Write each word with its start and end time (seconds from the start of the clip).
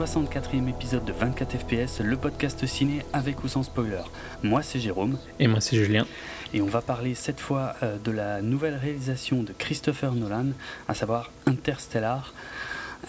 64e 0.00 0.66
épisode 0.66 1.04
de 1.04 1.12
24 1.12 1.58
FPS, 1.58 2.00
le 2.00 2.16
podcast 2.16 2.64
ciné 2.64 3.04
avec 3.12 3.44
ou 3.44 3.48
sans 3.48 3.62
spoiler. 3.62 4.00
Moi 4.42 4.62
c'est 4.62 4.80
Jérôme. 4.80 5.18
Et 5.38 5.46
moi 5.46 5.60
c'est 5.60 5.76
Julien. 5.76 6.06
Et 6.54 6.62
on 6.62 6.66
va 6.68 6.80
parler 6.80 7.14
cette 7.14 7.38
fois 7.38 7.74
euh, 7.82 7.98
de 8.02 8.10
la 8.10 8.40
nouvelle 8.40 8.76
réalisation 8.76 9.42
de 9.42 9.52
Christopher 9.52 10.14
Nolan, 10.14 10.46
à 10.88 10.94
savoir 10.94 11.30
Interstellar. 11.44 12.32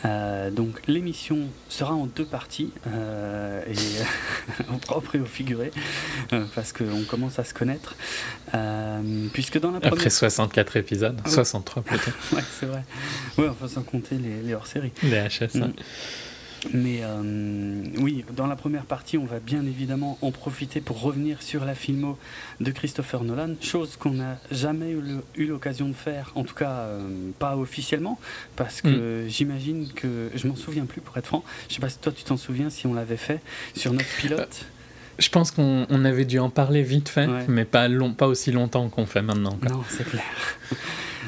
Euh, 0.03 0.51
donc 0.51 0.81
l'émission 0.87 1.39
sera 1.69 1.93
en 1.93 2.07
deux 2.07 2.25
parties, 2.25 2.73
euh, 2.87 3.63
et, 3.69 4.63
au 4.73 4.77
propre 4.77 5.15
et 5.15 5.21
au 5.21 5.25
figuré, 5.25 5.71
euh, 6.33 6.43
parce 6.55 6.73
qu'on 6.73 7.03
commence 7.07 7.39
à 7.39 7.45
se 7.45 7.53
connaître. 7.53 7.95
puisque 9.31 9.61
dans 9.61 9.71
la 9.71 9.79
première... 9.79 9.93
Après 9.93 10.09
64 10.09 10.75
épisodes, 10.75 11.21
63 11.25 11.83
plutôt. 11.83 12.11
ouais, 12.35 12.43
c'est 12.59 12.65
vrai. 12.65 12.83
Ouais, 13.37 13.47
enfin 13.47 13.69
sans 13.69 13.83
compter 13.83 14.17
les, 14.17 14.41
les 14.41 14.53
hors-séries. 14.53 14.91
Les 15.03 15.21
HS. 15.21 15.57
Mais 16.73 16.99
euh, 17.01 17.83
oui, 17.97 18.23
dans 18.35 18.47
la 18.47 18.55
première 18.55 18.85
partie, 18.85 19.17
on 19.17 19.25
va 19.25 19.39
bien 19.39 19.65
évidemment 19.65 20.17
en 20.21 20.31
profiter 20.31 20.79
pour 20.79 21.01
revenir 21.01 21.41
sur 21.41 21.65
la 21.65 21.75
filmo 21.75 22.17
de 22.59 22.71
Christopher 22.71 23.23
Nolan, 23.23 23.55
chose 23.61 23.97
qu'on 23.97 24.11
n'a 24.11 24.37
jamais 24.51 24.95
eu 25.35 25.45
l'occasion 25.45 25.87
de 25.87 25.93
faire, 25.93 26.31
en 26.35 26.43
tout 26.43 26.53
cas 26.53 26.71
euh, 26.71 27.07
pas 27.39 27.57
officiellement, 27.57 28.19
parce 28.55 28.81
que 28.81 29.25
mm. 29.25 29.29
j'imagine 29.29 29.91
que 29.93 30.29
je 30.35 30.47
m'en 30.47 30.55
souviens 30.55 30.85
plus 30.85 31.01
pour 31.01 31.17
être 31.17 31.27
franc. 31.27 31.43
Je 31.67 31.75
sais 31.75 31.81
pas 31.81 31.89
si 31.89 31.97
toi 31.97 32.11
tu 32.11 32.23
t'en 32.23 32.37
souviens 32.37 32.69
si 32.69 32.85
on 32.85 32.93
l'avait 32.93 33.17
fait 33.17 33.41
sur 33.75 33.93
notre 33.93 34.15
pilote. 34.17 34.39
Euh, 34.39 34.65
je 35.19 35.29
pense 35.29 35.51
qu'on 35.51 36.05
avait 36.05 36.25
dû 36.25 36.39
en 36.39 36.49
parler 36.49 36.83
vite 36.83 37.09
fait, 37.09 37.27
mais 37.47 37.65
pas, 37.65 37.87
long, 37.87 38.13
pas 38.13 38.27
aussi 38.27 38.51
longtemps 38.51 38.89
qu'on 38.89 39.05
fait 39.05 39.21
maintenant. 39.21 39.57
Non, 39.69 39.83
c'est 39.87 40.07
clair. 40.07 40.23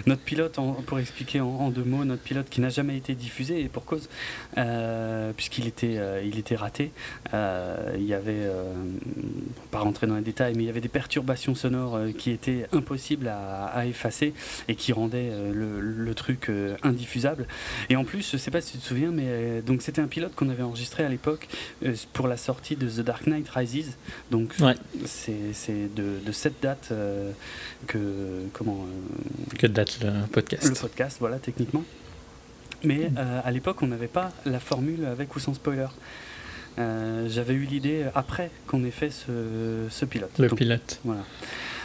Notre 0.06 0.22
pilote, 0.22 0.58
pour 0.86 1.00
expliquer 1.00 1.42
en, 1.42 1.70
deux 1.70 1.84
mots, 1.84 2.06
notre 2.06 2.22
pilote 2.22 2.50
qui 2.50 2.62
n'a 2.62 2.70
jamais 2.70 2.98
été 2.98 3.16
diffusé, 3.16 3.62
et 3.62 3.70
pour 3.70 3.86
cause, 3.86 4.10
euh, 4.58 5.32
puisqu'il 5.36 5.68
était, 5.68 5.98
euh, 5.98 6.22
il 6.24 6.38
était 6.38 6.56
raté, 6.56 6.92
euh, 7.34 7.96
il 7.98 8.06
y 8.06 8.14
avait, 8.14 8.48
pas 9.72 9.80
rentrer 9.80 10.08
dans 10.08 10.16
les 10.16 10.22
détails, 10.22 10.54
mais 10.56 10.64
il 10.64 10.68
y 10.68 10.70
avait 10.70 10.82
des 10.82 10.90
perturbations 10.90 11.56
sonores 11.56 12.00
qui 12.18 12.32
étaient 12.32 12.68
impossibles 12.72 13.28
à, 13.28 13.86
effacer 13.86 14.34
et 14.68 14.76
qui 14.76 14.94
rendaient 14.94 15.32
le, 15.54 16.14
truc 16.14 16.52
indiffusable. 16.84 17.48
Et 17.90 17.96
en 17.96 18.04
plus, 18.06 18.30
je 18.32 18.38
sais 18.38 18.52
pas 18.52 18.62
si 18.62 18.74
tu 18.74 18.78
te 18.78 18.86
souviens, 18.86 19.10
mais 19.10 19.62
donc 19.64 19.82
c'était 19.82 20.00
un 20.00 20.08
pilote 20.08 20.36
qu'on 20.36 20.48
avait 20.48 20.62
enregistré 20.62 21.04
à 21.04 21.10
l'époque 21.10 21.48
pour 22.14 22.28
la 22.28 22.38
sortie 22.38 22.76
de 22.76 22.88
The 22.88 23.00
Dark 23.00 23.26
Knight 23.26 23.50
Rises. 23.50 23.98
Donc 24.30 24.54
c'est 25.06 25.96
de, 25.96 26.20
de, 26.24 26.32
cette 26.32 26.62
date 26.62 26.94
que 27.88 28.44
comment 28.54 28.86
que 29.58 29.68
date 29.68 29.83
le 30.02 30.28
podcast. 30.28 30.70
Le 30.70 30.76
podcast, 30.76 31.18
voilà, 31.20 31.40
techniquement. 31.40 31.84
Mais 32.84 33.10
euh, 33.18 33.40
à 33.44 33.52
l'époque, 33.52 33.82
on 33.82 33.88
n'avait 33.88 34.08
pas 34.08 34.32
la 34.46 34.60
formule 34.60 35.06
avec 35.06 35.36
ou 35.36 35.40
sans 35.40 35.54
spoiler. 35.54 35.88
Euh, 36.80 37.28
j'avais 37.30 37.54
eu 37.54 37.66
l'idée 37.66 38.06
après 38.16 38.52
qu'on 38.68 38.84
ait 38.84 38.92
fait 38.92 39.12
ce, 39.12 39.88
ce 39.90 40.06
pilote. 40.06 40.38
Le 40.40 40.50
pilote. 40.50 41.00
Voilà. 41.04 41.22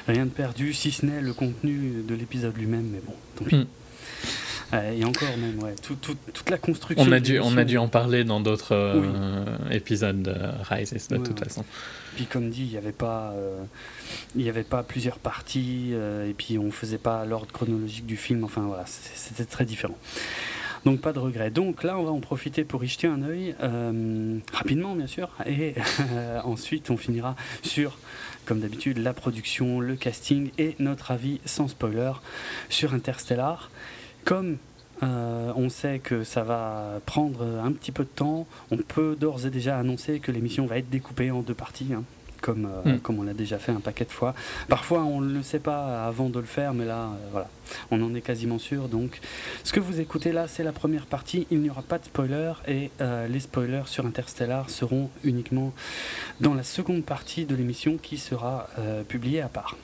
Rien 0.07 0.25
de 0.25 0.31
perdu, 0.31 0.73
si 0.73 0.91
ce 0.91 1.05
n'est 1.05 1.21
le 1.21 1.35
contenu 1.35 2.03
de 2.07 2.15
l'épisode 2.15 2.57
lui-même, 2.57 2.89
mais 2.91 3.01
bon, 3.05 3.13
tant 3.37 3.45
pis. 3.45 3.57
Hmm. 3.57 3.67
Euh, 4.75 4.93
et 4.93 5.05
encore 5.05 5.37
même, 5.39 5.63
ouais, 5.63 5.75
toute 5.83 6.51
la 6.51 6.59
construction. 6.59 7.07
On 7.07 7.13
a, 7.13 7.21
dû, 7.21 7.39
on 7.39 7.57
a 7.57 7.65
dû 7.65 7.79
en 7.79 7.89
parler 7.89 8.25
dans 8.25 8.41
d'autres 8.41 9.01
épisodes 9.71 10.23
de 10.23 10.35
Rise, 10.69 11.09
de 11.09 11.17
toute 11.19 11.39
façon. 11.39 11.65
Puis 12.19 12.27
comme 12.27 12.51
dit, 12.51 12.65
il 12.65 12.71
n'y 12.71 12.77
avait 12.77 12.91
pas, 12.91 13.33
euh, 13.37 13.63
avait 14.37 14.65
pas 14.65 14.83
plusieurs 14.83 15.21
parties, 15.21 15.91
euh, 15.93 16.29
et 16.29 16.35
puis 16.35 16.59
on 16.59 16.73
faisait 16.73 16.99
pas 16.99 17.25
l'ordre 17.25 17.53
chronologique 17.53 18.07
du 18.07 18.17
film. 18.17 18.43
Enfin 18.43 18.63
voilà, 18.63 18.83
c'était 18.87 19.45
très 19.45 19.65
différent. 19.65 19.97
Donc 20.85 21.01
pas 21.01 21.13
de 21.13 21.21
regret. 21.21 21.53
Donc 21.53 21.85
là, 21.85 21.97
on 21.97 22.03
va 22.03 22.11
en 22.11 22.19
profiter 22.19 22.65
pour 22.65 22.83
y 22.83 22.89
jeter 22.89 23.07
un 23.07 23.23
œil, 23.23 23.55
euh, 23.63 24.37
rapidement 24.53 24.97
bien 24.97 25.07
sûr, 25.07 25.31
et 25.47 25.75
ensuite 26.43 26.91
on 26.91 26.97
finira 26.97 27.37
sur, 27.63 27.97
comme 28.47 28.59
d'habitude, 28.59 28.99
la 28.99 29.15
production, 29.15 29.79
le 29.79 29.95
casting 29.95 30.51
et 30.59 30.75
notre 30.81 31.13
avis 31.13 31.41
sans 31.45 31.69
spoiler 31.69 32.15
sur 32.69 32.95
Interstellar. 32.95 33.71
Comme 34.25 34.57
euh, 35.03 35.53
on 35.57 35.69
sait 35.69 35.99
que 35.99 36.25
ça 36.25 36.43
va 36.43 37.01
prendre 37.07 37.45
un 37.45 37.73
petit 37.73 37.93
peu 37.93 38.05
de 38.05 38.09
temps. 38.09 38.47
On 38.71 38.77
peut 38.77 39.17
d'ores 39.19 39.47
et 39.47 39.51
déjà 39.51 39.79
annoncer 39.79 40.21
que 40.21 40.33
l'émission 40.33 40.67
va 40.67 40.79
être 40.79 40.91
découpée 40.91 41.31
en 41.31 41.43
deux 41.43 41.55
parties. 41.55 41.89
Hein, 41.95 42.05
comme, 42.41 42.67
euh, 42.67 42.95
hmm. 42.95 43.01
comme 43.01 43.19
on 43.19 43.25
l'a 43.25 43.35
déjà 43.35 43.59
fait 43.59 43.73
un 43.73 43.81
paquet 43.81 44.05
de 44.05 44.13
fois. 44.13 44.33
Parfois, 44.69 45.03
on 45.03 45.21
ne 45.21 45.35
le 45.35 45.43
sait 45.43 45.59
pas 45.59 46.07
avant 46.07 46.29
de 46.31 46.39
le 46.39 46.47
faire, 46.47 46.73
mais 46.73 46.85
là, 46.85 47.07
euh, 47.07 47.29
voilà, 47.33 47.49
on 47.91 48.01
en 48.01 48.15
est 48.15 48.21
quasiment 48.21 48.61
sûr. 48.61 48.89
Donc, 48.89 49.21
ce 49.65 49.73
que 49.73 49.81
vous 49.81 49.99
écoutez 50.01 50.31
là, 50.31 50.47
c'est 50.47 50.63
la 50.63 50.73
première 50.73 51.07
partie. 51.07 51.49
Il 51.51 51.61
n'y 51.61 51.71
aura 51.71 51.83
pas 51.83 51.99
de 51.99 52.05
spoiler 52.05 52.53
et 52.67 52.91
les 53.29 53.41
spoilers 53.41 53.87
sur 53.87 54.07
Interstellar 54.07 54.71
seront 54.71 55.11
uniquement 55.25 55.73
dans 56.41 56.55
la 56.55 56.63
seconde 56.63 57.05
partie 57.05 57.45
de 57.45 57.55
l'émission 57.55 57.97
qui 57.97 58.19
sera 58.19 58.69
publiée 59.09 59.41
à 59.41 59.49
part. 59.49 59.77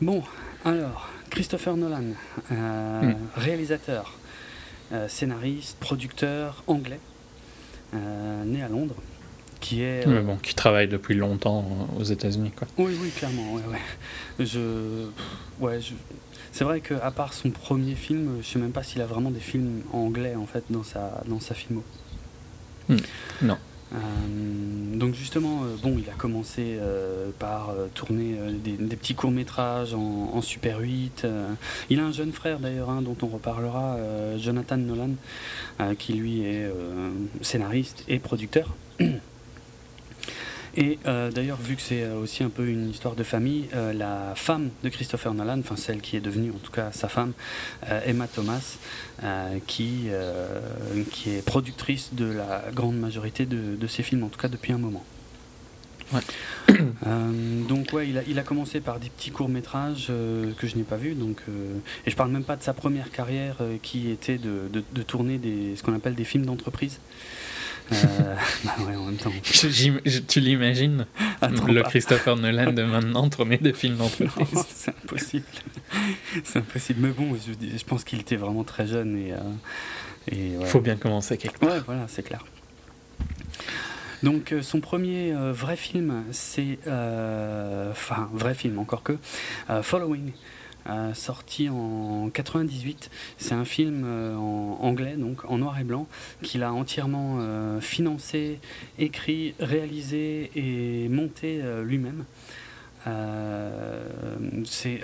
Bon, 0.00 0.22
alors, 0.64 1.08
Christopher 1.30 1.76
Nolan, 1.76 2.04
euh, 2.52 3.02
hmm. 3.02 3.16
réalisateur, 3.36 4.14
euh, 4.92 5.08
scénariste, 5.08 5.78
producteur 5.78 6.62
anglais, 6.66 7.00
euh, 7.94 8.44
né 8.44 8.62
à 8.62 8.68
Londres, 8.68 8.96
qui 9.60 9.82
est. 9.82 10.06
bon, 10.22 10.36
qui 10.36 10.54
travaille 10.54 10.88
depuis 10.88 11.14
longtemps 11.14 11.88
aux 11.98 12.04
États-Unis, 12.04 12.52
quoi. 12.56 12.68
Oui, 12.78 12.96
oui, 13.00 13.10
clairement, 13.10 13.54
ouais, 13.54 13.62
ouais. 13.70 14.44
Je, 14.44 15.06
ouais, 15.60 15.80
je... 15.80 15.94
C'est 16.52 16.64
vrai 16.64 16.80
qu'à 16.80 17.10
part 17.10 17.34
son 17.34 17.50
premier 17.50 17.94
film, 17.94 18.38
je 18.40 18.46
sais 18.46 18.58
même 18.58 18.72
pas 18.72 18.82
s'il 18.82 19.02
a 19.02 19.06
vraiment 19.06 19.30
des 19.30 19.40
films 19.40 19.82
anglais 19.92 20.34
en 20.36 20.46
fait 20.46 20.64
dans 20.70 20.82
sa 20.82 21.22
dans 21.26 21.40
sa 21.40 21.54
filmo. 21.54 21.84
Hmm. 22.88 22.96
Non. 23.42 23.58
Euh, 23.94 23.98
donc 24.96 25.14
justement, 25.14 25.62
euh, 25.62 25.76
bon, 25.82 25.96
il 25.98 26.10
a 26.10 26.14
commencé 26.14 26.76
euh, 26.80 27.30
par 27.38 27.74
tourner 27.94 28.36
des, 28.62 28.96
petits 28.96 29.14
courts 29.14 29.30
métrages 29.30 29.94
en, 29.94 30.40
Super 30.42 30.80
8. 30.80 31.26
il 31.90 32.00
a 32.00 32.04
un 32.04 32.12
jeune 32.12 32.32
frère 32.32 32.58
d'ailleurs, 32.58 32.90
hein, 32.90 33.02
dont 33.02 33.16
on 33.22 33.26
reparlera, 33.26 33.96
Jonathan 34.38 34.76
Nolan, 34.76 35.10
qui 35.98 36.12
lui 36.14 36.42
est 36.42 36.70
scénariste 37.42 38.04
et 38.08 38.18
producteur. 38.18 38.74
Et 40.76 40.98
euh, 41.06 41.30
d'ailleurs, 41.30 41.58
vu 41.58 41.76
que 41.76 41.82
c'est 41.82 42.02
euh, 42.02 42.18
aussi 42.18 42.44
un 42.44 42.50
peu 42.50 42.68
une 42.68 42.90
histoire 42.90 43.14
de 43.14 43.22
famille, 43.22 43.68
euh, 43.74 43.94
la 43.94 44.34
femme 44.34 44.68
de 44.82 44.88
Christopher 44.90 45.32
Nolan, 45.32 45.58
enfin 45.60 45.76
celle 45.76 46.02
qui 46.02 46.16
est 46.16 46.20
devenue 46.20 46.50
en 46.50 46.58
tout 46.58 46.70
cas 46.72 46.92
sa 46.92 47.08
femme, 47.08 47.32
Emma 48.04 48.26
Thomas, 48.28 48.76
qui, 49.66 50.08
qui 51.10 51.30
est 51.30 51.44
productrice 51.44 52.10
de 52.12 52.26
la 52.26 52.64
grande 52.74 52.96
majorité 52.96 53.46
de, 53.46 53.76
de 53.76 53.86
ses 53.86 54.02
films, 54.02 54.24
en 54.24 54.28
tout 54.28 54.38
cas 54.38 54.48
depuis 54.48 54.72
un 54.72 54.78
moment. 54.78 55.04
Donc 57.04 57.92
ouais, 57.92 58.08
il 58.08 58.18
a, 58.18 58.22
il 58.26 58.38
a, 58.38 58.42
commencé 58.42 58.80
par 58.80 58.98
des 58.98 59.10
petits 59.10 59.30
courts 59.30 59.48
métrages 59.48 60.06
que 60.06 60.66
je 60.66 60.76
n'ai 60.76 60.82
pas 60.82 60.96
vus, 60.96 61.14
donc 61.14 61.42
et 62.06 62.10
je 62.10 62.16
parle 62.16 62.30
même 62.30 62.44
pas 62.44 62.56
de 62.56 62.62
sa 62.62 62.72
première 62.72 63.10
carrière 63.10 63.56
qui 63.82 64.10
était 64.10 64.38
de, 64.38 64.68
de, 64.72 64.82
de 64.92 65.02
tourner 65.02 65.38
des, 65.38 65.76
ce 65.76 65.82
qu'on 65.82 65.94
appelle 65.94 66.14
des 66.14 66.24
films 66.24 66.46
d'entreprise. 66.46 66.98
Euh, 67.92 67.96
bah 68.64 68.74
ouais, 68.80 68.96
en 68.96 69.04
même 69.04 69.16
temps. 69.16 69.30
tu 69.42 70.40
l'imagines 70.40 71.06
Le 71.42 71.82
Christopher 71.82 72.36
Nolan 72.36 72.72
de 72.72 72.82
maintenant 72.82 73.28
tourner 73.28 73.58
des 73.58 73.72
films 73.72 73.96
d'entreprise 73.98 74.64
C'est 74.68 74.90
impossible. 74.90 75.44
C'est 76.44 76.58
impossible. 76.58 77.00
Mais 77.00 77.10
bon, 77.10 77.36
je, 77.36 77.52
je 77.76 77.84
pense 77.84 78.04
qu'il 78.04 78.20
était 78.20 78.36
vraiment 78.36 78.64
très 78.64 78.86
jeune 78.86 79.16
et. 79.16 79.32
Il 80.32 80.56
euh, 80.56 80.64
faut 80.64 80.80
bien 80.80 80.96
commencer 80.96 81.36
quelque 81.38 81.58
part. 81.58 81.70
Ouais, 81.70 81.80
voilà, 81.86 82.06
c'est 82.08 82.24
clair. 82.24 82.44
Donc 84.26 84.50
euh, 84.50 84.60
son 84.60 84.80
premier 84.80 85.32
vrai 85.52 85.76
film, 85.76 86.24
c'est, 86.32 86.78
enfin 86.82 88.28
vrai 88.32 88.54
film 88.54 88.80
encore 88.80 89.04
que, 89.04 89.16
Following, 89.82 90.32
sorti 91.14 91.68
en 91.68 92.28
98. 92.32 93.08
C'est 93.38 93.54
un 93.54 93.64
film 93.64 94.02
euh, 94.04 94.34
en 94.34 94.78
anglais, 94.80 95.14
donc 95.16 95.48
en 95.48 95.58
noir 95.58 95.78
et 95.78 95.84
blanc, 95.84 96.08
qu'il 96.42 96.64
a 96.64 96.72
entièrement 96.72 97.36
euh, 97.38 97.80
financé, 97.80 98.58
écrit, 98.98 99.54
réalisé 99.60 100.50
et 100.56 101.08
monté 101.08 101.60
euh, 101.62 101.84
lui-même. 101.84 102.24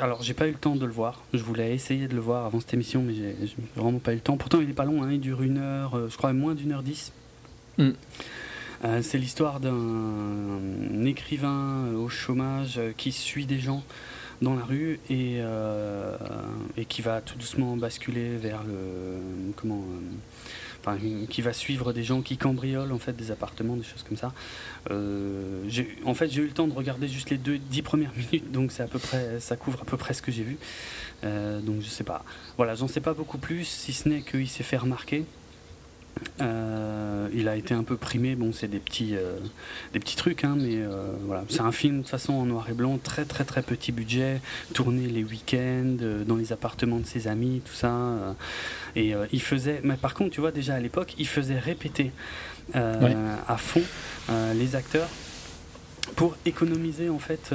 alors 0.00 0.22
j'ai 0.22 0.34
pas 0.34 0.48
eu 0.48 0.50
le 0.50 0.58
temps 0.58 0.74
de 0.74 0.84
le 0.84 0.92
voir. 0.92 1.22
Je 1.32 1.44
voulais 1.44 1.72
essayer 1.76 2.08
de 2.08 2.14
le 2.16 2.20
voir 2.20 2.44
avant 2.44 2.58
cette 2.58 2.74
émission, 2.74 3.04
mais 3.04 3.14
j'ai 3.14 3.54
vraiment 3.76 4.00
pas 4.00 4.10
eu 4.10 4.16
le 4.16 4.20
temps. 4.20 4.36
Pourtant, 4.36 4.60
il 4.60 4.68
est 4.68 4.74
pas 4.74 4.84
long, 4.84 5.04
hein, 5.04 5.12
il 5.12 5.20
dure 5.20 5.42
une 5.42 5.58
heure, 5.58 6.10
je 6.10 6.16
crois 6.16 6.32
moins 6.32 6.56
d'une 6.56 6.72
heure 6.72 6.82
dix. 6.82 7.12
Mm. 7.78 7.90
C'est 9.00 9.18
l'histoire 9.18 9.60
d'un 9.60 11.04
écrivain 11.04 11.92
au 11.94 12.08
chômage 12.08 12.80
qui 12.96 13.12
suit 13.12 13.46
des 13.46 13.60
gens 13.60 13.82
dans 14.42 14.54
la 14.54 14.64
rue 14.64 15.00
et, 15.08 15.36
euh, 15.38 16.16
et 16.76 16.84
qui 16.84 17.00
va 17.00 17.20
tout 17.20 17.38
doucement 17.38 17.76
basculer 17.76 18.36
vers 18.36 18.62
le 18.64 19.52
comment 19.56 19.84
euh, 20.88 21.26
qui 21.30 21.42
va 21.42 21.52
suivre 21.52 21.92
des 21.92 22.02
gens 22.02 22.22
qui 22.22 22.36
cambriolent 22.36 22.92
en 22.92 22.98
fait 22.98 23.12
des 23.12 23.30
appartements 23.30 23.76
des 23.76 23.84
choses 23.84 24.02
comme 24.02 24.16
ça. 24.16 24.32
Euh, 24.90 25.62
en 26.04 26.14
fait 26.14 26.28
j'ai 26.28 26.42
eu 26.42 26.46
le 26.46 26.52
temps 26.52 26.66
de 26.66 26.74
regarder 26.74 27.06
juste 27.06 27.30
les 27.30 27.38
deux 27.38 27.58
dix 27.58 27.82
premières 27.82 28.12
minutes 28.16 28.50
donc 28.50 28.72
c'est 28.72 28.82
à 28.82 28.88
peu 28.88 28.98
près 28.98 29.38
ça 29.38 29.56
couvre 29.56 29.80
à 29.82 29.84
peu 29.84 29.96
près 29.96 30.12
ce 30.12 30.22
que 30.22 30.32
j'ai 30.32 30.42
vu. 30.42 30.58
Donc 31.22 31.82
je 31.82 31.88
sais 31.88 32.04
pas. 32.04 32.24
Voilà 32.56 32.74
j'en 32.74 32.88
sais 32.88 33.00
pas 33.00 33.14
beaucoup 33.14 33.38
plus 33.38 33.64
si 33.64 33.92
ce 33.92 34.08
n'est 34.08 34.22
qu'il 34.22 34.48
s'est 34.48 34.64
fait 34.64 34.76
remarquer 34.76 35.24
Euh, 36.40 37.28
il 37.32 37.48
a 37.48 37.56
été 37.56 37.74
un 37.74 37.82
peu 37.82 37.96
primé, 37.96 38.34
bon 38.34 38.52
c'est 38.52 38.68
des 38.68 38.78
petits, 38.78 39.14
euh, 39.14 39.38
des 39.92 40.00
petits 40.00 40.16
trucs, 40.16 40.44
hein, 40.44 40.56
mais 40.58 40.76
euh, 40.76 41.12
voilà. 41.26 41.44
C'est 41.48 41.60
un 41.60 41.72
film 41.72 41.98
de 41.98 42.02
toute 42.02 42.10
façon 42.10 42.34
en 42.34 42.46
noir 42.46 42.68
et 42.68 42.72
blanc, 42.72 42.98
très 43.02 43.24
très 43.24 43.44
très 43.44 43.62
petit 43.62 43.92
budget, 43.92 44.40
tourné 44.74 45.06
les 45.08 45.24
week-ends, 45.24 45.96
dans 46.26 46.36
les 46.36 46.52
appartements 46.52 46.98
de 46.98 47.06
ses 47.06 47.28
amis, 47.28 47.62
tout 47.64 47.74
ça. 47.74 48.34
et 48.96 49.14
il 49.32 49.42
faisait, 49.42 49.80
mais 49.82 49.96
par 49.96 50.14
contre 50.14 50.30
tu 50.30 50.40
vois 50.40 50.52
déjà 50.52 50.74
à 50.74 50.80
l'époque, 50.80 51.14
il 51.18 51.26
faisait 51.26 51.58
répéter 51.58 52.12
à 52.74 53.56
fond 53.56 53.82
les 54.54 54.76
acteurs 54.76 55.08
pour 56.16 56.36
économiser 56.44 57.08
en 57.08 57.18
fait 57.18 57.54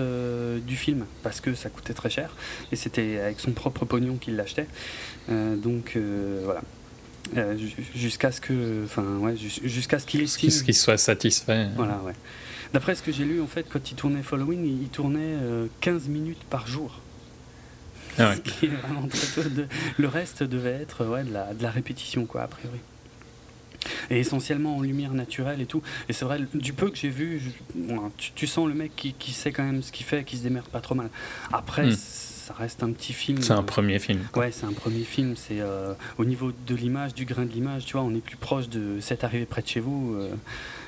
du 0.65 0.75
film. 0.75 1.05
Parce 1.23 1.41
que 1.41 1.53
ça 1.53 1.69
coûtait 1.69 1.93
très 1.93 2.09
cher. 2.09 2.35
Et 2.71 2.75
c'était 2.75 3.19
avec 3.19 3.39
son 3.39 3.51
propre 3.51 3.85
pognon 3.85 4.17
qu'il 4.17 4.35
l'achetait. 4.35 4.67
Donc 5.29 5.97
voilà 6.43 6.61
euh, 7.35 7.57
jusqu'à 7.95 8.31
ce 8.31 8.39
que, 8.41 8.83
enfin 8.85 9.17
ouais, 9.17 9.35
jusqu'à 9.35 9.99
ce 9.99 10.05
qu'il 10.05 10.21
estime. 10.21 10.49
Qu'il 10.49 10.73
soit 10.73 10.97
satisfait. 10.97 11.67
Voilà, 11.75 11.99
ouais. 12.05 12.13
D'après 12.73 12.95
ce 12.95 13.01
que 13.01 13.11
j'ai 13.11 13.25
lu, 13.25 13.41
en 13.41 13.47
fait, 13.47 13.65
quand 13.69 13.91
il 13.91 13.95
tournait 13.95 14.23
Following, 14.23 14.65
il 14.65 14.89
tournait 14.89 15.35
15 15.81 16.07
euh, 16.07 16.11
minutes 16.11 16.43
par 16.49 16.67
jour. 16.67 17.01
Ah 18.17 18.29
ouais. 18.29 18.35
Ce 18.45 18.51
qui 18.51 18.65
est 18.65 18.69
vraiment 18.69 19.07
très 19.07 19.27
peu. 19.27 19.49
De... 19.49 19.67
Le 19.97 20.07
reste 20.07 20.43
devait 20.43 20.71
être 20.71 21.05
ouais, 21.05 21.23
de, 21.23 21.33
la, 21.33 21.53
de 21.53 21.63
la 21.63 21.71
répétition, 21.71 22.25
quoi, 22.25 22.43
a 22.43 22.47
priori. 22.47 22.79
Et 24.09 24.19
essentiellement 24.19 24.77
en 24.77 24.81
lumière 24.81 25.13
naturelle 25.13 25.61
et 25.61 25.65
tout. 25.65 25.81
Et 26.09 26.13
c'est 26.13 26.25
vrai, 26.25 26.41
du 26.53 26.73
peu 26.73 26.89
que 26.89 26.97
j'ai 26.97 27.09
vu, 27.09 27.41
tu, 28.17 28.31
tu, 28.33 28.47
sens 28.47 28.67
le 28.67 28.73
mec 28.73 28.95
qui, 28.95 29.13
qui, 29.13 29.31
sait 29.31 29.51
quand 29.51 29.63
même 29.63 29.81
ce 29.81 29.91
qu'il 29.91 30.05
fait, 30.05 30.23
qui 30.25 30.37
se 30.37 30.43
démerde 30.43 30.67
pas 30.67 30.81
trop 30.81 30.95
mal. 30.95 31.09
Après, 31.53 31.87
hmm 31.87 31.95
ça 32.47 32.53
reste 32.53 32.81
un 32.81 32.91
petit 32.91 33.11
film. 33.11 33.41
C'est 33.41 33.51
un 33.51 33.63
premier 33.63 33.99
film. 33.99 34.21
Ouais, 34.35 34.51
c'est 34.51 34.65
un 34.65 34.71
premier 34.71 35.03
film. 35.03 35.35
C'est 35.35 35.59
euh, 35.59 35.93
au 36.17 36.23
niveau 36.23 36.53
de 36.65 36.75
l'image, 36.75 37.13
du 37.13 37.25
grain 37.25 37.43
de 37.43 37.51
l'image, 37.51 37.85
tu 37.85 37.93
vois, 37.93 38.03
on 38.03 38.15
est 38.15 38.21
plus 38.21 38.37
proche 38.37 38.69
de 38.69 38.99
cette 39.01 39.25
arrivée 39.25 39.45
près 39.45 39.61
de 39.61 39.67
chez 39.67 39.81
vous 39.81 40.15
euh, 40.15 40.29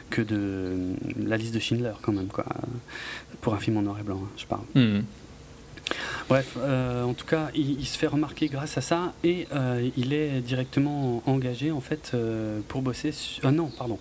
que 0.09 0.21
de 0.21 0.95
la 1.17 1.35
liste 1.35 1.53
de 1.53 1.59
Schindler 1.59 1.91
quand 2.01 2.13
même, 2.13 2.27
quoi. 2.27 2.45
Pour 3.41 3.53
un 3.53 3.59
film 3.59 3.75
en 3.75 3.81
noir 3.81 3.99
et 3.99 4.03
blanc, 4.03 4.21
hein, 4.23 4.29
je 4.37 4.45
parle. 4.45 4.63
Hmm. 4.73 5.01
Bref, 6.29 6.55
euh, 6.59 7.03
en 7.03 7.13
tout 7.13 7.25
cas, 7.25 7.49
il, 7.53 7.85
se 7.85 7.97
fait 7.97 8.07
remarquer 8.07 8.47
grâce 8.47 8.77
à 8.77 8.81
ça 8.81 9.13
et 9.23 9.47
il 9.97 10.13
est 10.13 10.39
directement 10.41 11.23
engagé 11.25 11.71
en 11.71 11.81
fait 11.81 12.15
pour 12.67 12.83
bosser. 12.83 13.11
Ah 13.43 13.51
non, 13.51 13.69
pardon. 13.77 13.99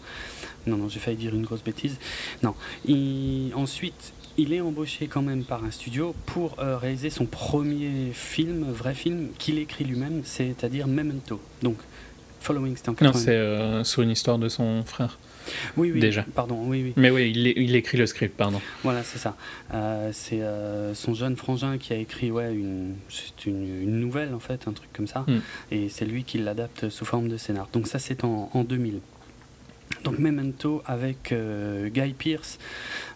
Non, 0.66 0.76
non, 0.76 0.88
j'ai 0.88 1.00
failli 1.00 1.16
dire 1.16 1.34
une 1.34 1.44
grosse 1.44 1.64
bêtise. 1.64 1.96
Non. 2.42 2.54
Il... 2.84 3.52
Ensuite, 3.54 4.12
il 4.38 4.52
est 4.54 4.60
embauché 4.60 5.08
quand 5.08 5.20
même 5.20 5.42
par 5.42 5.64
un 5.64 5.70
studio 5.70 6.14
pour 6.24 6.54
euh, 6.60 6.78
réaliser 6.78 7.10
son 7.10 7.26
premier 7.26 8.12
film, 8.14 8.70
vrai 8.70 8.94
film, 8.94 9.28
qu'il 9.36 9.58
écrit 9.58 9.84
lui-même, 9.84 10.22
c'est-à-dire 10.24 10.86
Memento. 10.86 11.40
Donc, 11.62 11.76
Following, 12.40 12.76
c'était 12.76 12.90
en 12.90 12.94
Non, 13.00 13.12
c'est 13.12 13.30
euh, 13.30 13.82
sur 13.82 14.02
une 14.02 14.10
histoire 14.10 14.38
de 14.38 14.48
son 14.48 14.84
frère. 14.84 15.18
Oui, 15.76 15.90
oui. 15.92 15.98
Déjà. 15.98 16.24
Pardon, 16.34 16.62
oui, 16.66 16.82
oui. 16.84 16.92
Mais 16.96 17.10
oui, 17.10 17.32
il, 17.34 17.74
écrit 17.74 17.98
le 17.98 18.06
script, 18.06 18.36
pardon. 18.36 18.60
Voilà, 18.84 19.02
c'est 19.02 19.18
ça. 19.18 19.34
Euh, 19.74 20.10
c'est 20.12 20.42
son 20.94 21.14
jeune 21.14 21.36
frangin 21.36 21.78
qui 21.78 21.92
a 21.92 21.96
écrit 21.96 22.30
ouais, 22.30 22.54
une, 22.54 22.94
une, 23.46 23.98
nouvelle, 23.98 24.34
en 24.34 24.38
fait, 24.38 24.68
un 24.68 24.72
truc 24.72 24.92
comme 24.92 25.08
ça. 25.08 25.24
Hmm. 25.26 25.40
Et 25.72 25.88
c'est 25.88 26.04
lui 26.04 26.22
qui 26.22 26.38
l'adapte 26.38 26.90
sous 26.90 27.04
forme 27.04 27.28
de 27.28 27.38
scénar. 27.38 27.68
Donc 27.72 27.88
ça, 27.88 27.98
c'est 27.98 28.22
en, 28.24 28.50
en 28.52 28.62
2000. 28.62 29.00
Donc 30.04 30.18
Memento 30.18 30.82
avec 30.86 31.32
euh, 31.32 31.88
Guy 31.88 32.12
Pearce, 32.12 32.58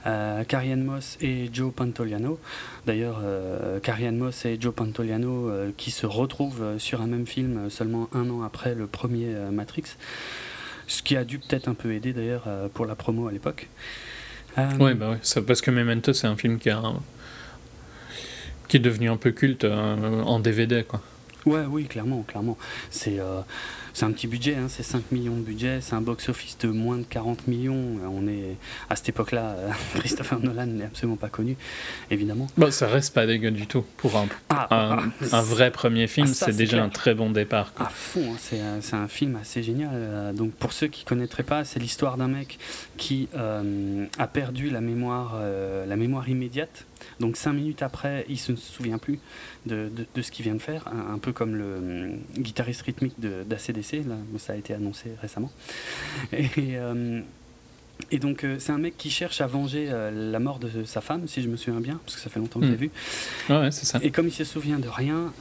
euh, 0.07 0.43
Moss 0.77 1.17
et 1.21 1.49
Joe 1.53 1.73
Pantoliano. 1.73 2.41
D'ailleurs, 2.87 3.21
euh, 3.23 3.81
Moss 4.13 4.45
et 4.45 4.59
Joe 4.61 4.75
Pantoliano 4.75 5.49
euh, 5.49 5.71
qui 5.77 5.91
se 5.91 6.07
retrouvent 6.07 6.79
sur 6.79 7.01
un 7.01 7.07
même 7.07 7.27
film 7.27 7.71
seulement 7.71 8.09
un 8.13 8.29
an 8.31 8.43
après 8.43 8.75
le 8.75 8.87
premier 8.87 9.35
Matrix. 9.53 9.97
Ce 10.87 11.03
qui 11.03 11.17
a 11.17 11.25
dû 11.25 11.39
peut-être 11.39 11.69
un 11.69 11.75
peu 11.75 11.95
aider 11.95 12.13
d'ailleurs 12.13 12.45
pour 12.75 12.87
la 12.87 12.95
promo 12.95 13.29
à 13.29 13.33
l'époque. 13.33 13.69
Oui, 14.79 14.93
bah 14.95 15.11
ouais, 15.11 15.43
parce 15.47 15.63
que 15.63 15.71
Memento 15.71 16.13
c'est 16.13 16.27
un 16.27 16.37
film 16.37 16.59
qui, 16.59 16.69
a, 16.69 16.83
qui 18.69 18.77
est 18.77 18.81
devenu 18.81 19.09
un 19.09 19.17
peu 19.17 19.31
culte 19.31 19.65
en 19.65 20.41
DVD. 20.41 20.85
Quoi. 20.85 21.01
Ouais, 21.47 21.65
oui, 21.69 21.87
clairement, 21.87 22.23
clairement. 22.23 22.59
C'est 22.91 23.19
c'est 23.95 24.05
un 24.05 24.13
petit 24.13 24.27
budget, 24.27 24.55
hein, 24.55 24.67
c'est 24.69 24.83
5 24.83 25.13
millions 25.13 25.37
de 25.37 25.43
budget, 25.43 25.81
c'est 25.81 25.95
un 25.95 26.01
box-office 26.01 26.59
de 26.59 26.69
moins 26.69 26.99
de 26.99 27.05
40 27.05 27.47
millions. 27.47 27.99
On 28.11 28.27
est 28.27 28.57
à 28.89 28.97
cette 28.97 29.11
époque-là, 29.11 29.55
euh, 29.57 29.71
Christopher 29.99 30.41
Nolan 30.41 30.67
n'est 30.67 30.85
absolument 30.85 31.17
pas 31.17 31.29
connu, 31.29 31.57
évidemment. 32.11 32.47
Bon, 32.57 32.71
ça 32.71 32.87
reste 32.87 33.15
pas 33.15 33.27
dégueu 33.27 33.51
du 33.51 33.67
tout 33.67 33.85
pour 33.97 34.17
un, 34.17 34.27
ah, 34.51 34.69
un, 34.71 35.11
ah, 35.33 35.43
vrai 35.43 35.71
premier 35.71 36.07
film, 36.07 36.29
ah, 36.31 36.35
c'est 36.35 36.57
déjà 36.57 36.83
un 36.83 36.89
très 36.89 37.15
bon 37.15 37.31
départ. 37.31 37.73
À 37.79 37.87
fond, 37.87 38.35
hein, 38.35 38.79
c'est 38.81 38.97
un 38.97 39.09
film 39.09 39.37
assez 39.37 39.63
génial. 39.63 39.91
Euh, 39.95 40.33
donc 40.33 40.53
pour 40.53 40.73
ceux 40.73 40.89
qui 40.89 41.05
connaîtraient 41.05 41.43
pas, 41.43 41.65
c'est 41.65 41.79
l'histoire 41.79 42.17
d'un 42.17 42.29
mec 42.29 42.59
qui 42.97 43.29
euh, 43.37 44.07
a 44.19 44.27
perdu 44.27 44.71
la 44.71 44.81
mémoire, 44.81 45.37
la 45.87 45.97
mémoire 45.97 46.29
immédiate 46.29 46.87
donc 47.21 47.37
cinq 47.37 47.53
minutes 47.53 47.83
après, 47.83 48.25
il 48.29 48.39
se 48.39 48.57
souvient 48.57 48.99
plus 48.99 49.19
de, 49.67 49.91
de, 50.15 50.23
ce 50.23 50.31
qu'il 50.31 50.45
vient 50.45 50.55
de 50.55 50.61
faire, 50.61 50.89
un, 50.89 51.19
peu 51.19 51.33
comme 51.33 51.55
le 51.55 51.77
hum, 51.77 52.19
guitariste 52.39 52.83
rythmique 52.83 53.15
d'ACDC, 53.21 54.05
là, 54.07 54.17
ça 54.39 54.55
a 54.55 54.57
été 54.57 54.75
annoncé 54.75 55.13
récemment. 55.21 55.51
Et, 56.33 56.49
euh, 56.77 57.21
et 58.11 58.19
donc 58.19 58.45
euh, 58.45 58.57
c'est 58.59 58.73
un 58.73 58.79
mec 58.79 58.97
qui 58.97 59.11
cherche 59.11 59.41
à 59.41 59.47
venger 59.47 59.87
euh, 59.89 60.31
la 60.31 60.39
mort 60.39 60.59
de 60.59 60.85
sa 60.85 61.01
femme, 61.01 61.29
si 61.29 61.43
je 61.43 61.49
me 61.49 61.57
souviens 61.57 61.81
bien, 61.81 62.01
parce 62.05 62.17
que 62.17 62.23
ça 62.23 62.31
fait 62.31 62.41
longtemps 62.41 62.61
que 62.61 62.67
j'ai 62.67 62.73
hmm. 62.73 62.77
vu. 62.77 62.91
Ouais, 63.49 63.71
c'est 63.71 63.87
ça. 63.87 63.99
Et 64.03 64.11
comme 64.11 64.27
il 64.27 64.33
se 64.33 64.45
souvient 64.45 64.79
de 64.79 64.89
rien, 64.89 65.33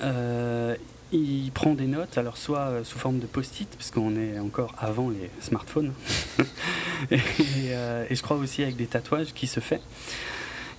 il 1.11 1.51
prend 1.51 1.73
des 1.73 1.87
notes, 1.87 2.17
alors 2.17 2.37
soit 2.37 2.83
sous 2.83 2.97
forme 2.97 3.19
de 3.19 3.25
post-it, 3.25 3.69
puisqu'on 3.75 4.15
est 4.15 4.39
encore 4.39 4.75
avant 4.77 5.09
les 5.09 5.29
smartphones, 5.41 5.93
et, 7.11 7.15
et, 7.15 8.15
je 8.15 8.21
crois 8.21 8.37
aussi 8.37 8.63
avec 8.63 8.77
des 8.77 8.85
tatouages 8.85 9.33
qui 9.33 9.47
se 9.47 9.59
fait. 9.59 9.81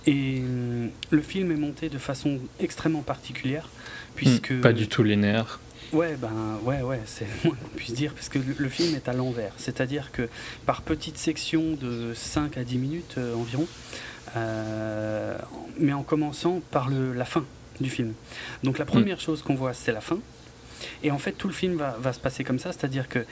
Et 0.05 0.41
euh, 0.41 0.87
le 1.11 1.21
film 1.21 1.51
est 1.51 1.57
monté 1.57 1.89
de 1.89 1.97
façon 1.97 2.39
extrêmement 2.59 3.01
particulière, 3.01 3.69
puisque... 4.15 4.51
Hmm, 4.51 4.61
pas 4.61 4.73
du 4.73 4.87
tout 4.87 5.03
linéaire. 5.03 5.59
Ouais, 5.93 6.15
ben, 6.15 6.59
ouais, 6.63 6.81
ouais, 6.81 7.01
c'est 7.05 7.27
moins 7.45 7.55
qu'on 7.55 7.77
puisse 7.77 7.93
dire, 7.93 8.13
parce 8.13 8.29
que 8.29 8.39
le, 8.39 8.69
film 8.69 8.95
est 8.95 9.07
à 9.07 9.13
l'envers. 9.13 9.53
C'est-à-dire 9.57 10.11
que 10.11 10.27
par 10.65 10.81
petites 10.81 11.17
sections 11.17 11.75
de 11.79 12.13
5 12.13 12.57
à 12.57 12.63
10 12.63 12.77
minutes 12.77 13.15
euh, 13.17 13.35
environ, 13.35 13.67
euh, 14.35 15.37
mais 15.77 15.93
en 15.93 16.03
commençant 16.03 16.61
par 16.71 16.89
le, 16.89 17.13
la 17.13 17.25
fin 17.25 17.45
du 17.79 17.89
film. 17.89 18.13
Donc 18.63 18.79
la 18.79 18.85
première 18.85 19.17
hmm. 19.17 19.21
chose 19.21 19.41
qu'on 19.41 19.55
voit, 19.55 19.73
c'est 19.73 19.91
la 19.91 20.01
fin. 20.01 20.19
Et 21.01 21.11
en 21.11 21.17
fait, 21.17 21.31
tout 21.31 21.47
le 21.47 21.53
film 21.53 21.77
va, 21.77 21.95
va 21.99 22.11
se 22.11 22.19
passer 22.19 22.43
comme 22.43 22.59
ça, 22.59 22.73
c'est-à-dire 22.73 23.07
que 23.07 23.25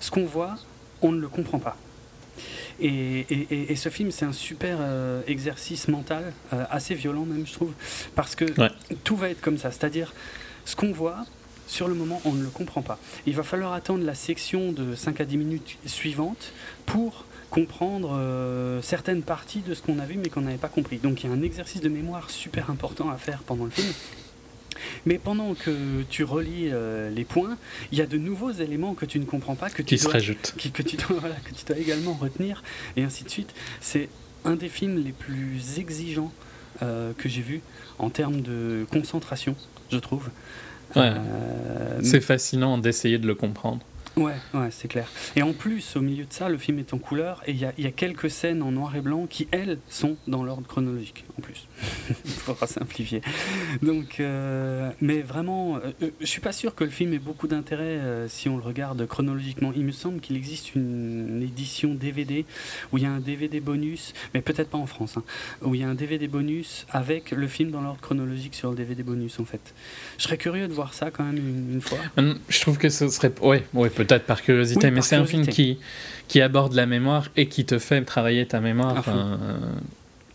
ce 0.00 0.10
qu'on 0.10 0.24
voit, 0.24 0.56
on 1.02 1.12
ne 1.12 1.20
le 1.20 1.28
comprend 1.28 1.60
pas. 1.60 1.76
Et, 2.80 3.74
ce 3.76 3.88
film, 3.88 4.10
c'est 4.10 4.24
un 4.24 4.32
super 4.32 4.78
euh, 4.80 5.22
exercice 5.26 5.88
mental, 5.88 6.32
euh, 6.52 6.64
assez 6.70 6.94
violent 6.94 7.24
même, 7.24 7.46
je 7.46 7.52
trouve, 7.52 7.72
parce 8.14 8.34
que 8.34 8.44
tout 9.04 9.16
va 9.16 9.30
être 9.30 9.40
comme 9.40 9.58
ça. 9.58 9.70
C'est-à-dire, 9.70 10.12
ce 10.64 10.76
qu'on 10.76 10.92
voit, 10.92 11.24
sur 11.66 11.88
le 11.88 11.94
moment, 11.94 12.20
on 12.24 12.32
ne 12.32 12.42
le 12.42 12.50
comprend 12.50 12.82
pas. 12.82 12.98
Il 13.26 13.34
va 13.34 13.42
falloir 13.42 13.72
attendre 13.72 14.04
la 14.04 14.14
section 14.14 14.72
de 14.72 14.94
5 14.94 15.20
à 15.20 15.24
10 15.24 15.36
minutes 15.36 15.78
suivante 15.86 16.52
pour 16.86 17.24
comprendre 17.50 18.10
euh, 18.12 18.82
certaines 18.82 19.22
parties 19.22 19.60
de 19.60 19.74
ce 19.74 19.82
qu'on 19.82 19.98
a 19.98 20.04
vu 20.04 20.16
mais 20.16 20.28
qu'on 20.28 20.42
n'avait 20.42 20.58
pas 20.58 20.68
compris. 20.68 20.98
Donc 20.98 21.22
il 21.22 21.30
y 21.30 21.32
a 21.32 21.36
un 21.36 21.42
exercice 21.42 21.80
de 21.80 21.88
mémoire 21.88 22.30
super 22.30 22.70
important 22.70 23.10
à 23.10 23.16
faire 23.16 23.38
pendant 23.44 23.64
le 23.64 23.70
film. 23.70 23.92
Mais 25.04 25.18
pendant 25.18 25.54
que 25.54 26.02
tu 26.08 26.24
relis 26.24 26.68
euh, 26.72 27.10
les 27.10 27.24
points, 27.24 27.56
il 27.92 27.98
y 27.98 28.02
a 28.02 28.06
de 28.06 28.18
nouveaux 28.18 28.52
éléments 28.52 28.94
que 28.94 29.06
tu 29.06 29.18
ne 29.18 29.24
comprends 29.24 29.54
pas, 29.54 29.70
que 29.70 29.82
tu, 29.82 29.96
qui 29.96 30.02
dois, 30.02 30.10
se 30.10 30.16
rajoutent. 30.16 30.54
que, 30.56 30.82
tu 30.82 30.96
dois, 30.96 31.20
que 31.44 31.54
tu 31.54 31.64
dois 31.66 31.78
également 31.78 32.14
retenir, 32.14 32.62
et 32.96 33.02
ainsi 33.02 33.24
de 33.24 33.30
suite. 33.30 33.54
C'est 33.80 34.08
un 34.44 34.54
des 34.54 34.68
films 34.68 35.02
les 35.04 35.12
plus 35.12 35.78
exigeants 35.78 36.32
euh, 36.82 37.12
que 37.16 37.28
j'ai 37.28 37.42
vu 37.42 37.60
en 37.98 38.10
termes 38.10 38.42
de 38.42 38.86
concentration, 38.90 39.56
je 39.90 39.98
trouve. 39.98 40.28
Euh, 40.96 42.00
c'est 42.02 42.20
fascinant 42.20 42.78
d'essayer 42.78 43.18
de 43.18 43.26
le 43.26 43.34
comprendre. 43.34 43.80
Ouais, 44.16 44.32
ouais, 44.54 44.68
c'est 44.70 44.88
clair. 44.88 45.06
Et 45.36 45.42
en 45.42 45.52
plus, 45.52 45.94
au 45.94 46.00
milieu 46.00 46.24
de 46.24 46.32
ça, 46.32 46.48
le 46.48 46.56
film 46.56 46.78
est 46.78 46.94
en 46.94 46.98
couleur 46.98 47.42
et 47.46 47.50
il 47.50 47.58
y, 47.58 47.82
y 47.82 47.86
a, 47.86 47.90
quelques 47.90 48.30
scènes 48.30 48.62
en 48.62 48.72
noir 48.72 48.96
et 48.96 49.02
blanc 49.02 49.26
qui, 49.26 49.46
elles, 49.50 49.78
sont 49.90 50.16
dans 50.26 50.42
l'ordre 50.42 50.66
chronologique, 50.66 51.26
en 51.38 51.42
plus. 51.42 51.68
Il 52.24 52.30
faudra 52.30 52.66
simplifier. 52.66 53.20
Donc, 53.82 54.20
euh, 54.20 54.90
mais 55.02 55.20
vraiment, 55.20 55.76
euh, 55.76 55.92
euh, 56.02 56.10
je 56.20 56.26
suis 56.26 56.40
pas 56.40 56.52
sûr 56.52 56.74
que 56.74 56.84
le 56.84 56.90
film 56.90 57.12
ait 57.12 57.18
beaucoup 57.18 57.46
d'intérêt 57.46 58.00
si 58.28 58.48
on 58.48 58.56
le 58.56 58.62
regarde 58.62 59.06
chronologiquement. 59.06 59.72
Il 59.76 59.84
me 59.84 59.92
semble 59.92 60.20
qu'il 60.20 60.36
existe 60.36 60.74
une, 60.74 61.42
édition 61.42 61.92
DVD 61.92 62.46
où 62.92 62.98
il 62.98 63.04
y 63.04 63.06
a 63.06 63.10
un 63.10 63.20
DVD 63.20 63.60
bonus, 63.60 64.14
mais 64.32 64.40
peut-être 64.40 64.70
pas 64.70 64.78
en 64.78 64.86
France, 64.86 65.18
hein, 65.18 65.24
où 65.62 65.74
il 65.74 65.82
y 65.82 65.84
a 65.84 65.88
un 65.88 65.94
DVD 65.94 66.26
bonus 66.26 66.86
avec 66.90 67.32
le 67.32 67.46
film 67.48 67.70
dans 67.70 67.82
l'ordre 67.82 68.00
chronologique 68.00 68.54
sur 68.54 68.70
le 68.70 68.76
DVD 68.76 69.02
bonus, 69.02 69.38
en 69.40 69.44
fait. 69.44 69.74
Je 70.16 70.24
serais 70.24 70.38
curieux 70.38 70.68
de 70.68 70.72
voir 70.72 70.94
ça 70.94 71.10
quand 71.10 71.24
même 71.24 71.36
une, 71.36 71.80
fois. 71.82 71.98
Hum, 72.16 72.38
je 72.48 72.60
trouve 72.62 72.78
que 72.78 72.88
ce 72.88 73.08
serait. 73.08 73.32
Ouais, 73.42 73.64
ouais 73.74 73.90
peut 73.90 74.05
peut-être 74.06 74.24
par 74.24 74.42
curiosité, 74.42 74.90
mais 74.90 75.02
c'est 75.02 75.16
un 75.16 75.26
film 75.26 75.46
qui, 75.46 75.78
qui 76.28 76.40
aborde 76.40 76.74
la 76.74 76.86
mémoire 76.86 77.28
et 77.36 77.48
qui 77.48 77.64
te 77.64 77.78
fait 77.78 78.02
travailler 78.02 78.46
ta 78.46 78.60
mémoire. 78.60 79.04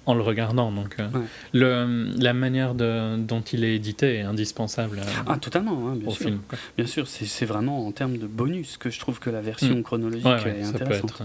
en 0.06 0.14
le 0.14 0.22
regardant. 0.22 0.72
Donc, 0.72 0.96
euh, 1.00 1.08
le, 1.54 2.12
la 2.22 2.34
manière 2.34 2.74
de, 2.76 3.18
dont 3.18 3.42
il 3.42 3.64
est 3.64 3.76
édité 3.76 4.16
est 4.18 4.22
indispensable 4.22 5.00
euh, 5.00 5.24
ah, 5.28 5.38
totalement, 5.38 5.90
hein, 5.90 5.96
bien 5.96 6.08
au 6.08 6.12
sûr. 6.12 6.26
film. 6.26 6.40
Bien 6.78 6.88
sûr, 6.88 7.08
c'est 7.08 7.46
vraiment 7.46 7.86
en 7.86 7.92
termes 7.92 8.18
de 8.18 8.28
bonus 8.28 8.78
que 8.78 8.90
je 8.90 9.00
trouve 9.00 9.20
que 9.20 9.30
la 9.30 9.42
version 9.42 9.76
mm. 9.76 9.84
chronologique 9.84 10.46
est 10.46 10.64
intéressante. 10.64 11.22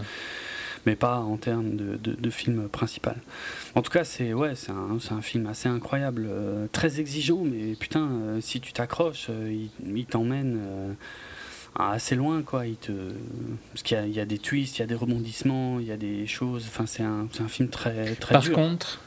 Mais 0.84 0.94
pas 0.94 1.18
en 1.18 1.36
termes 1.36 1.74
de, 1.74 1.96
de, 1.96 2.30
film 2.30 2.68
principal. 2.68 3.16
En 3.74 3.82
tout 3.82 3.90
cas, 3.90 4.04
c'est 4.04 4.32
ouais, 4.32 4.52
un, 4.68 5.16
un, 5.16 5.20
film 5.20 5.46
assez 5.46 5.68
incroyable, 5.68 6.26
euh, 6.28 6.68
très 6.70 7.00
exigeant, 7.00 7.42
mais 7.42 7.74
putain, 7.74 8.08
si 8.40 8.60
tu 8.60 8.72
t'accroches, 8.72 9.28
il, 9.28 9.68
il 9.84 10.06
t'emmène 10.06 10.60
assez 11.78 12.14
loin 12.14 12.42
quoi. 12.42 12.66
Il 12.66 12.76
te 12.76 12.92
parce 13.72 13.82
qu'il 13.82 13.98
y, 14.08 14.12
y, 14.12 14.20
a 14.20 14.24
des 14.24 14.38
twists 14.38 14.78
il 14.78 14.80
y 14.80 14.82
a 14.82 14.86
des 14.86 14.94
rebondissements 14.94 15.78
il 15.80 15.86
y 15.86 15.92
a 15.92 15.96
des 15.96 16.26
choses. 16.26 16.64
Enfin 16.68 16.86
c'est 16.86 17.02
un, 17.02 17.28
un, 17.40 17.48
film 17.48 17.68
très 17.68 18.14
très 18.16 18.34
par 18.34 18.50
contre 18.50 19.00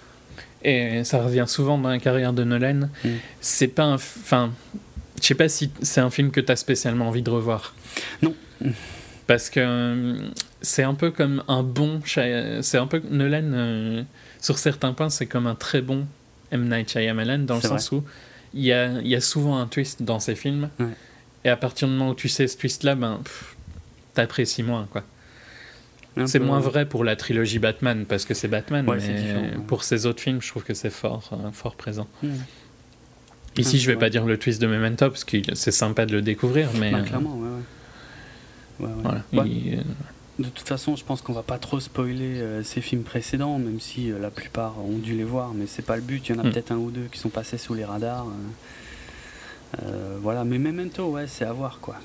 et 0.63 1.03
ça 1.03 1.23
revient 1.23 1.45
souvent 1.47 1.77
dans 1.77 1.89
la 1.89 1.99
carrière 1.99 2.33
de 2.33 2.43
Nolan 2.43 2.89
mm. 3.03 3.09
c'est 3.39 3.69
pas 3.69 3.83
un 3.83 3.95
enfin 3.95 4.51
je 5.21 5.27
sais 5.27 5.35
pas 5.35 5.49
si 5.49 5.71
c'est 5.81 6.01
un 6.01 6.09
film 6.09 6.31
que 6.31 6.41
tu 6.41 6.51
as 6.51 6.55
spécialement 6.55 7.07
envie 7.07 7.21
de 7.21 7.29
revoir. 7.29 7.73
Non. 8.21 8.33
Parce 9.27 9.49
que 9.49 10.15
c'est 10.61 10.83
un 10.83 10.93
peu 10.93 11.11
comme 11.11 11.43
un 11.47 11.63
bon 11.63 12.01
c'est 12.05 12.77
un 12.77 12.87
peu 12.87 13.01
Nolan 13.09 13.43
euh, 13.43 14.03
sur 14.41 14.57
certains 14.57 14.93
points 14.93 15.09
c'est 15.09 15.25
comme 15.27 15.47
un 15.47 15.55
très 15.55 15.81
bon 15.81 16.07
M. 16.51 16.67
Night 16.67 16.91
Shyamalan 16.91 17.39
dans 17.39 17.55
le 17.55 17.61
sens 17.61 17.91
où 17.91 18.03
il 18.53 18.63
y 18.63 18.73
a, 18.73 18.99
il 19.01 19.07
y 19.07 19.15
a 19.15 19.21
souvent 19.21 19.59
un 19.59 19.67
twist 19.67 20.01
dans 20.03 20.19
ses 20.19 20.35
films. 20.35 20.69
Ouais 20.79 20.87
et 21.45 21.49
à 21.49 21.57
partir 21.57 21.87
du 21.87 21.93
moment 21.93 22.11
où 22.11 22.15
tu 22.15 22.29
sais 22.29 22.47
ce 22.47 22.57
twist-là, 22.57 22.95
ben, 22.95 23.21
t'apprécies 24.13 24.63
moins, 24.63 24.87
quoi. 24.91 25.03
C'est 26.25 26.39
moins 26.39 26.59
vrai 26.59 26.85
pour 26.85 27.03
la 27.03 27.15
trilogie 27.15 27.59
Batman, 27.59 28.05
parce 28.05 28.25
que 28.25 28.33
c'est 28.33 28.47
Batman, 28.47 28.85
mais 28.85 29.53
pour 29.67 29.83
ces 29.83 30.05
autres 30.05 30.21
films, 30.21 30.41
je 30.41 30.49
trouve 30.49 30.63
que 30.63 30.73
c'est 30.73 30.89
fort, 30.89 31.29
euh, 31.31 31.51
fort 31.51 31.75
présent. 31.75 32.07
Ici, 33.57 33.79
je 33.79 33.89
vais 33.89 33.97
pas 33.97 34.09
dire 34.09 34.25
le 34.25 34.37
twist 34.37 34.61
de 34.61 34.67
Memento, 34.67 35.09
parce 35.09 35.23
que 35.23 35.37
c'est 35.55 35.71
sympa 35.71 36.05
de 36.05 36.13
le 36.13 36.21
découvrir, 36.21 36.69
mais... 36.77 36.91
Bah, 36.91 37.01
clairement, 37.01 37.37
ouais, 37.37 37.49
ouais. 37.49 38.89
Voilà. 39.01 39.23
Euh, 39.33 39.81
de 40.39 40.47
toute 40.47 40.67
façon, 40.67 40.95
je 40.95 41.03
pense 41.03 41.21
qu'on 41.21 41.33
va 41.33 41.43
pas 41.43 41.57
trop 41.57 41.79
spoiler 41.79 42.39
euh, 42.39 42.63
ces 42.63 42.79
films 42.79 43.03
précédents, 43.03 43.59
même 43.59 43.79
si 43.79 44.11
la 44.19 44.31
plupart 44.31 44.79
ont 44.79 44.97
dû 44.97 45.15
les 45.15 45.25
voir, 45.25 45.53
mais 45.53 45.67
c'est 45.67 45.85
pas 45.85 45.97
le 45.97 46.01
but. 46.01 46.29
Il 46.29 46.35
y 46.35 46.39
en 46.39 46.41
a 46.41 46.47
hmm. 46.47 46.51
peut-être 46.51 46.71
un 46.71 46.77
ou 46.77 46.91
deux 46.91 47.07
qui 47.11 47.19
sont 47.19 47.29
passés 47.29 47.57
sous 47.57 47.73
les 47.73 47.83
radars. 47.83 48.25
Euh, 49.77 50.17
voilà, 50.21 50.43
mais 50.43 50.57
Memento, 50.57 51.09
ouais, 51.11 51.27
c'est 51.27 51.45
à 51.45 51.53
voir 51.53 51.79
quoi. 51.79 51.95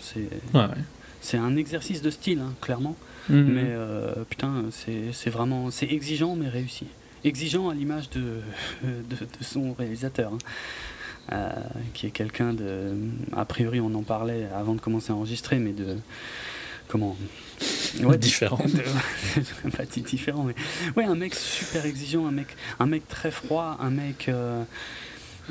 C'est 1.21 1.39
un 1.39 1.57
exercice 1.57 2.03
de 2.03 2.11
style, 2.11 2.41
hein, 2.41 2.53
clairement. 2.61 2.97
Mhm. 3.29 3.45
Mais 3.45 3.67
euh, 3.67 4.13
putain, 4.29 4.65
c'est 4.71 5.31
vraiment 5.31 5.71
c'est 5.71 5.91
exigeant 5.91 6.37
mais 6.37 6.49
réussi. 6.49 6.87
Exigeant 7.25 7.71
à 7.71 7.75
l'image 7.75 8.11
de, 8.15 8.43
de, 8.83 9.17
son 9.41 9.73
réalisateur. 9.73 10.33
Hein. 10.35 10.39
Euh, 11.33 11.49
qui 11.95 12.07
est 12.07 12.11
quelqu'un 12.11 12.53
de. 12.53 12.93
A 13.35 13.47
priori, 13.47 13.81
on 13.81 13.95
en 13.95 14.03
parlait 14.03 14.47
avant 14.55 14.75
de 14.75 14.81
commencer 14.81 15.11
à 15.11 15.15
enregistrer, 15.15 15.59
mais 15.59 15.73
de. 15.73 15.97
Comment? 16.87 17.17
Ouais, 18.03 18.19
différent. 18.19 18.59
pas 19.77 19.87
différent, 19.87 20.45
mais. 20.45 20.55
Ouais, 20.97 21.05
un 21.05 21.15
mec 21.15 21.35
super 21.35 21.87
exigeant, 21.87 22.27
un 22.27 22.31
mec, 22.31 22.49
un 22.79 22.85
mec 22.85 23.09
très 23.09 23.31
froid, 23.31 23.79
un 23.81 23.89
mec 23.89 24.29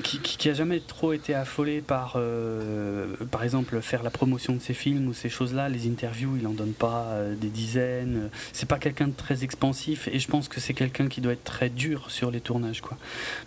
qui, 0.02 0.20
qui, 0.20 0.50
a 0.50 0.54
jamais 0.54 0.80
trop 0.80 1.14
été 1.14 1.36
affolé 1.36 1.82
par, 1.82 2.14
euh, 2.16 3.06
par 3.30 3.44
exemple, 3.44 3.80
faire 3.82 4.02
la 4.02 4.10
promotion 4.10 4.56
de 4.56 4.60
ses 4.60 4.74
films 4.74 5.08
ou 5.08 5.14
ces 5.14 5.30
choses-là. 5.30 5.70
Les 5.70 5.88
interviews, 5.88 6.36
il 6.40 6.48
en 6.48 6.54
donne 6.54 6.74
pas 6.74 7.06
euh, 7.10 7.36
des 7.36 7.50
dizaines. 7.50 8.30
C'est 8.54 8.68
pas 8.68 8.80
quelqu'un 8.80 9.08
de 9.08 9.14
très 9.14 9.44
expansif 9.44 10.08
et 10.12 10.18
je 10.18 10.28
pense 10.28 10.48
que 10.48 10.60
c'est 10.60 10.74
quelqu'un 10.74 11.08
qui 11.08 11.22
doit 11.22 11.34
être 11.34 11.44
très 11.44 11.70
dur 11.70 12.10
sur 12.10 12.32
les 12.32 12.42
tournages, 12.42 12.82
quoi. 12.82 12.98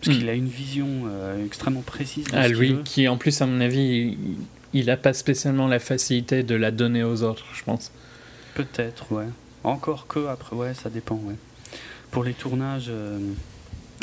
Parce 0.01 0.17
qu'il 0.17 0.27
hmm. 0.27 0.31
a 0.31 0.35
une 0.35 0.49
vision 0.49 0.87
euh, 1.07 1.45
extrêmement 1.45 1.83
précise. 1.83 2.27
ah, 2.33 2.47
lui, 2.47 2.77
qui 2.85 3.09
en 3.09 3.17
plus, 3.17 3.43
à 3.43 3.47
mon 3.47 3.61
avis, 3.61 4.17
il 4.73 4.87
n'a 4.87 4.97
pas 4.97 5.15
spécialement 5.15 5.67
la 5.67 5.81
facilité 5.81 6.45
de 6.45 6.55
la 6.55 6.71
donner 6.71 7.03
aux 7.03 7.25
autres, 7.25 7.47
je 7.55 7.65
pense. 7.65 7.91
Peut-être, 8.55 9.11
ouais. 9.11 9.27
Encore 9.65 10.07
que 10.07 10.29
après, 10.29 10.55
ouais, 10.55 10.75
ça 10.75 10.91
dépend, 10.91 11.17
ouais. 11.17 11.35
Pour 12.13 12.23
les 12.23 12.35
tournages. 12.35 12.91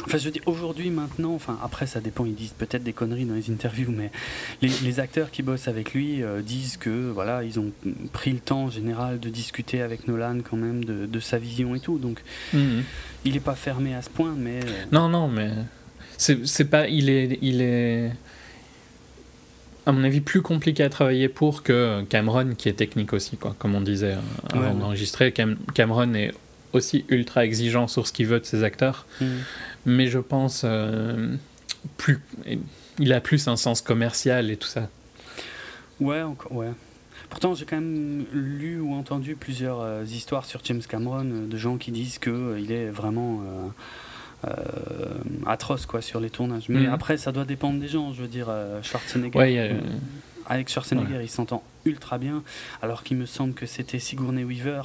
Enfin, 0.06 0.18
je 0.18 0.30
dis 0.30 0.42
aujourd'hui, 0.46 0.90
maintenant, 0.90 1.34
enfin, 1.34 1.58
après, 1.64 1.88
ça 1.88 2.02
dépend, 2.02 2.26
ils 2.26 2.36
disent 2.36 2.54
peut-être 2.58 2.84
des 2.84 2.94
conneries 2.94 3.26
dans 3.26 3.36
les 3.36 3.50
interviews, 3.52 3.92
mais 3.92 4.12
les, 4.62 5.00
acteurs 5.00 5.32
qui 5.32 5.44
bossent 5.44 5.68
avec 5.68 5.94
lui 5.94 6.24
euh, 6.24 6.42
disent 6.42 6.78
que, 6.78 7.12
voilà, 7.12 7.44
ils 7.44 7.60
ont 7.60 7.72
pris 8.12 8.32
le 8.32 8.40
temps 8.40 8.64
en 8.64 8.70
général 8.70 9.20
de 9.20 9.30
discuter 9.30 9.82
avec 9.82 10.08
Nolan 10.08 10.40
quand 10.48 10.58
même 10.58 10.84
de, 10.84 11.20
sa 11.20 11.38
vision 11.38 11.74
et 11.76 11.80
tout, 11.80 12.00
donc 12.00 12.22
mhm. 12.54 12.84
il 13.24 13.34
n'est 13.34 13.40
pas 13.40 13.56
fermé 13.56 13.96
à 13.96 14.02
ce 14.02 14.10
point, 14.10 14.36
mais. 14.38 14.60
Euh, 14.64 14.86
non, 14.92 15.10
non, 15.10 15.28
mais. 15.28 15.52
C'est 16.18 16.70
pas. 16.70 16.88
Il 16.88 17.10
est. 17.10 17.40
Il 17.42 17.62
est 17.62 18.12
à 19.86 19.92
mon 19.92 20.04
avis, 20.04 20.22
plus 20.22 20.42
compliqué 20.42 20.84
à 20.84 20.90
travailler 20.90 21.28
pour 21.28 21.64
que 21.64 22.04
Cameron, 22.04 22.56
qui 22.56 22.70
est 22.70 22.74
technique 22.74 23.12
aussi, 23.14 23.36
quoi, 23.38 23.56
comme 23.60 23.76
on 23.76 23.82
disait 23.82 24.14
euh, 24.14 24.58
avant 24.58 24.74
d'enregistrer. 24.74 25.34
Cameron 25.34 26.14
est 26.14 26.32
aussi 26.74 27.06
ultra 27.10 27.46
exigeant 27.46 27.88
sur 27.88 28.08
ce 28.08 28.12
qu'il 28.12 28.28
veut 28.28 28.40
de 28.40 28.46
ses 28.46 28.64
acteurs. 28.64 29.06
Mhm 29.22 29.42
mais 29.86 30.08
je 30.08 30.20
pense 30.20 30.64
euh, 30.66 31.36
plus 31.98 32.20
il 33.00 33.12
a 33.14 33.22
plus 33.22 33.48
un 33.48 33.56
sens 33.56 33.82
commercial 33.82 34.52
et 34.52 34.58
tout 34.58 34.68
ça. 34.68 34.90
Ouais, 36.00 36.22
ouais. 36.52 36.72
Pourtant, 37.30 37.56
j'ai 37.56 37.66
quand 37.66 37.78
même 37.78 38.26
lu 38.32 38.80
ou 38.80 38.94
entendu 38.94 39.36
plusieurs 39.36 39.82
euh, 39.82 40.04
histoires 40.04 40.46
sur 40.46 40.62
James 40.66 40.82
Cameron 40.88 41.26
euh, 41.26 41.48
de 41.48 41.58
gens 41.58 41.78
qui 41.78 41.92
disent 41.92 42.20
que 42.20 42.58
il 42.60 42.72
est 42.72 42.90
vraiment 42.90 43.42
atroce 45.46 45.86
quoi 45.86 46.02
sur 46.02 46.20
les 46.20 46.30
tournages. 46.30 46.68
Mais 46.68 46.82
mhm. 46.82 46.94
après, 46.94 47.18
ça 47.18 47.32
doit 47.32 47.46
dépendre 47.46 47.80
des 47.80 47.88
gens. 47.88 48.14
Je 48.14 48.22
veux 48.22 48.28
dire, 48.28 48.52
Schwarzenegger. 48.84 49.38
Ouais, 49.38 49.76
avec 50.46 50.70
Schwarzenegger, 50.70 51.20
il 51.22 51.30
s'entend 51.30 51.64
ultra 51.86 52.18
bien, 52.18 52.44
alors 52.82 53.04
qu'il 53.04 53.18
me 53.18 53.26
semble 53.26 53.54
que 53.54 53.66
c'était 53.66 54.00
Sigourney 54.00 54.44
Weaver. 54.44 54.84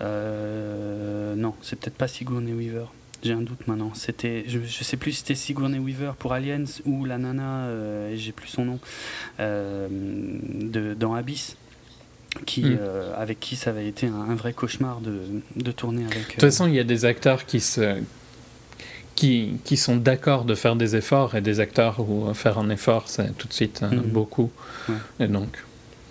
Non, 0.00 1.54
c'est 1.62 1.78
peut-être 1.78 1.96
pas 1.96 2.08
Sigourney 2.08 2.52
Weaver. 2.52 2.86
J'ai 3.24 3.32
un 3.32 3.40
doute 3.40 3.66
maintenant. 3.66 3.92
C'était, 3.94 4.44
je, 4.46 4.58
je 4.62 4.84
sais 4.84 4.98
plus 4.98 5.12
si 5.12 5.18
c'était 5.18 5.34
Sigourney 5.34 5.78
Weaver 5.78 6.12
pour 6.18 6.34
Aliens 6.34 6.64
ou 6.84 7.06
la 7.06 7.16
nana, 7.16 7.64
euh, 7.64 8.14
j'ai 8.16 8.32
plus 8.32 8.48
son 8.48 8.66
nom, 8.66 8.78
euh, 9.40 9.88
de, 9.90 10.92
dans 10.94 11.14
Abyss. 11.14 11.56
Qui, 12.46 12.64
hmm. 12.64 12.78
euh, 12.80 13.14
avec 13.16 13.38
qui 13.38 13.54
ça 13.54 13.70
avait 13.70 13.86
été 13.86 14.08
un, 14.08 14.34
vrai 14.34 14.52
cauchemar 14.52 15.00
de, 15.00 15.20
de 15.54 15.70
tourner 15.70 16.04
avec. 16.04 16.26
De 16.26 16.32
toute 16.32 16.40
façon, 16.40 16.66
il 16.66 16.74
y 16.74 16.80
a 16.80 16.84
des 16.84 17.04
acteurs 17.04 17.46
qui 17.46 17.60
se, 17.60 18.02
qui, 19.14 19.60
qui, 19.62 19.76
sont 19.76 19.94
d'accord 19.94 20.44
de 20.44 20.56
faire 20.56 20.74
des 20.74 20.96
efforts 20.96 21.36
et 21.36 21.40
des 21.40 21.60
acteurs 21.60 22.00
où 22.00 22.34
faire 22.34 22.58
un 22.58 22.70
effort, 22.70 23.04
c'est 23.06 23.38
tout 23.38 23.46
de 23.46 23.52
suite 23.52 23.82
hmm. 23.82 24.00
beaucoup. 24.00 24.50
Et 25.20 25.28
donc, 25.28 25.62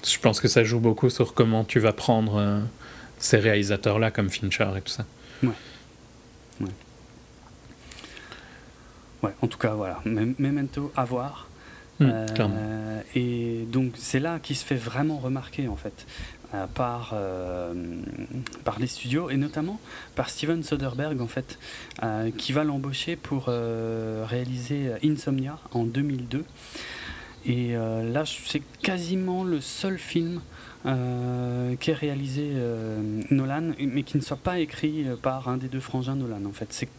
je 0.07 0.17
pense 0.17 0.39
que 0.39 0.47
ça 0.47 0.63
joue 0.63 0.79
beaucoup 0.79 1.09
sur 1.09 1.33
comment 1.33 1.65
tu 1.65 1.81
vas 1.81 1.91
prendre 1.91 2.61
ces 3.23 3.37
réalisateurs-là 3.37 4.11
comme 4.11 4.29
Fincher 4.29 4.67
et 4.77 4.81
tout 4.81 4.91
ça. 4.91 5.05
Ouais. 5.41 5.49
ouais. 6.61 6.67
Ouais, 9.23 9.31
en 9.41 9.47
tout 9.47 9.57
cas, 9.57 9.73
voilà. 9.73 10.01
Memento 10.05 10.91
à 10.95 11.05
voir. 11.05 11.47
Hmm, 11.99 12.09
euh, 12.09 13.01
et 13.15 13.65
donc 13.71 13.93
c'est 13.97 14.19
là 14.19 14.39
qu'il 14.39 14.55
se 14.55 14.65
fait 14.65 14.75
vraiment 14.75 15.19
remarquer 15.19 15.67
en 15.67 15.75
fait 15.75 16.07
euh, 16.55 16.65
par, 16.65 17.11
euh, 17.13 17.71
par 18.63 18.79
les 18.79 18.87
studios 18.87 19.29
et 19.29 19.37
notamment 19.37 19.79
par 20.15 20.31
Steven 20.31 20.63
Soderbergh 20.63 21.21
en 21.21 21.27
fait 21.27 21.59
qui 22.35 22.51
va 22.51 22.63
l'embaucher 22.63 23.15
pour 23.15 23.45
réaliser 23.45 24.91
Insomnia 25.03 25.59
en 25.71 25.83
2002 25.83 26.43
et 27.45 27.73
là 27.73 28.23
c'est 28.25 28.63
quasiment 28.81 29.43
le 29.43 29.61
seul 29.61 29.99
film 29.99 30.41
qui 30.83 31.91
est 31.91 31.93
réalisé 31.93 32.51
Nolan 33.31 33.71
mais 33.79 34.03
qui 34.03 34.17
ne 34.17 34.21
soit 34.21 34.37
pas 34.37 34.59
écrit 34.59 35.05
par 35.21 35.47
un 35.47 35.57
des 35.57 35.69
deux 35.69 35.79
frangins 35.79 36.15
Nolan 36.15 36.45
en 36.45 36.51
fait 36.51 36.67
c'est 36.71 36.89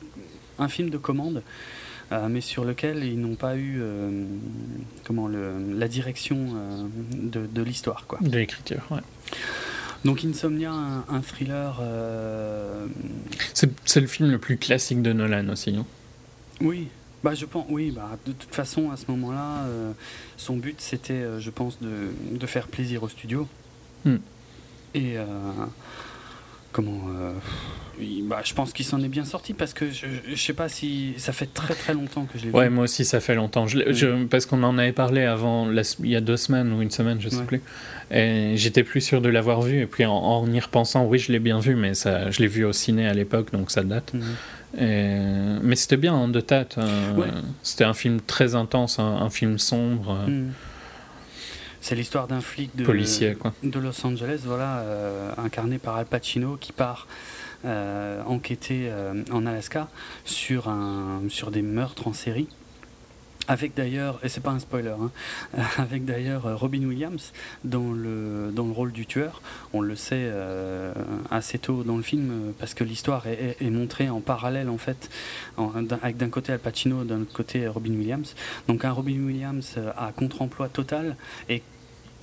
un 0.58 0.68
film 0.68 0.88
de 0.90 0.98
commande 0.98 1.42
euh, 2.12 2.28
mais 2.28 2.40
sur 2.40 2.64
lequel 2.64 3.02
ils 3.04 3.18
n'ont 3.18 3.34
pas 3.34 3.56
eu 3.56 3.78
euh, 3.80 4.24
comment 5.04 5.26
le, 5.26 5.74
la 5.74 5.88
direction 5.88 6.38
euh, 6.54 6.84
de, 7.12 7.46
de 7.46 7.62
l'histoire. 7.62 8.06
Quoi. 8.06 8.18
De 8.20 8.38
l'écriture, 8.38 8.82
ouais. 8.90 9.00
Donc 10.04 10.22
Insomnia, 10.22 10.70
un, 10.70 11.20
thriller... 11.22 11.80
C'est 13.54 14.00
le 14.00 14.06
film 14.06 14.30
le 14.30 14.38
plus 14.38 14.58
classique 14.58 15.00
de 15.00 15.14
Nolan 15.14 15.48
aussi, 15.48 15.72
non? 15.72 15.86
Oui, 16.60 16.88
bah, 17.22 17.34
je 17.34 17.46
pense, 17.46 17.64
oui, 17.70 17.90
bah, 17.90 18.18
de 18.26 18.32
toute 18.32 18.54
façon, 18.54 18.90
à 18.90 18.98
ce 18.98 19.06
moment-là, 19.08 19.66
son 20.36 20.56
but, 20.56 20.78
c'était, 20.78 21.24
je 21.38 21.48
pense, 21.48 21.80
de, 21.80 22.10
de, 22.32 22.46
faire 22.46 22.68
plaisir 22.68 23.02
au 23.02 23.08
studio. 23.08 23.48
Hmm. 24.04 24.16
Et 24.94 25.16
comment 26.72 27.00
bah, 28.24 28.40
je 28.44 28.54
pense 28.54 28.72
qu'il 28.72 28.84
s'en 28.84 29.00
est 29.02 29.08
bien 29.08 29.24
sorti 29.24 29.54
parce 29.54 29.72
que 29.72 29.90
je, 29.90 30.06
je, 30.28 30.34
sais 30.34 30.52
pas 30.52 30.68
si 30.68 31.14
ça 31.18 31.32
fait 31.32 31.46
très 31.52 31.74
très 31.74 31.94
longtemps 31.94 32.24
que 32.24 32.38
je 32.38 32.44
l'ai 32.44 32.50
vu. 32.50 32.56
Ouais, 32.56 32.68
moi 32.68 32.84
aussi 32.84 33.04
ça 33.04 33.20
fait 33.20 33.34
longtemps. 33.34 33.66
Je, 33.66 34.24
parce 34.24 34.46
qu'on 34.46 34.62
en 34.62 34.78
avait 34.78 34.92
parlé 34.92 35.22
avant, 35.22 35.68
il 35.70 36.08
y 36.08 36.16
a 36.16 36.20
deux 36.20 36.36
semaines 36.36 36.72
ou 36.72 36.82
une 36.82 36.90
semaine, 36.90 37.20
je 37.20 37.28
sais 37.28 37.44
plus. 37.44 37.62
Et 38.10 38.54
j'étais 38.56 38.82
plus 38.82 39.00
sûr 39.00 39.20
de 39.20 39.28
l'avoir 39.28 39.62
vu. 39.62 39.82
Et 39.82 39.86
puis 39.86 40.04
en, 40.04 40.52
y 40.52 40.60
repensant, 40.60 41.04
oui, 41.04 41.18
je 41.18 41.30
l'ai 41.32 41.38
bien 41.38 41.60
vu, 41.60 41.76
mais 41.76 41.94
ça, 41.94 42.30
je 42.30 42.40
l'ai 42.40 42.48
vu 42.48 42.64
au 42.64 42.72
ciné 42.72 43.06
à 43.06 43.14
l'époque, 43.14 43.52
donc 43.52 43.70
ça 43.70 43.82
date. 43.82 44.12
Mhm. 44.14 45.60
mais 45.62 45.76
c'était 45.76 45.96
bien 45.96 46.14
en 46.14 46.24
hein, 46.24 46.28
de 46.28 46.40
tête. 46.40 46.76
Hein. 46.78 46.86
C'était 47.62 47.84
un 47.84 47.94
film 47.94 48.20
très 48.20 48.54
intense, 48.54 48.98
un, 48.98 49.30
film 49.30 49.58
sombre. 49.58 50.18
Mhm. 50.26 50.52
C'est 51.84 51.96
l'histoire 51.96 52.26
d'un 52.26 52.40
flic 52.40 52.74
de, 52.74 52.82
Policier, 52.82 53.34
quoi. 53.34 53.52
de 53.62 53.78
Los 53.78 54.06
Angeles, 54.06 54.40
voilà, 54.46 54.78
euh, 54.78 55.30
incarné 55.36 55.76
par 55.76 55.96
Al 55.96 56.06
Pacino, 56.06 56.56
qui 56.56 56.72
part 56.72 57.06
euh, 57.66 58.22
enquêter 58.24 58.88
euh, 58.88 59.22
en 59.30 59.44
Alaska 59.44 59.88
sur, 60.24 60.70
un, 60.70 61.20
sur 61.28 61.50
des 61.50 61.60
meurtres 61.60 62.08
en 62.08 62.14
série 62.14 62.48
avec 63.46 63.74
d'ailleurs, 63.74 64.18
et 64.22 64.30
c'est 64.30 64.40
pas 64.40 64.52
un 64.52 64.58
spoiler, 64.58 64.94
hein, 64.98 65.10
avec 65.76 66.06
d'ailleurs 66.06 66.58
Robin 66.58 66.82
Williams 66.86 67.34
dans 67.62 67.92
le, 67.92 68.50
dans 68.50 68.64
le 68.64 68.72
rôle 68.72 68.90
du 68.90 69.04
tueur. 69.04 69.42
On 69.74 69.82
le 69.82 69.96
sait 69.96 70.30
euh, 70.32 70.94
assez 71.30 71.58
tôt 71.58 71.82
dans 71.82 71.98
le 71.98 72.02
film 72.02 72.54
parce 72.58 72.72
que 72.72 72.84
l'histoire 72.84 73.26
est, 73.26 73.58
est, 73.60 73.70
montrée 73.70 74.08
en 74.08 74.20
parallèle 74.20 74.70
en 74.70 74.78
fait, 74.78 75.10
avec 76.00 76.16
d'un 76.16 76.30
côté 76.30 76.52
Al 76.52 76.58
Pacino, 76.58 77.04
d'un 77.04 77.20
autre 77.20 77.34
côté 77.34 77.68
Robin 77.68 77.92
Williams. 77.92 78.34
Donc 78.66 78.86
un 78.86 78.92
Robin 78.92 79.22
Williams 79.22 79.76
à 79.94 80.12
contre-emploi 80.12 80.70
total 80.70 81.16
et 81.50 81.62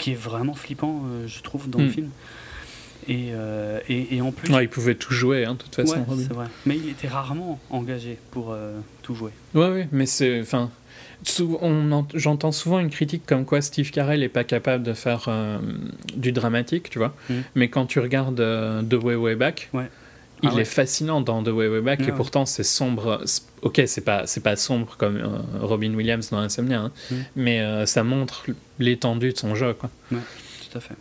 qui 0.02 0.12
est 0.12 0.16
vraiment 0.16 0.54
flippant, 0.54 1.04
je 1.28 1.42
trouve, 1.42 1.70
dans 1.70 1.80
le 1.80 1.86
hmm. 1.86 1.92
film. 1.92 2.10
Euh, 3.10 3.80
et, 3.90 4.16
et, 4.16 4.22
en 4.22 4.32
plus. 4.32 4.54
il 4.62 4.70
pouvait 4.70 4.96
tout 4.96 5.14
jouer, 5.14 5.46
hein, 5.46 5.54
de 5.54 5.60
toute 5.60 5.76
façon. 5.76 6.06
c'est 6.18 6.34
vrai. 6.34 6.48
Mais 6.66 6.78
il 6.78 6.90
était 6.90 7.08
rarement 7.08 7.60
engagé 7.70 8.18
pour 8.32 8.52
euh, 8.52 8.80
tout 9.02 9.16
jouer. 9.16 9.32
Ouais, 9.54 9.70
oui, 9.70 9.84
mais 9.92 10.06
c'est. 10.06 10.42
Enfin. 10.42 10.70
J'entends 12.16 12.52
souvent 12.52 12.80
une 12.80 12.90
critique 12.90 13.28
comme 13.28 13.46
quoi 13.46 13.62
Steve 13.62 13.92
Carell 13.92 14.22
n'est 14.22 14.30
pas 14.30 14.44
capable 14.44 14.84
de 14.84 14.94
faire 14.94 15.26
euh, 15.28 15.60
du 16.16 16.32
dramatique, 16.32 16.90
tu 16.90 16.98
vois. 16.98 17.16
Mm. 17.30 17.34
Mais 17.54 17.68
quand 17.68 17.86
tu 17.86 18.00
regardes 18.00 18.38
The 18.38 18.94
Way 18.96 19.16
Way 19.16 19.36
Back, 19.36 19.70
il 20.44 20.50
ah 20.56 20.60
est 20.60 20.66
fascinant 20.66 21.22
dans 21.22 21.44
The 21.44 21.50
Way 21.50 21.68
Way 21.68 21.82
Back 21.82 22.02
et 22.08 22.12
pourtant 22.12 22.46
c'est 22.46 22.64
sombre. 22.64 23.24
Ok, 23.62 23.82
c'est 23.86 24.02
pas 24.02 24.26
c'est 24.26 24.42
pas 24.42 24.56
sombre 24.56 24.96
comme 24.98 25.22
Robin 25.62 25.94
Williams 25.94 26.30
dans 26.32 26.40
Insomnia, 26.40 26.80
hein, 26.80 26.92
mm. 27.12 27.16
mais 27.36 27.86
ça 27.86 28.04
montre 28.04 28.46
l'étendue 28.80 29.34
de 29.34 29.38
son 29.38 29.56
jeu, 29.56 29.74
quoi. 29.74 29.90
Ouais, 30.12 30.18
tout 30.70 30.78
à 30.78 30.82
fait. 30.82 30.96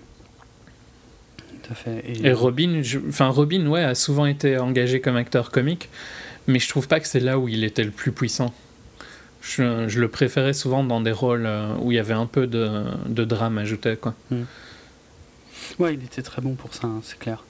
Et, 2.06 2.32
Robin, 2.32 2.82
enfin 3.08 3.28
Robin, 3.28 3.66
ouais, 3.66 3.84
a 3.84 3.94
souvent 3.94 4.26
été 4.26 4.58
engagé 4.58 5.00
comme 5.00 5.16
acteur 5.16 5.50
comique, 5.50 5.88
mais 6.46 6.58
je 6.58 6.68
trouve 6.68 6.88
pas 6.88 7.00
que 7.00 7.06
c'est 7.06 7.20
là 7.20 7.38
où 7.38 7.48
il 7.48 7.64
était 7.64 7.84
le 7.84 7.90
plus 7.90 8.12
puissant. 8.12 8.52
Je, 9.42 9.98
le 9.98 10.08
préférais 10.08 10.52
souvent 10.52 10.84
dans 10.84 11.00
des 11.00 11.12
rôles 11.12 11.46
euh, 11.46 11.74
où 11.80 11.92
il 11.92 11.94
y 11.94 11.98
avait 11.98 12.14
un 12.14 12.26
peu 12.26 12.46
de, 12.46 12.82
de 13.06 13.24
drame 13.24 13.56
ajouté, 13.58 13.96
quoi. 13.96 14.14
Hmm. 14.30 14.42
Ouais, 15.78 15.94
il 15.94 16.04
était 16.04 16.22
très 16.22 16.42
bon 16.42 16.54
pour 16.54 16.74
ça, 16.74 16.86
hein, 16.86 17.00
c'est 17.02 17.18
clair. 17.18 17.44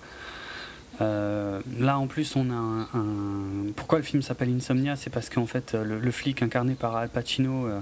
Euh, 1.00 1.60
là, 1.78 1.98
en 1.98 2.06
plus, 2.06 2.36
on 2.36 2.50
a 2.50 2.54
un. 2.54 3.72
Pourquoi 3.76 3.98
le 3.98 4.04
film 4.04 4.22
s'appelle 4.22 4.54
Insomnia? 4.54 4.96
C'est 4.96 5.10
parce 5.10 5.30
qu'en 5.30 5.46
fait, 5.46 5.74
le, 5.74 6.10
flic 6.10 6.42
incarné 6.42 6.74
par 6.74 6.96
Al 6.96 7.08
Pacino 7.08 7.66
euh, 7.66 7.80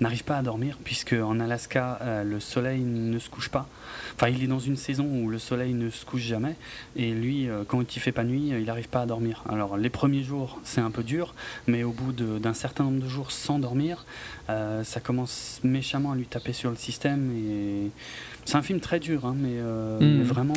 n'arrive 0.00 0.24
pas 0.24 0.36
à 0.36 0.42
dormir, 0.42 0.78
puisque 0.84 1.14
en 1.14 1.40
Alaska, 1.40 2.00
le 2.24 2.40
soleil 2.40 2.82
ne 2.82 3.18
se 3.18 3.30
couche 3.30 3.48
pas. 3.48 3.66
Enfin, 4.14 4.28
il 4.28 4.42
est 4.42 4.46
dans 4.46 4.58
une 4.58 4.76
saison 4.76 5.04
où 5.04 5.28
le 5.28 5.38
soleil 5.38 5.74
ne 5.74 5.90
se 5.90 6.04
couche 6.04 6.22
jamais, 6.22 6.54
et 6.96 7.12
lui, 7.12 7.48
euh, 7.48 7.64
quand 7.66 7.96
il 7.96 8.00
fait 8.00 8.12
pas 8.12 8.24
nuit, 8.24 8.48
il 8.48 8.64
n'arrive 8.64 8.88
pas 8.88 9.02
à 9.02 9.06
dormir. 9.06 9.42
Alors, 9.48 9.76
les 9.76 9.90
premiers 9.90 10.22
jours, 10.22 10.60
c'est 10.64 10.80
un 10.80 10.90
peu 10.90 11.02
dur, 11.02 11.34
mais 11.66 11.82
au 11.82 11.92
bout 11.92 12.12
d'un 12.12 12.54
certain 12.54 12.84
nombre 12.84 13.02
de 13.02 13.08
jours 13.08 13.32
sans 13.32 13.58
dormir, 13.58 14.04
euh, 14.50 14.84
ça 14.84 15.00
commence 15.00 15.60
méchamment 15.64 16.12
à 16.12 16.16
lui 16.16 16.26
taper 16.26 16.52
sur 16.52 16.70
le 16.70 16.76
système. 16.76 17.32
Et 17.32 17.90
c'est 18.44 18.56
un 18.56 18.62
film 18.62 18.80
très 18.80 18.98
dur, 18.98 19.24
hein, 19.24 19.34
mais, 19.36 19.54
euh, 19.54 20.00
mmh. 20.00 20.22
vraiment, 20.22 20.54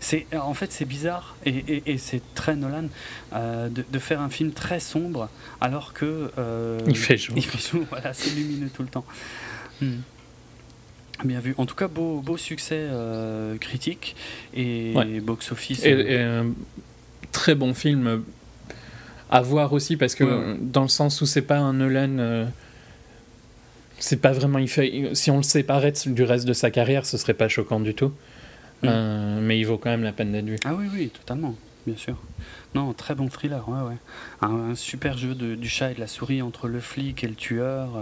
c'est 0.00 0.26
en 0.36 0.54
fait 0.54 0.72
c'est 0.72 0.84
bizarre 0.84 1.36
et, 1.44 1.96
c'est 1.98 2.22
très 2.34 2.56
Nolan 2.56 2.88
de, 3.34 3.98
faire 3.98 4.20
un 4.20 4.30
film 4.30 4.52
très 4.52 4.80
sombre 4.80 5.28
alors 5.60 5.92
que 5.92 6.30
il 6.86 6.96
fait 6.96 7.16
jour. 7.16 7.36
Il 7.36 7.44
fait 7.44 7.58
jour, 7.58 7.84
voilà, 7.90 8.12
c'est 8.12 8.34
lumineux 8.34 8.70
tout 8.74 8.82
le 8.82 8.88
temps. 8.88 9.04
Mmh. 9.80 9.96
Bien 11.24 11.40
vu. 11.40 11.54
En 11.58 11.66
tout 11.66 11.74
cas, 11.74 11.88
beau, 11.88 12.20
beau 12.20 12.36
succès 12.36 12.78
euh, 12.78 13.56
critique 13.58 14.14
et 14.54 14.94
box-office. 15.20 15.84
Et, 15.84 15.92
euh. 15.92 16.42
un 16.42 16.52
très 17.32 17.54
bon 17.54 17.74
film 17.74 18.22
à 19.30 19.42
voir 19.42 19.72
aussi 19.72 19.96
parce 19.96 20.14
que 20.14 20.56
dans 20.60 20.82
le 20.82 20.88
sens 20.88 21.20
où 21.20 21.26
c'est 21.26 21.42
pas 21.42 21.58
un 21.58 21.74
Nolan. 21.74 22.46
Euh, 23.98 24.00
c'est 24.00 24.16
pas 24.16 24.32
vraiment. 24.32 24.58
Il 24.58 24.68
fait, 24.68 25.10
si 25.14 25.30
on 25.30 25.38
le 25.38 25.42
séparait 25.42 25.92
du 26.06 26.22
reste 26.22 26.46
de 26.46 26.52
sa 26.52 26.70
carrière, 26.70 27.06
ce 27.06 27.16
serait 27.16 27.34
pas 27.34 27.48
choquant 27.48 27.80
du 27.80 27.94
tout. 27.94 28.12
Mm. 28.82 29.40
mais 29.40 29.58
il 29.58 29.64
vaut 29.64 29.76
quand 29.76 29.90
même 29.90 30.04
la 30.04 30.12
peine 30.12 30.30
d'être 30.30 30.46
vu. 30.46 30.56
Ah 30.64 30.74
oui, 30.74 30.86
oui, 30.94 31.08
totalement, 31.08 31.56
bien 31.84 31.96
sûr. 31.96 32.16
Non, 32.76 32.92
très 32.92 33.16
bon 33.16 33.28
thriller, 33.28 33.68
ouais, 33.68 33.88
ouais. 33.88 33.96
Un, 34.40 34.76
super 34.76 35.18
jeu 35.18 35.34
de, 35.34 35.56
du 35.56 35.68
chat 35.68 35.90
et 35.90 35.94
de 35.94 36.00
la 36.00 36.06
souris 36.06 36.42
entre 36.42 36.68
le 36.68 36.78
flic 36.78 37.24
et 37.24 37.28
le 37.28 37.34
tueur. 37.34 37.98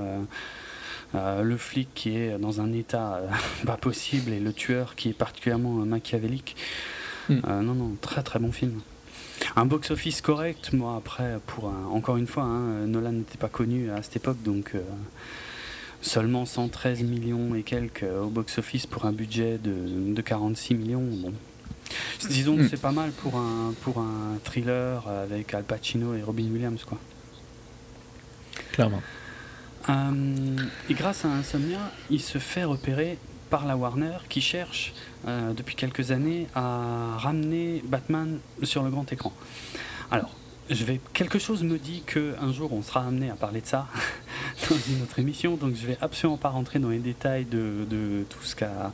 Euh, 1.14 1.42
le 1.42 1.56
flic 1.56 1.88
qui 1.94 2.16
est 2.16 2.38
dans 2.38 2.60
un 2.60 2.72
état 2.72 3.16
euh, 3.16 3.28
pas 3.66 3.76
possible 3.76 4.32
et 4.32 4.40
le 4.40 4.52
tueur 4.52 4.96
qui 4.96 5.10
est 5.10 5.14
particulièrement 5.14 5.80
euh, 5.80 5.84
machiavélique. 5.84 6.56
Hmm. 7.28 7.40
non, 7.44 7.74
non, 7.74 7.96
très 8.00 8.22
très 8.22 8.38
bon 8.38 8.52
film. 8.52 8.80
Un 9.56 9.66
box-office 9.66 10.20
correct, 10.20 10.72
moi 10.72 10.94
après, 10.96 11.38
pour 11.46 11.72
encore 11.90 12.16
une 12.18 12.28
fois, 12.28 12.44
hein, 12.44 12.86
Nolan 12.86 13.12
n'était 13.12 13.36
pas 13.36 13.48
connu 13.48 13.90
à 13.90 14.00
cette 14.02 14.16
époque, 14.16 14.40
donc 14.44 14.74
seulement 16.00 16.46
113 16.46 17.02
millions 17.02 17.54
et 17.54 17.62
quelques 17.62 18.04
au 18.04 18.28
box-office 18.28 18.86
pour 18.86 19.04
un 19.06 19.12
budget 19.12 19.58
de, 19.58 20.20
46 20.20 20.74
millions. 20.74 21.02
Bon. 21.02 21.32
Disons 22.28 22.56
que 22.56 22.62
hmm. 22.62 22.68
c'est 22.68 22.80
pas 22.80 22.92
mal 22.92 23.10
pour 23.10 23.36
un, 23.36 23.72
pour 23.82 23.98
un 23.98 24.38
thriller 24.44 25.06
avec 25.08 25.54
Al 25.54 25.64
Pacino 25.64 26.14
et 26.14 26.22
Robin 26.22 26.48
Williams. 26.50 26.84
Quoi. 26.84 26.98
Clairement. 28.72 29.02
Euh, 29.88 30.56
et 30.90 30.94
grâce 30.94 31.24
à 31.24 31.28
Insomnia, 31.28 31.78
il 32.10 32.20
se 32.20 32.38
fait 32.38 32.64
repérer 32.64 33.18
par 33.50 33.66
la 33.66 33.76
Warner 33.76 34.18
qui 34.28 34.40
cherche 34.40 34.92
euh, 35.28 35.52
depuis 35.52 35.76
quelques 35.76 36.10
années 36.10 36.48
à 36.54 37.16
ramener 37.18 37.82
Batman 37.86 38.38
sur 38.62 38.82
le 38.82 38.90
grand 38.90 39.10
écran. 39.12 39.32
Alors, 40.10 40.34
je 40.70 40.84
vais, 40.84 41.00
quelque 41.12 41.38
chose 41.38 41.62
me 41.62 41.78
dit 41.78 42.02
qu'un 42.02 42.52
jour 42.52 42.72
on 42.72 42.82
sera 42.82 43.04
amené 43.06 43.30
à 43.30 43.34
parler 43.34 43.60
de 43.60 43.66
ça 43.66 43.86
dans 44.70 44.76
une 44.76 45.02
autre 45.02 45.18
émission, 45.18 45.56
donc 45.56 45.74
je 45.74 45.86
vais 45.86 45.98
absolument 46.00 46.36
pas 46.36 46.48
rentrer 46.48 46.78
dans 46.78 46.90
les 46.90 46.98
détails 46.98 47.44
de, 47.44 48.24
tout 48.28 48.42
ce 48.42 48.56
qu'a 48.56 48.92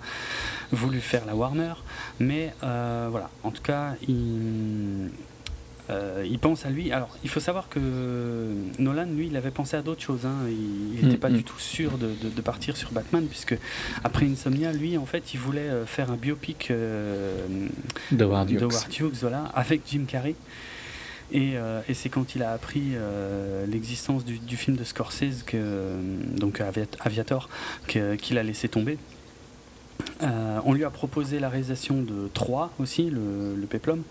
voulu 0.71 1.01
faire 1.01 1.25
la 1.27 1.35
Warner, 1.35 1.75
mais 2.21 2.55
euh, 2.63 3.09
voilà, 3.11 3.31
en 3.43 3.51
tout 3.51 3.63
cas, 3.63 3.95
il, 4.09 5.11
euh, 5.91 6.25
il 6.29 6.39
pense 6.39 6.65
à 6.65 6.71
lui. 6.71 6.93
Alors, 6.93 7.11
il 7.25 7.31
faut 7.31 7.41
savoir 7.41 7.69
que 7.69 7.81
Nolan, 8.79 9.07
lui, 9.07 9.27
il 9.27 9.37
avait 9.37 9.51
pensé 9.51 9.77
à 9.77 9.83
d'autres 9.83 10.03
choses. 10.03 10.27
Hein. 10.27 10.37
Il 10.49 11.03
n'était 11.03 11.17
mm, 11.17 11.21
pas 11.21 11.31
mm. 11.31 11.37
du 11.37 11.45
tout 11.45 11.59
sûr 11.59 11.99
de, 11.99 12.41
partir 12.43 12.77
sur 12.77 12.93
Batman, 12.93 13.27
puisque 13.27 13.57
après 14.05 14.27
Insomnia, 14.27 14.73
lui, 14.73 14.97
en 14.97 15.07
fait, 15.07 15.35
il 15.35 15.41
voulait 15.41 15.61
euh, 15.61 15.87
faire 15.87 16.11
un 16.11 16.17
biopic 16.17 16.71
euh, 16.71 17.47
de 18.11 18.25
Howard 18.25 18.51
Hughes, 18.51 19.19
voilà, 19.21 19.45
avec 19.55 19.83
Jim 19.91 20.05
Carrey. 20.07 20.35
Et, 21.33 21.55
c'est 21.95 22.09
quand 22.09 22.35
il 22.35 22.43
a 22.43 22.53
appris 22.53 22.93
l'existence 23.69 24.25
du, 24.25 24.57
film 24.57 24.77
de 24.77 24.85
Scorsese, 24.85 25.43
que, 25.45 25.97
donc 26.37 26.61
Aviator, 27.01 27.49
qu'il 27.87 28.39
a 28.39 28.43
laissé 28.43 28.69
tomber. 28.69 28.99
Euh, 30.23 30.61
on 30.65 30.73
lui 30.73 30.85
a 30.85 30.91
proposé 30.91 31.41
la 31.41 31.49
réalisation 31.49 32.01
de 32.01 32.29
3 32.33 32.73
aussi, 32.79 33.11
le, 33.11 33.57
le 33.57 33.67
Peplum, 33.67 34.03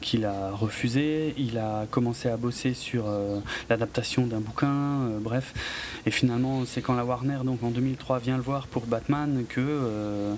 qu'il 0.00 0.24
a 0.24 0.50
refusé. 0.50 1.34
Il 1.36 1.58
a 1.58 1.86
commencé 1.90 2.28
à 2.28 2.36
bosser 2.36 2.74
sur 2.74 3.04
euh, 3.06 3.40
l'adaptation 3.68 4.26
d'un 4.26 4.40
bouquin, 4.40 4.68
euh, 4.68 5.18
bref. 5.20 5.52
Et 6.06 6.10
finalement, 6.10 6.64
c'est 6.64 6.80
quand 6.80 6.94
la 6.94 7.04
Warner, 7.04 7.38
donc 7.44 7.62
en 7.62 7.70
2003, 7.70 8.18
vient 8.18 8.36
le 8.36 8.42
voir 8.42 8.66
pour 8.66 8.86
Batman 8.86 9.44
que 9.48 10.34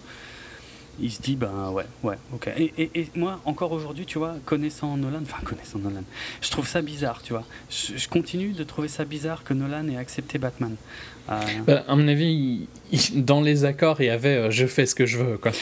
il 1.01 1.11
se 1.11 1.23
dit 1.23 1.37
ben 1.37 1.71
ouais 1.71 1.87
ouais 2.03 2.17
ok. 2.33 2.51
Et, 2.57 2.91
et, 2.95 3.09
moi 3.15 3.41
encore 3.45 3.73
aujourd'hui 3.73 4.07
tu 4.07 4.19
vois 4.19 4.35
connaissant 4.45 4.97
Nolan 4.97 5.21
enfin 5.23 5.43
connaissant 5.45 5.79
Nolan 5.79 6.03
je 6.41 6.51
trouve 6.51 6.67
ça 6.67 6.83
bizarre 6.83 7.23
tu 7.23 7.33
vois. 7.33 7.45
Je, 7.71 8.09
continue 8.09 8.53
de 8.53 8.65
trouver 8.65 8.89
ça 8.89 9.05
bizarre 9.05 9.45
que 9.45 9.55
Nolan 9.55 9.89
ait 9.89 9.97
accepté 9.97 10.39
Batman. 10.39 10.75
Euh, 11.29 11.41
bah, 11.67 11.85
à 11.87 11.95
mon 11.95 12.09
avis 12.09 12.67
dans 13.15 13.41
les 13.41 13.65
accords 13.65 14.01
il 14.01 14.07
y 14.07 14.11
avait 14.11 14.37
euh, 14.37 14.51
je 14.51 14.67
fais 14.67 14.87
ce 14.87 14.95
que 14.95 15.07
je 15.07 15.19
veux 15.19 15.39
quoi. 15.39 15.53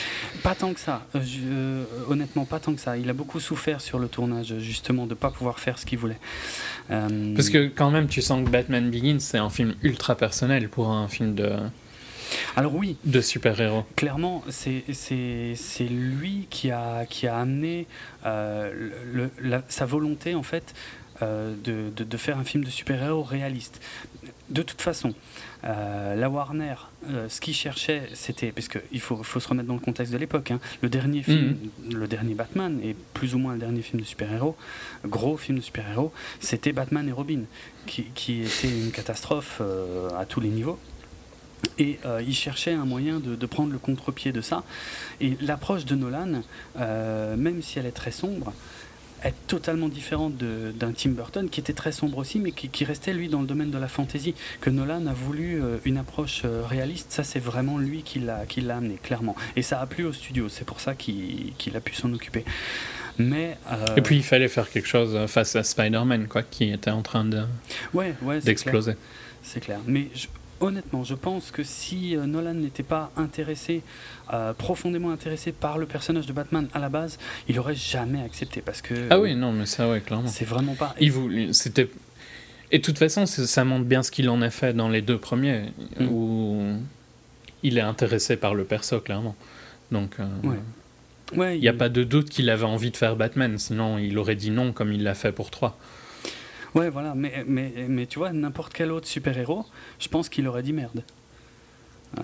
Pas 0.43 0.55
tant 0.55 0.73
que 0.73 0.81
ça. 0.81 1.07
Euh, 1.15 1.85
honnêtement 2.09 2.45
pas 2.45 2.61
tant 2.61 2.75
que 2.75 2.81
ça. 2.81 2.97
Il 2.97 3.09
a 3.11 3.15
beaucoup 3.15 3.41
souffert 3.41 3.81
sur 3.81 3.99
le 3.99 4.09
tournage 4.09 4.55
justement 4.59 5.07
de 5.07 5.15
pas 5.15 5.31
pouvoir 5.31 5.59
faire 5.59 5.79
ce 5.79 5.87
qu'il 5.87 5.99
voulait. 5.99 6.19
Parce 6.89 7.51
que 7.51 7.69
quand 7.69 7.91
même 7.91 8.09
tu 8.09 8.23
sens 8.23 8.45
que 8.45 8.51
Batman 8.51 8.91
Begins 8.91 9.21
c'est 9.21 9.39
un 9.39 9.51
film 9.51 9.75
ultra 9.83 10.15
personnel 10.15 10.69
pour 10.69 10.91
un 10.91 11.09
film 11.09 11.35
de 11.35 11.53
Alors 12.57 12.75
oui. 12.75 12.97
De 13.05 13.21
super-héros. 13.21 13.85
Clairement, 13.97 14.43
c'est 14.49 14.85
lui 15.89 16.47
qui 16.51 16.71
a, 16.71 17.07
qui 17.07 17.27
a 17.27 17.39
amené 17.39 17.87
le, 18.25 19.31
sa 19.69 19.87
volonté, 19.87 20.35
en 20.35 20.43
fait, 20.43 20.75
de, 21.21 21.55
de, 21.65 22.05
de, 22.05 22.17
faire 22.17 22.39
un 22.39 22.45
film 22.45 22.65
de 22.65 22.71
super-héros 22.71 23.23
réaliste. 23.23 23.81
De 24.51 24.63
toute 24.63 24.81
façon, 24.81 25.15
euh, 25.65 26.15
la 26.15 26.31
Warner, 26.31 26.75
euh, 27.09 27.29
ce 27.29 27.41
qu'ils 27.41 27.55
cherchait, 27.55 28.09
c'était, 28.15 28.53
parce 28.53 28.69
qu'il 28.69 29.01
faut, 29.01 29.23
faut, 29.23 29.41
se 29.41 29.49
remettre 29.49 29.69
dans 29.69 29.75
le 29.75 29.81
contexte 29.81 30.13
de 30.13 30.19
l'époque, 30.19 30.51
hein, 30.51 30.61
le 30.83 30.89
dernier 30.89 31.23
film, 31.23 31.57
mhm. 31.85 31.95
le 31.95 32.07
dernier 32.07 32.35
Batman, 32.35 32.79
et 32.83 32.95
plus 33.15 33.35
ou 33.35 33.39
moins 33.39 33.55
le 33.55 33.59
dernier 33.59 33.83
film 33.83 34.01
de 34.01 34.07
super-héros, 34.07 34.57
gros 35.05 35.37
film 35.37 35.59
de 35.59 35.63
super-héros, 35.63 36.13
c'était 36.41 36.73
Batman 36.73 37.09
et 37.09 37.13
Robin, 37.13 37.43
qui, 37.87 38.05
qui 38.15 38.43
était 38.43 38.69
une 38.69 38.93
catastrophe 38.93 39.59
euh, 39.61 40.09
à 40.19 40.25
tous 40.27 40.41
les 40.41 40.51
niveaux. 40.51 40.79
Et 41.79 41.99
ils 42.27 42.35
cherchaient 42.35 42.73
un 42.73 42.85
moyen 42.85 43.21
de, 43.21 43.35
de 43.35 43.47
prendre 43.47 43.73
le 43.73 43.79
contre-pied 43.79 44.33
de 44.33 44.41
ça. 44.41 44.63
Et 45.21 45.37
l'approche 45.41 45.85
de 45.85 45.95
Nolan, 45.95 46.43
même 46.77 47.63
si 47.63 47.79
elle 47.79 47.87
est 47.87 47.93
très 47.93 48.11
sombre, 48.11 48.53
est 49.25 49.35
totalement 49.47 49.89
différente 49.89 50.37
d'un 50.37 50.93
Tim 50.93 51.11
Burton 51.11 51.49
qui 51.49 51.61
était 51.61 51.73
très 51.73 51.93
sombre 51.93 52.19
aussi, 52.19 52.39
mais 52.39 52.53
qui, 52.53 52.85
restait 52.85 53.13
lui 53.13 53.29
dans 53.29 53.41
le 53.41 53.47
domaine 53.47 53.71
de 53.71 53.79
la 53.79 53.89
fantasy. 53.89 54.35
Que 54.61 54.71
Nolan 54.71 55.07
a 55.07 55.13
voulu 55.13 55.61
euh, 55.61 55.79
une 55.85 55.99
approche 55.99 56.43
euh, 56.45 56.63
réaliste, 56.65 57.13
ça 57.13 57.25
c'est 57.25 57.41
vraiment 57.41 57.79
lui 57.79 58.03
qui 58.03 58.21
l'a 58.21 58.47
amené, 58.77 58.99
clairement. 59.03 59.35
Et 59.57 59.63
ça 59.63 59.81
a 59.81 59.87
plu 59.87 60.05
au 60.05 60.13
studio, 60.13 60.49
c'est 60.49 60.65
pour 60.65 60.81
ça 60.81 60.95
qu'il 60.95 61.77
a 61.77 61.81
pu 61.81 61.95
s'en 61.95 62.13
occuper. 62.13 62.45
Mais, 63.19 63.59
euh, 63.73 63.97
Et 63.97 64.01
puis 64.01 64.17
il 64.17 64.23
fallait 64.23 64.49
faire 64.49 64.71
quelque 64.71 64.87
chose 64.87 65.19
face 65.27 65.57
à 65.57 65.65
Spider-Man, 65.65 66.29
quoi, 66.29 66.43
qui 66.45 66.71
était 66.71 66.91
en 66.91 67.03
train 67.03 67.25
de 67.25 67.43
ouais, 67.93 68.15
ouais, 68.23 68.41
d'exploser. 68.41 68.95
C'est 69.43 69.61
clair. 69.61 69.81
Mais 69.87 70.09
honnêtement, 70.61 71.05
je 71.05 71.15
pense 71.15 71.51
que 71.51 71.63
si 71.63 72.17
euh, 72.17 72.27
Nolan 72.27 72.55
n'était 72.55 72.83
pas 72.83 73.11
intéressé, 73.17 73.83
euh, 74.33 74.53
profondément 74.53 75.11
intéressé 75.11 75.53
par 75.53 75.79
le 75.79 75.87
personnage 75.87 76.27
de 76.27 76.33
Batman 76.33 76.69
à 76.75 76.79
la 76.79 76.89
base, 76.89 77.19
il 77.49 77.59
aurait 77.59 77.75
jamais 77.75 78.23
accepté 78.23 78.61
parce 78.61 78.83
que. 78.83 78.95
Ah 79.11 79.21
oui, 79.21 79.35
non, 79.35 79.53
mais 79.53 79.67
ça, 79.67 79.89
ouais, 79.89 80.01
clairement. 80.01 80.29
C'est 80.29 80.45
vraiment 80.45 80.75
pas. 80.75 80.95
Il 81.01 81.55
c'était. 81.55 81.89
Et 82.71 82.79
de 82.79 82.83
toute 82.83 82.99
façon, 82.99 83.25
ça 83.27 83.65
montre 83.65 83.87
bien 83.87 84.03
ce 84.03 84.11
qu'il 84.11 84.29
en 84.29 84.43
a 84.43 84.51
fait 84.51 84.75
dans 84.75 84.89
les 84.89 85.01
deux 85.01 85.19
premiers, 85.19 85.73
mm. 85.99 86.07
où 86.11 86.75
il 87.63 87.79
est 87.79 87.83
intéressé 87.83 88.37
par 88.37 88.55
le 88.55 88.65
perso, 88.65 89.01
clairement. 89.01 89.37
Donc. 89.91 90.17
Euh, 90.21 90.27
ouais. 91.35 91.57
il 91.57 91.61
n'y 91.61 91.69
a 91.69 91.73
pas 91.73 91.89
de 91.89 92.05
doute 92.05 92.29
qu'il 92.29 92.51
avait 92.51 92.65
envie 92.65 92.91
de 92.91 92.97
faire 92.97 93.17
Batman, 93.17 93.59
sinon 93.59 93.99
il 93.99 94.19
aurait 94.19 94.37
dit 94.37 94.51
non 94.51 94.73
comme 94.73 94.93
il 94.93 95.03
l'a 95.03 95.15
fait 95.15 95.33
pour 95.33 95.51
3. 95.51 95.79
Ouais, 96.75 96.91
voilà, 96.91 97.15
mais, 97.15 97.45
mais, 97.47 97.73
mais 97.89 98.07
tu 98.07 98.19
vois, 98.19 98.33
n'importe 98.33 98.73
quel 98.73 98.93
autre 98.93 99.07
super-héros, 99.07 99.65
je 99.99 100.09
pense 100.09 100.29
qu'il 100.29 100.47
aurait 100.47 100.63
dit 100.63 100.73
merde. 100.73 101.03
Euh, 102.19 102.23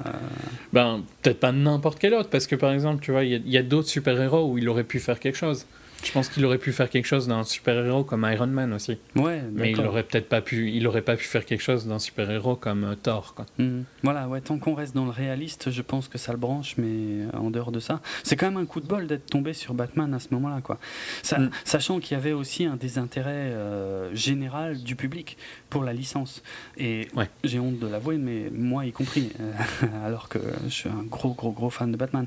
ben, 0.73 1.03
peut-être 1.23 1.41
pas 1.41 1.53
n'importe 1.53 1.99
quel 1.99 2.15
autre, 2.15 2.31
parce 2.31 2.47
que 2.47 2.57
par 2.57 2.73
exemple, 2.73 3.03
tu 3.03 3.13
vois, 3.13 3.25
il 3.25 3.49
y 3.49 3.59
a 3.59 3.63
d'autres 3.63 3.89
super-héros 3.89 4.51
où 4.51 4.59
il 4.59 4.69
aurait 4.69 4.85
pu 4.85 4.99
faire 5.01 5.21
quelque 5.21 5.37
chose. 5.37 5.67
Je 6.05 6.13
pense 6.13 6.29
qu'il 6.29 6.45
aurait 6.45 6.59
pu 6.59 6.73
faire 6.73 6.91
quelque 6.91 7.07
chose 7.07 7.27
d'un 7.27 7.45
super-héros 7.45 8.05
comme 8.05 8.29
Iron 8.31 8.47
Man 8.47 8.73
aussi. 8.73 8.99
Ouais, 9.17 9.43
mais 9.53 9.73
il 9.73 9.81
aurait 9.81 10.03
peut-être 10.03 10.29
pas 10.29 10.43
pu, 10.43 10.71
il 10.71 10.87
aurait 10.87 11.03
pas 11.03 11.17
pu 11.17 11.25
faire 11.25 11.45
quelque 11.45 11.63
chose 11.63 11.87
d'un 11.87 11.99
super-héros 11.99 12.57
comme 12.57 12.85
euh, 12.85 12.95
Thor, 12.95 13.35
quoi. 13.35 13.47
Mhm. 13.59 13.85
Voilà, 14.03 14.29
ouais, 14.29 14.41
tant 14.41 14.59
qu'on 14.59 14.75
reste 14.75 14.95
dans 14.95 15.07
le 15.07 15.11
réaliste, 15.11 15.71
je 15.71 15.83
pense 15.83 16.09
que 16.09 16.19
ça 16.19 16.33
le 16.33 16.39
branche, 16.39 16.75
mais 16.77 16.87
euh, 16.87 17.39
en 17.39 17.51
dehors 17.51 17.73
de 17.73 17.81
ça, 17.81 18.01
c'est 18.23 18.37
quand 18.37 18.47
même 18.47 18.59
un 18.59 18.67
coup 18.67 18.81
de 18.81 18.87
bol 18.87 19.07
d'être 19.07 19.27
tombé 19.27 19.55
sur 19.55 19.75
Batman 19.75 20.13
à 20.13 20.21
ce 20.21 20.29
moment-là, 20.33 20.61
quoi. 20.61 20.79
Ça, 21.23 21.39
mm. 21.39 21.51
Sachant 21.65 22.01
qu'il 22.01 22.17
y 22.17 22.21
avait 22.21 22.33
aussi 22.33 22.65
un 22.65 22.77
désintérêt 22.77 23.31
euh, 23.31 24.15
général 24.15 24.83
du 24.83 24.97
public 24.97 25.39
pour 25.71 25.85
la 25.85 25.93
licence. 25.93 26.43
Et 26.77 27.09
j'ai 27.45 27.59
honte 27.59 27.79
de 27.79 27.87
l'avouer, 27.87 28.19
mais 28.19 28.51
moi 28.53 28.85
y 28.85 28.93
compris, 28.93 29.31
alors 30.05 30.29
que 30.29 30.39
je 30.65 30.75
suis 30.75 30.89
un 30.89 31.03
gros, 31.05 31.33
gros, 31.33 31.53
gros 31.53 31.71
fan 31.71 31.91
de 31.91 31.97
Batman. 31.97 32.27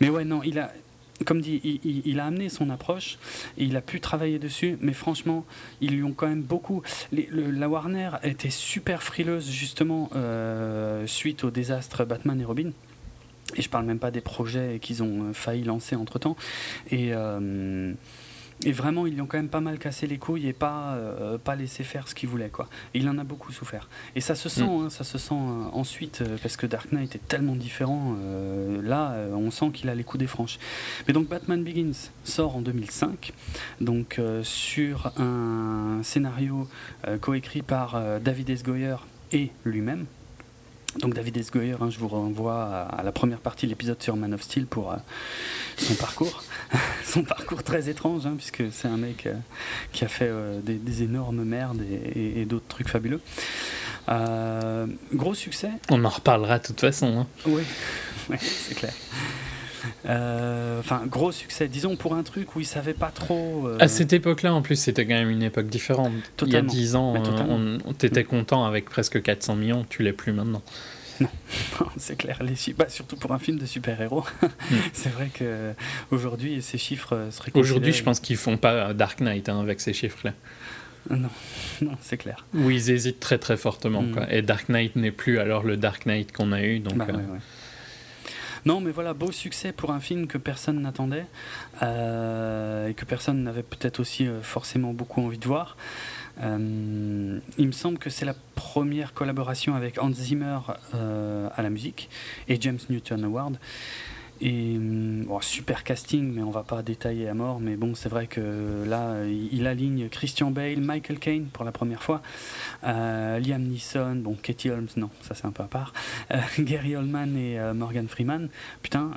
Mais 0.00 0.10
ouais, 0.10 0.24
non, 0.24 0.42
il 0.42 0.58
a 0.58 0.72
comme 1.24 1.40
dit, 1.40 1.80
il, 1.84 2.20
a 2.20 2.26
amené 2.26 2.48
son 2.48 2.70
approche 2.70 3.18
et 3.56 3.64
il 3.64 3.76
a 3.76 3.80
pu 3.80 4.00
travailler 4.00 4.38
dessus, 4.38 4.78
mais 4.80 4.92
franchement, 4.92 5.44
ils 5.80 5.94
lui 5.94 6.02
ont 6.02 6.12
quand 6.12 6.28
même 6.28 6.42
beaucoup. 6.42 6.82
la 7.12 7.68
Warner 7.68 8.10
était 8.22 8.50
super 8.50 9.02
frileuse 9.02 9.50
justement 9.50 10.10
euh, 10.14 11.06
suite 11.06 11.44
au 11.44 11.50
désastre 11.50 12.04
Batman 12.04 12.40
et 12.40 12.44
Robin. 12.44 12.70
Et 13.56 13.62
je 13.62 13.68
parle 13.68 13.86
même 13.86 13.98
pas 13.98 14.10
des 14.10 14.20
projets 14.20 14.78
qu'ils 14.80 15.02
ont 15.02 15.32
failli 15.32 15.64
lancer 15.64 15.96
entre 15.96 16.18
temps. 16.18 16.36
Et. 16.90 17.12
Euh, 17.12 17.92
et 18.64 18.72
vraiment, 18.72 19.06
ils 19.06 19.14
lui 19.14 19.20
ont 19.20 19.26
quand 19.26 19.38
même 19.38 19.48
pas 19.48 19.60
mal 19.60 19.78
cassé 19.78 20.06
les 20.06 20.18
couilles 20.18 20.48
et 20.48 20.52
pas, 20.52 20.94
euh, 20.94 21.38
pas 21.38 21.54
laissé 21.54 21.84
faire 21.84 22.08
ce 22.08 22.14
qu'il 22.14 22.28
voulait. 22.28 22.48
Quoi. 22.48 22.68
il 22.94 23.08
en 23.08 23.18
a 23.18 23.24
beaucoup 23.24 23.52
souffert. 23.52 23.88
Et 24.16 24.20
ça 24.20 24.34
se 24.34 24.48
sent, 24.48 24.64
mm. 24.64 24.86
hein, 24.86 24.90
ça 24.90 25.04
se 25.04 25.18
sent 25.18 25.34
euh, 25.34 25.64
ensuite, 25.72 26.22
euh, 26.22 26.36
parce 26.42 26.56
que 26.56 26.66
Dark 26.66 26.90
Knight 26.92 27.14
est 27.14 27.28
tellement 27.28 27.54
différent. 27.54 28.16
là, 28.82 29.14
on 29.32 29.50
sent 29.50 29.70
qu'il 29.72 29.88
a 29.88 29.94
les 29.94 30.04
coups 30.04 30.20
des 30.20 30.26
franches. 30.26 30.58
Mais 31.06 31.14
donc, 31.14 31.28
Batman 31.28 31.62
Begins 31.62 32.10
sort 32.24 32.56
en 32.56 32.60
2005, 32.60 33.32
donc 33.80 34.20
sur 34.42 35.12
un 35.18 36.00
scénario 36.02 36.68
coécrit 37.20 37.62
par 37.62 38.20
David 38.20 38.50
S. 38.50 38.62
Goyer 38.62 38.96
et 39.32 39.50
lui-même. 39.64 40.06
Donc 40.96 41.14
David 41.14 41.36
S. 41.36 41.50
Goyer, 41.50 41.76
hein, 41.80 41.90
je 41.90 41.98
vous 41.98 42.08
renvoie 42.08 42.64
à, 42.64 43.02
la 43.02 43.12
première 43.12 43.40
partie 43.40 43.66
de 43.66 43.70
l'épisode 43.70 44.02
sur 44.02 44.16
Man 44.16 44.32
of 44.34 44.42
Steel 44.42 44.66
pour 44.66 44.96
son 45.76 45.94
parcours. 45.94 46.42
son 47.04 47.22
parcours 47.22 47.62
très 47.62 47.88
étrange, 47.88 48.26
hein, 48.26 48.34
puisque 48.36 48.64
c'est 48.72 48.88
un 48.88 48.96
mec 48.96 49.26
euh, 49.26 49.34
qui 49.92 50.04
a 50.04 50.08
fait 50.08 50.28
euh, 50.28 50.60
des, 50.62 51.02
énormes 51.02 51.44
merdes 51.44 51.82
et, 52.14 52.44
d'autres 52.44 52.66
trucs 52.68 52.88
fabuleux. 52.88 53.20
Euh, 54.08 54.86
gros 55.12 55.34
succès. 55.34 55.70
On 55.90 56.04
en 56.04 56.08
reparlera 56.08 56.58
de 56.58 56.66
toute 56.66 56.80
façon. 56.80 57.18
Hein. 57.20 57.26
Oui, 57.46 57.62
c'est 58.38 58.74
clair. 58.74 58.92
Enfin, 60.04 61.02
gros 61.06 61.32
succès. 61.32 61.68
Disons 61.68 61.96
pour 61.96 62.14
un 62.14 62.22
truc 62.22 62.56
où 62.56 62.60
il 62.60 62.66
savait 62.66 62.94
pas 62.94 63.10
trop. 63.10 63.68
À 63.78 63.88
cette 63.88 64.12
époque-là, 64.12 64.54
en 64.54 64.62
plus, 64.62 64.76
c'était 64.76 65.06
quand 65.06 65.14
même 65.14 65.30
une 65.30 65.42
époque 65.42 65.68
différente. 65.68 66.12
Il 66.42 66.52
y 66.52 66.56
a 66.56 66.62
10 66.62 66.96
ans, 66.96 67.14
on, 67.48 67.78
on 67.84 67.92
t'étais 67.92 68.24
content 68.24 68.64
avec 68.64 68.86
presque 68.86 69.22
400 69.22 69.56
millions, 69.56 69.86
tu 69.88 70.02
l'es 70.02 70.12
plus 70.12 70.32
maintenant. 70.32 70.62
Non, 71.20 71.28
c'est 71.96 72.16
clair. 72.16 72.38
Les 72.42 72.54
bah, 72.74 72.88
surtout 72.88 73.16
pour 73.16 73.32
un 73.32 73.38
film 73.38 73.58
de 73.58 73.66
super-héros. 73.66 74.24
Hmm. 74.42 74.76
c'est 74.92 75.10
vrai 75.10 75.30
que 75.32 75.72
aujourd'hui 76.10 76.62
ces 76.62 76.78
chiffres 76.78 77.14
euh, 77.14 77.30
seraient. 77.30 77.50
Aujourd'hui, 77.54 77.92
je 77.92 78.02
pense 78.02 78.20
qu'ils 78.20 78.36
font 78.36 78.56
pas 78.56 78.92
Dark 78.94 79.20
Knight 79.20 79.48
hein, 79.48 79.60
avec 79.60 79.80
ces 79.80 79.92
chiffres-là. 79.92 80.34
Non, 81.10 81.28
non 81.82 81.96
c'est 82.00 82.16
clair. 82.16 82.46
Oui, 82.54 82.76
ils 82.76 82.90
hésitent 82.90 83.20
très 83.20 83.38
très 83.38 83.56
fortement. 83.56 84.04
Quoi. 84.12 84.32
Et 84.32 84.42
Dark 84.42 84.68
Knight 84.68 84.96
n'est 84.96 85.10
plus 85.10 85.38
alors 85.38 85.62
le 85.64 85.76
Dark 85.76 86.06
Knight 86.06 86.32
qu'on 86.32 86.52
a 86.52 86.62
eu. 86.62 86.80
Donc, 86.80 86.96
bah, 86.96 87.06
euh, 87.10 87.22
Non, 88.64 88.80
mais 88.80 88.90
voilà, 88.90 89.14
beau 89.14 89.32
succès 89.32 89.72
pour 89.72 89.90
un 89.90 90.00
film 90.00 90.26
que 90.26 90.38
personne 90.38 90.80
n'attendait 90.80 91.26
euh, 91.82 92.88
et 92.88 92.94
que 92.94 93.04
personne 93.04 93.42
n'avait 93.42 93.62
peut-être 93.62 94.00
aussi 94.00 94.28
forcément 94.42 94.92
beaucoup 94.92 95.20
envie 95.20 95.38
de 95.38 95.46
voir. 95.46 95.76
Euh, 96.42 97.40
il 97.56 97.66
me 97.66 97.72
semble 97.72 97.98
que 97.98 98.10
c'est 98.10 98.24
la 98.24 98.34
première 98.54 99.12
collaboration 99.12 99.74
avec 99.74 100.00
Hans 100.00 100.12
Zimmer 100.12 100.58
euh, 100.94 101.48
à 101.54 101.62
la 101.62 101.70
musique 101.70 102.08
et 102.48 102.60
James 102.60 102.78
Newton 102.88 103.24
Award. 103.24 103.58
Et 104.40 104.76
euh, 104.78 105.40
super 105.40 105.84
casting, 105.84 106.32
mais 106.32 106.42
on 106.42 106.50
va 106.50 106.62
pas 106.62 106.82
détailler 106.82 107.28
à 107.28 107.34
mort. 107.34 107.60
Mais 107.60 107.76
bon, 107.76 107.94
c'est 107.94 108.08
vrai 108.08 108.26
que 108.26 108.84
là, 108.86 109.24
il 109.26 109.66
aligne 109.66 110.08
Christian 110.08 110.50
Bale, 110.50 110.80
Michael 110.80 111.18
Caine 111.18 111.46
pour 111.46 111.64
la 111.64 111.72
première 111.72 112.02
fois, 112.02 112.22
Liam 112.82 113.62
Neeson, 113.62 114.16
bon, 114.16 114.34
Katie 114.34 114.70
Holmes, 114.70 114.88
non, 114.96 115.10
ça 115.22 115.34
c'est 115.34 115.46
un 115.46 115.52
peu 115.52 115.62
à 115.62 115.66
part, 115.66 115.92
Gary 116.58 116.96
Oldman 116.96 117.36
et 117.36 117.58
Morgan 117.74 118.08
Freeman. 118.08 118.48
Putain, 118.82 119.10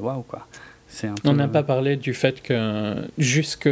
waouh 0.00 0.22
quoi. 0.22 0.46
C'est 0.88 1.08
un 1.08 1.14
On 1.24 1.32
n'a 1.34 1.48
pas 1.48 1.62
parlé 1.62 1.96
du 1.96 2.12
fait 2.12 2.42
que 2.42 2.94
jusque 3.18 3.68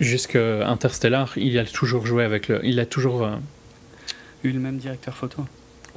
Jusqu'à 0.00 0.66
Interstellar, 0.66 1.32
il 1.36 1.58
a 1.58 1.64
toujours 1.64 2.04
joué 2.04 2.24
avec 2.24 2.48
le. 2.48 2.60
Il 2.64 2.80
a 2.80 2.86
toujours. 2.86 3.24
Euh, 3.24 3.36
Eu 4.42 4.50
le 4.50 4.58
même 4.58 4.76
directeur 4.76 5.16
photo. 5.16 5.46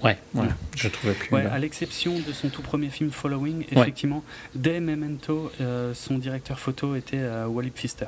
Ouais, 0.04 0.18
voilà, 0.34 0.52
je 0.76 0.88
trouvais 0.88 1.14
plus. 1.14 1.34
Ouais, 1.34 1.46
à 1.46 1.58
l'exception 1.58 2.14
de 2.20 2.32
son 2.32 2.50
tout 2.50 2.62
premier 2.62 2.90
film 2.90 3.12
Following, 3.12 3.66
effectivement, 3.72 4.24
dès 4.56 4.80
Memento, 4.80 5.52
euh, 5.60 5.94
son 5.94 6.18
directeur 6.18 6.60
photo 6.60 6.96
était 6.96 7.18
euh, 7.18 7.48
Wally 7.48 7.72
Pfister. 7.72 8.08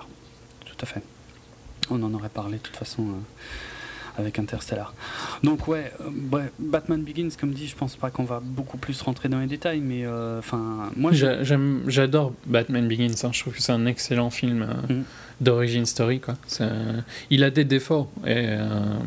Tout 0.65 0.75
à 0.82 0.86
fait. 0.86 1.02
On 1.89 2.02
en 2.04 2.13
aurait 2.13 2.30
parlé 2.30 2.58
de 2.58 2.62
toute 2.62 2.78
façon 2.78 3.06
avec 4.17 4.38
Interstellar. 4.38 4.93
Donc 5.43 5.67
ouais, 5.67 5.91
Batman 6.60 7.02
Begins, 7.02 7.30
comme 7.39 7.54
dit, 7.54 7.67
je 7.67 7.75
pense 7.75 7.95
pas 7.95 8.12
qu'on 8.12 8.25
va 8.25 8.39
beaucoup 8.43 8.78
plus 8.78 9.02
rentrer 9.02 9.30
dans 9.30 9.39
les 9.39 9.47
détails, 9.47 9.80
mais 9.80 10.06
enfin, 10.38 10.91
moi 10.95 11.12
j'adore 11.13 12.34
Batman 12.45 12.88
Begins. 12.88 13.15
Hein. 13.23 13.32
je 13.32 13.41
trouve 13.41 13.56
que 13.56 13.62
c'est 13.62 13.71
un 13.71 13.86
excellent 13.86 14.30
film. 14.30 14.67
Mm 14.89 15.04
d'origine 15.41 15.86
story. 15.86 16.19
Quoi. 16.19 16.36
Il 17.30 17.43
a 17.43 17.49
des 17.49 17.65
défauts. 17.65 18.10
Et, 18.25 18.45
euh, 18.47 18.97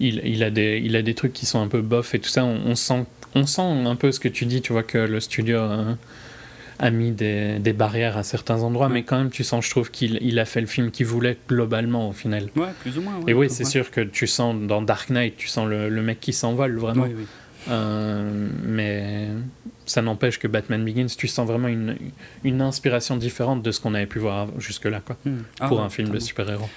il, 0.00 0.20
il, 0.24 0.42
a 0.42 0.50
des, 0.50 0.80
il 0.84 0.96
a 0.96 1.02
des 1.02 1.14
trucs 1.14 1.32
qui 1.32 1.46
sont 1.46 1.60
un 1.60 1.68
peu 1.68 1.80
bof 1.80 2.14
et 2.14 2.18
tout 2.18 2.28
ça. 2.28 2.44
On, 2.44 2.74
sent, 2.74 3.04
on 3.34 3.46
sent 3.46 3.62
un 3.62 3.96
peu 3.96 4.12
ce 4.12 4.20
que 4.20 4.28
tu 4.28 4.46
dis, 4.46 4.62
tu 4.62 4.72
vois, 4.72 4.82
que 4.82 4.98
le 4.98 5.20
studio 5.20 5.60
a 6.78 6.90
mis 6.90 7.10
des, 7.10 7.58
des, 7.58 7.72
barrières 7.72 8.16
à 8.16 8.22
certains 8.22 8.62
endroits, 8.62 8.88
mais 8.88 9.02
quand 9.02 9.18
même, 9.18 9.30
tu 9.30 9.42
sens, 9.42 9.64
je 9.64 9.70
trouve 9.70 9.90
qu'il 9.90 10.18
il 10.22 10.38
a 10.38 10.44
fait 10.44 10.60
le 10.60 10.66
film 10.66 10.90
qu'il 10.90 11.06
voulait 11.06 11.36
globalement 11.48 12.08
au 12.08 12.12
final. 12.12 12.48
Ouais, 12.56 12.68
plus 12.80 12.98
ou 12.98 13.02
moins. 13.02 13.14
et 13.26 13.34
oui, 13.34 13.50
c'est 13.50 13.64
sûr 13.64 13.90
que 13.90 14.00
tu 14.00 14.26
sens 14.26 14.54
dans 14.66 14.82
Dark 14.82 15.10
Knight, 15.10 15.36
tu 15.36 15.48
sens 15.48 15.68
le, 15.68 15.88
le 15.88 16.02
mec 16.02 16.20
qui 16.20 16.32
s'envole 16.32 16.76
vraiment. 16.78 17.04
Oui. 17.04 17.26
Euh, 17.68 18.48
mais 18.64 19.28
ça 19.86 20.02
n'empêche 20.02 20.38
que 20.38 20.46
Batman 20.46 20.84
Begins, 20.84 21.06
tu 21.06 21.28
sens 21.28 21.46
vraiment 21.46 21.68
une, 21.68 21.96
une 22.44 22.62
inspiration 22.62 23.16
différente 23.16 23.62
de 23.62 23.70
ce 23.72 23.80
qu'on 23.80 23.94
avait 23.94 24.06
pu 24.06 24.18
voir 24.18 24.48
jusque-là, 24.58 25.00
quoi, 25.04 25.16
hmm. 25.24 25.38
ah 25.60 25.68
pour 25.68 25.80
un 25.80 25.90
film 25.90 26.10
de 26.10 26.18
super-héros. 26.18 26.68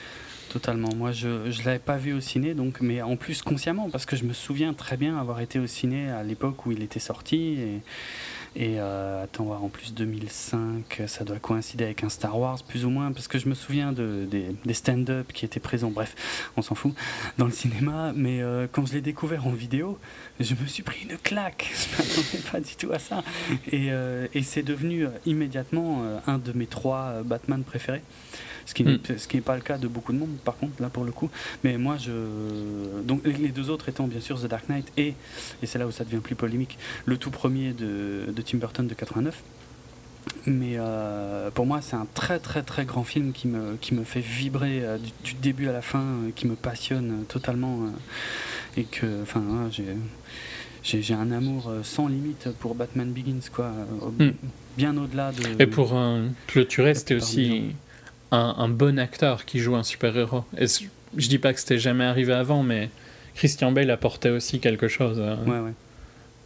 Totalement. 0.51 0.93
Moi, 0.93 1.13
je 1.13 1.29
ne 1.29 1.65
l'avais 1.65 1.79
pas 1.79 1.95
vu 1.95 2.11
au 2.11 2.19
ciné, 2.19 2.53
donc, 2.53 2.81
mais 2.81 3.01
en 3.01 3.15
plus 3.15 3.41
consciemment, 3.41 3.89
parce 3.89 4.05
que 4.05 4.17
je 4.17 4.25
me 4.25 4.33
souviens 4.33 4.73
très 4.73 4.97
bien 4.97 5.17
avoir 5.17 5.39
été 5.39 5.59
au 5.59 5.65
ciné 5.65 6.09
à 6.09 6.23
l'époque 6.23 6.65
où 6.65 6.73
il 6.73 6.83
était 6.83 6.99
sorti. 6.99 7.57
Et, 7.57 7.81
et 8.57 8.75
euh, 8.77 9.23
attends, 9.23 9.49
en 9.51 9.69
plus 9.69 9.93
2005, 9.93 11.03
ça 11.07 11.23
doit 11.23 11.39
coïncider 11.39 11.85
avec 11.85 12.03
un 12.03 12.09
Star 12.09 12.37
Wars, 12.37 12.61
plus 12.67 12.83
ou 12.83 12.89
moins, 12.89 13.13
parce 13.13 13.29
que 13.29 13.39
je 13.39 13.47
me 13.47 13.53
souviens 13.53 13.93
de, 13.93 14.27
des, 14.29 14.73
stand-up 14.73 15.31
qui 15.31 15.45
étaient 15.45 15.61
présents, 15.61 15.89
bref, 15.89 16.51
on 16.57 16.61
s'en 16.61 16.75
fout, 16.75 16.93
dans 17.37 17.45
le 17.45 17.53
cinéma. 17.53 18.11
Mais 18.13 18.41
euh, 18.41 18.67
quand 18.69 18.85
je 18.85 18.91
l'ai 18.91 19.01
découvert 19.01 19.47
en 19.47 19.51
vidéo, 19.51 19.99
je 20.41 20.53
me 20.53 20.67
suis 20.67 20.83
pris 20.83 21.07
une 21.09 21.17
claque. 21.17 21.71
Je 21.73 22.03
ne 22.03 22.09
m'attendais 22.09 22.43
pas 22.51 22.59
du 22.59 22.75
tout 22.75 22.91
à 22.91 22.99
ça. 22.99 23.23
Et, 23.71 23.87
euh, 23.91 24.27
et 24.33 24.43
c'est 24.43 24.63
devenu 24.63 25.07
immédiatement 25.25 26.03
un 26.27 26.39
de 26.39 26.51
mes 26.51 26.67
trois 26.67 27.23
Batman 27.23 27.63
préférés 27.63 28.01
ce 28.65 28.73
qui 28.73 28.83
n'est 28.83 28.93
hmm. 28.93 29.41
pas 29.41 29.55
le 29.55 29.61
cas 29.61 29.77
de 29.77 29.87
beaucoup 29.87 30.13
de 30.13 30.17
monde, 30.17 30.35
par 30.43 30.57
contre, 30.57 30.81
là 30.81 30.89
pour 30.89 31.03
le 31.03 31.11
coup. 31.11 31.29
Mais 31.63 31.77
moi, 31.77 31.97
je. 31.97 32.11
Donc, 33.03 33.21
les 33.25 33.49
deux 33.49 33.69
autres 33.69 33.89
étant 33.89 34.07
bien 34.07 34.21
sûr 34.21 34.39
The 34.39 34.47
Dark 34.47 34.69
Knight 34.69 34.91
et, 34.97 35.13
et 35.61 35.65
c'est 35.65 35.79
là 35.79 35.87
où 35.87 35.91
ça 35.91 36.03
devient 36.03 36.21
plus 36.21 36.35
polémique, 36.35 36.77
le 37.05 37.17
tout 37.17 37.31
premier 37.31 37.73
de, 37.73 38.31
de 38.31 38.41
Tim 38.41 38.57
Burton 38.57 38.87
de 38.87 38.93
89. 38.93 39.41
Mais 40.45 40.75
euh, 40.77 41.51
pour 41.51 41.65
moi, 41.65 41.81
c'est 41.81 41.95
un 41.95 42.07
très 42.13 42.39
très 42.39 42.63
très 42.63 42.85
grand 42.85 43.03
film 43.03 43.31
qui 43.31 43.47
me, 43.47 43.75
qui 43.79 43.93
me 43.93 44.03
fait 44.03 44.21
vibrer 44.21 44.81
euh, 44.83 44.97
du, 45.23 45.33
début 45.35 45.67
à 45.67 45.71
la 45.71 45.81
fin, 45.81 45.99
euh, 45.99 46.31
qui 46.35 46.47
me 46.47 46.55
passionne 46.55 47.25
totalement. 47.27 47.79
et 48.77 48.83
que, 48.83 49.21
enfin, 49.21 49.43
j'ai 49.71 49.85
j'ai 50.83 51.13
un 51.13 51.31
amour 51.31 51.71
sans 51.83 52.07
limite 52.07 52.49
pour 52.59 52.73
Batman 52.73 53.11
Begins, 53.11 53.49
quoi. 53.53 53.71
Hmm. 54.17 54.31
Bien 54.77 54.97
au-delà 54.97 55.31
de. 55.31 55.61
Et 55.61 55.67
pour 55.67 55.95
clôturer, 56.47 56.95
c'était 56.95 57.15
aussi 57.15 57.75
un, 58.31 58.69
bon 58.69 58.97
acteur 58.99 59.45
qui 59.45 59.59
joue 59.59 59.75
un 59.75 59.83
super-héros. 59.83 60.45
Je 60.57 61.27
dis 61.27 61.37
pas 61.37 61.53
que 61.53 61.59
c'était 61.59 61.79
jamais 61.79 62.05
arrivé 62.05 62.33
avant, 62.33 62.63
mais 62.63 62.89
Christian 63.35 63.71
Bale 63.71 63.91
apportait 63.91 64.29
aussi 64.29 64.59
quelque 64.59 64.87
chose 64.87 65.21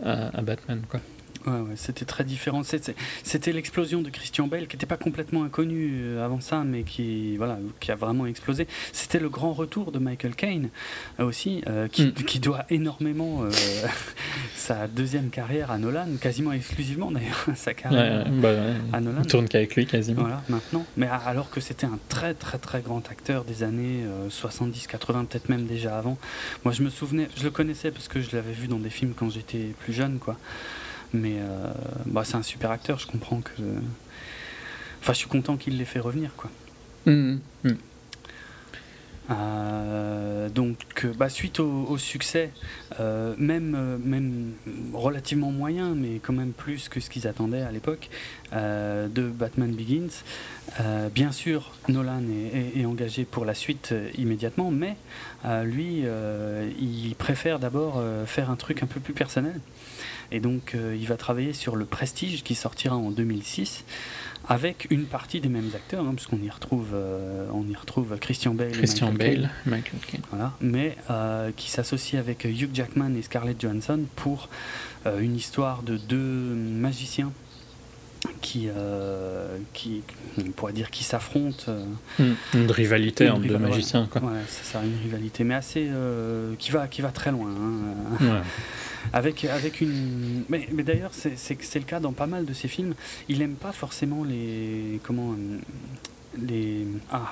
à, 0.04 0.30
à 0.34 0.42
Batman. 0.42 0.82
Quoi. 0.90 1.00
Ouais, 1.46 1.60
ouais, 1.60 1.76
c'était 1.76 2.06
très 2.06 2.24
différent. 2.24 2.64
C'était 2.64 3.52
l'explosion 3.52 4.02
de 4.02 4.10
Christian 4.10 4.48
Bale 4.48 4.68
qui 4.68 4.76
n'était 4.76 4.88
pas 4.88 4.98
complètement 4.98 5.44
inconnu 5.44 5.92
euh, 5.94 6.26
avant 6.26 6.42
ça, 6.42 6.64
mais 6.64 6.84
qui, 6.84 7.38
voilà, 7.38 7.60
qui 7.80 7.92
a 7.92 7.96
vraiment 7.96 8.26
explosé. 8.26 8.68
C'était 8.94 9.20
le 9.20 9.30
grand 9.30 9.54
retour 9.54 9.92
de 9.92 10.00
Michael 10.00 10.34
Caine 10.36 10.70
euh, 11.20 11.26
aussi, 11.26 11.64
euh, 11.68 11.88
qui, 11.88 12.08
mm. 12.08 12.14
qui, 12.14 12.40
doit 12.40 12.66
énormément 12.70 13.44
sa 14.56 14.88
deuxième 14.88 15.30
carrière 15.30 15.70
à 15.70 15.78
Nolan, 15.78 16.08
quasiment 16.20 16.52
exclusivement 16.52 17.12
d'ailleurs, 17.12 17.46
sa 17.56 17.74
carrière 17.74 18.28
bah 18.30 18.50
à 18.92 19.02
Nolan. 19.02 19.22
On 19.22 19.26
tourne 19.26 19.48
qu'avec 19.48 19.76
lui 19.76 19.86
quasiment. 19.86 20.22
Voilà, 20.22 20.42
maintenant. 20.50 20.86
Mais 20.98 21.08
alors 21.08 21.52
que 21.52 21.62
c'était 21.62 21.86
un 21.86 22.00
très 22.10 22.34
très 22.34 22.58
très 22.58 22.82
grand 22.82 23.10
acteur 23.10 23.44
des 23.44 23.64
années 23.64 24.04
70, 24.30 24.88
80, 24.88 25.26
peut-être 25.26 25.50
même 25.50 25.66
déjà 25.66 25.98
avant. 25.98 26.18
Moi 26.64 26.74
je 26.74 26.82
me 26.82 26.90
souvenais, 26.90 27.30
je 27.38 27.44
le 27.44 27.52
connaissais 27.52 27.92
parce 27.92 28.08
que 28.08 28.22
je 28.22 28.36
l'avais 28.36 28.54
vu 28.54 28.68
dans 28.68 28.80
des 28.80 28.90
films 28.90 29.14
quand 29.16 29.30
j'étais 29.30 29.74
plus 29.80 29.94
jeune, 29.94 30.18
quoi. 30.20 30.38
Mais 31.14 31.38
euh, 31.40 31.72
bah, 32.06 32.24
c'est 32.26 32.36
un 32.36 32.44
super 32.44 32.72
acteur, 32.72 33.00
je 33.00 33.08
comprends 33.08 33.42
que. 33.42 33.52
Enfin, 35.02 35.14
je 35.14 35.20
suis 35.20 35.30
content 35.30 35.56
qu'il 35.56 35.78
l'ait 35.78 35.86
fait 35.86 36.00
revenir, 36.00 36.32
quoi. 36.36 36.50
Mmh, 37.06 37.38
mmh. 37.64 37.70
Euh, 39.32 40.50
donc, 40.50 41.08
bah, 41.18 41.30
suite 41.30 41.60
au, 41.60 41.98
succès, 41.98 42.52
euh, 43.00 43.34
même, 43.38 43.98
même 44.04 44.54
relativement 44.94 45.52
moyen, 45.52 45.96
mais 45.96 46.20
quand 46.22 46.34
même 46.34 46.52
plus 46.52 46.90
que 46.90 47.00
ce 47.00 47.10
qu'ils 47.10 47.28
attendaient 47.28 47.62
à 47.62 47.72
l'époque, 47.72 48.10
de 48.52 49.30
Batman 49.30 49.72
Begins, 49.74 50.24
bien 51.14 51.32
sûr, 51.32 51.72
Nolan 51.90 52.24
est, 52.54 52.80
est, 52.80 52.86
engagé 52.86 53.26
pour 53.26 53.46
la 53.46 53.54
suite 53.54 53.94
immédiatement, 54.18 54.72
mais 54.72 54.96
lui, 55.64 56.04
il 56.80 57.16
préfère 57.18 57.60
d'abord 57.60 58.02
faire 58.26 58.50
un 58.50 58.56
truc 58.56 58.82
un 58.84 58.88
peu 58.88 59.00
plus 59.00 59.14
personnel. 59.14 59.60
Et 60.32 60.40
donc, 60.40 60.74
euh, 60.76 60.96
il 61.00 61.08
va 61.08 61.18
travailler 61.18 61.54
sur 61.54 61.76
le 61.76 61.86
Prestige 61.86 62.44
qui 62.44 62.56
sortira 62.56 62.96
en 62.96 63.12
2006 63.12 63.86
avec 64.48 64.88
une 64.92 65.06
partie 65.06 65.42
des 65.42 65.50
mêmes 65.50 65.72
acteurs, 65.74 66.06
hein, 66.06 66.14
puisqu'on 66.16 66.42
y 66.42 66.50
retrouve, 66.50 66.90
euh, 66.94 67.48
on 67.52 67.68
y 67.68 67.76
retrouve 67.76 68.18
Christian 68.20 68.54
Bale, 68.54 68.72
Christian 68.72 69.12
Bale, 69.12 69.50
Michael. 69.66 70.00
Voilà, 70.30 70.54
mais 70.62 70.96
euh, 71.10 71.52
qui 71.56 71.72
s'associe 71.72 72.20
avec 72.20 72.46
Hugh 72.46 72.70
Jackman 72.72 73.16
et 73.16 73.24
Scarlett 73.24 73.60
Johansson 73.60 74.02
pour 74.16 74.50
une 75.20 75.36
histoire 75.36 75.84
de 75.84 75.98
deux 75.98 76.18
magiciens 76.18 77.32
qui, 78.42 78.70
qui 79.74 80.02
on 80.38 80.52
pourrait 80.52 80.74
dire 80.74 80.90
qui 80.92 81.04
s'affrontent. 81.04 81.72
Hmm, 82.20 82.34
une 82.54 82.72
rivalité 82.72 83.30
entre 83.30 83.48
deux 83.48 83.58
magiciens, 83.58 84.08
quoi. 84.10 84.22
Ouais, 84.22 84.42
c'est 84.48 84.66
ça, 84.66 84.82
une 84.84 84.98
rivalité, 85.02 85.44
mais 85.44 85.56
assez 85.56 85.90
qui 86.60 86.72
va 86.72 86.88
qui 86.88 87.02
va 87.02 87.12
très 87.12 87.32
loin. 87.32 87.50
Hein. 87.50 88.18
Ouais. 88.22 88.42
avec, 89.14 89.46
avec 89.46 89.82
une. 89.82 90.44
Mais, 90.50 90.68
mais 90.72 90.84
d'ailleurs, 90.84 91.12
c'est 91.14 91.76
le 91.76 91.86
cas 91.86 92.00
dans 92.00 92.14
pas 92.14 92.28
mal 92.28 92.46
de 92.46 92.54
ses 92.54 92.68
films. 92.68 92.94
Il 93.30 93.40
n'aime 93.40 93.56
pas 93.56 93.72
forcément 93.72 94.24
les. 94.24 95.00
Comment. 95.04 95.32
Euh, 95.32 95.60
les. 96.38 96.88
Ah 97.12 97.32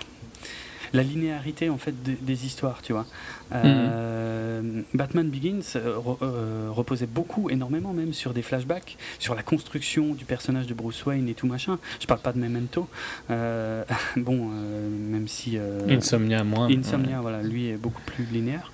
la 0.94 1.04
linéarité 1.04 1.70
en 1.70 1.78
fait 1.78 1.94
des, 2.04 2.46
histoires, 2.46 2.82
tu 2.82 2.94
vois. 2.94 3.06
Euh, 3.54 4.62
mhm. 4.62 4.84
Batman 4.94 5.30
Begins 5.30 5.62
euh, 5.76 6.68
reposait 6.70 7.08
beaucoup, 7.08 7.50
énormément 7.50 7.94
même, 7.94 8.14
sur 8.14 8.34
des 8.34 8.42
flashbacks, 8.42 8.98
sur 9.20 9.36
la 9.36 9.44
construction 9.44 10.14
du 10.14 10.26
personnage 10.26 10.68
de 10.68 10.74
Bruce 10.74 11.06
Wayne 11.06 11.28
et 11.28 11.34
tout 11.34 11.48
machin. 11.48 11.80
Je 12.00 12.08
parle 12.08 12.22
pas 12.22 12.34
de 12.34 12.40
Memento, 12.40 12.88
bon, 13.30 14.48
même 14.48 15.28
si 15.28 15.58
Insomnia 15.90 16.44
moins. 16.44 16.70
Insomnia, 16.70 17.22
voilà, 17.22 17.42
lui 17.42 17.68
est 17.68 17.78
beaucoup 17.78 18.02
plus 18.06 18.26
linéaire. 18.26 18.72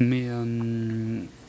Mais 0.00 0.28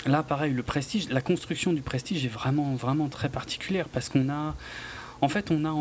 Là, 0.05 0.21
pareil, 0.21 0.53
le 0.53 0.62
prestige, 0.62 1.10
la 1.10 1.21
construction 1.21 1.73
du 1.73 1.81
prestige 1.81 2.25
est 2.25 2.29
vraiment, 2.29 2.75
vraiment 2.75 3.08
très 3.08 3.29
particulière 3.29 3.88
parce 3.89 4.10
qu'on 4.10 4.29
a, 4.29 4.55
en 5.21 5.29
fait, 5.29 5.49
on 5.49 5.65
a, 5.65 5.71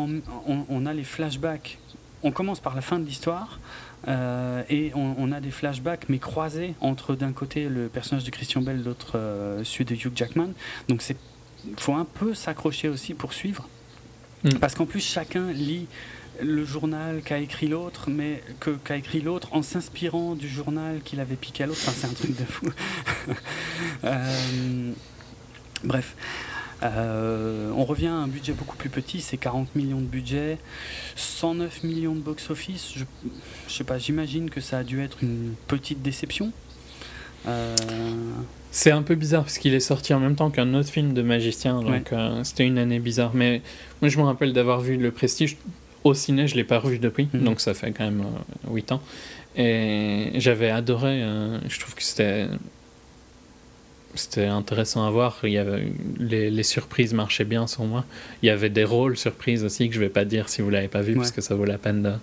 on, 0.47 0.85
a 0.85 0.93
les 0.93 1.03
flashbacks. 1.03 1.77
On 2.23 2.31
commence 2.31 2.59
par 2.59 2.73
la 2.73 2.81
fin 2.81 2.97
de 2.97 3.05
l'histoire 3.05 3.59
euh, 4.07 4.63
et 4.69 4.91
on, 4.95 5.31
a 5.31 5.39
des 5.39 5.51
flashbacks 5.51 6.09
mais 6.09 6.19
croisés 6.19 6.75
entre 6.79 7.15
d'un 7.15 7.31
côté 7.31 7.69
le 7.69 7.87
personnage 7.87 8.23
de 8.23 8.29
Christian 8.29 8.61
Bell, 8.61 8.83
l'autre 8.83 9.13
euh, 9.15 9.63
celui 9.63 9.85
de 9.85 9.95
Hugh 9.95 10.11
Jackman. 10.15 10.49
Donc 10.87 11.01
c'est, 11.01 11.17
faut 11.77 11.93
un 11.93 12.05
peu 12.05 12.33
s'accrocher 12.33 12.89
aussi 12.89 13.13
pour 13.13 13.33
suivre. 13.33 13.67
Mm. 14.43 14.55
Parce 14.55 14.75
qu'en 14.75 14.85
plus 14.85 15.01
chacun 15.01 15.51
lit 15.51 15.87
le 16.41 16.65
journal 16.65 17.21
qu'a 17.23 17.39
écrit 17.39 17.67
l'autre, 17.67 18.09
mais 18.09 18.43
que 18.59 18.71
qu'a 18.71 18.97
écrit 18.97 19.21
l'autre 19.21 19.49
en 19.53 19.61
s'inspirant 19.61 20.35
du 20.35 20.49
journal 20.49 21.01
qu'il 21.03 21.19
avait 21.19 21.35
piqué 21.35 21.63
à 21.63 21.67
l'autre. 21.67 21.81
Enfin, 21.87 21.93
c'est 21.95 22.07
un 22.07 22.13
truc 22.13 22.37
de 22.37 22.45
fou. 22.45 22.67
Euh, 24.03 24.91
bref. 25.83 26.15
Euh, 26.95 27.71
on 27.75 27.85
revient 27.85 28.07
à 28.07 28.13
un 28.13 28.27
budget 28.27 28.53
beaucoup 28.53 28.77
plus 28.77 28.89
petit, 28.89 29.21
c'est 29.21 29.37
40 29.37 29.75
millions 29.75 29.99
de 29.99 30.05
budget, 30.05 30.57
109 31.15 31.83
millions 31.83 32.15
de 32.15 32.19
box-office. 32.19 32.93
Je, 32.95 33.03
je, 33.67 33.73
sais 33.73 33.83
pas, 33.83 33.97
j'imagine 33.97 34.49
que 34.49 34.61
ça 34.61 34.79
a 34.79 34.83
dû 34.83 35.01
être 35.01 35.23
une 35.23 35.53
petite 35.67 36.01
déception. 36.01 36.51
Euh, 37.47 37.75
c'est 38.71 38.91
un 38.91 39.03
peu 39.03 39.15
bizarre 39.15 39.43
parce 39.43 39.57
qu'il 39.57 39.73
est 39.73 39.79
sorti 39.79 40.13
en 40.13 40.19
même 40.19 40.35
temps 40.35 40.49
qu'un 40.49 40.73
autre 40.73 40.89
film 40.89 41.13
de 41.13 41.21
magicien, 41.21 41.79
donc 41.79 42.13
c'était 42.43 42.65
une 42.65 42.77
année 42.77 42.99
bizarre. 42.99 43.31
Mais 43.33 43.61
moi 44.01 44.09
je 44.09 44.17
me 44.17 44.23
rappelle 44.23 44.51
d'avoir 44.51 44.81
vu 44.81 44.97
Le 44.97 45.11
Prestige 45.11 45.57
au 46.03 46.13
ciné, 46.13 46.47
je 46.47 46.55
l'ai 46.55 46.63
pas 46.63 46.79
revu 46.79 46.99
depuis, 46.99 47.27
mhm. 47.33 47.43
donc 47.43 47.59
ça 47.59 47.73
fait 47.73 47.91
quand 47.91 48.05
même 48.05 48.23
euh, 48.67 48.73
8 48.73 48.91
ans. 48.93 49.01
Et 49.57 50.31
j'avais 50.35 50.69
adoré, 50.69 51.23
euh, 51.23 51.57
je 51.67 51.79
trouve 51.79 51.95
que 51.95 52.03
c'était 52.03 52.47
c'était 54.15 54.45
intéressant 54.45 55.05
à 55.05 55.09
voir. 55.09 55.39
Il 55.43 55.51
y 55.51 55.57
avait, 55.57 55.91
les, 56.17 56.49
les, 56.49 56.63
surprises 56.63 57.13
marchaient 57.13 57.45
bien 57.45 57.67
sur 57.67 57.83
moi. 57.83 58.05
Il 58.41 58.47
y 58.47 58.49
avait 58.49 58.69
des 58.69 58.83
rôles 58.83 59.17
surprises 59.17 59.63
aussi 59.63 59.89
que 59.89 59.95
je 59.95 59.99
ne 59.99 60.05
vais 60.05 60.11
pas 60.11 60.25
dire 60.25 60.49
si 60.49 60.61
vous 60.61 60.67
ne 60.67 60.73
l'avez 60.73 60.87
pas 60.87 61.01
vu, 61.01 61.15
parce 61.15 61.31
que 61.31 61.41
ça 61.41 61.55
vaut 61.55 61.65
la 61.65 61.77
peine 61.77 62.19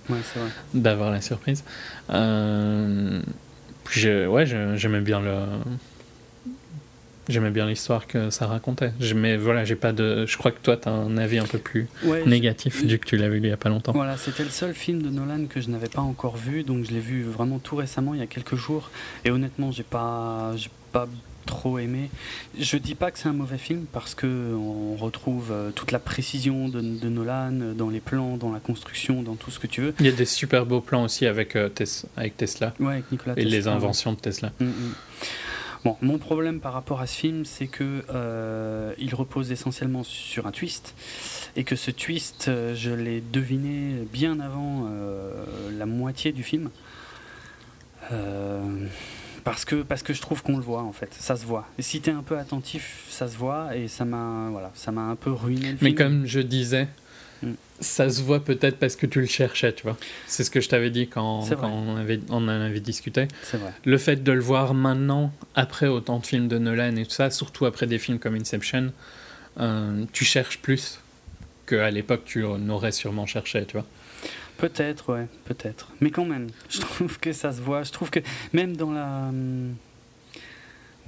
d'avoir 0.74 1.10
la 1.10 1.20
surprise. 1.20 1.64
Euh, 2.10 3.20
je, 3.90 4.26
ouais, 4.26 4.46
j'aimais 4.46 5.00
bien 5.00 5.20
le, 5.20 5.34
j'aimais 7.28 7.50
bien 7.50 7.66
l'histoire 7.66 8.06
que 8.06 8.30
ça 8.30 8.46
racontait. 8.46 8.92
Mais 9.14 9.36
voilà, 9.36 9.64
j'ai 9.64 9.76
pas 9.76 9.92
de. 9.92 10.26
Je 10.26 10.36
crois 10.36 10.50
que 10.50 10.60
toi, 10.60 10.76
tu 10.76 10.88
as 10.88 10.92
un 10.92 11.16
avis 11.16 11.38
un 11.38 11.46
peu 11.46 11.58
plus 11.58 11.88
négatif, 12.26 12.84
vu 12.84 12.98
que 12.98 13.06
tu 13.06 13.16
l'as 13.16 13.28
vu 13.28 13.38
il 13.38 13.46
y 13.46 13.52
a 13.52 13.56
pas 13.56 13.68
longtemps. 13.68 13.92
Voilà, 13.92 14.16
c'était 14.16 14.44
le 14.44 14.50
seul 14.50 14.74
film 14.74 15.02
de 15.02 15.10
Nolan 15.10 15.46
que 15.46 15.60
je 15.60 15.68
n'avais 15.68 15.88
pas 15.88 16.02
encore 16.02 16.36
vu, 16.36 16.62
donc 16.62 16.84
je 16.84 16.92
l'ai 16.92 17.00
vu 17.00 17.22
vraiment 17.22 17.58
tout 17.58 17.76
récemment, 17.76 18.14
il 18.14 18.20
y 18.20 18.22
a 18.24 18.26
quelques 18.26 18.56
jours. 18.56 18.90
Et 19.24 19.30
honnêtement, 19.30 19.70
j'ai 19.72 19.82
pas, 19.82 20.52
j'ai 20.56 20.70
pas 20.92 21.08
trop 21.44 21.78
aimé. 21.78 22.10
Je 22.58 22.76
dis 22.76 22.94
pas 22.94 23.10
que 23.10 23.18
c'est 23.18 23.28
un 23.28 23.32
mauvais 23.32 23.58
film 23.58 23.86
parce 23.92 24.14
que 24.14 24.54
on 24.54 24.96
retrouve 24.96 25.50
euh, 25.50 25.70
toute 25.70 25.92
la 25.92 25.98
précision 25.98 26.68
de, 26.68 26.80
Nolan 26.80 27.74
dans 27.76 27.90
les 27.90 28.00
plans, 28.00 28.36
dans 28.36 28.52
la 28.52 28.60
construction, 28.60 29.22
dans 29.22 29.34
tout 29.34 29.50
ce 29.50 29.58
que 29.58 29.66
tu 29.66 29.80
veux. 29.80 29.94
Il 30.00 30.06
y 30.06 30.08
a 30.08 30.12
des 30.12 30.24
super 30.24 30.66
beaux 30.66 30.80
plans 30.80 31.04
aussi 31.04 31.26
avec, 31.26 31.56
euh, 31.56 31.68
avec 32.16 32.36
Tesla. 32.36 32.74
Ouais, 32.80 32.94
avec 32.94 33.12
Nicolas 33.12 33.34
Et 33.36 33.44
les 33.44 33.68
inventions 33.68 34.12
de 34.12 34.18
Tesla. 34.18 34.52
Mm, 34.60 34.64
mm. 34.64 34.94
Bon, 35.84 35.96
mon 36.00 36.18
problème 36.18 36.60
par 36.60 36.74
rapport 36.74 37.00
à 37.00 37.08
ce 37.08 37.18
film, 37.18 37.44
c'est 37.44 37.66
que 37.66 38.04
euh, 38.14 38.92
il 38.98 39.14
repose 39.16 39.50
essentiellement 39.50 40.04
sur 40.04 40.46
un 40.46 40.52
twist, 40.52 40.94
et 41.56 41.64
que 41.64 41.74
ce 41.74 41.90
twist, 41.90 42.50
je 42.74 42.90
l'ai 42.90 43.20
deviné 43.20 44.06
bien 44.12 44.38
avant 44.38 44.88
la 45.76 45.86
moitié 45.86 46.30
du 46.30 46.44
film. 46.44 46.70
Parce 49.44 49.64
que, 49.64 49.82
parce 49.82 50.02
que 50.02 50.12
je 50.12 50.20
trouve 50.20 50.42
qu'on 50.42 50.56
le 50.56 50.62
voit 50.62 50.82
en 50.82 50.92
fait, 50.92 51.14
ça 51.18 51.36
se 51.36 51.44
voit. 51.44 51.66
Et 51.78 51.82
si 51.82 52.00
tu 52.00 52.10
es 52.10 52.12
un 52.12 52.22
peu 52.22 52.38
attentif, 52.38 53.04
ça 53.10 53.28
se 53.28 53.36
voit 53.36 53.76
et 53.76 53.88
ça 53.88 54.04
m'a 54.04 54.48
voilà, 54.50 54.70
ça 54.74 54.92
m'a 54.92 55.02
un 55.02 55.16
peu 55.16 55.32
ruiné 55.32 55.72
le 55.72 55.78
Mais 55.80 55.94
comme 55.94 56.26
je 56.26 56.40
disais, 56.40 56.86
mm. 57.42 57.52
ça 57.80 58.08
se 58.08 58.22
voit 58.22 58.44
peut-être 58.44 58.78
parce 58.78 58.94
que 58.94 59.06
tu 59.06 59.20
le 59.20 59.26
cherchais, 59.26 59.72
tu 59.72 59.82
vois. 59.82 59.96
C'est 60.26 60.44
ce 60.44 60.50
que 60.50 60.60
je 60.60 60.68
t'avais 60.68 60.90
dit 60.90 61.08
quand, 61.08 61.48
quand 61.48 61.68
on, 61.68 61.96
avait, 61.96 62.20
on 62.28 62.36
en 62.36 62.48
avait 62.48 62.80
discuté. 62.80 63.26
Vrai. 63.52 63.72
Le 63.84 63.98
fait 63.98 64.22
de 64.22 64.32
le 64.32 64.40
voir 64.40 64.74
maintenant, 64.74 65.32
après 65.56 65.88
autant 65.88 66.20
de 66.20 66.26
films 66.26 66.48
de 66.48 66.58
Nolan 66.58 66.94
et 66.96 67.04
tout 67.04 67.10
ça, 67.10 67.30
surtout 67.30 67.66
après 67.66 67.86
des 67.86 67.98
films 67.98 68.20
comme 68.20 68.36
Inception, 68.36 68.92
euh, 69.58 70.04
tu 70.12 70.24
cherches 70.24 70.58
plus 70.58 71.00
qu'à 71.66 71.90
l'époque 71.90 72.22
tu 72.24 72.44
n'aurais 72.44 72.92
sûrement 72.92 73.26
cherché, 73.26 73.64
tu 73.66 73.72
vois. 73.72 73.86
Peut-être, 74.62 75.12
ouais, 75.12 75.26
peut-être. 75.44 75.88
Mais 76.00 76.12
quand 76.12 76.24
même, 76.24 76.46
je 76.70 76.78
trouve 76.78 77.18
que 77.18 77.32
ça 77.32 77.52
se 77.52 77.60
voit. 77.60 77.82
Je 77.82 77.90
trouve 77.90 78.10
que 78.10 78.20
même 78.52 78.76
dans 78.76 78.92
la. 78.92 79.24
Hum, 79.28 79.74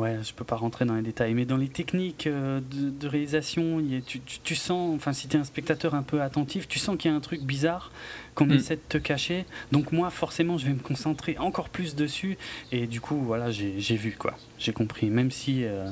ouais, 0.00 0.18
je 0.24 0.34
peux 0.34 0.42
pas 0.42 0.56
rentrer 0.56 0.84
dans 0.84 0.96
les 0.96 1.02
détails, 1.02 1.34
mais 1.34 1.44
dans 1.44 1.56
les 1.56 1.68
techniques 1.68 2.26
euh, 2.26 2.60
de, 2.60 3.06
réalisation, 3.06 3.80
tu, 4.04 4.20
tu, 4.20 4.56
sens, 4.56 4.96
enfin, 4.96 5.12
si 5.12 5.28
tu 5.28 5.36
es 5.36 5.40
un 5.40 5.44
spectateur 5.44 5.94
un 5.94 6.02
peu 6.02 6.20
attentif, 6.20 6.66
tu 6.66 6.80
sens 6.80 6.96
qu'il 6.96 7.12
y 7.12 7.14
a 7.14 7.16
un 7.16 7.20
truc 7.20 7.42
bizarre 7.42 7.92
qu'on 8.34 8.46
mm. 8.46 8.54
essaie 8.54 8.74
de 8.74 8.80
te 8.88 8.98
cacher. 8.98 9.44
Donc, 9.70 9.92
moi, 9.92 10.10
forcément, 10.10 10.58
je 10.58 10.66
vais 10.66 10.72
me 10.72 10.80
concentrer 10.80 11.38
encore 11.38 11.68
plus 11.68 11.94
dessus. 11.94 12.36
Et 12.72 12.88
du 12.88 13.00
coup, 13.00 13.22
voilà, 13.22 13.52
j'ai 13.52 13.96
vu, 13.96 14.16
quoi. 14.18 14.36
J'ai 14.58 14.72
compris. 14.72 15.10
Même 15.10 15.30
si 15.30 15.64
euh, 15.64 15.88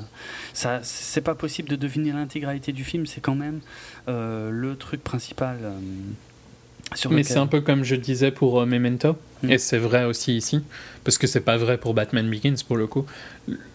ça 0.51 0.81
c'est 0.83 1.21
pas 1.21 1.35
possible 1.35 1.69
de 1.69 1.77
deviner 1.77 2.11
l'intégralité 2.11 2.73
du 2.73 2.83
film, 2.83 3.05
c'est 3.05 3.21
quand 3.21 3.35
même 3.35 3.61
euh, 4.09 4.49
le 4.49 4.75
truc 4.75 5.01
principal. 5.01 5.59
Mais 7.09 7.23
c'est 7.23 7.37
un 7.37 7.47
peu 7.47 7.61
comme 7.61 7.83
je 7.83 7.95
disais 7.95 8.31
pour 8.31 8.61
euh, 8.61 8.65
Memento, 8.65 9.15
mm. 9.43 9.51
et 9.51 9.57
c'est 9.57 9.77
vrai 9.77 10.05
aussi 10.05 10.35
ici, 10.35 10.63
parce 11.03 11.17
que 11.17 11.27
c'est 11.27 11.41
pas 11.41 11.57
vrai 11.57 11.77
pour 11.77 11.93
Batman 11.93 12.29
Begins 12.29 12.55
pour 12.67 12.77
le 12.77 12.87
coup. 12.87 13.05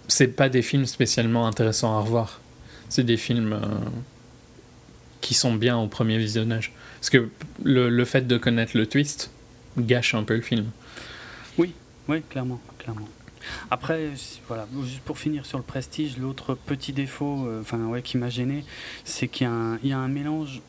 C'est 0.09 0.29
pas 0.29 0.49
des 0.49 0.63
films 0.63 0.87
spécialement 0.87 1.47
intéressants 1.47 1.97
à 1.97 2.01
revoir. 2.01 2.41
C'est 2.89 3.05
des 3.05 3.17
films 3.17 3.53
euh, 3.53 3.67
qui 5.21 5.35
sont 5.35 5.55
bien 5.55 5.77
au 5.77 5.89
premier 5.89 6.19
visionnage. 6.19 6.73
Parce 7.01 7.11
que 7.11 7.29
le, 7.63 7.89
le, 7.89 8.05
fait 8.05 8.27
de 8.27 8.39
connaître 8.39 8.77
le 8.77 8.87
twist 8.87 9.31
gâche 9.79 10.15
un 10.15 10.25
peu 10.25 10.35
le 10.35 10.41
film. 10.41 10.67
Oui, 11.59 11.73
oui, 12.09 12.23
clairement, 12.29 12.61
clairement. 12.79 13.09
Après, 13.71 14.11
voilà, 14.49 14.67
juste 14.85 15.01
pour 15.01 15.19
finir 15.19 15.47
sur 15.47 15.59
le 15.59 15.65
prestige, 15.65 16.19
l'autre 16.19 16.55
petit 16.55 16.93
défaut, 16.93 17.47
euh, 17.47 17.61
enfin 17.61 17.79
ouais, 17.87 18.03
qui 18.03 18.19
m'a 18.19 18.31
gêné, 18.31 18.65
c'est 19.05 19.29
qu'il 19.29 19.49
y, 19.83 19.89
y, 19.89 19.93
a 19.93 19.99
un 19.99 20.09
mélange 20.09 20.61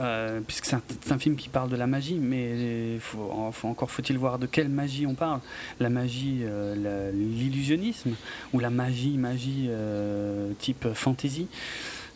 euh, 0.00 0.40
puisque 0.46 0.66
c'est 0.66 1.12
un, 1.12 1.18
film 1.18 1.36
qui 1.36 1.48
parle 1.48 1.68
de 1.70 1.76
la 1.76 1.86
magie, 1.86 2.18
mais 2.20 2.98
faut, 3.00 3.30
encore 3.62 3.90
faut-il 3.90 4.16
voir 4.18 4.38
de 4.38 4.46
quelle 4.46 4.68
magie 4.68 5.06
on 5.06 5.14
parle. 5.14 5.40
La 5.80 5.90
magie, 5.90 6.40
euh, 6.42 7.10
l'illusionnisme, 7.12 8.14
ou 8.52 8.60
la 8.60 8.70
magie, 8.70 9.16
magie 9.18 9.66
euh, 9.68 10.52
type 10.58 10.92
fantasy. 10.94 11.48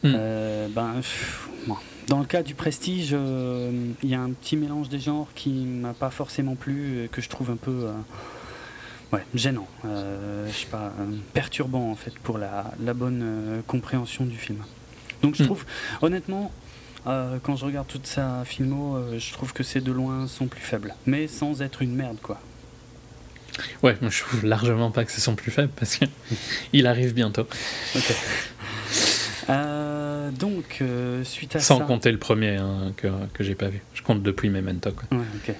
Hmm. 0.05 0.16
ben, 0.75 1.01
dans 2.09 2.18
le 2.18 2.25
cas 2.25 2.42
du 2.42 2.55
prestige, 2.57 3.14
il 4.03 4.09
y 4.09 4.14
a 4.16 4.21
un 4.21 4.31
petit 4.31 4.57
mélange 4.57 4.88
des 4.88 4.99
genres 4.99 5.29
qui 5.37 5.51
m'a 5.51 5.95
pas 5.95 6.11
forcément 6.11 6.57
plu, 6.57 7.09
que 7.12 7.21
je 7.21 7.29
trouve 7.29 7.51
un 7.51 7.57
peu 7.57 7.87
ouais, 9.12 9.25
gênant, 9.37 9.68
je 9.85 10.53
sais 10.53 10.66
pas, 10.66 10.92
perturbant 11.33 11.92
en 11.92 11.95
fait 11.95 12.18
pour 12.18 12.38
la, 12.38 12.73
la 12.85 12.95
bonne 12.95 13.62
compréhension 13.68 14.25
du 14.25 14.37
film. 14.37 14.64
Donc 15.23 15.37
je 15.37 15.45
hmm. 15.45 15.47
trouve, 15.47 15.64
honnêtement, 16.01 16.51
euh, 17.07 17.38
quand 17.43 17.57
je 17.57 17.65
regarde 17.65 17.87
toute 17.87 18.07
sa 18.07 18.45
filmo, 18.45 18.97
euh, 18.97 19.19
je 19.19 19.33
trouve 19.33 19.53
que 19.53 19.62
c'est 19.62 19.81
de 19.81 19.93
loin 19.93 20.29
son 20.29 20.47
plus 20.47 20.61
faible. 20.61 20.95
Mais 21.07 21.27
sans 21.27 21.62
être 21.62 21.83
une 21.83 21.95
merde, 21.95 22.19
quoi. 22.23 22.41
Ouais, 23.83 23.97
moi 24.01 24.11
je 24.11 24.21
trouve 24.23 24.45
largement 24.47 24.91
pas 24.91 25.05
que 25.05 25.12
c'est 25.12 25.21
son 25.21 25.35
plus 25.35 25.51
faible 25.51 25.73
parce 25.77 25.99
qu'il 25.99 26.87
arrive 26.87 27.12
bientôt. 27.12 27.47
Ok. 27.95 28.17
Euh, 29.51 30.31
donc, 30.31 30.83
suite 31.25 31.57
à 31.57 31.61
Sans 31.61 31.81
compter 31.81 32.12
le 32.12 32.19
premier 32.19 32.57
hein, 32.57 32.93
que, 32.97 33.09
que 33.35 33.45
j'ai 33.45 33.55
pas 33.55 33.69
vu. 33.69 33.83
Je 33.95 34.03
compte 34.03 34.23
depuis 34.23 34.49
Memento. 34.49 34.93
Quoi. 34.93 35.19
Ouais, 35.19 35.25
ok. 35.37 35.55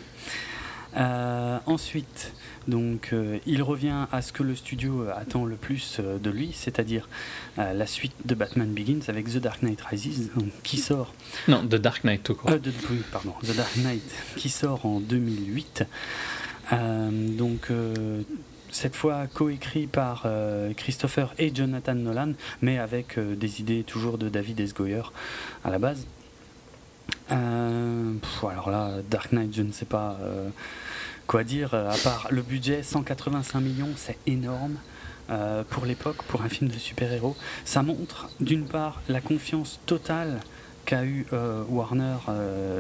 ensuite, 1.67 2.33
donc 2.69 3.11
euh, 3.13 3.39
il 3.47 3.63
revient 3.63 4.07
à 4.13 4.23
ce 4.23 4.33
que 4.33 4.43
le 4.43 4.55
studio 4.55 5.07
attend 5.15 5.45
le 5.45 5.57
plus 5.57 5.99
euh, 5.99 6.19
de 6.19 6.31
lui, 6.31 6.53
c'est-à-dire 6.55 7.09
euh, 7.59 7.73
la 7.73 7.87
suite 7.87 8.15
de 8.25 8.35
Batman 8.35 8.73
Begins 8.73 9.01
avec 9.09 9.27
The 9.27 9.39
Dark 9.39 9.63
Knight 9.63 9.81
Rises, 9.81 10.31
qui 10.63 10.77
sort. 10.77 11.15
Non, 11.49 11.67
The 11.67 11.77
Dark 11.77 12.05
Knight 12.05 12.23
tout 12.23 12.35
court. 12.35 12.51
pardon, 13.11 13.35
The 13.43 13.57
Dark 13.57 13.77
Knight, 13.77 14.03
qui 14.37 14.49
sort 14.49 14.87
en 14.87 15.01
2008. 15.01 15.85
donc 16.71 17.69
cette 18.71 18.97
fois 18.97 19.27
coécrit 19.27 19.87
par 19.87 20.27
Christopher 20.77 21.35
et 21.39 21.55
Jonathan 21.55 21.95
Nolan, 21.95 22.33
mais 22.63 22.79
avec 22.79 23.19
des 23.19 23.61
idées 23.61 23.83
toujours 23.83 24.19
de 24.19 24.29
David 24.29 24.61
S. 24.61 24.73
Goyer 24.73 25.03
à 25.65 25.71
la 25.71 25.79
base. 25.79 26.07
alors 27.29 28.71
là, 28.71 28.93
Dark 29.11 29.33
Knight, 29.33 29.55
je 29.55 29.63
ne 29.63 29.73
sais 29.73 29.85
pas 29.85 30.17
Quoi 31.27 31.45
dire, 31.45 31.75
euh, 31.75 31.91
à 31.91 31.97
part 31.97 32.29
le 32.31 32.43
budget, 32.43 32.83
185 32.83 33.61
millions, 33.61 33.91
c'est 33.97 34.19
énorme. 34.27 34.77
Euh, 35.31 35.63
pour 35.71 35.87
l'époque, 35.87 36.23
pour 36.25 36.43
un 36.43 36.49
film 36.49 36.69
de 36.69 36.77
super-héros. 36.77 37.37
Ça 37.65 37.83
montre 37.83 38.29
d'une 38.41 38.65
part 38.65 39.01
la 39.09 39.21
confiance 39.21 39.79
totale 39.87 40.41
qu'a 40.85 41.05
eu 41.05 41.27
euh, 41.33 41.63
Warner 41.69 42.17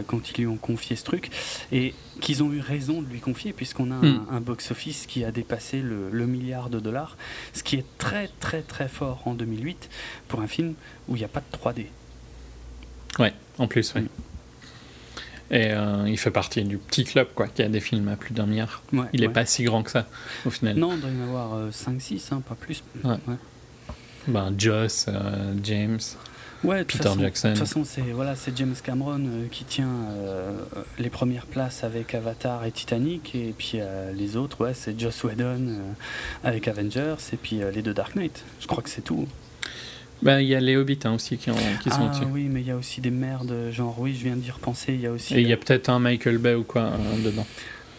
quand 0.09 0.29
ils 0.29 0.37
lui 0.39 0.47
ont 0.49 0.57
confié 0.57 0.97
ce 0.97 1.05
truc 1.05 1.31
et 1.71 1.95
qu'ils 2.21 2.43
ont 2.43 2.53
eu 2.53 2.59
raison 2.59 3.01
de 3.01 3.07
lui 3.07 3.21
confier 3.21 3.53
puisqu'on 3.53 3.93
a 3.93 3.95
un, 3.95 4.41
hmm. 4.41 4.41
box-office 4.41 5.07
qui 5.07 5.25
a 5.25 5.31
dépassé 5.31 5.81
le, 5.81 6.27
milliard 6.27 6.69
de 6.69 6.81
dollars, 6.81 7.17
ce 7.55 7.63
qui 7.63 7.77
est 7.77 7.87
très 7.97 8.29
très 8.41 8.63
très 8.63 8.89
fort 8.89 9.23
en 9.25 9.35
2008 9.35 9.89
pour 10.27 10.41
un 10.41 10.49
film 10.49 10.75
où 11.09 11.15
il 11.15 11.21
n'y 11.21 11.25
a 11.25 11.29
pas 11.29 11.41
de 11.41 11.57
3D. 11.57 11.87
Ouais, 13.21 13.33
en 13.59 13.69
plus, 13.69 13.95
oui. 13.95 14.09
Et 15.53 15.71
euh, 15.71 16.09
il 16.09 16.19
fait 16.19 16.31
partie 16.31 16.65
du 16.65 16.79
petit 16.79 17.05
club 17.05 17.29
quoi, 17.35 17.47
qui 17.47 17.63
a 17.63 17.69
des 17.69 17.81
films 17.81 18.09
à 18.09 18.17
plus 18.17 18.33
d'un 18.33 18.47
milliard. 18.47 18.83
il 19.13 19.21
n'est 19.21 19.29
pas 19.29 19.45
si 19.45 19.65
grand 19.65 19.83
que 19.83 19.91
ça, 19.91 20.07
au 20.47 20.51
final. 20.51 20.77
Non, 20.77 20.95
il 20.95 21.01
doit 21.01 21.11
y 21.11 21.21
en 21.21 21.25
avoir 21.25 21.71
5-6, 21.71 22.15
euh, 22.15 22.17
hein, 22.37 22.43
pas 22.49 22.55
plus. 22.55 22.83
Ben, 24.29 24.55
Joss, 24.57 25.07
euh, 25.09 25.53
James, 25.63 25.99
Peter 26.63 27.11
Jackson. 27.19 27.49
De 27.49 27.55
toute 27.55 27.67
façon, 27.67 27.85
c'est 27.85 28.01
voilà, 28.01 28.35
James 28.57 28.75
Cameron 28.83 29.21
qui 29.51 29.65
tient 29.65 30.07
les 30.99 31.11
premières 31.11 31.47
places 31.47 31.85
avec 31.85 32.15
Avatar 32.15 32.65
et 32.65 32.73
Titanic. 32.73 33.35
Et 33.35 33.53
puis 33.57 33.79
les 34.15 34.37
autres, 34.37 34.65
ouais, 34.65 34.73
c'est 34.73 34.99
Joss 34.99 35.23
Whedon 35.25 35.81
avec 36.45 36.67
Avengers. 36.67 37.17
Et 37.33 37.37
puis 37.37 37.61
les 37.75 37.83
deux 37.83 37.95
Dark 37.95 38.15
Knight. 38.15 38.43
Je 38.61 38.67
crois 38.67 38.83
que 38.83 38.89
c'est 38.91 39.03
tout. 39.03 39.27
Ben, 40.23 40.39
il 40.41 40.47
y 40.47 40.55
a 40.55 40.61
les 40.61 40.77
Hobbits 40.77 41.01
hein, 41.05 41.15
aussi 41.15 41.37
qui, 41.37 41.51
ont, 41.51 41.57
qui 41.83 41.91
sont 41.91 42.09
ah, 42.13 42.21
oui, 42.31 42.45
mais 42.49 42.61
il 42.61 42.69
y 42.69 42.71
a 42.71 42.77
aussi 42.77 43.01
des 43.01 43.11
merdes, 43.11 43.71
genre, 43.73 43.99
oui, 43.99 44.15
je 44.15 44.23
viens 44.23 44.37
d'y 44.37 44.53
repenser, 44.53 44.95
il 44.95 45.01
y 45.01 45.07
a 45.07 45.11
aussi... 45.11 45.35
Et 45.35 45.41
il 45.41 45.49
y 45.49 45.53
a 45.53 45.57
peut-être 45.57 45.89
un 45.89 45.99
Michael 45.99 46.39
Bay 46.39 46.55
ou 46.55 46.63
quoi 46.63 46.93
dedans 47.25 47.47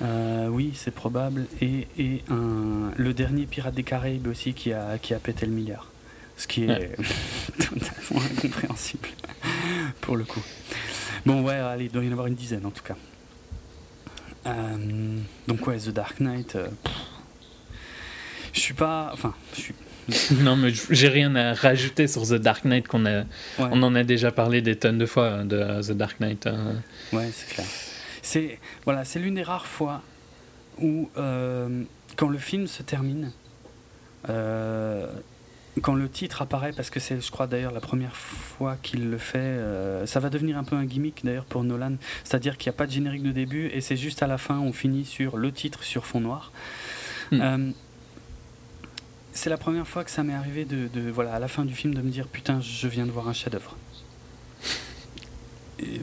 euh, 0.01 0.47
Oui, 0.47 0.71
c'est 0.74 0.93
probable. 0.93 1.47
Et, 1.61 1.88
et 1.99 2.24
un, 2.30 2.91
le 2.95 3.13
dernier 3.13 3.45
Pirate 3.45 3.74
des 3.74 3.84
Caraïbes 3.84 4.28
aussi 4.28 4.53
qui 4.53 4.71
a, 4.71 4.97
qui 4.99 5.13
a 5.13 5.19
pété 5.19 5.45
le 5.45 5.51
milliard. 5.51 5.91
Ce 6.38 6.47
qui 6.47 6.63
est 6.63 6.95
totalement 7.57 8.26
incompréhensible, 8.32 9.09
pour 10.01 10.15
le 10.15 10.24
coup. 10.24 10.41
Bon, 11.26 11.43
ouais, 11.43 11.55
allez, 11.55 11.86
il 11.86 11.91
doit 11.91 12.03
y 12.03 12.07
en 12.07 12.13
avoir 12.13 12.28
une 12.28 12.36
dizaine 12.36 12.65
en 12.65 12.71
tout 12.71 12.84
cas. 12.84 12.95
Euh, 14.45 15.17
donc, 15.47 15.67
ouais, 15.67 15.78
The 15.78 15.89
Dark 15.89 16.21
Knight... 16.21 16.55
Euh, 16.55 16.67
je 18.53 18.59
suis 18.59 18.74
pas... 18.74 19.09
Enfin, 19.11 19.34
je 19.55 19.61
suis 19.61 19.74
non, 20.41 20.56
mais 20.56 20.72
j'ai 20.89 21.08
rien 21.08 21.36
à 21.36 21.54
rajouter 21.54 22.08
sur 22.08 22.24
The 22.28 22.36
Dark 22.36 22.66
Knight 22.66 22.88
qu'on 22.88 23.06
a. 23.06 23.24
On 23.58 23.82
en 23.84 23.95
a 23.95 24.04
déjà 24.04 24.32
parlé 24.32 24.62
des 24.62 24.76
tonnes 24.76 24.97
de 24.97 25.06
fois 25.06 25.30
hein, 25.30 25.45
de 25.45 25.82
The 25.82 25.91
Dark 25.91 26.20
Knight. 26.20 26.47
Hein. 26.47 26.76
Ouais, 27.12 27.30
c'est 27.32 27.54
clair. 27.54 27.68
C'est 28.22 28.60
voilà, 28.86 29.06
c'est 29.06 29.20
l'une 29.20 29.36
des 29.36 29.43
rares 29.43 29.66
fois 29.66 30.01
où 30.80 31.10
euh, 31.18 31.84
quand 32.16 32.30
le 32.30 32.38
film 32.38 32.68
se 32.68 32.84
termine, 32.84 33.32
euh, 34.30 35.08
quand 35.82 35.95
le 35.95 36.08
titre 36.10 36.41
apparaît, 36.41 36.72
parce 36.72 36.89
que 36.89 36.99
c'est, 36.99 37.20
je 37.20 37.32
crois 37.32 37.47
d'ailleurs, 37.47 37.74
la 37.74 37.82
première 37.82 38.16
fois 38.16 38.78
qu'il 38.82 39.10
le 39.10 39.18
fait, 39.18 39.39
euh, 39.39 40.06
ça 40.06 40.20
va 40.20 40.30
devenir 40.30 40.58
un 40.58 40.64
peu 40.64 40.76
un 40.76 40.86
gimmick 40.86 41.24
d'ailleurs 41.24 41.45
pour 41.45 41.64
Nolan, 41.64 41.95
c'est-à-dire 42.24 42.58
qu'il 42.58 42.70
n'y 42.70 42.76
a 42.76 42.78
pas 42.78 42.86
de 42.86 42.91
générique 42.91 43.24
de 43.24 43.32
début 43.32 43.68
et 43.68 43.82
c'est 43.82 43.97
juste 43.97 44.24
à 44.24 44.28
la 44.28 44.38
fin, 44.38 44.60
on 44.60 44.72
finit 44.74 45.06
sur 45.06 45.38
le 45.38 45.51
titre 45.51 45.84
sur 45.84 46.06
fond 46.06 46.22
noir. 46.22 46.51
Mm. 47.32 47.74
C'est 49.36 49.49
la 49.49 49.57
première 49.57 49.88
fois 49.88 50.03
que 50.03 50.11
ça 50.11 50.23
m'est 50.23 50.34
arrivé 50.34 50.63
de, 50.63 50.88
de, 50.88 51.09
voilà, 51.09 51.34
à 51.34 51.39
la 51.39 51.47
fin 51.47 51.65
du 51.65 51.73
film 51.73 51.95
de 51.95 52.01
me 52.01 52.09
dire 52.11 52.27
putain, 52.27 52.61
je 52.61 52.88
viens 52.88 53.05
de 53.05 53.11
voir 53.11 53.27
un 53.27 53.34
chef-d'œuvre. 53.34 53.75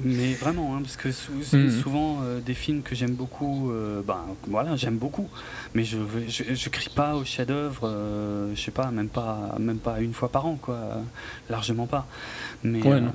Mais 0.02 0.34
vraiment, 0.34 0.74
hein, 0.76 0.80
parce 0.82 0.96
que 0.96 1.12
sou- 1.12 1.32
Mhm. 1.52 1.70
souvent 1.82 2.18
euh, 2.22 2.40
des 2.40 2.54
films 2.54 2.82
que 2.82 2.94
j'aime 2.94 3.14
beaucoup, 3.14 3.70
euh, 3.70 4.02
ben 4.06 4.20
voilà, 4.48 4.76
j'aime 4.76 4.96
beaucoup, 4.98 5.28
mais 5.74 5.84
je, 5.84 5.98
je 6.28 6.54
je 6.54 6.68
crie 6.68 6.88
pas 6.94 7.14
au 7.16 7.24
chef-d'œuvre, 7.24 7.82
euh, 7.88 8.52
je 8.54 8.60
sais 8.60 8.70
pas, 8.70 8.90
même 8.90 9.08
pas 9.08 9.54
même 9.58 9.78
pas 9.78 10.00
une 10.00 10.12
fois 10.14 10.28
par 10.30 10.46
an, 10.46 10.58
quoi, 10.60 10.78
largement 11.48 11.86
pas. 11.86 12.06
Mais 12.62 12.82
Ouais, 12.82 13.00
non. 13.00 13.12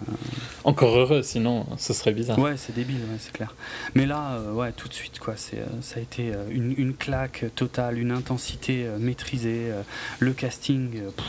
Encore 0.64 0.98
heureux, 0.98 1.22
sinon 1.24 1.66
ce 1.78 1.94
serait 1.94 2.14
bizarre. 2.14 2.40
ouais, 2.40 2.58
c'est 2.58 2.74
débile, 2.76 2.98
ouais, 3.10 3.18
c'est 3.20 3.32
clair. 3.34 3.54
Mais 3.94 4.06
là, 4.06 4.40
ouais, 4.54 4.72
tout 4.72 4.88
de 4.88 4.94
suite, 4.94 5.20
quoi, 5.20 5.34
c'est 5.38 5.64
ça 5.82 6.00
a 6.00 6.02
été 6.02 6.32
une, 6.52 6.74
une 6.78 6.94
claque 6.94 7.46
totale, 7.56 7.98
une 8.00 8.12
intensité 8.12 8.86
maîtrisée, 9.00 9.72
le 10.20 10.34
casting. 10.34 10.92
pff, 11.16 11.26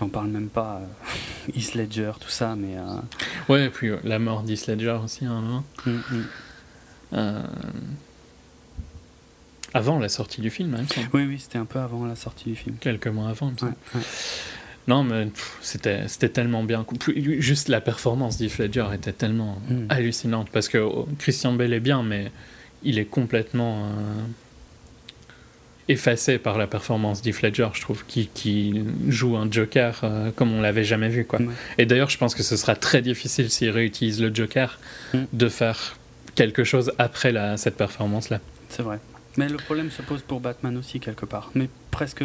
J'en 0.00 0.08
parle 0.08 0.28
même 0.28 0.48
pas, 0.48 0.80
euh, 0.82 1.52
Heath 1.56 1.74
Ledger, 1.74 2.12
tout 2.20 2.28
ça, 2.28 2.56
mais 2.56 2.76
euh, 2.76 2.82
Ouais, 3.48 3.66
et 3.66 3.70
puis 3.70 3.88
euh, 3.90 3.98
la 4.04 4.18
mort 4.18 4.42
d'Heath 4.42 4.66
Ledger 4.66 4.98
aussi, 5.04 5.24
hein, 5.24 5.62
mm, 5.86 5.90
mm. 5.90 7.16
Avant 9.76 9.98
la 9.98 10.08
sortie 10.08 10.40
du 10.40 10.50
film, 10.50 10.74
hein, 10.74 10.84
oui, 11.12 11.24
oui, 11.26 11.38
c'était 11.40 11.58
un 11.58 11.64
peu 11.64 11.80
avant 11.80 12.06
la 12.06 12.14
sortie 12.14 12.44
du 12.50 12.54
film. 12.56 12.76
quelques 12.80 13.08
mois 13.08 13.28
avant. 13.28 13.48
il 13.48 13.52
me 13.54 13.58
semble. 13.58 13.72
Ouais, 13.94 14.00
ouais. 14.00 14.06
Non, 14.86 15.02
mais 15.02 15.28
c'était 15.62 16.06
tellement 16.28 16.62
bien. 16.62 16.84
Juste 17.38 17.68
la 17.68 17.80
performance 17.80 18.36
d'Heath 18.38 18.58
Ledger 18.58 18.86
était 18.94 19.12
tellement 19.12 19.58
Mm. 19.68 19.86
hallucinante 19.88 20.50
parce 20.50 20.68
que 20.68 20.78
oh, 20.78 21.08
Christian 21.18 21.54
Bale 21.54 21.72
est 21.72 21.80
bien, 21.80 22.02
mais 22.02 22.30
il 22.84 22.98
est 22.98 23.06
complètement 23.06 23.86
euh, 23.86 23.90
effacé 25.88 26.38
par 26.38 26.56
la 26.58 26.66
performance 26.66 27.20
d'Heath 27.22 27.42
Ledger, 27.42 27.68
je 27.74 27.80
trouve, 27.82 28.04
qui, 28.06 28.28
qui 28.32 28.82
joue 29.08 29.36
un 29.36 29.50
Joker 29.50 30.00
euh, 30.02 30.30
comme 30.34 30.52
on 30.52 30.60
l'avait 30.62 30.84
jamais 30.84 31.08
vu. 31.08 31.24
Quoi. 31.26 31.40
Ouais. 31.40 31.48
Et 31.78 31.86
d'ailleurs, 31.86 32.10
je 32.10 32.16
pense 32.18 32.34
que 32.34 32.42
ce 32.42 32.56
sera 32.56 32.74
très 32.74 33.02
difficile 33.02 33.50
s'il 33.50 33.70
réutilise 33.70 34.20
le 34.22 34.34
Joker 34.34 34.78
Mm. 35.12 35.18
de 35.32 35.48
faire 35.48 35.96
quelque 36.34 36.64
chose 36.64 36.92
après 36.98 37.30
la, 37.32 37.56
cette 37.56 37.76
performance-là. 37.76 38.40
C'est 38.68 38.82
vrai. 38.82 38.98
Mais 39.36 39.48
le 39.48 39.56
problème 39.56 39.90
se 39.90 40.00
pose 40.02 40.22
pour 40.22 40.40
Batman 40.40 40.76
aussi 40.76 41.00
quelque 41.00 41.26
part. 41.26 41.50
Mais 41.54 41.68
presque, 41.90 42.22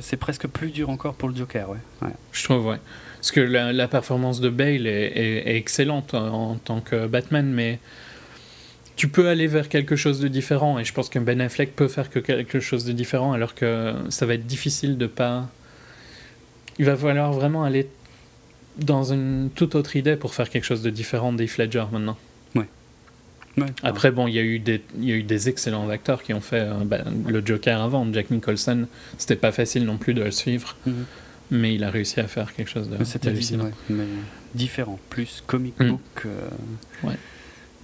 c'est 0.00 0.16
presque 0.16 0.46
plus 0.48 0.70
dur 0.70 0.88
encore 0.90 1.14
pour 1.14 1.28
le 1.28 1.36
Joker, 1.36 1.68
ouais. 1.70 1.76
ouais. 2.02 2.12
Je 2.32 2.44
trouve, 2.44 2.66
ouais. 2.66 2.78
Parce 3.16 3.30
que 3.30 3.40
la, 3.40 3.72
la 3.72 3.88
performance 3.88 4.40
de 4.40 4.48
Bale 4.48 4.86
est, 4.86 5.12
est- 5.16 5.48
est 5.50 5.56
excellente 5.56 6.14
en, 6.14 6.50
en 6.52 6.54
tant 6.56 6.80
que 6.80 7.06
Batman, 7.06 7.46
mais 7.46 7.78
tu 8.96 9.08
peux 9.08 9.28
aller 9.28 9.46
vers 9.46 9.68
quelque 9.68 9.94
chose 9.96 10.20
de 10.20 10.28
différent. 10.28 10.78
Et 10.78 10.84
je 10.84 10.92
pense 10.92 11.08
que 11.08 11.18
Ben 11.18 11.40
Affleck 11.40 11.76
peut 11.76 11.88
faire 11.88 12.10
que 12.10 12.18
quelque 12.18 12.60
chose 12.60 12.84
de 12.84 12.92
différent, 12.92 13.32
alors 13.32 13.54
que 13.54 13.94
ça 14.08 14.26
va 14.26 14.34
être 14.34 14.46
difficile 14.46 14.96
de 14.98 15.06
pas. 15.06 15.48
Il 16.78 16.84
va 16.86 16.96
falloir 16.96 17.32
vraiment 17.32 17.64
aller 17.64 17.88
dans 18.78 19.04
une 19.12 19.50
toute 19.54 19.74
autre 19.74 19.96
idée 19.96 20.16
pour 20.16 20.34
faire 20.34 20.50
quelque 20.50 20.64
chose 20.64 20.82
de 20.82 20.90
différent 20.90 21.32
d'Heath 21.32 21.56
Ledger 21.58 21.84
maintenant. 21.92 22.16
Ouais. 22.54 23.68
Après, 23.82 24.10
bon, 24.10 24.26
il 24.28 24.34
y, 24.34 24.38
a 24.38 24.42
eu 24.42 24.58
des- 24.58 24.82
y 25.00 25.12
a 25.12 25.14
eu 25.14 25.22
des 25.22 25.48
excellents 25.48 25.88
acteurs 25.88 26.22
qui 26.22 26.34
ont 26.34 26.42
fait 26.42 26.60
euh, 26.60 26.74
bah, 26.84 26.98
le 27.26 27.40
Joker 27.42 27.80
avant. 27.80 28.06
Jack 28.12 28.30
Nicholson, 28.30 28.86
c'était 29.16 29.34
pas 29.36 29.50
facile 29.50 29.86
non 29.86 29.96
plus 29.96 30.12
de 30.12 30.22
le 30.22 30.30
suivre, 30.30 30.76
Mhm. 30.84 31.04
mais 31.52 31.74
il 31.74 31.82
a 31.82 31.88
réussi 31.88 32.20
à 32.20 32.26
faire 32.28 32.52
quelque 32.52 32.68
chose 32.68 32.90
de 32.90 33.02
C'était 33.04 33.30
ouais, 33.30 33.70
mais 33.88 34.04
différent, 34.54 34.98
plus 35.08 35.42
comic 35.46 35.72
Mm. 35.80 35.88
book. 35.88 36.00
euh, 36.26 36.48
Ouais. 37.04 37.14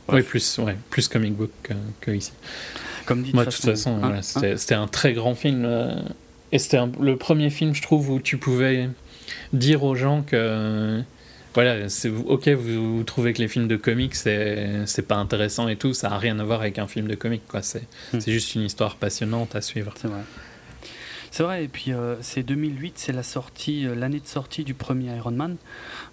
Oui, 0.08 0.22
plus, 0.22 0.58
ouais, 0.58 0.76
plus 0.90 1.08
comic 1.08 1.34
book 1.34 1.50
que, 1.62 1.74
que 2.00 2.10
ici. 2.10 2.32
Comme 3.06 3.22
dit 3.22 3.30
Moi, 3.34 3.44
de 3.44 3.50
toute 3.50 3.64
façon, 3.64 3.96
hein, 3.96 3.98
voilà, 4.00 4.18
hein, 4.18 4.56
c'était 4.56 4.74
un 4.74 4.86
très 4.86 5.12
grand 5.12 5.34
film. 5.34 5.64
euh, 5.64 5.94
et 6.52 6.58
c'était 6.58 6.78
le 7.00 7.16
premier 7.16 7.50
film, 7.50 7.74
je 7.74 7.82
trouve, 7.82 8.10
où 8.10 8.20
tu 8.20 8.36
pouvais 8.36 8.88
dire 9.52 9.82
aux 9.84 9.94
gens 9.94 10.22
que. 10.22 11.00
Voilà, 11.54 11.88
c'est 11.90 12.08
ok, 12.08 12.48
vous, 12.48 12.96
vous 12.98 13.04
trouvez 13.04 13.32
que 13.34 13.38
les 13.38 13.48
films 13.48 13.68
de 13.68 13.76
comics, 13.76 14.14
c'est 14.14 15.06
pas 15.06 15.16
intéressant 15.16 15.68
et 15.68 15.76
tout, 15.76 15.92
ça 15.92 16.10
a 16.12 16.18
rien 16.18 16.38
à 16.38 16.44
voir 16.44 16.60
avec 16.60 16.78
un 16.78 16.86
film 16.86 17.06
de 17.08 17.14
comics, 17.14 17.46
quoi. 17.46 17.60
C'est 17.62 17.82
Hmm. 18.12 18.20
c'est 18.20 18.32
juste 18.32 18.54
une 18.54 18.62
histoire 18.62 18.96
passionnante 18.96 19.54
à 19.54 19.60
suivre. 19.60 19.92
C'est 20.00 20.08
vrai. 20.08 20.20
C'est 21.34 21.44
vrai, 21.44 21.64
et 21.64 21.68
puis 21.68 21.92
euh, 21.94 22.16
c'est 22.20 22.42
2008, 22.42 22.92
c'est 22.98 23.12
la 23.12 23.22
sortie, 23.22 23.86
euh, 23.86 23.94
l'année 23.94 24.20
de 24.20 24.26
sortie 24.26 24.64
du 24.64 24.74
premier 24.74 25.16
Iron 25.16 25.30
Man. 25.30 25.56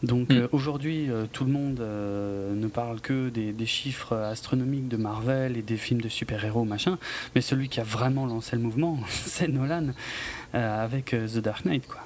Donc 0.01 0.29
Mm. 0.29 0.33
euh, 0.37 0.47
aujourd'hui, 0.53 1.11
euh, 1.11 1.25
tout 1.29 1.43
le 1.43 1.51
monde 1.51 1.81
euh, 1.81 2.55
ne 2.55 2.67
parle 2.67 3.01
que 3.01 3.27
des, 3.27 3.51
des 3.51 3.65
chiffres 3.65 4.15
astronomiques 4.15 4.87
de 4.87 4.95
Marvel 4.95 5.57
et 5.57 5.61
des 5.61 5.75
films 5.75 5.99
de 5.99 6.07
super-héros, 6.07 6.63
machin. 6.63 6.97
Mais 7.35 7.41
celui 7.41 7.67
qui 7.67 7.81
a 7.81 7.83
vraiment 7.83 8.25
lancé 8.27 8.55
le 8.55 8.61
mouvement, 8.61 8.97
c'est 9.09 9.49
Nolan 9.49 9.87
euh, 10.55 10.83
avec 10.85 11.13
euh, 11.13 11.27
The 11.27 11.39
Dark 11.39 11.65
Knight, 11.65 11.85
quoi. 11.85 11.99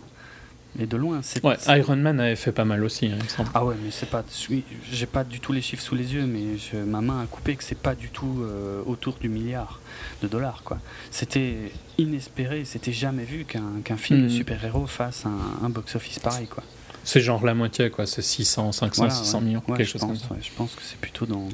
Et 0.80 0.88
de 0.88 0.98
loin, 0.98 1.20
c'est. 1.22 1.44
Ouais, 1.46 1.56
c'est- 1.60 1.78
Iron 1.78 1.96
Man 1.98 2.20
avait 2.20 2.36
fait 2.36 2.52
pas 2.52 2.66
mal 2.66 2.84
aussi, 2.84 3.06
hein, 3.06 3.16
il 3.20 3.24
me 3.24 3.30
semble. 3.30 3.50
Ah 3.54 3.64
ouais, 3.64 3.76
mais 3.84 3.92
c'est 3.92 4.10
pas. 4.10 4.24
oui, 4.50 4.64
J'ai 4.92 5.06
pas 5.06 5.24
du 5.24 5.40
tout 5.40 5.54
les 5.54 5.62
chiffres 5.62 5.84
sous 5.84 5.94
les 5.96 6.14
yeux, 6.16 6.26
mais 6.26 6.58
je- 6.58 6.78
ma 6.78 7.00
main 7.02 7.22
a 7.22 7.26
coupé 7.28 7.56
que 7.56 7.64
c'est 7.64 7.78
pas 7.78 7.94
du 7.94 8.10
tout 8.10 8.40
euh, 8.42 8.82
autour 8.88 9.16
du 9.22 9.30
milliard 9.30 9.80
de 10.24 10.28
dollars, 10.28 10.62
quoi. 10.64 10.80
C'était 11.12 11.72
inespéré, 12.00 12.66
c'était 12.66 12.92
jamais 12.94 13.24
vu 13.24 13.46
qu'un 13.46 13.82
qu'un 13.84 13.98
film 13.98 14.22
de 14.22 14.26
Mhm. 14.26 14.30
super-héros 14.32 14.88
fasse 14.88 15.26
un, 15.28 15.66
un 15.66 15.70
box-office 15.70 16.18
pareil, 16.20 16.48
quoi. 16.48 16.64
C'est 17.04 17.20
genre 17.22 17.46
la 17.46 17.54
moitié, 17.54 17.90
quoi. 17.90 18.08
C'est 18.08 18.22
600, 18.22 18.72
500, 18.72 18.94
Voilà, 19.04 19.14
600 19.14 19.40
ouais. 19.40 19.44
millions, 19.46 19.64
Ouais, 19.68 19.78
quelque 19.78 19.88
chose 19.90 20.02
pense, 20.02 20.22
comme 20.28 20.38
ça. 20.38 20.42
je 20.42 20.50
pense 20.56 20.74
que 20.74 20.82
c'est 20.82 20.98
plutôt 20.98 21.26
dans, 21.28 21.50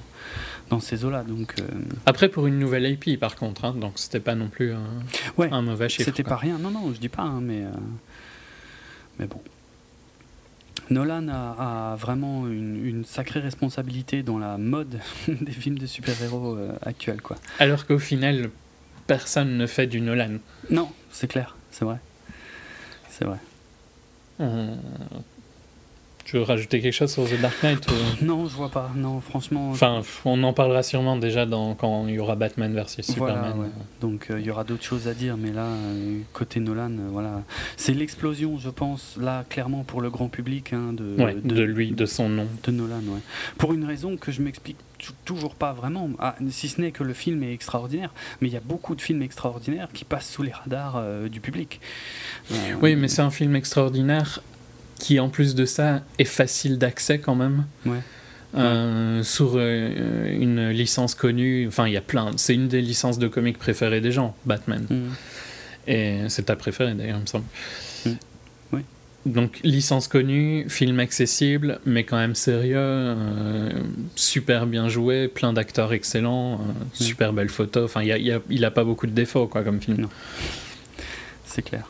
dans 0.70 0.80
ces 0.80 1.04
eaux-là, 1.04 1.24
donc. 1.24 1.56
euh, 1.60 1.64
Après, 2.06 2.30
pour 2.30 2.48
une 2.48 2.58
nouvelle 2.60 2.86
IP, 2.90 3.20
par 3.20 3.36
contre, 3.36 3.66
hein, 3.66 3.74
donc 3.76 3.94
c'était 3.96 4.20
pas 4.20 4.36
non 4.36 4.48
plus 4.48 4.74
un, 4.74 5.62
mauvais 5.62 5.90
chiffre. 5.90 6.06
C'était 6.06 6.24
quoi. 6.24 6.30
pas 6.34 6.38
rien, 6.38 6.58
non, 6.60 6.70
non, 6.72 6.94
je 6.94 7.00
dis 7.00 7.10
pas, 7.10 7.24
hein, 7.24 7.42
mais, 7.42 7.64
euh, 7.64 7.70
mais 9.20 9.28
bon. 9.28 9.42
Nolan 10.90 11.28
a, 11.28 11.92
a 11.92 11.96
vraiment 11.96 12.48
une, 12.48 12.84
une 12.84 13.06
sacrée 13.06 13.40
responsabilité 13.42 14.24
dans 14.24 14.40
la 14.40 14.58
mode 14.58 15.00
des 15.28 15.52
films 15.52 15.78
de 15.78 15.86
super-héros 15.86 16.56
euh, 16.56 16.72
actuels, 16.82 17.22
quoi. 17.22 17.38
Alors 17.60 17.86
qu'au 17.86 18.00
final, 18.00 18.50
personne 19.06 19.58
ne 19.58 19.68
fait 19.68 19.86
du 19.86 20.02
Nolan. 20.02 20.38
Non, 20.72 20.90
c'est 21.12 21.28
clair, 21.28 21.56
c'est 21.72 21.86
vrai. 21.86 21.98
C'est 23.10 23.26
vrai. 23.26 23.38
Euh, 24.40 24.76
Tu 26.30 26.38
veux 26.38 26.44
rajouter 26.44 26.80
quelque 26.80 26.94
chose 26.94 27.12
sur 27.12 27.26
The 27.28 27.42
Dark 27.42 27.56
Knight 27.64 27.88
ou- 27.90 27.94
Non, 28.26 28.48
je 28.48 28.54
vois 28.56 28.70
pas, 28.70 28.92
non, 28.96 29.20
franchement. 29.20 29.72
Enfin, 29.72 30.02
on 30.26 30.44
en 30.44 30.54
parlera 30.54 30.84
sûrement 30.84 31.18
déjà 31.18 31.48
dans, 31.48 31.74
quand 31.74 32.06
il 32.08 32.14
y 32.14 32.20
aura 32.20 32.36
Batman 32.36 32.72
versus 32.72 33.10
Voilà, 33.18 33.34
Superman. 33.46 33.60
ouais. 33.62 33.72
Donc 34.00 34.28
euh, 34.30 34.40
il 34.40 34.46
y 34.46 34.52
aura 34.52 34.64
d'autres 34.64 34.84
choses 34.84 35.08
à 35.08 35.16
dire, 35.16 35.38
mais 35.38 35.52
là, 35.52 35.66
euh, 35.66 36.20
côté 36.32 36.60
Nolan, 36.60 36.92
euh, 36.92 37.08
voilà, 37.12 37.42
c'est 37.78 37.94
l'explosion, 37.96 38.60
je 38.60 38.70
pense, 38.70 39.18
là 39.20 39.44
clairement 39.50 39.84
pour 39.84 40.02
le 40.02 40.12
grand 40.12 40.28
public 40.30 40.72
hein, 40.72 40.94
de, 40.94 41.16
Ouais, 41.20 41.34
de 41.44 41.64
lui, 41.64 41.92
de 41.94 42.06
son 42.06 42.30
nom. 42.30 42.46
de 42.64 42.72
Nolan, 42.72 42.98
ouais. 43.08 43.22
Pour 43.58 43.74
une 43.74 43.86
raison 43.86 44.16
que 44.16 44.32
je 44.32 44.44
m'explique 44.44 44.78
tou- 45.00 45.14
toujours 45.26 45.56
pas 45.56 45.74
vraiment, 45.74 46.12
ah, 46.20 46.36
si 46.52 46.68
ce 46.70 46.80
n'est 46.80 46.92
que 46.92 47.04
le 47.04 47.14
film 47.16 47.42
est 47.42 47.54
extraordinaire, 47.54 48.14
mais 48.40 48.50
il 48.50 48.54
y 48.54 48.58
a 48.58 48.62
beaucoup 48.64 48.94
de 48.94 49.02
films 49.02 49.24
extraordinaires 49.24 49.88
qui 49.92 50.06
passent 50.06 50.30
sous 50.30 50.44
les 50.44 50.52
radars 50.52 50.94
euh, 50.98 51.28
du 51.28 51.40
public. 51.40 51.82
Euh, 52.52 52.56
Oui, 52.84 52.96
mais 52.96 53.08
c'est 53.08 53.24
un 53.24 53.32
film 53.32 53.56
extraordinaire 53.56 54.44
qui, 55.00 55.20
en 55.20 55.30
plus 55.30 55.56
de 55.56 55.66
ça, 55.66 56.04
est 56.20 56.26
facile 56.26 56.78
d'accès 56.78 57.18
quand 57.20 57.36
même. 57.36 57.66
Ouais. 57.86 57.98
Euh, 58.56 59.22
sur 59.24 59.54
euh, 59.56 60.36
une 60.40 60.70
licence 60.70 61.14
connue, 61.14 61.68
enfin 61.68 61.86
il 61.88 61.94
y 61.94 61.98
a 61.98 62.02
plein, 62.02 62.32
c'est 62.36 62.56
une 62.56 62.68
des 62.68 62.82
licences 62.82 63.20
de 63.20 63.28
comics 63.28 63.60
préférées 63.60 64.02
des 64.02 64.12
gens, 64.12 64.36
Batman. 64.46 64.86
Mhm. 64.90 65.10
Et 65.88 66.18
c'est 66.30 66.44
ta 66.48 66.56
préférée 66.56 66.94
d'ailleurs, 66.96 67.18
il 67.18 67.22
me 67.22 67.28
semble. 67.28 67.46
Mm. 68.06 68.10
Donc, 69.26 69.60
licence 69.66 70.08
connue, 70.08 70.66
film 70.70 70.98
accessible, 71.02 71.80
mais 71.86 72.06
quand 72.06 72.16
même 72.18 72.36
sérieux, 72.36 72.78
euh, 72.78 73.70
super 74.16 74.66
bien 74.66 74.88
joué, 74.88 75.28
plein 75.28 75.52
d'acteurs 75.52 75.92
excellents, 75.92 76.54
euh, 76.54 76.58
super 76.94 77.34
belle 77.34 77.50
photo. 77.50 77.84
Enfin, 77.84 78.02
y 78.02 78.14
a- 78.14 78.18
il 78.18 78.26
y 78.26 78.32
a- 78.32 78.40
il 78.50 78.64
a 78.64 78.72
pas 78.72 78.86
beaucoup 78.86 79.08
de 79.08 79.12
défauts 79.12 79.46
quoi, 79.48 79.62
comme 79.64 79.82
film. 79.82 80.08
C'est 81.46 81.62
clair. 81.64 81.84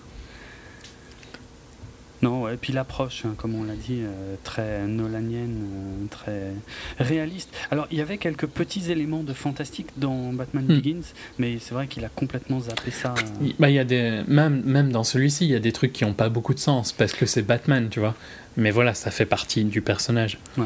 Non, 2.21 2.43
ouais, 2.43 2.55
et 2.55 2.57
puis 2.57 2.73
l'approche, 2.73 3.23
hein, 3.25 3.33
comme 3.37 3.55
on 3.55 3.63
l'a 3.63 3.75
dit, 3.75 3.99
euh, 4.01 4.35
très 4.43 4.85
nolanienne, 4.85 5.61
euh, 5.63 6.05
très 6.09 6.51
réaliste. 6.99 7.49
Alors, 7.71 7.87
il 7.91 7.97
y 7.97 8.01
avait 8.01 8.17
quelques 8.17 8.45
petits 8.47 8.91
éléments 8.91 9.23
de 9.23 9.31
fantastique 9.33 9.87
dans 9.95 10.33
Batman 10.33 10.65
Hmm. 10.65 10.75
Begins, 10.79 11.13
mais 11.37 11.59
c'est 11.59 11.73
vrai 11.73 11.87
qu'il 11.87 12.03
a 12.03 12.09
complètement 12.09 12.59
zappé 12.59 12.91
ça. 12.91 13.13
euh. 13.17 13.21
Il- 13.41 13.55
Bah, 13.57 13.69
il 13.69 13.75
y 13.75 13.79
a 13.79 13.85
des, 13.85 14.21
même, 14.27 14.61
même 14.65 14.91
dans 14.91 15.05
celui-ci, 15.05 15.45
il 15.45 15.51
y 15.51 15.55
a 15.55 15.59
des 15.59 15.71
trucs 15.71 15.93
qui 15.93 16.03
n'ont 16.03 16.13
pas 16.13 16.27
beaucoup 16.29 16.53
de 16.53 16.59
sens 16.59 16.91
parce 16.91 17.13
que 17.13 17.25
c'est 17.25 17.41
Batman, 17.41 17.87
tu 17.89 17.99
vois. 18.01 18.15
Mais 18.57 18.71
voilà, 18.71 18.93
ça 18.93 19.11
fait 19.11 19.25
partie 19.25 19.63
du 19.63 19.81
personnage. 19.81 20.37
Ouais. 20.57 20.65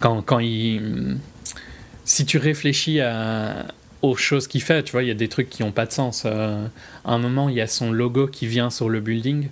Quand, 0.00 0.20
quand 0.22 0.40
il. 0.40 1.16
Si 2.04 2.24
tu 2.24 2.38
réfléchis 2.38 3.00
à, 3.00 3.66
aux 4.02 4.16
choses 4.16 4.48
qu'il 4.48 4.62
fait, 4.62 4.82
tu 4.82 4.92
vois, 4.92 5.02
il 5.02 5.08
y 5.08 5.12
a 5.12 5.14
des 5.14 5.28
trucs 5.28 5.48
qui 5.50 5.62
n'ont 5.62 5.72
pas 5.72 5.86
de 5.86 5.92
sens. 5.92 6.22
Euh, 6.24 6.66
à 7.04 7.12
un 7.12 7.18
moment, 7.18 7.48
il 7.48 7.54
y 7.54 7.60
a 7.60 7.66
son 7.68 7.92
logo 7.92 8.26
qui 8.26 8.46
vient 8.46 8.70
sur 8.70 8.88
le 8.88 9.00
building. 9.00 9.48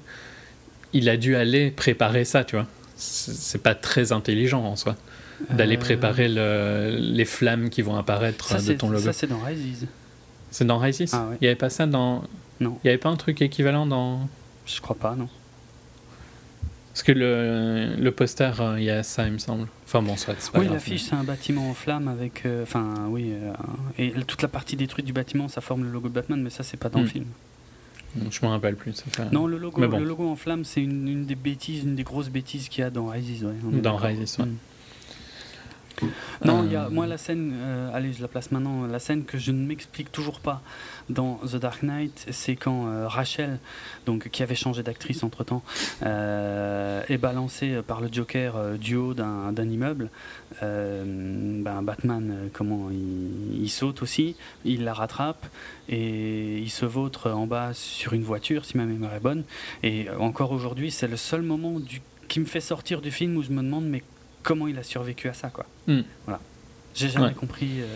Il 0.96 1.08
a 1.08 1.16
dû 1.16 1.36
aller 1.36 1.70
préparer 1.70 2.24
ça, 2.24 2.44
tu 2.44 2.56
vois. 2.56 2.66
C'est 2.96 3.62
pas 3.62 3.74
très 3.74 4.12
intelligent 4.12 4.64
en 4.64 4.76
soi 4.76 4.96
d'aller 5.50 5.76
préparer 5.76 6.28
le, 6.28 6.96
les 6.98 7.24
flammes 7.26 7.68
qui 7.68 7.82
vont 7.82 7.96
apparaître 7.96 8.56
de 8.62 8.72
ton 8.72 8.88
logo. 8.88 9.04
Ça, 9.04 9.12
c'est 9.12 9.26
dans 9.26 9.38
Rises. 9.40 9.86
C'est 10.50 10.64
dans 10.64 10.78
Rises? 10.78 11.10
Ah, 11.12 11.28
Il 11.40 11.44
n'y 11.44 11.48
avait 11.48 11.56
pas 11.56 11.68
ça 11.68 11.86
dans. 11.86 12.24
Non. 12.60 12.78
Il 12.82 12.86
n'y 12.86 12.90
avait 12.90 12.98
pas 12.98 13.10
un 13.10 13.16
truc 13.16 13.42
équivalent 13.42 13.84
dans. 13.86 14.26
Je 14.64 14.80
crois 14.80 14.96
pas, 14.96 15.14
non. 15.14 15.28
Parce 16.94 17.02
que 17.02 17.12
le, 17.12 17.94
le 17.98 18.10
poster, 18.12 18.50
il 18.78 18.84
y 18.84 18.90
a 18.90 19.02
ça, 19.02 19.26
il 19.26 19.32
me 19.34 19.38
semble. 19.38 19.68
Enfin 19.84 20.00
bon, 20.00 20.16
soit. 20.16 20.34
Oui, 20.54 20.66
l'affiche, 20.68 21.02
c'est 21.02 21.14
un 21.14 21.24
bâtiment 21.24 21.68
en 21.68 21.74
flammes 21.74 22.08
avec. 22.08 22.44
Enfin, 22.62 22.94
oui. 23.10 23.32
et 23.98 24.12
toute 24.26 24.40
la 24.40 24.48
partie 24.48 24.76
détruite 24.76 25.04
du 25.04 25.12
bâtiment, 25.12 25.48
ça 25.48 25.60
forme 25.60 25.84
le 25.84 25.90
logo 25.90 26.08
de 26.08 26.14
Batman, 26.14 26.40
mais 26.40 26.48
ça, 26.48 26.62
c'est 26.62 26.78
pas 26.78 26.88
dans 26.88 27.00
le 27.00 27.04
Hmm. 27.04 27.08
film. 27.08 27.26
Je 28.30 28.44
me 28.44 28.50
rappelle 28.50 28.76
plus. 28.76 28.92
Ça 28.94 29.04
fait... 29.10 29.30
Non, 29.32 29.46
le 29.46 29.58
logo, 29.58 29.80
Mais 29.80 29.88
bon. 29.88 29.98
le 29.98 30.04
logo 30.04 30.28
en 30.28 30.36
flammes, 30.36 30.64
c'est 30.64 30.82
une, 30.82 31.06
une 31.08 31.26
des 31.26 31.34
bêtises, 31.34 31.84
une 31.84 31.94
des 31.94 32.04
grosses 32.04 32.28
bêtises 32.30 32.68
qu'il 32.68 32.82
y 32.82 32.84
a 32.84 32.90
dans 32.90 33.06
Rises. 33.08 33.44
Ouais, 33.44 33.80
Dans. 33.80 33.96
Rises, 33.96 34.36
ouais. 34.38 34.46
Mm. 34.46 34.56
Non, 36.44 36.64
il 36.64 36.72
y 36.72 36.76
a, 36.76 36.84
Euh, 36.84 36.90
moi 36.90 37.06
la 37.06 37.18
scène, 37.18 37.52
euh, 37.54 37.90
allez 37.92 38.12
je 38.12 38.22
la 38.22 38.28
place 38.28 38.50
maintenant, 38.50 38.86
la 38.86 38.98
scène 38.98 39.24
que 39.24 39.38
je 39.38 39.50
ne 39.50 39.66
m'explique 39.66 40.12
toujours 40.12 40.40
pas 40.40 40.62
dans 41.08 41.36
The 41.36 41.56
Dark 41.56 41.82
Knight, 41.82 42.26
c'est 42.30 42.56
quand 42.56 42.86
euh, 42.86 43.08
Rachel, 43.08 43.58
donc 44.06 44.28
qui 44.28 44.42
avait 44.42 44.54
changé 44.54 44.82
d'actrice 44.82 45.22
entre 45.22 45.44
temps, 45.44 45.62
est 46.02 47.18
balancée 47.18 47.80
par 47.86 48.00
le 48.00 48.08
Joker 48.10 48.56
euh, 48.56 48.76
du 48.76 48.96
haut 48.96 49.14
d'un 49.14 49.68
immeuble. 49.68 50.10
Euh, 50.62 51.62
ben, 51.62 51.82
Batman, 51.82 52.30
euh, 52.30 52.48
comment 52.52 52.90
il, 52.90 53.62
il 53.62 53.68
saute 53.70 54.02
aussi, 54.02 54.36
il 54.64 54.84
la 54.84 54.94
rattrape 54.94 55.46
et 55.88 56.58
il 56.58 56.70
se 56.70 56.86
vautre 56.86 57.30
en 57.30 57.46
bas 57.46 57.70
sur 57.74 58.12
une 58.12 58.22
voiture, 58.22 58.64
si 58.64 58.76
ma 58.76 58.84
mémoire 58.84 59.14
est 59.14 59.20
bonne. 59.20 59.44
Et 59.82 60.08
euh, 60.08 60.18
encore 60.18 60.52
aujourd'hui, 60.52 60.90
c'est 60.90 61.08
le 61.08 61.16
seul 61.16 61.42
moment 61.42 61.78
du, 61.80 62.00
qui 62.28 62.40
me 62.40 62.46
fait 62.46 62.60
sortir 62.60 63.00
du 63.00 63.10
film 63.10 63.36
où 63.36 63.42
je 63.42 63.50
me 63.50 63.62
demande 63.62 63.84
mais 63.84 64.02
comment 64.46 64.68
il 64.68 64.78
a 64.78 64.82
survécu 64.84 65.28
à 65.28 65.34
ça 65.34 65.50
quoi. 65.50 65.66
Hmm. 65.88 66.02
Voilà. 66.24 66.40
J'ai 66.94 67.08
jamais 67.10 67.26
Ouais. 67.26 67.34
compris. 67.34 67.80
euh, 67.82 67.86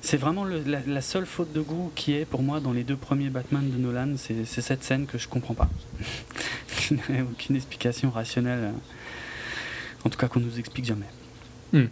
C'est 0.00 0.16
vraiment 0.16 0.44
le- 0.44 0.62
la, 0.66 0.80
la 0.86 1.00
seule 1.00 1.24
faute 1.26 1.52
de 1.52 1.60
goût 1.60 1.92
qui 1.94 2.12
est 2.14 2.24
pour 2.24 2.42
moi 2.42 2.60
dans 2.60 2.72
les 2.72 2.84
deux 2.84 2.96
premiers 2.96 3.30
Batman 3.30 3.70
de 3.70 3.76
Nolan, 3.78 4.14
c'est 4.16 4.44
cette 4.46 4.82
scène 4.82 5.06
que 5.06 5.16
je 5.18 5.28
comprends 5.28 5.54
pas. 5.54 5.68
N'a 6.90 7.22
aucune 7.32 7.56
explication 7.56 8.10
rationnelle. 8.10 8.64
euh, 8.64 8.70
En 10.06 10.10
tout 10.10 10.18
cas 10.18 10.28
qu'on 10.28 10.40
nous 10.40 10.58
explique 10.58 10.84
jamais. 10.86 11.06
Hmm. 11.72 11.84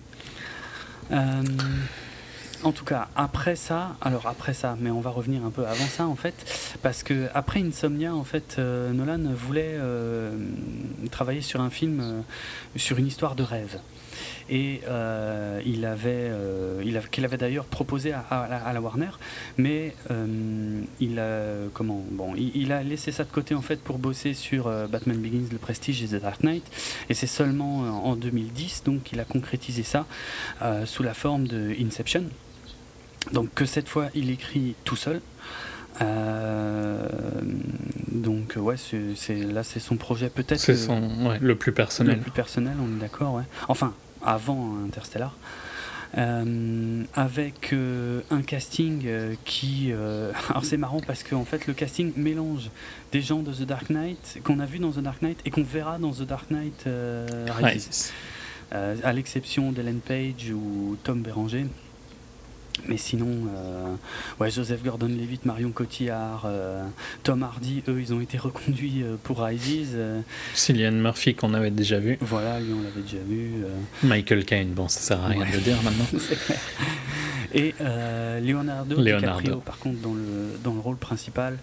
Euh, 1.12 1.42
en 2.64 2.72
tout 2.72 2.84
cas, 2.84 3.08
après 3.16 3.56
ça, 3.56 3.96
alors 4.00 4.26
après 4.26 4.54
ça, 4.54 4.76
mais 4.80 4.90
on 4.90 5.00
va 5.00 5.10
revenir 5.10 5.44
un 5.44 5.50
peu 5.50 5.66
avant 5.66 5.86
ça 5.86 6.06
en 6.06 6.14
fait, 6.16 6.34
parce 6.82 7.02
que 7.02 7.28
après 7.34 7.60
Insomnia, 7.60 8.14
en 8.14 8.24
fait, 8.24 8.56
euh, 8.58 8.92
Nolan 8.92 9.20
voulait 9.34 9.74
euh, 9.74 10.36
travailler 11.10 11.40
sur 11.40 11.60
un 11.60 11.70
film, 11.70 12.00
euh, 12.00 12.20
sur 12.76 12.98
une 12.98 13.06
histoire 13.06 13.34
de 13.34 13.42
rêve. 13.42 13.78
Et 14.50 14.82
il 15.64 15.84
avait, 15.86 16.30
il 16.84 16.96
avait- 16.96 17.08
qu'il 17.10 17.24
avait 17.24 17.36
d'ailleurs 17.38 17.64
proposé 17.64 18.12
à, 18.12 18.70
la- 18.72 18.80
Warner, 18.80 19.08
mais 19.56 19.94
il 21.00 21.18
a, 21.18 21.68
comment, 21.72 22.04
bon, 22.10 22.34
il, 22.36 22.54
il 22.54 22.72
a 22.72 22.82
laissé 22.82 23.12
ça 23.12 23.24
de 23.24 23.30
côté 23.30 23.54
en 23.54 23.62
fait 23.62 23.80
pour 23.80 23.98
bosser 23.98 24.34
sur 24.34 24.64
Batman 24.88 25.16
Begins, 25.16 25.48
Le 25.50 25.58
Prestige 25.58 26.02
et 26.02 26.08
The 26.08 26.20
Dark 26.20 26.42
Knight. 26.42 26.64
Et 27.08 27.14
c'est 27.14 27.26
seulement 27.28 27.78
en 28.06 28.14
2010 28.16 28.82
donc 28.84 29.04
qu'il 29.04 29.20
a 29.20 29.24
concrétisé 29.24 29.84
ça 29.84 30.06
sous 30.84 31.02
la 31.02 31.14
forme 31.14 31.46
de 31.46 31.74
Inception. 31.80 32.24
Donc 33.32 33.52
que 33.54 33.64
cette 33.64 33.88
fois 33.88 34.08
il 34.14 34.30
écrit 34.30 34.74
tout 34.84 34.96
seul. 34.96 35.20
Euh, 36.00 37.06
donc 38.10 38.54
ouais, 38.56 38.76
c'est, 38.76 39.34
là 39.36 39.62
c'est 39.62 39.80
son 39.80 39.96
projet 39.96 40.30
peut-être 40.30 40.60
C'est 40.60 40.72
le- 40.72 40.78
son, 40.78 41.26
ouais, 41.26 41.38
le 41.40 41.54
plus 41.54 41.70
le 41.70 41.74
personnel. 41.74 42.18
plus 42.20 42.30
personnel, 42.30 42.74
on 42.80 42.96
est 42.96 43.00
d'accord, 43.00 43.34
ouais. 43.34 43.44
Enfin, 43.68 43.92
avant 44.24 44.76
Interstellar. 44.86 45.34
Euh, 46.18 47.04
avec 47.14 47.72
euh, 47.72 48.20
un 48.30 48.42
casting 48.42 49.02
euh, 49.06 49.34
qui. 49.46 49.92
alors 50.50 50.64
c'est 50.64 50.76
marrant 50.76 51.00
parce 51.00 51.22
que 51.22 51.34
en 51.34 51.44
fait 51.46 51.66
le 51.66 51.72
casting 51.72 52.12
mélange 52.16 52.68
des 53.12 53.22
gens 53.22 53.40
de 53.40 53.50
The 53.50 53.62
Dark 53.62 53.88
Knight 53.88 54.40
qu'on 54.44 54.60
a 54.60 54.66
vu 54.66 54.78
dans 54.78 54.90
The 54.92 54.98
Dark 54.98 55.22
Knight 55.22 55.38
et 55.46 55.50
qu'on 55.50 55.62
verra 55.62 55.98
dans 55.98 56.12
The 56.12 56.22
Dark 56.26 56.50
Knight 56.50 56.84
Rises. 57.58 58.12
À 58.72 59.12
l'exception 59.14 59.72
d'Ellen 59.72 60.00
Page 60.00 60.50
ou 60.54 60.96
Tom 61.02 61.22
Béranger. 61.22 61.66
Mais 62.88 62.96
sinon, 62.96 63.28
euh, 63.54 63.94
ouais, 64.40 64.50
Joseph 64.50 64.82
Gordon-Levitt, 64.82 65.44
Marion 65.44 65.70
Cotillard, 65.70 66.44
euh, 66.46 66.84
Tom 67.22 67.42
Hardy, 67.42 67.82
eux, 67.86 68.00
ils 68.00 68.12
ont 68.12 68.20
été 68.20 68.38
reconduits 68.38 69.02
euh, 69.02 69.16
pour 69.22 69.42
euh, 69.94 70.20
Cillian 70.54 70.92
Murphy 70.92 71.34
qu'on 71.34 71.54
avait 71.54 71.70
déjà 71.70 71.98
vu. 71.98 72.18
voilà, 72.20 72.58
lui, 72.60 72.72
on 72.72 72.82
l'avait 72.82 73.02
déjà 73.02 73.22
vu. 73.22 73.52
Michael 74.02 74.44
Caine, 74.44 74.70
bon, 74.72 74.88
ça 74.88 75.00
sert 75.00 75.22
à 75.22 75.28
rien 75.28 75.40
Ouais. 75.42 75.50
de 75.50 75.56
le 75.56 75.60
dire 75.60 75.76
maintenant. 75.82 76.06
Et 77.54 77.74
Leonardo, 78.40 78.96
Leonardo. 79.00 79.40
DiCaprio, 79.40 79.56
par 79.60 79.78
contre, 79.78 80.00
dans 80.00 80.14
le, 80.14 80.58
dans 80.64 80.72
le 80.72 80.80
rôle 80.80 80.96
principal, 80.96 81.58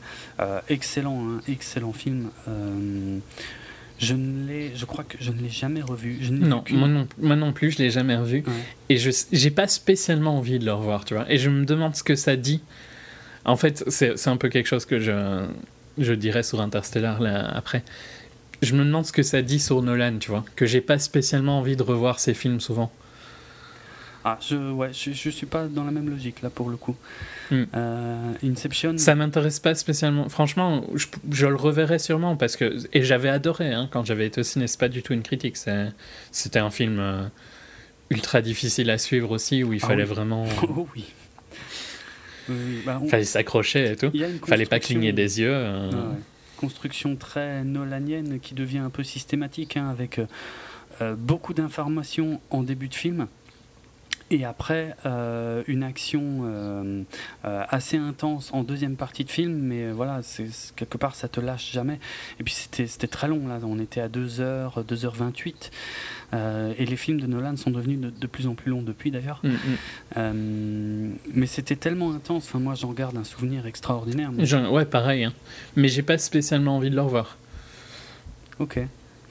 excellent, 0.69 1.25
hein, 1.27 1.41
excellent 1.47 1.93
film. 1.93 2.29
Je 3.99 4.13
ne 4.13 4.47
l'ai, 4.47 4.71
je 4.75 4.85
crois 4.85 5.03
que 5.03 5.17
je 5.19 5.31
ne 5.31 5.41
l'ai 5.41 5.49
jamais 5.49 5.81
revu. 5.81 6.19
Je 6.21 6.31
Non, 6.31 6.63
moi 6.71 6.87
non, 6.87 7.07
moi 7.19 7.35
non 7.35 7.51
plus, 7.51 7.71
je 7.71 7.79
l'ai 7.79 7.91
jamais 7.91 8.15
revu. 8.15 8.43
Ouais. 8.47 8.53
Et 8.87 8.97
je 8.97 9.11
j'ai 9.31 9.51
pas 9.51 9.67
spécialement 9.67 10.37
envie 10.37 10.57
de 10.57 10.65
le 10.65 10.73
revoir, 10.73 11.03
tu 11.03 11.15
vois. 11.15 11.29
Et 11.31 11.37
je 11.37 11.49
me 11.49 11.65
demande 11.65 11.95
ce 11.95 12.03
que 12.03 12.15
ça 12.15 12.37
dit. 12.37 12.61
En 13.43 13.57
fait, 13.57 13.83
c'est 13.87 14.17
c'est 14.17 14.29
un 14.29 14.37
peu 14.37 14.47
quelque 14.47 14.67
chose 14.67 14.85
que 14.85 14.99
je, 14.99 15.45
je 15.97 16.13
dirais 16.13 16.43
sur 16.43 16.61
Interstellar 16.61 17.19
là, 17.19 17.45
après. 17.49 17.83
Je 18.61 18.73
me 18.73 18.83
demande 18.83 19.05
ce 19.05 19.11
que 19.11 19.23
ça 19.23 19.41
dit 19.41 19.59
sur 19.59 19.81
Nolan, 19.81 20.17
tu 20.19 20.31
vois. 20.31 20.45
Que 20.55 20.65
j'ai 20.65 20.81
pas 20.81 20.97
spécialement 20.99 21.59
envie 21.59 21.75
de 21.75 21.83
revoir 21.83 22.19
ses 22.19 22.33
films 22.33 22.59
souvent. 22.59 22.91
Ah, 24.25 24.37
je, 24.41 24.55
ouais, 24.71 24.91
je, 24.91 25.11
je 25.11 25.29
suis 25.29 25.45
pas 25.45 25.67
dans 25.67 25.85
la 25.85 25.91
même 25.91 26.09
logique 26.09 26.41
là 26.41 26.49
pour 26.49 26.69
le 26.69 26.75
coup. 26.77 26.95
Hmm. 27.51 27.63
Euh, 27.73 28.33
Inception. 28.43 28.97
Ça 28.97 29.15
m'intéresse 29.15 29.59
pas 29.59 29.73
spécialement. 29.75 30.27
Franchement, 30.27 30.83
je, 30.93 31.07
je 31.31 31.47
le 31.47 31.55
reverrai 31.55 31.99
sûrement 31.99 32.35
parce 32.35 32.55
que. 32.57 32.77
Et 32.93 33.01
j'avais 33.03 33.29
adoré 33.29 33.73
hein, 33.73 33.87
quand 33.91 34.03
j'avais 34.05 34.27
été 34.27 34.41
au 34.41 34.43
ciné. 34.43 34.67
C'est 34.67 34.79
pas 34.79 34.89
du 34.89 35.03
tout 35.03 35.13
une 35.13 35.23
critique. 35.23 35.55
C'était 36.31 36.59
un 36.59 36.69
film 36.69 36.99
euh, 36.99 37.23
ultra 38.09 38.41
difficile 38.41 38.89
à 38.89 38.97
suivre 38.97 39.31
aussi 39.31 39.63
où 39.63 39.71
il 39.73 39.79
Ah 39.83 39.87
fallait 39.87 40.03
oui. 40.03 40.09
vraiment. 40.09 40.45
Oh 40.63 40.87
oui. 40.95 41.05
Bah, 42.85 42.99
on- 43.01 43.07
fallait 43.07 43.23
s'accrocher 43.25 43.91
et 43.91 43.95
tout. 43.95 44.07
une 44.13 44.39
Fallait 44.39 44.65
pas 44.65 44.77
construction- 44.77 44.79
cligner 44.95 45.13
des 45.13 45.39
yeux. 45.39 45.51
euh. 45.53 45.89
Ouais, 45.89 45.95
ouais. 45.95 46.01
Construction 46.57 47.15
très 47.15 47.63
nolanienne 47.63 48.39
qui 48.41 48.53
devient 48.53 48.79
un 48.79 48.89
peu 48.89 49.03
systématique 49.03 49.77
hein, 49.77 49.87
avec 49.89 50.19
euh, 50.19 50.25
euh, 51.01 51.15
beaucoup 51.15 51.53
d'informations 51.53 52.41
en 52.49 52.63
début 52.63 52.87
de 52.89 52.95
film. 52.95 53.27
Et 54.31 54.45
après, 54.45 54.95
euh, 55.07 55.63
une 55.67 55.81
action 55.81 56.41
euh, 56.43 57.01
euh, 57.45 57.63
assez 57.67 57.97
intense 57.97 58.51
en 58.53 58.61
deuxième 58.63 58.95
partie 58.95 59.25
de 59.25 59.31
film, 59.31 59.53
mais 59.53 59.91
voilà, 59.91 60.19
c'est, 60.21 60.47
quelque 60.75 60.97
part, 60.99 61.15
ça 61.15 61.27
te 61.27 61.39
lâche 61.39 61.71
jamais. 61.71 61.99
Et 62.39 62.43
puis 62.43 62.53
c'était, 62.53 62.85
c'était 62.85 63.07
très 63.07 63.27
long, 63.27 63.47
là, 63.47 63.59
on 63.63 63.79
était 63.79 64.01
à 64.01 64.07
2h, 64.07 64.85
2h28. 64.85 65.71
Euh, 66.35 66.73
et 66.77 66.85
les 66.85 66.95
films 66.95 67.19
de 67.19 67.25
Nolan 67.25 67.57
sont 67.57 67.71
devenus 67.71 67.99
de, 67.99 68.11
de 68.11 68.27
plus 68.27 68.45
en 68.45 68.53
plus 68.53 68.69
longs 68.69 68.83
depuis 68.83 69.09
d'ailleurs. 69.09 69.41
Mm, 69.43 70.21
mm. 70.21 71.17
Mais 71.33 71.47
c'était 71.47 71.75
tellement 71.75 72.13
intense, 72.13 72.45
enfin, 72.45 72.59
moi 72.59 72.75
j'en 72.75 72.93
garde 72.93 73.17
un 73.17 73.23
souvenir 73.23 73.65
extraordinaire. 73.65 74.31
moi. 74.31 74.69
Ouais, 74.71 74.85
pareil. 74.85 75.23
hein. 75.23 75.33
Mais 75.75 75.87
j'ai 75.87 76.03
pas 76.03 76.19
spécialement 76.19 76.77
envie 76.77 76.91
de 76.91 76.95
le 76.95 77.01
revoir. 77.01 77.37
Ok. 78.59 78.79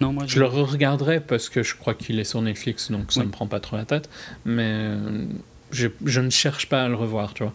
Non, 0.01 0.13
moi 0.13 0.25
Je 0.27 0.39
le 0.39 0.47
regarderai 0.47 1.21
parce 1.21 1.49
que 1.49 1.63
je 1.63 1.75
crois 1.75 1.95
qu'il 1.95 2.19
est 2.21 2.25
sur 2.25 2.41
Netflix, 2.41 2.91
donc 2.91 3.11
ça 3.13 3.21
Oui. 3.21 3.27
me 3.27 3.33
prend 3.33 3.47
pas 3.47 3.61
trop 3.61 3.77
la 3.77 3.85
tête. 3.85 4.09
Mais 4.45 4.63
euh, 4.71 5.25
je, 5.73 5.89
je 6.05 6.21
ne 6.21 6.31
cherche 6.31 6.69
pas 6.69 6.85
à 6.85 6.89
le 6.89 6.95
revoir, 6.95 7.35
tu 7.35 7.43
vois. 7.43 7.55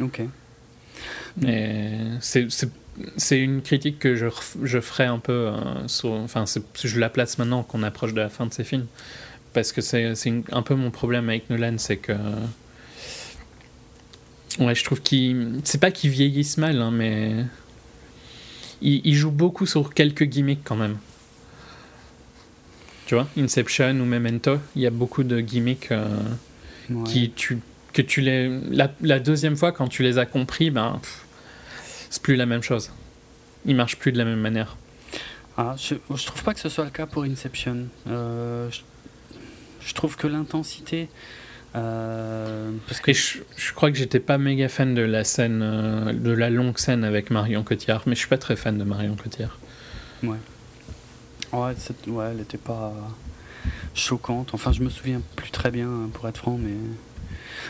Ok. 0.00 0.22
Et 1.46 1.90
c'est- 2.20 2.48
une 3.40 3.62
critique 3.62 3.98
que 3.98 4.16
je, 4.16 4.80
ferai 4.80 5.04
un 5.04 5.18
peu 5.18 5.32
euh, 5.32 5.88
sur. 5.88 6.10
Enfin, 6.12 6.44
je 6.82 6.98
la 7.00 7.08
place 7.08 7.38
maintenant 7.38 7.62
qu'on 7.62 7.82
approche 7.82 8.12
de 8.14 8.20
la 8.20 8.28
fin 8.28 8.46
de 8.46 8.52
ces 8.52 8.64
films. 8.64 8.86
Parce 9.54 9.72
que 9.72 9.80
c'est 9.80 10.14
un 10.50 10.62
peu 10.62 10.74
mon 10.74 10.90
problème 10.90 11.28
avec 11.28 11.48
Nolan, 11.50 11.74
c'est 11.78 11.96
que. 11.98 12.12
Ouais, 14.58 14.74
je 14.74 14.84
trouve 14.84 15.00
qu'il. 15.00 15.60
C'est 15.64 15.80
pas 15.80 15.90
qu'ils 15.90 16.10
vieillissent 16.10 16.58
mal, 16.58 16.80
hein, 16.80 16.90
mais. 16.90 17.44
Il, 18.82 19.00
il 19.04 19.14
joue 19.14 19.30
beaucoup 19.30 19.64
sur 19.66 19.94
quelques 19.94 20.24
gimmicks 20.24 20.64
quand 20.64 20.76
même. 20.76 20.96
Tu 23.12 23.16
vois, 23.16 23.28
Inception 23.36 23.90
ou 24.00 24.06
Memento, 24.06 24.58
il 24.74 24.80
y 24.80 24.86
a 24.86 24.90
beaucoup 24.90 25.22
de 25.22 25.40
gimmicks. 25.40 25.92
euh, 25.92 26.06
Ouais. 26.88 27.02
qui 27.04 27.30
tu 27.30 27.58
que 27.92 28.00
tu 28.00 28.22
les 28.22 28.48
la, 28.70 28.90
la 29.02 29.20
deuxième 29.20 29.54
fois 29.54 29.70
quand 29.70 29.86
tu 29.86 30.02
les 30.02 30.16
as 30.16 30.24
compris 30.24 30.70
ben 30.70 30.98
c'est 32.10 32.22
plus 32.22 32.36
la 32.36 32.46
même 32.46 32.62
chose 32.62 32.90
ils 33.66 33.76
marchent 33.76 33.98
plus 33.98 34.12
de 34.12 34.18
la 34.18 34.24
même 34.24 34.40
manière 34.40 34.76
Ah, 35.58 35.74
je, 35.78 35.94
je 36.14 36.26
trouve 36.26 36.42
pas 36.42 36.54
que 36.54 36.60
ce 36.60 36.68
soit 36.70 36.84
le 36.84 36.90
cas 36.90 37.04
pour 37.06 37.22
Inception. 37.24 37.86
Euh, 38.08 38.68
je, 38.70 38.80
je 39.86 39.94
trouve 39.94 40.16
que 40.16 40.26
l'intensité. 40.26 41.08
euh, 41.76 42.70
parce 42.88 43.00
que 43.00 43.12
je, 43.12 43.38
je 43.56 43.72
crois 43.74 43.90
que 43.92 43.98
j'étais 43.98 44.20
pas 44.20 44.38
méga 44.38 44.68
fan 44.70 44.94
de 44.94 45.02
la 45.02 45.22
scène 45.24 45.60
euh, 45.62 46.12
de 46.14 46.32
la 46.32 46.48
longue 46.50 46.78
scène 46.78 47.04
avec 47.04 47.30
Marion 47.30 47.62
Cotillard 47.62 48.02
mais 48.06 48.14
je 48.14 48.20
suis 48.20 48.28
pas 48.28 48.38
très 48.38 48.56
fan 48.56 48.76
de 48.78 48.84
Marion 48.84 49.16
Cotillard 49.16 49.58
Ouais. 50.22 50.38
Ouais, 51.52 51.74
ouais 52.06 52.24
elle 52.32 52.40
était 52.40 52.58
pas 52.58 52.92
choquante. 53.94 54.54
Enfin, 54.54 54.72
je 54.72 54.82
me 54.82 54.90
souviens 54.90 55.20
plus 55.36 55.50
très 55.50 55.70
bien, 55.70 55.88
pour 56.12 56.28
être 56.28 56.38
franc, 56.38 56.58
mais. 56.58 56.74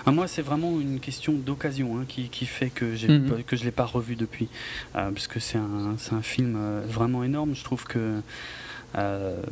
Ah, 0.07 0.11
moi, 0.11 0.27
c'est 0.27 0.43
vraiment 0.43 0.81
une 0.81 1.01
question 1.01 1.35
d'occasion 1.35 1.99
hein, 1.99 2.05
qui, 2.09 2.29
qui, 2.29 2.47
fait 2.47 2.71
que, 2.71 2.95
j'ai 2.95 3.09
mhm. 3.09 3.43
que 3.45 3.57
je 3.57 3.63
ne 3.63 3.67
l'ai 3.67 3.73
pas 3.73 3.85
revu 3.85 4.17
depuis. 4.17 4.49
Euh, 4.97 5.11
parce 5.11 5.27
que 5.27 5.39
c'est 5.39 5.59
un, 5.59 5.97
un, 6.13 6.23
film 6.23 6.57
euh, 6.57 6.83
vraiment 6.89 7.25
énorme. 7.25 7.55
Je 7.55 7.63
trouve 7.63 7.85
que 7.85 8.21
euh, 8.97 9.43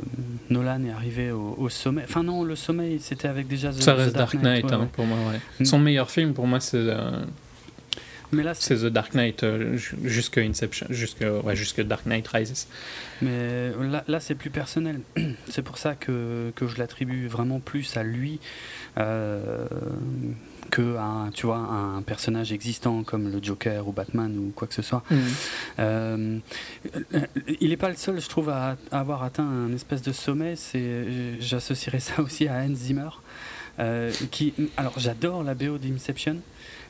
Nolan 0.48 0.84
est 0.84 0.90
arrivé 0.90 1.30
au, 1.30 1.68
sommet. 1.68 2.02
Enfin, 2.04 2.22
non, 2.22 2.42
le 2.42 2.56
sommet, 2.56 2.98
c'était 3.00 3.28
avec 3.28 3.48
déjà 3.48 3.70
The, 3.70 3.82
Ça 3.82 3.94
reste 3.94 4.16
Dark 4.16 4.34
Knight, 4.34 4.72
hein, 4.72 4.88
pour 4.92 5.06
moi. 5.06 5.18
Ouais. 5.30 5.64
Son 5.64 5.78
meilleur 5.78 6.10
film, 6.10 6.32
pour 6.32 6.46
moi, 6.46 6.60
c'est. 6.60 6.86
Mais 8.32 8.42
là, 8.42 8.54
c'est 8.54 8.76
The 8.76 8.86
Dark 8.86 9.14
Knight 9.14 9.42
euh, 9.42 9.76
jusque 10.04 10.38
Inception, 10.38 10.86
jusque, 10.90 11.24
ouais, 11.44 11.56
jusque 11.56 11.80
Dark 11.80 12.06
Knight 12.06 12.28
Rises. 12.28 12.68
Mais 13.22 13.70
là, 13.80 14.04
là 14.06 14.20
c'est 14.20 14.34
plus 14.34 14.50
personnel. 14.50 15.00
c'est 15.48 15.62
pour 15.62 15.78
ça 15.78 15.94
que, 15.94 16.52
que 16.54 16.68
je 16.68 16.78
l'attribue 16.78 17.26
vraiment 17.26 17.60
plus 17.60 17.96
à 17.96 18.02
lui 18.02 18.40
euh, 18.98 19.66
que 20.70 20.96
à 20.96 21.30
tu 21.34 21.46
vois, 21.46 21.56
un 21.56 22.02
personnage 22.02 22.52
existant 22.52 23.02
comme 23.02 23.30
le 23.30 23.42
Joker 23.42 23.88
ou 23.88 23.92
Batman 23.92 24.36
ou 24.38 24.52
quoi 24.54 24.68
que 24.68 24.74
ce 24.74 24.82
soit. 24.82 25.02
Mhm. 25.10 25.20
Euh, 25.80 26.38
il 27.60 27.70
n'est 27.70 27.76
pas 27.76 27.88
le 27.88 27.96
seul, 27.96 28.20
je 28.20 28.28
trouve, 28.28 28.50
à, 28.50 28.76
avoir 28.92 29.24
atteint 29.24 29.46
un 29.46 29.72
espèce 29.72 30.02
de 30.02 30.12
sommet. 30.12 30.54
C'est, 30.56 31.40
j'associerais 31.40 32.00
ça 32.00 32.22
aussi 32.22 32.46
à 32.46 32.60
Hans 32.60 32.74
Zimmer. 32.74 33.08
Euh, 33.78 34.12
qui, 34.30 34.52
alors 34.76 34.98
j'adore 34.98 35.42
la 35.42 35.54
BO 35.54 35.78
d'Inception, 35.78 36.36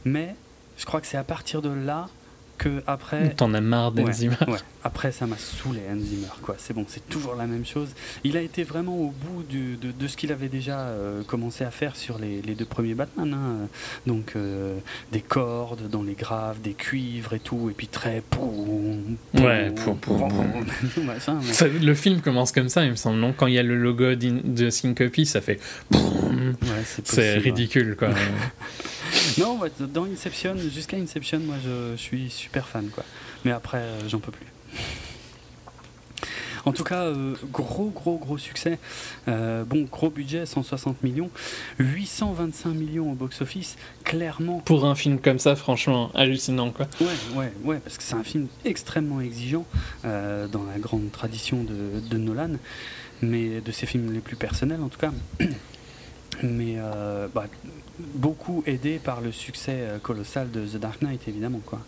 mais 0.05 0.35
je 0.81 0.87
crois 0.87 1.03
que 1.03 1.07
c'est 1.07 1.19
à 1.19 1.25
partir 1.25 1.61
de 1.61 1.69
là 1.69 2.09
que 2.61 2.83
après. 2.87 3.31
T'en 3.31 3.55
as 3.55 3.61
marre 3.63 3.91
d'Enzima. 3.91 4.37
Après, 4.85 5.13
ça 5.13 5.27
m'a 5.27 5.39
saoulé 5.39 5.81
Enzima. 5.91 6.29
Quoi, 6.43 6.57
c'est 6.59 6.75
bon, 6.75 6.85
c'est 6.87 7.07
toujours 7.09 7.35
la 7.35 7.47
même 7.47 7.65
chose. 7.65 7.89
Il 8.23 8.37
a 8.37 8.43
été 8.43 8.65
vraiment 8.65 8.97
au 8.97 9.11
bout 9.11 9.43
de, 9.51 9.91
de, 9.91 10.07
ce 10.07 10.17
qu'il 10.17 10.31
avait 10.31 10.49
déjà 10.49 10.79
euh, 10.81 11.23
commencé 11.23 11.65
à 11.65 11.71
faire 11.71 11.97
sur 11.97 12.19
les, 12.19 12.43
les 12.43 12.55
deux 12.55 12.67
premiers 12.67 12.95
Batman. 12.95 13.35
Hein. 13.35 13.69
Donc 14.07 14.35
euh, 14.37 14.79
des 15.11 15.23
cordes 15.23 15.89
dans 15.89 16.03
les 16.03 16.15
graves, 16.15 16.61
des 16.61 16.75
cuivres 16.75 17.33
et 17.33 17.41
tout, 17.41 17.71
et 17.71 17.75
puis 17.75 17.89
très. 17.89 18.23
ouais. 19.35 19.73
le 21.81 21.95
film 21.95 22.21
commence 22.21 22.53
comme 22.53 22.69
ça, 22.69 22.85
il 22.85 22.91
me 22.91 22.97
semble. 22.97 23.19
Non, 23.19 23.33
quand 23.33 23.47
il 23.47 23.55
y 23.55 23.59
a 23.59 23.63
le 23.63 23.77
logo 23.77 24.15
de 24.15 24.71
Syncopy, 24.71 25.25
ça 25.25 25.41
fait. 25.41 25.61
c'est 27.05 27.39
ridicule, 27.39 27.97
quoi. 27.99 28.11
non, 29.39 29.59
dans 29.93 30.05
Inception, 30.05 30.57
jusqu'à 30.57 30.97
Inception, 30.97 31.41
moi 31.41 31.57
je, 31.65 31.97
suis 31.97 32.31
super 32.51 32.67
fan, 32.67 32.89
quoi. 32.89 33.05
Mais 33.45 33.53
après, 33.53 33.79
euh, 33.79 34.09
j'en 34.09 34.19
peux 34.19 34.33
plus. 34.33 34.47
En 36.67 36.73
tout 36.73 36.83
cas, 36.83 37.05
euh, 37.05 37.37
gros, 37.53 37.91
gros, 37.91 38.19
gros 38.19 38.39
succès. 38.39 38.79
Euh, 39.29 39.65
bon, 39.65 39.87
gros 39.91 40.11
budget, 40.11 40.47
160 40.47 41.03
millions. 41.05 41.31
825 41.79 42.71
millions 42.71 43.13
au 43.13 43.15
box-office, 43.15 43.77
clairement. 44.03 44.59
Pour 44.59 44.85
un 44.85 44.97
film 44.97 45.21
comme 45.21 45.39
ça, 45.39 45.55
franchement, 45.55 46.11
hallucinant, 46.15 46.73
quoi. 46.73 46.87
Ouais, 47.01 47.07
ouais, 47.37 47.53
ouais, 47.63 47.79
parce 47.79 47.97
que 47.97 48.03
c'est 48.03 48.15
un 48.15 48.25
film 48.25 48.49
extrêmement 48.65 49.21
exigeant 49.21 49.65
dans 50.03 50.65
la 50.65 50.79
grande 50.79 51.11
tradition 51.13 51.63
de, 51.63 52.01
de, 52.01 52.19
Nolan, 52.19 52.57
mais 53.23 53.61
de 53.61 53.73
ses 53.73 53.87
films 53.87 54.13
les 54.13 54.21
plus 54.21 54.37
personnels, 54.37 54.83
en 54.83 54.89
tout 54.89 54.99
cas. 54.99 55.13
Mais 56.43 56.77
bah, 57.35 57.47
beaucoup 57.99 58.63
aidé 58.67 58.99
par 58.99 59.21
le 59.21 59.31
succès 59.31 59.99
colossal 60.03 60.51
de 60.51 60.65
The 60.65 60.77
Dark 60.77 61.03
Knight, 61.03 61.27
évidemment. 61.29 61.61
Quoi. 61.65 61.81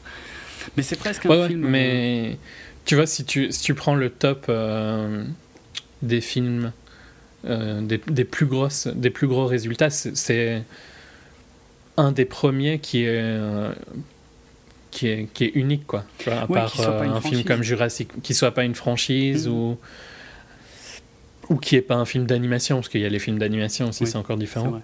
Mais 0.76 0.82
c'est 0.82 0.96
presque 0.96 1.26
un 1.26 1.48
film. 1.48 1.68
mais 1.68 2.38
tu 2.84 2.94
vois, 2.96 3.06
si 3.06 3.24
tu, 3.24 3.52
si 3.52 3.62
tu 3.62 3.74
prends 3.74 3.94
le 3.94 4.10
top 4.10 4.46
euh, 4.48 5.24
des 6.02 6.20
films, 6.20 6.72
euh, 7.44 7.80
des, 7.80 7.98
des, 8.06 8.24
plus 8.24 8.46
grosses, 8.46 8.86
des 8.86 9.10
plus 9.10 9.26
gros 9.26 9.46
résultats, 9.46 9.90
c'est 9.90 10.62
un 11.96 12.12
des 12.12 12.24
premiers 12.24 12.78
qui 12.78 13.04
est. 13.04 13.38
qui 14.90 15.08
est, 15.08 15.28
qui 15.32 15.44
est 15.44 15.52
unique, 15.54 15.86
quoi. 15.86 16.04
Tu 16.18 16.30
vois, 16.30 16.40
à 16.40 16.46
part 16.46 16.80
un 16.80 17.20
film 17.20 17.44
comme 17.44 17.62
Jurassic, 17.62 18.10
qui 18.22 18.34
soit 18.34 18.52
pas 18.52 18.64
une 18.64 18.74
franchise 18.74 19.46
mm-hmm. 19.46 19.50
ou 19.50 19.78
ou 21.48 21.56
qui 21.56 21.76
est 21.76 21.82
pas 21.82 21.94
un 21.94 22.04
film 22.04 22.26
d'animation, 22.26 22.76
parce 22.76 22.88
qu'il 22.88 23.00
y 23.00 23.04
a 23.04 23.08
les 23.08 23.18
films 23.18 23.38
d'animation 23.38 23.88
aussi, 23.88 24.06
c'est 24.06 24.16
encore 24.16 24.36
différent. 24.36 24.80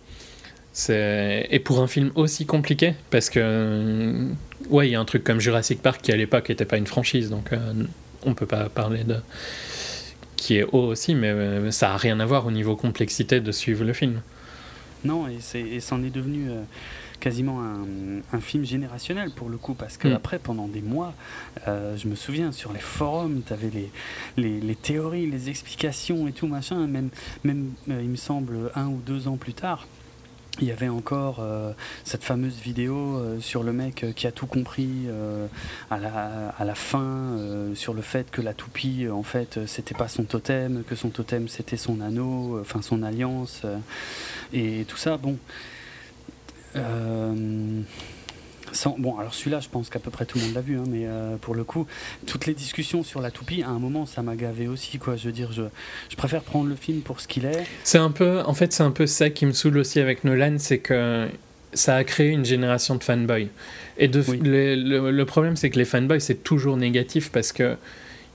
Et 0.86 1.58
pour 1.58 1.80
un 1.80 1.88
film 1.88 2.12
aussi 2.14 2.46
compliqué, 2.46 2.94
parce 3.10 3.30
que, 3.30 3.40
euh, 3.42 4.28
ouais, 4.70 4.88
il 4.88 4.92
y 4.92 4.94
a 4.94 5.00
un 5.00 5.04
truc 5.04 5.24
comme 5.24 5.40
Jurassic 5.40 5.82
Park 5.82 6.00
qui 6.02 6.12
à 6.12 6.16
l'époque 6.16 6.48
n'était 6.48 6.64
pas 6.64 6.76
une 6.76 6.86
franchise, 6.86 7.30
donc 7.30 7.52
euh, 7.52 7.58
on 8.24 8.34
peut 8.34 8.46
pas 8.46 8.68
parler 8.68 9.02
de. 9.02 9.16
qui 10.36 10.56
est 10.56 10.64
haut 10.64 10.86
aussi, 10.86 11.14
mais 11.14 11.30
euh, 11.30 11.70
ça 11.72 11.94
a 11.94 11.96
rien 11.96 12.20
à 12.20 12.26
voir 12.26 12.46
au 12.46 12.52
niveau 12.52 12.76
complexité 12.76 13.40
de 13.40 13.50
suivre 13.50 13.84
le 13.84 13.92
film. 13.92 14.20
Non, 15.04 15.26
et 15.28 15.80
c'en 15.80 16.02
est, 16.02 16.10
devenu 16.10 16.48
quasiment 17.20 17.60
un, 18.32 18.40
film 18.40 18.64
générationnel 18.64 19.30
pour 19.30 19.48
le 19.48 19.56
coup, 19.56 19.74
parce 19.74 19.96
que 19.96 20.08
mm. 20.08 20.12
après, 20.12 20.38
pendant 20.40 20.66
des 20.66 20.82
mois, 20.82 21.14
je 21.66 22.08
me 22.08 22.16
souviens 22.16 22.50
sur 22.50 22.72
les 22.72 22.80
forums, 22.80 23.42
tu 23.46 23.52
avais 23.52 23.70
les, 23.70 23.90
les, 24.36 24.60
les, 24.60 24.74
théories, 24.74 25.30
les 25.30 25.50
explications 25.50 26.26
et 26.26 26.32
tout 26.32 26.48
machin, 26.48 26.88
même, 26.88 27.10
même 27.44 27.70
il 27.86 28.08
me 28.08 28.16
semble 28.16 28.72
un 28.74 28.86
ou 28.86 29.00
deux 29.06 29.28
ans 29.28 29.36
plus 29.36 29.54
tard 29.54 29.86
il 30.60 30.68
y 30.68 30.72
avait 30.72 30.88
encore 30.88 31.38
euh, 31.40 31.72
cette 32.04 32.24
fameuse 32.24 32.58
vidéo 32.60 33.16
euh, 33.16 33.40
sur 33.40 33.62
le 33.62 33.72
mec 33.72 34.04
euh, 34.04 34.12
qui 34.12 34.26
a 34.26 34.32
tout 34.32 34.46
compris 34.46 35.06
à, 35.90 35.98
la, 35.98 36.48
à 36.58 36.64
la 36.64 36.74
fin 36.74 37.36
sur 37.74 37.94
le 37.94 38.02
fait 38.02 38.30
que 38.30 38.40
la 38.40 38.54
toupie 38.54 39.08
en 39.08 39.22
fait 39.22 39.60
c'était 39.66 39.94
pas 39.94 40.08
son 40.08 40.24
totem 40.24 40.82
que 40.84 40.94
son 40.94 41.10
totem 41.10 41.48
c'était 41.48 41.76
son 41.76 42.00
anneau 42.00 42.58
enfin 42.60 42.82
son 42.82 43.02
alliance 43.02 43.62
et 44.52 44.84
tout 44.88 44.96
ça. 44.96 45.16
Bon 45.16 45.38
bon, 48.98 49.18
alors 49.18 49.34
celui-là, 49.34 49.60
je 49.60 49.68
pense 49.68 49.90
qu'à 49.90 49.98
peu 49.98 50.10
près 50.10 50.24
tout 50.24 50.38
le 50.38 50.44
monde 50.44 50.54
l'a 50.54 50.60
vu, 50.60 50.78
hein, 50.78 50.84
mais 50.88 51.02
euh, 51.06 51.36
pour 51.36 51.54
le 51.54 51.64
coup, 51.64 51.86
toutes 52.26 52.46
les 52.46 52.54
discussions 52.54 53.02
sur 53.02 53.20
la 53.20 53.30
toupie, 53.30 53.62
à 53.62 53.68
un 53.68 53.78
moment, 53.78 54.06
ça 54.06 54.22
m'a 54.22 54.36
gavé 54.36 54.68
aussi, 54.68 54.98
quoi. 54.98 55.16
Je 55.16 55.26
veux 55.26 55.32
dire, 55.32 55.52
je, 55.52 55.62
je 56.08 56.16
préfère 56.16 56.42
prendre 56.42 56.68
le 56.68 56.76
film 56.76 57.00
pour 57.00 57.20
ce 57.20 57.28
qu'il 57.28 57.44
est. 57.44 57.64
C'est 57.84 57.98
un 57.98 58.10
peu, 58.10 58.40
en 58.44 58.54
fait, 58.54 58.72
c'est 58.72 58.82
un 58.82 58.90
peu 58.90 59.06
ça 59.06 59.30
qui 59.30 59.46
me 59.46 59.52
saoule 59.52 59.78
aussi 59.78 60.00
avec 60.00 60.24
Nolan, 60.24 60.56
c'est 60.58 60.78
que 60.78 61.28
ça 61.72 61.96
a 61.96 62.04
créé 62.04 62.28
une 62.30 62.44
génération 62.44 62.96
de 62.96 63.04
fanboys. 63.04 63.48
Et 63.98 64.08
de, 64.08 64.22
le, 64.28 65.24
problème, 65.24 65.56
c'est 65.56 65.70
que 65.70 65.78
les 65.78 65.84
fanboys, 65.84 66.20
c'est 66.20 66.42
toujours 66.42 66.76
négatif 66.76 67.30
parce 67.30 67.52
que 67.52 67.76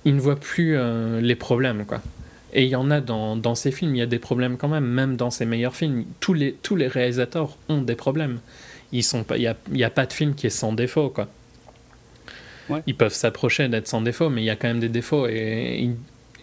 ils 0.06 0.16
ne 0.16 0.20
voient 0.20 0.40
plus 0.40 0.76
euh, 0.76 1.22
les 1.22 1.36
problèmes, 1.36 1.86
quoi. 1.86 2.02
Et 2.56 2.64
il 2.64 2.70
y 2.70 2.76
en 2.76 2.92
a 2.92 3.02
dans, 3.02 3.36
dans 3.36 3.56
ces 3.56 3.72
films, 3.72 3.96
il 3.96 4.00
y 4.00 4.04
a 4.04 4.06
des 4.06 4.20
problèmes 4.20 4.58
quand 4.58 4.68
même, 4.68 4.86
même 4.86 5.16
dans 5.16 5.32
ses 5.32 5.46
meilleurs 5.46 5.76
films. 5.76 6.06
Tous 6.20 6.34
les, 6.34 6.54
tous 6.62 6.76
les 6.76 6.88
réalisateurs 6.88 7.58
ont 7.68 7.82
des 7.82 7.96
problèmes 7.96 8.40
il 8.94 9.04
n'y 9.38 9.48
a, 9.48 9.56
a, 9.86 9.90
pas 9.90 10.06
de 10.06 10.14
film 10.14 10.36
qui 10.36 10.48
est 10.48 10.52
sans 10.52 10.74
défaut, 10.74 11.10
quoi. 11.10 11.28
Ils 12.88 12.96
peuvent 12.96 13.14
s'approcher 13.14 13.68
d'être 13.68 13.88
sans 13.88 14.02
défaut, 14.02 14.30
mais 14.30 14.42
il 14.42 14.46
y 14.46 14.50
a 14.50 14.56
quand 14.56 14.68
même 14.68 14.80
des 14.80 14.90
défauts 14.90 15.28
et, 15.28 15.92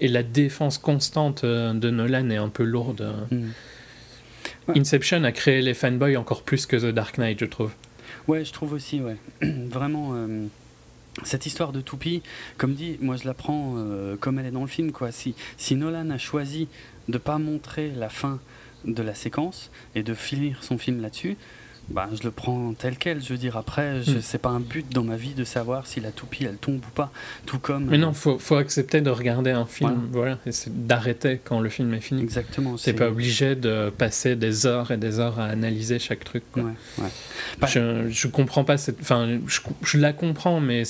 et, 0.01 0.09
la 0.09 0.22
défense 0.22 0.76
constante 0.76 1.44
euh, 1.44 1.72
de 1.72 1.90
Nolan 1.90 2.28
est 2.30 2.36
un 2.36 2.51
peu 2.51 2.62
lourde. 2.62 3.14
Hmm. 3.30 3.48
Inception 4.76 5.24
a 5.24 5.32
créé 5.32 5.62
les 5.62 5.74
fanboys 5.74 6.16
encore 6.16 6.42
plus 6.42 6.66
que 6.66 6.76
The 6.76 6.94
Dark 6.94 7.18
Knight, 7.18 7.40
je 7.40 7.46
trouve. 7.46 7.72
Ouais, 8.28 8.44
je 8.44 8.53
trouve 8.53 8.74
aussi, 8.74 9.01
ouais. 9.01 9.16
Vraiment. 9.42 10.11
Euh, 10.14 10.46
cette 11.24 11.46
histoire 11.46 11.72
de 11.72 11.80
toupie, 11.80 12.22
comme 12.57 12.74
dit, 12.74 12.96
moi 13.01 13.16
je 13.16 13.26
la 13.26 13.34
prends 13.34 13.74
euh, 13.76 14.16
comme 14.16 14.38
elle 14.38 14.46
est 14.46 14.53
dans 14.53 14.61
le 14.61 14.68
film. 14.68 14.92
Quoi. 14.92 15.11
Si, 15.12 15.34
si 15.57 15.74
Nolan 15.74 16.11
a 16.11 16.18
choisi 16.18 16.68
de 17.09 17.14
ne 17.14 17.18
pas 17.18 17.38
montrer 17.38 17.90
la 17.90 18.09
fin 18.09 18.38
de 18.84 19.03
la 19.03 19.14
séquence 19.14 19.70
et 19.94 20.03
de 20.03 20.14
finir 20.14 20.62
son 20.62 20.78
film 20.78 21.03
là-dessus, 21.03 21.36
bah, 21.91 22.09
je 22.12 22.22
le 22.22 22.30
prends 22.30 22.72
tel 22.74 22.97
quel. 22.97 23.22
Je 23.22 23.32
veux 23.32 23.38
dire, 23.38 23.57
après, 23.57 24.03
je, 24.03 24.12
hmm. 24.12 24.20
c'est 24.22 24.38
pas 24.38 24.51
un 24.51 24.61
but 24.61 24.86
dans 24.93 25.03
ma 25.03 25.16
vie 25.16 25.34
de 25.34 25.45
savoir 25.45 25.86
si 25.86 26.01
la 26.01 26.11
toupie 26.11 26.45
elle 26.45 26.57
tombe 26.57 26.76
ou 26.76 26.91
pas. 26.95 27.11
Tout 27.47 27.59
comme. 27.59 27.86
Mais 27.86 27.99
non, 27.99 28.12
faut, 28.12 28.38
faut 28.38 28.57
accepter 28.57 29.01
de 29.01 29.11
regarder 29.11 29.51
un 29.51 29.66
film, 29.66 30.09
voilà, 30.12 30.38
et 30.47 30.53
c'est 30.53 30.86
d'arrêter 30.86 31.41
quand 31.43 31.61
le 31.61 31.68
film 31.68 31.93
est 31.95 32.01
fini. 32.01 32.22
Exactement. 32.22 32.76
C'est 32.76 32.93
pas 32.93 33.09
obligé 33.09 33.57
de 33.57 33.91
passer 33.91 34.36
des 34.36 34.66
heures 34.66 34.91
et 34.91 34.97
des 34.97 35.18
heures 35.18 35.41
à 35.41 35.47
analyser 35.47 35.99
chaque 35.99 36.24
truc. 36.24 36.45
Quoi. 36.53 36.64
Bah 37.59 37.66
je, 37.66 38.09
je 38.09 38.28
comprends 38.28 38.64
pas 38.64 38.78
cette. 38.78 39.01
Enfin, 39.01 39.38
je, 39.47 39.61
je 39.82 39.99
la 39.99 40.12
comprends, 40.12 40.61
mais 40.61 40.84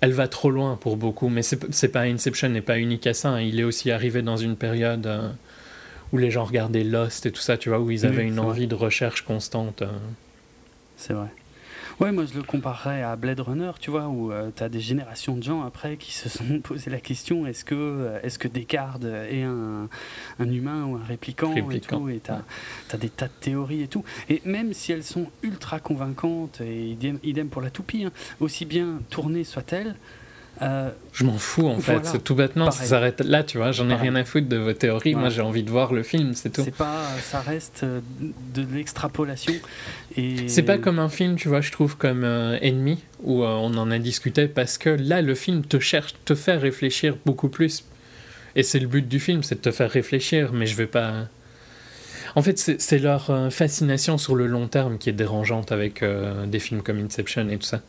elle 0.00 0.12
va 0.12 0.28
trop 0.28 0.50
loin 0.50 0.76
pour 0.76 0.96
beaucoup. 0.96 1.28
Mais 1.28 1.42
c'est 1.42 1.88
pas 1.88 2.02
Inception 2.02 2.48
n'est 2.50 2.60
pas 2.60 2.78
unique 2.78 3.06
à 3.06 3.14
ça. 3.14 3.30
Hein. 3.30 3.40
Il 3.40 3.58
est 3.58 3.64
aussi 3.64 3.90
arrivé 3.90 4.22
dans 4.22 4.36
une 4.36 4.56
période. 4.56 5.06
Euh, 5.06 5.30
où 6.12 6.18
les 6.18 6.30
gens 6.30 6.44
regardaient 6.44 6.84
Lost 6.84 7.26
et 7.26 7.32
tout 7.32 7.40
ça, 7.40 7.56
tu 7.56 7.68
vois, 7.68 7.80
où 7.80 7.90
ils 7.90 8.06
avaient 8.06 8.26
une 8.26 8.40
envie 8.40 8.66
de 8.66 8.74
recherche 8.74 9.22
constante. 9.22 9.82
Euh. 9.82 9.88
C'est 10.96 11.12
vrai. 11.14 11.28
Ouais, 12.00 12.12
moi 12.12 12.24
je 12.24 12.34
le 12.34 12.42
comparerais 12.42 13.02
à 13.02 13.14
Blade 13.14 13.40
Runner, 13.40 13.72
tu 13.78 13.90
vois, 13.90 14.08
où 14.08 14.32
euh, 14.32 14.50
tu 14.56 14.62
as 14.62 14.70
des 14.70 14.80
générations 14.80 15.36
de 15.36 15.42
gens 15.42 15.62
après 15.62 15.98
qui 15.98 16.12
se 16.12 16.30
sont 16.30 16.60
posé 16.62 16.88
la 16.88 16.98
question 16.98 17.46
est-ce 17.46 17.62
que, 17.62 17.74
euh, 17.74 18.20
est 18.22 18.38
que 18.38 18.48
Descartes 18.48 19.04
est 19.04 19.42
un, 19.42 19.86
un, 20.38 20.50
humain 20.50 20.84
ou 20.86 20.96
un 20.96 21.04
répliquant, 21.04 21.54
et 21.54 21.80
tout, 21.80 22.08
et 22.08 22.20
tu 22.20 22.30
as, 22.30 22.96
des 22.96 23.10
tas 23.10 23.26
de 23.26 23.32
théories 23.38 23.82
et 23.82 23.88
tout. 23.88 24.02
Et 24.30 24.40
même 24.46 24.72
si 24.72 24.92
elles 24.92 25.04
sont 25.04 25.26
ultra 25.42 25.78
convaincantes, 25.78 26.62
et 26.62 26.96
idem, 27.22 27.48
pour 27.48 27.60
la 27.60 27.68
toupie, 27.68 28.04
hein, 28.04 28.12
aussi 28.40 28.64
bien 28.64 29.00
tournées 29.10 29.44
soit-elles, 29.44 29.94
Euh, 30.62 30.90
je 31.14 31.24
m'en 31.24 31.38
fous 31.38 31.68
en 31.68 31.78
fait, 31.78 32.04
c'est 32.04 32.22
tout 32.22 32.34
bêtement, 32.34 32.70
ça 32.70 32.84
s'arrête 32.84 33.20
là, 33.20 33.42
tu 33.42 33.56
vois. 33.56 33.72
J'en 33.72 33.88
ai 33.88 33.94
rien 33.94 34.14
à 34.14 34.24
foutre 34.24 34.46
de 34.46 34.58
vos 34.58 34.74
théories. 34.74 35.14
Moi, 35.14 35.30
j'ai 35.30 35.40
envie 35.40 35.62
de 35.62 35.70
voir 35.70 35.94
le 35.94 36.02
film, 36.02 36.34
c'est 36.34 36.50
tout. 36.50 36.62
C'est 36.62 36.74
pas, 36.74 37.06
ça 37.22 37.40
reste 37.40 37.80
euh, 37.82 38.00
de 38.54 38.66
l'extrapolation. 38.74 39.54
Et 40.16 40.48
c'est 40.48 40.62
pas 40.62 40.76
comme 40.76 40.98
un 40.98 41.08
film, 41.08 41.36
tu 41.36 41.48
vois. 41.48 41.62
Je 41.62 41.72
trouve 41.72 41.96
comme 41.96 42.24
euh, 42.24 42.58
Ennemi 42.60 43.02
où 43.22 43.42
on 43.42 43.74
en 43.76 43.90
a 43.90 43.98
discuté 43.98 44.48
parce 44.48 44.76
que 44.76 44.90
là, 44.90 45.22
le 45.22 45.34
film 45.34 45.64
te 45.64 45.78
cherche, 45.78 46.14
te 46.24 46.34
fait 46.34 46.56
réfléchir 46.56 47.16
beaucoup 47.24 47.48
plus. 47.48 47.84
Et 48.54 48.62
c'est 48.62 48.80
le 48.80 48.86
but 48.86 49.06
du 49.06 49.20
film, 49.20 49.42
c'est 49.42 49.54
de 49.54 49.60
te 49.60 49.70
faire 49.70 49.90
réfléchir. 49.90 50.52
Mais 50.52 50.66
je 50.66 50.76
vais 50.76 50.86
pas. 50.86 51.28
En 52.34 52.42
fait, 52.42 52.58
c'est 52.58 52.98
leur 52.98 53.52
fascination 53.52 54.18
sur 54.18 54.36
le 54.36 54.46
long 54.46 54.68
terme 54.68 54.98
qui 54.98 55.08
est 55.08 55.14
dérangeante 55.14 55.72
avec 55.72 56.04
des 56.46 56.58
films 56.58 56.82
comme 56.82 56.98
Inception 56.98 57.48
et 57.48 57.56
tout 57.56 57.66
ça. 57.66 57.80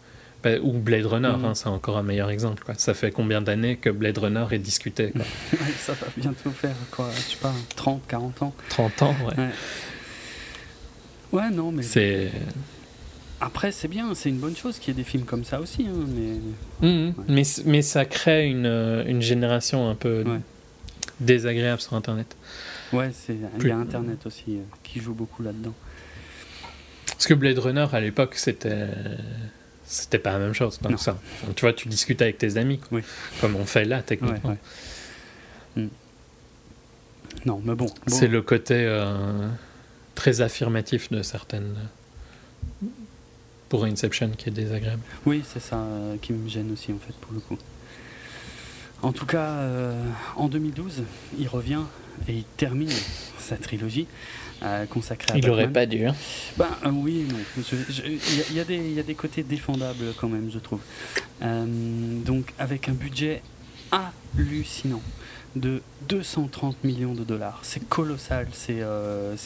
Bah, 0.43 0.57
ou 0.61 0.73
Blade 0.73 1.05
Runner, 1.05 1.37
mm. 1.37 1.45
hein, 1.45 1.55
c'est 1.55 1.67
encore 1.67 1.97
un 1.97 2.03
meilleur 2.03 2.29
exemple. 2.29 2.63
Quoi. 2.63 2.73
Ça 2.75 2.93
fait 2.93 3.11
combien 3.11 3.41
d'années 3.41 3.77
que 3.77 3.89
Blade 3.89 4.17
Runner 4.17 4.45
est 4.51 4.59
discuté 4.59 5.11
quoi? 5.11 5.25
Ça 5.77 5.93
va 5.93 6.07
bientôt 6.17 6.49
faire, 6.49 6.75
quoi, 6.89 7.09
je 7.15 7.21
sais 7.21 7.37
pas, 7.37 7.53
30, 7.75 8.01
40 8.07 8.41
ans. 8.41 8.53
30 8.69 9.01
ans, 9.03 9.15
ouais. 9.27 9.49
Ouais, 11.31 11.49
non, 11.49 11.71
mais. 11.71 11.83
C'est. 11.83 12.31
Après, 13.39 13.71
c'est 13.71 13.87
bien, 13.87 14.13
c'est 14.13 14.29
une 14.29 14.37
bonne 14.37 14.55
chose 14.55 14.77
qu'il 14.77 14.89
y 14.89 14.91
ait 14.91 15.03
des 15.03 15.09
films 15.09 15.25
comme 15.25 15.43
ça 15.43 15.59
aussi. 15.59 15.87
Hein, 15.87 16.05
mais... 16.81 16.87
Mm, 16.87 17.13
mais, 17.27 17.43
mais 17.65 17.81
ça 17.81 18.05
crée 18.05 18.47
une, 18.47 18.67
une 19.07 19.21
génération 19.21 19.89
un 19.89 19.95
peu 19.95 20.23
désagréable 21.19 21.81
sur 21.81 21.95
Internet. 21.95 22.35
Ouais, 22.93 23.11
il 23.29 23.67
y 23.67 23.71
a 23.71 23.77
Internet 23.77 24.25
aussi 24.25 24.57
euh, 24.57 24.63
qui 24.83 24.99
joue 24.99 25.13
beaucoup 25.13 25.43
là-dedans. 25.43 25.73
Parce 27.07 27.25
que 27.27 27.33
Blade 27.33 27.57
Runner, 27.57 27.87
à 27.91 27.99
l'époque, 27.99 28.35
c'était 28.35 28.87
c'était 29.91 30.19
pas 30.19 30.31
la 30.31 30.39
même 30.39 30.53
chose. 30.53 30.79
Donc 30.79 30.99
ça. 30.99 31.19
tu 31.55 31.61
vois, 31.61 31.73
tu 31.73 31.89
discutes 31.89 32.21
avec 32.21 32.37
tes 32.37 32.55
amis, 32.55 32.79
comme 33.41 33.55
on 33.57 33.65
fait 33.65 33.83
là, 33.83 34.01
techniquement. 34.01 34.57
Hmm. 35.75 35.87
Non, 37.45 37.61
mais 37.63 37.75
bon. 37.75 37.87
C'est 38.07 38.27
le 38.27 38.41
côté 38.41 38.75
euh, 38.75 39.47
très 40.15 40.39
affirmatif 40.39 41.11
de 41.11 41.21
certaines. 41.23 41.75
Pour 43.67 43.85
Inception 43.85 44.29
qui 44.37 44.49
est 44.49 44.53
désagréable. 44.53 45.01
Oui, 45.25 45.43
c'est 45.45 45.61
ça 45.61 45.77
euh, 45.77 46.17
qui 46.21 46.33
me 46.33 46.47
gêne 46.49 46.71
aussi, 46.71 46.91
en 46.91 46.97
fait, 46.97 47.13
pour 47.15 47.33
le 47.33 47.39
coup. 47.39 47.57
En 49.01 49.11
tout 49.11 49.25
cas, 49.25 49.45
euh, 49.45 50.03
en 50.35 50.47
2012, 50.47 51.03
il 51.39 51.47
revient 51.47 51.81
et 52.27 52.33
il 52.33 52.43
termine 52.43 52.91
sa 53.39 53.57
trilogie 53.57 54.07
euh, 54.61 54.85
consacré 54.85 55.31
à 55.31 55.37
Il 55.37 55.47
n'aurait 55.47 55.71
pas 55.71 55.87
dû. 55.87 56.05
Hein. 56.05 56.15
Ben, 56.57 56.67
euh, 56.85 56.89
oui, 56.91 57.25
Il 57.57 58.55
y, 58.55 58.93
y, 58.93 58.99
a 58.99 59.03
des 59.03 59.15
côtés 59.15 59.41
défendables 59.41 60.13
quand 60.17 60.29
même, 60.29 60.49
je 60.51 60.59
trouve. 60.59 60.81
Donc, 61.41 62.53
avec 62.59 62.89
un 62.89 62.93
budget 62.93 63.41
hallucinant 63.91 65.01
de 65.55 65.81
230 66.07 66.83
millions 66.83 67.13
de 67.13 67.23
dollars. 67.23 67.59
C'est 67.63 67.87
colossal, 67.89 68.47
c'est 68.53 68.83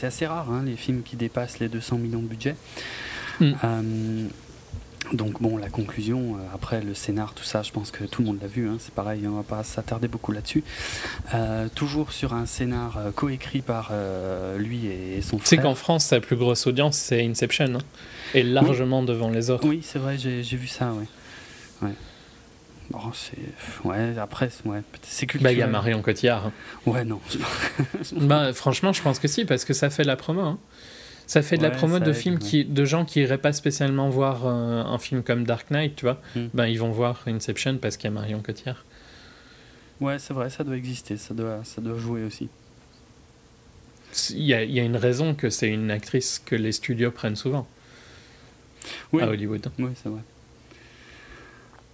assez 0.05 0.25
rare, 0.27 0.51
hein, 0.51 0.63
les 0.65 0.75
films 0.75 1.01
qui 1.03 1.15
dépassent 1.15 1.59
les 1.59 1.69
200 1.69 1.97
millions 1.97 2.21
de 2.21 2.27
budget. 2.27 2.55
Hmm. 3.39 3.53
Donc 5.13 5.41
bon, 5.41 5.57
la 5.57 5.69
conclusion, 5.69 6.35
euh, 6.35 6.39
après 6.53 6.81
le 6.81 6.93
scénar, 6.93 7.33
tout 7.33 7.43
ça, 7.43 7.61
je 7.61 7.71
pense 7.71 7.91
que 7.91 8.03
tout 8.03 8.21
le 8.21 8.27
monde 8.27 8.39
l'a 8.41 8.47
vu, 8.47 8.67
hein, 8.67 8.77
c'est 8.79 8.93
pareil, 8.93 9.27
on 9.27 9.35
va 9.35 9.43
pas 9.43 9.63
s'attarder 9.63 10.07
beaucoup 10.07 10.31
là-dessus. 10.31 10.63
Euh, 11.33 11.67
toujours 11.73 12.11
sur 12.11 12.33
un 12.33 12.45
scénar 12.45 12.97
euh, 12.97 13.11
coécrit 13.11 13.61
par 13.61 13.91
lui 14.57 14.87
et 14.87 15.21
son 15.21 15.37
frère. 15.37 15.47
C'est 15.47 15.57
qu'en 15.57 15.75
France, 15.75 16.05
sa 16.05 16.19
plus 16.19 16.35
grosse 16.35 16.65
audience, 16.67 16.97
c'est 16.97 17.25
Inception, 17.25 17.75
hein, 17.75 17.81
et 18.33 18.43
largement 18.43 19.03
devant 19.03 19.29
les 19.29 19.49
autres. 19.49 19.67
Oui, 19.67 19.81
c'est 19.83 19.99
vrai, 19.99 20.17
j'ai 20.17 20.41
vu 20.41 20.67
ça, 20.67 20.91
ouais. 20.91 21.87
ouais. 21.87 21.95
Bon, 22.89 22.99
c'est... 23.13 23.37
Ouais, 23.87 24.17
après, 24.19 24.49
ouais, 24.65 24.81
c'est 25.01 25.25
culturel. 25.25 25.53
Bah, 25.53 25.57
il 25.57 25.59
y 25.59 25.63
a 25.63 25.67
Marion 25.67 26.01
Cotillard. 26.01 26.47
Hein. 26.47 26.51
Ouais, 26.85 27.03
non. 27.03 27.19
bah, 28.13 28.53
franchement, 28.53 28.93
je 28.93 29.01
pense 29.01 29.17
que 29.17 29.27
si, 29.27 29.45
parce 29.45 29.65
que 29.65 29.73
ça 29.73 29.89
fait 29.89 30.03
la 30.03 30.15
promo. 30.15 30.59
Ça 31.27 31.41
fait 31.41 31.57
de 31.57 31.63
la 31.63 31.71
promo 31.71 31.99
de 31.99 32.13
films 32.13 32.39
qui, 32.39 32.65
de 32.65 32.85
gens 32.85 33.05
qui 33.05 33.21
iraient 33.21 33.37
pas 33.39 33.53
spécialement 33.53 34.09
voir 34.09 34.45
un, 34.45 34.97
film 34.99 35.23
comme 35.23 35.43
Dark 35.43 35.71
Knight, 35.71 35.95
tu 35.95 36.05
vois. 36.05 36.21
Hmm. 36.35 36.47
Ben, 36.53 36.67
ils 36.67 36.79
vont 36.79 36.91
voir 36.91 37.23
Inception 37.27 37.77
parce 37.77 37.97
qu'il 37.97 38.05
y 38.05 38.07
a 38.07 38.11
Marion 38.11 38.41
Cotillard. 38.41 38.83
Ouais, 40.01 40.19
c'est 40.19 40.33
vrai, 40.33 40.49
ça 40.49 40.63
doit 40.63 40.75
exister, 40.75 41.17
ça 41.17 41.33
doit, 41.33 41.61
ça 41.63 41.81
doit 41.81 41.97
jouer 41.97 42.23
aussi. 42.23 42.49
Il 44.31 44.43
y, 44.43 44.53
a, 44.53 44.63
il 44.63 44.71
y 44.71 44.79
a 44.79 44.83
une 44.83 44.95
raison 44.95 45.35
que 45.35 45.49
c'est 45.49 45.69
une 45.69 45.91
actrice 45.91 46.41
que 46.43 46.55
les 46.55 46.71
studios 46.71 47.11
prennent 47.11 47.35
souvent 47.35 47.67
oui. 49.11 49.21
à 49.23 49.27
Hollywood. 49.27 49.67
Oui, 49.79 49.91
c'est 50.01 50.09
vrai. 50.09 50.21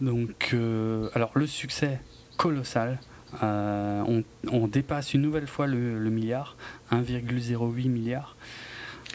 Donc, 0.02 0.50
euh, 0.54 1.10
alors 1.14 1.32
le 1.36 1.48
succès 1.48 2.00
colossal. 2.38 3.00
Euh, 3.44 4.04
on, 4.08 4.24
on, 4.52 4.68
dépasse 4.68 5.14
une 5.14 5.22
nouvelle 5.22 5.48
fois 5.48 5.66
le, 5.66 5.98
le 5.98 6.10
milliard, 6.10 6.58
1,08 6.92 7.88
milliard. 7.88 8.36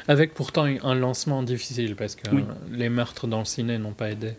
Avec 0.09 0.34
pourtant 0.34 0.64
un 0.64 0.94
lancement 0.94 1.42
difficile 1.42 1.96
parce 1.96 2.14
que 2.14 2.28
les 2.70 2.88
meurtres 2.88 3.26
dans 3.26 3.40
le 3.40 3.44
ciné 3.44 3.78
n'ont 3.78 3.92
pas 3.92 4.11
aidé. 4.11 4.34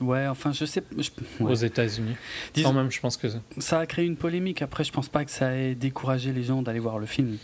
Ouais, 0.00 0.26
enfin, 0.26 0.52
je 0.52 0.64
sais. 0.64 0.82
Aux 1.40 1.54
États-Unis. 1.54 2.16
Quand 2.62 2.72
même, 2.72 2.90
je 2.90 3.00
pense 3.00 3.16
que 3.16 3.28
ça. 3.28 3.38
Ça 3.58 3.80
a 3.80 3.86
créé 3.86 4.04
une 4.04 4.16
polémique. 4.16 4.62
Après, 4.62 4.84
je 4.84 4.92
pense 4.92 5.08
pas 5.08 5.24
que 5.24 5.30
ça 5.30 5.56
ait 5.56 5.74
découragé 5.74 6.32
les 6.32 6.42
gens 6.42 6.62
d'aller 6.62 6.80
voir 6.80 6.98
le 6.98 7.06
film. 7.06 7.38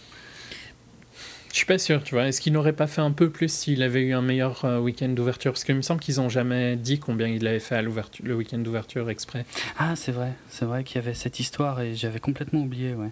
Je 1.52 1.58
suis 1.58 1.66
pas 1.66 1.78
sûr, 1.78 2.02
tu 2.02 2.14
vois. 2.14 2.28
Est-ce 2.28 2.40
qu'il 2.40 2.54
n'aurait 2.54 2.72
pas 2.72 2.86
fait 2.86 3.02
un 3.02 3.12
peu 3.12 3.28
plus 3.28 3.52
s'il 3.52 3.82
avait 3.82 4.00
eu 4.00 4.14
un 4.14 4.22
meilleur 4.22 4.64
euh, 4.64 4.78
week-end 4.78 5.10
d'ouverture? 5.10 5.52
Parce 5.52 5.64
qu'il 5.64 5.74
me 5.74 5.82
semble 5.82 6.00
qu'ils 6.00 6.16
n'ont 6.16 6.30
jamais 6.30 6.76
dit 6.76 6.98
combien 6.98 7.26
il 7.26 7.46
avait 7.46 7.60
fait 7.60 7.76
à 7.76 7.82
le 7.82 8.34
week-end 8.34 8.58
d'ouverture 8.58 9.10
exprès. 9.10 9.44
Ah, 9.78 9.94
c'est 9.94 10.12
vrai. 10.12 10.32
C'est 10.48 10.64
vrai 10.64 10.82
qu'il 10.82 10.96
y 10.96 10.98
avait 10.98 11.12
cette 11.12 11.40
histoire 11.40 11.82
et 11.82 11.94
j'avais 11.94 12.20
complètement 12.20 12.60
oublié, 12.60 12.94
ouais. 12.94 13.10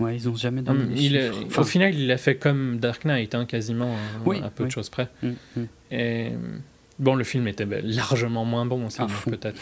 Ouais, 0.00 0.16
ils 0.16 0.28
ont 0.28 0.34
jamais 0.34 0.62
donné 0.62 0.84
hum, 0.84 0.92
il 0.96 1.32
Au 1.56 1.64
final, 1.64 1.94
il 1.94 2.10
a 2.10 2.16
fait 2.16 2.36
comme 2.36 2.78
Dark 2.78 3.04
Knight, 3.04 3.34
hein, 3.34 3.44
quasiment, 3.44 3.94
à 4.42 4.50
peu 4.50 4.64
de 4.64 4.70
choses 4.70 4.88
près. 4.88 5.08
Hum, 5.22 5.34
hum. 5.56 5.66
Et 5.90 6.30
bon, 6.98 7.14
le 7.14 7.24
film 7.24 7.46
était 7.46 7.66
ben, 7.66 7.84
largement 7.84 8.44
moins 8.44 8.66
bon 8.66 8.86
aussi, 8.86 9.00
peut-être. 9.26 9.60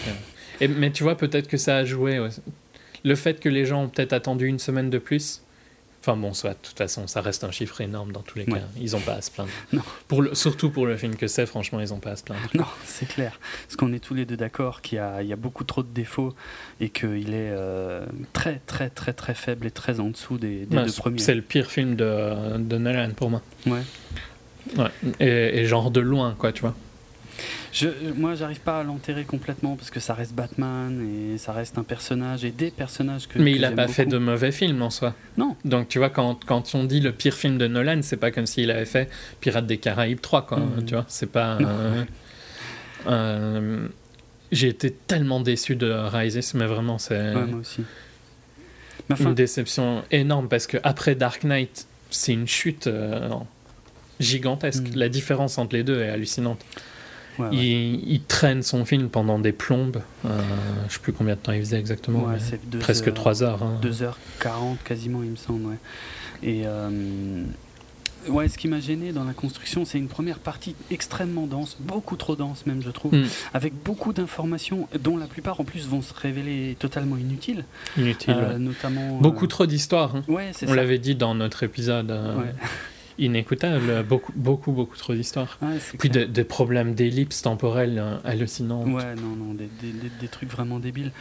Mais 0.60 0.90
tu 0.90 1.02
vois, 1.02 1.16
peut-être 1.16 1.48
que 1.48 1.56
ça 1.56 1.78
a 1.78 1.84
joué. 1.84 2.20
Le 3.04 3.14
fait 3.14 3.40
que 3.40 3.48
les 3.48 3.64
gens 3.64 3.84
ont 3.84 3.88
peut-être 3.88 4.12
attendu 4.12 4.46
une 4.46 4.58
semaine 4.58 4.90
de 4.90 4.98
plus, 4.98 5.42
Enfin 6.00 6.16
bon, 6.16 6.32
soit, 6.32 6.50
de 6.50 6.58
toute 6.62 6.78
façon, 6.78 7.06
ça 7.06 7.20
reste 7.20 7.44
un 7.44 7.50
chiffre 7.50 7.80
énorme 7.82 8.12
dans 8.12 8.22
tous 8.22 8.38
les 8.38 8.46
cas. 8.46 8.62
Ils 8.80 8.92
n'ont 8.92 9.00
pas 9.00 9.14
à 9.14 9.20
se 9.20 9.30
plaindre. 9.30 9.50
Non. 9.72 9.82
Pour 10.08 10.22
le, 10.22 10.34
surtout 10.34 10.70
pour 10.70 10.86
le 10.86 10.96
film 10.96 11.14
que 11.14 11.26
c'est, 11.26 11.44
franchement, 11.44 11.78
ils 11.80 11.90
n'ont 11.90 11.98
pas 11.98 12.12
à 12.12 12.16
se 12.16 12.24
plaindre. 12.24 12.40
Non, 12.54 12.64
c'est 12.84 13.06
clair. 13.06 13.38
Parce 13.66 13.76
qu'on 13.76 13.92
est 13.92 13.98
tous 13.98 14.14
les 14.14 14.24
deux 14.24 14.36
d'accord 14.36 14.80
qu'il 14.80 14.96
y, 14.96 15.26
y 15.26 15.32
a, 15.32 15.36
beaucoup 15.36 15.64
trop 15.64 15.82
de 15.82 15.92
défauts 15.92 16.34
et 16.80 16.88
qu'il 16.88 17.34
est 17.34 17.50
euh, 17.50 18.06
très, 18.32 18.60
très, 18.66 18.88
très, 18.88 19.12
très 19.12 19.34
faible 19.34 19.66
et 19.66 19.70
très 19.70 20.00
en 20.00 20.08
dessous 20.08 20.38
des, 20.38 20.64
des 20.64 20.84
deux 20.84 20.92
premiers. 20.92 21.18
C'est 21.18 21.34
le 21.34 21.42
pire 21.42 21.70
film 21.70 21.96
de, 21.96 22.56
de 22.56 22.78
Nolan 22.78 23.10
pour 23.10 23.28
moi. 23.28 23.42
Ouais. 23.66 23.82
Ouais. 24.78 24.90
Et, 25.20 25.60
et 25.60 25.66
genre 25.66 25.90
de 25.90 26.00
loin, 26.00 26.34
quoi, 26.38 26.52
tu 26.52 26.62
vois. 26.62 26.74
Je, 27.72 27.88
moi, 28.16 28.34
j'arrive 28.34 28.60
pas 28.60 28.80
à 28.80 28.82
l'enterrer 28.82 29.24
complètement 29.24 29.76
parce 29.76 29.90
que 29.90 30.00
ça 30.00 30.14
reste 30.14 30.34
Batman 30.34 31.34
et 31.34 31.38
ça 31.38 31.52
reste 31.52 31.78
un 31.78 31.82
personnage 31.82 32.44
et 32.44 32.50
des 32.50 32.70
personnages 32.70 33.28
que. 33.28 33.38
Mais 33.38 33.52
il 33.52 33.64
a 33.64 33.70
pas 33.70 33.88
fait 33.88 34.06
de 34.06 34.18
mauvais 34.18 34.52
films 34.52 34.82
en 34.82 34.90
soi. 34.90 35.14
Non. 35.36 35.56
Donc 35.64 35.88
tu 35.88 35.98
vois, 35.98 36.10
quand, 36.10 36.44
quand 36.44 36.74
on 36.74 36.84
dit 36.84 37.00
le 37.00 37.12
pire 37.12 37.34
film 37.34 37.58
de 37.58 37.66
Nolan, 37.66 38.00
c'est 38.02 38.16
pas 38.16 38.30
comme 38.30 38.46
s'il 38.46 38.70
avait 38.70 38.84
fait 38.84 39.08
Pirates 39.40 39.66
des 39.66 39.78
Caraïbes 39.78 40.20
3, 40.20 40.46
quoi. 40.46 40.58
Mm. 40.58 40.84
Tu 40.84 40.94
vois, 40.94 41.04
c'est 41.08 41.30
pas. 41.30 41.58
J'ai 44.52 44.66
été 44.66 44.90
tellement 44.90 45.40
déçu 45.40 45.76
de 45.76 45.90
Rises, 45.90 46.54
mais 46.54 46.66
vraiment, 46.66 46.98
c'est. 46.98 47.34
moi 47.34 47.60
aussi. 47.60 47.82
Une 49.18 49.34
déception 49.34 50.04
énorme 50.10 50.48
parce 50.48 50.66
que 50.66 50.76
après 50.82 51.14
Dark 51.16 51.42
Knight, 51.42 51.86
c'est 52.10 52.32
une 52.32 52.46
chute 52.46 52.86
euh, 52.86 53.28
gigantesque. 54.20 54.84
Mm. 54.94 54.96
La 54.96 55.08
différence 55.08 55.58
entre 55.58 55.74
les 55.74 55.82
deux 55.82 56.00
est 56.00 56.08
hallucinante 56.08 56.64
il, 57.52 58.20
traîne 58.28 58.62
son 58.62 58.84
film 58.84 59.08
pendant 59.08 59.38
des 59.38 59.52
plombes. 59.52 60.02
Euh, 60.24 60.40
je 60.88 60.94
sais 60.94 61.00
plus 61.00 61.12
combien 61.12 61.34
de 61.34 61.40
temps 61.40 61.52
il 61.52 61.60
faisait 61.60 61.78
exactement. 61.78 62.26
presque 62.80 63.12
3 63.12 63.42
heures. 63.42 63.60
2h40 63.82 64.12
hein. 64.46 64.76
quasiment, 64.84 65.22
il 65.22 65.30
me 65.30 65.36
semble. 65.36 65.76
Et 66.42 66.62
euh, 66.64 67.44
ouais, 68.28 68.48
ce 68.48 68.56
qui 68.56 68.68
m'a 68.68 68.80
gêné 68.80 69.12
dans 69.12 69.24
la 69.24 69.32
construction, 69.32 69.84
c'est 69.84 69.98
une 69.98 70.08
première 70.08 70.38
partie 70.38 70.74
extrêmement 70.90 71.46
dense, 71.46 71.76
beaucoup 71.80 72.16
trop 72.16 72.36
dense 72.36 72.66
même, 72.66 72.82
je 72.82 72.90
trouve, 72.90 73.14
hmm. 73.14 73.26
avec 73.52 73.74
beaucoup 73.74 74.12
d'informations 74.12 74.88
dont 75.02 75.16
la 75.16 75.26
plupart 75.26 75.60
en 75.60 75.64
plus 75.64 75.86
vont 75.86 76.02
se 76.02 76.14
révéler 76.14 76.76
totalement 76.78 77.16
inutiles. 77.16 77.64
Inutiles. 77.96 78.34
Euh, 78.36 78.58
notamment. 78.58 79.18
Beaucoup 79.18 79.46
trop 79.46 79.66
d'histoires. 79.66 80.16
Hein. 80.16 80.24
Ouais, 80.28 80.52
On 80.66 80.74
l'avait 80.74 80.98
dit 80.98 81.14
dans 81.14 81.34
notre 81.34 81.62
épisode 81.62 82.10
inécoutable. 83.20 84.02
Beaucoup, 84.02 84.32
beaucoup, 84.34 84.72
beaucoup 84.72 84.96
trop 84.96 85.14
d'histoires. 85.14 85.58
Puis 85.98 86.08
des 86.08 86.44
problèmes 86.44 86.94
d'ellipse 86.94 87.42
temporelle 87.42 87.98
euh, 87.98 88.16
hallucinants. 88.24 88.84
Ouais, 88.84 89.14
non, 89.14 89.36
non, 89.36 89.54
des, 89.54 89.68
des, 89.80 89.92
des, 90.20 90.28
trucs 90.28 90.50
vraiment 90.50 90.78
débiles. 90.78 91.12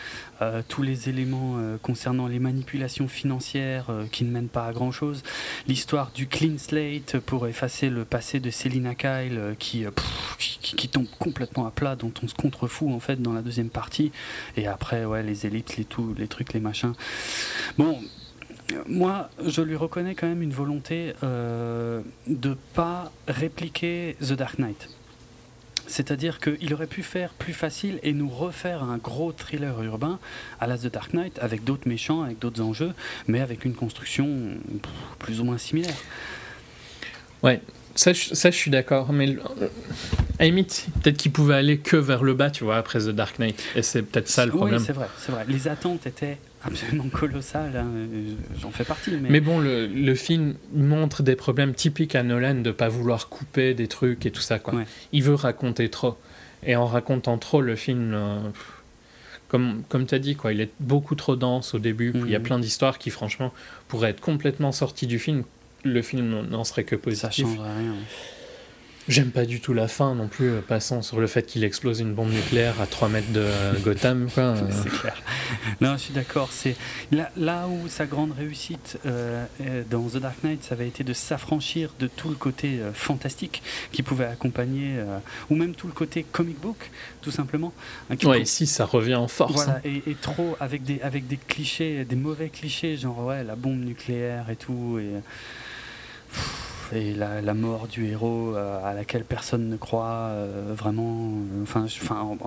Euh, 0.42 0.62
tous 0.68 0.82
les 0.82 1.10
éléments 1.10 1.56
euh, 1.58 1.78
concernant 1.82 2.28
les 2.28 2.40
manipulations 2.40 3.08
financières 3.08 3.88
qui 4.12 4.24
ne 4.24 4.32
mènent 4.32 4.48
pas 4.48 4.66
à 4.66 4.74
grand 4.74 4.92
chose. 4.92 5.24
L'histoire 5.68 6.12
du 6.14 6.28
clean 6.28 6.58
slate 6.58 7.20
pour 7.20 7.48
effacer 7.48 7.90
le 7.90 8.06
passé 8.06 8.40
de 8.40 8.50
Selina 8.50 8.96
Kyle 8.96 9.56
qui, 9.60 9.86
qui, 10.38 10.76
qui, 10.76 10.88
tombe 10.88 11.08
complètement 11.20 11.66
à 11.66 11.72
plat, 11.72 11.96
dont 11.96 12.14
on 12.24 12.28
se 12.28 12.36
contrefout 12.36 12.90
en 12.90 13.00
fait 13.00 13.22
dans 13.22 13.34
la 13.34 13.42
deuxième 13.42 13.70
partie. 13.70 14.12
Et 14.58 14.68
après, 14.68 15.06
ouais, 15.06 15.24
les 15.24 15.46
ellipses, 15.46 15.78
les, 15.78 15.86
tout, 15.86 16.16
les 16.18 16.28
trucs, 16.28 16.54
les 16.54 16.60
machins. 16.60 16.94
Bon, 17.78 18.00
moi, 18.88 19.30
je 19.46 19.62
lui 19.62 19.76
reconnais 19.76 20.16
quand 20.16 20.28
même 20.28 20.42
une 20.42 20.54
volonté 20.54 21.14
euh, 21.24 22.02
de 22.28 22.56
pas 22.74 23.12
répliquer 23.28 24.16
The 24.22 24.34
Dark 24.34 24.60
Knight. 24.60 24.90
C'est-à-dire 25.88 26.40
qu'il 26.40 26.72
aurait 26.74 26.88
pu 26.88 27.02
faire 27.02 27.32
plus 27.32 27.54
facile 27.54 28.00
et 28.04 28.14
nous 28.14 28.30
refaire 28.30 28.84
un 28.84 28.98
gros 28.98 29.32
thriller 29.32 29.82
urbain 29.82 30.20
à 30.60 30.68
la 30.68 30.78
The 30.78 30.88
Dark 30.88 31.14
Knight 31.14 31.40
avec 31.40 31.64
d'autres 31.64 31.88
méchants, 31.88 32.22
avec 32.22 32.38
d'autres 32.38 32.62
enjeux, 32.62 32.94
mais 33.28 33.40
avec 33.40 33.66
une 33.66 33.74
construction 33.74 34.30
plus 35.18 35.40
ou 35.40 35.46
moins 35.46 35.58
similaire. 35.58 35.96
Ouais, 37.42 37.62
ça, 37.96 38.14
ça 38.14 38.52
je 38.52 38.56
suis 38.56 38.70
d'accord, 38.70 39.12
mais 39.12 39.36
à 40.38 40.46
limite, 40.46 40.88
peut-être 41.02 41.18
qu'il 41.18 41.32
pouvait 41.32 41.56
aller 41.56 41.80
que 41.80 41.98
vers 41.98 42.24
le 42.24 42.36
bas, 42.36 42.52
tu 42.52 42.64
vois, 42.64 42.78
après 42.78 43.00
The 43.00 43.10
Dark 43.10 43.40
Knight. 43.40 43.62
Et 43.76 43.82
c'est 43.82 44.04
peut-être 44.04 44.30
ça 44.30 44.46
le 44.46 44.52
problème. 44.52 44.80
Oui, 44.80 44.86
c'est 44.86 44.94
vrai, 44.94 45.08
c'est 45.18 45.32
vrai. 45.32 45.46
Les 45.48 45.68
attentes 45.68 46.06
étaient 46.06 46.38
absolument 46.64 47.10
colossal, 47.10 47.76
hein, 47.76 47.88
j'en 48.60 48.72
fais 48.72 48.84
partie. 48.84 49.12
Mais, 49.22 49.40
bon, 49.40 49.60
le, 49.60 49.88
le, 49.88 50.16
film 50.16 50.56
montre 50.74 51.24
des 51.24 51.36
problèmes 51.36 51.74
typiques 51.74 52.16
à 52.16 52.24
Nolan 52.24 52.56
de 52.56 52.72
pas 52.72 52.90
vouloir 52.90 53.30
couper 53.30 53.74
des 53.74 53.88
trucs 53.88 54.26
et 54.26 54.32
tout 54.32 54.42
ça. 54.42 54.60
Quoi. 54.60 54.84
Il 55.12 55.24
veut 55.24 55.36
raconter 55.36 55.90
trop. 55.90 56.18
Et 56.64 56.76
en 56.76 56.86
racontant 56.86 57.38
trop, 57.38 57.62
le 57.62 57.76
film, 57.76 58.12
euh, 58.14 58.40
comme, 59.48 59.84
comme 59.88 60.06
tu 60.06 60.16
as 60.16 60.20
dit, 60.20 60.36
quoi, 60.36 60.52
il 60.52 60.60
est 60.62 60.72
beaucoup 60.80 61.16
trop 61.16 61.36
dense 61.36 61.74
au 61.74 61.80
début. 61.80 62.12
Il 62.16 62.30
y 62.30 62.36
a 62.36 62.40
mhm. 62.40 62.46
plein 62.46 62.60
d'histoires 62.60 62.98
qui, 62.98 63.10
franchement, 63.10 63.54
pourraient 63.88 64.10
être 64.10 64.22
complètement 64.22 64.72
sorties 64.72 65.08
du 65.08 65.20
film. 65.20 65.44
Le 65.86 66.02
film 66.02 66.48
n'en 66.50 66.64
serait 66.66 66.84
que 66.84 66.98
positif. 66.98 67.46
Ça 67.46 67.52
changerait 67.52 67.78
rien. 67.78 67.94
J'aime 69.10 69.32
pas 69.32 69.46
du 69.46 69.60
tout 69.60 69.74
la 69.74 69.88
fin 69.88 70.14
non 70.14 70.28
plus, 70.28 70.52
euh, 70.52 70.62
passant 70.62 71.02
sur 71.02 71.20
le 71.20 71.26
fait 71.26 71.42
qu'il 71.42 71.64
explose 71.64 72.00
une 72.00 72.14
bombe 72.14 72.30
nucléaire 72.30 72.80
à 72.80 72.86
3 72.86 73.10
mètres 73.10 73.32
de 73.32 73.42
euh, 73.42 73.74
Gotham. 73.84 74.28
C'est 74.30 74.90
clair. 74.90 75.16
Non, 75.82 75.94
je 75.94 76.04
suis 76.04 76.14
d'accord. 76.14 76.50
C'est 76.52 76.76
là, 77.12 77.32
là, 77.36 77.68
où 77.68 77.88
sa 77.88 78.06
grande 78.06 78.34
réussite 78.38 79.00
euh, 79.08 79.46
dans 79.90 80.04
The 80.04 80.18
Dark 80.18 80.44
Knight, 80.44 80.64
ça 80.64 80.76
avait 80.76 80.88
été 80.88 81.04
de 81.04 81.14
s'affranchir 81.14 81.90
de 82.00 82.06
tout 82.06 82.30
le 82.30 82.36
côté 82.36 82.80
fantastique 82.94 83.64
qui 83.92 84.04
pouvait 84.04 84.26
accompagner, 84.26 84.98
ou 85.50 85.56
même 85.56 85.74
tout 85.74 85.88
le 85.88 85.94
côté 85.94 86.24
comic 86.24 86.60
book, 86.62 86.92
tout 87.24 87.32
simplement. 87.32 87.74
Hein, 88.12 88.16
ouais, 88.26 88.44
ici, 88.44 88.68
ça 88.68 88.86
revient 88.86 89.16
en 89.16 89.28
force. 89.28 89.54
Voilà, 89.54 89.78
hein. 89.78 89.82
et, 89.86 90.04
et, 90.12 90.16
trop 90.16 90.56
avec 90.60 90.84
des, 90.84 91.02
avec 91.02 91.26
des 91.26 91.38
clichés, 91.38 92.06
des 92.06 92.16
mauvais 92.16 92.50
clichés, 92.50 92.96
genre 92.96 93.26
ouais, 93.26 93.44
la 93.44 93.56
bombe 93.56 93.84
nucléaire 93.84 94.52
et 94.52 94.56
tout. 94.56 95.00
Et, 95.00 95.10
et 96.94 97.14
la, 97.14 97.54
mort 97.54 97.88
du 97.88 98.08
héros 98.08 98.56
euh, 98.56 98.84
à 98.84 98.94
laquelle 98.94 99.24
personne 99.24 99.70
ne 99.70 99.78
croit 99.78 100.30
euh, 100.30 100.74
vraiment. 100.76 101.32
Euh, 101.32 101.64
enfin, 101.64 101.86
enfin 101.86 102.38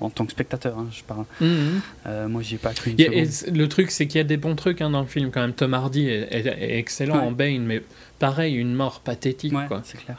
en, 0.00 0.10
tant 0.10 0.24
que 0.26 0.30
spectateur, 0.30 0.78
hein, 0.78 0.86
je 0.92 1.02
parle. 1.02 1.24
Mhm. 1.40 2.28
moi, 2.28 2.42
j'y 2.42 2.54
ai 2.54 2.58
pas 2.58 2.72
cru. 2.72 2.92
Une 2.92 3.00
et, 3.00 3.28
le 3.50 3.68
truc, 3.68 3.90
c'est 3.90 4.06
qu'il 4.06 4.18
y 4.18 4.20
a 4.20 4.24
des 4.24 4.36
bons 4.36 4.54
trucs 4.54 4.80
hein, 4.80 4.90
dans 4.90 5.00
le 5.00 5.08
film 5.08 5.30
quand 5.32 5.40
même. 5.40 5.52
Tom 5.52 5.74
Hardy 5.74 6.08
est, 6.08 6.78
excellent 6.78 7.18
en 7.18 7.32
Bane, 7.32 7.64
mais 7.64 7.82
pareil, 8.18 8.54
une 8.54 8.74
mort 8.74 9.00
pathétique. 9.00 9.52
Ouais, 9.52 9.66
c'est 9.82 9.98
clair. 9.98 10.18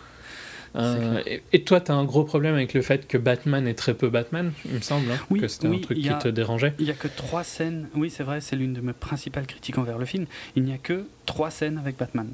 et, 1.53 1.63
toi, 1.63 1.79
tu 1.79 1.91
as 1.91 1.95
un 1.95 2.03
gros 2.03 2.25
problème 2.25 2.55
avec 2.55 2.73
le 2.73 2.81
fait 2.81 3.07
que 3.07 3.17
Batman 3.17 3.67
est 3.67 3.73
très 3.73 3.93
peu 3.93 4.09
Batman, 4.09 4.51
il 4.65 4.75
me 4.75 4.81
semble, 4.81 5.09
hein, 5.11 5.17
oui, 5.29 5.39
que 5.39 5.47
c'était 5.47 5.67
un 5.67 5.79
truc 5.79 5.97
qui 5.97 6.09
te 6.09 6.27
dérangeait. 6.27 6.73
Il 6.77 6.85
n'y 6.85 6.91
a 6.91 6.95
que 6.95 7.07
trois 7.07 7.45
scènes, 7.45 7.87
oui 7.95 8.09
c'est 8.09 8.23
vrai, 8.23 8.41
c'est 8.41 8.57
l'une 8.57 8.73
de 8.73 8.81
mes 8.81 8.93
principales 8.93 9.47
critiques 9.47 9.77
envers 9.77 9.97
le 9.97 10.05
film, 10.05 10.25
il 10.57 10.63
n'y 10.63 10.73
a 10.73 10.77
que 10.77 11.05
trois 11.25 11.51
scènes 11.51 11.77
avec 11.77 11.97
Batman. 11.97 12.27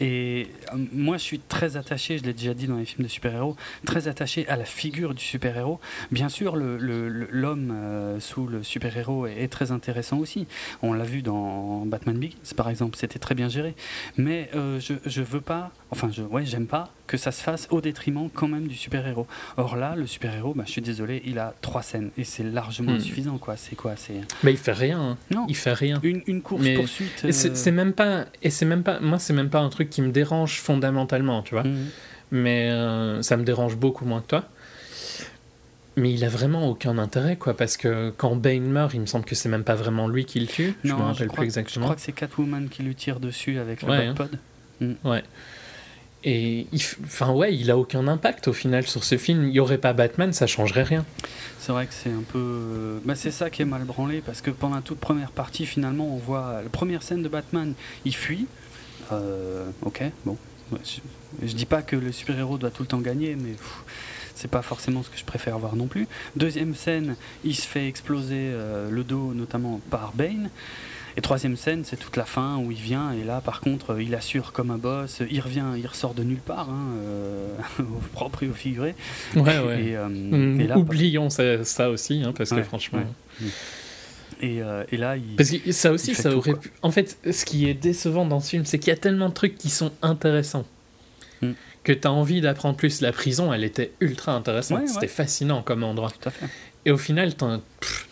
Et 0.00 0.48
euh, 0.72 0.78
moi, 0.92 1.18
je 1.18 1.22
suis 1.22 1.38
très 1.38 1.76
attaché, 1.76 2.18
je 2.18 2.24
l'ai 2.24 2.32
déjà 2.32 2.54
dit 2.54 2.66
dans 2.66 2.76
les 2.76 2.86
films 2.86 3.04
de 3.04 3.10
super-héros, 3.10 3.56
très 3.84 4.08
attaché 4.08 4.48
à 4.48 4.56
la 4.56 4.64
figure 4.64 5.14
du 5.14 5.22
super-héros. 5.22 5.78
Bien 6.10 6.28
sûr, 6.28 6.56
l'homme 6.56 7.70
euh, 7.72 8.18
sous 8.18 8.46
le 8.46 8.62
super-héros 8.62 9.26
est, 9.26 9.48
très 9.48 9.72
intéressant 9.72 10.18
aussi. 10.18 10.46
On 10.82 10.92
l'a 10.92 11.04
vu 11.04 11.22
dans 11.22 11.84
Batman 11.84 12.16
Begins, 12.16 12.54
par 12.56 12.70
exemple, 12.70 12.96
c'était 12.96 13.18
très 13.18 13.34
bien 13.34 13.48
géré. 13.48 13.74
Mais 14.16 14.48
euh, 14.54 14.80
je, 14.80 14.94
je 15.04 15.22
veux 15.22 15.40
pas, 15.40 15.70
enfin, 15.90 16.10
je, 16.10 16.22
ouais, 16.22 16.46
j'aime 16.46 16.66
pas 16.66 16.90
que 17.10 17.16
ça 17.16 17.32
se 17.32 17.42
fasse 17.42 17.66
au 17.70 17.80
détriment 17.80 18.30
quand 18.32 18.46
même 18.46 18.68
du 18.68 18.76
super-héros. 18.76 19.26
Or 19.56 19.74
là, 19.74 19.96
le 19.96 20.06
super-héros, 20.06 20.54
bah, 20.54 20.62
je 20.64 20.70
suis 20.70 20.80
désolé, 20.80 21.22
il 21.26 21.40
a 21.40 21.54
trois 21.60 21.82
scènes 21.82 22.10
et 22.16 22.22
c'est 22.22 22.44
largement 22.44 22.92
hmm. 22.92 23.00
suffisant, 23.00 23.36
quoi. 23.36 23.56
C'est 23.56 23.74
quoi 23.74 23.94
C'est. 23.96 24.20
Mais 24.44 24.52
il 24.52 24.58
fait 24.58 24.72
rien. 24.72 25.00
Hein. 25.00 25.16
Non. 25.32 25.44
Il 25.48 25.56
fait 25.56 25.72
rien. 25.72 25.98
Une, 26.04 26.22
une 26.28 26.40
course 26.40 26.64
poursuite. 26.76 27.32
C'est 27.32 27.72
même 27.72 27.94
pas. 27.94 28.26
Et 28.44 28.50
c'est 28.50 28.64
même 28.64 28.84
pas. 28.84 29.00
Moi, 29.00 29.18
c'est 29.18 29.32
même 29.32 29.50
pas 29.50 29.58
un 29.58 29.70
truc 29.70 29.90
qui 29.90 30.02
me 30.02 30.12
dérange 30.12 30.60
fondamentalement, 30.60 31.42
tu 31.42 31.54
vois. 31.54 31.64
Mhm. 31.64 31.86
Mais 32.30 32.70
euh, 32.70 33.22
ça 33.22 33.36
me 33.36 33.42
dérange 33.42 33.76
beaucoup 33.76 34.04
moins 34.04 34.20
que 34.20 34.28
toi. 34.28 34.44
Mais 35.96 36.12
il 36.12 36.24
a 36.24 36.28
vraiment 36.28 36.68
aucun 36.68 36.96
intérêt, 36.96 37.34
quoi, 37.34 37.56
parce 37.56 37.76
que 37.76 38.10
quand 38.16 38.36
Bane 38.36 38.70
meurt, 38.70 38.94
il 38.94 39.00
me 39.00 39.06
semble 39.06 39.24
que 39.24 39.34
c'est 39.34 39.48
même 39.48 39.64
pas 39.64 39.74
vraiment 39.74 40.06
lui 40.06 40.24
qui 40.24 40.38
le 40.38 40.46
tue. 40.46 40.74
je 40.84 40.92
me 40.92 41.02
rappelle 41.02 41.28
plus 41.28 41.42
exactement. 41.42 41.86
Je 41.86 41.88
crois 41.88 41.96
que 41.96 42.02
c'est 42.02 42.12
Catwoman 42.12 42.68
qui 42.68 42.84
lui 42.84 42.94
tire 42.94 43.18
dessus 43.18 43.58
avec 43.58 43.82
le 43.82 43.88
ouais, 43.88 44.06
hein. 44.06 44.14
Mm. 44.80 44.94
Ouais. 45.04 45.24
Et 46.22 46.66
il, 46.72 46.80
enfin 47.04 47.32
ouais, 47.32 47.54
il 47.54 47.70
a 47.70 47.78
aucun 47.78 48.06
impact 48.06 48.48
au 48.48 48.52
final 48.52 48.86
sur 48.86 49.04
ce 49.04 49.16
film. 49.16 49.48
Il 49.48 49.54
y 49.54 49.60
aurait 49.60 49.78
pas 49.78 49.92
Batman, 49.92 50.32
ça 50.32 50.46
changerait 50.46 50.82
rien. 50.82 51.04
C'est 51.58 51.72
vrai 51.72 51.86
que 51.86 51.94
c'est 51.94 52.10
un 52.10 52.22
peu, 52.32 53.00
bah, 53.04 53.14
c'est 53.14 53.30
ça 53.30 53.50
qui 53.50 53.62
est 53.62 53.66
mal 53.66 53.84
branlé 53.84 54.22
parce 54.24 54.40
que 54.40 54.50
pendant 54.50 54.80
toute 54.80 54.98
première 54.98 55.30
partie, 55.30 55.66
finalement, 55.66 56.06
on 56.06 56.16
voit 56.16 56.60
la 56.62 56.68
première 56.68 57.02
scène 57.02 57.22
de 57.22 57.28
Batman, 57.28 57.74
il 58.04 58.14
fuit, 58.14 58.46
euh, 59.12 59.68
ok, 59.82 60.02
bon. 60.24 60.36
Je, 61.42 61.52
dis 61.52 61.66
pas 61.66 61.82
que 61.82 61.96
le 61.96 62.12
super-héros 62.12 62.56
doit 62.56 62.70
tout 62.70 62.82
le 62.82 62.88
temps 62.88 63.00
gagner, 63.00 63.34
mais 63.34 63.54
c'est 64.34 64.50
pas 64.50 64.62
forcément 64.62 65.02
ce 65.02 65.10
que 65.10 65.18
je 65.18 65.24
préfère 65.24 65.58
voir 65.58 65.74
non 65.74 65.86
plus. 65.86 66.06
Deuxième 66.36 66.74
scène, 66.74 67.16
il 67.44 67.56
se 67.56 67.66
fait 67.66 67.88
exploser 67.88 68.50
euh, 68.52 68.88
le 68.88 69.02
dos, 69.02 69.34
notamment 69.34 69.80
par 69.90 70.12
Bane. 70.14 70.48
Et 71.16 71.20
troisième 71.20 71.56
scène, 71.56 71.82
c'est 71.84 71.96
toute 71.96 72.16
la 72.16 72.24
fin 72.24 72.58
où 72.58 72.70
il 72.70 72.78
vient, 72.78 73.12
et 73.12 73.24
là, 73.24 73.40
par 73.40 73.60
contre, 73.60 74.00
il 74.00 74.14
assure 74.14 74.52
comme 74.52 74.70
un 74.70 74.78
boss, 74.78 75.22
il 75.30 75.40
revient, 75.40 75.64
il 75.76 75.86
ressort 75.86 76.14
de 76.14 76.22
nulle 76.22 76.38
part, 76.38 76.70
hein, 76.70 76.88
euh, 77.02 77.56
au 77.80 78.00
propre 78.12 78.42
et 78.42 78.48
au 78.48 78.52
figuré. 78.52 78.94
Ouais, 79.34 79.58
ouais. 79.58 79.96
Mm, 80.08 80.72
oublions 80.76 81.28
ça, 81.30 81.90
aussi, 81.90 82.22
hein, 82.24 82.32
parce 82.36 82.50
que 82.50 82.62
franchement. 82.62 83.02
Euh, 84.42 84.84
et, 84.90 84.96
là, 84.96 85.16
il, 85.16 85.36
Parce 85.36 85.50
que 85.50 85.72
ça 85.72 85.92
aussi, 85.92 86.14
ça 86.14 86.34
aurait 86.34 86.54
pu... 86.54 86.70
En 86.82 86.90
fait, 86.90 87.18
ce 87.30 87.44
qui 87.44 87.68
est 87.68 87.74
décevant 87.74 88.24
dans 88.24 88.40
ce 88.40 88.50
film, 88.50 88.64
c'est 88.64 88.78
qu'il 88.78 88.88
y 88.88 88.96
a 88.96 88.98
tellement 88.98 89.28
de 89.28 89.34
trucs 89.34 89.56
qui 89.56 89.68
sont 89.68 89.92
intéressants. 90.02 90.64
Hmm. 91.42 91.52
Que 91.84 91.92
tu 91.92 92.06
as 92.06 92.12
envie 92.12 92.40
d'apprendre 92.40 92.76
plus. 92.76 93.00
La 93.00 93.12
prison, 93.12 93.52
elle 93.52 93.64
était 93.64 93.92
ultra 94.00 94.32
intéressante. 94.32 94.88
C'était 94.88 95.08
fascinant 95.08 95.62
comme 95.62 95.82
endroit. 95.82 96.10
Tout 96.10 96.28
à 96.28 96.32
fait. 96.32 96.46
Et 96.86 96.90
au 96.90 96.96
final, 96.96 97.34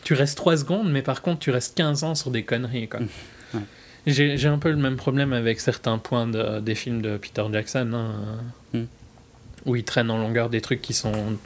tu 0.05 0.14
restes 0.14 0.37
3 0.37 0.59
secondes, 0.59 0.91
mais 0.91 1.03
par 1.03 1.23
contre, 1.23 1.41
tu 1.41 1.51
restes 1.51 1.77
15 1.77 2.05
ans 2.05 2.14
sur 2.14 2.31
des 2.31 2.43
conneries. 2.43 2.89
Quoi. 2.89 3.01
Hmm. 3.01 3.61
J'ai 4.07 4.47
un 4.47 4.59
peu 4.59 4.71
le 4.71 4.77
même 4.77 4.97
problème 4.97 5.33
avec 5.33 5.61
certains 5.61 5.99
points 5.99 6.27
de, 6.27 6.61
des 6.61 6.75
films 6.75 7.03
de 7.03 7.16
Peter 7.16 7.45
Jackson, 7.53 7.93
hein, 7.95 8.14
hmm. 8.73 8.85
où 9.66 9.77
il 9.77 9.85
traîne 9.85 10.11
en 10.11 10.19
longueur 10.19 10.51
des 10.51 10.61
trucs 10.61 10.83
qui 10.83 10.95
sont 10.95 11.37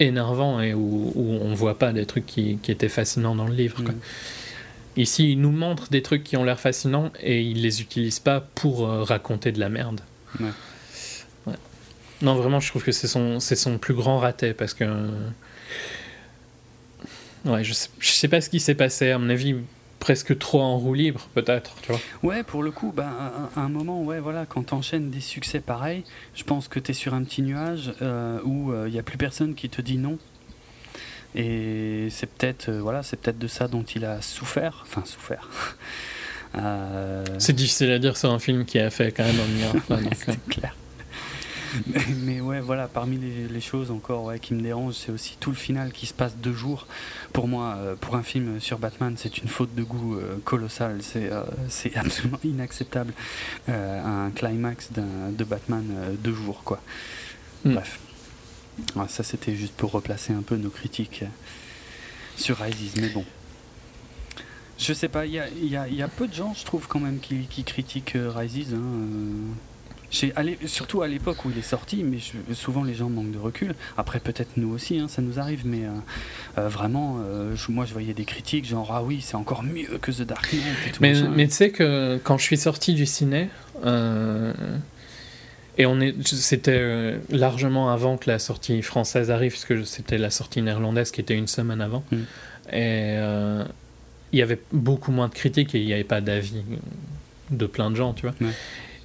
énervant 0.00 0.60
et 0.60 0.74
où, 0.74 1.12
où 1.14 1.38
on 1.40 1.54
voit 1.54 1.78
pas 1.78 1.92
des 1.92 2.06
trucs 2.06 2.26
qui, 2.26 2.58
qui, 2.62 2.72
étaient 2.72 2.88
fascinants 2.88 3.34
dans 3.34 3.46
le 3.46 3.54
livre. 3.54 3.80
Mm. 3.80 3.94
Ici, 4.96 5.32
il 5.32 5.40
nous 5.40 5.50
montre 5.50 5.88
des 5.90 6.02
trucs 6.02 6.24
qui 6.24 6.36
ont 6.36 6.44
l'air 6.44 6.58
fascinants 6.58 7.12
et 7.20 7.42
il 7.42 7.62
les 7.62 7.80
utilise 7.80 8.18
pas 8.18 8.40
pour 8.40 8.88
euh, 8.88 9.02
raconter 9.02 9.52
de 9.52 9.60
la 9.60 9.68
merde. 9.68 10.00
Ouais. 10.40 10.50
Non, 12.22 12.36
vraiment, 12.36 12.60
je 12.60 12.68
trouve 12.68 12.82
que 12.82 12.92
c'est 12.92 13.08
son, 13.08 13.40
c'est 13.40 13.56
son 13.56 13.78
plus 13.78 13.94
grand 13.94 14.18
raté 14.18 14.54
parce 14.54 14.74
que. 14.74 14.84
Ouais, 17.44 17.64
je 17.64 17.72
sais, 17.72 17.88
je 17.98 18.10
sais 18.10 18.28
pas 18.28 18.40
ce 18.40 18.48
qui 18.48 18.60
s'est 18.60 18.74
passé. 18.74 19.10
À 19.10 19.18
mon 19.18 19.28
avis, 19.28 19.56
presque 20.04 20.38
trop 20.38 20.60
en 20.60 20.76
roue 20.76 20.92
libre, 20.92 21.28
peut-être, 21.32 21.76
tu 21.80 21.90
vois. 21.92 22.00
Ouais, 22.22 22.42
pour 22.42 22.62
le 22.62 22.70
coup, 22.70 22.92
ben, 22.94 23.10
à, 23.56 23.60
un 23.60 23.68
moment, 23.70 24.02
ouais, 24.02 24.20
voilà, 24.20 24.44
quand 24.44 24.64
t'enchaînes 24.64 25.10
des 25.10 25.20
succès 25.20 25.60
pareils, 25.60 26.04
je 26.34 26.44
pense 26.44 26.68
que 26.68 26.78
tu 26.78 26.90
es 26.90 26.94
sur 26.94 27.14
un 27.14 27.24
petit 27.24 27.40
nuage 27.40 27.92
euh, 28.02 28.38
où 28.44 28.70
il 28.72 28.76
euh, 28.76 28.90
n'y 28.90 28.98
a 28.98 29.02
plus 29.02 29.16
personne 29.16 29.54
qui 29.54 29.70
te 29.70 29.80
dit 29.80 29.96
non. 29.96 30.18
Et 31.34 32.08
c'est 32.10 32.28
peut-être 32.28 32.68
euh, 32.68 32.80
voilà, 32.80 33.02
c'est 33.02 33.18
peut-être 33.18 33.38
de 33.38 33.48
ça 33.48 33.66
dont 33.66 33.82
il 33.82 34.04
a 34.04 34.20
souffert, 34.20 34.84
enfin 34.86 35.02
souffert. 35.06 35.48
C'est 37.38 37.52
difficile 37.52 37.90
à 37.90 37.98
dire 37.98 38.16
sur 38.16 38.30
un 38.30 38.38
film 38.38 38.64
qui 38.64 38.78
a 38.78 38.88
fait 38.88 39.10
quand 39.10 39.24
même 39.24 39.40
un 39.40 39.48
milliard. 39.48 40.12
c'est 40.14 40.38
clair. 40.46 40.76
Mais, 42.24 42.40
ouais, 42.40 42.60
voilà, 42.60 42.88
parmi 42.88 43.18
les, 43.18 43.60
choses 43.60 43.90
encore 43.90 44.24
ouais, 44.24 44.38
qui 44.38 44.54
me 44.54 44.60
dérangent, 44.60 44.94
c'est 44.94 45.12
aussi 45.12 45.36
tout 45.40 45.50
le 45.50 45.56
final 45.56 45.92
qui 45.92 46.06
se 46.06 46.14
passe 46.14 46.36
deux 46.36 46.52
jours. 46.52 46.86
Pour 47.32 47.48
moi, 47.48 47.76
euh, 47.76 47.96
pour 47.96 48.16
un 48.16 48.22
film 48.22 48.60
sur 48.60 48.78
Batman, 48.78 49.14
c'est 49.16 49.38
une 49.38 49.48
faute 49.48 49.74
de 49.74 49.82
goût 49.82 50.16
euh, 50.16 50.38
colossale. 50.44 50.98
C'est 51.02 51.30
c'est 51.68 51.96
absolument 51.96 52.38
inacceptable. 52.44 53.12
un 53.68 54.30
climax 54.34 54.90
de 54.92 55.44
Batman 55.44 55.84
deux 56.18 56.34
jours, 56.34 56.62
quoi. 56.64 56.80
Mm. 57.64 57.74
Bref. 57.74 57.98
Ça, 59.08 59.22
c'était 59.22 59.54
juste 59.54 59.74
pour 59.74 59.92
replacer 59.92 60.32
un 60.32 60.42
peu 60.42 60.56
nos 60.56 60.70
critiques 60.70 61.24
sur 62.36 62.58
Rises, 62.58 62.94
mais 63.00 63.08
bon. 63.08 63.24
Je 64.78 64.92
sais 64.92 65.08
pas, 65.08 65.26
il 65.26 65.32
y 65.32 65.38
a, 65.38 65.88
y 65.88 66.02
a, 66.02 66.08
peu 66.08 66.26
de 66.26 66.34
gens, 66.34 66.52
je 66.54 66.64
trouve, 66.64 66.88
quand 66.88 66.98
même, 66.98 67.20
qui, 67.20 67.46
qui 67.46 67.62
critiquent 67.62 68.16
Rises. 68.16 68.74
Hein, 68.74 69.54
surtout 70.66 71.02
à 71.02 71.08
l'époque 71.08 71.44
où 71.44 71.50
il 71.50 71.58
est 71.58 71.62
sorti, 71.62 72.04
mais 72.04 72.18
souvent 72.54 72.84
les 72.84 72.94
gens 72.94 73.08
manquent 73.08 73.32
de 73.32 73.38
recul. 73.38 73.74
Après, 73.96 74.20
peut-être 74.20 74.56
nous 74.56 74.72
aussi, 74.72 74.98
hein, 74.98 75.08
ça 75.08 75.22
nous 75.22 75.38
arrive, 75.38 75.66
mais 75.66 75.84
euh, 75.84 75.90
euh, 76.58 76.68
vraiment, 76.68 77.18
euh, 77.24 77.54
moi 77.68 77.84
je 77.84 77.92
voyais 77.92 78.14
des 78.14 78.24
critiques 78.24 78.66
genre 78.66 78.90
Ah 78.92 79.02
oui, 79.02 79.20
c'est 79.20 79.36
encore 79.36 79.62
mieux 79.62 79.98
que 80.00 80.10
The 80.10 80.22
Dark 80.22 80.52
Knight. 80.52 81.00
mais, 81.00 81.14
mais 81.22 81.46
tu 81.46 81.54
sais 81.54 81.70
que 81.70 82.18
quand 82.22 82.38
je 82.38 82.44
suis 82.44 82.56
sorti 82.56 82.94
du 82.94 83.06
ciné, 83.06 83.48
et 85.76 85.86
on 85.86 86.00
est, 86.00 86.14
c'était 86.24 87.18
largement 87.30 87.90
avant 87.90 88.16
que 88.16 88.30
la 88.30 88.38
sortie 88.38 88.80
française 88.82 89.30
arrive, 89.30 89.50
puisque 89.50 89.84
c'était 89.84 90.18
la 90.18 90.30
sortie 90.30 90.62
néerlandaise 90.62 91.10
qui 91.10 91.20
était 91.20 91.36
une 91.36 91.48
semaine 91.48 91.80
avant. 91.80 92.04
Mm. 92.12 92.16
Et 92.72 93.16
il 94.32 94.38
y 94.38 94.42
avait 94.42 94.60
beaucoup 94.72 95.12
moins 95.12 95.28
de 95.28 95.34
critiques 95.34 95.74
et 95.74 95.80
il 95.80 95.86
n'y 95.86 95.92
avait 95.92 96.04
pas 96.04 96.20
d'avis 96.20 96.62
de 97.50 97.66
plein 97.66 97.90
de 97.90 97.96
gens, 97.96 98.14
tu 98.14 98.22
vois. 98.22 98.34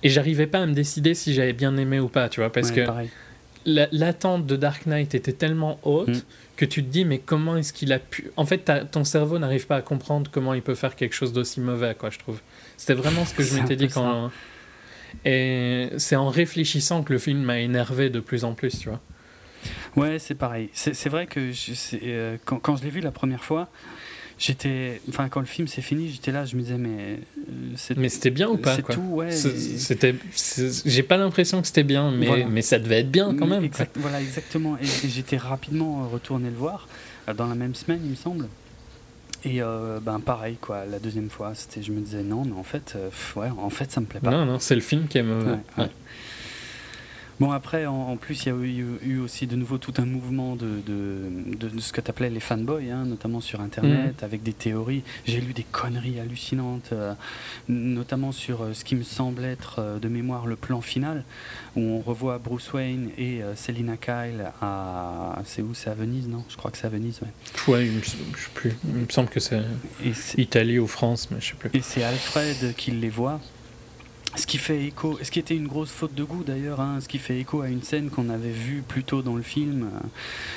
Et 0.04 0.10
j'arrivais 0.10 0.48
pas 0.48 0.60
à 0.60 0.66
me 0.66 0.74
décider 0.74 1.14
si 1.14 1.34
j'avais 1.34 1.54
bien 1.54 1.76
aimé 1.78 2.00
ou 2.00 2.08
pas, 2.08 2.30
tu 2.30 2.40
vois, 2.40 2.52
parce 2.52 2.72
que 2.72 2.82
l'attente 3.66 4.46
de 4.46 4.56
Dark 4.56 4.86
Knight 4.86 5.14
était 5.16 5.34
tellement 5.34 5.80
haute 5.84 6.10
mm. 6.10 6.22
que 6.56 6.66
tu 6.66 6.84
te 6.84 6.90
dis, 6.90 7.06
mais 7.06 7.20
comment 7.20 7.58
est-ce 7.58 7.74
qu'il 7.74 7.92
a 7.92 8.00
pu. 8.00 8.32
En 8.38 8.46
fait, 8.46 8.72
ton 8.92 9.04
cerveau 9.04 9.40
n'arrive 9.40 9.68
pas 9.68 9.78
à 9.78 9.82
comprendre 9.82 10.32
comment 10.32 10.54
il 10.54 10.62
peut 10.62 10.76
faire 10.76 10.96
quelque 10.96 11.14
chose 11.14 11.34
d'aussi 11.34 11.60
mauvais, 11.60 11.96
quoi, 11.96 12.10
je 12.10 12.20
trouve. 12.20 12.40
C'était 12.78 12.94
vraiment 12.94 13.26
ce 13.26 13.34
que 13.34 13.44
je 13.44 13.56
m'étais 13.60 13.76
dit 13.76 13.88
quand. 13.88 14.32
Et 15.26 15.90
c'est 15.98 16.16
en 16.16 16.30
réfléchissant 16.30 17.04
que 17.04 17.14
le 17.14 17.20
film 17.20 17.42
m'a 17.42 17.60
énervé 17.60 18.10
de 18.10 18.20
plus 18.20 18.44
en 18.44 18.54
plus, 18.54 18.80
tu 18.80 18.90
vois. 18.90 19.02
Ouais, 19.96 20.20
c'est 20.20 20.36
pareil. 20.36 20.70
C'est 20.74 21.10
vrai 21.10 21.28
que 21.28 21.52
je, 21.52 21.74
euh, 22.04 22.38
quand, 22.46 22.60
quand, 22.60 22.78
je 22.78 22.84
l'ai 22.84 22.90
vu 22.90 23.02
la 23.02 23.12
première 23.12 23.44
fois, 23.44 23.70
j'étais 24.40 25.02
enfin 25.10 25.28
quand 25.28 25.42
le 25.42 25.46
film 25.46 25.68
s'est 25.68 25.82
fini 25.82 26.10
j'étais 26.10 26.32
là 26.32 26.46
je 26.46 26.56
me 26.56 26.62
disais 26.62 26.78
mais 26.78 27.20
euh, 27.50 27.94
mais 27.98 28.08
c'était 28.08 28.30
bien 28.30 28.48
ou 28.50 28.58
pas 28.58 28.76
c'est 28.78 28.84
tout 28.84 29.02
ouais 29.02 29.32
c'était 29.32 30.16
j'ai 30.86 31.04
pas 31.04 31.18
l'impression 31.18 31.62
que 31.62 31.68
c'était 31.68 31.84
bien 31.84 32.10
mais 32.12 32.46
mais 32.50 32.62
ça 32.62 32.80
devait 32.80 33.02
être 33.02 33.12
bien 33.12 33.36
quand 33.36 33.46
même 33.46 33.70
voilà 33.98 34.22
exactement 34.22 34.78
et, 34.78 35.08
j'étais 35.08 35.38
rapidement 35.38 36.08
retourné 36.08 36.50
le 36.50 36.56
voir 36.56 36.88
euh, 37.28 37.34
dans 37.34 37.48
la 37.48 37.56
même 37.56 37.76
semaine 37.76 38.00
il 38.04 38.12
me 38.12 38.16
semble. 38.16 38.48
Et 39.46 39.62
euh, 39.62 40.02
ben 40.02 40.20
pareil 40.20 40.58
quoi 40.60 40.84
la 40.86 41.00
deuxième 41.00 41.30
fois 41.30 41.54
c'était 41.56 41.82
je 41.82 41.94
me 41.94 42.02
disais 42.02 42.24
non 42.24 42.44
mais 42.46 42.52
en 42.52 42.64
fait 42.64 42.98
ouais 43.38 43.48
en 43.50 43.70
fait 43.70 43.92
ça 43.92 44.02
me 44.02 44.06
plaît 44.06 44.20
pas. 44.20 44.32
Non 44.32 44.46
non 44.46 44.60
c'est 44.60 44.76
le 44.76 44.82
film 44.82 45.08
qui 45.08 45.18
est 45.18 45.24
mauvais 45.24 45.58
Bon, 47.40 47.52
après, 47.52 47.86
en, 47.86 48.18
plus, 48.18 48.46
il 48.46 48.50
y 48.50 48.52
a 48.52 48.56
eu, 48.56 49.20
aussi 49.20 49.48
de 49.48 49.56
nouveau 49.56 49.78
tout 49.78 49.94
un 49.98 50.06
mouvement 50.06 50.58
de, 50.58 50.82
de, 50.86 51.80
ce 51.80 51.94
que 51.94 52.02
tu 52.02 52.10
appelais 52.10 52.30
les 52.30 52.42
fanboys, 52.42 52.92
hein, 52.92 53.06
notamment 53.06 53.40
sur 53.40 53.62
Internet, 53.62 54.22
mm. 54.22 54.26
avec 54.26 54.44
des 54.44 54.52
théories. 54.52 55.04
J'ai 55.26 55.40
lu 55.40 55.54
des 55.54 55.64
conneries 55.64 56.20
hallucinantes, 56.20 56.90
euh, 56.92 57.14
notamment 57.70 58.34
sur 58.34 58.62
euh, 58.62 58.74
ce 58.74 58.84
qui 58.84 58.96
me 58.96 59.04
semble 59.04 59.46
être 59.46 59.76
euh, 59.80 60.00
de 60.00 60.10
mémoire 60.10 60.48
le 60.48 60.58
plan 60.58 60.82
final, 60.82 61.24
où 61.78 61.82
on 61.82 62.02
revoit 62.02 62.40
Bruce 62.40 62.74
Wayne 62.74 63.10
et 63.18 63.42
Selina 63.56 63.96
Kyle 63.96 64.52
à. 64.62 65.42
C'est 65.46 65.62
où? 65.62 65.74
C'est 65.74 65.90
à 65.90 65.94
Venise, 65.94 66.28
non? 66.28 66.44
Je 66.50 66.58
crois 66.58 66.72
que 66.72 66.78
c'est 66.78 66.88
à 66.88 66.90
Venise, 66.90 67.22
ouais. 67.22 67.74
Ouais, 67.74 67.86
me, 67.86 68.02
je 68.02 68.10
sais 68.10 68.18
plus. 68.54 68.76
Il 68.84 69.02
me 69.02 69.10
semble 69.10 69.30
que 69.30 69.40
c'est 69.40 69.62
Italie 70.38 70.80
ou 70.80 70.88
France, 70.88 71.30
mais 71.32 71.40
je 71.40 71.48
sais 71.48 71.56
plus. 71.56 71.70
Et 71.74 71.82
c'est 71.82 72.04
Alfred 72.04 72.76
qui 72.76 72.92
les 72.92 73.10
voit 73.10 73.40
ce 74.40 74.48
qui 74.48 74.58
fait 74.58 74.86
écho, 74.86 75.20
ce 75.22 75.30
qui 75.30 75.40
était 75.40 75.56
une 75.56 75.68
grosse 75.68 75.92
faute 75.92 76.16
de 76.16 76.24
goût 76.24 76.44
d'ailleurs, 76.44 76.80
hein, 76.80 77.00
ce 77.02 77.08
qui 77.08 77.18
fait 77.18 77.40
écho 77.40 77.62
à 77.62 77.68
une 77.68 77.84
scène 77.84 78.10
qu'on 78.10 78.30
avait 78.30 78.50
vue 78.50 78.84
plus 78.88 79.04
tôt 79.04 79.22
dans 79.22 79.36
le 79.36 79.42
film, 79.42 79.90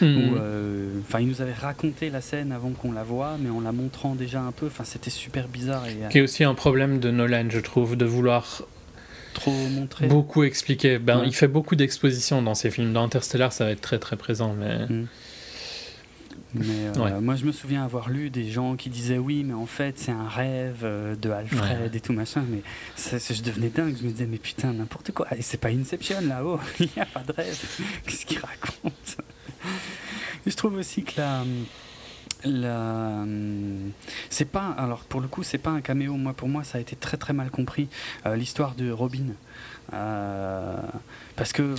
euh, 0.02 0.06
où, 0.06 0.30
hmm. 0.34 0.38
euh, 0.38 1.00
enfin, 1.06 1.20
il 1.20 1.28
nous 1.28 1.42
avait 1.42 1.52
raconté 1.52 2.08
la 2.08 2.20
scène 2.20 2.52
avant 2.52 2.70
qu'on 2.70 2.92
la 2.92 3.02
voie, 3.02 3.36
mais 3.40 3.50
en 3.50 3.60
la 3.60 3.72
montrant 3.72 4.14
déjà 4.14 4.40
un 4.40 4.52
peu, 4.52 4.66
enfin, 4.66 4.84
c'était 4.84 5.10
super 5.10 5.48
bizarre. 5.48 5.86
Et, 5.86 6.04
euh, 6.04 6.08
qui 6.08 6.18
est 6.18 6.22
aussi 6.22 6.44
un 6.44 6.54
problème 6.54 7.00
de 7.00 7.10
Nolan, 7.10 7.46
je 7.50 7.60
trouve, 7.60 7.96
de 7.96 8.04
vouloir 8.04 8.62
trop 9.34 9.52
montrer, 9.70 10.06
beaucoup 10.06 10.44
expliquer. 10.44 10.98
Ben, 10.98 11.22
il 11.24 11.34
fait 11.34 11.48
beaucoup 11.48 11.74
d'expositions 11.74 12.40
dans 12.40 12.54
ses 12.54 12.70
films. 12.70 12.92
Dans 12.92 13.04
Interstellar, 13.04 13.52
ça 13.52 13.64
va 13.64 13.72
être 13.72 13.80
très 13.80 13.98
très 13.98 14.16
présent, 14.16 14.54
mais. 14.58 14.86
Hmm. 14.86 15.06
Mais 16.54 16.88
euh, 16.96 17.20
moi, 17.20 17.36
je 17.36 17.44
me 17.44 17.52
souviens 17.52 17.84
avoir 17.84 18.10
lu 18.10 18.30
des 18.30 18.50
gens 18.50 18.76
qui 18.76 18.90
disaient 18.90 19.18
oui, 19.18 19.42
mais 19.44 19.54
en 19.54 19.66
fait, 19.66 19.98
c'est 19.98 20.12
un 20.12 20.28
rêve 20.28 20.80
euh, 20.82 21.16
de 21.16 21.30
Alfred 21.30 21.94
et 21.94 22.00
tout 22.00 22.12
machin. 22.12 22.44
Mais 22.48 22.62
je 22.96 23.42
devenais 23.42 23.70
dingue. 23.70 23.96
Je 23.98 24.04
me 24.04 24.10
disais, 24.10 24.26
mais 24.26 24.38
putain, 24.38 24.72
n'importe 24.72 25.12
quoi. 25.12 25.26
Et 25.36 25.42
c'est 25.42 25.58
pas 25.58 25.68
Inception 25.68 26.20
là-haut. 26.22 26.60
Il 26.80 26.88
n'y 26.94 27.02
a 27.02 27.06
pas 27.06 27.22
de 27.22 27.32
rêve. 27.32 27.58
Qu'est-ce 28.06 28.26
qu'il 28.26 28.38
raconte? 28.38 29.16
Je 30.46 30.54
trouve 30.54 30.74
aussi 30.76 31.04
que 31.04 31.20
la. 31.20 31.44
La... 32.44 33.24
c'est 34.28 34.46
pas 34.46 34.70
alors 34.76 35.04
pour 35.04 35.20
le 35.20 35.28
coup 35.28 35.44
c'est 35.44 35.58
pas 35.58 35.70
un 35.70 35.80
caméo 35.80 36.14
moi 36.14 36.32
pour 36.32 36.48
moi 36.48 36.64
ça 36.64 36.78
a 36.78 36.80
été 36.80 36.96
très 36.96 37.16
très 37.16 37.32
mal 37.32 37.52
compris 37.52 37.88
euh, 38.26 38.34
l'histoire 38.34 38.74
de 38.74 38.90
Robin 38.90 39.26
parce 39.90 41.52
que. 41.52 41.74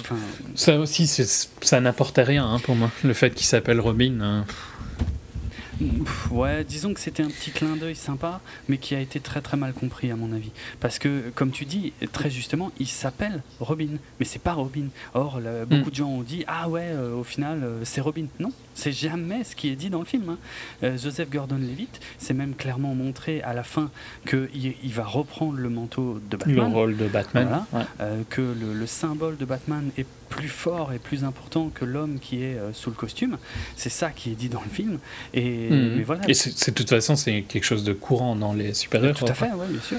Ça 0.56 0.78
aussi, 0.78 1.08
ça 1.08 1.80
n'apportait 1.80 2.24
rien 2.24 2.46
hein, 2.46 2.60
pour 2.60 2.76
moi, 2.76 2.92
le 3.04 3.14
fait 3.14 3.32
qu'il 3.32 3.46
s'appelle 3.46 3.80
Robin. 3.80 4.20
Hein. 4.22 4.46
Ouais, 6.32 6.64
disons 6.64 6.94
que 6.94 7.00
c'était 7.00 7.24
un 7.24 7.28
petit 7.28 7.52
clin 7.52 7.76
d'œil 7.76 7.96
sympa, 7.96 8.42
mais 8.68 8.78
qui 8.78 8.96
a 8.96 9.00
été 9.00 9.20
très 9.20 9.42
très 9.42 9.58
mal 9.58 9.74
compris 9.74 10.12
à 10.12 10.16
mon 10.16 10.32
avis. 10.32 10.52
Parce 10.80 11.00
que, 11.00 11.32
comme 11.36 11.52
tu 11.52 11.66
dis, 11.66 11.94
très 12.12 12.30
justement, 12.30 12.72
il 12.80 12.88
s'appelle 12.88 13.42
Robin, 13.60 13.98
mais 14.20 14.26
c'est 14.26 14.42
pas 14.42 14.54
Robin. 14.54 14.88
Or, 15.14 15.40
beaucoup 15.68 15.88
mm. 15.88 15.90
de 15.90 15.96
gens 15.96 16.10
ont 16.10 16.22
dit 16.22 16.44
Ah 16.48 16.70
ouais, 16.70 16.88
euh, 16.88 17.16
au 17.16 17.24
final, 17.24 17.64
euh, 17.64 17.82
c'est 17.84 18.02
Robin. 18.02 18.26
Non, 18.40 18.52
c'est 18.74 18.92
jamais 18.92 19.44
ce 19.44 19.56
qui 19.56 19.70
est 19.70 19.76
dit 19.76 19.90
dans 19.90 20.00
le 20.00 20.06
film. 20.06 20.30
Hein. 20.30 20.38
Euh, 20.84 20.98
Joseph 20.98 21.30
Gordon-Levitt, 21.30 22.00
c'est 22.18 22.34
même 22.34 22.56
clairement 22.56 22.96
montré 22.96 23.42
à 23.42 23.54
la 23.54 23.64
fin 23.64 23.92
qu'il 24.28 24.74
il 24.84 24.94
va 24.94 25.06
reprendre 25.06 25.58
le 25.58 25.70
manteau 25.70 26.20
de 26.30 26.38
Batman. 26.38 26.56
Le 26.56 26.76
rôle 26.76 26.98
de 26.98 27.08
Batman. 27.08 27.66
que 28.30 28.42
le, 28.42 28.74
le, 28.74 28.88
symbole 28.88 29.38
de 29.38 29.46
Batman 29.46 29.90
est 29.98 30.08
plus 30.36 30.50
fort 30.50 30.94
et 30.94 31.00
plus 31.00 31.24
important 31.24 31.70
que 31.74 31.86
l'homme 31.86 32.20
qui 32.20 32.44
est 32.44 32.58
sous 32.74 32.90
le 32.90 32.96
costume. 32.96 33.38
C'est 33.76 33.90
ça 33.90 34.10
qui 34.10 34.32
est 34.32 34.36
dit 34.36 34.50
dans 34.50 34.62
le 34.62 34.70
film. 34.70 35.00
Et 35.34 35.70
Mhm. 35.70 36.04
Et 36.28 36.34
c'est, 36.34 36.72
de 36.72 36.76
toute 36.76 36.90
façon, 36.90 37.16
c'est 37.16 37.42
quelque 37.44 37.64
chose 37.64 37.84
de 37.84 37.94
courant 37.94 38.36
dans 38.36 38.54
les 38.54 38.74
super-héros. 38.74 39.14
Tout 39.14 39.26
à 39.26 39.34
fait, 39.34 39.50
oui, 39.56 39.68
bien 39.70 39.82
sûr. 39.82 39.98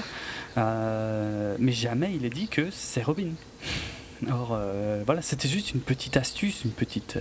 Euh, 0.57 1.55
mais 1.59 1.71
jamais 1.71 2.11
il 2.15 2.25
est 2.25 2.29
dit 2.29 2.47
que 2.47 2.67
c'est 2.71 3.03
Robin. 3.03 3.29
Or, 4.29 4.51
euh, 4.53 5.03
voilà, 5.05 5.21
c'était 5.21 5.49
juste 5.49 5.73
une 5.73 5.81
petite 5.81 6.15
astuce, 6.15 6.63
une 6.63 6.71
petite, 6.71 7.19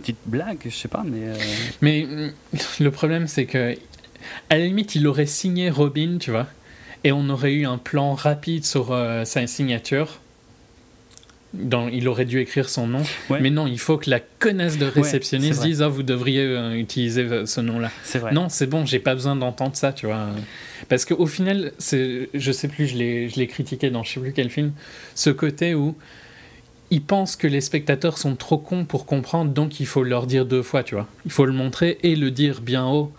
petite 0.00 0.18
blague, 0.26 0.60
je 0.64 0.74
sais 0.74 0.88
pas, 0.88 1.02
mais. 1.04 1.28
Euh, 1.28 1.34
mais 1.80 2.06
mm, 2.08 2.32
le 2.80 2.90
problème, 2.90 3.26
c'est 3.26 3.46
que, 3.46 3.76
à 4.50 4.58
la 4.58 4.64
limite, 4.64 4.94
il 4.94 5.06
aurait 5.06 5.26
signé 5.26 5.70
Robin, 5.70 6.18
tu 6.20 6.30
vois, 6.30 6.46
et 7.02 7.10
on 7.10 7.28
aurait 7.28 7.52
eu 7.52 7.66
un 7.66 7.78
plan 7.78 8.14
rapide 8.14 8.64
sur 8.64 8.96
sa 9.24 9.46
signature 9.46 10.20
il 11.54 12.08
aurait 12.08 12.24
dû 12.24 12.40
écrire 12.40 12.68
son 12.68 12.86
nom. 12.86 13.02
Mais 13.30 13.50
non, 13.50 13.66
il 13.66 13.78
faut 13.78 13.96
que 13.96 14.10
la 14.10 14.20
connaisse 14.20 14.78
de 14.78 14.86
réceptionniste 14.86 15.62
dise 15.62 15.82
ah, 15.82 15.88
vous 15.88 16.02
devriez 16.02 16.42
euh, 16.42 16.72
utiliser 16.74 17.22
euh, 17.22 17.46
ce 17.46 17.60
nom-là. 17.60 17.90
Non, 18.32 18.48
c'est 18.48 18.66
bon, 18.66 18.84
j'ai 18.84 18.98
pas 18.98 19.14
besoin 19.14 19.36
d'entendre 19.36 19.76
ça, 19.76 19.92
tu 19.92 20.06
vois. 20.06 20.28
Parce 20.88 21.04
qu'au 21.04 21.26
final, 21.26 21.72
je 21.80 22.52
sais 22.52 22.68
plus, 22.68 22.86
je 22.86 22.96
l'ai 22.96 23.46
critiqué 23.46 23.90
dans 23.90 24.02
je 24.02 24.14
sais 24.14 24.20
plus 24.20 24.32
quel 24.32 24.50
film, 24.50 24.72
ce 25.14 25.30
côté 25.30 25.74
où 25.74 25.94
ils 26.90 27.02
pensent 27.02 27.36
que 27.36 27.46
les 27.46 27.60
spectateurs 27.60 28.18
sont 28.18 28.34
trop 28.34 28.58
cons 28.58 28.84
pour 28.84 29.04
comprendre, 29.04 29.52
donc 29.52 29.80
il 29.80 29.86
faut 29.86 30.02
leur 30.02 30.26
dire 30.26 30.46
deux 30.46 30.62
fois, 30.62 30.82
tu 30.82 30.94
vois. 30.94 31.06
Il 31.26 31.30
faut 31.30 31.44
le 31.44 31.52
montrer 31.52 31.98
et 32.02 32.16
le 32.16 32.30
dire 32.30 32.60
bien 32.60 32.86
haut. 32.86 33.12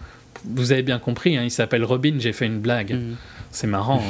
Vous 0.46 0.72
avez 0.72 0.84
bien 0.84 1.00
compris, 1.00 1.38
hein, 1.38 1.44
il 1.44 1.52
s'appelle 1.52 1.84
Robin, 1.84 2.16
j'ai 2.20 2.34
fait 2.34 2.46
une 2.46 2.60
blague. 2.60 2.94
Mm. 2.94 3.16
C'est 3.52 3.68
marrant. 3.68 4.02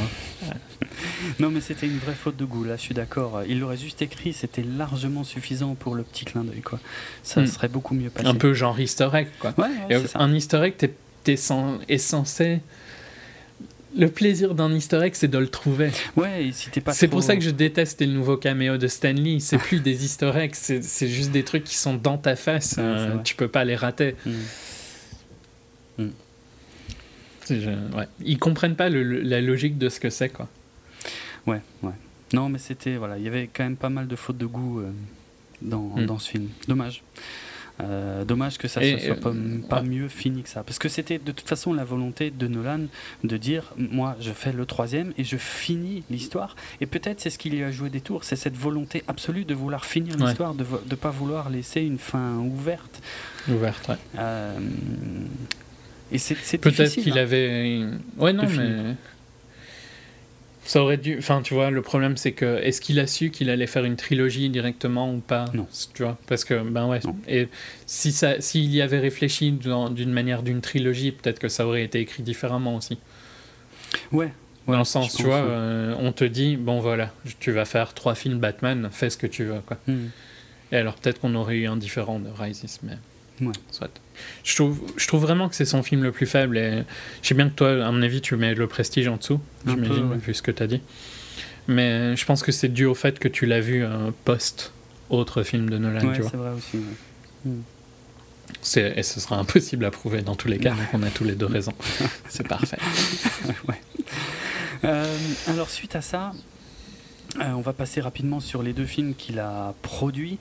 Hein. 0.44 0.54
non, 1.40 1.50
mais 1.50 1.62
c'était 1.62 1.88
une 1.88 1.98
vraie 1.98 2.14
faute 2.14 2.36
de 2.36 2.46
goût, 2.46 2.64
là, 2.66 2.76
je 2.76 2.82
suis 2.82 2.94
d'accord. 2.94 3.42
Il 3.48 3.60
l'aurait 3.60 3.78
juste 3.78 4.02
écrit, 4.02 4.34
c'était 4.34 4.64
largement 4.64 5.24
suffisant 5.24 5.76
pour 5.76 5.96
le 5.96 6.04
petit 6.04 6.26
clin 6.26 6.44
d'œil, 6.44 6.62
quoi. 6.62 6.80
Ça 7.24 7.42
hmm. 7.42 7.48
serait 7.48 7.70
beaucoup 7.70 7.96
mieux 7.96 8.10
passé. 8.10 8.28
Un 8.28 8.36
peu 8.36 8.54
genre 8.54 8.80
easter 8.80 9.10
egg, 9.14 9.28
quoi. 9.40 9.54
un 10.16 10.34
easter 10.34 10.62
egg, 10.64 10.76
t'es, 10.78 10.94
est 11.88 11.98
censé 11.98 12.60
le 13.98 14.08
plaisir 14.08 14.54
d'un 14.54 14.72
easter 14.72 15.02
egg, 15.02 15.14
c'est 15.16 15.28
de 15.28 15.38
le 15.38 15.48
trouver. 15.48 15.90
Ouais, 16.16 16.50
si 16.54 16.70
t'es 16.70 16.82
pas. 16.82 16.94
C'est 16.94 17.08
pour 17.08 17.24
ça 17.24 17.36
que 17.36 17.42
je 17.42 17.50
déteste 17.50 18.02
les 18.02 18.08
nouveaux 18.08 18.38
caméos 18.38 18.78
de 18.78 18.88
Stanley. 18.88 19.40
C'est 19.40 19.58
plus 19.58 19.80
des 19.80 20.06
easter 20.06 20.32
eggs, 20.36 20.54
c'est 20.54 21.08
juste 21.08 21.32
des 21.32 21.44
trucs 21.44 21.64
qui 21.64 21.76
sont 21.76 21.96
dans 21.96 22.18
ta 22.18 22.36
face. 22.36 22.76
Euh, 22.78 23.16
tu 23.24 23.36
peux 23.36 23.48
pas 23.48 23.66
les 23.66 23.76
rater. 23.76 24.16
Hmm. 24.26 24.32
Hmm. 27.50 27.96
Ouais. 27.98 28.08
Ils 28.24 28.38
comprennent 28.40 28.76
pas 28.76 28.90
la 28.90 29.42
logique 29.42 29.78
de 29.78 29.90
ce 29.90 30.00
que 30.00 30.10
c'est, 30.10 30.30
quoi. 30.30 30.48
Ouais, 31.48 31.62
ouais. 31.84 31.94
Non, 32.34 32.50
mais 32.50 32.60
c'était 32.60 32.96
voilà, 32.98 33.18
il 33.18 33.24
y 33.24 33.28
avait 33.28 33.50
quand 33.52 33.64
même 33.64 33.78
pas 33.78 33.90
mal 33.90 34.08
de 34.08 34.16
fautes 34.16 34.38
de 34.38 34.46
goût 34.46 34.80
euh, 34.82 34.92
dans, 35.62 35.96
Mm. 35.96 36.06
dans 36.06 36.20
ce 36.20 36.30
film. 36.30 36.48
Dommage. 36.68 37.02
Euh, 37.82 38.26
dommage 38.26 38.58
que 38.58 38.68
ça 38.68 38.82
ne 38.82 38.98
soit 38.98 39.16
pas, 39.16 39.30
euh, 39.30 39.58
pas 39.70 39.82
ouais. 39.82 39.88
mieux 39.88 40.10
fini 40.10 40.44
que 40.44 40.50
ça. 40.50 40.64
Parce 40.64 40.78
que 40.80 40.90
c'était 40.90 41.18
de 41.18 41.32
toute 41.32 41.48
façon 41.48 41.72
la 41.74 41.86
volonté 41.86 42.30
de 42.30 42.46
Nolan 42.50 42.82
de 43.24 43.38
dire 43.38 43.74
moi 43.78 44.18
je 44.20 44.32
fais 44.34 44.52
le 44.52 44.66
troisième 44.66 45.14
et 45.18 45.24
je 45.24 45.38
finis 45.38 46.04
l'histoire. 46.12 46.58
Et 46.82 46.86
peut-être 46.88 47.22
c'est 47.22 47.30
ce 47.30 47.38
qui 47.40 47.50
lui 47.50 47.64
a 47.64 47.72
joué 47.72 47.90
des 47.90 48.02
tours, 48.02 48.26
c'est 48.26 48.36
cette 48.36 48.58
volonté 48.58 49.02
absolue 49.08 49.46
de 49.46 49.54
vouloir 49.54 49.86
finir 49.86 50.18
Ouais. 50.20 50.26
l'histoire, 50.28 50.56
de 50.56 50.66
ne 50.92 50.96
pas 50.96 51.10
vouloir 51.10 51.50
laisser 51.50 51.80
une 51.82 52.00
fin 52.00 52.36
ouverte. 52.40 53.02
Ouverte, 53.48 53.88
ouais. 53.88 54.20
Et 56.12 56.18
c'est 56.18 56.36
c'est 56.42 56.58
Peut-être 56.58 56.94
qu'il 56.94 57.18
hein. 57.18 57.22
avait. 57.22 57.82
Ouais, 58.18 58.34
non, 58.34 58.44
mais. 58.44 58.50
finir. 58.50 58.96
Ça 60.66 60.84
aurait 60.84 60.98
dû. 60.98 61.18
Enfin, 61.18 61.42
tu 61.42 61.54
vois, 61.56 61.72
le 61.72 61.82
problème, 61.82 62.16
c'est 62.18 62.32
que. 62.32 62.58
Est-ce 62.62 62.80
qu'il 62.82 63.00
a 63.00 63.08
su 63.08 63.32
qu'il 63.32 63.50
allait 63.50 63.68
faire 63.68 63.86
une 63.86 63.96
trilogie 63.96 64.50
directement 64.50 65.12
ou 65.14 65.18
pas? 65.20 65.46
Non. 65.54 65.68
Tu 65.96 66.04
vois 66.04 66.18
Parce 66.28 66.44
que, 66.46 66.62
ben 66.62 66.88
ouais. 66.88 67.00
Non. 67.06 67.16
Et 67.28 67.48
si 67.88 68.12
ça, 68.12 68.40
s'il 68.40 68.74
y 68.74 68.82
avait 68.82 69.00
réfléchi 69.00 69.52
dans- 69.52 69.90
d'une 69.90 70.12
manière 70.12 70.44
d'une 70.44 70.62
trilogie, 70.62 71.12
peut-être 71.12 71.40
que 71.40 71.48
ça 71.50 71.66
aurait 71.66 71.84
été 71.84 72.00
écrit 72.00 72.22
différemment 72.24 72.76
aussi. 72.76 73.00
Ouais. 74.12 74.32
Dans 74.68 74.78
le 74.78 74.84
sens, 74.84 75.16
tu 75.16 75.24
vois, 75.24 75.42
ouais. 75.42 75.48
euh, 75.50 75.96
on 75.98 76.12
te 76.12 76.24
dit, 76.24 76.56
bon 76.56 76.80
voilà, 76.80 77.12
tu 77.40 77.52
vas 77.52 77.66
faire 77.66 77.96
trois 77.96 78.14
films 78.14 78.38
Batman, 78.38 78.90
fais 78.92 79.10
ce 79.10 79.18
que 79.18 79.26
tu 79.26 79.44
veux, 79.46 79.62
quoi. 79.66 79.78
Hmm. 79.88 80.10
Et 80.72 80.76
alors 80.78 80.94
peut-être 80.94 81.20
qu'on 81.20 81.34
aurait 81.34 81.58
eu 81.58 81.66
un 81.68 81.76
différent 81.78 82.20
de 82.20 82.30
Rises, 82.30 82.80
mais. 82.84 82.94
Ouais. 83.42 83.54
Soit. 83.72 83.90
Je 84.44 84.56
trouve, 84.56 84.82
je 84.98 85.08
trouve 85.08 85.22
vraiment 85.22 85.48
que 85.50 85.56
c'est 85.56 85.66
son 85.66 85.82
film 85.84 86.04
le 86.04 86.12
plus 86.12 86.26
faible. 86.26 86.58
Et 86.58 86.84
je 87.22 87.28
sais 87.28 87.36
bien 87.36 87.50
que 87.50 87.56
toi, 87.56 87.70
à 87.86 87.92
mon 87.92 88.02
avis, 88.02 88.22
tu 88.22 88.36
mets 88.36 88.54
le 88.54 88.68
prestige 88.68 89.08
en 89.08 89.18
dessous, 89.18 89.40
j'imagine, 89.66 90.10
ouais. 90.12 90.18
vu 90.18 90.34
ce 90.34 90.42
que 90.42 90.52
tu 90.52 90.62
as 90.64 90.68
dit. 90.68 90.82
Mais 91.68 92.16
je 92.16 92.26
pense 92.26 92.42
que 92.44 92.52
c'est 92.52 92.68
dû 92.70 92.86
au 92.86 92.96
fait 92.96 93.20
que 93.20 93.28
tu 93.28 93.46
l'as 93.46 93.62
vu 93.62 93.84
euh, 93.84 94.12
post 94.26 94.74
autre 95.10 95.44
film 95.44 95.70
de 95.70 95.78
Nolan, 95.78 96.06
Ouais, 96.08 96.16
c'est 96.22 96.36
vrai 96.38 96.52
aussi. 96.52 96.78
ouais. 96.78 97.52
C'est- 98.62 98.94
Et 98.98 99.04
ce 99.04 99.20
sera 99.20 99.38
impossible 99.38 99.86
à 99.86 99.92
prouver 99.92 100.22
dans 100.22 100.36
tous 100.36 100.48
les 100.48 100.58
cas, 100.58 100.72
donc 100.72 100.88
on 100.94 101.04
a 101.04 101.10
tous 101.10 101.24
les 101.24 101.36
deux 101.36 101.46
raison. 101.46 101.72
C'est 102.30 102.48
parfait. 102.48 102.78
Euh, 104.84 105.18
alors 105.48 105.70
suite 105.70 105.96
à 105.96 106.02
ça, 106.02 106.32
euh, 107.40 107.52
on 107.56 107.62
va 107.62 107.74
passer 107.74 108.02
rapidement 108.02 108.40
sur 108.40 108.64
les 108.64 108.74
deux 108.74 108.86
films 108.86 109.14
qu'il 109.16 109.40
a 109.40 109.74
produits, 109.82 110.38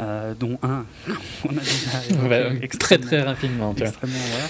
euh, 0.00 0.32
dont 0.38 0.58
un 0.62 0.84
on 1.44 1.50
a 1.50 1.60
déjà 1.60 2.04
évoqué 2.10 2.28
très 2.28 2.64
extrêmement- 2.64 3.06
très 3.06 3.20
rapidement, 3.22 3.74
extrêmement, 3.78 4.18
voilà, 4.30 4.46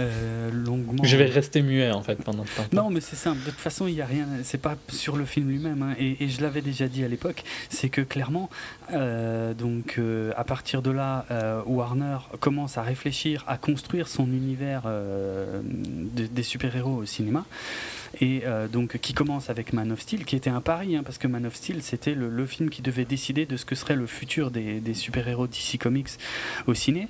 euh, 0.00 0.50
longuement. 0.50 1.02
Je 1.04 1.16
vais 1.16 1.26
rester 1.26 1.62
muet 1.62 1.90
en 1.92 2.02
fait 2.02 2.16
pendant 2.22 2.44
ce 2.44 2.56
temps. 2.56 2.66
Non, 2.72 2.90
mais 2.90 3.00
c'est 3.00 3.14
simple. 3.16 3.38
De 3.44 3.50
toute 3.50 3.60
façon, 3.60 3.86
il 3.86 3.94
y 3.94 4.02
a 4.02 4.06
rien. 4.06 4.26
C'est 4.42 4.60
pas 4.60 4.74
sur 4.88 5.16
le 5.16 5.24
film 5.24 5.48
lui-même. 5.48 5.82
hein, 5.82 5.94
et, 5.98 6.24
et 6.24 6.28
je 6.28 6.42
l'avais 6.42 6.62
déjà 6.62 6.88
dit 6.88 7.04
à 7.04 7.08
l'époque. 7.08 7.44
C'est 7.70 7.88
que 7.88 8.00
clairement, 8.00 8.50
donc 8.90 10.00
à 10.36 10.44
partir 10.44 10.82
de 10.82 10.90
là, 10.90 11.24
Warner 11.66 12.18
commence 12.40 12.76
à 12.76 12.82
réfléchir, 12.82 13.44
à 13.46 13.56
construire 13.56 14.08
son 14.08 14.26
univers 14.26 14.82
de- 14.84 16.26
des 16.26 16.42
super-héros 16.42 16.96
au 16.96 17.06
cinéma. 17.06 17.44
Et 18.20 18.42
euh, 18.44 18.68
donc 18.68 18.98
qui 18.98 19.14
commence 19.14 19.50
avec 19.50 19.72
Man 19.72 19.92
of 19.92 20.00
Steel, 20.00 20.24
qui 20.24 20.36
était 20.36 20.50
un 20.50 20.60
pari, 20.60 20.96
hein, 20.96 21.02
parce 21.04 21.18
que 21.18 21.26
Man 21.26 21.46
of 21.46 21.54
Steel, 21.54 21.82
c'était 21.82 22.14
le, 22.14 22.46
film 22.46 22.70
qui 22.70 22.82
devait 22.82 23.04
décider 23.04 23.46
de 23.46 23.56
ce 23.56 23.64
que 23.64 23.74
serait 23.74 23.96
le 23.96 24.06
futur 24.06 24.50
des, 24.50 24.80
des 24.80 24.94
super-héros 24.94 25.46
DC 25.46 25.78
Comics 25.78 26.10
au 26.66 26.74
ciné. 26.74 27.08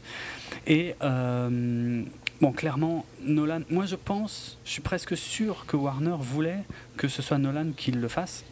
Et 0.66 0.94
euh, 1.02 2.02
bon, 2.40 2.52
clairement, 2.52 3.04
Nolan, 3.22 3.62
moi 3.68 3.86
je 3.86 3.96
pense, 3.96 4.58
je 4.64 4.70
suis 4.70 4.82
presque 4.82 5.16
sûr 5.16 5.66
que 5.66 5.76
Warner 5.76 6.16
voulait 6.18 6.64
que 6.96 7.08
ce 7.08 7.22
soit 7.22 7.38
Nolan 7.38 7.72
qui 7.76 7.90
le 7.90 8.08
fasse. 8.08 8.44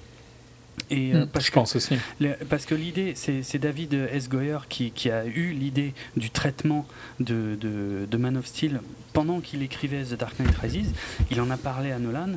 Et, 0.90 1.14
euh, 1.14 1.24
Hmm, 1.24 1.28
parce 1.28 1.46
je 1.46 1.50
que- 1.50 1.54
pense 1.54 1.76
aussi. 1.76 1.96
le- 2.20 2.34
Parce 2.48 2.66
que 2.66 2.74
l'idée, 2.74 3.14
c'est 3.14 3.58
David 3.58 3.94
S. 4.12 4.28
Goyer 4.28 4.58
qui, 4.68 4.90
qui 4.90 5.10
a 5.10 5.24
eu 5.24 5.52
l'idée 5.52 5.94
du 6.16 6.30
traitement 6.30 6.86
de, 7.20 7.56
de, 7.60 8.06
de 8.10 8.16
Man 8.16 8.36
of 8.36 8.46
Steel 8.46 8.80
pendant 9.12 9.40
qu'il 9.40 9.62
écrivait 9.62 10.02
The 10.04 10.14
Dark 10.18 10.38
Knight 10.38 10.56
Rises. 10.58 10.92
Il 11.30 11.40
en 11.40 11.50
a 11.50 11.56
parlé 11.56 11.92
à 11.92 11.98
Nolan 11.98 12.30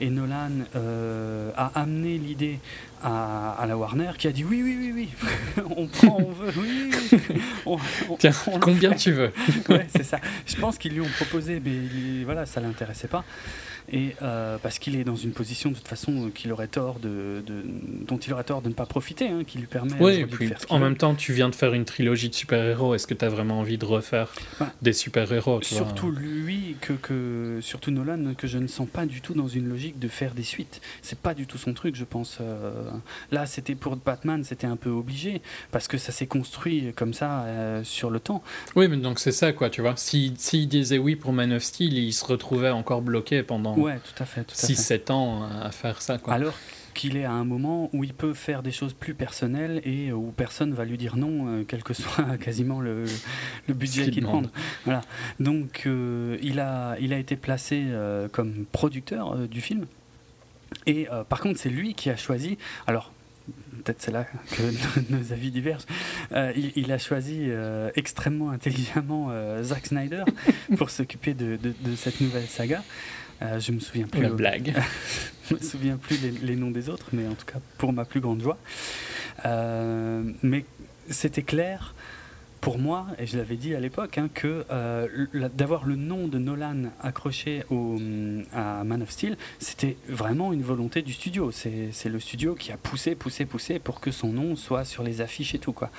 et 0.00 0.10
Nolan 0.10 0.50
euh, 0.76 1.50
a 1.56 1.72
amené 1.74 2.18
l'idée 2.18 2.58
à, 3.02 3.52
à 3.58 3.66
la 3.66 3.76
Warner 3.76 4.12
qui 4.18 4.28
a 4.28 4.32
dit 4.32 4.44
oui, 4.44 4.62
oui, 4.64 4.76
oui, 4.80 4.92
oui, 4.94 5.62
on 5.76 5.86
prend, 5.86 6.18
on 6.20 6.30
veut, 6.32 6.52
oui, 6.56 6.90
oui, 7.12 7.18
oui. 7.30 7.40
On- 7.66 7.78
on- 8.08 8.16
Tiens, 8.16 8.32
on 8.46 8.58
combien 8.60 8.92
tu 8.92 9.12
veux 9.12 9.32
Ouais, 9.68 9.86
c'est 9.94 10.04
ça. 10.04 10.18
Je 10.46 10.56
pense 10.56 10.78
qu'ils 10.78 10.92
lui 10.92 11.00
ont 11.00 11.08
proposé, 11.16 11.60
mais 11.64 11.70
il- 11.72 12.24
voilà, 12.24 12.46
ça 12.46 12.60
l'intéressait 12.60 13.08
pas. 13.08 13.24
Et 13.92 14.14
euh, 14.22 14.56
parce 14.62 14.78
qu'il 14.78 14.94
est 14.96 15.04
dans 15.04 15.16
une 15.16 15.32
position 15.32 15.70
de 15.70 15.74
toute 15.74 15.88
façon 15.88 16.30
qu'il 16.34 16.52
aurait 16.52 16.68
tort 16.68 16.98
de, 17.00 17.42
de- 17.46 17.64
dont 18.06 18.18
il 18.18 18.32
aurait 18.32 18.44
tort 18.44 18.62
de 18.62 18.68
ne 18.68 18.74
pas 18.74 18.86
profiter, 18.86 19.28
hein, 19.28 19.42
qui 19.44 19.58
lui 19.58 19.66
permet 19.66 19.92
Oui, 20.00 20.12
et 20.12 20.24
aujourd'hui 20.24 20.30
de 20.30 20.36
puis 20.36 20.48
faire 20.48 20.58
en 20.72 20.78
même 20.78 20.96
temps, 20.96 21.14
tu 21.14 21.32
viens 21.32 21.48
de 21.48 21.54
faire 21.54 21.74
une 21.74 21.84
trilogie 21.84 22.28
de 22.28 22.34
super-héros. 22.34 22.94
Est-ce 22.94 23.06
que 23.06 23.14
tu 23.14 23.24
as 23.24 23.28
vraiment 23.28 23.58
envie 23.60 23.78
de 23.78 23.84
refaire 23.84 24.32
Ouais. 24.60 24.66
des 24.82 24.92
super-héros 24.92 25.60
Surtout 25.62 26.10
lui, 26.10 26.76
que, 26.80 26.92
que, 26.92 27.58
surtout 27.62 27.90
Nolan, 27.90 28.34
que 28.36 28.46
je 28.46 28.58
ne 28.58 28.66
sens 28.68 28.88
pas 28.88 29.06
du 29.06 29.20
tout 29.20 29.34
dans 29.34 29.48
une 29.48 29.68
logique 29.68 29.98
de 29.98 30.08
faire 30.08 30.34
des 30.34 30.42
suites. 30.44 30.80
C'est 31.02 31.18
pas 31.18 31.34
du 31.34 31.46
tout 31.46 31.58
son 31.58 31.72
truc, 31.74 31.96
je 31.96 32.04
pense. 32.04 32.38
euh. 32.40 32.90
Là, 33.32 33.46
c'était 33.46 33.74
pour 33.74 33.96
Batman, 33.96 34.44
c'était 34.44 34.66
un 34.66 34.76
peu 34.76 34.90
obligé, 34.90 35.42
parce 35.72 35.88
que 35.88 35.98
ça 35.98 36.12
s'est 36.12 36.26
construit 36.26 36.92
comme 36.94 37.12
ça 37.14 37.42
euh, 37.44 37.82
sur 37.84 38.10
le 38.10 38.20
temps. 38.20 38.42
Oui, 38.76 38.86
mais 38.88 38.96
donc 38.98 39.18
c'est 39.18 39.32
ça, 39.32 39.52
quoi, 39.52 39.68
tu 39.70 39.80
vois. 39.80 39.94
S'il 39.96 40.38
s'il 40.38 40.68
disait 40.68 40.98
oui 40.98 41.16
pour 41.16 41.32
Man 41.32 41.52
of 41.52 41.62
Steel, 41.62 41.94
il 41.98 42.12
se 42.12 42.24
retrouvait 42.24 42.70
encore 42.70 43.02
bloqué 43.02 43.42
pendant 43.42 43.74
Ouais, 43.80 43.98
tout 43.98 44.22
à 44.22 44.26
fait. 44.26 44.44
Tout 44.44 44.54
à 44.54 44.66
fait. 44.66 44.72
6-7 44.72 45.12
ans 45.12 45.42
à 45.44 45.70
faire 45.70 46.00
ça, 46.02 46.18
quoi. 46.18 46.34
Alors 46.34 46.54
qu'il 46.92 47.16
est 47.16 47.24
à 47.24 47.30
un 47.32 47.44
moment 47.44 47.88
où 47.92 48.02
il 48.02 48.12
peut 48.12 48.34
faire 48.34 48.62
des 48.64 48.72
choses 48.72 48.94
plus 48.94 49.14
personnelles 49.14 49.80
et 49.84 50.12
où 50.12 50.32
personne 50.32 50.74
va 50.74 50.84
lui 50.84 50.98
dire 50.98 51.16
non, 51.16 51.46
euh, 51.48 51.64
quel 51.66 51.82
que 51.84 51.94
soit 52.02 52.36
quasiment 52.38 52.80
le, 52.80 53.04
le 53.68 53.74
budget 53.74 54.04
qu'il 54.04 54.14
qu'il 54.14 54.22
demande. 54.24 54.50
Voilà. 54.84 55.00
Donc 55.38 55.84
euh, 55.86 56.36
il, 56.42 56.58
a, 56.58 56.96
il 57.00 57.12
a 57.12 57.18
été 57.18 57.36
placé 57.36 57.84
euh, 57.86 58.28
comme 58.28 58.66
producteur 58.72 59.36
du 59.48 59.60
film. 59.60 59.86
Et 60.86 61.08
par 61.28 61.40
contre, 61.40 61.58
c'est 61.58 61.70
lui 61.70 61.94
qui 61.94 62.10
a 62.10 62.16
choisi. 62.16 62.58
Alors. 62.86 63.12
Peut-être 63.84 64.00
c'est 64.02 64.10
là 64.12 64.24
que 64.52 64.62
nos 65.12 65.32
avis 65.32 65.50
divergent. 65.50 65.86
Euh, 66.32 66.52
il, 66.54 66.70
il 66.76 66.92
a 66.92 66.98
choisi 66.98 67.46
euh, 67.48 67.90
extrêmement 67.96 68.50
intelligemment 68.50 69.28
euh, 69.30 69.62
Zack 69.64 69.86
Snyder 69.86 70.22
pour 70.76 70.90
s'occuper 70.90 71.32
de, 71.34 71.56
de- 71.56 71.74
de 71.80 71.96
cette 71.96 72.20
nouvelle 72.20 72.46
saga. 72.46 72.84
Euh, 73.42 73.58
je 73.58 73.72
me 73.72 73.80
souviens 73.80 74.06
plus 74.06 74.22
La 74.22 74.30
blague. 74.30 74.74
je 75.48 75.54
me 75.54 75.60
souviens 75.60 75.96
plus 75.96 76.20
les, 76.22 76.30
les 76.30 76.56
noms 76.56 76.70
des 76.70 76.88
autres, 76.88 77.06
mais 77.12 77.26
en 77.26 77.34
tout 77.34 77.46
cas 77.46 77.58
pour 77.78 77.92
ma 77.92 78.04
plus 78.04 78.20
grande 78.20 78.42
joie. 78.42 78.58
Euh, 79.46 80.22
mais 80.42 80.64
c'était 81.08 81.42
clair 81.42 81.94
pour 82.60 82.78
moi, 82.78 83.06
et 83.18 83.26
je 83.26 83.36
l'avais 83.38 83.56
dit 83.56 83.74
à 83.74 83.80
l'époque, 83.80 84.18
hein, 84.18 84.28
que 84.34 84.64
euh, 84.70 85.06
d'avoir 85.56 85.86
le 85.86 85.96
nom 85.96 86.28
de 86.28 86.38
Nolan 86.38 86.90
accroché 87.02 87.62
au, 87.70 87.96
à 88.54 88.84
Man 88.84 89.02
of 89.02 89.10
Steel, 89.10 89.36
c'était 89.58 89.96
vraiment 90.08 90.52
une 90.52 90.62
volonté 90.62 91.00
du 91.02 91.12
studio. 91.12 91.50
C'est 91.52 92.08
le 92.08 92.20
studio 92.20 92.54
qui 92.54 92.70
a 92.72 92.76
poussé, 92.76 93.14
poussé, 93.14 93.46
poussé 93.46 93.78
pour 93.78 94.00
que 94.00 94.10
son 94.10 94.28
nom 94.28 94.56
soit 94.56 94.84
sur 94.84 95.02
les 95.02 95.20
affiches 95.22 95.54
et 95.54 95.58
tout. 95.58 95.72
Quoi. 95.72 95.90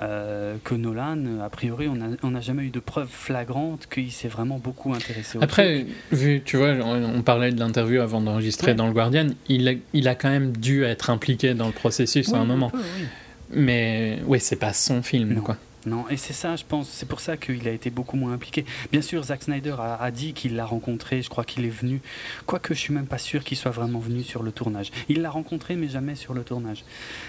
Euh, 0.00 0.56
que 0.62 0.74
Nolan, 0.74 1.40
a 1.44 1.50
priori, 1.50 1.88
on 1.88 2.30
n'a 2.30 2.40
jamais 2.40 2.62
eu 2.64 2.70
de 2.70 2.80
preuve 2.80 3.08
flagrante 3.08 3.86
qu'il 3.92 4.12
s'est 4.12 4.28
vraiment 4.28 4.58
beaucoup 4.58 4.94
intéressé 4.94 5.38
au 5.38 5.42
Après, 5.42 5.82
truc. 5.84 5.94
vu, 6.12 6.42
tu 6.44 6.56
vois, 6.56 6.68
on, 6.84 7.02
on 7.16 7.22
parlait 7.22 7.50
de 7.52 7.58
l'interview 7.58 8.00
avant 8.00 8.20
d'enregistrer 8.20 8.68
Ouais. 8.72 8.74
dans 8.74 8.86
le 8.86 8.92
Guardian, 8.92 9.28
il 9.48 9.68
a, 9.68 9.72
il 9.92 10.08
a 10.08 10.14
quand 10.14 10.30
même 10.30 10.56
dû 10.56 10.84
être 10.84 11.10
impliqué 11.10 11.54
dans 11.54 11.66
le 11.66 11.72
processus 11.72 12.32
à 12.32 12.38
un 12.38 12.44
moment. 12.44 12.70
peu, 12.70 12.78
oui. 12.78 13.06
Mais 13.52 14.18
oui, 14.26 14.40
c'est 14.40 14.56
pas 14.56 14.72
son 14.72 15.02
film, 15.02 15.34
Non. 15.34 15.40
quoi. 15.40 15.56
Non, 15.86 16.08
et 16.08 16.16
c'est 16.16 16.32
ça, 16.32 16.56
je 16.56 16.64
pense, 16.64 16.88
c'est 16.88 17.06
pour 17.06 17.20
ça 17.20 17.36
qu'il 17.36 17.66
a 17.68 17.70
été 17.70 17.90
beaucoup 17.90 18.16
moins 18.16 18.32
impliqué. 18.32 18.64
Bien 18.90 19.02
sûr, 19.02 19.22
Zack 19.22 19.44
Snyder 19.44 19.76
a, 19.78 20.10
dit 20.10 20.32
qu'il 20.32 20.56
l'a 20.56 20.66
rencontré, 20.66 21.22
je 21.22 21.28
crois 21.28 21.44
qu'il 21.44 21.64
est 21.64 21.70
venu, 21.70 22.00
quoique 22.44 22.74
je 22.74 22.80
suis 22.80 22.92
même 22.92 23.06
pas 23.06 23.18
sûr 23.18 23.44
qu'il 23.44 23.56
soit 23.56 23.70
vraiment 23.70 24.00
venu 24.00 24.24
sur 24.24 24.42
le 24.42 24.50
tournage. 24.50 24.90
Il 25.08 25.22
l'a 25.22 25.30
rencontré, 25.30 25.76
mais 25.76 25.88
jamais 25.88 26.16
sur 26.16 26.34
le 26.34 26.42
tournage. 26.42 26.84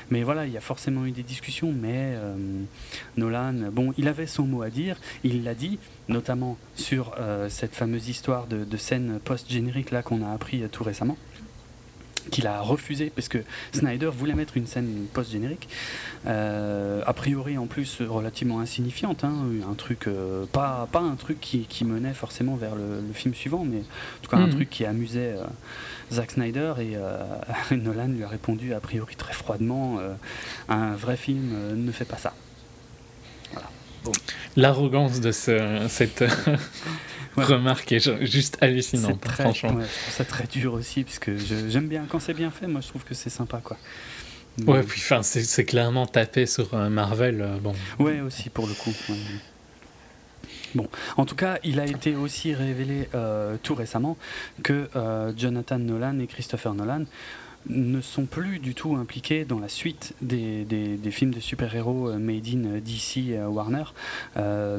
Mais 0.09 0.23
voilà, 0.23 0.47
il 0.47 0.53
y 0.53 0.57
a 0.57 0.61
forcément 0.61 1.05
eu 1.05 1.11
des 1.11 1.21
discussions, 1.21 1.71
mais 1.71 2.15
euh, 2.15 2.35
Nolan, 3.15 3.71
bon, 3.71 3.93
il 3.99 4.07
avait 4.07 4.25
son 4.27 4.43
mot 4.43 4.63
à 4.63 4.71
dire, 4.71 4.97
il 5.23 5.43
l'a 5.43 5.53
dit, 5.53 5.77
notamment 6.09 6.57
sur 6.75 7.13
euh, 7.19 7.49
cette 7.49 7.75
fameuse 7.75 8.09
histoire 8.09 8.47
de, 8.47 8.63
de 8.63 8.77
scène 8.77 9.19
post-générique 9.23 9.91
là 9.91 10.01
qu'on 10.01 10.23
a 10.23 10.33
appris 10.33 10.63
euh, 10.63 10.67
tout 10.67 10.83
récemment 10.83 11.17
qu'il 12.29 12.47
a 12.47 12.61
refusé 12.61 13.11
parce 13.13 13.27
que 13.27 13.39
Snyder 13.73 14.09
voulait 14.15 14.33
mettre 14.33 14.57
une 14.57 14.67
scène 14.67 15.05
post-générique 15.13 15.67
euh, 16.25 17.01
a 17.05 17.13
priori 17.13 17.57
en 17.57 17.67
plus 17.67 18.01
relativement 18.01 18.59
insignifiante 18.59 19.23
hein, 19.23 19.33
un 19.69 19.73
truc 19.73 20.07
euh, 20.07 20.45
pas, 20.51 20.87
pas 20.91 20.99
un 20.99 21.15
truc 21.15 21.39
qui, 21.39 21.61
qui 21.65 21.85
menait 21.85 22.13
forcément 22.13 22.55
vers 22.55 22.75
le, 22.75 23.01
le 23.07 23.13
film 23.13 23.33
suivant 23.33 23.63
mais 23.65 23.77
en 23.79 24.21
tout 24.23 24.29
cas 24.31 24.37
un 24.37 24.47
Mhm. 24.47 24.53
truc 24.55 24.69
qui 24.69 24.85
amusait 24.85 25.35
euh, 25.37 25.43
Zack 26.11 26.31
Snyder 26.31 26.73
et 26.79 26.91
euh, 26.95 27.17
Nolan 27.71 28.07
lui 28.07 28.23
a 28.23 28.27
répondu 28.27 28.73
a 28.73 28.79
priori 28.79 29.15
très 29.15 29.33
froidement 29.33 29.99
un 30.69 30.95
vrai 30.95 31.17
film 31.17 31.55
ne 31.75 31.91
fait 31.91 32.05
pas 32.05 32.17
ça 32.17 32.33
L'arrogance 34.55 35.19
de 35.19 35.31
ce, 35.33 35.85
cette. 35.89 36.23
Remarque 37.37 37.91
est 37.91 38.25
juste 38.25 38.57
hallucinante, 38.61 39.21
très, 39.21 39.43
franchement. 39.43 39.73
Ouais, 39.73 39.85
je 39.85 40.01
trouve 40.01 40.13
ça 40.13 40.25
très 40.25 40.45
dur 40.45 40.73
aussi, 40.73 41.03
parce 41.03 41.19
que 41.19 41.37
j'aime 41.37 41.87
bien 41.87 42.05
quand 42.07 42.19
c'est 42.19 42.33
bien 42.33 42.51
fait, 42.51 42.67
moi 42.67 42.81
je 42.81 42.87
trouve 42.87 43.03
que 43.03 43.13
c'est 43.13 43.29
sympa, 43.29 43.61
quoi. 43.63 43.77
Ouais, 44.65 44.81
puis 44.81 45.01
enfin, 45.03 45.21
c'est 45.21 45.65
clairement 45.65 46.07
tapé 46.07 46.47
sur 46.47 46.73
un 46.73 46.89
Marvel, 46.89 47.41
euh, 47.41 47.57
bon. 47.59 47.75
Ouais, 47.99 48.21
aussi 48.21 48.49
pour 48.49 48.65
le 48.65 48.73
coup. 48.73 48.91
Bon, 50.75 50.87
en 51.15 51.25
tout 51.25 51.35
cas, 51.35 51.59
il 51.63 51.79
a 51.79 51.85
été 51.85 52.15
aussi 52.15 52.53
révélé 52.53 53.07
euh, 53.13 53.57
tout 53.61 53.75
récemment 53.75 54.17
que 54.63 54.89
euh, 54.95 55.31
Jonathan 55.37 55.79
Nolan 55.79 56.19
et 56.19 56.27
Christopher 56.27 56.73
Nolan 56.73 57.05
ne 57.69 58.01
sont 58.01 58.25
plus 58.25 58.59
du 58.59 58.73
tout 58.75 58.95
impliqués 58.95 59.45
dans 59.45 59.59
la 59.59 59.69
suite 59.69 60.13
des, 60.21 60.65
des, 60.65 61.11
films 61.11 61.33
de 61.33 61.39
super-héros 61.39 62.09
euh, 62.09 62.17
made 62.17 62.47
in 62.47 62.65
euh, 62.65 62.79
DC 62.79 63.31
euh, 63.31 63.47
Warner. 63.47 63.83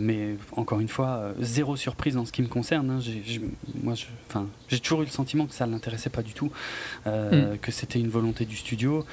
mais 0.01 0.37
encore 0.53 0.81
une 0.81 0.89
fois, 0.89 1.33
zéro 1.41 1.77
surprise 1.77 2.17
en 2.17 2.25
ce 2.25 2.33
qui 2.33 2.43
me 2.43 2.49
concerne. 2.49 2.91
Hein. 2.91 3.01
J'ai, 3.01 3.41
moi, 3.83 3.95
j'ai 4.69 4.81
toujours 4.81 5.03
eu 5.03 5.05
le 5.05 5.11
sentiment 5.11 5.47
que 5.47 5.55
ça 5.55 5.67
ne 5.67 5.73
l'intéressait 5.73 6.11
pas 6.11 6.23
du 6.23 6.33
tout, 6.33 6.51
hmm. 7.07 7.57
que 7.61 7.73
c'était 7.73 7.99
une 7.99 8.09
volonté 8.09 8.45
du 8.45 8.57
studio. 8.57 9.05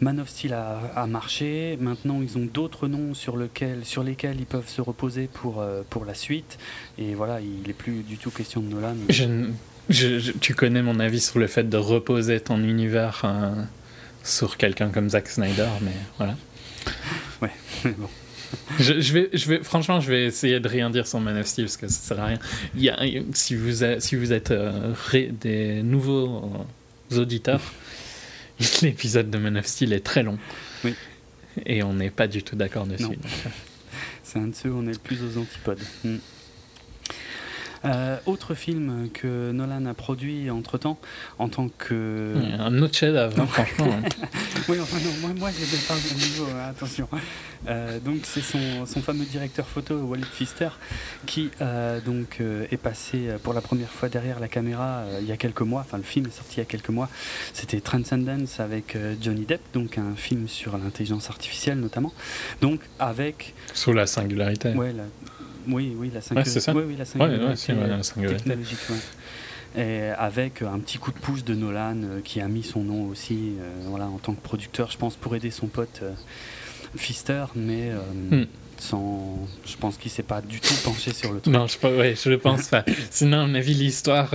Man 0.00 0.20
of 0.20 0.28
Steel 0.28 0.54
a, 0.54 1.06
marché. 1.06 1.76
Maintenant, 1.80 2.20
ils 2.22 2.38
ont 2.38 2.46
d'autres 2.52 2.88
noms 2.88 3.14
sur, 3.14 3.36
lequel, 3.36 3.84
sur 3.84 4.02
lesquels 4.02 4.38
ils 4.38 4.46
peuvent 4.46 4.68
se 4.68 4.80
reposer 4.80 5.28
pour, 5.32 5.64
pour 5.88 6.04
la 6.04 6.14
suite. 6.14 6.58
Et 6.98 7.14
voilà, 7.14 7.40
il 7.40 7.66
n'est 7.66 7.72
plus 7.72 8.02
du 8.02 8.16
tout 8.16 8.30
question 8.30 8.60
de 8.60 8.68
Nolan. 8.68 8.96
Je, 9.08 9.50
tu 9.88 10.54
connais 10.54 10.82
mon 10.82 11.00
avis 11.00 11.20
sur 11.20 11.38
le 11.38 11.46
fait 11.46 11.68
de 11.68 11.76
reposer 11.76 12.40
ton 12.40 12.62
univers 12.62 13.22
euh, 13.24 13.54
sur 14.22 14.56
quelqu'un 14.56 14.90
comme 14.90 15.10
Zack 15.10 15.28
Snyder, 15.28 15.68
mais 15.82 15.94
voilà. 16.16 16.36
Ouais, 17.42 17.50
bon. 17.98 18.08
Je, 18.80 19.12
vais, 19.12 19.30
je 19.32 19.48
vais, 19.48 19.62
franchement, 19.62 20.00
je 20.00 20.10
vais 20.10 20.24
essayer 20.24 20.58
de 20.58 20.68
rien 20.68 20.90
dire 20.90 21.06
sur 21.06 21.20
Man 21.20 21.36
of 21.38 21.46
Steel 21.46 21.66
parce 21.66 21.76
que 21.76 21.86
ça 21.86 22.00
sert 22.00 22.20
à 22.20 22.26
rien. 22.26 22.38
Il 22.74 22.82
y 22.82 22.88
a, 22.88 22.98
si, 23.32 23.54
vous 23.54 23.84
si 24.00 24.16
vous 24.16 24.32
êtes 24.32 24.50
euh, 24.50 24.92
des 25.40 25.82
nouveaux 25.82 26.66
auditeurs, 27.12 27.60
l'épisode 28.82 29.30
de 29.30 29.38
Man 29.38 29.56
of 29.56 29.66
Steel 29.66 29.92
est 29.92 30.04
très 30.04 30.22
long. 30.22 30.38
Oui. 30.84 30.94
Et 31.66 31.82
on 31.82 31.94
n'est 31.94 32.10
pas 32.10 32.26
du 32.26 32.42
tout 32.42 32.56
d'accord 32.56 32.86
dessus. 32.86 33.04
Euh. 33.04 33.48
C'est 34.22 34.38
un 34.38 34.48
de 34.48 34.54
ceux 34.54 34.70
où 34.70 34.78
on 34.78 34.86
est 34.86 34.92
le 34.92 34.98
plus 34.98 35.22
aux 35.22 35.38
antipodes. 35.38 35.80
Hmm. 36.04 36.18
Euh, 37.84 38.18
autre 38.26 38.54
film 38.54 39.08
que 39.12 39.52
Nolan 39.52 39.86
a 39.86 39.94
produit 39.94 40.50
entre 40.50 40.76
temps, 40.76 40.98
en 41.38 41.48
tant 41.48 41.68
que. 41.78 42.34
un 42.58 42.82
autre 42.82 42.94
chef-d'œuvre, 42.94 43.40
hein, 43.40 43.46
franchement. 43.46 43.88
Hein. 43.90 44.08
oui, 44.68 44.78
enfin, 44.80 44.98
non, 44.98 45.10
moi, 45.20 45.30
moi 45.38 45.50
j'ai 45.50 45.78
pas 45.88 45.94
le 45.94 46.14
niveau, 46.14 46.46
hein, 46.54 46.68
attention. 46.70 47.08
Euh, 47.68 47.98
donc, 48.00 48.20
c'est 48.24 48.42
son, 48.42 48.84
son, 48.84 49.00
fameux 49.00 49.24
directeur 49.24 49.66
photo, 49.66 49.94
Walid 49.94 50.26
Pfister, 50.26 50.68
qui 51.24 51.50
euh, 51.62 52.00
donc, 52.00 52.40
est 52.40 52.76
passé 52.76 53.28
pour 53.42 53.54
la 53.54 53.62
première 53.62 53.90
fois 53.90 54.08
derrière 54.08 54.40
la 54.40 54.48
caméra 54.48 55.04
il 55.20 55.26
y 55.26 55.32
a 55.32 55.36
quelques 55.38 55.62
mois. 55.62 55.80
Enfin, 55.80 55.96
le 55.96 56.02
film 56.02 56.26
est 56.26 56.36
sorti 56.36 56.56
il 56.56 56.58
y 56.58 56.62
a 56.62 56.66
quelques 56.66 56.90
mois. 56.90 57.08
C'était 57.54 57.80
Transcendence 57.80 58.60
avec 58.60 58.96
Johnny 59.22 59.46
Depp, 59.46 59.60
donc 59.72 59.96
un 59.96 60.14
film 60.16 60.48
sur 60.48 60.76
l'intelligence 60.76 61.30
artificielle 61.30 61.80
notamment. 61.80 62.12
Donc, 62.60 62.80
avec. 62.98 63.54
Sous 63.72 63.92
la 63.92 64.06
singularité. 64.06 64.70
Ouais, 64.74 64.92
la, 64.92 65.04
oui, 65.68 65.94
oui, 65.98 66.10
la 66.12 66.20
5 66.20 66.36
ouais, 66.36 66.44
c'est 66.44 66.60
ça 66.60 66.74
oui, 66.74 66.82
oui, 66.86 66.96
la 66.96 67.04
5 67.04 67.20
ouais, 67.20 67.38
ouais, 67.38 68.34
technologique. 68.34 68.78
Et 69.76 70.08
avec 70.18 70.62
un 70.62 70.80
petit 70.80 70.98
coup 70.98 71.12
de 71.12 71.18
pouce 71.18 71.44
de 71.44 71.54
Nolan 71.54 72.02
euh, 72.02 72.20
qui 72.24 72.40
a 72.40 72.48
mis 72.48 72.64
son 72.64 72.80
nom 72.82 73.04
aussi 73.04 73.52
euh, 73.60 73.70
voilà, 73.86 74.06
en 74.06 74.18
tant 74.18 74.34
que 74.34 74.40
producteur, 74.40 74.90
je 74.90 74.98
pense, 74.98 75.14
pour 75.14 75.36
aider 75.36 75.52
son 75.52 75.68
pote 75.68 76.00
euh, 76.02 76.10
Pfister, 76.96 77.44
mais 77.54 77.92
hmm. 78.32 78.46
sans, 78.76 79.46
je 79.64 79.76
pense 79.76 79.96
qu'il 79.96 80.10
s'est 80.10 80.24
pas 80.24 80.40
du 80.40 80.60
tout 80.60 80.74
penché 80.82 81.12
sur 81.12 81.32
le 81.32 81.40
truc. 81.40 81.54
Non, 81.54 81.68
je, 81.68 81.86
ouais, 81.86 82.16
je 82.20 82.28
le 82.30 82.38
pense 82.38 82.66
pas. 82.66 82.84
Sinon, 83.10 83.42
à 83.42 83.46
mon 83.46 83.54
avis, 83.54 83.74
l'histoire 83.74 84.34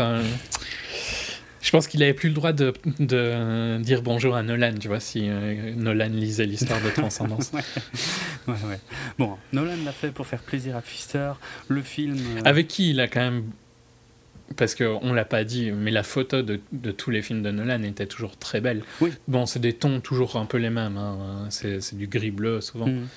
je 1.66 1.72
pense 1.72 1.88
qu'il 1.88 2.04
avait 2.04 2.14
plus 2.14 2.30
le 2.30 2.36
droit 2.36 2.54
de, 2.54 2.74
de, 3.00 3.82
dire 3.82 4.04
bonjour 4.04 4.36
à 4.36 4.44
Nolan, 4.44 4.76
tu 4.80 4.88
vois, 4.88 5.00
si 5.00 5.28
euh, 5.28 5.74
Nolan 5.74 6.10
lisait 6.10 6.46
l'histoire 6.46 6.80
de 6.80 6.92
Transcendance. 6.92 7.52
ouais. 8.48 8.54
ouais, 8.54 8.80
Bon, 9.18 9.36
Nolan 9.52 9.74
l'a 9.84 9.92
fait 9.92 10.12
pour 10.12 10.28
faire 10.28 10.42
plaisir 10.42 10.76
à 10.76 10.82
Pfister. 10.82 11.32
Le 11.68 11.82
film. 11.82 12.18
Euh, 12.38 12.42
Avec 12.46 12.68
qui 12.68 12.92
il 12.92 13.00
a 13.00 13.08
quand 13.08 13.20
même. 13.20 13.46
Parce 14.58 14.76
qu'on 14.76 15.04
ne 15.04 15.16
l'a 15.16 15.26
pas 15.26 15.44
dit, 15.44 15.72
mais 15.72 15.90
la 15.90 16.04
photo 16.04 16.44
de, 16.44 16.60
de, 16.72 16.92
tous 16.92 17.10
les 17.10 17.24
films 17.24 17.42
de 17.42 17.50
Nolan 17.50 17.82
était 17.82 18.06
toujours 18.06 18.38
très 18.38 18.62
belle. 18.62 18.84
Oui. 19.02 19.12
Bon, 19.28 19.48
c'est 19.48 19.58
des 19.60 19.74
tons 19.74 20.02
toujours 20.02 20.36
un 20.36 20.46
peu 20.46 20.58
les 20.58 20.70
mêmes. 20.70 20.98
Hein. 20.98 21.48
C'est 21.50 21.98
du 21.98 22.06
gris-bleu 22.06 22.62
souvent. 22.62 22.88
Mm. 22.88 23.08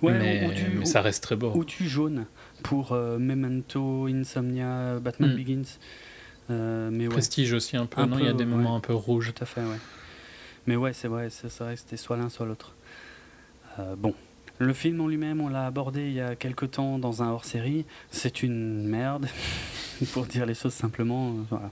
Ouais, 0.00 0.18
mais, 0.18 0.50
mais, 0.78 0.84
ça 0.86 1.02
reste 1.02 1.22
très 1.22 1.36
beau. 1.36 1.52
Ou 1.54 1.66
du 1.66 1.86
jaune 1.86 2.24
pour 2.62 2.92
euh, 2.92 3.18
Memento, 3.18 4.06
Insomnia, 4.06 4.98
Batman 5.00 5.34
mm. 5.34 5.36
Begins. 5.36 5.78
Euh, 6.50 6.90
mais 6.92 7.08
Prestige 7.08 7.52
aussi 7.52 7.76
un 7.76 7.86
peu, 7.86 8.04
non 8.04 8.18
Il 8.18 8.24
y 8.24 8.28
a 8.28 8.32
des 8.32 8.44
moments 8.44 8.76
un 8.76 8.80
peu 8.80 8.94
rouges. 8.94 9.32
Tout 9.34 9.42
à 9.42 9.46
fait, 9.46 9.62
ouais. 9.62 9.78
Mais 10.66 10.76
ouais, 10.76 10.92
c'est 10.92 11.08
vrai, 11.08 11.28
c'est 11.30 11.48
vrai 11.58 11.74
que 11.74 11.80
c'était 11.80 11.96
soit 11.96 12.16
l'un, 12.16 12.28
soit 12.28 12.46
l'autre. 12.46 12.74
Euh, 13.78 13.96
bon. 13.96 14.14
Le 14.58 14.72
film 14.72 15.00
en 15.00 15.08
lui-même, 15.08 15.40
on 15.40 15.48
l'a 15.48 15.66
abordé 15.66 16.06
il 16.06 16.12
y 16.12 16.20
a 16.20 16.36
quelque 16.36 16.64
temps 16.64 16.98
dans 16.98 17.22
un 17.22 17.30
hors-série. 17.30 17.84
C'est 18.10 18.42
une 18.42 18.86
merde, 18.86 19.26
pour 20.12 20.26
dire 20.26 20.46
les 20.46 20.54
choses 20.54 20.74
simplement. 20.74 21.30
Euh, 21.30 21.42
voilà. 21.50 21.70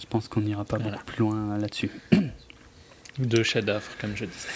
Je 0.00 0.06
pense 0.06 0.28
qu'on 0.28 0.40
n'ira 0.40 0.64
pas 0.64 0.78
beaucoup 0.78 1.04
plus 1.04 1.18
loin 1.18 1.58
là-dessus. 1.58 1.90
Deux 3.18 3.42
chefs-d'œuvre, 3.42 3.90
comme 4.00 4.16
je 4.16 4.26
disais. 4.26 4.48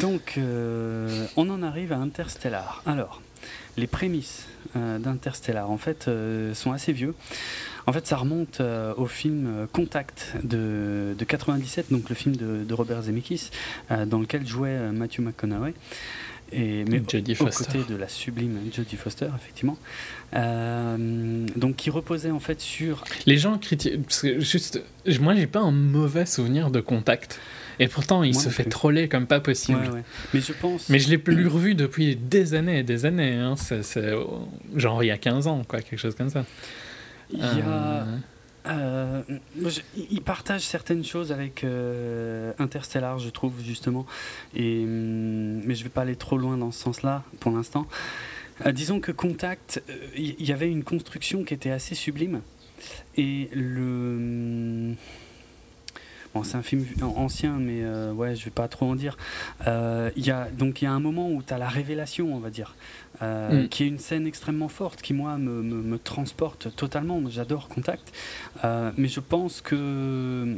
donc, 0.00 0.38
on 1.36 1.50
en 1.50 1.62
arrive 1.62 1.92
à 1.92 1.96
Interstellar. 1.96 2.82
Alors, 2.86 3.20
les 3.76 3.86
prémices 3.86 4.46
euh, 4.74 4.98
d'Interstellar, 4.98 5.70
en 5.70 5.78
fait, 5.78 6.08
euh, 6.08 6.54
sont 6.54 6.72
assez 6.72 6.92
vieux. 6.92 7.14
En 7.86 7.92
fait, 7.92 8.06
ça 8.06 8.16
remonte 8.16 8.60
euh, 8.60 8.92
au 8.96 9.06
film 9.06 9.68
Contact 9.72 10.32
de, 10.42 11.14
de, 11.16 11.24
97, 11.24 11.86
donc 11.90 12.08
le 12.08 12.14
film 12.14 12.34
de, 12.36 12.74
Robert 12.74 13.02
Zemeckis, 13.02 13.50
dans 14.06 14.18
lequel 14.18 14.46
jouait 14.46 14.90
Matthew 14.92 15.20
McConaughey. 15.20 15.74
Et, 16.52 16.84
mais 16.84 17.02
Jodie 17.08 17.36
au, 17.40 17.46
côté 17.46 17.80
de 17.88 17.96
la 17.96 18.06
sublime 18.06 18.58
Jodie 18.72 18.96
Foster, 18.96 19.28
effectivement. 19.36 19.78
donc, 20.32 21.76
qui 21.76 21.90
reposait 21.90 22.30
en 22.30 22.40
fait 22.40 22.60
sur. 22.60 23.04
Les 23.26 23.38
gens 23.38 23.58
critiquent. 23.58 24.00
Juste, 24.38 24.82
moi, 25.20 25.34
j'ai 25.36 25.46
pas 25.46 25.60
un 25.60 25.72
mauvais 25.72 26.26
souvenir 26.26 26.70
de 26.70 26.80
Contact. 26.80 27.40
Et 27.78 27.88
pourtant, 27.88 28.22
il 28.22 28.34
se 28.34 28.48
fait 28.48 28.64
troller 28.64 29.08
comme 29.08 29.26
pas 29.26 29.40
possible. 29.40 30.02
Mais 30.32 30.40
je 30.40 30.52
pense. 30.52 30.88
Mais 30.88 30.98
je 30.98 31.10
l'ai 31.10 31.18
plus 31.18 31.46
revu 31.46 31.74
depuis 31.74 32.16
des 32.16 32.54
années 32.54 32.80
et 32.80 32.82
des 32.82 33.04
années. 33.04 33.34
Hein. 33.34 33.54
Genre 34.74 35.02
il 35.02 35.06
y 35.06 35.10
a 35.10 35.18
15 35.18 35.46
ans, 35.46 35.62
quoi, 35.66 35.80
quelque 35.80 35.98
chose 35.98 36.14
comme 36.14 36.30
ça. 36.30 36.44
Il 37.30 37.38
y 37.38 37.42
a. 37.42 37.46
Euh. 37.46 38.16
Euh, 38.68 39.22
il 40.10 40.22
partage 40.22 40.62
certaines 40.62 41.04
choses 41.04 41.30
avec 41.30 41.62
euh, 41.62 42.52
Interstellar, 42.58 43.20
je 43.20 43.30
trouve, 43.30 43.52
justement. 43.64 44.06
Et, 44.56 44.82
hum, 44.82 45.60
mais 45.64 45.76
je 45.76 45.84
vais 45.84 45.90
pas 45.90 46.02
aller 46.02 46.16
trop 46.16 46.36
loin 46.36 46.56
dans 46.56 46.72
ce 46.72 46.80
sens-là 46.80 47.22
pour 47.38 47.52
l'instant. 47.52 47.86
disons 48.72 48.98
que 48.98 49.12
Contact, 49.12 49.82
il 50.16 50.42
y, 50.44 50.52
avait 50.52 50.68
une 50.68 50.82
construction 50.82 51.44
qui 51.44 51.54
était 51.54 51.70
assez 51.70 51.94
sublime. 51.94 52.40
Et 53.16 53.48
le 53.52 54.94
c'est 56.44 56.56
un 56.56 56.62
film 56.62 56.84
ancien, 57.02 57.56
mais 57.58 57.82
euh, 57.82 58.12
ouais, 58.12 58.34
je 58.34 58.44
vais 58.44 58.50
pas 58.50 58.68
trop 58.68 58.86
en 58.86 58.96
dire. 58.96 59.16
Euh, 59.66 60.10
y 60.16 60.30
a, 60.30 60.48
donc 60.50 60.82
il 60.82 60.84
y 60.84 60.88
a 60.88 60.92
un 60.92 61.00
moment 61.00 61.30
où 61.30 61.42
tu 61.42 61.52
as 61.52 61.58
la 61.58 61.68
révélation, 61.68 62.34
on 62.34 62.38
va 62.38 62.50
dire, 62.50 62.74
euh, 63.22 63.64
mm. 63.64 63.68
qui 63.68 63.84
est 63.84 63.88
une 63.88 63.98
scène 63.98 64.26
extrêmement 64.26 64.68
forte, 64.68 65.02
qui 65.02 65.14
moi 65.14 65.38
me, 65.38 65.62
me 65.62 65.98
transporte 65.98 66.74
totalement. 66.76 67.20
J'adore 67.28 67.68
Contact, 67.68 68.12
euh, 68.64 68.90
mais 68.96 69.08
je 69.08 69.20
pense 69.20 69.60
que 69.60 70.56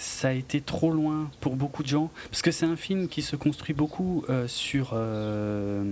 ça 0.00 0.28
a 0.28 0.32
été 0.32 0.62
trop 0.62 0.90
loin 0.90 1.30
pour 1.40 1.56
beaucoup 1.56 1.82
de 1.82 1.88
gens. 1.88 2.10
Parce 2.30 2.40
que 2.40 2.50
c'est 2.50 2.64
un 2.64 2.76
film 2.76 3.06
qui 3.06 3.20
se 3.20 3.36
construit 3.36 3.74
beaucoup 3.74 4.24
euh, 4.30 4.48
sur 4.48 4.92
euh, 4.94 5.84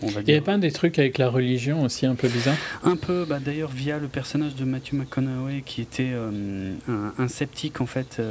on 0.00 0.06
va 0.06 0.22
dire 0.22 0.28
il 0.28 0.32
n'y 0.32 0.38
a 0.38 0.42
pas 0.42 0.56
des 0.58 0.70
trucs 0.70 0.98
avec 1.00 1.18
la 1.18 1.28
religion 1.28 1.82
aussi 1.82 2.06
un 2.06 2.14
peu 2.14 2.28
bizarre? 2.28 2.54
Un 2.84 2.94
peu 2.94 3.24
bah, 3.28 3.40
d'ailleurs 3.44 3.70
via 3.70 3.98
le 3.98 4.06
personnage 4.06 4.54
de 4.54 4.64
Matthew 4.64 4.92
McConaughey 4.94 5.62
qui 5.66 5.82
était 5.82 6.12
euh, 6.12 6.72
un, 7.18 7.28
sceptique 7.28 7.80
en 7.80 7.86
fait 7.86 8.22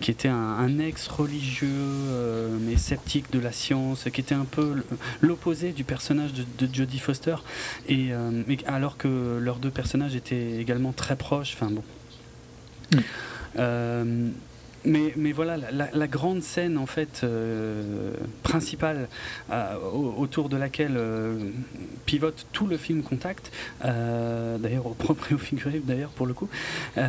qui 0.00 0.10
était 0.10 0.28
un, 0.28 0.78
ex 0.80 1.06
religieux 1.06 1.68
mais 2.60 2.76
sceptique 2.76 3.30
de 3.30 3.38
la 3.38 3.52
science 3.52 4.06
qui 4.12 4.20
était 4.20 4.34
un 4.34 4.44
peu 4.44 4.82
l'opposé 5.20 5.70
du 5.70 5.84
personnage 5.84 6.32
de, 6.32 6.68
Jodie 6.72 6.98
Foster. 6.98 7.36
Et 7.88 8.10
alors 8.66 8.96
que 8.96 9.38
leurs 9.40 9.58
deux 9.58 9.70
personnages 9.70 10.16
étaient 10.16 10.56
également 10.58 10.92
très 10.92 11.16
proches 11.16 11.54
enfin 11.54 11.70
bon. 11.70 11.84
Hmm. 12.92 13.00
Euh, 13.58 14.28
mais, 14.84 15.12
mais, 15.16 15.30
voilà, 15.30 15.56
la, 15.56 16.06
grande 16.08 16.42
scène 16.42 16.76
en 16.76 16.86
fait 16.86 17.20
euh, 17.22 18.14
principale 18.42 19.08
euh, 19.52 19.76
autour 20.16 20.48
de 20.48 20.56
laquelle 20.56 20.98
pivote 22.04 22.46
tout 22.52 22.66
le 22.66 22.76
film 22.76 23.02
Contact, 23.02 23.52
d'ailleurs 23.84 24.86
au 24.86 24.94
propre 24.94 25.30
et 25.30 25.34
au 25.36 25.38
figuré 25.38 25.80
d'ailleurs 25.84 26.10
pour 26.10 26.26
le 26.26 26.34
coup. 26.34 26.48
et 26.96 27.00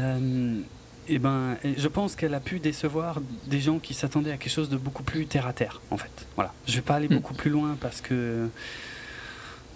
eh 1.08 1.18
ben, 1.18 1.58
je 1.76 1.88
pense 1.88 2.16
qu'elle 2.16 2.36
a 2.36 2.40
pu 2.40 2.60
décevoir 2.60 3.20
des 3.48 3.60
gens 3.60 3.80
qui 3.80 3.96
s'attendaient 3.96 4.32
à 4.32 4.38
quelque 4.38 4.54
chose 4.54 4.70
de 4.70 4.78
beaucoup 4.78 5.04
plus 5.04 5.26
terre 5.26 5.48
à 5.48 5.54
terre, 5.54 5.82
en 5.90 5.98
fait. 5.98 6.28
Voilà. 6.36 6.54
Je 6.68 6.76
vais 6.76 6.82
pas 6.82 6.96
aller 6.96 7.10
hmm. 7.10 7.16
beaucoup 7.16 7.34
plus 7.34 7.50
loin 7.50 7.76
parce 7.82 8.02
que 8.02 8.48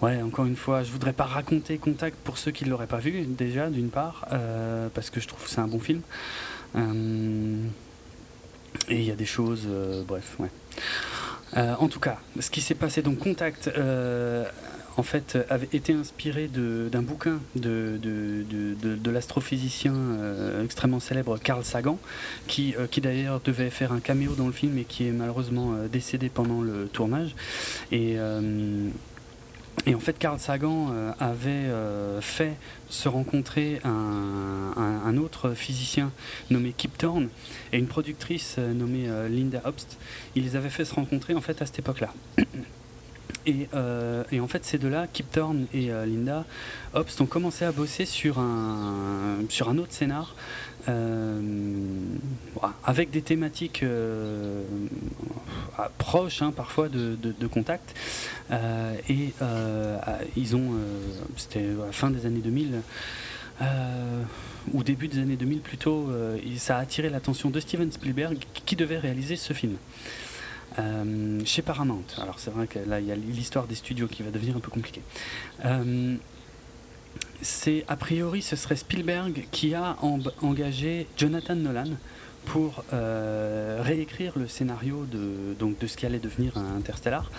Ouais, 0.00 0.22
encore 0.22 0.44
une 0.44 0.56
fois, 0.56 0.84
je 0.84 0.92
voudrais 0.92 1.12
pas 1.12 1.24
raconter 1.24 1.76
Contact 1.76 2.16
pour 2.22 2.38
ceux 2.38 2.52
qui 2.52 2.64
ne 2.64 2.70
l'auraient 2.70 2.86
pas 2.86 2.98
vu, 2.98 3.24
déjà, 3.26 3.68
d'une 3.68 3.90
part, 3.90 4.28
euh, 4.32 4.88
parce 4.94 5.10
que 5.10 5.18
je 5.18 5.26
trouve 5.26 5.42
que 5.42 5.50
c'est 5.50 5.60
un 5.60 5.66
bon 5.66 5.80
film. 5.80 6.02
Euh, 6.76 7.64
et 8.88 8.96
il 8.96 9.04
y 9.04 9.10
a 9.10 9.16
des 9.16 9.26
choses, 9.26 9.66
euh, 9.68 10.02
bref, 10.06 10.36
ouais. 10.38 10.50
en 11.56 11.88
tout 11.88 12.00
cas, 12.00 12.18
ce 12.40 12.50
qui 12.50 12.60
s'est 12.60 12.74
passé, 12.74 13.02
donc 13.02 13.18
Contact, 13.18 13.70
en 14.96 15.02
fait, 15.02 15.38
avait 15.48 15.68
été 15.72 15.92
inspiré 15.92 16.48
d'un 16.48 17.02
bouquin 17.02 17.38
de, 17.54 17.98
de, 18.02 19.10
l'astrophysicien 19.10 19.94
extrêmement 20.62 21.00
célèbre 21.00 21.38
Carl 21.38 21.64
Sagan, 21.64 21.98
qui, 22.46 22.74
qui 22.90 23.00
d'ailleurs 23.00 23.40
devait 23.40 23.70
faire 23.70 23.92
un 23.92 24.00
caméo 24.00 24.34
dans 24.34 24.46
le 24.46 24.52
film 24.52 24.76
et 24.78 24.84
qui 24.84 25.06
est 25.06 25.12
malheureusement 25.12 25.74
décédé 25.90 26.28
pendant 26.28 26.60
le 26.62 26.88
tournage. 26.88 27.34
Et 27.92 28.16
et 29.86 29.94
en 29.94 30.00
fait, 30.00 30.18
Carl 30.18 30.38
Sagan 30.38 30.88
euh, 30.92 31.12
avait 31.20 31.48
euh, 31.50 32.20
fait 32.20 32.56
se 32.88 33.08
rencontrer 33.08 33.80
un, 33.84 35.16
autre 35.16 35.50
physicien 35.54 36.12
nommé 36.50 36.72
Kip 36.76 36.96
Thorne 36.96 37.28
et 37.72 37.78
une 37.78 37.86
productrice 37.86 38.56
euh, 38.58 38.72
nommée 38.72 39.08
Linda 39.28 39.60
Obst. 39.64 39.98
Il 40.36 40.44
les 40.44 40.56
avait 40.56 40.68
fait 40.70 40.84
se 40.84 40.94
rencontrer 40.94 41.34
en 41.34 41.40
fait 41.40 41.60
à 41.62 41.66
cette 41.66 41.78
époque-là. 41.78 42.12
Et, 43.46 43.66
et, 44.30 44.40
en 44.40 44.48
fait, 44.48 44.66
ces 44.66 44.76
deux-là, 44.76 45.06
Kip 45.10 45.30
Thorne 45.30 45.66
et 45.72 45.86
Linda 45.86 46.44
Obst, 46.92 47.18
ont 47.22 47.26
commencé 47.26 47.64
à 47.64 47.72
bosser 47.72 48.04
sur 48.04 48.38
un, 48.38 49.38
sur 49.48 49.70
un 49.70 49.78
autre 49.78 49.92
scénar 49.92 50.34
euh, 50.34 50.67
avec 52.84 53.10
des 53.10 53.22
thématiques 53.22 53.82
euh, 53.82 54.62
proches 55.98 56.42
hein, 56.42 56.52
parfois 56.54 56.88
de, 56.88 57.46
contact. 57.46 57.94
Euh, 58.50 58.94
et 59.08 59.32
ils 60.36 60.56
ont, 60.56 60.72
c'était 61.36 61.66
à 61.82 61.86
la 61.86 61.92
fin 61.92 62.10
des 62.10 62.26
années 62.26 62.40
2000, 62.40 62.80
ou 64.72 64.82
début 64.82 65.08
des 65.08 65.18
années 65.18 65.36
2000 65.36 65.60
plutôt, 65.60 66.10
ça 66.56 66.78
a 66.78 66.80
attiré 66.80 67.10
l'attention 67.10 67.50
de 67.50 67.60
Steven 67.60 67.90
Spielberg 67.90 68.38
qui 68.64 68.76
devait 68.76 68.98
réaliser 68.98 69.36
ce 69.36 69.52
film. 69.52 69.76
chez 71.44 71.62
Paramount. 71.62 72.04
Alors 72.20 72.38
c'est 72.38 72.50
vrai 72.50 72.66
que 72.66 72.78
là 72.78 73.00
il 73.00 73.06
y 73.06 73.12
a 73.12 73.16
l'histoire 73.16 73.66
des 73.66 73.74
studios 73.74 74.06
qui 74.06 74.22
va 74.22 74.30
devenir 74.30 74.56
un 74.56 74.60
peu 74.60 74.70
compliquée 74.70 75.02
c'est 77.42 77.84
a 77.88 77.96
priori 77.96 78.42
ce 78.42 78.56
serait 78.56 78.76
Spielberg 78.76 79.46
qui 79.50 79.74
a 79.74 79.96
engagé 80.42 81.06
Jonathan 81.16 81.56
Nolan 81.56 81.90
pour 82.48 82.82
euh, 82.94 83.80
réécrire 83.82 84.32
le 84.36 84.48
scénario 84.48 85.04
de, 85.10 85.54
donc, 85.58 85.78
de 85.78 85.86
ce 85.86 85.96
qui 85.96 86.06
allait 86.06 86.18
devenir 86.18 86.56
Interstellar. 86.56 87.30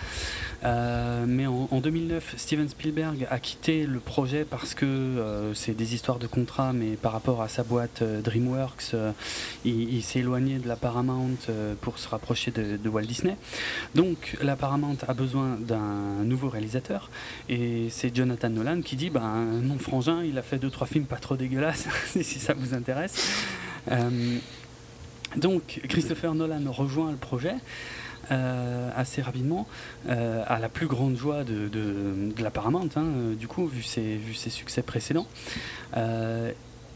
Euh, 0.63 1.25
mais 1.27 1.47
en, 1.47 1.79
2009, 1.81 2.35
Steven 2.37 2.69
Spielberg 2.69 3.27
a 3.29 3.39
quitté 3.39 3.85
le 3.85 3.99
projet 3.99 4.45
parce 4.45 4.75
que 4.75 4.85
euh, 4.85 5.53
c'est 5.55 5.73
des 5.73 5.95
histoires 5.95 6.19
de 6.19 6.27
contrat, 6.27 6.73
mais 6.73 6.91
par 6.91 7.11
rapport 7.11 7.41
à 7.41 7.47
sa 7.47 7.63
boîte 7.63 8.03
DreamWorks, 8.03 8.95
il, 9.65 10.03
s'est 10.03 10.19
éloigné 10.19 10.59
de 10.59 10.67
la 10.67 10.75
Paramount 10.75 11.37
pour 11.81 11.97
se 11.97 12.07
rapprocher 12.07 12.51
de, 12.51 12.89
Walt 12.89 13.03
Disney. 13.03 13.35
Donc 13.95 14.37
la 14.41 14.55
Paramount 14.55 14.97
a 15.07 15.13
besoin 15.13 15.57
d'un 15.59 16.23
nouveau 16.23 16.49
réalisateur, 16.49 17.09
et 17.47 17.87
c'est 17.89 18.15
Jonathan 18.15 18.49
Nolan 18.49 18.81
qui 18.81 18.95
dit, 18.95 19.09
ben 19.09 19.61
frangin, 19.79 20.23
il 20.23 20.37
a 20.37 20.41
fait 20.41 20.59
deux 20.59 20.69
trois 20.69 20.87
films 20.87 21.05
pas 21.05 21.17
trop 21.17 21.35
dégueulasses, 21.35 21.87
si 22.05 22.23
ça 22.23 22.53
vous 22.53 22.73
intéresse. 22.73 23.15
Donc 25.37 25.81
Christopher 25.87 26.33
Nolan 26.33 26.71
rejoint 26.71 27.11
le 27.11 27.17
projet. 27.17 27.55
Euh, 28.31 28.91
assez 28.95 29.23
rapidement, 29.23 29.65
euh, 30.07 30.43
à 30.45 30.59
la 30.59 30.69
plus 30.69 30.85
grande 30.85 31.17
joie 31.17 31.43
de, 31.43 32.31
la 32.37 32.51
Paramount, 32.51 32.89
hein, 32.95 33.05
euh, 33.05 33.33
du 33.33 33.47
coup, 33.47 33.65
vu 33.65 33.81
ses, 33.81 34.17
vu 34.17 34.35
ses 34.35 34.51
succès 34.51 34.83
précédents 34.83 35.25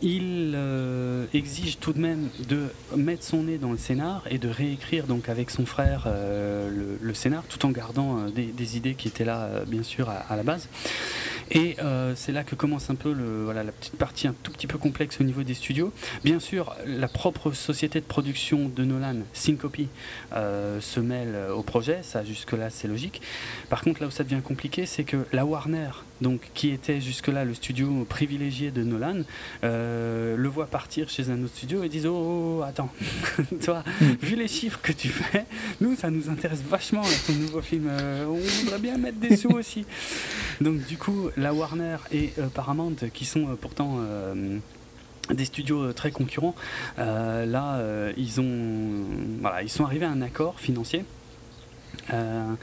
il 0.04 0.52
euh, 0.54 1.26
exige 1.34 1.80
tout 1.80 1.94
de 1.94 2.00
même 2.00 2.28
de 2.50 2.68
mettre 2.96 3.24
son 3.24 3.44
nez 3.44 3.58
dans 3.58 3.72
le 3.72 3.78
scénar 3.78 4.24
et 4.30 4.38
de 4.38 4.50
réécrire 4.50 5.08
donc 5.08 5.30
avec 5.30 5.50
son 5.50 5.66
frère 5.66 6.04
euh, 6.08 6.98
le, 7.02 7.14
scénar 7.14 7.44
tout 7.46 7.66
en 7.66 7.70
gardant 7.70 8.18
euh, 8.18 8.30
des, 8.30 8.78
idées 8.78 8.96
qui 8.96 9.08
étaient 9.08 9.24
là 9.24 9.64
bien 9.66 9.82
sûr 9.82 10.10
à, 10.10 10.36
la 10.36 10.44
base. 10.44 10.68
Et 11.52 11.78
c'est 12.16 12.32
là 12.32 12.44
que 12.44 12.56
commence 12.56 12.90
un 12.90 12.96
peu 12.96 13.14
le, 13.14 13.52
la 13.54 13.64
petite 13.72 13.96
partie 13.96 14.28
un 14.28 14.34
tout 14.44 14.52
petit 14.52 14.66
peu 14.66 14.78
complexe 14.78 15.22
au 15.22 15.24
niveau 15.24 15.44
des 15.44 15.54
studios. 15.54 15.94
Bien 16.24 16.40
sûr, 16.40 16.76
la 16.86 17.08
propre 17.08 17.52
société 17.52 18.00
de 18.00 18.06
production 18.06 18.72
de 18.76 18.84
Nolan, 18.84 19.18
Syncopy, 19.34 19.88
se 20.34 21.00
mêle 21.00 21.36
au 21.56 21.62
projet, 21.62 22.00
ça 22.02 22.24
jusque-là 22.24 22.70
c'est 22.72 22.88
logique. 22.88 23.22
Par 23.70 23.84
contre 23.84 24.02
là 24.02 24.08
où 24.08 24.12
ça 24.12 24.24
devient 24.24 24.42
compliqué, 24.42 24.86
c'est 24.86 25.04
que 25.04 25.26
la 25.32 25.46
Warner, 25.46 25.92
donc, 26.22 26.52
qui 26.54 26.70
était 26.70 27.02
jusque-là 27.02 27.44
le 27.44 27.54
studio 27.54 28.06
privilégié 28.08 28.72
de 28.72 28.84
Nolan, 28.84 29.22
euh, 29.64 30.38
le 30.38 30.50
voit 30.50 30.68
partir 30.68 31.10
chez 31.10 31.30
un 31.30 31.44
autre 31.44 31.56
studio 31.56 31.84
et 31.84 31.90
disent 31.90 32.06
oh, 32.06 32.14
oh, 32.16 32.58
oh 32.60 32.64
attends, 32.64 32.90
toi, 33.64 33.84
vu 34.22 34.36
les 34.36 34.48
chiffres 34.48 34.80
que 34.82 34.92
tu 34.92 35.10
fais, 35.10 35.46
nous 35.82 35.96
ça 35.96 36.10
nous 36.10 36.30
intéresse 36.30 36.62
vachement 36.62 37.04
ton 37.28 37.34
nouveau 37.34 37.62
film. 37.62 37.88
Euh, 37.90 38.26
on 38.28 38.38
voudrait 38.38 38.80
bien 38.80 38.98
mettre 38.98 39.18
des 39.18 39.36
sous 39.36 39.50
aussi. 39.50 39.86
Donc 40.62 40.86
du 40.86 40.98
coup, 40.98 41.30
la 41.36 41.54
Warner 41.54 41.98
et 42.12 42.32
euh, 42.40 42.48
Paramount, 42.48 42.96
qui 43.14 43.26
sont 43.26 43.58
pourtant 43.60 44.00
des 45.34 45.46
studios 45.46 45.94
très 45.94 46.12
concurrents, 46.12 46.56
là 46.98 47.82
ils 48.18 48.40
ont 48.40 49.06
voilà, 49.42 49.64
ils 49.64 49.70
sont 49.70 49.84
arrivés 49.84 50.06
à 50.06 50.12
un 50.12 50.22
accord 50.22 50.60
financier. 50.60 51.06
Euh, 52.12 52.56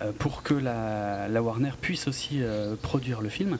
euh, 0.00 0.12
pour 0.18 0.42
que 0.42 0.54
la, 0.54 1.42
Warner 1.42 1.72
puisse 1.80 2.08
aussi 2.08 2.38
euh, 2.40 2.74
produire 2.80 3.20
le 3.20 3.28
film. 3.28 3.58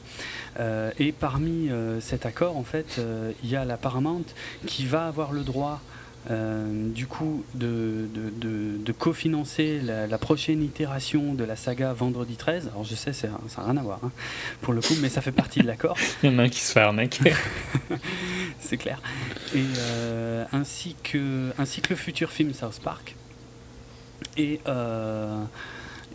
et 0.99 1.11
parmi 1.11 1.69
cet 1.99 2.25
accord, 2.25 2.57
en 2.57 2.63
fait, 2.63 3.01
il 3.43 3.49
y 3.49 3.55
a 3.55 3.65
la 3.65 3.77
Paramount 3.77 4.25
qui 4.65 4.85
va 4.85 5.07
avoir 5.07 5.31
le 5.31 5.41
droit 5.41 5.81
du 6.29 7.05
coup 7.07 7.43
de, 7.53 8.07
de, 8.13 8.91
cofinancer 8.91 9.81
la, 9.81 10.17
prochaine 10.17 10.63
itération 10.63 11.33
de 11.33 11.43
la 11.43 11.55
saga 11.55 11.91
Vendredi 11.93 12.35
13. 12.35 12.69
Alors 12.71 12.83
je 12.83 12.95
sais, 12.95 13.13
ça 13.13 13.27
n'a 13.27 13.63
rien 13.63 13.77
à 13.77 13.81
voir 13.81 13.99
hein, 14.03 14.11
pour 14.61 14.73
le 14.73 14.81
coup, 14.81 14.95
mais 15.01 15.09
ça 15.09 15.21
fait 15.21 15.31
partie 15.31 15.59
de 15.59 15.67
l'accord. 15.67 15.97
Il 16.23 16.31
y 16.31 16.35
en 16.35 16.39
a 16.39 16.43
un 16.43 16.49
qui 16.49 16.61
se 16.61 16.71
fait 16.71 16.81
arnaquer. 16.81 17.33
C'est 18.59 18.77
clair. 18.77 19.01
Et 19.55 19.65
ainsi, 20.53 20.95
que, 21.03 21.51
ainsi 21.57 21.81
que 21.81 21.89
le 21.89 21.95
futur 21.95 22.31
film 22.31 22.53
South 22.53 22.79
Park. 22.81 23.15
Et, 24.37 24.59
euh, 24.67 25.43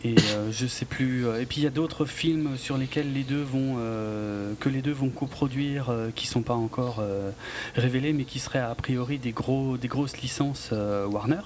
et 0.04 0.14
euh, 0.18 0.50
je 0.52 0.66
sais 0.66 0.84
plus. 0.84 1.26
Euh, 1.26 1.40
et 1.40 1.46
puis 1.46 1.60
il 1.60 1.64
y 1.64 1.66
a 1.66 1.70
d'autres 1.70 2.04
films 2.04 2.56
sur 2.56 2.76
lesquels 2.76 3.12
les 3.12 3.22
deux 3.22 3.42
vont, 3.42 3.76
que 4.60 4.68
les 4.68 4.82
deux 4.82 4.92
vont 4.92 5.10
coproduire, 5.10 5.92
qui 6.14 6.26
sont 6.26 6.42
pas 6.42 6.54
encore 6.54 7.02
révélés, 7.74 8.12
mais 8.12 8.24
qui 8.24 8.38
seraient 8.38 8.58
a 8.58 8.74
priori 8.74 9.18
des, 9.18 9.32
gros, 9.32 9.76
des 9.76 9.88
grosses 9.88 10.18
licences 10.18 10.70
Warner. 10.72 11.40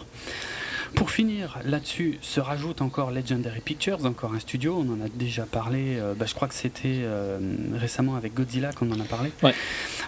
Pour 0.94 1.10
finir, 1.10 1.58
là-dessus 1.64 2.18
se 2.20 2.40
rajoute 2.40 2.82
encore 2.82 3.10
Legendary 3.12 3.60
Pictures, 3.60 4.04
encore 4.04 4.34
un 4.34 4.40
studio, 4.40 4.76
on 4.78 4.92
en 4.92 5.04
a 5.04 5.08
déjà 5.08 5.44
parlé, 5.44 5.96
euh, 5.98 6.14
bah, 6.14 6.26
je 6.26 6.34
crois 6.34 6.48
que 6.48 6.54
c'était 6.54 7.00
euh, 7.02 7.38
récemment 7.74 8.14
avec 8.14 8.34
Godzilla 8.34 8.72
qu'on 8.72 8.90
en 8.90 9.00
a 9.00 9.04
parlé. 9.04 9.30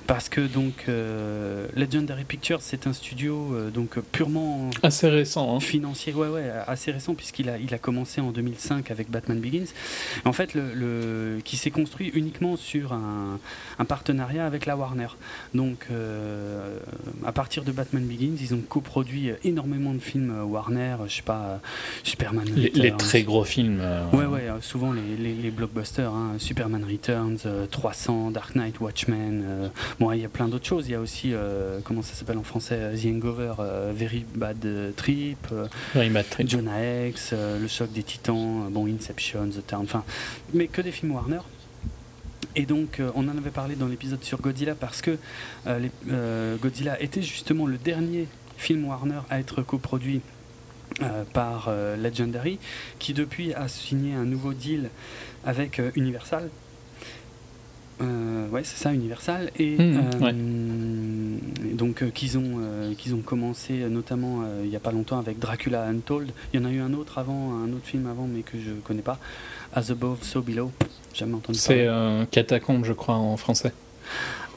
Parce 0.07 0.29
que 0.29 0.43
donc 0.43 0.85
euh, 0.89 1.69
Legendary 1.75 2.25
Pictures 2.25 2.61
c'est 2.61 2.87
un 2.87 2.93
studio 2.93 3.71
donc 3.73 3.99
purement 4.13 4.71
assez 4.83 5.09
récent, 5.09 5.57
hein. 5.57 5.61
financier, 5.61 6.13
ouais 6.13 6.29
ouais, 6.29 6.51
assez 6.67 6.91
récent 6.91 7.15
puisqu'il 7.15 7.49
a 7.49 7.59
il 7.59 7.73
a 7.73 7.79
commencé 7.79 8.21
en 8.21 8.31
2005 8.31 8.91
avec 8.91 9.11
Batman 9.11 9.41
Begins. 9.41 9.73
En 10.25 10.33
fait, 10.33 10.55
le, 10.55 11.41
qui 11.45 11.57
s'est 11.57 11.71
construit 11.71 12.11
uniquement 12.15 12.57
sur 12.57 12.93
un, 12.93 13.39
un, 13.79 13.85
partenariat 13.85 14.45
avec 14.45 14.67
la 14.67 14.77
Warner. 14.77 15.09
Donc 15.55 15.87
à 17.25 17.33
partir 17.33 17.65
de 17.65 17.73
Batman 17.73 18.05
Begins, 18.05 18.37
ils 18.41 18.55
ont 18.55 18.61
coproduit 18.61 19.31
énormément 19.45 19.95
de 19.95 20.01
films 20.01 20.43
Warner 20.45 20.74
je 21.07 21.17
sais 21.17 21.23
pas, 21.23 21.45
euh, 21.45 21.57
Superman 22.03 22.47
les, 22.55 22.71
Les 22.71 22.93
très 22.93 23.23
gros 23.23 23.45
films. 23.45 23.79
Euh, 23.81 24.05
ouais, 24.13 24.27
ouais, 24.27 24.49
euh, 24.49 24.61
souvent 24.61 24.93
les, 24.93 25.17
les, 25.17 25.51
blockbusters, 25.51 26.13
hein, 26.13 26.35
Superman 26.39 26.85
Returns, 26.85 27.39
300, 27.71 28.31
Dark 28.31 28.55
Knight, 28.55 28.81
Watchmen. 28.81 29.71
bon, 30.01 30.13
il 30.13 30.21
y 30.21 30.25
a 30.25 30.29
plein 30.29 30.49
d'autres 30.49 30.67
choses. 30.67 30.89
Il 30.89 30.93
y 30.93 30.95
a 30.95 31.01
aussi, 31.01 31.33
comment 31.85 32.03
ça 32.03 32.15
s'appelle 32.15 32.39
en 32.39 32.43
français, 32.43 32.93
The 32.95 33.07
Hangover, 33.07 33.55
Very 33.93 34.25
Bad 34.35 34.67
Trip, 34.97 35.47
Very 35.95 36.11
Bad 36.11 36.29
Trip. 36.29 36.49
Jonah 36.49 37.07
X, 37.09 37.33
Le 37.33 37.69
Choc 37.69 37.93
des 37.93 38.03
Titans, 38.03 38.69
bon, 38.71 38.87
Inception, 38.87 39.49
The 39.49 39.67
Town, 39.67 39.83
enfin, 39.85 40.05
mais 40.53 40.67
que 40.69 40.81
des 40.81 40.93
films 40.93 41.13
Warner. 41.13 41.41
Et 42.57 42.67
donc, 42.67 43.01
on 43.17 43.29
en 43.29 43.37
avait 43.37 43.51
parlé 43.51 43.75
dans 43.75 43.89
l'épisode 43.89 44.23
sur 44.23 44.41
Godzilla 44.41 44.75
parce 44.75 45.03
que 45.03 45.19
Godzilla 46.61 47.01
était 47.01 47.23
justement 47.23 47.67
le 47.67 47.79
dernier 47.79 48.29
film 48.57 48.85
Warner 48.87 49.21
à 49.31 49.41
être 49.41 49.63
coproduit 49.63 50.21
euh, 51.03 51.25
par 51.33 51.67
euh, 51.69 51.97
Legendary, 51.97 52.59
qui 52.99 53.15
depuis 53.15 53.53
a 53.55 53.67
signé 53.69 54.15
un 54.15 54.25
nouveau 54.25 54.53
deal 54.53 54.91
avec 55.45 55.81
euh, 55.81 55.91
Universal. 55.97 56.49
ouais, 58.01 58.63
c'est 58.63 58.77
ça, 58.77 58.93
Universal. 58.93 59.51
Et, 59.59 59.77
hmm, 59.77 61.75
donc 61.75 62.09
qu'ils 62.13 62.39
ont, 62.39 62.61
qu'ils 62.97 63.15
ont 63.15 63.23
commencé 63.23 63.73
notamment 63.89 64.43
il 64.63 64.69
n'y 64.71 64.77
a 64.77 64.81
pas 64.81 64.93
longtemps 64.93 65.19
avec 65.19 65.39
Dracula 65.39 65.85
Untold. 65.87 66.31
Il 66.53 66.61
y 66.61 66.63
en 66.63 66.67
a 66.67 66.71
eu 66.71 66.81
un 66.81 66.93
autre 66.93 67.19
avant, 67.19 67.53
un 67.55 67.73
autre 67.73 67.87
film 67.87 68.07
avant, 68.07 68.27
mais 68.27 68.43
que 68.43 68.59
je 68.59 68.71
connais 68.85 69.03
pas. 69.03 69.19
As 69.75 69.91
Above, 69.91 70.23
So 70.23 70.41
Below. 70.43 70.71
Jamais 71.15 71.35
entendu 71.35 71.59
C'est 71.59 71.87
parler. 71.87 71.87
euh, 71.89 72.25
Catacombe, 72.31 72.85
je 72.85 72.93
crois, 72.93 73.17
en 73.17 73.37
français. 73.37 73.73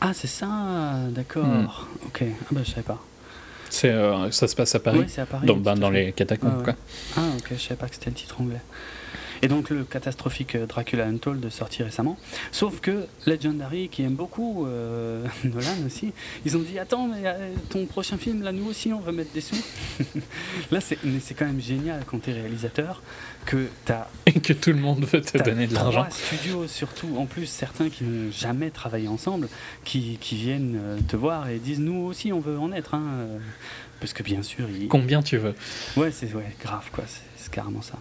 Ah, 0.02 0.14
c'est 0.14 0.28
ça, 0.28 0.48
d'accord. 1.10 1.46
Hmm. 1.46 1.68
Ok, 2.06 2.24
ah 2.24 2.46
bah 2.52 2.62
je 2.64 2.70
savais 2.70 2.84
pas. 2.84 3.02
C'est, 3.70 3.90
euh, 3.92 4.32
ça 4.32 4.48
se 4.48 4.56
passe 4.56 4.74
à 4.76 4.80
Paris, 4.80 5.00
Ouais, 5.00 5.06
c'est 5.08 5.22
à 5.22 5.26
Paris. 5.26 5.46
dans, 5.46 5.58
ben, 5.58 5.76
dans 5.76 5.90
les 5.90 6.12
catacombes. 6.14 6.52
Ah 6.54 6.58
ouais. 6.60 6.64
quoi. 6.64 6.76
Ah, 7.18 7.22
ok, 7.38 7.48
je 7.52 7.56
savais 7.62 7.76
pas 7.76 7.88
que 7.88 7.96
c'était 7.96 8.10
le 8.10 8.16
titre 8.16 8.40
anglais. 8.42 8.62
Et 9.42 9.48
donc 9.48 9.70
le 9.70 9.84
catastrophique 9.84 10.56
euh, 10.56 10.66
Dracula 10.66 11.06
Untold 11.06 11.50
sorti 11.50 11.84
récemment. 11.84 12.18
Sauf 12.52 12.80
que 12.80 13.06
Legendary, 13.26 13.90
qui 13.90 14.04
aime 14.04 14.16
beaucoup 14.16 14.66
euh, 14.66 15.26
Nolan 15.44 15.86
aussi, 15.86 16.14
ils 16.46 16.58
ont 16.58 16.62
dit 16.62 16.80
Attends, 16.80 17.08
mais 17.08 17.22
euh, 17.26 17.54
ton 17.70 17.86
prochain 17.86 18.18
film, 18.18 18.44
là, 18.44 18.52
nous 18.52 18.68
aussi, 18.68 18.92
on 18.94 19.00
veut 19.00 19.12
mettre 19.12 19.32
des 19.34 19.42
sous. 19.42 19.56
là, 20.72 20.82
c'est, 20.82 20.98
mais 21.04 21.20
c'est 21.20 21.34
quand 21.34 21.46
même 21.46 21.62
génial 21.62 22.04
quand 22.06 22.20
t'es 22.20 22.34
réalisateur 22.34 23.02
que 23.46 23.68
t'as 23.86 24.08
Et 24.26 24.34
que 24.34 24.54
tout 24.54 24.72
le 24.72 24.80
monde 24.80 25.06
veut 25.06 25.22
te 25.22 25.38
donner 25.38 25.68
de 25.68 25.74
trois 25.74 25.92
l'argent. 25.92 26.08
studios, 26.10 26.68
surtout, 26.68 27.16
en 27.18 27.26
plus, 27.26 27.46
certains 27.46 27.90
qui 27.90 28.04
n'ont 28.04 28.32
jamais 28.32 28.72
travaillé 28.72 29.08
ensemble, 29.08 29.48
qui, 29.86 30.18
qui 30.20 30.36
viennent 30.36 30.80
te 31.08 31.16
voir 31.16 31.50
et 31.50 31.60
disent 31.60 31.80
Nous 31.80 32.06
aussi, 32.06 32.34
on 32.34 32.40
veut 32.40 32.58
en 32.58 32.72
être. 32.72 32.94
Hein. 32.94 33.28
Parce 34.00 34.14
que 34.14 34.22
bien 34.22 34.44
sûr, 34.44 34.68
ils... 34.70 34.88
Combien 34.88 35.24
tu 35.24 35.38
veux 35.38 35.56
ouais, 35.96 36.12
c'est 36.12 36.32
ouais, 36.34 36.56
grave, 36.62 36.90
quoi. 36.92 37.04
C'est, 37.08 37.22
c'est 37.38 37.52
carrément 37.52 37.82
ça. 37.82 37.98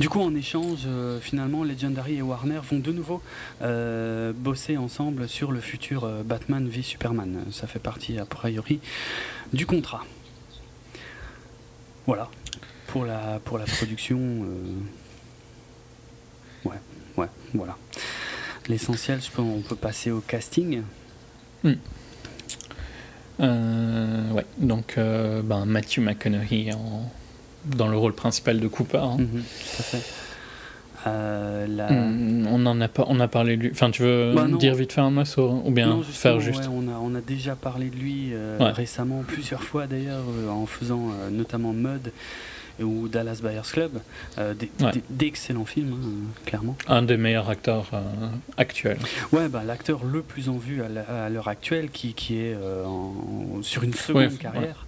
Du 0.00 0.08
coup, 0.08 0.20
en 0.20 0.34
échange, 0.34 0.80
euh, 0.86 1.20
finalement, 1.20 1.64
Legendary 1.64 2.16
et 2.16 2.22
Warner 2.22 2.60
vont 2.70 2.78
de 2.78 2.92
nouveau 2.92 3.22
euh, 3.62 4.32
bosser 4.34 4.76
ensemble 4.76 5.28
sur 5.28 5.52
le 5.52 5.60
futur 5.60 6.04
euh, 6.04 6.22
Batman 6.22 6.68
v 6.68 6.82
Superman. 6.82 7.44
Ça 7.50 7.66
fait 7.66 7.78
partie, 7.78 8.18
a 8.18 8.26
priori, 8.26 8.80
du 9.52 9.66
contrat. 9.66 10.04
Voilà. 12.06 12.28
Pour 12.88 13.04
la, 13.04 13.40
production. 13.76 14.18
Ouais, 16.64 16.76
ouais, 17.16 17.28
voilà. 17.52 17.76
L'essentiel, 18.68 19.20
je 19.20 19.30
peux, 19.30 19.42
on 19.42 19.60
peut 19.60 19.76
passer 19.76 20.10
au 20.10 20.20
casting. 20.20 20.82
Euh, 21.64 21.74
Ouais, 24.30 24.46
donc 24.58 24.94
ben, 24.96 25.64
Matthew 25.66 25.98
McConaughey 25.98 26.72
en- 26.72 27.10
dans 27.66 27.88
le 27.88 27.96
rôle 27.96 28.12
principal 28.14 28.60
de 28.60 28.68
Cooper. 28.68 28.98
hein. 28.98 29.16
Mhm. 29.18 29.42
Euh, 31.06 31.66
la- 31.68 31.90
Hmm, 31.92 32.46
on 32.48 32.66
en 32.66 32.80
a 32.80 32.88
pas, 32.88 33.04
on 33.06 33.20
a 33.20 33.28
parlé 33.28 33.56
de 33.56 33.62
lui. 33.62 33.70
Enfin, 33.70 33.92
tu 33.92 34.02
veux 34.02 34.32
Bah, 34.34 34.46
dire 34.58 34.74
vite 34.74 34.92
fait 34.92 35.00
un 35.00 35.10
mot 35.10 35.22
ou 35.64 35.70
bien 35.70 35.86
Non, 35.88 36.02
faire 36.02 36.40
juste? 36.40 36.62
ouais, 36.62 36.68
on, 36.72 36.88
a, 36.88 36.98
on 37.00 37.14
a 37.14 37.20
déjà 37.20 37.54
parlé 37.54 37.90
de 37.90 37.96
lui 37.96 38.30
euh, 38.32 38.58
Ouais. 38.58 38.72
récemment, 38.72 39.22
plusieurs 39.24 39.62
fois 39.62 39.86
d'ailleurs, 39.86 40.24
euh, 40.28 40.48
en 40.48 40.66
faisant 40.66 41.10
notamment 41.30 41.72
Mud 41.72 42.10
ou 42.82 43.06
Dallas 43.06 43.38
Buyers 43.40 43.60
Club. 43.70 43.92
euh, 44.38 44.54
Ouais. 44.80 44.90
D'excellents 45.08 45.64
films, 45.64 45.92
hein, 45.94 46.40
clairement. 46.44 46.76
un 46.88 47.02
des 47.02 47.16
meilleurs 47.16 47.50
acteurs 47.50 47.86
euh, 47.92 48.00
actuels. 48.56 48.98
Ouais, 49.30 49.48
bah, 49.48 49.62
l'acteur 49.64 50.00
le 50.04 50.22
plus 50.22 50.48
en 50.48 50.56
vue 50.56 50.82
à 50.82 51.28
l'heure 51.28 51.46
actuelle, 51.48 51.90
qui, 51.90 52.14
qui 52.14 52.36
est 52.38 52.54
euh, 52.54 52.84
en- 52.84 53.62
sur 53.62 53.84
une 53.84 53.94
seconde 53.94 54.22
Ouais, 54.24 54.38
carrière. 54.38 54.86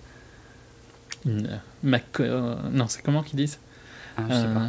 Mac, 1.82 2.04
euh, 2.20 2.56
non, 2.72 2.86
c'est 2.88 3.02
comment 3.02 3.22
qu'ils 3.22 3.36
disent 3.38 3.58
Ah, 4.16 4.22
je 4.28 4.34
sais 4.34 4.40
Euh, 4.46 4.54
pas. 4.54 4.68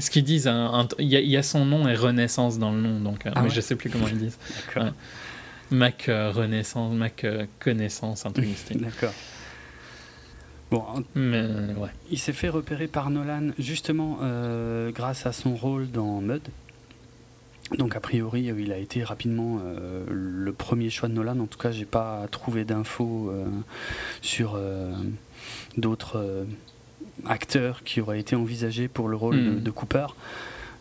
Ce 0.00 0.10
qu'ils 0.10 0.24
disent, 0.24 0.50
il 0.98 1.06
y, 1.08 1.16
a- 1.16 1.20
il 1.20 1.28
y 1.28 1.36
a 1.36 1.42
son 1.42 1.64
nom 1.64 1.88
et 1.88 1.94
Renaissance 1.94 2.58
dans 2.58 2.70
le 2.72 2.80
nom, 2.80 3.00
donc 3.00 3.26
euh, 3.26 3.30
Ah 3.34 3.40
mais 3.42 3.48
ouais 3.48 3.54
je 3.54 3.60
sais 3.60 3.74
plus 3.74 3.90
comment 3.90 4.06
ils 4.08 4.18
disent. 4.18 4.38
D'accord. 4.66 4.92
Mac 5.70 6.08
euh, 6.08 6.30
Renaissance, 6.30 6.94
Mac 6.94 7.24
euh, 7.24 7.46
Connaissance, 7.58 8.24
un 8.26 8.30
truc. 8.30 8.48
D'accord. 8.76 9.12
Bon, 10.70 10.84
Mais 11.14 11.36
euh, 11.42 11.74
ouais. 11.74 11.88
Il 12.10 12.18
s'est 12.18 12.32
fait 12.34 12.48
repérer 12.50 12.86
par 12.88 13.10
Nolan 13.10 13.48
justement 13.58 14.18
euh, 14.22 14.90
grâce 14.92 15.24
à 15.26 15.32
son 15.32 15.54
rôle 15.56 15.90
dans 15.90 16.20
Mud. 16.20 16.42
Donc 17.76 17.96
a 17.96 18.00
priori, 18.00 18.50
euh, 18.50 18.60
il 18.60 18.72
a 18.72 18.78
été 18.78 19.02
rapidement 19.02 19.60
euh, 19.64 20.04
le 20.08 20.52
premier 20.52 20.90
choix 20.90 21.08
de 21.08 21.14
Nolan. 21.14 21.38
En 21.40 21.46
tout 21.46 21.58
cas, 21.58 21.70
j'ai 21.70 21.84
pas 21.86 22.26
trouvé 22.30 22.64
d'infos 22.64 23.30
euh, 23.30 23.46
sur 24.22 24.54
euh, 24.56 24.92
d'autres 25.76 26.16
euh, 26.18 26.44
acteurs 27.26 27.82
qui 27.84 28.00
auraient 28.00 28.20
été 28.20 28.36
envisagés 28.36 28.88
pour 28.88 29.08
le 29.08 29.16
rôle 29.16 29.36
de, 29.36 29.50
Hmm. 29.50 29.62
de 29.62 29.70
Cooper. 29.70 30.06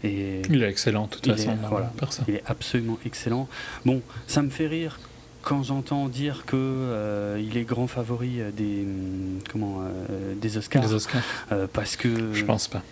Et 0.04 0.42
Il 0.50 0.62
est 0.62 0.70
excellent, 0.70 1.06
de 1.06 1.10
toute 1.16 1.26
façon, 1.26 1.52
est- 1.54 1.68
voilà. 1.70 1.92
il 2.28 2.36
est 2.36 2.44
absolument 2.46 3.00
excellent. 3.06 3.50
Bon, 3.86 4.02
ça 4.28 4.44
me 4.44 4.50
fait 4.50 4.68
rire 4.68 5.00
quand 5.42 5.64
j'entends 5.64 6.08
dire 6.08 6.44
que 6.46 6.56
euh, 6.56 7.42
il 7.44 7.58
est 7.58 7.64
grand 7.64 7.88
favori 7.88 8.40
euh, 8.42 8.52
des 8.52 8.84
hum, 8.84 9.40
comment 9.52 9.80
euh, 9.82 10.34
des 10.36 10.58
Oscars 10.58 10.84
Les 10.84 10.94
Oscars, 10.94 11.24
euh, 11.52 11.66
parce 11.72 11.96
que 11.96 12.34
je 12.34 12.44
pense 12.46 12.68
pas. 12.68 12.84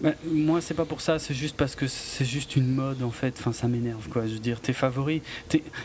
Bah, 0.00 0.12
moi, 0.24 0.60
c'est 0.60 0.74
pas 0.74 0.84
pour 0.84 1.00
ça, 1.00 1.18
c'est 1.18 1.34
juste 1.34 1.56
parce 1.56 1.74
que 1.74 1.86
c'est 1.86 2.24
juste 2.24 2.56
une 2.56 2.68
mode 2.68 3.02
en 3.02 3.10
fait. 3.10 3.34
Enfin, 3.38 3.52
ça 3.52 3.68
m'énerve 3.68 4.08
quoi. 4.08 4.26
Je 4.26 4.34
veux 4.34 4.38
dire, 4.38 4.60
t'es 4.60 4.72
favori. 4.72 5.22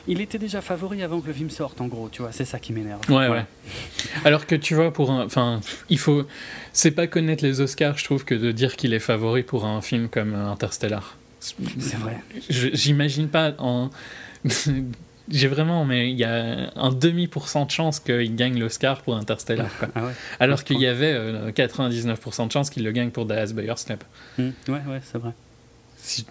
Il 0.08 0.22
était 0.22 0.38
déjà 0.38 0.62
favori 0.62 1.04
avant 1.04 1.22
que 1.22 1.28
le 1.28 1.34
film 1.34 1.50
sorte, 1.50 1.82
en 1.82 1.88
gros, 1.88 2.10
tu 2.10 2.22
vois. 2.22 2.32
C'est 2.32 2.46
ça 2.46 2.60
qui 2.60 2.74
m'énerve. 2.74 3.02
Ouais, 3.10 3.28
ouais. 3.28 3.46
Alors 4.26 4.46
que 4.46 4.56
tu 4.56 4.76
vois, 4.76 4.92
pour 4.92 5.12
un. 5.12 5.26
Enfin, 5.26 5.62
il 5.90 6.00
faut. 6.00 6.26
C'est 6.74 6.92
pas 6.92 7.08
connaître 7.08 7.44
les 7.44 7.62
Oscars, 7.62 7.98
je 7.98 8.04
trouve, 8.04 8.26
que 8.26 8.36
de 8.36 8.52
dire 8.52 8.76
qu'il 8.76 8.94
est 8.94 9.00
favori 9.00 9.44
pour 9.44 9.66
un 9.66 9.82
film 9.82 10.10
comme 10.10 10.34
Interstellar. 10.34 11.18
C'est 11.40 11.98
vrai. 11.98 12.22
J'imagine 12.50 13.28
pas 13.30 13.54
en. 13.60 13.90
J'ai 15.30 15.48
vraiment, 15.48 15.86
mais 15.86 16.12
il 16.12 16.18
y 16.18 16.24
a 16.24 16.72
un 16.76 16.92
demi 16.92 17.28
pour 17.28 17.48
cent 17.50 17.66
de 17.66 17.72
chance 17.72 18.00
qu'il 18.00 18.36
gagne 18.36 18.60
l'Oscar 18.60 19.02
pour 19.02 19.16
Interstellar. 19.16 19.70
Quoi. 19.80 19.88
Ah 19.96 20.06
ouais. 20.06 20.12
Alors 20.40 20.64
qu'il 20.64 20.80
y 20.80 20.86
avait 20.86 21.14
euh, 21.14 21.52
99% 21.52 22.48
de 22.48 22.52
chance 22.52 22.70
qu'il 22.70 22.84
le 22.84 22.92
gagne 22.92 23.10
pour 23.10 23.26
Dallas 23.26 23.52
Buyers 23.54 23.74
Club. 23.86 24.00
Hum, 24.38 24.54
Ouais, 24.68 24.82
ouais, 24.88 25.02
c'est 25.04 25.18
vrai. 25.18 25.32
Si- 25.98 26.26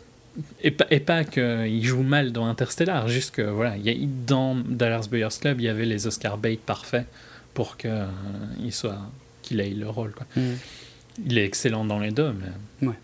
Et 0.62 0.70
pas, 0.70 0.86
et 0.90 1.00
pas 1.00 1.24
qu'il 1.24 1.84
joue 1.84 2.02
mal 2.02 2.30
dans 2.32 2.46
Interstellar, 2.46 3.08
juste 3.08 3.34
que 3.34 3.42
voilà, 3.42 3.76
il 3.76 3.84
y 3.84 3.90
a, 3.90 4.08
dans 4.26 4.54
Dallas 4.54 5.08
Buyers 5.10 5.28
Club, 5.40 5.60
il 5.60 5.64
y 5.64 5.68
avait 5.68 5.86
les 5.86 6.06
Oscar 6.06 6.38
bait 6.38 6.56
parfaits 6.64 7.06
pour 7.52 7.76
que 7.76 7.88
euh, 7.88 8.06
soit 8.70 8.98
qu'il 9.42 9.60
ait 9.60 9.70
le 9.70 9.88
rôle. 9.88 10.12
Quoi. 10.12 10.26
Hum. 10.36 10.56
Il 11.26 11.36
est 11.38 11.44
excellent 11.44 11.84
dans 11.84 11.98
les 11.98 12.10
deux, 12.10 12.32
mais 12.32 12.88
Ouais. 12.88 12.94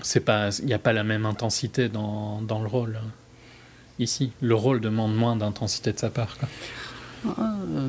c'est 0.00 0.20
pas, 0.24 0.50
il 0.60 0.66
n'y 0.66 0.74
a 0.74 0.78
pas 0.78 0.92
la 0.92 1.04
même 1.04 1.26
intensité 1.26 1.88
dans, 1.88 2.40
dans 2.42 2.60
le 2.60 2.68
rôle. 2.68 2.98
hein. 3.00 3.06
Ici, 3.98 4.32
le 4.40 4.54
rôle 4.54 4.80
demande 4.80 5.14
moins 5.14 5.36
d'intensité 5.36 5.92
de 5.92 5.98
sa 5.98 6.10
part. 6.10 6.36
Quoi. 6.38 6.48
Euh, 7.38 7.88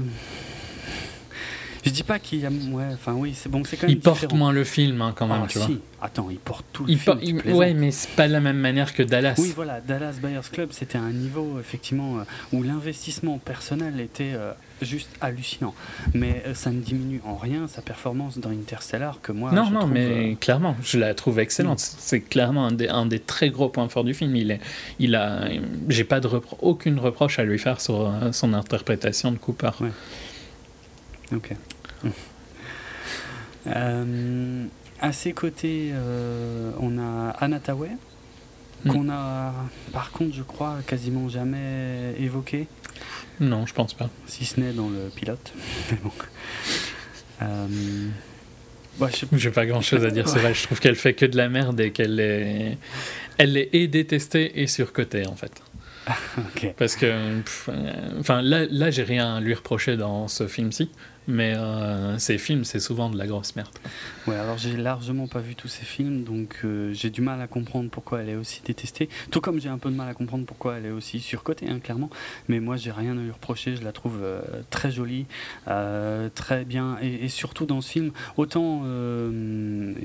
Je 1.85 1.89
dis 1.89 2.03
pas 2.03 2.19
qu'il 2.19 2.39
y 2.39 2.45
a. 2.45 2.49
Ouais, 2.49 2.85
enfin 2.93 3.13
oui, 3.13 3.33
c'est 3.35 3.49
bon, 3.49 3.63
c'est 3.65 3.75
quand 3.77 3.87
même. 3.87 3.95
Il 3.97 3.99
porte 3.99 4.21
différent. 4.21 4.37
moins 4.37 4.51
le 4.51 4.63
film 4.63 5.01
hein, 5.01 5.13
quand 5.15 5.27
même, 5.27 5.41
Ah, 5.43 5.47
tu 5.47 5.59
si. 5.59 5.65
vois. 5.65 5.75
Attends, 6.01 6.29
il 6.29 6.37
porte 6.37 6.65
tout 6.71 6.85
le 6.85 6.91
Il 6.91 6.99
film. 6.99 7.19
il- 7.21 7.53
ouais, 7.53 7.73
mais 7.73 7.91
c'est 7.91 8.09
pas 8.15 8.27
de 8.27 8.33
la 8.33 8.39
même 8.41 8.57
manière 8.57 8.93
que 8.93 9.03
Dallas. 9.03 9.35
Oui, 9.37 9.51
voilà, 9.55 9.81
Dallas 9.81 10.13
Buyers 10.21 10.39
Club, 10.51 10.69
c'était 10.71 10.97
un 10.97 11.11
niveau 11.11 11.57
effectivement 11.59 12.19
euh, 12.19 12.23
où 12.53 12.63
l'investissement 12.63 13.37
personnel 13.37 13.99
était 13.99 14.31
euh, 14.33 14.53
juste 14.83 15.09
hallucinant. 15.21 15.73
Mais 16.13 16.43
euh, 16.45 16.53
ça 16.53 16.71
ne 16.71 16.79
diminue 16.79 17.21
en 17.25 17.35
rien 17.35 17.67
sa 17.67 17.81
performance 17.81 18.37
dans 18.39 18.49
Interstellar 18.51 19.19
que 19.21 19.31
moi. 19.31 19.51
non, 19.51 19.65
je 19.65 19.71
non, 19.73 19.79
trouve, 19.81 19.91
mais 19.91 20.33
euh, 20.33 20.35
clairement, 20.35 20.75
je 20.83 20.97
la 20.99 21.13
trouve 21.13 21.39
excellente. 21.39 21.79
C'est 21.79 22.21
clairement 22.21 22.67
un 22.67 22.71
des, 22.71 22.87
un 22.87 23.05
des 23.05 23.19
très 23.19 23.49
gros 23.49 23.69
points 23.69 23.89
forts 23.89 24.03
du 24.03 24.13
film. 24.13 24.35
Il 24.35 24.51
est, 24.51 24.59
il 24.99 25.15
a, 25.15 25.47
j'ai 25.89 26.03
pas 26.03 26.19
de 26.19 26.27
repro- 26.27 26.57
aucune 26.61 26.99
reproche 26.99 27.39
à 27.39 27.43
lui 27.43 27.57
faire 27.59 27.81
sur 27.81 28.01
euh, 28.07 28.31
son 28.31 28.53
interprétation 28.53 29.31
de 29.31 29.37
Cooper. 29.37 29.71
Ouais. 29.81 29.91
Ok. 31.35 31.53
Euh, 33.67 34.65
à 34.99 35.11
ses 35.13 35.31
côtés, 35.33 35.93
on 36.81 36.97
a 36.97 37.29
Anna 37.39 37.59
Tawai, 37.59 37.91
Mm. 38.85 38.89
qu'on 38.91 39.09
a 39.09 39.53
par 39.93 40.11
contre, 40.11 40.35
je 40.35 40.43
crois, 40.43 40.75
quasiment 40.85 41.29
jamais 41.29 42.13
évoqué, 42.19 42.67
Non, 43.39 43.65
je 43.65 43.73
pense 43.73 43.93
pas. 43.93 44.09
si 44.27 44.45
ce 44.45 44.59
n'est 44.59 44.73
dans 44.73 44.89
le 44.89 45.09
pilote. 45.15 45.53
Mais 45.91 45.97
bon. 46.03 46.11
Euh, 47.41 47.67
je 48.99 49.15
sais 49.15 49.27
J'ai 49.33 49.49
pas 49.49 49.65
grand 49.65 49.81
chose 49.81 50.05
à 50.05 50.11
dire. 50.11 50.27
C'est 50.29 50.39
vrai, 50.39 50.53
je 50.53 50.63
trouve 50.63 50.79
qu'elle 50.79 50.95
fait 50.95 51.13
que 51.13 51.25
de 51.25 51.35
la 51.35 51.49
merde 51.49 51.79
et 51.79 51.91
qu'elle 51.91 52.19
est, 52.19 52.77
elle 53.37 53.57
est 53.57 53.69
et 53.73 53.87
détestée 53.87 54.61
et 54.61 54.67
surcotée 54.67 55.27
en 55.27 55.35
fait. 55.35 55.51
Ok. 56.37 56.73
Parce 56.77 56.95
que, 56.97 57.39
pff, 57.41 57.69
euh, 57.71 58.19
enfin, 58.19 58.41
là, 58.41 58.65
là, 58.69 58.91
j'ai 58.91 59.03
rien 59.03 59.35
à 59.35 59.39
lui 59.39 59.53
reprocher 59.53 59.95
dans 59.95 60.27
ce 60.27 60.47
film-ci, 60.47 60.89
mais 61.27 61.53
euh, 61.55 62.17
ces 62.17 62.37
films, 62.37 62.63
c'est 62.63 62.79
souvent 62.79 63.09
de 63.09 63.17
la 63.17 63.25
grosse 63.27 63.55
merde. 63.55 63.69
Ouais, 64.27 64.35
alors 64.35 64.57
j'ai 64.57 64.75
largement 64.77 65.27
pas 65.27 65.39
vu 65.39 65.55
tous 65.55 65.67
ces 65.67 65.85
films, 65.85 66.23
donc 66.23 66.59
euh, 66.63 66.93
j'ai 66.93 67.09
du 67.09 67.21
mal 67.21 67.41
à 67.41 67.47
comprendre 67.47 67.89
pourquoi 67.89 68.21
elle 68.21 68.29
est 68.29 68.35
aussi 68.35 68.61
détestée. 68.65 69.09
Tout 69.31 69.41
comme 69.41 69.59
j'ai 69.59 69.69
un 69.69 69.77
peu 69.77 69.89
de 69.89 69.95
mal 69.95 70.07
à 70.09 70.13
comprendre 70.13 70.45
pourquoi 70.45 70.77
elle 70.77 70.85
est 70.85 70.91
aussi 70.91 71.19
surcotée, 71.19 71.67
hein, 71.69 71.79
clairement. 71.79 72.09
Mais 72.47 72.59
moi, 72.59 72.77
j'ai 72.77 72.91
rien 72.91 73.17
à 73.17 73.21
lui 73.21 73.31
reprocher. 73.31 73.75
Je 73.75 73.83
la 73.83 73.91
trouve 73.91 74.19
euh, 74.21 74.41
très 74.69 74.91
jolie, 74.91 75.25
très 75.65 76.65
bien, 76.65 76.97
et, 77.01 77.25
et 77.25 77.29
surtout 77.29 77.65
dans 77.65 77.81
ce 77.81 77.91
film, 77.91 78.11
autant 78.37 78.83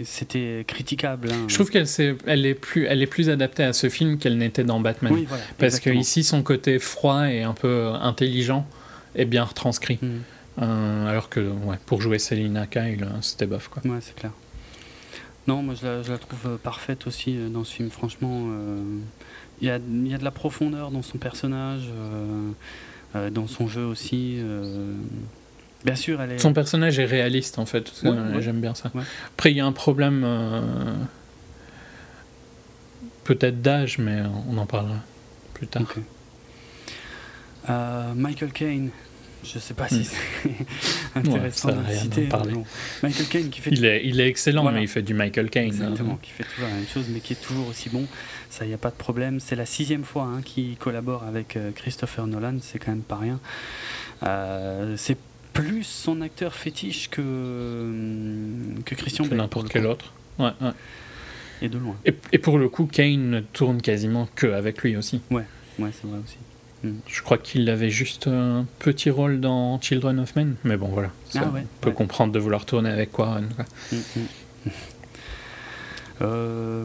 c'était 0.05 0.65
critiquable. 0.67 1.31
hein. 1.33 1.45
Je 1.49 1.55
trouve 1.55 1.71
qu'elle 1.71 1.87
elle 2.27 2.47
est 2.47 2.55
plus, 2.55 2.87
elle 2.87 3.03
est 3.03 3.07
plus 3.07 3.29
adaptée 3.31 3.65
à 3.65 3.73
ce 3.73 3.89
film 3.89 4.19
qu'elle 4.19 4.39
n'était 4.39 4.65
dans 4.65 4.81
Batman. 4.81 5.13
oui, 5.13 5.25
voilà, 5.29 5.43
Parce 5.59 5.81
que 5.81 5.91
ici, 5.91 6.23
son 6.25 6.43
côté 6.43 6.79
froid 6.79 7.29
et 7.31 7.43
un 7.43 7.55
peu 7.55 7.89
intelligent 8.01 8.67
est 9.15 9.25
bien 9.25 9.45
retranscrit. 9.45 9.99
Mhm. 10.03 10.23
Euh, 10.61 11.07
alors 11.07 11.29
que 11.29 11.41
ouais, 11.41 11.77
pour 11.87 12.01
jouer 12.03 12.19
Selina 12.19 12.67
Kyle, 12.67 13.05
euh, 13.05 13.21
c'était 13.21 13.47
bof 13.47 13.69
quoi. 13.69 13.83
Ouais, 13.85 13.99
c'est 14.01 14.15
clair. 14.15 14.33
Non, 15.47 15.63
moi 15.63 15.75
je 15.81 15.87
la, 15.87 16.03
je 16.03 16.11
la 16.11 16.19
trouve 16.19 16.41
euh, 16.47 16.57
parfaite 16.57 17.07
aussi 17.07 17.37
euh, 17.37 17.49
dans 17.49 17.65
ce 17.65 17.75
film. 17.75 17.91
Franchement, 17.91 18.47
euh, 18.49 18.83
il 19.61 19.69
y, 19.69 19.71
a, 19.71 19.77
il 19.79 20.09
y 20.09 20.15
a 20.15 20.19
de 20.19 20.25
la 20.25 20.31
profondeur 20.31 20.91
dans 20.91 21.03
son 21.03 21.19
personnage, 21.19 21.85
euh, 21.93 22.51
euh, 23.17 23.31
dans 23.31 23.47
son 23.47 23.69
jeu 23.69 23.85
aussi. 23.85 24.37
euh. 24.41 24.95
Bien 25.85 25.95
sûr, 25.95 26.21
elle 26.21 26.33
est. 26.33 26.39
Son 26.39 26.53
personnage 26.53 26.99
est 26.99 27.05
réaliste 27.07 27.59
en 27.61 27.67
fait, 27.67 27.91
Ouais, 28.03 28.11
Euh, 28.11 28.35
ouais. 28.35 28.43
j'aime 28.43 28.61
bien 28.61 28.75
ça. 28.75 28.91
Après, 29.29 29.53
il 29.53 29.57
y 29.57 29.61
a 29.61 29.65
un 29.67 29.73
problème 29.73 30.23
euh, 30.25 30.61
peut-être 33.25 33.63
d'âge, 33.63 33.99
mais 33.99 34.23
on 34.49 34.59
en 34.59 34.67
parlera 34.67 34.97
plus 35.55 35.67
tard. 35.69 35.85
Euh, 37.71 38.13
Michael 38.15 38.53
Caine, 38.53 38.91
je 39.45 39.59
sais 39.59 39.75
pas 39.75 39.89
si 39.89 40.01
Hmm. 40.01 40.05
c'est 40.05 40.51
intéressant 41.19 41.69
ça 41.71 41.75
de 41.75 41.93
citer. 41.95 42.23
parler. 42.27 42.49
mais 42.53 42.55
bon. 42.59 42.65
Michael 43.03 43.27
Caine 43.27 43.49
qui 43.51 43.61
fait 43.61 43.71
Il 43.71 43.85
est, 43.85 44.03
il 44.05 44.21
est 44.21 44.29
excellent, 44.29 44.63
Voilà. 44.63 44.79
mais 44.79 44.85
il 44.85 44.89
fait 44.89 45.03
du 45.03 45.15
Michael 45.15 45.51
Caine. 45.51 45.67
Exactement, 45.67 46.15
hein. 46.15 46.19
qui 46.23 46.31
fait 46.31 46.45
toujours 46.45 46.69
la 46.69 46.75
même 46.75 46.87
chose, 46.87 47.07
mais 47.11 47.21
qui 47.21 47.33
est 47.35 47.41
toujours 47.43 47.69
aussi 47.69 47.89
bon. 47.91 48.07
Ça, 48.51 48.65
il 48.65 48.69
n'y 48.69 48.75
a 48.75 48.79
pas 48.79 48.91
de 48.91 48.97
problème. 48.97 49.41
C'est 49.41 49.57
la 49.57 49.67
sixième 49.67 50.05
fois 50.05 50.25
hein, 50.25 50.41
qu'il 50.45 50.77
collabore 50.77 51.23
avec 51.25 51.57
euh, 51.57 51.71
Christopher 51.73 52.27
Nolan, 52.27 52.57
c'est 52.63 52.79
quand 52.79 52.91
même 52.93 53.03
pas 53.03 53.17
rien. 53.17 53.41
Euh, 54.25 54.95
c'est 54.97 55.17
plus 55.53 55.85
son 55.85 56.21
acteur 56.21 56.55
fétiche 56.55 57.09
que, 57.11 57.21
hum, 57.23 58.83
que 58.85 58.95
Christian 58.95 59.25
Que 59.25 59.31
Bale. 59.31 59.39
n'importe 59.39 59.69
quel 59.69 59.87
autre. 59.87 60.13
Ouais, 60.39 60.51
ouais. 60.61 60.71
Et 61.63 61.69
de 61.69 61.79
loin. 61.79 61.97
Et, 62.05 62.15
et 62.33 62.39
pour 62.39 62.59
le 62.59 62.69
coup, 62.69 62.87
Kane 62.87 63.31
ne 63.31 63.41
tourne 63.41 63.83
quasiment 63.83 64.29
que 64.37 64.47
avec 64.47 64.83
lui 64.83 64.97
aussi. 64.97 65.21
Ouais, 65.31 65.43
c'est 65.79 66.07
vrai 66.07 66.19
aussi. 66.25 66.37
Je 66.85 67.23
crois 67.23 67.39
qu'il 67.39 67.69
avait 67.71 67.91
juste 67.91 68.29
un 68.29 68.65
petit 68.79 69.11
rôle 69.11 69.41
dans 69.41 69.81
Children 69.81 70.21
of 70.21 70.37
Men, 70.37 70.55
mais 70.65 70.77
bon 70.77 70.89
voilà. 70.89 71.11
Ça, 71.29 71.41
Ah 71.45 71.49
ouais, 71.49 71.65
on 71.65 71.81
peut 71.81 71.89
ouais. 71.91 71.95
comprendre 71.95 72.33
de 72.33 72.39
vouloir 72.39 72.65
tourner 72.67 72.91
avec 72.91 73.11
quoi. 73.13 73.41
Mm, 73.41 73.97
mm. 73.97 74.71
Euh, 76.21 76.85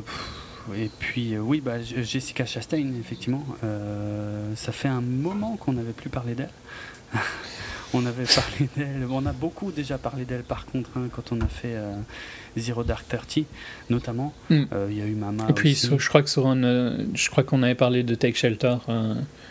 et 0.78 0.90
puis, 1.00 1.34
euh, 1.36 1.40
oui, 1.40 1.60
bah, 1.60 1.82
Jessica 1.82 2.46
Chastain, 2.46 2.92
effectivement. 3.00 3.44
euh, 3.64 4.54
ça 4.56 4.72
fait 4.72 4.88
un 4.88 5.02
moment 5.02 5.58
qu'on 5.58 5.74
n'avait 5.74 5.92
plus 5.92 6.10
parlé 6.10 6.36
d'elle. 6.36 6.52
on 7.96 8.06
avait 8.06 8.26
parlé 8.26 8.70
d'elle, 8.78 9.08
on 9.10 9.26
a 9.26 9.34
beaucoup 9.34 9.72
déjà 9.72 9.98
parlé 9.98 10.26
d'elle 10.26 10.44
par 10.44 10.66
contre, 10.66 10.90
hein, 10.98 11.08
quand 11.12 11.32
on 11.32 11.42
a 11.42 11.48
fait 11.48 11.76
euh, 11.76 11.94
Zero 12.58 12.84
Dark 12.84 13.08
Thirty, 13.08 13.46
notamment. 13.90 14.34
Mm. 14.50 14.64
Euh, 14.72 14.88
Il 14.92 14.98
y 14.98 15.02
a 15.02 15.06
eu 15.06 15.16
Mama. 15.16 15.46
et 15.50 15.54
puis 15.54 15.72
aussi. 15.72 15.90
je 15.98 16.10
crois 16.10 16.22
que 16.22 16.30
sur 16.30 16.48
un, 16.48 16.64
euh, 16.64 17.04
je 17.14 17.30
crois 17.30 17.44
qu'on 17.44 17.64
avait 17.64 17.76
parlé 17.76 18.04
de 18.04 18.16
Take 18.16 18.36
Shelter 18.36 18.78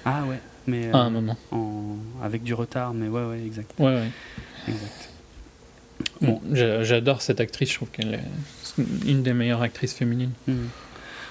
Ah 0.04 0.24
ouais, 0.24 0.40
mais 0.66 0.90
à 0.92 0.98
un 0.98 1.06
euh, 1.06 1.10
moment. 1.10 1.36
en- 1.50 1.96
avec 2.22 2.42
du 2.42 2.54
retard, 2.54 2.92
mais 2.94 3.08
ouais, 3.08 3.24
ouais, 3.24 3.42
exact. 3.44 3.72
Ouais, 3.78 3.94
ouais. 3.94 4.10
exact. 4.68 5.08
Bon, 6.20 6.40
j'a- 6.52 6.82
j'adore 6.84 7.22
cette 7.22 7.40
actrice. 7.40 7.70
Je 7.70 7.74
trouve 7.76 7.90
qu'elle 7.90 8.14
est 8.14 8.82
une 9.06 9.22
des 9.22 9.32
meilleures 9.32 9.62
actrices 9.62 9.94
féminines. 9.94 10.32
Mm. 10.48 10.54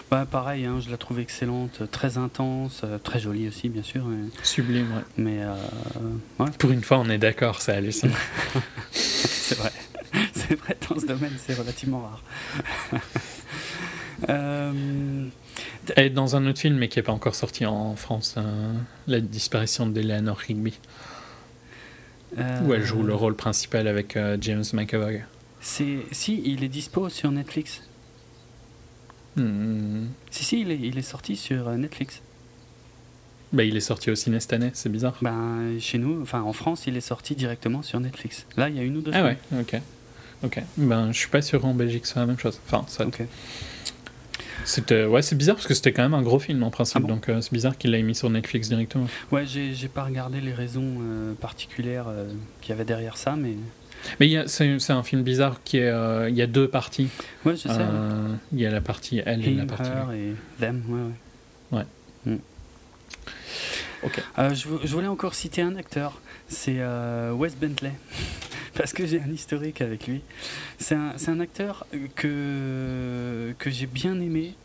Bah, 0.09 0.27
pareil, 0.29 0.65
hein, 0.65 0.79
je 0.85 0.89
la 0.89 0.97
trouve 0.97 1.19
excellente, 1.19 1.89
très 1.89 2.17
intense, 2.17 2.81
euh, 2.83 2.97
très 2.97 3.19
jolie 3.19 3.47
aussi, 3.47 3.69
bien 3.69 3.83
sûr. 3.83 4.03
mais- 4.05 4.27
Sublime, 4.43 4.87
ouais. 4.93 5.03
Mais 5.17 5.37
euh, 5.41 5.53
ouais, 6.39 6.49
Pour 6.59 6.71
une 6.71 6.83
fois, 6.83 6.99
on 6.99 7.09
est 7.09 7.17
d'accord, 7.17 7.61
c'est 7.61 7.71
hallucinant. 7.71 8.13
c'est 8.91 9.57
vrai. 9.57 9.71
c'est 10.33 10.55
vrai, 10.55 10.75
dans 10.89 10.99
ce 10.99 11.05
domaine, 11.05 11.31
c'est 11.37 11.53
relativement 11.53 12.01
rare. 12.01 12.23
Euh, 14.29 15.25
Est 15.95 16.09
dans 16.09 16.35
un 16.35 16.45
autre 16.47 16.59
film, 16.59 16.75
mais 16.77 16.87
qui 16.87 16.99
n'est 16.99 17.03
pas 17.03 17.11
encore 17.11 17.35
sorti 17.35 17.65
en 17.65 17.95
France, 17.95 18.35
euh, 18.37 18.73
La 19.07 19.19
disparition 19.19 19.87
d'Eleanor 19.87 20.37
Rigby, 20.37 20.77
où 22.37 22.73
elle 22.73 22.83
joue 22.83 23.03
le 23.03 23.13
euh, 23.13 23.15
rôle 23.15 23.35
principal 23.35 23.87
avec 23.87 24.15
euh, 24.15 24.37
James 24.41 24.63
McAvoy. 24.73 25.21
C'est 25.59 25.97
si 26.11 26.41
il 26.45 26.63
est 26.63 26.69
dispo 26.69 27.09
sur 27.09 27.31
Netflix. 27.31 27.81
Hmm. 29.35 30.07
Si 30.29 30.43
si, 30.43 30.61
il 30.61 30.71
est, 30.71 30.79
il 30.79 30.97
est 30.97 31.01
sorti 31.03 31.35
sur 31.35 31.67
euh, 31.67 31.77
Netflix. 31.77 32.21
Bah, 33.53 33.63
il 33.63 33.75
est 33.75 33.81
sorti 33.81 34.09
au 34.11 34.15
ciné 34.15 34.39
cette 34.39 34.53
année, 34.53 34.71
c'est 34.73 34.89
bizarre. 34.89 35.17
Ben 35.21 35.77
chez 35.79 35.97
nous, 35.97 36.21
enfin 36.21 36.41
en 36.41 36.53
France, 36.53 36.83
il 36.87 36.95
est 36.95 37.01
sorti 37.01 37.35
directement 37.35 37.81
sur 37.81 37.99
Netflix. 37.99 38.45
Là, 38.55 38.69
il 38.69 38.75
y 38.75 38.79
a 38.79 38.83
une 38.83 38.97
ou 38.97 39.01
deux 39.01 39.11
Ah 39.13 39.23
ouais, 39.23 39.37
semaines. 39.49 39.63
ok. 39.63 39.81
Ok. 40.43 40.63
Ben, 40.77 41.11
je 41.11 41.17
suis 41.17 41.29
pas 41.29 41.41
sûr 41.41 41.63
en 41.65 41.73
Belgique 41.75 42.05
c'est 42.05 42.15
la 42.19 42.25
même 42.25 42.39
chose. 42.39 42.59
Enfin, 42.65 42.83
ça, 42.87 43.05
Ok. 43.05 43.21
C'était, 44.65 45.05
ouais, 45.05 45.21
c'est 45.21 45.35
bizarre 45.35 45.55
parce 45.55 45.67
que 45.67 45.73
c'était 45.73 45.91
quand 45.93 46.03
même 46.03 46.13
un 46.13 46.21
gros 46.21 46.39
film 46.39 46.63
en 46.63 46.69
principe, 46.69 46.97
Ah 46.97 46.99
bon 47.01 47.07
donc 47.07 47.29
euh, 47.29 47.41
c'est 47.41 47.51
bizarre 47.53 47.77
qu'il 47.77 47.91
l'ait 47.91 48.01
mis 48.03 48.15
sur 48.15 48.29
Netflix 48.29 48.69
directement. 48.69 49.07
Ouais, 49.31 49.45
j'ai 49.45 49.73
j'ai 49.73 49.87
pas 49.87 50.03
regardé 50.03 50.41
les 50.41 50.53
raisons 50.53 50.97
euh, 51.01 51.33
particulières 51.33 52.05
euh, 52.07 52.31
qu'il 52.61 52.69
y 52.69 52.73
avait 52.73 52.85
derrière 52.85 53.17
ça, 53.17 53.35
mais 53.35 53.55
Mais 54.19 54.27
il 54.27 54.31
y 54.31 54.37
a- 54.37 54.47
c'est, 54.47 54.79
c'est 54.79 54.93
un 54.93 55.03
film 55.03 55.21
bizarre 55.23 55.61
qui 55.63 55.77
est, 55.77 55.89
euh, 55.89 56.29
il 56.29 56.35
y 56.35 56.41
a 56.41 56.47
deux 56.47 56.67
parties. 56.67 57.09
ouais, 57.45 57.55
je 57.55 57.67
sais. 57.67 57.85
Il 58.53 58.59
y 58.59 58.65
a 58.65 58.71
la 58.71 58.81
partie 58.81 59.21
elle 59.25 59.45
et 59.47 59.53
la 59.55 59.65
partie. 59.65 59.89
et 60.15 60.33
them, 60.59 60.81
ouais, 60.89 61.01
ouais. 61.01 61.79
Ouais. 62.25 62.33
Mm. 62.33 62.39
Ok. 64.03 64.23
Je, 64.53 64.67
je 64.83 64.93
voulais 64.93 65.07
encore 65.07 65.35
citer 65.35 65.61
un 65.61 65.75
acteur, 65.75 66.21
c'est 66.47 66.79
Wes 67.33 67.55
Bentley, 67.55 67.91
parce 68.75 68.93
que 68.93 69.05
j'ai 69.05 69.21
un 69.21 69.31
historique 69.31 69.81
avec 69.81 70.07
lui. 70.07 70.21
C'est 70.79 70.95
un, 70.95 71.13
un 71.27 71.39
acteur 71.39 71.85
que, 72.15 73.53
que 73.59 73.69
j'ai 73.69 73.85
bien 73.87 74.19
aimé 74.19 74.55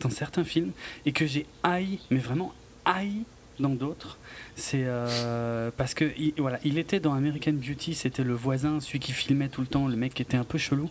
dans 0.00 0.10
certains 0.10 0.44
films 0.44 0.72
et 1.06 1.12
que 1.12 1.26
j'ai 1.26 1.46
haï, 1.62 1.98
mais 2.10 2.18
vraiment 2.18 2.52
haï 2.84 3.22
dans 3.60 3.70
d'autres. 3.70 4.18
C'est 4.56 4.82
euh, 4.84 5.70
parce 5.76 5.94
que 5.94 6.10
il, 6.18 6.32
voilà, 6.38 6.58
il 6.64 6.78
était 6.78 7.00
dans 7.00 7.12
American 7.14 7.52
Beauty, 7.52 7.94
c'était 7.94 8.24
le 8.24 8.34
voisin, 8.34 8.80
celui 8.80 8.98
qui 8.98 9.12
filmait 9.12 9.48
tout 9.48 9.60
le 9.60 9.66
temps, 9.66 9.86
le 9.86 9.96
mec 9.96 10.14
qui 10.14 10.22
était 10.22 10.36
un 10.36 10.44
peu 10.44 10.58
chelou. 10.58 10.90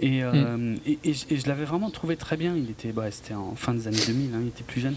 Et, 0.00 0.24
euh, 0.24 0.76
et, 0.86 0.98
et 1.04 1.14
je- 1.14 1.26
et 1.30 1.36
je 1.36 1.46
l'avais 1.46 1.64
vraiment 1.64 1.90
trouvé 1.90 2.16
très 2.16 2.36
bien. 2.36 2.56
Il 2.56 2.70
était, 2.70 2.92
bah, 2.92 3.10
c'était 3.10 3.34
en 3.34 3.54
fin 3.54 3.74
des 3.74 3.86
années 3.86 4.02
2000, 4.06 4.34
hein, 4.34 4.38
il 4.42 4.48
était 4.48 4.64
plus 4.64 4.80
jeune. 4.80 4.96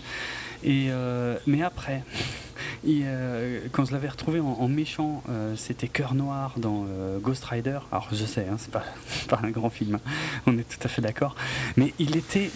Et 0.64 0.88
euh, 0.90 1.38
mais 1.45 1.61
après, 1.61 2.03
euh, 2.88 3.60
quand 3.72 3.85
je 3.85 3.91
l'avais 3.91 4.07
retrouvé 4.07 4.40
en, 4.40 4.68
méchant, 4.68 5.23
euh, 5.30 5.56
c'était 5.56 5.88
Cœur 5.88 6.15
Noir 6.15 6.53
dans 6.57 6.85
Ghost 7.22 7.44
Rider. 7.45 7.80
Alors 7.91 8.07
je 8.11 8.26
sais, 8.26 8.48
hein, 8.49 8.57
c'est 8.57 8.72
pas, 9.27 9.40
un 9.44 9.49
grand 9.49 9.69
film, 9.69 9.95
hein, 9.95 10.11
on 10.48 10.57
est 10.57 10.68
tout 10.68 10.80
à 10.84 10.88
fait 10.88 11.02
d'accord. 11.02 11.35
Mais 11.76 11.94
il 11.99 12.15
était 12.15 12.49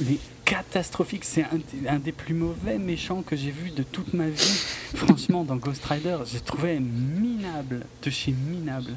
catastrophique. 0.45 1.25
C'est 1.25 1.45
un, 1.87 1.99
des 1.99 2.13
plus 2.13 2.33
mauvais 2.33 2.77
méchants 2.77 3.21
que 3.21 3.35
j'ai 3.35 3.51
vu 3.51 3.71
de 3.71 3.83
toute 3.83 4.13
ma 4.13 4.29
vie. 4.29 4.63
Franchement, 4.95 5.43
dans 5.43 5.57
Ghost 5.57 5.83
Rider, 5.85 6.17
j'ai 6.25 6.39
trouvé 6.39 6.79
minable, 6.79 7.85
de 8.03 8.09
chez 8.09 8.31
minable. 8.31 8.93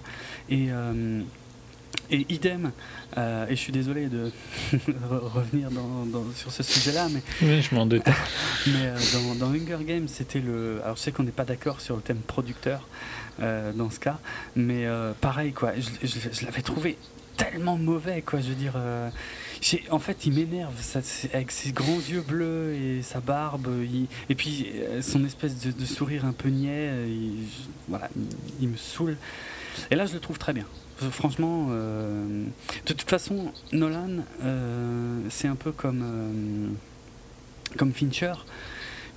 Et 0.48 0.68
et 2.10 2.26
idem, 2.28 2.72
euh, 3.16 3.46
et 3.46 3.50
je 3.56 3.60
suis 3.60 3.72
désolé 3.72 4.06
de 4.08 4.30
re- 4.74 5.18
revenir 5.34 5.70
dans- 5.70 6.04
dans- 6.06 6.24
sur 6.34 6.50
ce 6.52 6.62
sujet-là, 6.62 7.08
mais 7.10 7.22
Oui, 7.42 7.62
je 7.62 7.74
m'en 7.74 7.86
doute. 7.86 8.02
mais 8.66 8.72
euh, 8.86 8.96
dans, 9.12 9.46
dans 9.46 9.52
Hunger 9.54 9.84
Games, 9.84 10.08
c'était 10.08 10.40
le. 10.40 10.80
Alors 10.84 10.96
je 10.96 11.02
sais 11.02 11.12
qu'on 11.12 11.22
n'est 11.24 11.30
pas 11.30 11.44
d'accord 11.44 11.80
sur 11.80 11.96
le 11.96 12.02
thème 12.02 12.18
producteur 12.26 12.86
euh, 13.42 13.72
dans 13.72 13.90
ce 13.90 14.00
cas, 14.00 14.18
mais 14.56 14.86
pareil 15.20 15.52
quoi. 15.52 15.72
Je, 15.76 16.06
je- 16.06 16.28
je 16.32 16.44
l'avais 16.44 16.62
trouvé 16.62 16.98
tellement 17.36 17.78
mauvais 17.78 18.22
quoi. 18.22 18.40
Je 18.40 18.48
veux 18.48 18.54
dire, 18.54 18.74
en 19.90 19.98
fait, 19.98 20.26
il 20.26 20.32
m'énerve 20.34 20.74
avec 21.32 21.50
ses 21.50 21.72
grands 21.72 22.00
yeux 22.08 22.20
bleus 22.22 22.74
et 22.74 23.02
sa 23.02 23.20
barbe, 23.20 23.68
il- 23.82 24.06
et 24.28 24.34
puis 24.34 24.66
son 25.02 25.24
espèce 25.24 25.58
de, 25.60 25.70
de 25.70 25.84
sourire 25.84 26.24
un 26.24 26.32
peu 26.32 26.48
niais. 26.48 26.90
il, 27.08 27.44
voilà, 27.88 28.08
il, 28.16 28.26
il 28.62 28.68
me 28.68 28.76
saoule. 28.76 29.16
Et 29.90 29.94
là, 29.94 30.04
je 30.06 30.12
le 30.14 30.20
trouve 30.20 30.38
très 30.38 30.52
bien. 30.52 30.64
Franchement, 31.10 31.68
euh, 31.70 32.44
de 32.86 32.92
toute 32.92 33.08
façon, 33.08 33.52
Nolan, 33.72 34.08
euh, 34.44 35.18
c'est 35.30 35.48
un 35.48 35.54
peu 35.56 35.72
comme, 35.72 36.02
euh, 36.04 36.68
comme 37.78 37.92
Fincher. 37.92 38.32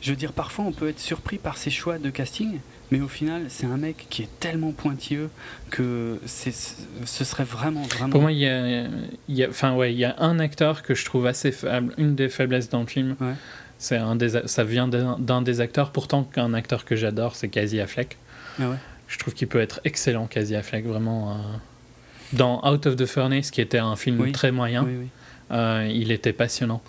Je 0.02 0.10
veux 0.12 0.18
dire, 0.18 0.34
parfois 0.34 0.66
on 0.66 0.72
peut 0.74 0.90
être 0.90 1.00
surpris 1.00 1.38
par 1.38 1.58
ses 1.58 1.70
choix 1.70 1.98
de 1.98 2.10
casting, 2.10 2.60
mais 2.92 3.00
au 3.00 3.08
final, 3.08 3.46
c'est 3.48 3.66
un 3.66 3.78
mec 3.78 4.08
qui 4.10 4.24
est 4.24 4.40
tellement 4.42 4.72
pointilleux 4.74 5.30
que 5.70 6.20
c'est, 6.26 6.54
ce 6.54 7.24
serait 7.24 7.46
vraiment, 7.46 7.84
vraiment. 7.84 8.10
Pour 8.10 8.22
moi, 8.22 8.32
il 8.34 8.40
y 8.40 8.48
a, 8.48 8.84
il 9.30 9.36
y 9.36 9.44
a- 9.46 9.50
enfin 9.50 9.74
ouais, 9.76 9.94
il 9.94 9.98
y 9.98 10.04
a 10.06 10.16
un 10.20 10.40
acteur 10.40 10.84
que 10.84 10.94
je 10.94 11.06
trouve 11.06 11.26
assez 11.26 11.54
faible, 11.54 11.94
une 11.98 12.16
des 12.16 12.28
faiblesses 12.28 12.70
dans 12.70 12.82
le 12.82 12.88
film. 12.88 13.16
Ouais. 13.22 13.34
C'est 13.78 13.96
un 13.98 14.16
des, 14.18 14.46
ça 14.46 14.64
vient 14.66 14.88
d'un 14.90 15.18
d'un 15.20 15.42
des 15.42 15.60
acteurs. 15.62 15.92
Pourtant, 15.92 16.24
qu'un 16.26 16.54
acteur 16.54 16.84
que 16.86 16.96
j'adore, 16.98 17.36
c'est 17.36 17.48
Casey 17.50 17.80
Affleck. 17.80 18.18
Ah 18.60 18.70
ouais. 18.70 18.78
Je 19.08 19.18
trouve 19.20 19.34
qu'il 19.34 19.48
peut 19.48 19.60
être 19.62 19.80
excellent, 19.86 20.28
Casey 20.28 20.56
Affleck, 20.56 20.86
vraiment. 20.86 21.32
euh, 21.32 21.36
Dans 22.32 22.62
Out 22.68 22.88
of 22.88 22.96
the 22.96 23.06
Furnace, 23.06 23.52
qui 23.52 23.62
était 23.62 23.78
un 23.80 23.96
film 23.96 24.20
Oui. 24.22 24.32
très 24.32 24.52
moyen, 24.52 24.84
Oui, 24.84 24.94
oui. 25.02 25.08
euh, 25.52 25.88
il 25.94 26.12
était 26.12 26.34
passionnant. 26.34 26.82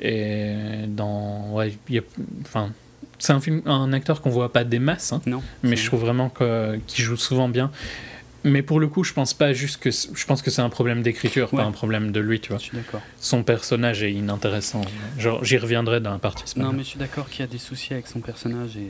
Et 0.00 0.52
dans, 0.86 1.50
ouais, 1.52 1.72
il 1.88 1.94
y 1.96 1.98
a- 1.98 2.02
enfin, 2.42 2.70
c'est 3.18 3.32
un 3.32 3.40
film, 3.40 3.62
un 3.66 3.92
acteur 3.92 4.20
qu'on 4.20 4.30
voit 4.30 4.52
pas 4.52 4.62
des 4.64 4.78
masses, 4.78 5.12
hein, 5.12 5.20
Non. 5.26 5.42
mais 5.62 5.74
je 5.76 5.84
trouve 5.86 6.00
vraiment 6.00 6.30
qu'il 6.30 7.04
joue 7.04 7.16
souvent 7.16 7.48
bien. 7.48 7.70
Mais 8.44 8.62
pour 8.62 8.78
le 8.78 8.86
coup, 8.86 9.02
je 9.02 9.12
pense 9.12 9.34
pas 9.34 9.52
juste 9.52 9.78
que 9.78 9.90
je 9.90 10.24
pense 10.24 10.42
que 10.42 10.50
c'est 10.52 10.62
un 10.62 10.68
problème 10.68 11.02
d'écriture, 11.02 11.52
Ouais. 11.52 11.58
pas 11.60 11.66
un 11.66 11.72
problème 11.72 12.12
de 12.12 12.20
lui, 12.20 12.38
tu 12.38 12.50
vois. 12.50 12.58
Je 12.58 12.64
suis 12.66 12.76
d'accord. 12.76 13.00
Son 13.18 13.42
personnage 13.42 14.04
est 14.04 14.12
inintéressant. 14.12 14.82
Genre, 15.18 15.44
j'y 15.44 15.58
reviendrai 15.58 16.00
dans 16.00 16.12
la 16.12 16.18
partie. 16.18 16.44
Non, 16.58 16.72
mais 16.72 16.84
je 16.84 16.90
suis 16.90 16.98
d'accord 17.00 17.28
qu'il 17.28 17.40
y 17.40 17.42
a 17.42 17.48
des 17.48 17.58
soucis 17.58 17.92
avec 17.94 18.06
son 18.06 18.20
personnage 18.20 18.76
et 18.76 18.88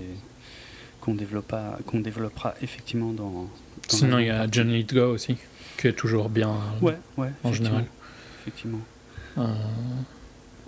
qu'on 1.01 1.15
développera, 1.15 1.79
qu'on 1.87 2.01
développera 2.01 2.55
effectivement 2.61 3.13
dans. 3.13 3.31
dans 3.31 3.49
Sinon, 3.89 4.19
il 4.19 4.27
y 4.27 4.31
a. 4.31 4.47
John 4.53 4.69
Lithgow 4.71 5.15
aussi, 5.15 5.39
qui 5.79 5.87
est 5.89 5.93
toujours 5.95 6.29
bien 6.29 6.51
Ouais, 6.83 6.99
ouais. 7.17 7.29
en 7.45 7.49
effectivement, 7.49 7.53
général. 7.53 7.85
Effectivement. 8.43 8.81
Euh, 9.39 9.45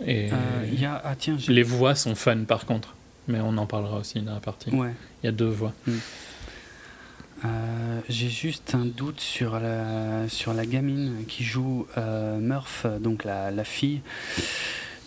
et 0.06 0.30
Euh, 0.32 0.36
Il 0.72 0.80
y 0.80 0.86
a 0.86 1.00
ah 1.04 1.14
tiens 1.18 1.36
j'ai- 1.38 1.52
les 1.52 1.62
voix 1.62 1.94
sont 1.94 2.14
fun 2.14 2.44
par 2.44 2.64
contre, 2.64 2.94
mais 3.28 3.40
on 3.40 3.56
en 3.58 3.66
parlera 3.66 3.98
aussi 3.98 4.20
dans 4.20 4.34
la 4.34 4.40
partie. 4.40 4.70
ouais. 4.70 4.94
Il 5.22 5.26
y 5.26 5.28
a 5.28 5.32
deux 5.32 5.48
voix. 5.48 5.72
Euh, 7.44 8.00
j'ai 8.08 8.28
juste 8.28 8.74
un 8.74 8.84
doute 8.84 9.18
sur 9.20 9.58
la, 9.58 10.28
sur 10.28 10.52
la 10.52 10.66
gamine 10.66 11.24
qui 11.26 11.42
joue 11.42 11.86
euh, 11.96 12.38
Murph, 12.38 12.84
donc 13.00 13.24
la, 13.24 13.50
la 13.50 13.64
fille 13.64 14.02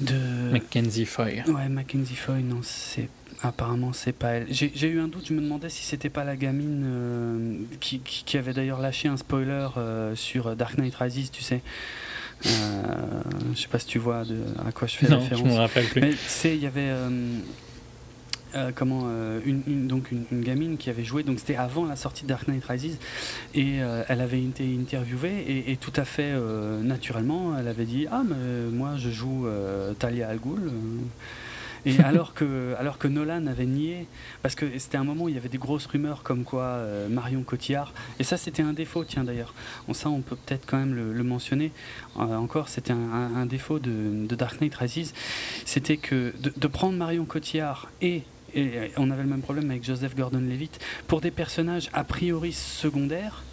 de. 0.02 0.18
Mackenzie 0.52 1.06
Foy. 1.06 1.44
Ouais, 1.48 1.70
Mackenzie 1.70 2.16
Foy, 2.16 2.42
non, 2.42 2.62
c'est. 2.64 3.08
Apparemment, 3.45 3.91
c'est 3.94 4.14
pas 4.14 4.30
elle. 4.30 4.48
J'ai 4.49 4.88
eu 4.88 4.99
un 5.02 5.07
doute, 5.10 5.26
je 5.28 5.34
me 5.34 5.41
demandais 5.41 5.68
si 5.70 5.84
c'était 5.84 6.10
pas 6.10 6.24
la 6.24 6.38
gamine 6.38 6.84
euh, 6.86 7.56
qui, 7.82 7.99
qui, 7.99 8.24
qui 8.24 8.38
avait 8.38 8.53
d'ailleurs 8.53 8.80
lâché 8.80 9.10
un 9.10 9.18
spoiler 9.18 9.68
euh, 9.78 10.15
sur 10.15 10.56
Dark 10.56 10.78
Knight 10.78 10.95
Rises, 10.95 11.30
tu 11.30 11.44
sais. 11.44 11.61
Euh, 12.45 12.49
je 13.53 13.61
sais 13.61 13.68
pas 13.68 13.80
si 13.80 13.86
tu 13.88 13.99
vois 13.99 14.24
de, 14.24 14.38
à 14.68 14.72
quoi 14.72 14.88
je 14.88 14.95
fais 14.95 15.07
Non, 15.10 15.18
je 15.20 15.30
référence. 15.30 15.45
me 15.48 15.57
rappelle 15.57 15.86
plus. 15.88 16.02
Mais 16.02 16.11
tu 16.11 16.18
sais, 16.28 16.56
il 16.56 16.61
y 16.64 16.65
avait 16.65 16.88
euh, 18.56 18.72
comment 18.76 19.03
euh, 19.07 19.40
une, 19.45 19.61
une- 19.68 19.88
donc 19.88 20.11
une, 20.11 20.24
une 20.32 20.41
gamine 20.41 20.78
qui 20.78 20.90
avait 20.90 21.03
joué. 21.03 21.24
Donc 21.24 21.40
c'était 21.40 21.56
avant 21.57 21.86
la 21.86 21.95
sortie 21.98 22.24
de 22.24 22.30
Dark 22.30 22.48
Knight 22.48 22.64
Rises 22.65 22.98
et 23.56 23.82
euh, 23.82 24.03
elle 24.07 24.22
avait 24.22 24.41
été 24.41 24.64
interviewée 24.80 25.40
et, 25.48 25.72
et 25.72 25.78
tout 25.78 25.94
à 25.98 26.06
fait 26.06 26.34
naturellement, 26.82 27.57
elle 27.60 27.68
avait 27.68 27.86
dit 27.86 28.07
ah 28.11 28.24
mais 28.26 28.70
moi 28.72 28.91
je 28.98 29.10
joue 29.10 29.48
Talia 29.99 30.30
Al 30.30 30.40
Ghul. 30.40 30.72
Et 31.85 31.99
alors 32.03 32.34
que, 32.34 32.73
alors 32.80 32.97
que 32.97 33.07
Nolan 33.07 33.45
avait 33.47 33.65
nié, 33.65 34.07
parce 34.41 34.55
que 34.55 34.65
c'était 34.80 34.97
un 34.97 35.03
moment 35.03 35.26
où 35.26 35.30
il 35.30 35.35
y 35.35 35.38
avait 35.38 35.49
des 35.49 35.57
grosses 35.57 35.85
rumeurs 35.85 36.23
comme 36.23 36.43
quoi 36.43 36.64
euh, 36.64 37.10
Marion 37.10 37.43
Cotillard, 37.43 37.93
et 38.19 38.23
ça 38.23 38.38
c'était 38.38 38.64
un 38.64 38.73
défaut, 38.73 39.03
tiens 39.03 39.23
d'ailleurs, 39.23 39.53
ça 39.91 40.10
on 40.10 40.22
peut 40.22 40.35
peut-être 40.35 40.65
quand 40.65 40.77
même 40.77 40.93
le, 40.93 41.11
le 41.14 41.23
mentionner. 41.23 41.72
Euh, 42.18 42.35
encore, 42.35 42.69
c'était 42.69 42.93
un, 42.93 42.97
un- 43.11 43.35
un 43.35 43.45
défaut 43.45 43.80
de, 43.80 44.26
de 44.27 44.35
Dark 44.35 44.61
Knight 44.61 44.76
Rises, 44.76 45.14
c'était 45.65 45.97
que 45.97 46.34
de, 46.41 46.53
de 46.55 46.68
prendre 46.68 46.97
Marion 46.97 47.26
Cotillard 47.26 47.89
et, 48.01 48.23
et 48.55 48.91
on 48.97 49.10
avait 49.11 49.23
le 49.23 49.30
même 49.30 49.41
problème 49.41 49.69
avec 49.72 49.84
Joseph 49.84 50.15
Gordon-Levitt, 50.15 50.80
pour 51.07 51.22
des 51.22 51.31
personnages 51.31 51.89
a 51.93 52.03
priori 52.03 52.53
secondaires, 52.53 53.43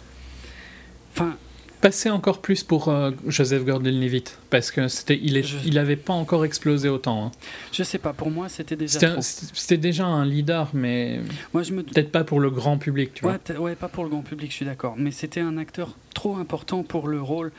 enfin, 1.13 1.35
Passer 1.81 2.11
encore 2.11 2.41
plus 2.41 2.63
pour 2.63 2.89
euh, 2.89 3.09
Joseph 3.27 3.65
Gordon-Levitt, 3.65 4.37
parce 4.51 4.69
que 4.69 4.87
c'était, 4.87 5.19
il, 5.19 5.35
est, 5.35 5.41
Je- 5.41 5.57
il 5.65 5.79
avait 5.79 5.95
pas 5.95 6.13
encore 6.13 6.45
explosé 6.45 6.89
autant. 6.89 7.25
hein. 7.25 7.31
je 7.71 7.81
sais 7.81 7.97
pas, 7.97 8.13
pour 8.13 8.29
moi 8.29 8.49
c'était 8.49 8.75
déjà 8.75 9.19
C'était, 9.21 9.77
déjà 9.77 10.05
un 10.05 10.23
leader, 10.23 10.69
mais 10.75 11.21
Moi 11.55 11.63
je 11.63 11.73
me 11.73 11.81
peut-être 11.81 12.11
pas 12.11 12.23
pour 12.23 12.39
le 12.39 12.51
grand 12.51 12.77
public, 12.77 13.15
tu 13.15 13.25
Ouais, 13.25 13.33
vois. 13.47 13.59
ouais, 13.59 13.75
pas 13.75 13.87
pour 13.87 14.03
le 14.03 14.11
grand 14.11 14.21
public, 14.21 14.51
je 14.51 14.57
suis 14.57 14.65
d'accord. 14.65 14.93
Mais 14.95 15.09
c'était 15.09 15.39
un 15.41 15.57
acteur 15.57 15.95
trop 16.13 16.35
important 16.37 16.83
pour 16.83 17.07
le 17.07 17.19
rôle 17.19 17.51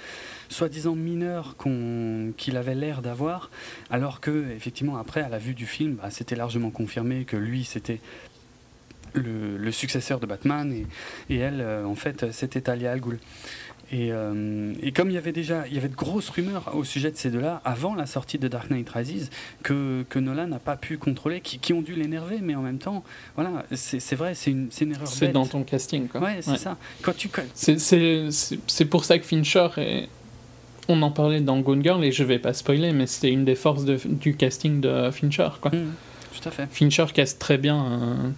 soi-disant 0.50 0.94
mineur 0.94 1.56
qu'on- 1.56 2.32
qu'il 2.36 2.56
avait 2.56 2.76
l'air 2.76 3.02
d'avoir, 3.02 3.50
alors 3.90 4.20
que, 4.20 4.52
effectivement, 4.54 4.98
après, 4.98 5.22
à 5.22 5.30
la 5.30 5.38
vue 5.38 5.54
du 5.54 5.66
film, 5.66 5.94
bah, 6.00 6.10
c'était 6.10 6.36
largement 6.36 6.70
confirmé 6.70 7.24
que 7.24 7.36
lui, 7.36 7.64
c'était 7.64 7.98
le, 9.14 9.56
le 9.58 9.72
successeur 9.72 10.20
de 10.20 10.26
Batman, 10.26 10.72
et, 10.72 10.86
et 11.34 11.38
elle, 11.38 11.60
euh, 11.60 11.84
en 11.84 11.96
fait, 11.96 12.30
c'était 12.32 12.60
Talia 12.60 12.92
Al 12.92 13.00
Ghul. 13.00 13.18
Et, 13.94 14.10
euh, 14.10 14.72
et 14.82 14.90
comme 14.92 15.10
il 15.10 15.14
y 15.14 15.18
avait 15.18 15.32
déjà 15.32 15.66
il 15.68 15.74
y 15.74 15.76
avait 15.76 15.90
de 15.90 15.94
grosses 15.94 16.30
rumeurs 16.30 16.74
au 16.74 16.82
sujet 16.82 17.10
de 17.10 17.16
ces 17.18 17.30
deux-là 17.30 17.60
avant 17.64 17.94
la 17.94 18.06
sortie 18.06 18.38
de 18.38 18.48
Dark 18.48 18.70
Knight 18.70 18.88
Rises 18.88 19.28
que, 19.62 20.04
que 20.08 20.18
Nolan 20.18 20.46
n'a 20.46 20.58
pas 20.58 20.76
pu 20.76 20.96
contrôler, 20.96 21.42
qui, 21.42 21.58
qui 21.58 21.74
ont 21.74 21.82
dû 21.82 21.94
l'énerver, 21.94 22.38
mais 22.40 22.54
en 22.54 22.62
même 22.62 22.78
temps, 22.78 23.04
voilà, 23.36 23.64
c'est 23.74 24.14
vrai, 24.16 24.34
c'est 24.34 24.50
une, 24.50 24.70
une 24.80 24.92
erreur 24.92 25.06
C'est 25.08 25.28
dans 25.28 25.44
ton 25.46 25.62
casting, 25.62 26.08
quoi. 26.08 26.22
Ouais, 26.22 26.38
c'est 26.40 26.52
Ouais. 26.52 26.56
ça. 26.56 26.78
Quand 27.02 27.14
tu 27.14 27.28
C'est, 27.54 28.84
pour 28.86 29.04
ça 29.04 29.18
que 29.18 29.24
Fincher 29.26 29.68
est... 29.76 30.08
On 30.88 31.00
en 31.02 31.10
parlait 31.10 31.40
dans 31.42 31.60
Gone 31.60 31.82
Girl 31.82 32.02
et 32.04 32.12
je 32.12 32.24
vais 32.24 32.38
pas 32.38 32.54
spoiler, 32.54 32.92
mais 32.92 33.06
c'était 33.06 33.30
une 33.30 33.44
des 33.44 33.54
forces 33.54 33.84
de- 33.84 34.00
du 34.04 34.34
casting 34.36 34.80
de 34.80 35.10
Fincher. 35.12 35.48
Quoi. 35.60 35.70
Mmh, 35.70 35.92
tout 36.40 36.48
à 36.48 36.50
fait. 36.50 36.66
Fincher 36.72 37.06
casse 37.14 37.38
très 37.38 37.56
bien 37.58 37.84
euh, 37.84 38.30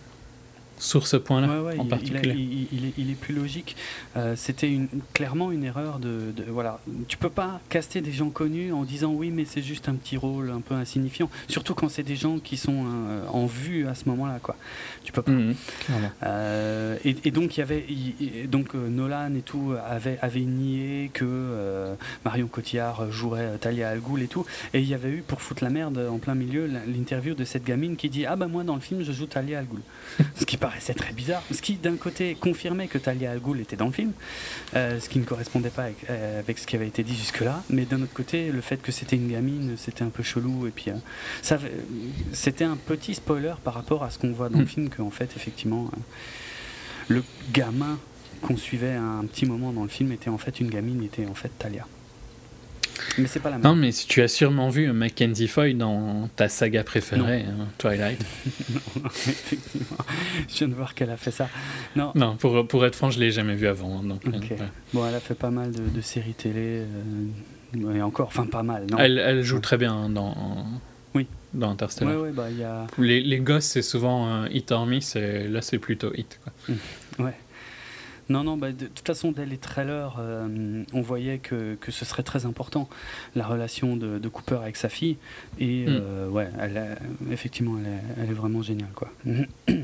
sur 0.78 1.06
ce 1.06 1.16
point-là 1.16 1.48
Ouais, 1.48 1.60
ouais, 1.74 1.78
en 1.78 1.84
il, 1.84 1.88
particulier. 1.88 2.34
il, 2.72 2.86
est, 2.86 2.92
il 2.98 3.10
est 3.10 3.14
plus 3.14 3.34
logique. 3.34 3.76
Euh, 4.16 4.34
C'était 4.36 4.70
une- 4.70 4.88
clairement 5.12 5.50
une 5.52 5.64
erreur 5.64 5.98
de, 5.98 6.32
de- 6.36 6.44
voilà. 6.50 6.80
Tu 7.08 7.16
peux 7.16 7.30
pas 7.30 7.60
caster 7.68 8.00
des 8.00 8.12
gens 8.12 8.30
connus 8.30 8.72
en 8.72 8.82
disant 8.84 9.12
oui, 9.12 9.30
mais 9.30 9.44
c'est 9.44 9.62
juste 9.62 9.88
un 9.88 9.94
petit 9.94 10.16
rôle 10.16 10.50
un 10.50 10.60
peu 10.60 10.74
insignifiant. 10.74 11.30
Surtout 11.48 11.74
quand 11.74 11.88
c'est 11.88 12.02
des 12.02 12.16
gens 12.16 12.38
qui 12.38 12.56
sont 12.56 12.84
euh, 12.86 13.26
en 13.32 13.46
vue 13.46 13.86
à 13.86 13.94
ce 13.94 14.08
moment-là, 14.08 14.38
quoi. 14.42 14.56
Tu 15.04 15.12
peux 15.12 15.22
pas. 15.22 15.32
Mhm. 15.32 15.54
Euh, 16.22 16.96
et, 17.04 17.16
et 17.24 17.30
donc 17.30 17.56
il 17.56 17.60
y 17.60 17.62
avait, 17.62 17.86
donc 18.48 18.74
Nolan 18.74 19.34
et 19.34 19.42
tout 19.42 19.74
avait, 19.88 20.18
avait 20.22 20.40
nié 20.40 21.10
que 21.12 21.94
Marion 22.24 22.46
Cotillard 22.46 23.10
jouerait 23.10 23.58
Talia 23.60 23.88
Al 23.90 24.00
Ghul 24.00 24.22
et 24.22 24.28
tout. 24.28 24.44
Et 24.72 24.80
il 24.80 24.88
y 24.88 24.94
avait 24.94 25.10
eu 25.10 25.22
pour 25.26 25.40
foutre 25.40 25.62
la 25.64 25.70
merde 25.70 25.98
en 26.10 26.18
plein 26.18 26.34
milieu 26.34 26.68
l'interview 26.86 27.34
de 27.34 27.44
cette 27.44 27.64
gamine 27.64 27.96
qui 27.96 28.08
dit 28.10 28.26
ah 28.26 28.36
bah 28.36 28.46
moi 28.46 28.64
dans 28.64 28.74
le 28.74 28.80
film 28.80 29.02
je 29.02 29.12
joue 29.12 29.26
Talia 29.26 29.58
Al 29.58 29.66
Ghul. 29.66 29.80
ce 30.36 30.44
qui 30.44 30.56
paraissait 30.64 30.94
très 30.94 31.12
bizarre. 31.12 31.42
Ce 31.50 31.60
qui 31.60 31.74
d'un 31.74 31.96
côté 31.96 32.36
confirmait 32.40 32.88
que 32.88 32.96
Talia 32.96 33.30
Al 33.32 33.40
Ghul 33.40 33.60
était 33.60 33.76
dans 33.76 33.86
le 33.86 33.92
film, 33.92 34.12
euh, 34.74 34.98
ce 34.98 35.08
qui 35.10 35.18
ne 35.18 35.24
correspondait 35.24 35.68
pas 35.68 35.84
avec, 35.84 35.96
euh, 36.08 36.38
avec 36.40 36.58
ce 36.58 36.66
qui 36.66 36.74
avait 36.76 36.88
été 36.88 37.02
dit 37.02 37.14
jusque 37.14 37.40
là. 37.40 37.62
Mais 37.68 37.84
d'un 37.84 38.00
autre 38.00 38.14
côté 38.14 38.50
le 38.50 38.62
fait 38.62 38.80
que 38.80 38.90
c'était 38.90 39.16
une 39.16 39.30
gamine 39.30 39.74
c'était 39.76 40.04
un 40.04 40.08
peu 40.08 40.22
chelou 40.22 40.66
et 40.66 40.70
puis 40.70 40.90
euh, 40.90 40.94
ça 41.42 41.58
c'était 42.32 42.64
un 42.64 42.76
petit 42.76 43.14
spoiler 43.14 43.54
par 43.62 43.74
rapport 43.74 44.04
à 44.04 44.10
ce 44.10 44.18
qu'on 44.18 44.32
voit 44.32 44.48
dans 44.48 44.58
le 44.58 44.64
Mm. 44.64 44.68
film 44.68 44.88
qu'en 44.88 45.10
fait 45.10 45.30
effectivement 45.36 45.90
le 47.08 47.22
gamin 47.52 47.98
qu'on 48.40 48.56
suivait 48.56 48.94
à 48.94 49.02
un 49.02 49.24
petit 49.26 49.44
moment 49.44 49.72
dans 49.72 49.82
le 49.82 49.88
film 49.88 50.12
était 50.12 50.30
en 50.30 50.38
fait 50.38 50.60
une 50.60 50.70
gamine, 50.70 51.02
était 51.02 51.26
en 51.26 51.34
fait 51.34 51.50
Talia. 51.58 51.86
Mais 53.18 53.26
c'est 53.26 53.40
pas 53.40 53.50
la 53.50 53.56
même. 53.58 53.64
Non, 53.64 53.74
mais 53.76 53.90
tu 53.92 54.22
as 54.22 54.28
sûrement 54.28 54.68
vu 54.68 54.90
Mackenzie 54.92 55.48
Foy 55.48 55.74
dans 55.74 56.28
ta 56.36 56.48
saga 56.48 56.84
préférée, 56.84 57.42
hein, 57.48 57.66
Twilight. 57.78 58.20
Effectivement. 59.06 59.96
Je 60.48 60.54
viens 60.58 60.68
de 60.68 60.74
voir 60.74 60.94
qu'elle 60.94 61.10
a 61.10 61.16
fait 61.16 61.30
ça. 61.30 61.48
Non. 61.96 62.12
Non, 62.14 62.36
pour, 62.36 62.66
pour 62.66 62.84
être 62.86 62.94
franc, 62.94 63.10
je 63.10 63.18
l'ai 63.20 63.30
jamais 63.30 63.54
vu 63.54 63.66
avant. 63.66 63.98
hein, 64.00 64.02
donc, 64.04 64.26
euh, 64.26 64.30
ouais. 64.30 64.56
Bon, 64.92 65.06
elle 65.06 65.14
a 65.14 65.20
fait 65.20 65.34
pas 65.34 65.50
mal 65.50 65.72
de, 65.72 65.82
de 65.88 66.00
séries 66.00 66.34
télé. 66.34 66.82
euh, 67.76 67.94
et 67.94 68.02
encore, 68.02 68.28
enfin 68.28 68.46
pas 68.46 68.62
mal. 68.62 68.86
Non. 68.90 68.98
Elle, 68.98 69.18
elle 69.18 69.42
joue 69.42 69.58
très 69.60 69.76
bien 69.76 69.92
hein, 69.94 70.08
dans, 70.08 70.34
Oui. 71.14 71.26
dans 71.52 71.70
Interstellar. 71.70 72.20
ouais, 72.20 72.30
bah 72.30 72.50
y 72.50 72.62
a. 72.62 72.86
Les, 72.98 73.20
les 73.20 73.38
gosses, 73.40 73.64
c'est 73.64 73.82
souvent 73.82 74.28
euh, 74.44 74.48
hit 74.50 74.70
or 74.72 74.86
miss, 74.86 75.16
et 75.16 75.48
là, 75.48 75.60
c'est 75.60 75.78
plutôt 75.78 76.12
hit. 76.14 76.38
Quoi. 76.44 76.74
Ouais. 77.26 77.34
Non, 78.28 78.42
non, 78.44 78.56
bah, 78.56 78.72
de 78.72 78.86
toute 78.86 79.06
façon, 79.06 79.32
dès 79.32 79.44
les 79.46 79.58
trailers, 79.58 80.16
euh, 80.18 80.82
on 80.92 81.00
voyait 81.02 81.38
que, 81.38 81.74
que 81.80 81.92
ce 81.92 82.04
serait 82.04 82.22
très 82.22 82.46
important, 82.46 82.88
la 83.36 83.46
relation 83.46 83.96
de, 83.96 84.18
de 84.18 84.28
Cooper 84.28 84.56
avec 84.62 84.76
sa 84.76 84.88
fille. 84.88 85.16
Et 85.58 85.84
Mm. 85.84 85.88
euh, 85.90 86.28
ouais, 86.28 86.48
elle 86.58 86.96
effectivement, 87.30 87.76
elle 87.78 87.86
est, 87.92 88.22
elle 88.24 88.30
est 88.30 88.34
vraiment 88.34 88.62
géniale. 88.62 88.90
Quoi. 88.94 89.10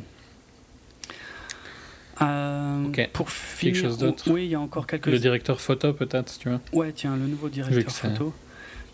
Euh. 2.23 2.85
Pour 3.15 3.31
finir, 3.31 3.81
chose 3.81 3.97
d'autre 3.97 4.31
Oui, 4.31 4.45
il 4.45 4.51
y 4.51 4.55
a 4.55 4.61
encore 4.61 4.87
quelques. 4.87 5.07
Le 5.07 5.19
directeur 5.19 5.59
photo, 5.61 5.95
peut-être, 5.95 6.39
tu 6.39 6.51
veux. 6.51 6.59
Ouais, 6.75 6.93
tiens, 6.93 7.17
le 7.17 7.27
nouveau 7.27 7.49
directeur 7.49 7.91
photo. 7.91 8.35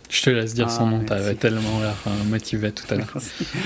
Je 0.08 0.22
te 0.22 0.30
laisse 0.30 0.54
dire 0.54 0.66
Ah, 0.68 0.70
son 0.70 0.86
nom, 0.86 1.04
t'avais 1.04 1.34
tellement 1.34 1.80
l'air 1.80 1.96
euh, 2.06 2.24
motivé 2.24 2.70
tout 2.70 2.84
à 2.88 2.94
l'heure. 2.96 3.16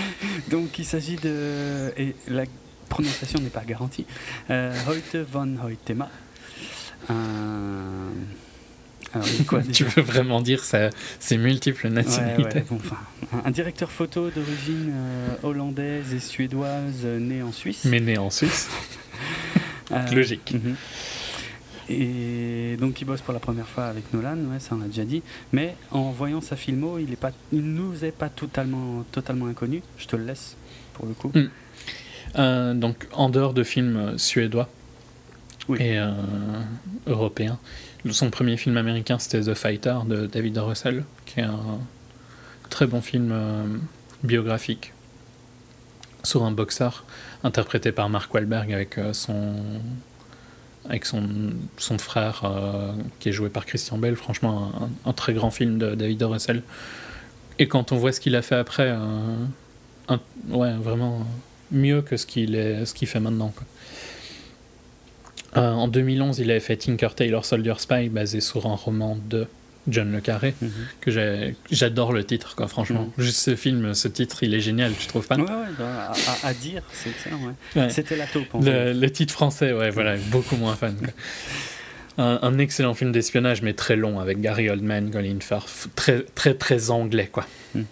Donc, 0.50 0.78
il 0.78 0.86
s'agit 0.86 1.16
de. 1.16 1.92
Et 1.98 2.14
la 2.28 2.44
prononciation 2.90 3.40
n'est 3.40 3.48
pas 3.48 3.64
garantie. 3.64 4.04
Euh, 4.50 4.74
Hoyte 4.88 5.16
von 5.32 5.56
Hoytema. 5.64 6.10
Alors, 9.12 9.26
quoi 9.48 9.62
tu 9.72 9.84
peux 9.84 10.00
vraiment 10.02 10.40
dire 10.40 10.62
ça, 10.64 10.90
c'est 11.18 11.36
multiples 11.36 11.88
nationalités. 11.88 12.58
ouais, 12.60 12.66
bon, 12.70 12.76
enfin, 12.76 12.96
un- 13.44 13.50
directeur 13.50 13.90
photo 13.90 14.30
d'origine 14.30 14.92
euh, 14.92 15.28
hollandaise 15.42 16.14
et 16.14 16.20
suédoise, 16.20 17.00
euh, 17.04 17.18
né 17.18 17.42
en 17.42 17.50
Suisse. 17.52 17.84
Mais 17.86 18.00
né 18.00 18.18
en 18.18 18.30
Suisse. 18.30 18.68
Euh, 19.92 20.06
Logique. 20.12 20.52
mhm. 20.54 20.76
Et 21.88 22.76
donc 22.78 23.00
il 23.00 23.04
bosse 23.06 23.22
pour 23.22 23.34
la 23.34 23.40
première 23.40 23.66
fois 23.66 23.86
avec 23.86 24.14
Nolan, 24.14 24.36
ouais, 24.52 24.60
ça 24.60 24.76
on 24.76 24.78
l'a 24.78 24.86
déjà 24.86 25.04
dit. 25.04 25.20
Mais 25.52 25.74
en 25.90 26.12
voyant 26.12 26.40
sa 26.40 26.54
filmo, 26.54 26.98
il 27.00 27.12
est 27.12 27.16
pas, 27.16 27.32
il 27.52 27.64
nous 27.74 28.04
est 28.04 28.12
pas 28.12 28.28
totalement, 28.28 29.04
totalement 29.10 29.46
inconnu. 29.46 29.82
Je 29.98 30.06
te 30.06 30.14
le 30.14 30.22
laisse 30.24 30.54
pour 30.94 31.06
le 31.06 31.14
coup. 31.14 31.32
Mm. 31.34 31.50
Euh, 32.36 32.74
donc, 32.74 33.06
en 33.12 33.28
dehors 33.28 33.54
de 33.54 33.62
films 33.64 33.96
euh, 33.96 34.18
suédois 34.18 34.68
Oui. 35.68 35.78
et 35.80 35.98
euh, 35.98 36.10
européens, 37.06 37.58
son 38.10 38.30
premier 38.30 38.56
film 38.56 38.76
américain 38.76 39.18
c'était 39.18 39.40
The 39.40 39.54
Fighter 39.54 39.96
de 40.06 40.26
David. 40.26 40.56
Russell, 40.58 41.04
qui 41.26 41.40
est 41.40 41.44
un 41.44 41.58
très 42.70 42.86
bon 42.86 43.00
film 43.00 43.30
euh, 43.32 43.64
biographique 44.22 44.92
sur 46.22 46.44
un 46.44 46.50
boxeur 46.52 47.04
interprété 47.42 47.92
par 47.92 48.08
Mark 48.10 48.32
Wahlberg 48.32 48.72
avec 48.72 48.98
son 49.12 49.54
avec 50.88 51.04
son, 51.06 51.22
son 51.78 51.98
frère 51.98 52.42
qui 53.20 53.28
est 53.30 53.32
joué 53.32 53.48
par 53.48 53.64
Christian 53.64 53.96
Bell. 53.98 54.16
Franchement, 54.16 54.70
un, 55.06 55.10
un 55.10 55.12
très 55.14 55.32
grand 55.34 55.50
film 55.50 55.78
de 55.78 55.94
David. 55.94 56.22
Russell. 56.22 56.62
Et 57.58 57.68
quand 57.68 57.92
on 57.92 57.96
voit 57.96 58.12
ce 58.12 58.20
qu'il 58.20 58.34
a 58.36 58.42
fait 58.42 58.54
après, 58.56 58.90
un- 58.90 60.20
ouais, 60.48 60.74
vraiment 60.74 61.26
mieux 61.72 62.02
que 62.02 62.16
ce 62.16 62.26
qu'il 62.26 63.08
fait 63.08 63.20
maintenant. 63.20 63.52
Quoi. 63.54 63.64
Euh, 65.62 65.70
en 65.72 65.88
2011, 65.88 66.38
il 66.38 66.50
avait 66.50 66.60
fait 66.60 66.76
Tinker 66.76 67.08
Tailor 67.16 67.44
Soldier 67.44 67.74
Spy, 67.78 68.08
basé 68.08 68.40
sur 68.40 68.66
un 68.66 68.74
roman 68.76 69.18
de 69.28 69.46
John 69.88 70.12
Le 70.12 70.20
Carré, 70.20 70.54
Mhm. 70.60 70.70
que 71.00 71.10
j'adore 71.70 72.12
le 72.12 72.22
titre, 72.24 72.54
quoi, 72.54 72.68
franchement. 72.68 73.10
Mhm. 73.16 73.24
Juste 73.24 73.38
ce 73.40 73.56
film, 73.56 73.94
ce 73.94 74.06
titre, 74.08 74.42
il 74.44 74.54
est 74.54 74.60
génial, 74.60 74.92
tu 74.98 75.06
trouves 75.08 75.26
pas? 75.26 75.36
Ouais, 75.36 75.42
ouais, 75.42 75.48
à, 75.80 76.12
à- 76.12 76.48
à 76.48 76.54
dire, 76.54 76.82
c'est 76.92 77.10
excellent. 77.10 77.40
Ouais. 77.74 77.82
Ouais. 77.82 77.90
C'était 77.90 78.16
la 78.16 78.26
taupe. 78.26 78.54
en 78.54 78.58
le, 78.58 78.64
fait. 78.64 78.94
le 78.94 79.10
titre 79.10 79.32
français, 79.32 79.72
ouais, 79.72 79.90
voilà, 79.90 80.16
beaucoup 80.30 80.56
moins 80.56 80.76
fan. 80.76 80.94
quoi. 80.96 81.08
Un, 82.18 82.38
un 82.42 82.58
excellent 82.58 82.92
film 82.92 83.12
d'espionnage, 83.12 83.62
mais 83.62 83.72
très 83.72 83.96
long, 83.96 84.20
avec 84.20 84.40
Gary 84.42 84.68
Oldman, 84.68 85.10
Colin 85.10 85.38
Firth, 85.40 85.88
très, 85.96 86.22
très, 86.34 86.52
très 86.54 86.90
anglais, 86.90 87.28
quoi. 87.32 87.46
Mhm. 87.74 87.86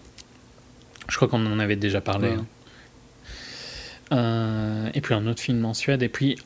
Je 1.08 1.16
crois 1.16 1.28
qu'on 1.28 1.46
en 1.46 1.58
avait 1.58 1.76
déjà 1.76 2.00
parlé. 2.02 2.28
Hein. 2.32 2.44
Euh, 4.12 4.90
et 4.94 5.00
puis 5.00 5.14
un 5.14 5.26
autre 5.26 5.40
film 5.40 5.64
en 5.64 5.74
Suède, 5.74 6.02
et 6.02 6.08
puis 6.08 6.36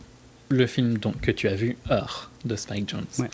le 0.48 0.66
film 0.66 0.98
donc, 0.98 1.20
que 1.20 1.30
tu 1.30 1.48
as 1.48 1.54
vu, 1.54 1.76
Heure, 1.90 2.30
de 2.44 2.56
Spike 2.56 2.88
Jones. 2.88 3.04
Ouais. 3.18 3.28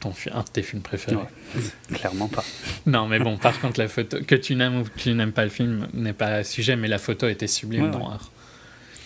Ton, 0.00 0.12
un 0.32 0.40
de 0.42 0.48
tes 0.48 0.62
films 0.62 0.82
préférés. 0.82 1.16
Ouais. 1.16 1.62
Clairement 1.94 2.28
pas. 2.28 2.44
Non, 2.86 3.06
mais 3.06 3.18
bon, 3.20 3.36
par 3.36 3.60
contre, 3.60 3.78
la 3.78 3.86
photo, 3.88 4.18
que 4.26 4.34
tu 4.34 4.56
n'aimes 4.56 4.80
ou 4.80 4.84
que 4.84 4.98
tu 4.98 5.12
n'aimes 5.14 5.32
pas 5.32 5.44
le 5.44 5.50
film 5.50 5.86
n'est 5.94 6.12
pas 6.12 6.42
sujet, 6.42 6.74
mais 6.76 6.88
la 6.88 6.98
photo 6.98 7.28
était 7.28 7.46
sublime 7.46 7.84
Ouais, 7.84 7.90
dans. 7.90 8.18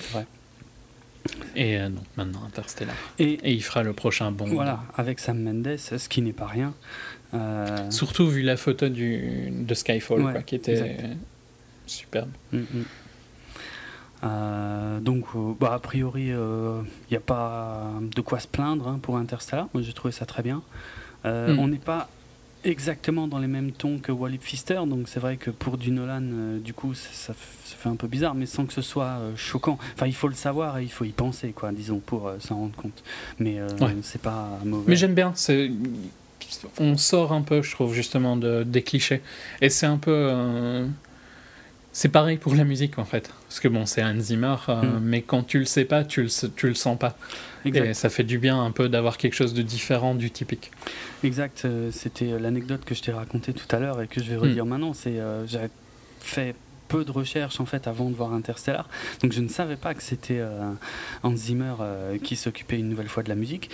C'est 0.00 0.12
vrai. 0.12 0.26
Et 1.56 1.78
euh, 1.78 1.88
donc 1.88 2.04
maintenant 2.16 2.44
Interstellar. 2.46 2.94
Et 3.18 3.32
Et 3.42 3.52
il 3.52 3.62
fera 3.62 3.82
le 3.82 3.92
prochain 3.92 4.30
bond. 4.30 4.46
voilà, 4.46 4.84
avec 4.96 5.18
Sam 5.18 5.42
Mendes, 5.42 5.76
ce 5.76 6.08
qui 6.08 6.22
n'est 6.22 6.32
pas 6.32 6.46
rien. 6.46 6.72
Euh, 7.34 7.90
Surtout 7.90 8.28
vu 8.28 8.42
la 8.42 8.56
photo 8.56 8.88
du, 8.88 9.50
de 9.50 9.74
Skyfall, 9.74 10.22
quoi, 10.22 10.42
qui 10.42 10.54
était 10.54 10.72
exact. 10.72 11.16
superbe. 11.86 12.30
Mm, 12.52 12.58
mm. 12.58 12.84
Euh, 14.24 15.00
donc, 15.00 15.24
euh, 15.34 15.52
bah, 15.60 15.74
a 15.74 15.78
priori, 15.78 16.28
il 16.28 16.84
n'y 17.10 17.16
a 17.16 17.20
pas 17.20 17.84
de 18.14 18.20
quoi 18.20 18.40
se 18.40 18.48
plaindre 18.48 18.88
hein, 18.88 18.98
pour 19.00 19.16
Interstellar. 19.16 19.68
Moi, 19.74 19.82
j'ai 19.82 19.92
trouvé 19.92 20.12
ça 20.12 20.26
très 20.26 20.42
bien. 20.42 20.62
Euh, 21.24 21.54
Mm. 21.54 21.58
On 21.58 21.68
n'est 21.68 21.78
pas 21.78 22.08
exactement 22.64 23.28
dans 23.28 23.38
les 23.38 23.46
mêmes 23.46 23.70
tons 23.72 23.98
que 23.98 24.10
Wally 24.10 24.38
Pfister, 24.38 24.80
donc 24.86 25.08
c'est 25.08 25.20
vrai 25.20 25.36
que 25.36 25.50
pour 25.50 25.76
du 25.78 25.90
Nolan, 25.92 26.22
euh, 26.22 26.58
du 26.58 26.72
coup, 26.74 26.94
ça, 26.94 27.08
ça 27.12 27.34
fait 27.34 27.88
un 27.88 27.94
peu 27.96 28.08
bizarre, 28.08 28.34
mais 28.34 28.46
sans 28.46 28.64
que 28.66 28.72
ce 28.72 28.82
soit 28.82 29.04
euh, 29.20 29.36
choquant. 29.36 29.78
Enfin, 29.94 30.06
il 30.06 30.14
faut 30.14 30.28
le 30.28 30.34
savoir 30.34 30.78
et 30.78 30.82
il 30.82 30.90
faut 30.90 31.04
y 31.04 31.10
penser, 31.12 31.52
quoi, 31.52 31.70
disons, 31.72 31.98
pour 32.00 32.26
euh, 32.26 32.36
s'en 32.40 32.56
rendre 32.56 32.74
compte. 32.74 33.02
Mais 33.38 33.58
euh, 33.60 33.68
Ouais. 33.80 33.94
c'est 34.02 34.20
pas 34.20 34.58
mauvais. 34.64 34.84
Mais 34.88 34.96
j'aime 34.96 35.14
bien. 35.14 35.32
C'est, 35.36 35.70
on 36.78 36.96
sort 36.96 37.32
un 37.32 37.42
peu, 37.42 37.62
je 37.62 37.70
trouve, 37.72 37.92
justement, 37.94 38.36
de, 38.36 38.62
des 38.64 38.82
clichés. 38.82 39.20
Et 39.60 39.68
c'est 39.68 39.86
un 39.86 39.98
peu. 39.98 40.10
euh, 40.12 40.86
c'est 41.98 42.10
pareil 42.10 42.36
pour 42.36 42.54
la 42.54 42.64
musique, 42.64 42.98
en 42.98 43.06
fait. 43.06 43.30
Parce 43.48 43.58
que 43.58 43.68
bon, 43.68 43.86
c'est 43.86 44.04
Hans 44.04 44.20
Zimmer, 44.20 44.56
euh, 44.68 44.82
Mm. 44.82 45.00
mais 45.02 45.22
quand 45.22 45.42
tu 45.44 45.58
le 45.58 45.64
sais 45.64 45.86
pas, 45.86 46.04
tu 46.04 46.22
le, 46.24 46.28
tu 46.54 46.68
le 46.68 46.74
sens 46.74 46.98
pas. 46.98 47.16
exact. 47.64 47.86
Et 47.86 47.94
ça 47.94 48.10
fait 48.10 48.22
du 48.24 48.38
bien 48.38 48.62
un 48.62 48.70
peu 48.70 48.88
d'avoir 48.90 49.16
quelque 49.16 49.32
chose 49.34 49.54
de 49.54 49.62
différent 49.62 50.14
du 50.14 50.30
typique. 50.30 50.70
Exact, 51.24 51.62
euh, 51.64 51.90
c'était 51.92 52.32
euh, 52.32 52.38
l'anecdote 52.38 52.84
que 52.84 52.94
je 52.94 53.00
t'ai 53.02 53.12
racontée 53.12 53.54
tout 53.54 53.74
à 53.74 53.78
l'heure 53.80 54.02
et 54.02 54.08
que 54.08 54.22
je 54.22 54.28
vais 54.30 54.36
redire 54.36 54.66
maintenant. 54.66 54.92
C'est 54.92 55.18
euh, 55.18 55.46
j'avais 55.46 55.70
fait 56.20 56.54
peu 56.88 57.02
de 57.04 57.10
recherches 57.10 57.58
en 57.60 57.66
fait 57.66 57.88
avant 57.88 58.08
de 58.10 58.14
voir 58.14 58.32
Interstellar, 58.34 58.88
donc 59.22 59.32
je 59.32 59.40
ne 59.40 59.48
savais 59.48 59.74
pas 59.76 59.92
que 59.94 60.02
c'était 60.02 60.38
euh, 60.38 60.70
Hans 61.24 61.34
Zimmer 61.34 61.74
qui 62.22 62.36
s'occupait 62.36 62.78
une 62.78 62.88
nouvelle 62.90 63.08
fois 63.08 63.22
de 63.24 63.28
la 63.30 63.34
musique. 63.34 63.70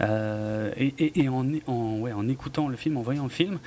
Et 0.00 0.94
et- 0.98 1.20
et 1.20 1.28
en, 1.28 1.46
en, 1.66 1.98
ouais, 2.00 2.12
en 2.12 2.28
écoutant 2.28 2.66
le 2.68 2.76
film, 2.76 2.96
en 2.96 3.02
voyant 3.02 3.24
le 3.24 3.28
film, 3.30 3.58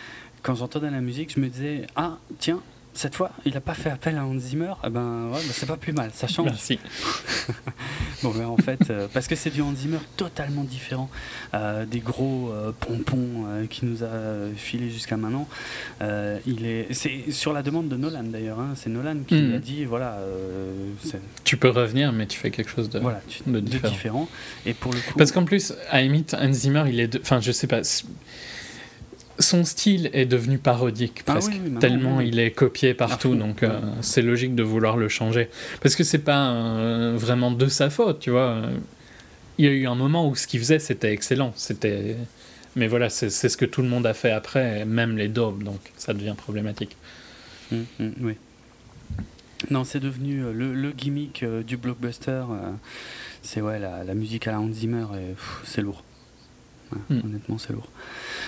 quand 0.44 0.56
j'entendais 0.56 0.90
la 0.90 1.02
musique, 1.02 1.34
je 1.36 1.40
me 1.40 1.48
disais 1.48 1.88
ah 1.96 2.18
tiens. 2.40 2.62
Cette 2.94 3.16
fois, 3.16 3.32
il 3.46 3.54
n'a 3.54 3.62
pas 3.62 3.74
fait 3.74 3.90
appel 3.90 4.18
à 4.18 4.26
Hans 4.26 4.38
Zimmer, 4.38 4.74
eh 4.86 4.90
ben, 4.90 5.28
ouais, 5.32 5.40
bah, 5.48 5.54
c'est 5.54 5.66
pas 5.66 5.78
plus 5.78 5.94
mal, 5.94 6.12
ça 6.14 6.28
change. 6.28 6.46
Merci. 6.48 6.78
Bon, 8.24 8.34
mais 8.38 8.44
en 8.46 8.58
fait, 8.58 8.92
euh, 8.92 9.08
parce 9.12 9.28
que 9.28 9.36
c'est 9.36 9.50
du 9.50 9.62
Hans 9.64 9.74
Zimmer 9.74 9.98
totalement 10.16 10.64
différent 10.64 11.10
euh, 11.56 11.88
des 11.88 12.00
gros 12.02 12.52
euh, 12.52 12.72
pompons 12.80 13.46
qui 13.68 13.86
nous 13.88 14.04
a 14.04 14.08
filé 14.56 14.92
jusqu'à 14.92 15.18
maintenant. 15.18 15.48
Il 16.46 16.66
est, 16.68 16.94
c'est 16.94 17.32
sur 17.32 17.52
la 17.52 17.64
demande 17.64 17.88
de 17.90 17.96
Nolan 17.98 18.24
d'ailleurs. 18.24 18.60
hein, 18.60 18.74
c'est 18.76 18.92
Nolan 18.92 19.18
qui 19.28 19.36
Mhm. 19.36 19.56
a 19.56 19.58
dit 19.58 19.86
voilà, 19.86 20.20
Tu 21.44 21.58
peux 21.58 21.70
revenir, 21.70 22.12
mais 22.12 22.28
tu 22.28 22.38
fais 22.38 22.52
quelque 22.52 22.70
chose 22.70 22.90
de. 22.90 23.00
voilà, 23.00 23.22
tu- 23.28 23.42
de 23.48 23.60
de, 23.60 23.60
différent. 23.88 24.28
Et 24.68 24.74
pour 24.76 24.94
le 24.94 25.00
coup, 25.00 25.18
Parce 25.18 25.32
qu'en 25.32 25.46
plus, 25.46 25.74
à 25.90 26.02
limite, 26.02 26.36
Hans 26.40 26.54
Zimmer, 26.54 26.84
il 26.90 27.00
est. 27.00 27.20
Enfin, 27.22 27.40
je 27.42 27.52
sais 27.52 27.68
pas. 27.68 27.82
Son 29.42 29.66
style 29.66 30.10
est 30.14 30.26
devenu 30.26 30.58
parodique 30.58 31.24
Ah 31.28 31.34
presque, 31.34 31.52
oui, 31.52 31.60
oui, 31.64 31.70
maintenant, 31.72 31.80
tellement 31.80 32.18
oui. 32.18 32.28
il 32.30 32.40
est 32.40 32.52
copié 32.52 32.94
partout, 32.94 33.36
donc 33.36 33.64
euh, 33.64 33.80
c'est 34.02 34.22
logique 34.22 34.56
de 34.56 34.64
vouloir 34.64 34.98
le 34.98 35.10
changer. 35.10 35.50
Parce 35.82 35.96
que 35.96 36.04
c'est 36.04 36.20
pas 36.20 36.52
euh, 36.52 37.16
vraiment 37.18 37.52
de 37.52 37.68
sa 37.68 37.90
faute, 37.90 38.20
tu 38.20 38.30
vois. 38.30 38.62
Il 39.58 39.66
y 39.66 39.68
a 39.68 39.72
eu 39.72 39.88
un 39.88 39.96
moment 39.96 40.28
où 40.30 40.36
ce 40.36 40.48
qu'il 40.48 40.60
faisait, 40.60 40.80
c'était 40.80 41.12
excellent. 41.12 41.54
C'était. 41.56 42.16
Mais 42.76 42.88
voilà, 42.88 43.10
c'est 43.10 43.30
c'est 43.30 43.50
ce 43.50 43.58
que 43.58 43.66
tout 43.66 43.82
le 43.82 43.90
monde 43.90 44.06
a 44.06 44.14
fait 44.14 44.32
après, 44.32 44.86
même 44.86 45.18
les 45.18 45.28
daubes, 45.28 45.64
donc 45.64 45.80
ça 45.98 46.14
devient 46.14 46.36
problématique. 46.38 46.96
Mhm, 47.72 47.86
mhm, 48.00 48.14
oui. 48.22 48.34
Non, 49.70 49.84
c'est 49.84 50.00
devenu 50.00 50.44
euh, 50.44 50.54
le, 50.54 50.74
le 50.74 50.92
gimmick 50.92 51.44
du 51.68 51.78
blockbuster. 51.78 52.44
c'est 53.42 53.62
ouais, 53.62 53.80
la, 53.80 54.04
la 54.04 54.14
musique 54.14 54.48
à 54.48 54.52
la 54.52 54.60
Hans 54.60 54.72
Zimmer, 54.72 55.06
c'est 55.66 55.82
lourd. 55.82 56.04
Ouais, 56.92 56.98
Mm. 57.18 57.22
Honnêtement, 57.26 57.58
c'est 57.58 57.74
lourd. 57.74 57.88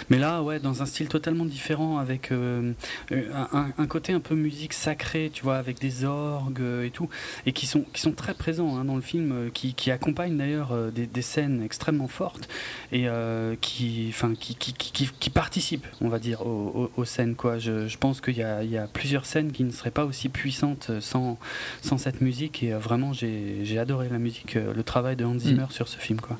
Mais 0.09 0.17
là, 0.17 0.41
ouais, 0.43 0.59
dans 0.59 0.81
un 0.81 0.85
style 0.85 1.07
totalement 1.07 1.45
différent, 1.45 1.97
avec 1.97 2.31
euh, 2.31 2.73
euh, 3.11 3.23
un, 3.53 3.67
un 3.77 3.87
côté 3.87 4.13
un 4.13 4.19
peu 4.19 4.35
musique 4.35 4.73
sacrée, 4.73 5.29
tu 5.33 5.43
vois, 5.43 5.57
avec 5.57 5.79
des 5.79 6.03
orgues 6.05 6.61
euh, 6.61 6.85
et 6.85 6.89
tout, 6.91 7.09
et 7.45 7.51
qui 7.53 7.65
sont, 7.67 7.81
qui 7.93 8.01
sont 8.01 8.11
très 8.11 8.33
présents 8.33 8.77
hein, 8.77 8.85
dans 8.85 8.95
le 8.95 9.01
film, 9.01 9.49
qui, 9.53 9.73
qui 9.73 9.91
accompagnent 9.91 10.37
d'ailleurs 10.37 10.75
des, 10.91 11.05
des 11.07 11.21
scènes 11.21 11.61
extrêmement 11.63 12.07
fortes 12.07 12.47
et 12.91 13.07
euh, 13.07 13.55
qui, 13.61 14.07
enfin, 14.09 14.33
qui, 14.39 14.55
qui, 14.55 14.73
qui, 14.73 14.91
qui- 14.91 15.09
qui 15.19 15.29
participent, 15.29 15.87
on 16.01 16.09
va 16.09 16.19
dire, 16.19 16.45
aux, 16.45 16.89
aux- 16.97 17.01
aux 17.01 17.05
scènes. 17.05 17.35
Quoi. 17.35 17.59
Je, 17.59 17.87
je 17.87 17.97
pense 17.97 18.19
qu'il 18.21 18.37
y 18.37 18.43
a, 18.43 18.63
il 18.63 18.69
y 18.71 18.77
a 18.77 18.87
plusieurs 18.87 19.25
scènes 19.25 19.51
qui 19.51 19.63
ne 19.63 19.71
seraient 19.71 19.91
pas 19.91 20.05
aussi 20.05 20.29
puissantes 20.29 20.91
sans, 20.99 21.37
sans 21.81 21.97
cette 21.97 22.21
musique, 22.21 22.63
et 22.63 22.71
vraiment, 22.73 23.13
j'ai 23.13 23.77
adoré 23.79 24.09
la 24.09 24.19
musique, 24.19 24.55
le 24.55 24.83
travail 24.83 25.15
de 25.15 25.25
Hans 25.25 25.37
Zimmer 25.39 25.65
sur 25.69 25.87
ce 25.87 25.97
film. 25.97 26.19
Quoi. 26.19 26.37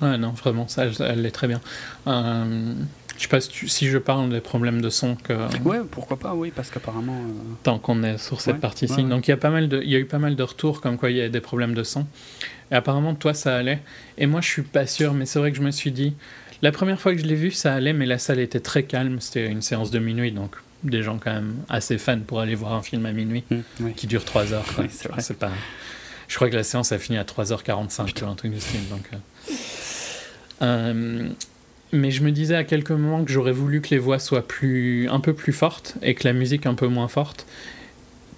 Ouais, 0.00 0.16
non, 0.18 0.30
vraiment, 0.30 0.68
ça, 0.68 0.84
elle 1.00 1.26
est 1.26 1.30
très 1.30 1.48
bien. 1.48 1.60
Euh, 2.06 2.72
je 3.16 3.22
sais 3.22 3.28
pas 3.28 3.40
si, 3.40 3.48
tu- 3.48 3.68
si 3.68 3.88
je 3.88 3.98
parle 3.98 4.30
des 4.30 4.40
problèmes 4.40 4.80
de 4.80 4.90
son 4.90 5.16
que. 5.16 5.32
Ouais, 5.64 5.78
pourquoi 5.90 6.18
pas, 6.18 6.34
oui, 6.34 6.52
parce 6.54 6.70
qu'apparemment. 6.70 7.16
euh, 7.16 7.32
tant 7.64 7.78
qu'on 7.80 8.02
est 8.04 8.16
sur 8.18 8.40
cette 8.40 8.54
Ouais, 8.54 8.60
partie-ci. 8.60 8.94
ouais, 8.94 9.02
ouais. 9.02 9.08
Donc 9.08 9.26
il 9.26 9.32
y, 9.32 9.34
a 9.34 9.36
pas 9.36 9.50
mal 9.50 9.68
de, 9.68 9.82
il 9.82 9.90
y 9.90 9.96
a 9.96 9.98
eu 9.98 10.04
pas 10.04 10.18
mal 10.20 10.36
de 10.36 10.42
retours 10.42 10.80
comme 10.80 10.96
quoi 10.98 11.10
il 11.10 11.16
y 11.16 11.20
a 11.20 11.28
des 11.28 11.40
problèmes 11.40 11.74
de 11.74 11.82
son. 11.82 12.06
Et 12.70 12.74
apparemment, 12.76 13.14
toi, 13.14 13.34
ça 13.34 13.56
allait. 13.56 13.80
Et 14.18 14.26
moi, 14.26 14.40
je 14.40 14.46
suis 14.48 14.62
pas 14.62 14.86
sûr, 14.86 15.14
mais 15.14 15.26
c'est 15.26 15.38
vrai 15.40 15.50
que 15.50 15.56
je 15.56 15.62
me 15.62 15.70
suis 15.72 15.90
dit. 15.90 16.14
La 16.62 16.70
première 16.72 17.00
fois 17.00 17.12
que 17.12 17.18
je 17.20 17.24
l'ai 17.26 17.34
vu, 17.34 17.50
ça 17.50 17.74
allait, 17.74 17.92
mais 17.92 18.06
la 18.06 18.18
salle 18.18 18.38
était 18.40 18.60
très 18.60 18.82
calme. 18.84 19.20
C'était 19.20 19.46
une 19.48 19.62
séance 19.62 19.90
de 19.90 19.98
minuit, 19.98 20.32
donc 20.32 20.56
des 20.84 21.02
gens 21.02 21.18
quand 21.18 21.32
même 21.32 21.56
assez 21.68 21.98
fans 21.98 22.20
pour 22.24 22.38
aller 22.40 22.54
voir 22.54 22.72
un 22.74 22.82
film 22.82 23.04
à 23.06 23.10
minuit 23.12 23.42
oui. 23.80 23.94
qui 23.96 24.06
dure 24.06 24.24
3 24.24 24.52
heures. 24.52 24.64
quoi. 24.74 24.84
Oui, 24.84 24.90
c'est 25.18 25.36
pas... 25.38 25.50
Je 26.28 26.36
crois 26.36 26.50
que 26.50 26.54
la 26.56 26.62
séance 26.62 26.92
a 26.92 26.98
fini 26.98 27.16
à 27.18 27.24
3h45, 27.24 28.12
tu 28.12 28.22
vois, 28.22 28.32
un 28.32 28.36
truc 28.36 28.52
du 28.52 28.60
style. 28.60 28.86
Donc, 28.90 29.08
euh. 29.12 29.16
Euh, 30.62 31.28
mais 31.92 32.10
je 32.10 32.22
me 32.22 32.30
disais 32.32 32.54
à 32.54 32.64
quelques 32.64 32.90
moments 32.90 33.24
que 33.24 33.32
j'aurais 33.32 33.52
voulu 33.52 33.80
que 33.80 33.88
les 33.90 33.98
voix 33.98 34.18
soient 34.18 34.46
plus, 34.46 35.08
un 35.08 35.20
peu 35.20 35.32
plus 35.32 35.52
fortes 35.52 35.96
et 36.02 36.14
que 36.14 36.24
la 36.26 36.32
musique 36.34 36.66
un 36.66 36.74
peu 36.74 36.86
moins 36.88 37.08
forte. 37.08 37.46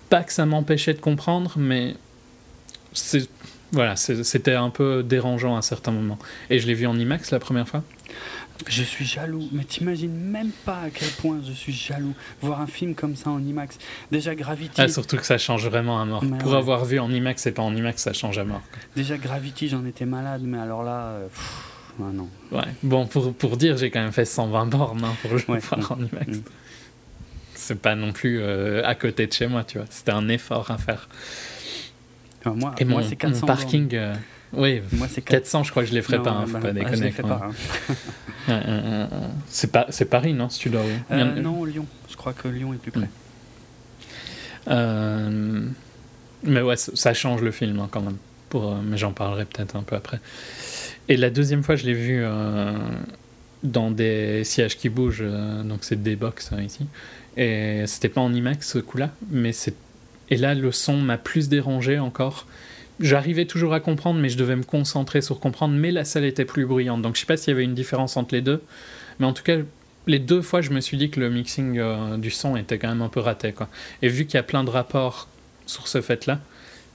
Pas 0.09 0.23
que 0.23 0.33
ça 0.33 0.47
m'empêchait 0.47 0.95
de 0.95 1.01
comprendre, 1.01 1.55
mais 1.57 1.95
c'est 2.93 3.29
voilà, 3.73 3.95
c'était 3.95 4.55
un 4.55 4.71
peu 4.71 5.05
dérangeant 5.05 5.57
à 5.57 5.63
certains 5.63 5.93
moments. 5.93 6.19
Et 6.51 6.59
je 6.59 6.67
l'ai 6.67 6.75
vu 6.75 6.87
en 6.89 6.99
IMAX 6.99 7.31
la 7.31 7.39
première 7.39 7.69
fois. 7.69 7.85
Je 8.69 8.83
suis 8.83 9.05
jaloux, 9.05 9.49
mais 9.53 9.63
t'imagines 9.63 10.13
même 10.13 10.51
pas 10.65 10.81
à 10.87 10.91
quel 10.91 11.09
point 11.11 11.39
je 11.47 11.53
suis 11.53 11.73
jaloux. 11.73 12.13
Voir 12.43 12.61
un 12.61 12.67
film 12.67 12.97
comme 12.97 13.15
ça 13.15 13.31
en 13.31 13.39
IMAX. 13.41 13.79
Déjà 14.11 14.35
Gravity, 14.35 14.81
Ah, 14.81 14.89
surtout 14.89 15.17
que 15.17 15.25
ça 15.25 15.39
change 15.39 15.67
vraiment 15.69 16.01
à 16.03 16.05
mort. 16.05 16.25
Mais 16.25 16.37
Pour 16.39 16.51
ouais. 16.51 16.59
avoir 16.59 16.85
vu 16.85 16.99
en 16.99 17.11
IMAX 17.13 17.47
et 17.47 17.53
pas 17.53 17.63
en 17.63 17.75
IMAX, 17.75 18.03
ça 18.03 18.13
change 18.13 18.39
à 18.39 18.45
mort. 18.45 18.61
déjà 18.97 19.17
Gravity, 19.17 19.69
j'en 19.69 19.85
étais 19.87 20.05
malade, 20.05 20.43
mais 20.45 20.59
alors 20.59 20.83
là, 20.83 21.05
euh, 21.05 21.27
pff, 21.29 21.70
ah 22.03 22.13
non. 22.13 22.29
Ouais. 22.53 22.65
Bon, 22.83 23.07
pour, 23.07 23.33
pour 23.35 23.57
dire, 23.57 23.77
j'ai 23.77 23.91
quand 23.91 24.01
même 24.03 24.13
fait 24.13 24.25
120 24.25 24.67
bornes 24.67 25.05
hein, 25.05 25.15
pour 25.23 25.33
le 25.33 25.43
Ouais, 25.49 25.59
voir 25.59 25.93
en 25.93 25.97
IMAX. 25.99 26.39
mm. 26.39 26.43
C'est 27.55 27.79
pas 27.81 27.95
non 27.95 28.13
plus 28.13 28.41
euh, 28.41 28.83
à 28.87 28.95
côté 28.95 29.27
de 29.27 29.33
chez 29.33 29.47
moi, 29.47 29.65
tu 29.65 29.79
vois. 29.79 29.87
C'était 29.91 30.13
un 30.13 30.29
effort 30.29 30.71
à 30.71 30.79
faire. 30.79 31.09
Enfin, 32.41 32.57
moi, 32.57 32.75
Et 32.79 32.85
moi 32.85 33.03
mon, 33.03 33.09
c'est 33.09 33.17
400 33.17 33.41
mon 33.43 33.47
parking, 33.47 33.95
euh, 33.95 34.15
oui. 34.55 34.81
Moi, 34.93 35.07
c'est 35.09 35.21
400. 35.21 35.61
400, 35.61 35.65
je 35.65 35.71
crois 35.71 35.83
que 35.85 35.89
je 35.91 35.95
les 35.95 36.03
ferai 36.03 36.17
Non, 36.19 36.25
pas, 36.25 36.31
hein, 36.31 36.47
faut 36.47 36.53
bah, 36.55 36.61
pas 36.61 36.73
bah, 36.73 36.81
je 36.93 37.03
déconner. 37.03 37.15
hein. 38.49 39.11
C'est 39.47 39.71
pas, 39.71 39.87
c'est 39.91 40.07
Paris, 40.07 40.33
non, 40.33 40.49
si 40.49 40.59
tu 40.61 40.71
dois. 40.71 40.83
oui. 40.85 40.95
A- 41.21 41.25
non, 41.25 41.65
Lyon. 41.65 41.87
Je 42.11 42.17
crois 42.17 42.33
que 42.33 42.49
Lyon 42.49 42.73
est 42.75 42.79
plus 42.79 42.91
près. 42.91 43.03
Mm. 43.03 43.09
Euh, 44.69 45.67
mais 46.45 46.63
ouais, 46.63 46.77
ça 46.77 46.93
ça 46.95 47.15
change 47.15 47.43
le 47.43 47.51
film 47.51 47.87
quand 47.91 48.01
même. 48.01 48.17
Pour, 48.49 48.75
mais 48.77 48.97
j'en 48.97 49.13
parlerai 49.13 49.45
peut-être 49.45 49.77
un 49.77 49.83
peu 49.83 49.95
après. 49.97 50.19
Et 51.09 51.17
la 51.17 51.31
deuxième 51.31 51.63
fois, 51.63 51.77
je 51.77 51.87
l'ai 51.87 51.95
vu 51.95 52.21
euh, 52.23 52.73
dans 53.63 53.91
des 53.91 54.45
sièges 54.45 54.77
qui 54.77 54.89
bougent, 54.89 55.23
euh, 55.23 55.63
donc 55.63 55.81
c'est 55.83 56.03
des 56.03 56.17
box 56.17 56.51
hein, 56.53 56.63
ici. 56.63 56.87
Et 57.37 57.85
c'était 57.87 58.09
pas 58.09 58.21
en 58.21 58.33
IMAX 58.33 58.69
ce 58.73 58.79
coup-là, 58.79 59.11
mais 59.31 59.53
c'est 59.53 59.75
Et 60.31 60.37
là, 60.37 60.55
le 60.55 60.73
son 60.73 60.97
m'a 60.99 61.19
plus 61.19 61.49
dérangé 61.49 61.99
encore. 61.99 62.47
J'arrivais 63.01 63.47
toujours 63.47 63.73
à 63.73 63.81
comprendre, 63.81 64.21
mais 64.21 64.29
je 64.29 64.37
devais 64.37 64.57
me 64.57 64.63
concentrer 64.63 65.23
sur 65.23 65.41
comprendre. 65.41 65.75
Mais 65.75 65.91
la 65.91 66.05
salle 66.05 66.25
était 66.25 66.45
plus 66.45 66.67
bruyante. 66.67 67.03
Donc 67.03 67.17
je 67.17 67.21
sais 67.21 67.27
pas 67.27 67.37
s'il 67.37 67.53
y 67.53 67.55
avait 67.55 67.65
une 67.65 67.75
différence 67.75 68.17
entre 68.17 68.35
les 68.35 68.43
deux. 68.43 68.63
Mais 69.19 69.27
en 69.27 69.33
tout 69.33 69.43
cas, 69.43 69.57
les 70.07 70.19
deux 70.19 70.43
fois, 70.43 70.61
je 70.61 70.71
me 70.71 70.81
suis 70.81 70.97
dit 70.97 71.11
que 71.11 71.21
le 71.21 71.31
mixing 71.31 71.79
euh, 71.79 72.17
du 72.19 72.31
son 72.31 72.57
était 72.57 72.79
quand 72.79 72.89
même 72.89 73.03
un 73.03 73.09
peu 73.09 73.21
raté. 73.21 73.53
Quoi. 73.53 73.69
Et 74.03 74.09
vu 74.09 74.27
qu'il 74.27 74.35
y 74.35 74.39
a 74.39 74.43
plein 74.43 74.65
de 74.65 74.71
rapports 74.71 75.29
sur 75.67 75.89
ce 75.89 76.01
fait-là, 76.01 76.41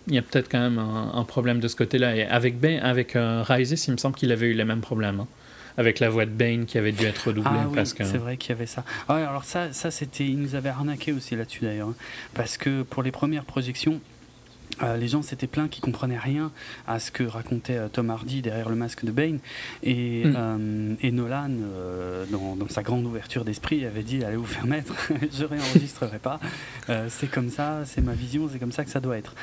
il 0.08 0.16
y 0.16 0.18
a 0.18 0.22
peut-être 0.22 0.50
quand 0.50 0.60
même 0.60 0.78
un, 0.80 1.24
problème 1.24 1.60
de 1.60 1.68
ce 1.68 1.76
côté-là. 1.76 2.16
Et 2.16 2.24
avec, 2.24 2.60
ben, 2.60 2.80
avec 2.82 3.16
euh, 3.16 3.44
Rises, 3.44 3.86
il 3.88 3.92
me 3.92 3.98
semble 3.98 4.16
qu'il 4.16 4.32
avait 4.32 4.48
eu 4.48 4.54
les 4.54 4.66
mêmes 4.66 4.82
problèmes. 4.82 5.22
Hein. 5.22 5.28
avec 5.78 6.00
la 6.00 6.10
voix 6.10 6.26
de 6.26 6.32
Bane 6.32 6.66
qui 6.66 6.78
avait 6.78 6.92
dû 6.92 7.06
être 7.06 7.28
redoublée. 7.28 7.52
Ah 7.54 7.68
parce 7.74 7.94
que... 7.94 8.04
c'est 8.04 8.18
vrai 8.18 8.38
qu'il 8.38 8.52
y 8.52 8.54
avait 8.54 8.66
ça. 8.66 8.84
Ah, 9.10 9.16
alors 9.16 9.44
ça, 9.44 9.74
ça 9.74 9.92
c'était, 9.92 10.26
il 10.26 10.40
nous 10.40 10.56
avait 10.56 10.70
arnaqué 10.70 11.12
aussi 11.12 11.36
là-dessus 11.36 11.66
d'ailleurs, 11.66 11.90
hein. 11.90 11.96
parce 12.34 12.58
que 12.58 12.84
pour 12.84 13.04
les 13.04 13.12
premières 13.12 13.44
projections, 13.46 14.00
euh, 14.84 14.98
les 14.98 15.08
gens 15.08 15.22
s'étaient 15.22 15.48
plaints 15.48 15.70
qu'ils 15.70 15.84
comprenaient 15.84 16.18
rien 16.18 16.52
à 16.86 17.00
ce 17.00 17.10
que 17.10 17.24
racontait 17.24 17.78
euh, 17.78 17.88
Tom 17.88 18.10
Hardy 18.10 18.42
derrière 18.42 18.68
le 18.68 18.76
masque 18.76 19.06
de 19.06 19.12
Bane 19.12 19.40
et, 19.84 20.26
mm. 20.26 20.34
euh, 20.36 20.96
et 21.02 21.12
Nolan 21.12 21.50
dans, 22.30 22.58
dans, 22.58 22.68
sa 22.68 22.84
grande 22.84 23.06
ouverture 23.06 23.46
d'esprit 23.46 23.86
avait 23.86 24.04
dit 24.04 24.24
allez 24.26 24.36
vous 24.36 24.46
faire 24.46 24.66
mettre 24.66 24.94
je 25.32 25.46
réenregistrerai 25.46 26.20
pas 26.20 26.40
c'est 27.08 27.28
comme 27.28 27.50
ça 27.50 27.84
c'est 27.86 28.02
ma 28.02 28.14
vision 28.14 28.50
c'est 28.52 28.60
comme 28.60 28.72
ça 28.72 28.84
que 28.84 28.92
ça 28.92 29.00
doit 29.00 29.18
être 29.18 29.34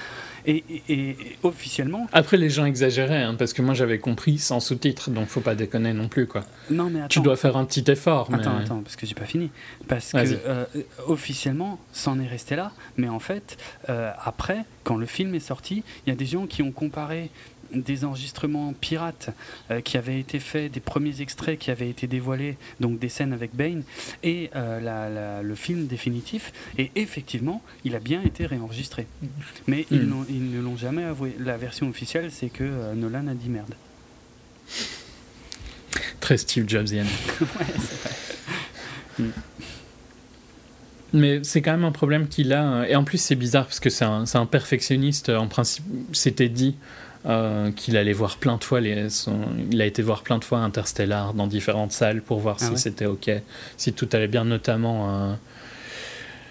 et, 0.47 1.17
officiellement. 1.43 2.07
Après, 2.13 2.37
les 2.37 2.51
gens 2.51 2.65
exagéraient, 2.65 3.23
hein, 3.23 3.35
parce 3.39 3.53
que 3.53 3.63
moi 3.63 3.75
j'avais 3.75 3.99
compris 3.99 4.39
sans 4.39 4.61
sous-titres, 4.61 5.11
donc 5.11 5.29
faut 5.29 5.41
pas 5.41 5.55
déconner 5.55 5.93
non 5.93 6.09
plus. 6.09 6.27
quoi. 6.27 6.43
Non, 6.71 6.91
mais 6.91 7.01
attends. 7.01 7.09
Tu 7.09 7.21
dois 7.21 7.37
faire 7.37 7.57
un 7.57 7.65
petit 7.65 7.85
effort. 7.91 8.29
Attends, 8.33 8.57
attends, 8.57 8.81
parce 8.81 8.97
que 8.97 9.07
j'ai 9.07 9.15
pas 9.15 9.25
fini. 9.25 9.51
Parce 9.89 10.13
que 10.13 10.19
euh, 10.19 10.65
officiellement, 11.07 11.79
c'en 11.93 12.19
est 12.21 12.27
resté 12.27 12.57
là, 12.57 12.73
mais 12.97 13.09
en 13.09 13.21
fait, 13.21 13.57
euh, 13.89 14.11
après, 14.25 14.65
quand 14.85 14.97
le 14.97 15.07
film 15.07 15.35
est 15.35 15.41
sorti, 15.41 15.85
il 16.07 16.11
y 16.11 16.13
a 16.13 16.17
des 16.17 16.27
gens 16.27 16.47
qui 16.47 16.63
ont 16.63 16.73
comparé 16.73 17.31
des 17.75 18.05
enregistrements 18.05 18.73
pirates 18.73 19.31
euh, 19.71 19.81
qui 19.81 19.97
avaient 19.97 20.21
été 20.21 20.41
faits, 20.41 20.73
des 20.73 20.81
premiers 20.81 21.21
extraits 21.21 21.59
qui 21.59 21.71
avaient 21.71 21.89
été 21.89 22.07
dévoilés, 22.07 22.57
donc 22.81 22.99
des 22.99 23.09
scènes 23.09 23.33
avec 23.33 23.55
Bane, 23.55 23.83
et 24.23 24.51
euh, 24.57 25.43
le 25.43 25.55
film 25.55 25.87
définitif. 25.87 26.53
Et 26.79 26.91
effectivement, 26.97 27.63
il 27.85 27.95
a 27.95 28.01
bien 28.01 28.23
été 28.23 28.47
réenregistré. 28.47 29.07
Mais 29.67 29.87
ils, 29.91 30.03
hmm. 30.03 30.27
ils, 30.29 30.51
ne 30.51 30.61
l'ont 30.61 30.77
jamais 30.77 31.05
avoué. 31.05 31.35
La 31.39 31.57
version 31.57 31.89
officielle, 31.89 32.31
c'est 32.31 32.49
que 32.49 32.65
euh, 32.65 32.95
Nolan 32.95 33.27
a 33.27 33.35
dit 33.35 33.49
merde. 33.49 33.75
Très 36.21 36.39
Steve 36.39 36.69
Jobsian. 36.69 37.05
ouais, 37.41 37.47
c'est 37.79 38.09
vrai. 38.09 38.15
Hmm. 39.19 39.31
Mais 41.15 41.41
c'est 41.45 41.61
quand 41.61 41.73
même 41.73 41.85
un 41.85 41.93
problème 41.93 42.27
qu'il 42.29 42.53
a. 42.53 42.89
Et 42.89 42.97
en 42.97 43.05
plus, 43.05 43.19
c'est 43.19 43.35
bizarre 43.35 43.67
parce 43.67 43.81
que 43.81 43.91
c'est 43.91 44.05
un, 44.05 44.25
un, 44.33 44.47
perfectionniste. 44.47 45.29
En 45.29 45.47
principe, 45.47 45.85
c'était 46.13 46.49
dit 46.49 46.77
euh, 47.25 47.71
qu'il 47.71 47.97
allait 47.97 48.13
voir 48.13 48.37
plein 48.37 48.57
de 48.57 48.65
fois, 48.65 48.81
les, 48.81 49.07
il 49.71 49.81
a 49.81 49.87
été 49.87 50.03
voir 50.03 50.23
plein 50.23 50.39
de 50.39 50.45
fois 50.45 50.59
Interstellar 50.59 51.35
dans 51.35 51.47
différentes 51.47 51.93
salles 51.93 52.21
pour 52.21 52.41
voir 52.41 52.57
ah 52.61 52.65
si 52.67 52.77
c'était 52.77 53.07
ok, 53.07 53.31
si 53.77 53.93
tout 53.93 54.09
allait 54.13 54.27
bien, 54.27 54.45
notamment. 54.45 55.09
Euh, 55.09 55.35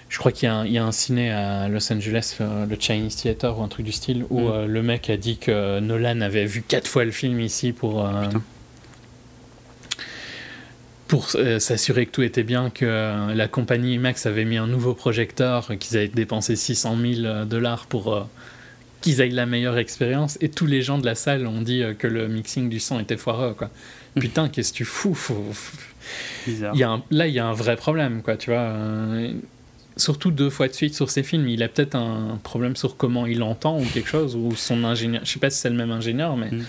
je 0.07 0.17
crois 0.17 0.31
qu'il 0.31 0.49
y, 0.65 0.71
y, 0.71 0.77
a 0.77 0.85
un 0.85 0.91
ciné 0.93 1.31
à 1.31 1.67
Los 1.67 1.91
Angeles, 1.91 2.37
euh, 2.39 2.65
le 2.65 2.77
Chinese 2.79 3.17
Theater 3.17 3.59
ou 3.59 3.63
un 3.63 3.67
truc 3.67 3.85
du 3.85 3.91
style, 3.91 4.25
où 4.29 4.47
mm. 4.47 4.65
le 4.65 4.81
mec 4.81 5.09
a 5.09 5.17
dit 5.17 5.37
que 5.37 5.79
Nolan 5.81 6.21
avait 6.21 6.45
vu 6.45 6.61
quatre 6.61 6.87
fois 6.87 7.03
le 7.03 7.11
film 7.11 7.41
ici 7.41 7.73
pour 7.73 8.09
pour 11.07 11.29
s'assurer 11.29 12.05
que 12.05 12.11
tout 12.11 12.21
était 12.21 12.43
bien, 12.43 12.69
que 12.69 13.33
la 13.33 13.47
compagnie 13.49 13.95
IMAX 13.95 14.25
avait 14.25 14.45
mis 14.45 14.55
un 14.55 14.67
nouveau 14.67 14.93
projecteur, 14.93 15.69
qu'ils 15.77 15.97
avaient 15.97 16.07
dépensé 16.07 16.55
600 16.55 16.97
000 16.97 17.45
dollars 17.45 17.85
pour 17.87 18.25
qu'ils 19.01 19.21
aient 19.21 19.29
la 19.29 19.45
meilleure 19.45 19.77
expérience. 19.77 20.37
Et 20.41 20.49
tous 20.49 20.65
les 20.65 20.81
gens 20.81 20.97
de 20.97 21.05
la 21.05 21.15
salle 21.15 21.47
ont 21.47 21.61
dit 21.61 21.83
euh, 21.83 21.93
que 21.93 22.07
le 22.07 22.27
mixing 22.27 22.69
du 22.69 22.79
son 22.79 22.99
était 22.99 23.17
foireux. 23.17 23.53
Quoi. 23.53 23.69
Putain, 24.19 24.49
qu'est-ce 24.49 24.71
que 24.71 24.77
tu 24.77 24.85
fous 24.85 25.17
Il 26.47 26.59
y 26.59 26.83
a 26.83 27.01
Là, 27.11 27.27
il 27.27 27.33
y 27.33 27.39
a 27.39 27.45
un 27.45 27.53
vrai 27.53 27.75
problème, 27.75 28.21
quoi, 28.21 28.37
tu 28.37 28.51
vois. 28.51 28.73
Surtout 29.97 30.31
deux 30.31 30.49
fois 30.49 30.67
de 30.67 30.73
suite 30.73 30.95
sur 30.95 31.09
ces 31.09 31.23
films. 31.23 31.47
Il 31.47 31.63
a 31.63 31.67
peut-être 31.67 31.95
un 31.95 32.39
problème 32.43 32.75
sur 32.75 32.95
comment 32.97 33.25
il 33.25 33.43
entend 33.43 33.79
ou 33.79 33.85
quelque 33.85 34.09
chose, 34.09 34.35
ou 34.35 34.55
son 34.55 34.83
ingénieur. 34.83 35.21
Je 35.25 35.31
sais 35.31 35.39
pas 35.39 35.49
si 35.49 35.59
c'est 35.59 35.69
le 35.69 35.75
même 35.75 35.91
ingénieur, 35.91 36.37
mais 36.37 36.49
il 36.51 36.59
mm. 36.59 36.65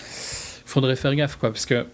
faudrait 0.64 0.96
faire 0.96 1.14
gaffe, 1.14 1.36
quoi. 1.36 1.52
Parce 1.52 1.66
que 1.66 1.86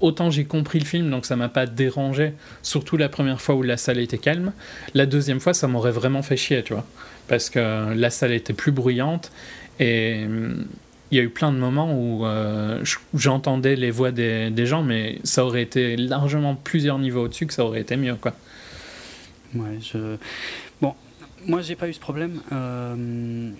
autant 0.00 0.30
j'ai 0.30 0.44
compris 0.44 0.80
le 0.80 0.84
film, 0.84 1.10
donc 1.10 1.24
ça 1.24 1.36
m'a 1.36 1.48
pas 1.48 1.66
dérangé, 1.66 2.34
surtout 2.62 2.96
la 2.96 3.08
première 3.08 3.40
fois 3.40 3.54
où 3.54 3.62
la 3.62 3.76
salle 3.76 3.98
était 3.98 4.18
calme. 4.18 4.52
La 4.94 5.06
deuxième 5.06 5.40
fois, 5.40 5.54
ça 5.54 5.68
m'aurait 5.68 5.92
vraiment 5.92 6.22
fait 6.22 6.36
chier, 6.36 6.62
tu 6.62 6.74
vois. 6.74 6.84
Parce 7.28 7.48
que 7.48 7.94
la 7.94 8.10
salle 8.10 8.32
était 8.32 8.52
plus 8.52 8.72
bruyante 8.72 9.30
et 9.78 10.26
il 11.12 11.18
y 11.18 11.20
a 11.20 11.24
eu 11.24 11.28
plein 11.28 11.52
de 11.52 11.58
moments 11.58 11.94
où 11.94 12.24
euh, 12.24 12.82
j'entendais 13.12 13.76
les 13.76 13.90
voix 13.90 14.12
des, 14.12 14.50
des, 14.50 14.64
gens, 14.64 14.82
mais 14.82 15.18
ça 15.24 15.44
aurait 15.44 15.62
été 15.62 15.96
largement 15.96 16.54
plusieurs 16.54 16.98
niveaux 16.98 17.24
au-dessus 17.24 17.46
que 17.46 17.52
ça 17.52 17.64
aurait 17.66 17.82
été 17.82 17.96
mieux. 17.96 18.14
Quoi. 18.14 18.32
Ouais, 19.54 19.78
je... 19.80 20.16
Bon, 20.80 20.94
moi 21.46 21.60
j'ai 21.60 21.76
pas 21.76 21.88
eu 21.88 21.92
ce 21.92 22.00
problème. 22.00 22.40
Euh, 22.50 23.50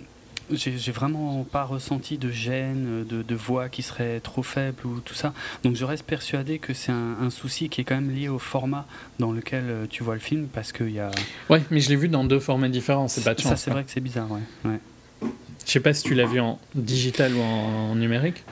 j'ai 0.51 0.93
vraiment 0.93 1.45
pas 1.45 1.65
ressenti 1.65 2.17
de 2.17 2.31
gêne, 2.31 3.05
de, 3.05 3.23
de, 3.23 3.35
voix 3.35 3.69
qui 3.69 3.83
serait 3.83 4.21
trop 4.21 4.43
faible 4.43 4.87
ou 4.87 5.01
tout 5.01 5.15
ça. 5.15 5.35
Donc 5.63 5.77
je 5.77 5.85
reste 5.85 6.05
persuadé 6.05 6.59
que 6.59 6.73
c'est 6.73 6.93
un, 6.93 7.17
un, 7.21 7.31
souci 7.31 7.69
qui 7.69 7.83
est 7.83 7.85
quand 7.85 7.95
même 7.95 8.11
lié 8.11 8.29
au 8.29 8.39
format 8.39 8.87
dans 9.19 9.33
lequel 9.33 9.65
euh, 9.67 9.87
tu 9.89 10.03
vois 10.03 10.15
le 10.15 10.21
film 10.21 10.47
parce 10.47 10.73
qu'il 10.73 10.91
y 10.91 11.01
a. 11.01 11.11
Ouais, 11.51 11.63
mais 11.71 11.81
je 11.81 11.91
l'ai 11.91 11.97
vu 11.97 12.09
dans 12.09 12.25
deux 12.25 12.41
formats 12.41 12.71
différents, 12.71 13.09
c'est 13.09 13.25
pas 13.25 13.35
de 13.35 13.41
chance. 13.41 13.51
Ça, 13.51 13.57
c'est 13.57 13.71
vrai 13.71 13.85
que 13.85 13.91
c'est 13.91 14.01
bizarre, 14.01 14.31
ouais. 14.31 14.41
ouais. 14.65 14.81
Je 15.67 15.73
sais 15.73 15.81
pas 15.81 15.95
si 15.95 16.03
tu 16.03 16.15
l'as 16.15 16.27
vu 16.27 16.41
en 16.41 16.59
digital 16.75 17.35
ou 17.35 17.41
en, 17.41 17.95
numérique. 17.95 18.45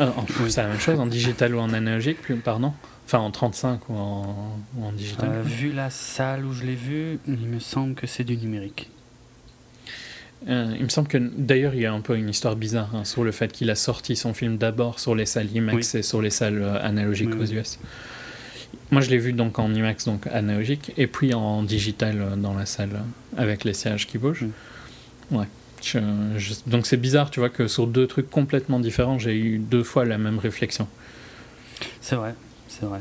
Euh, 0.00 0.10
c'est 0.48 0.62
la 0.62 0.68
même 0.68 0.78
chose, 0.78 0.98
en 1.00 1.06
digital 1.06 1.54
ou 1.54 1.58
en 1.58 1.72
analogique, 1.72 2.18
pardon. 2.44 2.72
Enfin, 3.06 3.18
en 3.18 3.30
35 3.30 3.88
ou 3.88 3.94
en, 3.94 4.58
en 4.82 4.92
digital. 4.92 5.30
Euh, 5.30 5.42
vu 5.42 5.72
la 5.72 5.90
salle 5.90 6.44
où 6.44 6.52
je 6.52 6.64
l'ai 6.64 6.74
vu, 6.74 7.18
il 7.26 7.48
me 7.48 7.58
semble 7.58 7.94
que 7.94 8.06
c'est 8.06 8.24
du 8.24 8.36
numérique. 8.36 8.90
Euh, 10.48 10.72
il 10.78 10.84
me 10.84 10.88
semble 10.88 11.08
que 11.08 11.18
d'ailleurs 11.18 11.74
il 11.74 11.80
y 11.80 11.86
a 11.86 11.92
un 11.92 12.00
peu 12.00 12.16
une 12.16 12.28
histoire 12.28 12.54
bizarre 12.54 12.94
hein, 12.94 13.04
sur 13.04 13.24
le 13.24 13.32
fait 13.32 13.50
qu'il 13.50 13.70
a 13.70 13.74
sorti 13.74 14.14
son 14.14 14.34
film 14.34 14.56
d'abord 14.56 15.00
sur 15.00 15.16
les 15.16 15.26
salles 15.26 15.50
IMAX 15.52 15.96
et 15.96 16.02
sur 16.02 16.22
les 16.22 16.30
salles 16.30 16.62
analogiques 16.80 17.34
aux 17.34 17.44
US. 17.44 17.80
Moi 18.92 19.00
je 19.00 19.10
l'ai 19.10 19.18
vu 19.18 19.32
donc 19.32 19.58
en 19.58 19.74
IMAX 19.74 20.04
donc 20.04 20.28
analogique 20.28 20.92
et 20.96 21.08
puis 21.08 21.34
en 21.34 21.64
digital 21.64 22.36
dans 22.36 22.54
la 22.54 22.66
salle 22.66 23.02
avec 23.36 23.64
les 23.64 23.74
sièges 23.74 24.06
qui 24.06 24.16
bougent. 24.16 24.46
Ouais 25.32 25.48
donc 26.66 26.86
c'est 26.86 26.96
bizarre, 26.96 27.30
tu 27.30 27.40
vois, 27.40 27.48
que 27.48 27.68
sur 27.68 27.86
deux 27.86 28.06
trucs 28.06 28.30
complètement 28.30 28.80
différents, 28.80 29.18
j'ai 29.18 29.36
eu 29.36 29.58
deux 29.58 29.82
fois 29.82 30.04
la 30.04 30.18
même 30.18 30.38
réflexion. 30.38 30.88
C'est 32.00 32.16
vrai, 32.16 32.34
c'est 32.68 32.84
vrai. 32.84 33.00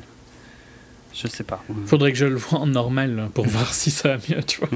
Je 1.13 1.27
sais 1.27 1.43
pas. 1.43 1.63
Faudrait 1.85 2.11
que 2.11 2.17
je 2.17 2.25
le 2.25 2.35
vois 2.35 2.59
en 2.59 2.67
normal 2.67 3.29
pour 3.33 3.45
voir 3.47 3.73
si 3.73 3.89
ça 3.89 4.15
va 4.15 4.23
mieux, 4.29 4.43
tu 4.43 4.59
vois. 4.59 4.69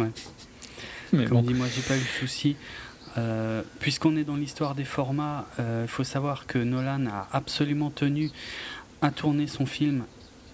Mais 1.14 1.26
Comme 1.26 1.42
bon. 1.42 1.44
dit, 1.44 1.54
moi 1.54 1.68
j'ai 1.74 1.82
pas 1.82 1.96
eu 1.96 2.00
de 2.00 2.20
souci. 2.20 2.56
Euh, 3.18 3.62
puisqu'on 3.80 4.16
est 4.16 4.24
dans 4.24 4.38
l'histoire 4.38 4.74
des 4.74 4.86
formats, 4.86 5.46
il 5.58 5.64
euh, 5.64 5.88
faut 5.88 6.06
savoir 6.06 6.48
que 6.48 6.58
Nolan 6.58 7.08
a 7.08 7.28
absolument 7.34 7.90
tenu 7.90 8.32
à 9.02 9.12
tourner 9.12 9.48
son 9.48 9.66
film 9.66 10.06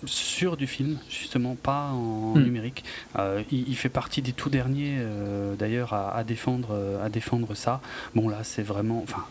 sur 0.05 0.57
du 0.57 0.67
film, 0.67 0.97
justement, 1.09 1.55
pas 1.55 1.89
en 1.91 2.35
hmm. 2.35 2.43
numérique. 2.43 2.83
Euh, 3.17 3.43
il, 3.51 3.75
fait 3.75 3.89
partie 3.89 4.21
des 4.21 4.33
tout 4.33 4.49
derniers, 4.49 4.97
euh, 4.99 5.55
d'ailleurs, 5.55 5.93
à, 5.93 6.23
défendre, 6.23 6.69
euh, 6.71 7.03
à 7.03 7.09
défendre 7.09 7.55
ça. 7.55 7.81
Bon, 8.15 8.29
là, 8.29 8.39
c'est 8.43 8.63
vraiment. 8.63 9.03
Enfin, 9.03 9.25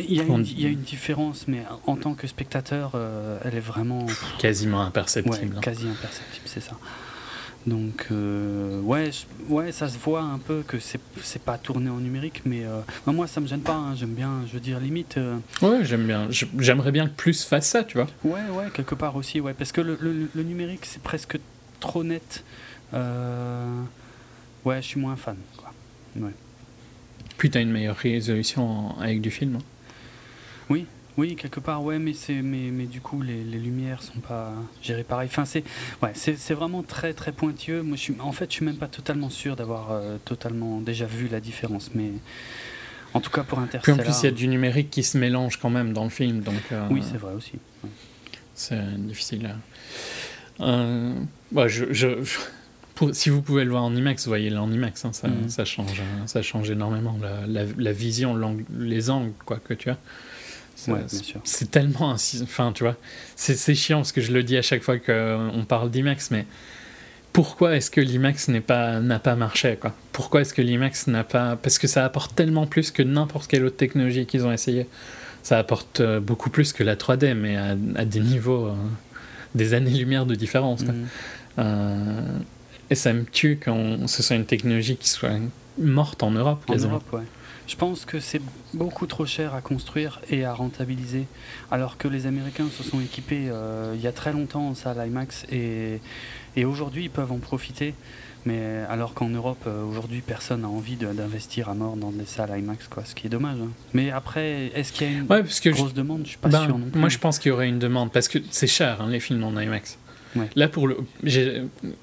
il 0.00 0.14
y, 0.14 0.20
a 0.20 0.24
une, 0.24 0.44
il 0.44 0.60
y, 0.60 0.66
a 0.66 0.68
une, 0.68 0.80
différence, 0.80 1.46
mais 1.48 1.64
en 1.86 1.96
tant 1.96 2.14
que 2.14 2.26
spectateur, 2.26 2.92
elle 3.44 3.54
est 3.54 3.60
vraiment. 3.60 4.06
Quasiment 4.38 4.82
imperceptible. 4.82 5.54
Ouais, 5.54 5.60
quasi 5.60 5.88
imperceptible, 5.88 6.46
c'est 6.46 6.60
ça. 6.60 6.76
Donc, 7.66 8.08
euh, 8.10 8.80
ouais, 8.80 9.10
ouais, 9.48 9.70
ça 9.70 9.88
se 9.88 9.96
voit 9.96 10.22
un 10.22 10.38
peu 10.38 10.62
que 10.66 10.78
c'est 10.80 11.42
pas 11.44 11.58
tourné 11.58 11.90
en 11.90 11.98
numérique, 11.98 12.42
mais 12.44 12.64
euh, 12.64 12.80
moi, 13.06 13.28
ça 13.28 13.40
me 13.40 13.46
gêne 13.46 13.60
pas. 13.60 13.74
Hein, 13.74 13.94
j'aime 13.94 14.14
bien, 14.14 14.42
je 14.48 14.54
veux 14.54 14.60
dire, 14.60 14.80
limite. 14.80 15.16
Euh, 15.16 15.38
ouais, 15.62 15.84
j'aime 15.84 16.06
bien. 16.06 16.28
J'aimerais 16.58 16.90
bien 16.90 17.06
que 17.06 17.14
plus 17.14 17.44
fasse 17.44 17.68
ça, 17.68 17.84
tu 17.84 17.98
vois. 17.98 18.08
Ouais, 18.24 18.48
ouais, 18.50 18.70
quelque 18.74 18.96
part 18.96 19.14
aussi, 19.14 19.40
ouais. 19.40 19.54
Parce 19.54 19.70
que 19.70 19.80
le, 19.80 19.96
le, 20.00 20.42
numérique, 20.42 20.84
c'est 20.86 21.02
presque 21.02 21.38
trop 21.78 22.02
net. 22.02 22.42
ouais, 22.92 23.00
je 24.82 24.86
suis 24.86 25.00
moins 25.00 25.16
fan, 25.16 25.36
quoi. 25.56 25.72
Ouais. 26.16 26.32
Puis 27.38 27.50
t'as 27.50 27.60
une 27.60 27.70
meilleure 27.70 27.96
résolution 27.96 28.98
avec 28.98 29.20
du 29.20 29.30
film. 29.30 29.56
Hein. 29.56 29.64
Oui, 30.68 30.86
oui, 31.18 31.36
quelque 31.36 31.60
part, 31.60 31.82
ouais, 31.84 31.98
mais, 31.98 32.12
c'est, 32.14 32.40
mais, 32.42 32.70
mais 32.72 32.84
du 32.86 33.00
coup, 33.00 33.20
les, 33.22 33.44
les 33.44 33.58
lumières 33.58 34.02
sont 34.02 34.20
pas 34.20 34.52
gérées 34.82 35.04
pareil. 35.04 35.28
Enfin, 35.30 35.44
c'est, 35.44 35.62
ouais, 36.02 36.12
c'est, 36.14 36.38
c'est 36.38 36.54
vraiment 36.54 36.82
très, 36.82 37.12
très 37.12 37.32
pointueux. 37.32 37.82
Moi, 37.82 37.96
je 37.96 38.02
suis, 38.02 38.16
en 38.20 38.32
fait, 38.32 38.50
je 38.50 38.56
suis 38.56 38.64
même 38.64 38.76
pas 38.76 38.88
totalement 38.88 39.30
sûr 39.30 39.54
d'avoir 39.56 39.90
euh, 39.92 40.16
totalement 40.24 40.80
déjà 40.80 41.06
vu 41.06 41.28
la 41.28 41.40
différence, 41.40 41.90
mais 41.94 42.10
en 43.14 43.20
tout 43.20 43.30
cas 43.30 43.42
pour 43.42 43.58
Interstellar. 43.58 43.98
Puis 43.98 44.08
en 44.08 44.12
plus, 44.12 44.22
il 44.22 44.24
y 44.24 44.28
a 44.28 44.32
du 44.34 44.48
numérique 44.48 44.90
qui 44.90 45.02
se 45.02 45.18
mélange 45.18 45.58
quand 45.58 45.70
même 45.70 45.92
dans 45.92 46.04
le 46.04 46.10
film, 46.10 46.40
donc. 46.40 46.54
Euh, 46.72 46.86
oui, 46.90 47.02
c'est 47.08 47.18
vrai 47.18 47.34
aussi. 47.34 47.52
C'est 48.54 48.80
difficile. 49.06 49.54
Euh, 50.60 51.14
je, 51.66 51.92
je, 51.92 52.08
pour, 52.94 53.14
si 53.14 53.30
vous 53.30 53.42
pouvez 53.42 53.64
le 53.64 53.70
voir 53.70 53.82
en 53.82 53.94
IMAX, 53.94 54.28
voyez-le 54.28 54.58
en 54.58 54.70
IMAX. 54.70 55.04
Hein, 55.04 55.12
ça, 55.12 55.28
Mhm. 55.28 55.48
ça, 55.48 55.64
change, 55.64 56.00
hein, 56.00 56.26
ça 56.26 56.42
change 56.42 56.70
énormément 56.70 57.18
la, 57.20 57.46
la, 57.46 57.64
la 57.76 57.92
vision, 57.92 58.34
l'angle- 58.34 58.64
les 58.78 59.10
angles 59.10 59.32
quoi, 59.44 59.58
que 59.58 59.74
tu 59.74 59.90
as. 59.90 59.98
Ouais. 60.88 61.00
C'est 61.44 61.70
tellement. 61.70 62.14
Enfin, 62.42 62.72
tu 62.72 62.84
vois, 62.84 62.96
c'est 63.36 63.74
chiant 63.74 63.98
parce 63.98 64.12
que 64.12 64.20
je 64.20 64.32
le 64.32 64.42
dis 64.42 64.56
à 64.56 64.62
chaque 64.62 64.82
fois 64.82 64.98
qu'on 64.98 65.64
parle 65.68 65.90
d'IMAX, 65.90 66.30
mais 66.30 66.46
pourquoi 67.32 67.76
est-ce 67.76 67.90
que 67.90 68.00
l'IMAX 68.00 68.48
n'est 68.48 68.60
pas 68.60 69.00
n'a 69.00 69.18
pas 69.18 69.36
marché 69.36 69.78
quoi? 69.80 69.94
Pourquoi 70.12 70.42
est-ce 70.42 70.52
que 70.52 70.62
l'IMAX 70.62 71.06
n'a 71.06 71.24
pas 71.24 71.56
Parce 71.56 71.78
que 71.78 71.86
ça 71.86 72.04
apporte 72.04 72.34
tellement 72.34 72.66
plus 72.66 72.90
que 72.90 73.02
n'importe 73.02 73.48
quelle 73.50 73.64
autre 73.64 73.76
technologie 73.76 74.26
qu'ils 74.26 74.44
ont 74.44 74.52
essayé. 74.52 74.86
Ça 75.42 75.58
apporte 75.58 76.00
euh, 76.00 76.20
beaucoup 76.20 76.50
plus 76.50 76.72
que 76.72 76.84
la 76.84 76.94
3D, 76.94 77.34
mais 77.34 77.56
à, 77.56 77.74
à 77.96 78.04
des 78.04 78.20
niveaux, 78.20 78.66
euh, 78.66 78.74
des 79.54 79.74
années-lumière 79.74 80.26
de 80.26 80.34
différence. 80.34 80.84
quoi. 80.84 80.92
Mhm. 80.92 81.06
Euh, 81.58 82.38
et 82.90 82.94
ça 82.94 83.12
me 83.12 83.24
tue 83.24 83.58
quand 83.62 84.06
ce 84.06 84.22
soit 84.22 84.36
une 84.36 84.44
technologie 84.44 84.96
qui 84.96 85.08
soit 85.08 85.30
morte 85.78 86.22
en 86.22 86.30
Europe. 86.30 86.62
En 86.68 86.72
quasiment. 86.72 86.92
Europe, 86.94 87.12
ouais. 87.14 87.22
Je 87.72 87.76
pense 87.78 88.04
que 88.04 88.20
c'est 88.20 88.42
beaucoup 88.74 89.06
trop 89.06 89.24
cher 89.24 89.54
à 89.54 89.62
construire 89.62 90.20
et 90.28 90.44
à 90.44 90.52
rentabiliser, 90.52 91.24
alors 91.70 91.96
que 91.96 92.06
les 92.06 92.26
Américains 92.26 92.68
se 92.70 92.82
sont 92.82 93.00
équipés 93.00 93.46
euh, 93.48 93.94
il 93.96 94.02
y 94.02 94.06
a 94.06 94.12
très 94.12 94.30
longtemps 94.30 94.68
en 94.68 94.74
salle 94.74 95.02
IMAX 95.06 95.46
et, 95.50 95.98
et 96.54 96.64
aujourd'hui 96.66 97.04
ils 97.04 97.10
peuvent 97.10 97.32
en 97.32 97.38
profiter. 97.38 97.94
Mais 98.44 98.80
alors 98.90 99.14
qu'en 99.14 99.28
Europe, 99.28 99.62
euh, 99.68 99.84
aujourd'hui, 99.84 100.20
personne 100.20 100.62
n'a 100.62 100.68
envie 100.68 100.96
d'investir 100.96 101.68
à 101.68 101.74
mort 101.74 101.94
dans 101.96 102.10
des 102.10 102.24
salles 102.26 102.50
IMAX, 102.58 102.88
quoi, 102.88 103.04
ce 103.04 103.14
qui 103.14 103.28
est 103.28 103.30
dommage. 103.30 103.56
hein. 103.62 103.68
Mais 103.94 104.10
après, 104.10 104.66
est-ce 104.74 104.92
qu'il 104.92 105.06
y 105.06 105.14
a 105.14 105.18
une 105.18 105.22
Ouais, 105.30 105.44
parce 105.44 105.60
que 105.60 105.70
je- 105.70 105.76
grosse 105.76 105.94
demande? 105.94 106.22
Je 106.24 106.30
suis 106.30 106.38
pas 106.38 106.48
Ben, 106.48 106.64
sûr 106.66 106.76
non 106.76 106.88
plus. 106.90 106.98
moi, 107.00 107.08
je 107.08 107.18
pense 107.18 107.38
qu'il 107.38 107.50
y 107.50 107.52
aurait 107.52 107.68
une 107.68 107.78
demande 107.78 108.10
parce 108.10 108.26
que 108.26 108.38
c'est 108.50 108.66
cher 108.66 109.00
hein, 109.00 109.08
les 109.08 109.20
films 109.20 109.44
en 109.44 109.52
IMAX. 109.58 109.96
Ouais. 110.34 110.48
Là, 110.56 110.68
pour 110.68 110.88
le, 110.88 110.96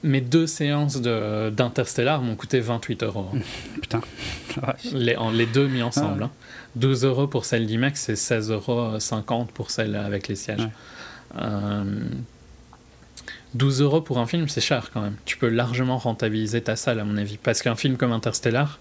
mes 0.03 0.21
deux 0.21 0.45
séances 0.47 1.01
de- 1.01 1.49
d'Interstellar 1.49 2.21
m'ont 2.21 2.35
coûté 2.35 2.59
28 2.59 3.03
euros. 3.03 3.25
hein. 3.33 3.39
Putain, 3.81 4.01
les, 4.93 5.15
en- 5.15 5.31
les 5.31 5.45
deux 5.47 5.67
mis 5.67 5.81
ensemble. 5.81 6.23
Ah 6.23 6.25
hein. 6.25 6.31
12 6.75 7.05
euros 7.05 7.27
pour 7.27 7.45
celle 7.45 7.65
d'IMAX 7.65 8.09
et 8.09 8.13
16,50 8.13 8.51
euros 8.51 9.45
pour 9.53 9.71
celle 9.71 9.95
avec 9.95 10.27
les 10.27 10.35
sièges. 10.35 10.59
Ouais. 10.61 10.69
Euh, 11.41 11.83
12 13.55 13.81
euros 13.81 14.01
pour 14.01 14.19
un 14.19 14.27
film, 14.27 14.47
c'est 14.47 14.61
cher 14.61 14.91
quand 14.93 15.01
même. 15.01 15.15
Tu 15.25 15.35
peux 15.37 15.49
largement 15.49 15.97
rentabiliser 15.97 16.61
ta 16.61 16.75
salle, 16.75 16.99
à 16.99 17.03
mon 17.05 17.17
avis. 17.17 17.37
Parce 17.37 17.63
qu'un 17.63 17.75
film 17.75 17.97
comme 17.97 18.11
Interstellar, 18.11 18.77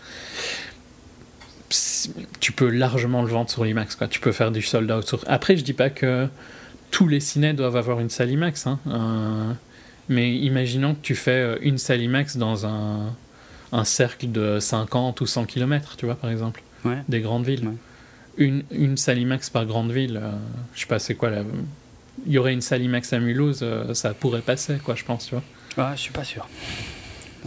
tu 2.40 2.52
peux 2.52 2.68
largement 2.68 3.22
le 3.22 3.28
vendre 3.28 3.50
sur 3.50 3.64
l'IMAX. 3.64 3.96
Tu 4.10 4.20
peux 4.20 4.32
faire 4.32 4.50
du 4.50 4.62
sold 4.62 4.90
out. 4.90 5.06
Sur... 5.06 5.24
Après, 5.26 5.56
je 5.56 5.64
dis 5.64 5.72
pas 5.72 5.90
que 5.90 6.28
tous 6.90 7.08
les 7.08 7.20
ciné 7.20 7.52
doivent 7.52 7.76
avoir 7.76 8.00
une 8.00 8.10
salle 8.10 8.30
IMAX. 8.30 8.66
hein. 8.66 8.78
Euh, 8.86 9.52
mais 10.08 10.34
imaginons 10.36 10.94
que 10.94 11.00
tu 11.02 11.14
fais 11.14 11.30
euh, 11.32 11.56
une 11.60 11.78
salle 11.78 12.00
IMAX 12.00 12.36
dans 12.36 12.66
un, 12.66 13.14
un 13.72 13.84
cercle 13.84 14.30
de 14.32 14.58
50 14.60 15.20
ou 15.20 15.26
100 15.26 15.44
km, 15.44 15.96
tu 15.96 16.06
vois, 16.06 16.14
par 16.14 16.30
exemple, 16.30 16.62
Ouais. 16.84 16.98
des 17.08 17.20
grandes 17.20 17.44
villes. 17.44 17.66
Ouais. 17.66 17.74
Une, 18.38 18.62
une 18.70 18.96
salle 18.96 19.18
IMAX 19.18 19.50
par 19.50 19.66
grande 19.66 19.90
ville, 19.92 20.18
euh, 20.22 20.30
je 20.74 20.80
sais 20.80 20.86
pas, 20.86 20.98
c'est 21.00 21.14
quoi 21.16 21.28
là 21.30 21.42
Il 22.26 22.32
y 22.32 22.38
aurait 22.38 22.52
une 22.52 22.60
salle 22.60 22.82
IMAX 22.82 23.12
à 23.12 23.18
Mulhouse, 23.18 23.60
euh, 23.62 23.92
ça 23.94 24.14
pourrait 24.14 24.40
passer, 24.42 24.78
quoi, 24.82 24.94
je 24.94 25.04
pense, 25.04 25.26
tu 25.26 25.34
vois. 25.34 25.42
Ah, 25.76 25.92
je 25.96 26.00
suis 26.00 26.12
pas 26.12 26.24
sûr. 26.24 26.48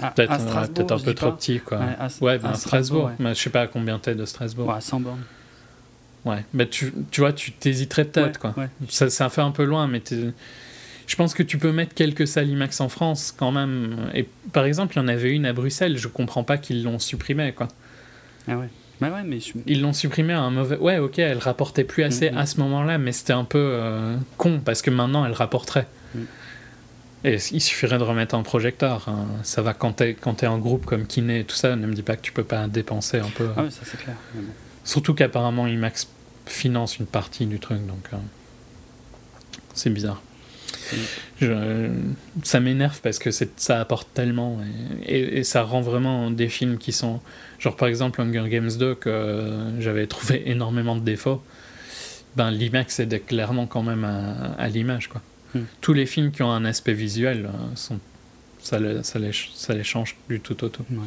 À- 0.02 0.12
Peut-être 0.12 0.32
un 0.32 1.00
peu 1.00 1.14
trop 1.14 1.32
pas. 1.32 1.36
petit, 1.38 1.60
quoi. 1.60 1.78
Ouais, 1.80 1.86
Ouais, 1.86 2.34
à- 2.34 2.38
ben, 2.38 2.50
à 2.50 2.54
Strasbourg, 2.54 2.58
Strasbourg, 2.58 3.06
ouais. 3.06 3.12
mais 3.20 3.34
je 3.36 3.40
sais 3.42 3.50
pas 3.50 3.62
à 3.62 3.68
combien 3.68 4.00
t'es 4.00 4.16
de 4.16 4.26
Strasbourg. 4.26 4.68
Ouais, 4.70 4.76
à 4.76 4.82
100 4.82 5.00
bornes. 5.02 5.24
Ouais, 6.26 6.46
mais 6.54 6.68
tu, 6.68 6.94
tu 7.10 7.22
vois, 7.22 7.34
tu 7.34 7.52
t'hésiterais 7.52 8.06
peut-être, 8.06 8.44
Ouais, 8.46 8.52
quoi. 8.54 8.64
ouais. 8.64 8.70
Ça, 8.90 9.10
ça 9.10 9.30
fait 9.30 9.42
un 9.42 9.52
peu 9.52 9.64
loin, 9.64 9.88
mais 9.88 10.02
je 11.08 11.16
pense 11.16 11.34
que 11.34 11.42
tu 11.44 11.58
peux 11.58 11.72
mettre 11.72 11.96
quelques 11.96 12.28
salles 12.28 12.50
IMAX 12.50 12.80
en 12.80 12.90
France 12.90 13.34
quand 13.36 13.52
même. 13.52 14.10
Et 14.14 14.28
par 14.54 14.66
exemple, 14.66 14.94
il 14.96 15.00
y 15.00 15.02
en 15.02 15.08
avait 15.08 15.32
une 15.32 15.46
à 15.48 15.54
Bruxelles, 15.54 15.98
je 15.98 16.08
comprends 16.08 16.44
pas 16.44 16.58
qu'ils 16.58 16.84
l'ont 16.84 17.00
supprimée, 17.00 17.54
quoi. 17.54 17.68
Ah 18.48 18.58
ouais. 18.58 18.70
Bah 19.00 19.10
ouais, 19.10 19.24
mais 19.26 19.40
je- 19.40 19.54
Ils 19.66 19.82
l'ont 19.82 19.94
supprimée 19.94 20.34
à 20.34 20.42
un 20.42 20.52
mauvais. 20.52 20.78
Ouais, 20.78 21.00
ok, 21.00 21.18
elle 21.18 21.40
rapportait 21.40 21.84
plus 21.84 22.04
assez 22.04 22.30
Mhm. 22.30 22.38
à 22.38 22.46
ce 22.46 22.60
moment-là, 22.60 23.00
mais 23.00 23.12
c'était 23.14 23.34
un 23.34 23.46
peu 23.46 23.58
euh, 23.60 24.16
con 24.38 24.62
parce 24.64 24.84
que 24.84 24.92
maintenant 24.92 25.26
elle 25.26 25.34
rapporterait. 25.34 25.88
Mhm. 26.14 26.26
Et 27.24 27.38
il 27.52 27.62
suffirait 27.62 27.98
de 27.98 28.04
remettre 28.04 28.36
un 28.36 28.44
projecteur. 28.44 29.08
hein. 29.10 29.26
Ça 29.42 29.64
va 29.64 29.74
quand 29.74 29.94
t'es 29.94 30.14
quand 30.14 30.36
t'es 30.36 30.46
en 30.48 30.60
groupe 30.60 30.86
comme 30.86 31.08
Kiné 31.08 31.40
et 31.40 31.44
tout 31.46 31.56
ça. 31.56 31.76
Ne 31.76 31.88
me 31.88 31.94
dis 31.94 32.04
pas 32.04 32.16
que 32.16 32.22
tu 32.22 32.32
peux 32.32 32.44
pas 32.44 32.68
dépenser 32.68 33.18
un 33.20 33.30
peu. 33.30 33.50
Ah 33.58 33.64
ouais, 33.64 33.72
ça 33.72 33.82
c'est 33.86 33.98
clair. 33.98 34.16
mais 34.36 34.42
bon. 34.44 34.52
Surtout 34.84 35.14
qu'apparemment 35.14 35.68
IMAX 35.68 36.08
finance 36.46 36.98
une 37.00 37.06
partie 37.06 37.46
du 37.46 37.60
truc, 37.60 37.86
donc 37.86 38.08
euh, 38.14 38.18
c'est 39.74 39.90
bizarre. 39.90 40.22
Je- 41.40 41.90
ça 42.44 42.60
m'énerve 42.60 43.00
parce 43.02 43.20
que 43.20 43.30
ça 43.32 43.80
apporte 43.80 44.08
tellement 44.14 44.60
et, 45.06 45.16
et- 45.18 45.38
et 45.40 45.44
ça 45.44 45.64
rend 45.64 45.82
vraiment 45.82 46.32
des 46.32 46.50
films 46.50 46.78
qui 46.78 46.92
sont 46.92 47.22
genre 47.60 47.76
par 47.76 47.88
exemple 47.88 48.22
Hunger 48.22 48.50
Games 48.50 48.70
2 48.78 48.96
que 48.96 49.10
euh, 49.10 49.82
j'avais 49.82 50.08
trouvé 50.08 50.44
énormément 50.50 50.96
de 50.96 51.02
défauts. 51.02 51.42
Ben 52.36 52.52
l'IMAX 52.52 53.00
aide 53.00 53.26
clairement 53.26 53.68
quand 53.68 53.84
même 53.84 54.04
à, 54.04 54.54
à 54.58 54.68
l'image 54.68 55.08
quoi. 55.08 55.22
Mhm. 55.56 55.66
Tous 55.82 55.94
les 55.94 56.06
films 56.06 56.32
qui 56.32 56.44
ont 56.44 56.52
un 56.52 56.66
aspect 56.66 56.94
visuel 56.94 57.46
euh, 57.46 57.76
sont 57.76 58.00
ça 58.62 58.80
les, 58.80 59.04
ça, 59.04 59.20
les, 59.20 59.32
ça 59.54 59.74
les 59.74 59.84
change 59.84 60.16
du 60.30 60.40
tout 60.40 60.62
au 60.64 60.70
tout. 60.70 60.86
Ouais. 60.92 60.98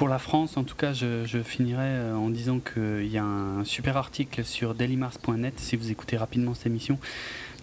Pour 0.00 0.08
la 0.08 0.18
France, 0.18 0.56
en 0.56 0.64
tout 0.64 0.76
cas, 0.76 0.94
je, 0.94 1.26
je 1.26 1.42
finirai 1.42 1.84
euh, 1.84 2.14
en 2.14 2.30
disant 2.30 2.58
qu'il 2.58 3.06
y 3.06 3.18
a 3.18 3.22
un 3.22 3.64
super 3.66 3.98
article 3.98 4.46
sur 4.46 4.74
dailymars.net, 4.74 5.60
si 5.60 5.76
vous 5.76 5.90
écoutez 5.90 6.16
rapidement 6.16 6.54
cette 6.54 6.68
émission, 6.68 6.98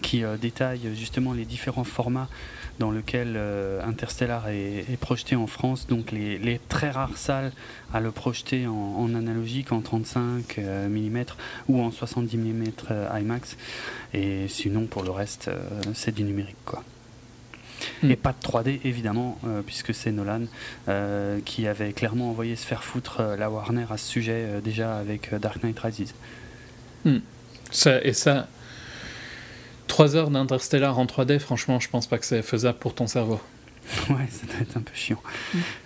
qui 0.02 0.22
euh, 0.22 0.36
détaille 0.36 0.94
justement 0.94 1.32
les 1.32 1.44
différents 1.44 1.82
formats 1.82 2.28
dans 2.78 2.92
lesquels 2.92 3.34
euh, 3.36 3.84
Interstellar 3.84 4.50
est, 4.50 4.96
projeté 5.00 5.34
en 5.34 5.48
France. 5.48 5.88
Donc 5.88 6.12
les, 6.12 6.60
très 6.68 6.90
rares 6.90 7.16
salles 7.16 7.50
à 7.92 7.98
le 7.98 8.12
projeter 8.12 8.68
en, 8.68 9.12
analogique, 9.16 9.72
en 9.72 9.80
35 9.80 10.58
mm 10.58 11.24
ou 11.66 11.82
en 11.82 11.90
70 11.90 12.36
mm 12.36 12.64
IMAX. 13.18 13.56
Et 14.14 14.46
sinon, 14.46 14.86
pour 14.86 15.02
le 15.02 15.10
reste, 15.10 15.50
c'est 15.92 16.14
du 16.14 16.22
numérique. 16.22 16.54
Mm. 18.02 18.10
Et 18.10 18.16
pas 18.16 18.32
de 18.32 18.46
3D 18.46 18.80
évidemment, 18.84 19.38
euh, 19.46 19.62
puisque 19.62 19.94
c'est 19.94 20.12
Nolan 20.12 20.42
euh, 20.88 21.40
qui 21.44 21.66
avait 21.66 21.92
clairement 21.92 22.30
envoyé 22.30 22.56
se 22.56 22.66
faire 22.66 22.84
foutre 22.84 23.20
euh, 23.20 23.36
la 23.36 23.50
Warner 23.50 23.86
à 23.90 23.96
ce 23.96 24.08
sujet 24.08 24.44
euh, 24.46 24.60
déjà 24.60 24.96
avec 24.96 25.32
euh, 25.32 25.38
Dark 25.38 25.62
Knight 25.62 25.78
Rises. 25.78 26.14
Ça, 27.70 28.02
et 28.02 28.12
ça, 28.12 28.48
3 29.88 30.16
heures 30.16 30.30
d'Interstellar 30.30 30.98
en 30.98 31.06
3D, 31.06 31.38
franchement, 31.38 31.80
je 31.80 31.88
pense 31.88 32.06
pas 32.06 32.18
que 32.18 32.26
c'est 32.26 32.42
faisable 32.42 32.78
pour 32.78 32.94
ton 32.94 33.06
cerveau. 33.06 33.40
ouais, 34.10 34.26
ça 34.30 34.46
doit 34.46 34.60
être 34.60 34.76
un 34.76 34.82
peu 34.82 34.92
chiant. 34.94 35.20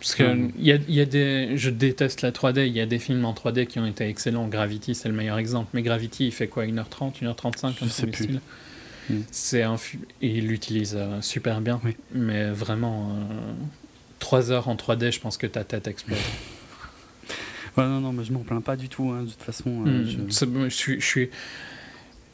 Parce 0.01 0.16
que 0.16 0.48
il 0.59 0.64
y 0.64 0.72
a, 0.72 0.76
il 0.89 0.94
y 0.94 1.01
a 1.01 1.05
des, 1.05 1.56
je 1.56 1.70
déteste 1.70 2.22
la 2.22 2.32
3D. 2.32 2.66
Il 2.66 2.72
y 2.72 2.80
a 2.80 2.86
des 2.86 2.98
films 2.98 3.24
en 3.24 3.32
3D 3.32 3.66
qui 3.66 3.78
ont 3.78 3.86
été 3.86 4.09
excellents. 4.09 4.48
Gravity, 4.48 4.94
c'est 4.97 5.09
le 5.09 5.14
meilleur 5.14 5.39
exemple. 5.39 5.70
Mais 5.72 5.82
Gravity, 5.82 6.26
il 6.26 6.32
fait 6.32 6.48
quoi 6.48 6.64
1h30, 6.64 7.22
1h35 7.22 7.74
Je 7.80 7.89
sais 7.89 8.06
plus. 8.09 8.40
C'est 9.31 9.62
un 9.62 9.77
il 10.20 10.47
l'utilise 10.49 10.95
euh, 10.97 11.20
super 11.20 11.61
bien. 11.61 11.81
Oui. 11.85 11.97
Mais 12.15 12.51
vraiment, 12.51 13.16
3 14.20 14.51
heures 14.51 14.69
en 14.69 14.77
3D, 14.77 15.12
je 15.12 15.20
pense 15.20 15.37
que 15.37 15.47
ta 15.47 15.65
tête 15.65 15.87
explose. 15.87 16.19
Ouais, 17.79 17.85
non, 17.85 18.01
non, 18.01 18.12
mais 18.12 18.23
je 18.23 18.33
m'en 18.35 18.41
plains 18.41 18.61
pas 18.61 18.77
du 18.77 18.91
tout. 18.91 19.11
hein, 19.11 19.23
de 19.23 19.31
toute 19.31 19.41
façon, 19.43 19.70
euh, 19.87 20.03
Hmm, 20.03 20.29
je- 20.29 20.69
suis. 20.69 21.01
je 21.01 21.07
suis- 21.07 21.31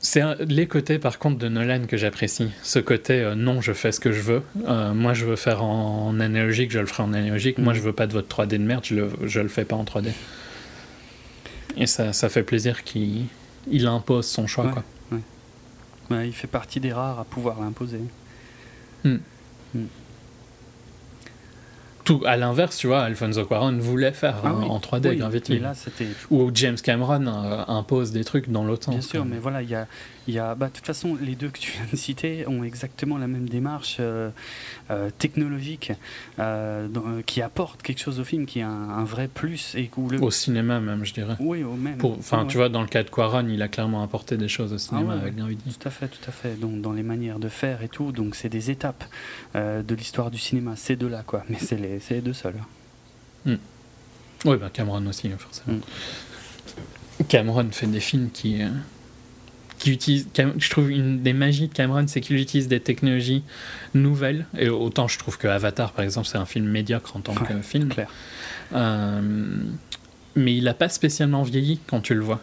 C'est 0.01 0.23
les 0.47 0.67
côtés 0.67 0.99
par 0.99 1.21
contre 1.21 1.39
de 1.39 1.49
Nolan 1.49 1.87
que 1.87 1.97
j'apprécie. 1.97 2.49
Ce 2.65 2.81
côté 2.81 3.15
euh, 3.21 3.37
non, 3.37 3.61
je 3.61 3.73
fais 3.73 3.93
ce 3.93 4.01
que 4.01 4.11
je 4.11 4.21
veux. 4.21 4.43
Euh, 4.67 4.93
moi, 4.95 5.15
je 5.15 5.25
veux 5.27 5.37
faire 5.37 5.63
en, 5.63 6.09
en 6.09 6.19
analogique, 6.21 6.73
je 6.73 6.81
le 6.81 6.87
ferai 6.87 7.05
en 7.05 7.13
analogique. 7.13 7.59
Moi, 7.59 7.73
Mhm. 7.73 7.79
je 7.79 7.85
veux 7.85 7.93
pas 7.93 8.09
de 8.09 8.13
votre 8.15 8.27
3D 8.29 8.59
de 8.59 8.65
merde, 8.65 8.85
je 8.85 8.95
le, 8.97 9.11
je 9.27 9.39
le 9.41 9.47
fais 9.49 9.65
pas 9.65 9.77
en 9.77 9.85
3D. 9.85 10.11
Et 11.77 11.87
ça, 11.87 12.13
ça 12.13 12.29
fait 12.29 12.43
plaisir 12.43 12.83
qu'il 12.83 13.27
il 13.71 13.87
impose 13.87 14.27
son 14.27 14.47
choix. 14.49 14.67
Ouais. 14.67 14.73
Quoi. 14.73 14.85
Il 16.11 16.33
fait 16.33 16.47
partie 16.47 16.81
des 16.81 16.93
rares 16.93 17.19
à 17.19 17.25
pouvoir 17.25 17.61
l'imposer. 17.61 18.01
Tout 22.05 22.23
à 22.25 22.39
l'inverse, 22.39 22.79
tu 22.79 22.87
vois, 22.87 23.03
Alfonso 23.03 23.45
Cuarón 23.45 23.77
voulait 23.79 24.13
faire 24.13 24.37
Ah 24.43 24.49
hein, 24.49 24.57
oui, 24.61 24.67
en 24.67 24.79
3D 24.79 25.11
oui, 25.11 25.17
Gravity. 25.17 25.61
Ou 26.31 26.51
James 26.55 26.79
Cameron 26.83 27.27
euh, 27.27 27.65
impose 27.69 28.13
des 28.13 28.25
trucs 28.25 28.51
dans 28.51 28.65
sens. 28.87 28.95
Bien 28.95 29.03
sûr, 29.03 29.25
mais 29.27 29.37
voilà, 29.37 29.61
il 29.61 29.69
y 29.69 29.75
a, 29.75 29.87
il 30.29 30.35
y 30.35 30.39
a 30.39 30.55
bah, 30.55 30.69
de 30.69 30.73
toute 30.73 30.87
façon, 30.87 31.17
les 31.21 31.35
deux 31.35 31.49
que 31.49 31.59
tu 31.59 31.73
viens 31.73 31.87
de 31.91 31.97
citer 31.97 32.47
ont 32.47 32.63
exactement 32.63 33.19
la 33.19 33.27
même 33.27 33.49
démarche 33.49 33.97
euh, 33.99 34.31
euh, 34.91 35.11
technologique 35.19 35.93
euh, 36.39 36.87
dans- 36.87 37.23
qui 37.27 37.43
apporte 37.43 37.83
quelque 37.83 38.01
chose 38.01 38.21
au 38.21 38.25
film, 38.25 38.47
qui 38.47 38.61
a 38.61 38.69
un, 38.69 38.91
un 38.91 39.05
vrai 39.05 39.27
plus 39.27 39.75
et 39.75 39.91
où 39.97 40.09
le. 40.09 40.23
Au 40.23 40.31
cinéma 40.31 40.79
même, 40.79 41.05
je 41.05 41.15
dirais. 41.15 41.35
Oui, 41.41 41.65
au 41.65 41.75
même. 41.75 41.99
Enfin, 42.05 42.45
tu 42.47 42.57
ouais. 42.59 42.65
vois, 42.65 42.69
dans 42.69 42.83
le 42.83 42.89
cas 42.89 43.03
de 43.03 43.11
Quaron, 43.11 43.49
il 43.49 43.61
a 43.63 43.69
clairement 43.69 44.03
apporté 44.05 44.37
des 44.37 44.49
choses 44.49 44.73
au 44.73 44.79
cinéma 44.79 45.15
ouais, 45.15 45.21
avec. 45.21 45.37
Gravity. 45.37 45.77
Tout 45.79 45.89
à 45.89 45.91
fait, 45.91 46.09
tout 46.09 46.29
à 46.29 46.33
fait. 46.33 46.55
Donc, 46.61 46.81
dans 46.81 46.93
les 46.93 47.03
manières 47.03 47.39
de 47.39 47.49
faire 47.49 47.83
et 47.83 47.89
tout, 47.89 48.13
donc 48.13 48.35
c'est 48.37 48.49
des 48.49 48.71
étapes 48.71 49.05
de 49.55 49.95
l'histoire 49.95 50.31
du 50.31 50.39
cinéma, 50.39 50.77
ces 50.77 50.95
deux-là, 50.95 51.23
quoi. 51.27 51.45
Mais 51.49 51.59
c'est 51.59 51.77
les, 51.77 52.01
c'est 52.01 52.15
les 52.15 52.21
deux 52.21 52.35
seuls. 52.35 52.55
Oui, 54.45 54.57
bah 54.57 54.71
Cameron 54.73 55.05
aussi, 55.07 55.29
forcément. 55.31 55.79
Mm. 55.79 57.25
Cameron 57.29 57.69
fait 57.73 57.87
des 57.87 58.01
films 58.01 58.31
qui, 58.31 58.63
euh, 58.63 58.69
qui 59.79 59.93
utilise, 59.93 60.27
je 60.35 60.71
trouve 60.71 60.91
une 60.91 61.23
des 61.23 61.33
magies 61.33 61.69
de 61.69 61.73
Cameron, 61.73 62.07
c'est 62.09 62.21
qu'il 62.21 62.37
utilise 62.37 62.69
des 62.69 62.81
technologies 62.81 63.43
nouvelles. 63.95 64.47
Et 64.59 64.69
autant 64.69 65.09
je 65.09 65.19
trouve 65.19 65.39
que 65.39 65.47
Avatar, 65.47 65.93
par 65.93 66.05
exemple, 66.05 66.27
c'est 66.27 66.39
un 66.39 66.47
film 66.47 66.67
médiocre 66.67 67.17
en 67.17 67.21
tant 67.21 67.35
que 67.35 67.61
film. 67.63 67.89
Clair. 67.89 68.11
Euh, 68.75 69.21
mais 70.35 70.57
il 70.57 70.65
n'a 70.65 70.75
pas 70.75 70.89
spécialement 70.89 71.43
vieilli 71.43 71.81
quand 71.87 72.01
tu 72.01 72.15
le 72.15 72.21
vois. 72.21 72.41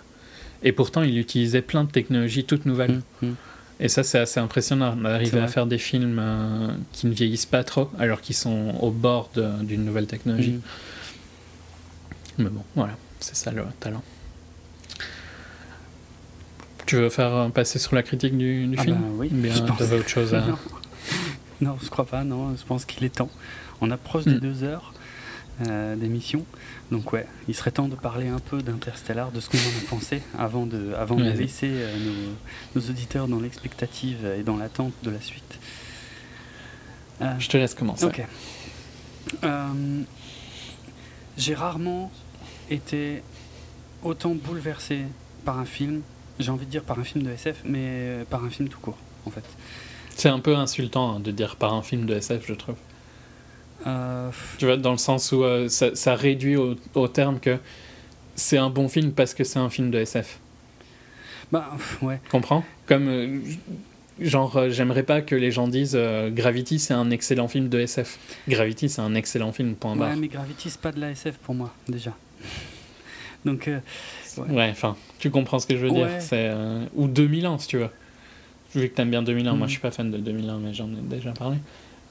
Et 0.64 0.72
pourtant, 0.72 1.04
il 1.04 1.18
utilisait 1.18 1.62
plein 1.62 1.84
de 1.84 1.92
technologies 1.92 2.46
toutes 2.46 2.66
nouvelles. 2.66 3.02
Mmh, 3.22 3.28
mmh. 3.28 3.34
Et 3.82 3.90
ça, 3.90 4.04
c'est 4.04 4.20
assez 4.20 4.40
impressionnant 4.40 4.96
d'arriver 4.96 5.40
à 5.40 5.48
faire 5.48 5.66
des 5.66 5.78
films 5.78 6.18
euh, 6.20 6.70
qui 6.94 7.08
ne 7.08 7.14
vieillissent 7.14 7.46
pas 7.46 7.64
trop, 7.64 7.92
alors 8.00 8.22
qu'ils 8.22 8.36
sont 8.36 8.74
au 8.82 8.90
bord 8.90 9.30
d'une 9.62 9.84
nouvelle 9.84 10.08
technologie. 10.08 10.54
Mmh. 10.54 10.62
Mais 12.38 12.50
bon, 12.50 12.64
voilà, 12.76 12.98
c'est 13.20 13.36
ça 13.36 13.52
le 13.52 13.64
talent. 13.80 14.04
Tu 16.86 16.98
veux 16.98 17.10
faire 17.10 17.50
passer 17.52 17.80
sur 17.80 17.96
la 17.96 18.04
critique 18.04 18.38
du, 18.38 18.70
ah 18.78 18.82
film 18.82 18.98
bah 18.98 19.08
Oui, 19.16 19.30
bien 19.32 19.54
je 19.54 19.96
autre 19.96 20.08
chose 20.08 20.34
à... 20.34 20.44
non. 21.62 21.78
je 21.82 21.90
crois 21.90 22.06
pas, 22.06 22.24
non, 22.24 22.56
je 22.56 22.64
pense 22.64 22.86
qu'il 22.86 23.04
est 23.04 23.16
temps. 23.16 23.32
On 23.82 23.92
approche 23.92 24.26
des 24.26 24.40
deux 24.40 24.64
heures 24.64 24.94
euh, 25.70 25.96
d'émission. 25.96 26.46
Donc 26.92 27.14
ouais, 27.14 27.26
il 27.48 27.56
serait 27.56 27.72
temps 27.72 27.88
de 27.88 27.96
parler 27.96 28.28
un 28.28 28.40
peu 28.40 28.62
d'Interstellar, 28.62 29.32
de 29.32 29.40
ce 29.40 29.50
qu'on 29.50 29.58
en 29.58 29.62
a 29.62 29.90
pensé, 29.90 30.22
avant 30.38 30.66
de, 30.66 30.94
avant 30.98 31.16
de 31.16 31.30
laisser 31.30 31.70
euh, 31.72 31.96
nos, 31.98 32.82
nos, 32.82 32.90
auditeurs 32.90 33.30
dans 33.30 33.40
l'expectative 33.40 34.26
et 34.38 34.44
dans 34.44 34.58
l'attente 34.58 34.94
de 35.04 35.12
la 35.12 35.22
suite. 35.22 35.60
Euh, 37.22 37.34
Je 37.40 37.48
te 37.48 37.56
laisse 37.56 37.74
commencer. 37.74 38.06
Ok. 38.06 38.22
J'ai 41.38 41.56
rarement 41.56 42.12
été 42.70 43.24
autant 44.04 44.36
bouleversé 44.36 45.04
par 45.46 45.58
un 45.60 45.66
film, 45.66 46.02
j'ai 46.40 46.52
envie 46.52 46.66
de 46.66 46.72
dire 46.72 46.84
par 46.84 47.00
un 47.00 47.04
film 47.04 47.24
de 47.24 47.32
SF, 47.32 47.62
mais 47.66 48.26
par 48.30 48.44
un 48.44 48.50
film 48.50 48.70
tout 48.70 48.80
court, 48.80 48.98
en 49.26 49.32
fait. 49.32 49.44
C'est 50.16 50.30
un 50.30 50.40
peu 50.40 50.56
insultant 50.56 51.16
hein, 51.16 51.20
de 51.20 51.32
dire 51.32 51.58
par 51.58 51.74
un 51.74 51.82
film 51.82 52.06
de 52.06 52.16
SF, 52.16 52.46
je 52.48 52.54
trouve. 52.54 52.76
Euh, 53.86 54.32
tu 54.58 54.66
vois, 54.66 54.78
dans 54.78 54.92
le 54.92 54.98
sens 54.98 55.32
où 55.32 55.44
euh, 55.44 55.68
ça, 55.68 56.16
réduit 56.16 56.56
au, 56.56 57.08
terme 57.08 57.40
que 57.40 57.58
c'est 58.36 58.58
un 58.58 58.70
bon 58.70 58.88
film 58.88 59.12
parce 59.12 59.34
que 59.34 59.44
c'est 59.44 59.60
un 59.60 59.70
film 59.70 59.92
de 59.92 60.00
SF. 60.00 60.40
Bah, 61.52 61.72
ouais. 62.02 62.20
Comprends? 62.32 62.64
Comme. 62.88 63.08
Euh, 63.08 63.40
genre, 64.20 64.70
j'aimerais 64.70 65.04
pas 65.04 65.22
que 65.22 65.36
les 65.36 65.52
gens 65.52 65.68
disent 65.68 66.00
Gravity, 66.30 66.80
c'est 66.80 66.94
un 66.94 67.12
excellent 67.12 67.50
film 67.50 67.68
de 67.68 67.80
SF. 67.80 68.18
Gravity, 68.48 68.88
c'est 68.90 69.02
un 69.02 69.14
excellent 69.16 69.52
film, 69.52 69.76
point 69.76 69.96
barre. 69.96 70.12
Ouais, 70.12 70.16
mais 70.16 70.30
Gravity, 70.30 70.70
c'est 70.70 70.82
pas 70.82 70.94
de 70.94 71.02
la 71.02 71.12
SF 71.12 71.36
pour 71.38 71.54
moi, 71.54 71.74
déjà. 71.88 72.16
Donc. 73.46 73.70
Ouais, 74.38 74.70
enfin, 74.70 74.96
tu 75.20 75.30
comprends 75.30 75.60
ce 75.60 75.68
que 75.68 75.78
je 75.78 75.86
veux 75.86 75.92
dire. 75.92 76.10
C'est, 76.20 76.52
ou 76.96 77.08
2001, 77.08 77.60
si 77.60 77.68
tu 77.68 77.78
veux. 77.78 77.90
Vu 78.74 78.90
que 78.90 78.96
t'aimes 78.96 79.12
bien 79.12 79.24
2001, 79.24 79.54
moi 79.54 79.66
mm. 79.66 79.70
je 79.70 79.72
suis 79.72 79.82
pas 79.82 79.92
fan 79.92 80.12
de 80.12 80.18
2001, 80.18 80.58
mais 80.60 80.74
j'en 80.74 80.88
ai 80.88 81.02
déjà 81.10 81.32
parlé 81.32 81.58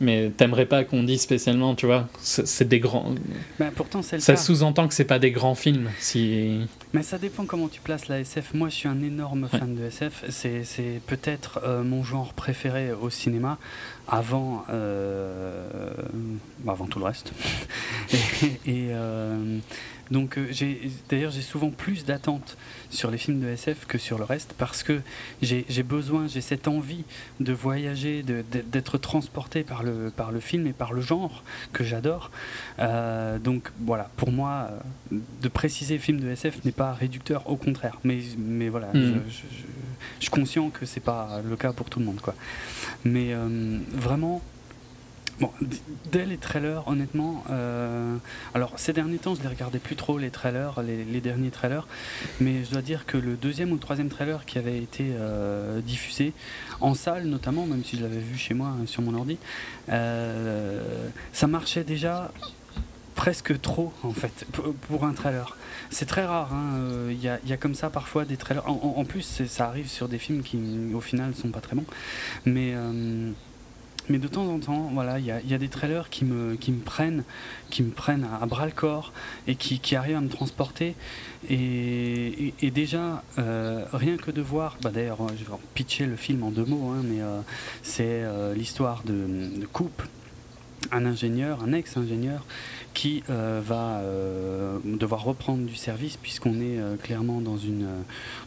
mais 0.00 0.30
t'aimerais 0.36 0.66
pas 0.66 0.84
qu'on 0.84 1.02
dise 1.02 1.22
spécialement, 1.22 1.74
tu 1.74 1.86
vois, 1.86 2.08
c'est 2.20 2.68
des 2.68 2.80
grands. 2.80 3.14
Ben, 3.58 3.70
pourtant, 3.74 4.02
ça 4.02 4.36
sous-entend 4.36 4.88
que 4.88 4.94
c'est 4.94 5.04
pas 5.04 5.18
des 5.18 5.30
grands 5.30 5.54
films. 5.54 5.90
Si... 5.98 6.66
Mais 6.92 7.02
ça 7.02 7.18
dépend 7.18 7.44
comment 7.44 7.68
tu 7.68 7.80
places 7.80 8.08
la 8.08 8.20
SF. 8.20 8.54
Moi, 8.54 8.68
je 8.68 8.74
suis 8.74 8.88
un 8.88 9.02
énorme 9.02 9.48
fan 9.48 9.74
de 9.74 9.84
SF. 9.84 10.24
C'est 10.28 11.00
peut-être 11.06 11.60
euh, 11.64 11.82
mon 11.82 12.02
genre 12.02 12.32
préféré 12.34 12.92
au 12.92 13.10
cinéma 13.10 13.58
avant, 14.08 14.64
euh, 14.70 15.66
avant 16.66 16.86
tout 16.86 16.98
le 16.98 17.06
reste. 17.06 17.32
et, 18.66 18.88
euh, 18.90 19.58
donc, 20.10 20.38
euh, 20.38 20.50
d'ailleurs, 21.08 21.30
j'ai 21.30 21.42
souvent 21.42 21.70
plus 21.70 22.04
d'attentes 22.04 22.56
sur 22.90 23.10
les 23.10 23.18
films 23.18 23.40
de 23.40 23.48
SF 23.48 23.86
que 23.86 23.98
sur 23.98 24.18
le 24.18 24.24
reste 24.24 24.54
parce 24.58 24.82
que 24.82 25.00
j'ai 25.42 25.82
besoin, 25.82 26.26
j'ai 26.28 26.40
cette 26.40 26.68
envie 26.68 27.04
de 27.40 27.52
voyager, 27.52 28.22
d'être 28.22 28.98
transporté 28.98 29.62
par 29.62 29.82
le, 29.82 30.12
par 30.14 30.30
le 30.30 30.40
film 30.40 30.66
et 30.66 30.72
par 30.72 30.92
le 30.92 31.00
genre 31.00 31.42
que 31.72 31.84
j'adore. 31.84 32.30
Euh, 32.78 33.38
donc, 33.38 33.70
voilà, 33.80 34.10
pour 34.16 34.30
moi, 34.30 34.70
euh, 35.12 35.18
de 35.42 35.48
préciser 35.48 35.98
film 35.98 36.20
de 36.20 36.28
SF 36.28 36.64
n'est 36.64 36.72
pas 36.72 36.92
réducteur, 36.92 37.48
au 37.48 37.56
contraire. 37.56 37.98
Mais, 38.04 38.20
mais 38.38 38.68
voilà, 38.68 38.88
hmm. 38.88 39.22
je, 39.28 39.32
je, 39.32 40.20
suis 40.20 40.30
conscient 40.30 40.70
que 40.70 40.86
c'est 40.86 41.00
pas 41.00 41.40
le 41.44 41.56
cas 41.56 41.72
pour 41.72 41.90
tout 41.90 41.98
le 41.98 42.04
monde. 42.04 42.20
Quoi. 42.20 42.34
Mais 43.04 43.34
vraiment, 43.92 44.42
Bon, 45.40 45.50
dès 46.12 46.26
les 46.26 46.36
trailers, 46.36 46.86
honnêtement, 46.86 47.42
euh, 47.50 48.16
alors 48.54 48.72
ces 48.76 48.92
derniers 48.92 49.18
temps, 49.18 49.34
je 49.34 49.42
les 49.42 49.48
regardais 49.48 49.80
plus 49.80 49.96
trop 49.96 50.16
les 50.16 50.30
trailers, 50.30 50.80
les, 50.82 51.20
derniers 51.20 51.50
trailers, 51.50 51.88
mais 52.40 52.64
je 52.64 52.70
dois 52.70 52.82
dire 52.82 53.04
que 53.04 53.16
le 53.16 53.34
deuxième 53.34 53.72
ou 53.72 53.74
le 53.74 53.80
troisième 53.80 54.08
trailer 54.08 54.44
qui 54.44 54.58
avait 54.58 54.78
été 54.78 55.10
euh, 55.10 55.80
diffusé 55.80 56.32
en 56.80 56.94
salle, 56.94 57.24
notamment, 57.24 57.66
même 57.66 57.82
si 57.84 57.96
je 57.96 58.02
l'avais 58.02 58.20
vu 58.20 58.38
chez 58.38 58.54
moi 58.54 58.68
hein, 58.68 58.86
sur 58.86 59.02
mon 59.02 59.14
ordi, 59.14 59.38
euh, 59.88 61.08
ça 61.32 61.48
marchait 61.48 61.84
déjà 61.84 62.30
presque 63.16 63.60
trop 63.60 63.92
en 64.04 64.12
fait 64.12 64.46
pour 64.88 65.04
un 65.04 65.14
trailer. 65.14 65.56
C'est 65.90 66.06
très 66.06 66.24
rare. 66.24 66.52
Hein, 66.52 67.10
il 67.10 67.20
y, 67.20 67.28
a, 67.28 67.56
comme 67.56 67.74
ça 67.74 67.90
parfois 67.90 68.24
des 68.24 68.36
trailers. 68.36 68.68
En, 68.68 68.94
en 68.96 69.04
plus, 69.04 69.42
ça 69.46 69.66
arrive 69.66 69.88
sur 69.88 70.08
des 70.08 70.18
films 70.18 70.42
qui 70.42 70.58
au 70.94 71.00
final 71.00 71.34
sont 71.34 71.48
pas 71.48 71.60
très 71.60 71.74
bons, 71.74 71.86
mais 72.44 72.74
mais 74.08 74.18
de 74.18 74.28
temps 74.28 74.46
en 74.46 74.58
temps, 74.58 74.90
voilà, 74.92 75.18
il 75.18 75.24
y 75.24 75.30
a, 75.30 75.58
des 75.58 75.68
trailers 75.68 76.10
qui 76.10 76.24
me, 76.24 76.56
qui 76.56 76.72
me 76.72 76.80
prennent, 76.80 77.24
qui 77.70 77.82
me 77.82 77.90
prennent 77.90 78.26
à, 78.40 78.44
bras 78.46 78.66
le 78.66 78.72
corps 78.72 79.12
et 79.46 79.54
qui, 79.54 79.78
qui, 79.78 79.96
arrivent 79.96 80.16
à 80.16 80.20
me 80.20 80.28
transporter. 80.28 80.94
Et, 81.48 82.52
déjà, 82.74 83.22
euh, 83.38 83.84
rien 83.92 84.16
que 84.16 84.30
de 84.30 84.42
voir, 84.42 84.76
bah 84.82 84.90
d'ailleurs, 84.92 85.18
je 85.38 85.44
vais 85.44 85.58
pitcher 85.74 86.06
le 86.06 86.16
film 86.16 86.42
en 86.42 86.50
deux 86.50 86.64
mots, 86.64 86.90
hein, 86.90 87.02
mais 87.04 87.22
euh, 87.22 87.40
c'est 87.82 88.04
euh, 88.04 88.54
l'histoire 88.54 89.02
de 89.04 89.64
Coupe, 89.72 90.02
un 90.94 91.06
ingénieur, 91.06 91.62
un 91.62 91.72
ex-ingénieur, 91.72 92.44
qui 92.94 93.24
euh, 93.28 93.60
va 93.62 93.98
euh, 93.98 94.78
devoir 94.84 95.24
reprendre 95.24 95.66
du 95.66 95.74
service 95.74 96.16
puisqu'on 96.16 96.60
est 96.60 96.78
euh, 96.78 96.96
clairement 96.96 97.40
dans, 97.40 97.58
une, 97.58 97.88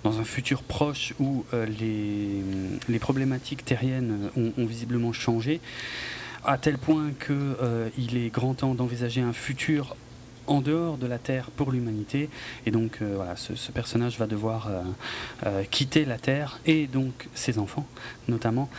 dans 0.03 0.19
un 0.19 0.23
futur 0.23 0.63
proche 0.63 1.13
où 1.19 1.45
les, 1.53 2.41
les, 2.87 2.99
problématiques 2.99 3.65
terriennes 3.65 4.29
ont, 4.35 4.65
visiblement 4.65 5.13
changé, 5.13 5.59
à 6.45 6.57
tel 6.57 6.77
point 6.77 7.11
qu'il 7.25 8.17
est 8.17 8.29
grand 8.29 8.53
temps 8.53 8.73
d'envisager 8.73 9.21
un 9.21 9.33
futur 9.33 9.95
en 10.47 10.61
dehors 10.61 10.97
de 10.97 11.07
la 11.07 11.19
Terre 11.19 11.51
pour 11.51 11.71
l'humanité. 11.71 12.29
Et 12.65 12.71
donc 12.71 12.99
euh, 13.01 13.13
voilà, 13.15 13.35
ce, 13.35 13.71
personnage 13.71 14.17
va 14.17 14.27
devoir 14.27 14.67
euh, 14.67 14.81
euh, 15.45 15.63
quitter 15.69 16.05
la 16.05 16.17
Terre 16.17 16.59
et 16.65 16.87
donc 16.87 17.27
ses 17.33 17.59
enfants 17.59 17.85
notamment 18.27 18.69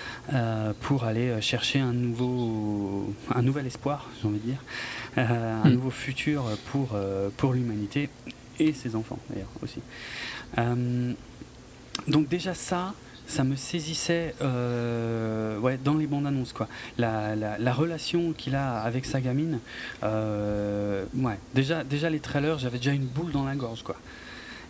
pour 0.80 1.04
aller 1.04 1.40
chercher 1.40 1.80
un 1.80 1.92
nouveau, 1.92 3.14
un 3.34 3.42
nouvel 3.42 3.66
espoir, 3.66 4.08
j'ai 4.20 4.28
envie 4.28 4.38
de 4.38 4.44
dire, 4.44 4.62
un 5.16 5.64
hmm. 5.64 5.72
nouveau 5.72 5.90
futur 5.90 6.44
pour, 6.70 6.96
pour 7.36 7.54
l'humanité 7.54 8.10
et 8.58 8.72
ses 8.72 8.94
enfants 8.94 9.18
d'ailleurs 9.30 9.48
aussi. 9.62 9.80
donc 12.08 12.28
déjà 12.28 12.52
ça, 12.52 12.94
ça 13.28 13.44
me 13.44 13.54
saisissait 13.56 14.34
euh, 14.40 15.58
ouais, 15.58 15.78
dans 15.82 15.94
les 15.94 16.06
bandes 16.06 16.26
annonces. 16.26 16.52
Quoi. 16.52 16.66
La, 16.96 17.36
la, 17.36 17.72
relation 17.72 18.32
qu'il 18.32 18.56
a 18.56 18.80
avec 18.80 19.04
sa 19.04 19.20
gamine, 19.20 19.60
euh, 20.02 21.04
ouais, 21.14 21.38
déjà, 21.54 21.84
déjà 21.84 22.10
les 22.10 22.20
trailers, 22.20 22.58
j'avais 22.58 22.78
déjà 22.78 22.92
une 22.92 23.06
boule 23.06 23.30
dans 23.30 23.44
la 23.44 23.54
gorge. 23.54 23.82
Quoi. 23.82 23.96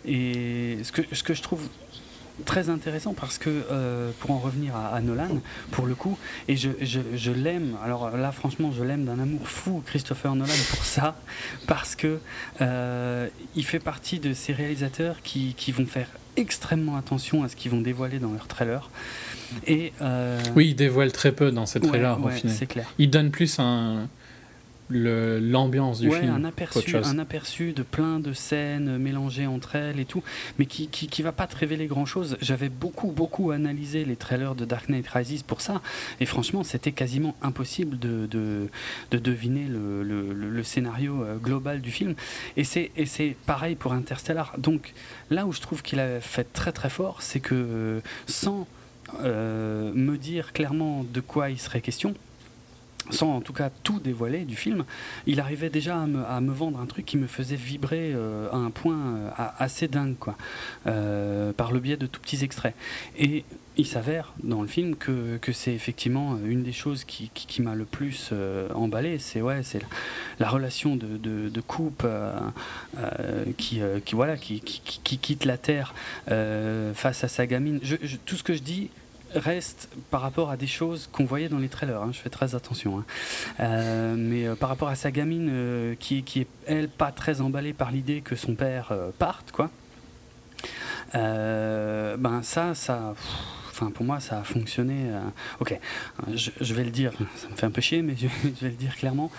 Et 0.05 0.77
ce 0.83 0.91
que, 0.91 1.01
ce 1.13 1.23
que 1.23 1.33
je 1.33 1.41
trouve 1.41 1.67
très 2.45 2.69
intéressant 2.69 3.13
parce 3.13 3.37
que 3.37 3.49
euh, 3.49 4.11
pour 4.19 4.31
en 4.31 4.39
revenir 4.39 4.75
à, 4.75 4.99
Nolan 5.01 5.41
pour 5.71 5.85
le 5.85 5.95
coup 5.95 6.17
et 6.47 6.55
je, 6.55 6.69
je, 6.81 6.99
je 7.15 7.31
l'aime 7.31 7.75
alors 7.83 8.15
là 8.15 8.31
franchement 8.31 8.71
je 8.71 8.83
l'aime 8.83 9.05
d'un 9.05 9.19
amour 9.19 9.47
fou 9.47 9.81
Christopher 9.85 10.35
Nolan 10.35 10.53
pour 10.69 10.83
ça 10.83 11.15
parce 11.67 11.95
que 11.95 12.19
il 12.59 13.65
fait 13.65 13.79
partie 13.79 14.19
de 14.19 14.33
ces 14.33 14.53
réalisateurs 14.53 15.21
qui, 15.21 15.53
qui 15.55 15.71
vont 15.71 15.85
faire 15.85 16.07
extrêmement 16.39 16.95
attention 16.95 17.43
à 17.43 17.49
ce 17.49 17.55
qu'ils 17.55 17.71
vont 17.71 17.81
dévoiler 17.81 18.19
dans 18.19 18.31
leur 18.31 18.47
trailer. 18.47 18.89
Et, 19.67 19.93
euh, 20.01 20.39
Oui, 20.55 20.69
ils 20.69 20.75
dévoilent 20.75 21.11
très 21.11 21.31
peu 21.31 21.51
dans 21.51 21.65
ces 21.65 21.79
trailers 21.79 22.23
au 22.23 22.29
final. 22.29 22.55
C'est 22.55 22.67
clair. 22.67 22.85
Ils 22.97 23.09
donnent 23.09 23.31
plus 23.31 23.59
un, 23.59 24.07
l'ambiance 24.89 25.99
du 25.99 26.11
film. 26.11 26.31
Un 26.31 26.43
aperçu, 26.43 26.95
un 26.95 27.19
aperçu 27.19 27.73
de 27.73 27.83
plein 27.83 28.19
de 28.19 28.33
scènes 28.33 28.97
mélangées 28.97 29.47
entre 29.47 29.75
elles 29.75 29.99
et 29.99 30.05
tout, 30.05 30.23
mais 30.57 30.65
qui, 30.65 30.87
qui, 30.87 31.07
qui 31.07 31.21
va 31.21 31.31
pas 31.31 31.47
te 31.47 31.55
révéler 31.55 31.87
grand 31.87 32.05
chose. 32.05 32.37
J'avais 32.41 32.69
beaucoup, 32.69 33.11
beaucoup 33.11 33.51
analysé 33.51 34.05
les 34.05 34.15
trailers 34.15 34.55
de 34.55 34.65
Dark 34.65 34.89
Knight 34.89 35.07
Rises 35.07 35.43
pour 35.43 35.61
ça, 35.61 35.81
et 36.19 36.25
franchement, 36.25 36.63
c'était 36.63 36.91
quasiment 36.91 37.35
impossible 37.41 37.99
de, 37.99 38.25
de, 38.25 38.67
de 39.11 39.17
deviner 39.17 39.67
le, 39.67 40.03
le, 40.03 40.33
le, 40.33 40.63
scénario 40.63 41.23
euh, 41.23 41.37
global 41.37 41.81
du 41.81 41.91
film. 41.91 42.15
Et 42.57 42.63
c'est 42.63 43.35
pareil 43.45 43.75
pour 43.75 43.93
Interstellar. 43.93 44.53
Donc 44.57 44.93
là 45.29 45.45
où 45.45 45.51
je 45.51 45.61
trouve 45.61 45.81
qu'il 45.81 45.99
a 45.99 46.19
fait 46.19 46.51
très 46.53 46.71
très 46.71 46.89
fort, 46.89 47.21
c'est 47.21 47.39
que 47.39 47.55
euh, 47.55 47.99
sans 48.27 48.67
euh, 49.21 49.91
me 49.93 50.17
dire 50.17 50.53
clairement 50.53 51.03
de 51.03 51.21
quoi 51.21 51.49
il 51.49 51.59
serait 51.59 51.81
question, 51.81 52.13
sans 53.09 53.35
en 53.35 53.41
tout 53.41 53.53
cas 53.53 53.69
tout 53.83 53.99
dévoiler 53.99 54.45
du 54.45 54.55
film, 54.55 54.85
il 55.25 55.39
arrivait 55.39 55.69
déjà 55.69 56.01
à 56.01 56.41
me, 56.41 56.51
vendre 56.51 56.79
un 56.79 56.85
truc 56.85 57.05
qui 57.05 57.17
me 57.17 57.27
faisait 57.27 57.55
vibrer 57.55 58.13
à 58.51 58.55
un 58.55 58.69
point 58.71 59.31
assez 59.57 59.87
dingue, 59.87 60.15
quoi, 60.17 60.35
par 60.83 61.71
le 61.71 61.79
biais 61.79 61.97
de 61.97 62.07
tout 62.07 62.19
petits 62.19 62.43
extraits. 62.43 62.75
Et 63.17 63.43
il 63.77 63.87
s'avère 63.87 64.33
dans 64.43 64.61
le 64.61 64.67
film 64.67 64.95
que, 64.95 65.37
que 65.37 65.53
c'est 65.53 65.73
effectivement 65.73 66.37
une 66.43 66.63
des 66.63 66.73
choses 66.73 67.05
qui, 67.05 67.31
qui, 67.33 67.61
m'a 67.61 67.75
le 67.75 67.85
plus 67.85 68.31
emballé, 68.73 69.19
c'est 69.19 69.41
ouais, 69.41 69.61
c'est 69.63 69.81
la, 70.39 70.49
relation 70.49 70.95
de, 70.95 71.17
de, 71.17 71.61
coupe 71.61 72.05
qui, 73.57 73.81
qui, 74.05 74.15
voilà, 74.15 74.37
qui, 74.37 74.59
qui, 74.61 75.17
quitte 75.17 75.45
la 75.45 75.57
Terre 75.57 75.93
face 76.27 77.23
à 77.23 77.27
sa 77.27 77.47
gamine. 77.47 77.79
tout 78.25 78.35
ce 78.35 78.43
que 78.43 78.53
je 78.53 78.61
dis, 78.61 78.89
reste 79.35 79.89
par 80.09 80.21
rapport 80.21 80.49
à 80.49 80.57
des 80.57 80.67
choses 80.67 81.09
qu'on 81.11 81.25
voyait 81.25 81.49
dans 81.49 81.59
les 81.59 81.69
trailers. 81.69 82.01
Hein, 82.01 82.11
je 82.11 82.19
fais 82.19 82.29
très 82.29 82.55
attention. 82.55 82.99
Hein. 82.99 83.05
Euh, 83.59 84.15
mais 84.17 84.47
euh, 84.47 84.55
par 84.55 84.69
rapport 84.69 84.89
à 84.89 84.95
sa 84.95 85.11
gamine 85.11 85.49
euh, 85.51 85.95
qui, 85.99 86.23
qui 86.23 86.41
est, 86.41 86.47
elle, 86.65 86.89
pas 86.89 87.11
très 87.11 87.41
emballée 87.41 87.73
par 87.73 87.91
l'idée 87.91 88.21
que 88.21 88.35
son 88.35 88.55
père 88.55 88.93
parte, 89.17 89.51
quoi. 89.51 89.69
ben 91.13 92.41
ça, 92.43 92.75
ça. 92.75 93.13
Enfin, 93.71 93.91
pour 93.91 94.05
moi, 94.05 94.19
ça 94.19 94.39
a 94.39 94.43
fonctionné. 94.43 95.09
ok, 95.59 95.79
je, 96.33 96.73
vais 96.73 96.83
le 96.83 96.91
dire, 96.91 97.13
ça 97.35 97.47
me 97.47 97.55
fait 97.55 97.65
un 97.65 97.71
peu 97.71 97.81
chier, 97.81 98.01
mais 98.01 98.15
je, 98.17 98.27
vais 98.61 98.69
le 98.69 98.75
dire 98.75 98.95
clairement. 98.95 99.31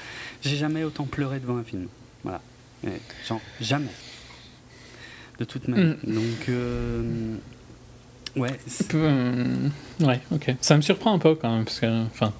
J'ai 0.43 0.57
jamais 0.57 0.85
autant 0.85 1.05
pleuré 1.05 1.41
devant 1.41 1.59
un 1.59 1.65
film. 1.65 1.89
Voilà. 2.25 2.41
genre, 3.29 3.41
jamais. 3.61 3.93
De 5.39 5.45
toute 5.45 5.69
manière. 5.69 5.97
Mm. 6.05 6.15
Donc. 6.15 6.49
Euh, 6.49 7.37
ouais, 8.37 10.21
ok. 10.33 10.55
Ça 10.61 10.77
me 10.77 10.83
surprend 10.83 11.15
un 11.15 11.19
peu 11.19 11.35
quand 11.35 11.55
même, 11.55 11.65
parce 11.65 11.81
que, 11.81 12.05
enfin, 12.07 12.33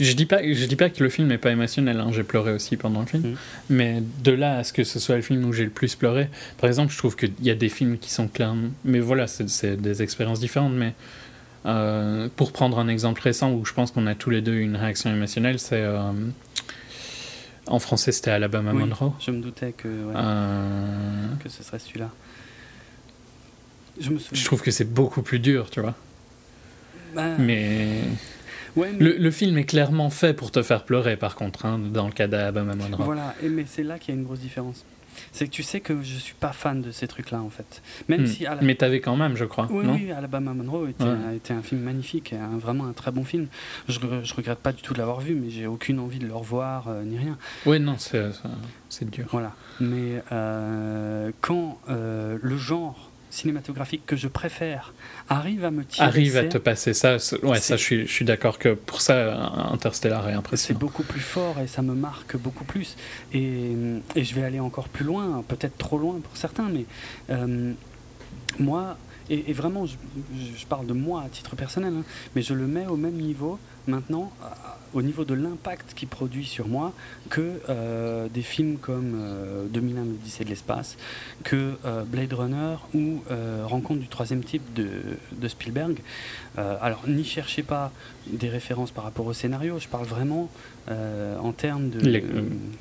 je 0.00 0.12
dis 0.12 0.26
pas, 0.26 0.42
je 0.42 0.64
dis 0.66 0.76
pas 0.76 0.90
que 0.90 1.02
le 1.02 1.08
film 1.08 1.28
n'est 1.28 1.38
pas 1.38 1.50
émotionnel. 1.50 2.00
Hein. 2.00 2.10
J'ai 2.12 2.24
pleuré 2.24 2.52
aussi 2.52 2.76
pendant 2.76 3.00
le 3.00 3.06
film, 3.06 3.22
mm. 3.22 3.36
mais 3.70 4.02
de 4.24 4.32
là 4.32 4.58
à 4.58 4.64
ce 4.64 4.72
que 4.72 4.84
ce 4.84 4.98
soit 4.98 5.16
le 5.16 5.22
film 5.22 5.44
où 5.44 5.52
j'ai 5.52 5.64
le 5.64 5.70
plus 5.70 5.94
pleuré, 5.94 6.28
par 6.58 6.68
exemple, 6.68 6.92
je 6.92 6.98
trouve 6.98 7.16
qu'il 7.16 7.32
y 7.40 7.50
a 7.50 7.54
des 7.54 7.68
films 7.68 7.98
qui 7.98 8.10
sont 8.10 8.28
clairs. 8.28 8.54
Mais 8.84 9.00
voilà, 9.00 9.26
c'est 9.26 9.80
des 9.80 10.02
expériences 10.02 10.40
différentes. 10.40 10.74
Mais 10.74 10.94
euh, 11.66 12.28
pour 12.34 12.52
prendre 12.52 12.78
un 12.78 12.88
exemple 12.88 13.22
récent 13.22 13.52
où 13.52 13.64
je 13.64 13.72
pense 13.72 13.92
qu'on 13.92 14.06
a 14.06 14.14
tous 14.14 14.30
les 14.30 14.40
deux 14.40 14.56
une 14.56 14.76
réaction 14.76 15.10
émotionnelle, 15.10 15.58
c'est 15.58 15.82
euh, 15.82 16.10
en 17.68 17.78
français, 17.78 18.12
c'était 18.12 18.32
Alabama 18.32 18.72
oui, 18.74 18.80
Monroe. 18.80 19.12
Je 19.20 19.30
me 19.30 19.40
doutais 19.40 19.72
que, 19.72 19.88
que 21.42 21.48
ce 21.48 21.62
serait 21.62 21.78
celui-là. 21.78 22.10
Je, 24.00 24.44
trouve 24.44 24.62
que 24.62 24.70
c'est 24.70 24.90
beaucoup 24.90 25.22
plus 25.22 25.38
dur, 25.38 25.70
tu 25.70 25.80
vois. 25.80 25.94
Bah, 27.14 27.36
mais... 27.38 28.00
Le, 28.76 29.30
film 29.30 29.58
est 29.58 29.64
clairement 29.64 30.08
fait 30.08 30.32
pour 30.32 30.50
te 30.50 30.62
faire 30.62 30.84
pleurer, 30.84 31.16
par 31.16 31.36
contre, 31.36 31.66
hein, 31.66 31.78
dans 31.78 32.06
le 32.06 32.12
cas 32.12 32.26
d'Alabama 32.26 32.74
Monroe. 32.74 33.04
Voilà, 33.04 33.34
et, 33.42 33.48
mais 33.48 33.64
c'est 33.66 33.82
là 33.82 33.98
qu'il 33.98 34.14
y 34.14 34.16
a 34.16 34.20
une 34.20 34.24
grosse 34.24 34.40
différence. 34.40 34.84
C'est 35.30 35.46
que 35.46 35.50
tu 35.50 35.62
sais 35.62 35.80
que 35.80 36.02
je 36.02 36.16
suis 36.16 36.34
pas 36.34 36.52
fan 36.52 36.80
de 36.80 36.90
ces 36.90 37.06
trucs-là, 37.06 37.42
en 37.42 37.50
fait. 37.50 37.82
Même 38.08 38.22
hmm. 38.22 38.26
si 38.26 38.46
Mais 38.62 38.74
t'avais 38.74 39.00
quand 39.00 39.16
même, 39.16 39.36
je 39.36 39.44
crois. 39.44 39.68
Oui, 39.70 39.84
oui 39.86 40.10
Alabama 40.10 40.54
Monroe 40.54 40.88
était, 40.88 41.04
était, 41.36 41.52
un 41.52 41.62
film 41.62 41.82
magnifique, 41.82 42.32
un, 42.32 42.58
vraiment 42.58 42.86
un 42.86 42.92
très 42.92 43.10
bon 43.10 43.24
film. 43.24 43.48
Je, 43.88 43.98
je 44.22 44.34
regrette 44.34 44.58
pas 44.58 44.72
du 44.72 44.82
tout 44.82 44.94
de 44.94 44.98
l'avoir 44.98 45.20
vu, 45.20 45.34
mais 45.34 45.50
j'ai 45.50 45.66
aucune 45.66 45.98
envie 45.98 46.18
de 46.18 46.26
le 46.26 46.34
revoir, 46.34 46.88
euh, 46.88 47.02
ni 47.04 47.18
rien. 47.18 47.36
Oui, 47.66 47.78
non, 47.78 47.96
c'est 47.98 49.10
dur. 49.10 49.26
Voilà. 49.30 49.54
Mais 49.80 50.22
euh, 50.32 51.30
quand 51.40 51.78
euh, 51.88 52.38
le 52.40 52.56
genre 52.56 53.11
cinématographique 53.32 54.04
que 54.06 54.14
je 54.14 54.28
préfère 54.28 54.92
arrive 55.28 55.64
à 55.64 55.70
me 55.70 55.84
tirer. 55.84 56.06
Arrive 56.06 56.36
à 56.36 56.44
te 56.44 56.58
passer 56.58 56.92
ça. 56.92 57.16
Ouais, 57.42 57.58
ça, 57.58 57.76
je 57.76 57.82
suis, 57.82 58.06
je 58.06 58.12
suis 58.12 58.24
d'accord 58.24 58.58
que 58.58 58.74
pour 58.74 59.00
ça, 59.00 59.36
Interstellar 59.72 60.28
est 60.28 60.34
impressionnant. 60.34 60.78
C'est 60.78 60.86
beaucoup 60.86 61.02
plus 61.02 61.20
fort 61.20 61.58
et 61.58 61.66
ça 61.66 61.82
me 61.82 61.94
marque 61.94 62.36
beaucoup 62.36 62.64
plus. 62.64 62.96
Et, 63.32 63.72
et 64.14 64.24
je 64.24 64.34
vais 64.34 64.44
aller 64.44 64.60
encore 64.60 64.88
plus 64.88 65.04
loin, 65.04 65.42
peut-être 65.48 65.78
trop 65.78 65.98
loin 65.98 66.20
pour 66.22 66.36
certains, 66.36 66.68
mais 66.68 66.84
euh, 67.30 67.72
moi, 68.58 68.98
et, 69.30 69.52
vraiment, 69.52 69.86
je, 69.86 69.96
je, 70.56 70.66
parle 70.66 70.86
de 70.86 70.92
moi 70.92 71.22
à 71.24 71.28
titre 71.28 71.56
personnel, 71.56 71.94
hein, 71.96 72.04
mais 72.36 72.42
je 72.42 72.52
le 72.52 72.66
mets 72.66 72.86
au 72.86 72.96
même 72.96 73.14
niveau 73.14 73.58
maintenant 73.86 74.32
au 74.94 75.02
niveau 75.02 75.24
de 75.24 75.34
l'impact 75.34 75.94
qu'il 75.94 76.08
produit 76.08 76.44
sur 76.44 76.68
moi 76.68 76.92
que 77.30 77.60
euh, 77.68 78.28
des 78.28 78.42
films 78.42 78.76
comme 78.78 79.68
2001 79.70 80.00
euh, 80.00 80.04
l'Odyssée 80.04 80.44
de 80.44 80.50
l'espace, 80.50 80.96
que 81.44 81.76
euh, 81.84 82.04
Blade 82.04 82.32
Runner 82.32 82.76
ou 82.94 83.22
Rencontre 83.64 84.00
du 84.00 84.08
troisième 84.08 84.44
type 84.44 84.74
de, 84.74 84.88
de 85.32 85.48
Spielberg. 85.48 85.98
alors 86.56 87.02
n'y 87.08 87.24
cherchez 87.24 87.62
pas 87.62 87.92
des 88.26 88.48
références 88.48 88.90
par 88.90 89.04
rapport 89.04 89.26
au 89.26 89.32
scénario, 89.32 89.78
je 89.78 89.88
parle 89.88 90.06
vraiment 90.06 90.48
en 90.88 91.52
termes 91.52 91.90
de... 91.90 92.22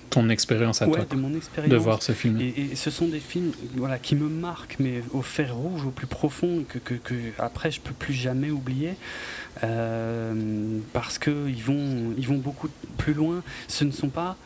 ton 0.10 0.30
expérience 0.30 0.82
à 0.82 0.86
toi, 0.86 1.06
de, 1.10 1.16
mon 1.16 1.36
expérience. 1.36 1.72
de 1.72 1.78
voir 1.78 2.02
ce 2.02 2.12
film. 2.12 2.40
Et, 2.42 2.76
ce 2.76 2.90
sont 2.90 3.08
des 3.08 3.20
films 3.20 3.52
voilà, 3.76 4.00
qui 4.00 4.16
me 4.16 4.28
marquent, 4.28 4.78
mais 4.80 5.04
au 5.12 5.22
fer 5.22 5.56
rouge, 5.56 5.86
au 5.86 5.92
plus 5.92 6.08
profond, 6.08 6.64
que, 6.68 6.80
que, 6.80 6.96
que 6.96 7.14
après 7.38 7.72
je 7.72 7.80
peux 7.80 7.94
plus 7.94 8.14
jamais 8.14 8.50
oublier. 8.50 8.94
parce 10.94 11.20
qu'ils 11.20 11.64
vont 11.64 12.14
ils 12.18 12.28
vont 12.28 12.38
beaucoup 12.38 12.70
plus 12.98 13.14
loin. 13.14 13.44
Ce 13.68 13.84
ne 13.84 13.92
sont 13.92 14.10
pas 14.10 14.38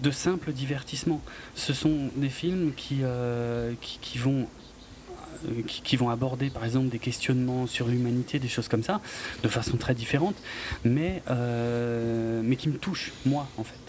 de 0.00 0.10
simples 0.10 0.52
divertissements. 0.52 1.22
Ce 1.54 1.72
sont 1.72 2.10
des 2.16 2.28
films 2.28 2.72
qui, 2.76 2.98
euh, 3.02 3.72
qui, 3.80 4.18
vont 4.18 4.46
euh, 5.48 5.62
qui, 5.66 5.96
vont 5.96 6.10
aborder 6.10 6.50
par 6.50 6.64
exemple 6.64 6.88
des 6.88 6.98
questionnements 6.98 7.66
sur 7.66 7.88
l'humanité, 7.88 8.38
des 8.38 8.48
choses 8.48 8.68
comme 8.68 8.82
ça, 8.82 9.00
de 9.42 9.48
façon 9.48 9.76
très 9.76 9.94
différente, 9.94 10.36
mais, 10.84 11.22
euh, 11.30 12.40
mais 12.44 12.56
qui 12.56 12.68
me 12.68 12.78
touchent, 12.78 13.12
moi, 13.24 13.48
en 13.58 13.64
fait. 13.64 13.86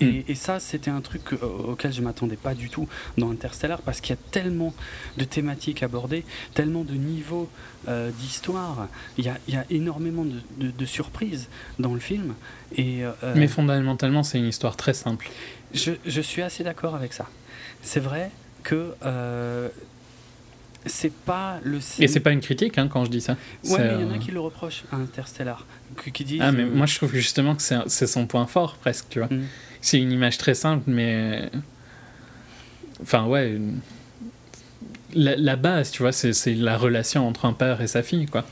Et, 0.00 0.34
ça, 0.34 0.60
c'était 0.60 0.90
un 0.90 1.00
truc 1.00 1.32
auquel 1.42 1.92
je 1.92 2.02
m'attendais 2.02 2.36
pas 2.36 2.54
du 2.54 2.70
tout 2.70 2.88
dans 3.16 3.30
Interstellar, 3.30 3.82
parce 3.82 4.00
qu'il 4.00 4.14
y 4.14 4.18
a 4.18 4.22
tellement 4.30 4.72
de 5.16 5.24
thématiques 5.24 5.82
abordées, 5.82 6.24
tellement 6.54 6.84
de 6.84 6.94
niveaux 6.94 7.48
euh, 7.88 8.10
d'histoire. 8.20 8.88
Il 9.16 9.24
y, 9.24 9.28
a, 9.28 9.64
énormément 9.70 10.24
de, 10.24 10.86
surprises 10.86 11.48
dans 11.78 11.94
le 11.94 12.00
film. 12.00 12.34
Et, 12.76 13.04
euh, 13.04 13.12
Mais 13.34 13.48
fondamentalement, 13.48 14.22
c'est 14.22 14.38
une 14.38 14.46
histoire 14.46 14.76
très 14.76 14.94
simple. 14.94 15.28
Je, 15.74 16.20
suis 16.20 16.42
assez 16.42 16.62
d'accord 16.62 16.94
avec 16.94 17.12
ça. 17.12 17.26
C'est 17.82 18.00
vrai 18.00 18.30
que 18.62 18.94
euh, 19.04 19.68
c'est 20.86 21.12
pas 21.12 21.60
le. 21.64 21.78
Et 21.98 22.08
c'est 22.08 22.20
pas 22.20 22.32
une 22.32 22.40
critique 22.40 22.78
hein, 22.78 22.88
quand 22.88 23.04
je 23.04 23.10
dis 23.10 23.20
ça. 23.20 23.36
Ouais, 23.64 23.78
mais 23.78 23.94
il 23.98 24.00
y 24.00 24.04
en 24.04 24.12
a 24.14 24.18
qui 24.18 24.30
le 24.30 24.40
reprochent 24.40 24.84
à 24.92 24.96
Interstellar, 24.96 25.66
qui 26.12 26.24
disent. 26.24 26.40
Ah, 26.42 26.52
mais 26.52 26.64
moi 26.64 26.86
je 26.86 26.96
trouve 26.96 27.12
justement 27.14 27.54
que 27.54 27.62
c'est 27.62 28.06
son 28.06 28.26
point 28.26 28.46
fort 28.46 28.76
presque, 28.76 29.06
tu 29.10 29.18
vois. 29.18 29.28
Mm 29.28 29.44
c'est 29.80 30.00
une 30.00 30.12
image 30.12 30.38
très 30.38 30.54
simple, 30.54 30.84
mais. 30.86 31.50
Enfin, 33.02 33.26
ouais. 33.26 33.58
La, 35.14 35.56
base, 35.56 35.90
tu 35.90 36.02
vois, 36.02 36.12
c'est 36.12 36.54
la 36.54 36.76
relation 36.76 37.26
entre 37.26 37.46
un 37.46 37.54
père 37.54 37.80
et 37.80 37.86
sa 37.86 38.02
fille, 38.02 38.26
quoi. 38.26 38.44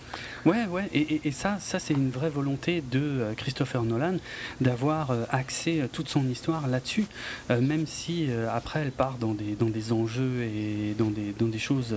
Ouais, 0.46 0.64
ouais, 0.66 0.88
et, 0.94 1.20
et, 1.24 1.32
ça, 1.32 1.58
ça 1.60 1.80
c'est 1.80 1.92
une 1.92 2.10
vraie 2.10 2.30
volonté 2.30 2.80
de 2.80 3.00
euh, 3.00 3.34
Christopher 3.34 3.82
Nolan 3.82 4.18
d'avoir 4.60 5.10
euh, 5.10 5.24
axé 5.30 5.80
euh, 5.80 5.88
toute 5.92 6.08
son 6.08 6.28
histoire 6.28 6.68
là-dessus, 6.68 7.06
même 7.50 7.86
si 7.86 8.28
après 8.52 8.80
elle 8.80 8.92
part 8.92 9.18
dans 9.18 9.34
des, 9.34 9.56
dans 9.56 9.68
des 9.68 9.92
enjeux 9.92 10.42
et 10.42 10.94
dans 10.96 11.10
des, 11.10 11.32
dans 11.38 11.46
des 11.46 11.58
choses 11.58 11.94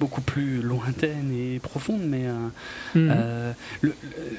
beaucoup 0.00 0.20
plus 0.20 0.60
lointaines 0.60 1.32
et 1.32 1.58
profondes, 1.58 2.02
mais 2.04 2.26
mhm. 2.94 3.54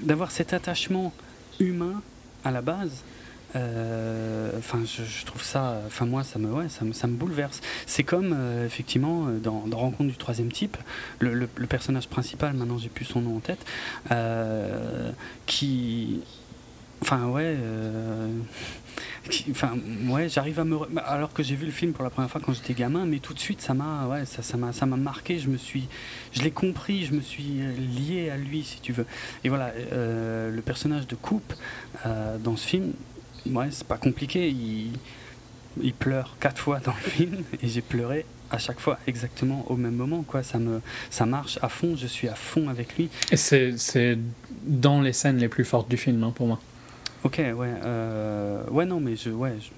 d'avoir 0.01 0.31
cet 0.31 0.53
attachement 0.53 1.13
humain 1.59 2.01
à 2.43 2.51
la 2.51 2.61
base, 2.61 3.03
enfin, 3.55 4.79
je, 4.85 5.25
trouve 5.25 5.43
ça, 5.43 5.81
enfin 5.87 6.05
moi, 6.05 6.23
ça 6.23 6.39
me, 6.39 6.51
ouais, 6.51 6.69
ça 6.69 6.85
me, 6.85 6.93
ça 6.93 7.07
me 7.07 7.13
bouleverse. 7.13 7.61
C'est 7.85 8.03
comme 8.03 8.35
euh, 8.37 8.65
effectivement 8.65 9.27
euh, 9.27 9.39
dans, 9.39 9.63
Rencontre 9.79 10.09
du 10.09 10.17
troisième 10.17 10.51
type, 10.51 10.77
le, 11.19 11.47
personnage 11.67 12.09
principal, 12.09 12.53
maintenant 12.53 12.77
j'ai 12.77 12.89
plus 12.89 13.05
son 13.05 13.21
nom 13.21 13.37
en 13.37 13.39
tête, 13.39 13.65
qui, 15.45 16.21
enfin 17.01 17.27
ouais, 17.27 17.57
ouais, 20.09 20.27
j'arrive 20.27 20.59
à 20.59 20.65
me, 20.65 20.77
alors 21.05 21.31
que 21.31 21.43
j'ai 21.43 21.55
vu 21.55 21.65
le 21.65 21.71
film 21.71 21.93
pour 21.93 22.03
la 22.03 22.09
première 22.09 22.29
fois 22.29 22.41
quand 22.43 22.53
j'étais 22.53 22.73
gamin, 22.73 23.05
mais 23.05 23.19
tout 23.19 23.33
de 23.33 23.39
suite 23.39 23.61
ça 23.61 23.73
m'a, 23.73 24.05
ouais, 24.07 24.25
ça, 24.25 24.41
ça 24.41 24.57
m'a, 24.57 24.73
ça 24.73 24.85
m'a 24.85 24.97
marqué. 24.97 25.39
Je 25.39 25.49
me 25.49 25.57
suis, 25.57 25.87
je 26.33 26.41
l'ai 26.41 26.51
compris, 26.51 27.05
je 27.05 27.13
me 27.13 27.21
suis 27.21 27.43
lié 27.43 28.29
à 28.29 28.37
lui, 28.37 28.63
si 28.63 28.81
tu 28.81 28.91
veux. 28.91 29.05
Et 29.43 29.49
voilà, 29.49 29.71
le 29.91 30.61
personnage 30.61 31.07
de 31.07 31.15
Coupe 31.15 31.53
dans 32.03 32.57
ce 32.57 32.67
film 32.67 32.91
ouais, 33.47 33.67
c'est 33.71 33.87
pas 33.87 33.97
compliqué. 33.97 34.49
Il, 34.49 34.91
il 35.81 35.93
pleure 35.93 36.35
quatre 36.39 36.59
fois 36.59 36.79
dans 36.79 36.93
le 36.93 37.09
film 37.09 37.43
et 37.61 37.67
j'ai 37.67 37.81
pleuré 37.81 38.25
à 38.51 38.57
chaque 38.57 38.79
fois 38.79 38.97
exactement 39.07 39.65
au 39.69 39.75
même 39.75 39.95
moment 39.95 40.23
quoi. 40.23 40.43
Ça 40.43 40.59
me 40.59 40.81
ça 41.09 41.25
marche 41.25 41.59
à 41.61 41.69
fond 41.69 41.95
je 41.95 42.07
suis 42.07 42.27
à 42.27 42.35
fond 42.35 42.67
avec 42.69 42.97
lui. 42.97 43.09
Et 43.31 43.37
c'est 43.37 44.17
dans 44.63 45.01
les 45.01 45.13
scènes 45.13 45.37
les 45.37 45.49
plus 45.49 45.65
fortes 45.65 45.89
du 45.89 45.97
film 45.97 46.23
hein, 46.23 46.33
pour 46.35 46.47
moi. 46.47 46.59
Ok 47.23 47.37
ouais 47.37 47.53
euh, 47.57 48.63
ouais 48.71 48.85
non 48.85 48.99
mais 48.99 49.15
je 49.15 49.29
ouais 49.29 49.55
je, 49.59 49.69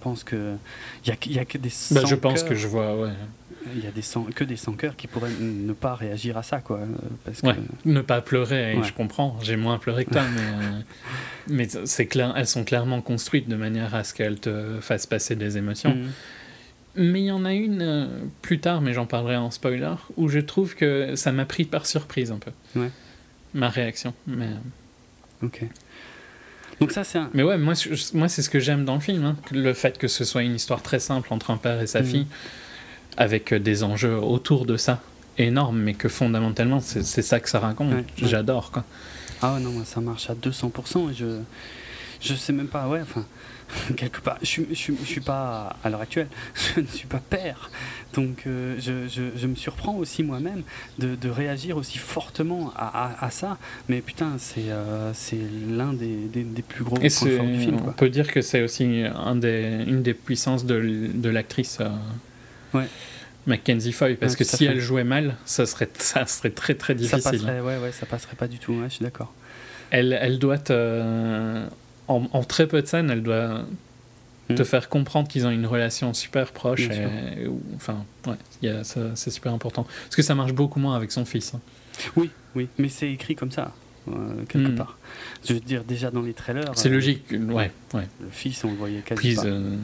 pense 0.00 0.24
que 0.24 0.56
il 1.04 1.08
y 1.08 1.12
a, 1.12 1.16
y 1.26 1.38
a, 1.40 1.44
que 1.44 1.58
des 1.58 1.72
bah, 1.90 2.02
je 2.06 2.14
pense 2.14 2.42
que 2.42 2.54
je 2.54 2.68
vois 2.68 2.96
ouais 2.96 3.10
il 3.74 3.84
y 3.84 3.86
a 3.86 3.90
des 3.90 4.02
sans, 4.02 4.22
que 4.24 4.44
des 4.44 4.56
sans-cœurs 4.56 4.96
qui 4.96 5.06
pourraient 5.06 5.30
ne 5.40 5.72
pas 5.72 5.94
réagir 5.94 6.36
à 6.36 6.42
ça, 6.42 6.60
quoi. 6.60 6.78
euh, 6.78 6.86
Parce 7.24 7.40
que, 7.40 7.46
Ouais, 7.48 7.56
ne 7.84 8.00
pas 8.00 8.20
pleurer, 8.20 8.76
Ouais. 8.76 8.84
je 8.84 8.92
comprends, 8.92 9.38
j'ai 9.42 9.56
moins 9.56 9.78
pleuré 9.78 10.04
que 10.04 10.10
toi, 10.12 10.22
mais, 10.34 10.40
euh, 10.66 10.80
mais 11.48 11.68
c'est 11.86 12.06
clair, 12.06 12.32
elles 12.36 12.46
sont 12.46 12.64
clairement 12.64 13.00
construites 13.02 13.48
de 13.48 13.56
manière 13.56 13.94
à 13.94 14.04
ce 14.04 14.14
qu'elles 14.14 14.40
te 14.40 14.78
fassent 14.80 15.06
passer 15.06 15.36
des 15.36 15.58
émotions. 15.58 15.94
Mhm. 15.94 16.10
Mais 16.98 17.20
il 17.20 17.26
y 17.26 17.30
en 17.32 17.44
a 17.44 17.52
une 17.52 17.82
euh, 17.82 18.06
plus 18.40 18.58
tard, 18.58 18.80
mais 18.80 18.92
j'en 18.94 19.04
parlerai 19.06 19.36
en 19.36 19.50
spoiler, 19.50 19.94
où 20.16 20.28
je 20.28 20.38
trouve 20.40 20.74
que 20.74 21.14
ça 21.14 21.30
m'a 21.32 21.44
pris 21.44 21.64
par 21.64 21.84
surprise 21.86 22.32
un 22.32 22.38
peu. 22.38 22.52
Ouais. 22.80 22.90
Ma 23.54 23.68
réaction. 23.68 24.14
Mais, 24.26 24.48
Ok. 25.42 25.64
Donc 26.80 26.92
ça, 26.92 27.04
c'est 27.04 27.18
un. 27.18 27.30
mais 27.32 27.42
ouais, 27.42 27.56
moi, 27.58 27.72
je- 27.74 27.94
moi 28.16 28.28
c'est 28.28 28.42
ce 28.42 28.50
que 28.50 28.58
j'aime 28.60 28.84
dans 28.84 28.94
le 28.94 29.00
film. 29.00 29.24
hein, 29.24 29.36
Le 29.52 29.72
fait 29.72 29.96
que 29.98 30.08
ce 30.08 30.24
soit 30.24 30.42
une 30.42 30.54
histoire 30.54 30.82
très 30.82 30.98
simple 30.98 31.32
entre 31.32 31.50
un 31.50 31.56
père 31.56 31.80
et 31.80 31.86
sa 31.86 32.00
Mhm. 32.00 32.06
fille, 32.06 32.26
avec 33.16 33.52
euh, 33.52 33.58
des 33.58 33.82
enjeux 33.82 34.16
autour 34.16 34.66
de 34.66 34.76
ça 34.76 35.00
énormes, 35.38 35.78
mais 35.78 35.94
que 35.94 36.08
fondamentalement, 36.08 36.80
c'est 36.80 37.02
ça 37.22 37.40
que 37.40 37.48
ça 37.50 37.58
raconte. 37.60 37.90
Ouais, 37.90 37.96
ouais. 37.96 38.04
J'adore, 38.28 38.70
quoi. 38.70 38.84
Ah 39.42 39.54
ouais, 39.54 39.60
non, 39.60 39.70
moi, 39.70 39.84
ça 39.84 40.00
marche 40.00 40.30
à 40.30 40.34
200% 40.34 41.10
et 41.10 41.14
je. 41.14 41.38
Je 42.18 42.32
sais 42.32 42.54
même 42.54 42.68
pas, 42.68 42.88
ouais, 42.88 43.02
enfin, 43.02 43.26
quelque 43.96 44.22
part. 44.22 44.38
Je, 44.42 44.62
je, 44.70 44.74
suis- 44.74 44.96
je 44.98 45.06
suis 45.06 45.20
pas, 45.20 45.76
à 45.84 45.90
l'heure 45.90 46.00
actuelle, 46.00 46.28
je 46.74 46.80
ne 46.80 46.86
suis 46.86 47.06
pas 47.06 47.18
père. 47.20 47.70
Donc, 48.14 48.44
euh, 48.46 48.74
je, 48.78 49.06
je, 49.06 49.22
je 49.36 49.46
me 49.46 49.54
surprends 49.54 49.96
aussi 49.96 50.22
moi-même 50.22 50.62
de, 50.98 51.14
de 51.14 51.28
réagir 51.28 51.76
aussi 51.76 51.98
fortement 51.98 52.72
à, 52.74 52.86
à, 53.20 53.26
à 53.26 53.30
ça. 53.30 53.58
Mais 53.90 54.00
putain, 54.00 54.36
c'est 54.38 54.70
euh, 54.70 55.12
c'est 55.12 55.38
l'un 55.68 55.92
des, 55.92 56.16
des, 56.32 56.42
des 56.44 56.62
plus 56.62 56.82
gros 56.84 56.96
Et 56.96 57.00
points 57.00 57.08
c'est- 57.10 57.36
forts 57.36 57.44
du 57.46 57.60
film, 57.60 57.76
on 57.76 57.82
quoi. 57.82 57.92
peut 57.92 58.08
dire 58.08 58.32
que 58.32 58.40
c'est 58.40 58.62
aussi 58.62 59.02
un 59.14 59.36
des, 59.36 59.84
une 59.86 60.02
des 60.02 60.14
puissances 60.14 60.64
de, 60.64 61.10
de 61.12 61.28
l'actrice 61.28 61.76
euh, 61.82 61.90
Ouais. 62.76 62.86
Mackenzie 63.46 63.92
Foy, 63.92 64.14
parce 64.16 64.32
Ouais, 64.32 64.38
que 64.38 64.44
si 64.44 64.56
fait. 64.58 64.64
elle 64.66 64.80
jouait 64.80 65.04
mal, 65.04 65.36
ça 65.44 65.66
serait, 65.66 65.88
ça 65.98 66.26
serait 66.26 66.50
très 66.50 66.74
très 66.74 66.94
Ça 66.94 66.98
difficile. 66.98 67.22
passerait, 67.22 67.60
ouais, 67.60 67.78
ouais, 67.78 67.92
ça 67.92 68.04
passerait 68.06 68.34
pas 68.36 68.48
du 68.48 68.58
tout, 68.58 68.72
ouais, 68.72 68.88
je 68.88 68.94
suis 68.94 69.04
d'accord. 69.04 69.32
Elle, 69.90 70.18
elle 70.20 70.38
doit 70.40 70.58
te- 70.58 71.64
en, 72.08 72.24
en 72.32 72.42
très 72.44 72.66
peu 72.66 72.82
de 72.82 72.86
scènes, 72.86 73.08
elle 73.10 73.22
doit 73.22 73.62
te 74.48 74.62
Mm. 74.62 74.64
faire 74.64 74.88
comprendre 74.88 75.28
qu'ils 75.28 75.46
ont 75.46 75.50
une 75.50 75.66
relation 75.66 76.12
super 76.14 76.50
proche. 76.52 76.88
Et- 76.88 77.48
enfin, 77.76 78.04
ouais, 78.26 78.82
ça- 78.84 79.14
c'est 79.14 79.30
super 79.30 79.52
important. 79.52 79.84
Parce 80.04 80.16
que 80.16 80.22
ça 80.22 80.34
marche 80.34 80.52
beaucoup 80.52 80.80
moins 80.80 80.96
avec 80.96 81.12
son 81.12 81.24
fils. 81.24 81.54
hein. 81.54 81.60
Oui, 82.16 82.30
oui, 82.56 82.68
mais 82.78 82.88
c'est 82.88 83.10
écrit 83.12 83.34
comme 83.36 83.50
ça, 83.52 83.72
euh, 84.08 84.12
quelque 84.48 84.72
Mm. 84.72 84.76
part. 84.76 84.98
Je 85.48 85.54
veux 85.54 85.60
dire, 85.60 85.84
déjà 85.84 86.10
dans 86.10 86.22
les 86.22 86.34
trailers. 86.34 86.72
C'est 86.74 86.88
euh, 86.88 86.92
logique. 86.92 87.24
Ouais, 87.30 87.70
ouais. 87.94 88.08
Le 88.20 88.28
fils, 88.30 88.62
on 88.64 88.70
le 88.72 88.76
voyait 88.76 89.00
quasi 89.02 89.20
Please. 89.20 89.36
pas. 89.36 89.46
euh, 89.46 89.76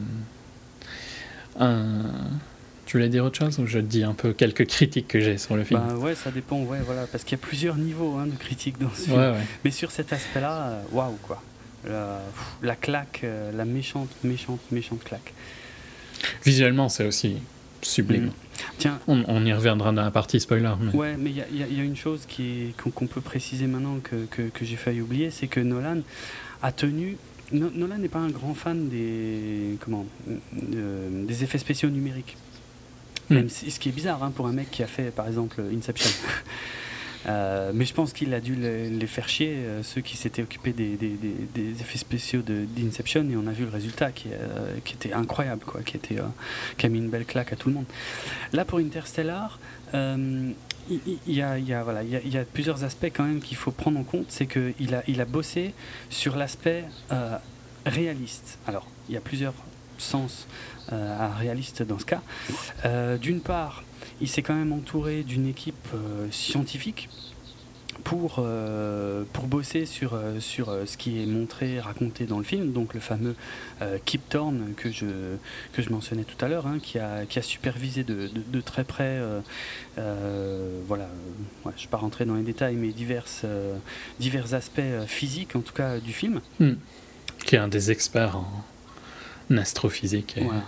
un- 1.61 2.31
Tu 2.93 2.99
voulais 2.99 3.09
dire 3.09 3.25
autre 3.25 3.39
chose 3.39 3.59
ou 3.59 3.67
je 3.67 3.79
te 3.79 3.85
dis 3.85 4.05
un 4.05 4.13
peu 4.13 4.35
quelques 4.35 4.67
critiques 4.67 5.09
que 5.09 5.19
j'ai 5.19 5.39
sur 5.39 5.57
le 5.57 5.65
film? 5.65 5.81
Bah 5.81 5.95
ouais, 5.95 6.15
ça 6.15 6.31
dépend, 6.31 6.61
ouais, 6.61 6.81
voilà, 6.85 7.07
parce 7.07 7.25
qu'il 7.25 7.39
y 7.39 7.41
a 7.41 7.43
plusieurs 7.43 7.77
niveaux 7.77 8.17
hein, 8.19 8.27
de 8.27 8.37
critique 8.37 8.79
dans 8.79 8.91
ce 8.91 9.05
film. 9.05 9.17
Ouais, 9.17 9.31
ouais. 9.31 9.47
Mais 9.65 9.71
sur 9.71 9.91
cet 9.91 10.13
aspect-là, 10.13 10.61
euh, 10.69 10.83
waouh, 10.93 11.17
quoi. 11.23 11.43
La, 11.87 12.77
claque, 12.77 13.21
euh, 13.25 13.51
la 13.53 13.65
méchante, 13.65 14.11
méchante, 14.25 14.61
méchante 14.71 15.03
claque. 15.05 15.33
Visuellement, 16.45 16.91
c'est 16.91 17.07
aussi 17.07 17.37
sublime. 17.81 18.27
Mm. 18.27 18.31
Tiens, 18.77 18.99
On, 19.09 19.25
on 19.27 19.43
y 19.47 19.55
reviendra 19.55 19.91
dans 19.93 20.03
la 20.03 20.11
partie 20.11 20.39
spoiler. 20.39 20.75
Mais... 20.79 20.93
ouais, 20.95 21.17
mais 21.17 21.31
il 21.31 21.37
y 21.39 21.63
a, 21.63 21.67
y 21.69 21.75
y 21.75 21.81
une 21.83 21.97
chose 21.97 22.27
qu'on 22.77 23.07
peut 23.07 23.23
préciser 23.23 23.69
maintenant 23.69 24.01
que, 24.03 24.27
que, 24.27 24.43
que 24.51 24.67
j'ai 24.67 24.77
failli 24.77 25.01
oublier, 25.01 25.31
c'est 25.31 25.47
que 25.47 25.61
Nolan 25.61 26.03
a 26.61 26.73
tenu. 26.73 27.17
No- 27.53 27.71
Nolan 27.75 27.97
n'est 27.97 28.09
pas 28.11 28.19
un 28.19 28.29
grand 28.29 28.53
fan 28.53 28.91
des 28.91 29.79
comment 29.81 30.05
euh, 30.75 31.25
des 31.27 31.43
effets 31.43 31.57
spéciaux 31.57 31.89
numériques. 31.89 32.37
Mm. 33.31 33.49
Si- 33.49 33.71
ce 33.71 33.81
qui 33.81 33.89
est 33.89 33.93
bizarre 33.93 34.23
hein, 34.23 34.33
pour 34.35 34.47
un 34.47 34.53
mec 34.53 34.71
qui 34.71 34.83
a 34.83 34.87
fait 34.87 35.11
par 35.11 35.27
exemple 35.27 35.63
Inception. 35.73 36.11
Euh, 37.27 37.71
mais 37.75 37.85
je 37.85 37.95
pense 37.95 38.13
qu'il 38.13 38.35
a 38.35 38.41
dû 38.41 38.55
les, 38.55 39.07
faire 39.07 39.29
chier, 39.29 39.55
euh, 39.55 39.83
ceux 39.83 40.01
qui 40.01 40.17
s'étaient 40.17 40.43
occupés 40.43 40.73
des, 40.73 40.99
effets 41.81 41.99
spéciaux 41.99 42.43
d'Inception, 42.43 43.29
et 43.31 43.37
on 43.37 43.47
a 43.47 43.53
vu 43.53 43.65
le 43.65 43.71
résultat 43.71 44.11
qui, 44.11 44.29
euh, 44.33 44.77
était 44.93 45.13
incroyable, 45.13 45.63
quoi, 45.65 45.83
qui, 45.83 45.99
a 46.19 46.89
mis 46.89 46.99
une 46.99 47.11
belle 47.11 47.25
claque 47.25 47.53
à 47.53 47.57
tout 47.57 47.69
le 47.69 47.77
monde. 47.77 47.87
Là, 48.53 48.65
pour 48.65 48.79
Interstellar, 48.79 49.59
il 49.95 50.55
y, 51.29 51.43
a, 51.43 52.45
plusieurs 52.53 52.83
aspects 52.85 53.13
quand 53.15 53.25
même 53.25 53.41
qu'il 53.41 53.57
faut 53.57 53.71
prendre 53.71 54.01
en 54.01 54.05
compte. 54.05 54.27
C'est 54.29 54.47
qu'il 54.47 55.21
a, 55.21 55.25
bossé 55.25 55.75
sur 56.11 56.37
l'aspect 56.37 56.85
réaliste. 57.87 58.59
Alors, 58.67 58.87
il 59.09 59.15
y 59.15 59.17
a 59.17 59.21
plusieurs 59.21 59.55
sens 59.99 60.49
euh, 60.93 61.19
à 61.21 61.29
réaliste 61.29 61.83
dans 61.83 61.99
ce 61.99 62.07
cas. 62.07 62.23
Euh, 62.85 63.19
D'une 63.19 63.41
part, 63.41 63.85
il 64.21 64.29
s'est 64.29 64.43
quand 64.43 64.55
même 64.55 64.73
entouré 64.73 65.23
d'une 65.23 65.47
équipe 65.47 65.89
euh, 65.95 66.27
scientifique 66.31 67.09
pour, 68.05 68.45
pour 69.33 69.47
bosser 69.47 69.87
sur, 69.87 70.19
sur 70.41 70.75
ce 70.87 70.97
qui 70.97 71.23
est 71.23 71.27
montré, 71.27 71.79
raconté 71.79 72.25
dans 72.27 72.39
le 72.39 72.43
film, 72.45 72.73
donc 72.73 72.95
le 72.95 73.01
fameux 73.01 73.37
Kip 74.07 74.29
Thorne 74.29 74.73
que 74.77 74.91
je, 74.91 75.37
que 75.73 75.83
je 75.83 75.91
mentionnais 75.91 76.25
tout 76.25 76.43
à 76.45 76.49
l'heure, 76.49 76.67
hein, 76.67 76.79
qui, 76.83 76.99
a, 76.99 77.27
qui 77.27 77.39
a 77.39 77.43
supervisé 77.43 78.03
de, 78.03 78.29
de- 78.29 78.61
très 78.61 78.83
près, 78.83 79.21
voilà, 79.97 81.09
je 81.65 81.69
ne 81.69 81.73
vais 81.75 81.87
pas 81.91 81.99
rentrer 81.99 82.25
dans 82.25 82.35
les 82.35 82.43
détails, 82.43 82.75
mais 82.75 82.89
divers, 82.89 83.27
divers 84.19 84.55
aspects 84.55 84.81
physiques 85.07 85.55
en 85.55 85.61
tout 85.61 85.75
cas 85.75 85.99
du 85.99 86.13
film. 86.13 86.41
Qui 87.45 87.55
est 87.55 87.59
un 87.59 87.69
des 87.69 87.91
experts 87.93 88.37
en 88.37 88.65
astrophysique 89.51 90.37
et 90.39 90.45
Voilà. 90.45 90.63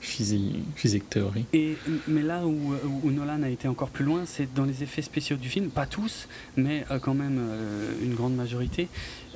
physique, 0.00 0.56
physique 0.74 1.08
théorie. 1.10 1.46
Et, 1.52 1.76
mais 2.08 2.22
là 2.22 2.44
où, 2.46 2.74
où 3.04 3.10
Nolan 3.10 3.42
a 3.42 3.48
été 3.48 3.68
encore 3.68 3.90
plus 3.90 4.04
loin, 4.04 4.22
c'est 4.26 4.52
dans 4.54 4.64
les 4.64 4.82
effets 4.82 5.02
spéciaux 5.02 5.36
du 5.36 5.48
film, 5.48 5.70
pas 5.70 5.86
tous, 5.86 6.28
mais 6.56 6.84
euh, 6.90 6.98
quand 6.98 7.14
même 7.14 7.38
euh, 7.40 7.92
une 8.02 8.14
grande 8.14 8.34
majorité. 8.34 8.88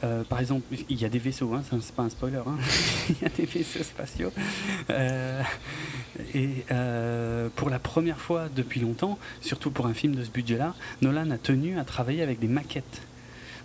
Euh, 0.05 0.25
par 0.25 0.41
exemple, 0.41 0.65
il 0.91 1.01
y 1.01 1.05
a 1.07 1.09
des 1.09 1.19
vaisseaux, 1.19 1.55
hein, 1.55 1.63
c'est 1.81 1.95
pas 1.95 2.03
un 2.03 2.11
spoiler, 2.11 2.43
hein. 2.47 2.59
il 3.09 3.17
y 3.23 3.25
a 3.25 3.29
des 3.31 3.47
vaisseaux 3.47 3.83
spatiaux. 3.83 4.31
Euh, 4.91 5.41
et 6.35 6.65
euh, 6.71 7.49
pour 7.57 7.71
la 7.71 7.79
première 7.79 8.19
fois 8.21 8.49
depuis 8.55 8.81
longtemps, 8.81 9.19
surtout 9.41 9.71
pour 9.71 9.87
un 9.87 9.95
film 9.95 10.15
de 10.15 10.25
ce 10.25 10.31
budget-là, 10.31 10.75
Nolan 11.01 11.31
a 11.31 11.39
tenu 11.39 11.79
à 11.79 11.85
travailler 11.85 12.23
avec 12.23 12.41
des 12.41 12.49
maquettes. 12.49 13.01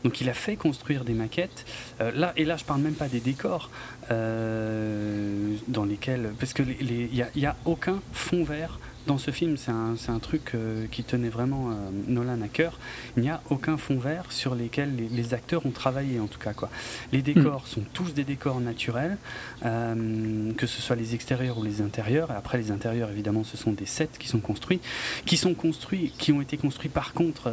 Donc 0.04 0.22
il 0.22 0.30
a 0.30 0.34
fait 0.34 0.56
construire 0.56 1.04
des 1.04 1.14
maquettes. 1.14 1.66
Euh, 2.00 2.12
là 2.14 2.34
et 2.38 2.46
là, 2.46 2.58
je 2.58 2.64
parle 2.64 2.82
même 2.82 2.94
pas 2.94 3.08
des 3.08 3.20
décors 3.20 3.70
euh, 4.12 5.56
dans 5.68 5.86
lesquels, 5.86 6.34
parce 6.40 6.54
que 6.54 6.64
il 6.64 7.10
n'y 7.14 7.22
a, 7.22 7.28
y 7.36 7.46
a 7.46 7.56
aucun 7.66 8.02
fond 8.14 8.44
vert 8.44 8.80
dans 9.08 9.18
ce 9.18 9.32
film. 9.32 9.58
C'est 9.58 9.72
un, 9.72 10.20
truc 10.20 10.52
euh, 10.54 10.86
qui 10.92 11.04
tenait 11.04 11.30
vraiment 11.30 11.72
euh, 11.72 11.74
Nolan 12.08 12.42
à 12.42 12.48
cœur. 12.48 12.78
Il 13.18 13.24
n'y 13.24 13.30
a 13.30 13.42
aucun 13.50 13.78
fond 13.78 13.98
vert 13.98 14.26
sur 14.30 14.56
lesquels 14.56 14.96
les, 14.96 15.08
les 15.08 15.34
acteurs 15.34 15.66
ont 15.66 15.72
travaillé 15.72 16.20
en 16.20 16.28
tout 16.28 16.40
cas 16.40 16.54
quoi. 16.54 16.70
Les 17.12 17.22
décors 17.22 17.68
sont 17.68 17.82
tous 17.94 18.14
des 18.14 18.24
décors 18.24 18.60
naturels, 18.60 19.18
euh, 19.66 20.54
que 20.54 20.68
ce 20.68 20.82
soit 20.82 20.96
les 20.96 21.16
extérieurs 21.16 21.58
ou 21.58 21.64
les 21.64 21.82
intérieurs. 21.82 22.32
Et 22.32 22.36
après 22.36 22.58
les 22.58 22.72
intérieurs 22.72 23.10
évidemment, 23.10 23.44
ce 23.44 23.58
sont 23.58 23.72
des 23.72 23.86
sets 23.86 24.10
qui 24.20 24.28
sont 24.28 24.40
construits, 24.40 24.80
qui 25.26 25.38
sont 25.38 25.54
construits, 25.54 26.14
qui 26.18 26.32
ont 26.32 26.42
été 26.42 26.58
construits 26.58 26.90
par 26.90 27.14
contre 27.14 27.52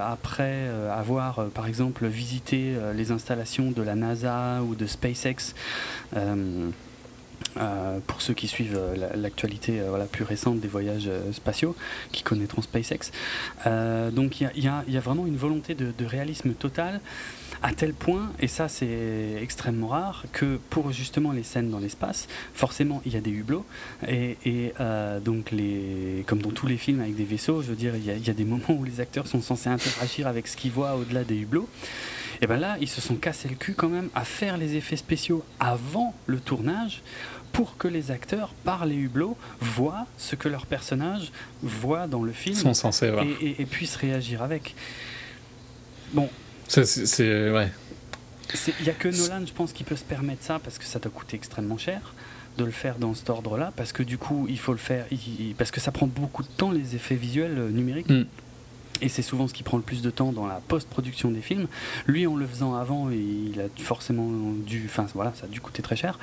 après 0.00 0.68
avoir 0.90 1.46
par 1.50 1.66
exemple 1.66 2.06
visité 2.06 2.74
les 2.94 3.12
installations 3.12 3.70
de 3.70 3.82
la 3.82 3.94
NASA 3.94 4.62
ou 4.62 4.74
de 4.74 4.86
SpaceX. 4.86 5.54
Euh, 7.58 7.98
pour 8.06 8.22
ceux 8.22 8.34
qui 8.34 8.48
suivent 8.48 8.76
euh, 8.78 8.96
la- 8.96 9.16
l'actualité 9.16 9.80
euh, 9.80 9.88
voilà, 9.88 10.04
plus 10.06 10.24
récente 10.24 10.60
des 10.60 10.68
voyages 10.68 11.10
spatiaux, 11.32 11.74
qui 12.12 12.22
connaîtront 12.22 12.62
SpaceX. 12.62 13.10
Donc 14.12 14.40
il 14.40 14.50
y 14.54 14.60
y 14.66 14.92
y 14.92 14.96
a 14.96 15.00
vraiment 15.00 15.26
une 15.26 15.36
volonté 15.36 15.74
de, 15.74 15.92
de 15.96 16.04
réalisme 16.04 16.52
total, 16.54 17.00
à 17.62 17.72
tel 17.72 17.92
point, 17.94 18.32
et 18.40 18.48
ça 18.48 18.68
c'est 18.68 19.34
extrêmement 19.40 19.88
rare, 19.88 20.24
que 20.32 20.58
pour 20.70 20.90
justement 20.92 21.30
les 21.32 21.44
scènes 21.44 21.70
dans 21.70 21.78
l'espace, 21.78 22.26
forcément 22.54 23.00
il 23.06 23.12
y 23.14 23.16
a 23.16 23.20
des 23.20 23.30
hublots, 23.30 23.64
et, 24.08 24.36
et, 24.44 24.72
euh, 24.80 25.20
donc 25.20 25.50
les, 25.52 26.24
comme 26.26 26.42
dans 26.42 26.50
tous 26.50 26.66
les 26.66 26.76
films 26.76 27.00
avec 27.00 27.14
des 27.14 27.24
vaisseaux, 27.24 27.62
je 27.62 27.68
veux 27.68 27.76
dire, 27.76 27.94
il 27.94 28.04
y, 28.04 28.10
a, 28.10 28.14
il 28.14 28.26
y 28.26 28.30
a 28.30 28.34
des 28.34 28.44
moments 28.44 28.64
où 28.70 28.84
les 28.84 28.98
acteurs 29.00 29.26
sont 29.28 29.40
censés 29.42 29.68
interagir 29.68 30.26
avec 30.26 30.48
ce 30.48 30.56
qu'ils 30.56 30.72
voient 30.72 30.96
au-delà 30.96 31.22
des 31.24 31.36
hublots. 31.36 31.68
Et 32.40 32.48
bien 32.48 32.56
là, 32.56 32.76
ils 32.80 32.88
se 32.88 33.00
sont 33.00 33.14
cassés 33.14 33.48
le 33.48 33.54
cul 33.54 33.74
quand 33.74 33.88
même 33.88 34.08
à 34.16 34.24
faire 34.24 34.56
les 34.56 34.74
effets 34.74 34.96
spéciaux 34.96 35.44
avant 35.60 36.12
le 36.26 36.40
tournage 36.40 37.02
pour 37.52 37.76
que 37.76 37.86
les 37.86 38.10
acteurs, 38.10 38.48
par 38.64 38.86
les 38.86 38.96
hublots, 38.96 39.36
voient 39.60 40.06
ce 40.18 40.34
que 40.34 40.48
leur 40.48 40.66
personnage 40.66 41.30
voit 41.62 42.08
dans 42.08 42.22
le 42.24 42.32
film 42.32 42.56
sont 42.56 42.74
censés 42.74 43.12
et, 43.40 43.46
et- 43.46 43.62
et 43.62 43.66
puissent 43.66 43.94
réagir 43.96 44.42
avec. 44.42 44.74
Bon, 46.12 46.28
c'est-. 46.68 47.50
Ouais. 47.50 47.70
il 48.80 48.84
n'y 48.84 48.90
a 48.90 48.94
que 48.94 49.08
Nolan, 49.08 49.44
je 49.46 49.52
pense, 49.52 49.72
qui 49.72 49.84
peut 49.84 49.96
se 49.96 50.04
permettre 50.04 50.42
ça 50.44 50.58
parce 50.58 50.78
que 50.78 50.84
ça 50.84 50.98
doit 50.98 51.10
coûter 51.12 51.36
extrêmement 51.36 51.78
cher 51.78 52.14
de 52.58 52.64
le 52.64 52.70
faire 52.70 52.96
dans 52.98 53.14
cet 53.14 53.30
ordre-là, 53.30 53.72
parce 53.76 53.92
que 53.92 54.02
du 54.02 54.18
coup, 54.18 54.46
il 54.48 54.58
faut 54.58 54.72
le 54.72 54.78
faire, 54.78 55.06
il- 55.10 55.54
parce 55.56 55.70
que 55.70 55.80
ça 55.80 55.90
prend 55.90 56.06
beaucoup 56.06 56.42
de 56.42 56.48
temps 56.48 56.70
les 56.70 56.94
effets 56.96 57.14
visuels 57.14 57.56
euh, 57.58 57.70
numériques. 57.70 58.10
Mm. 58.10 58.26
Et 59.00 59.08
c'est 59.08 59.22
souvent 59.22 59.48
ce 59.48 59.54
qui 59.54 59.62
prend 59.62 59.78
le 59.78 59.82
plus 59.82 60.02
de 60.02 60.10
temps 60.10 60.32
dans 60.32 60.46
la 60.46 60.60
post-production 60.68 61.30
des 61.30 61.40
films. 61.40 61.66
Lui, 62.06 62.26
en 62.26 62.36
le 62.36 62.46
faisant 62.46 62.74
avant, 62.74 63.10
il 63.10 63.58
a 63.58 63.82
forcément 63.82 64.28
dû, 64.66 64.82
enfin 64.84 65.06
voilà, 65.14 65.32
ça 65.34 65.46
a 65.46 65.48
dû 65.48 65.60
coûter 65.62 65.82
très 65.82 65.96
cher. 65.96 66.18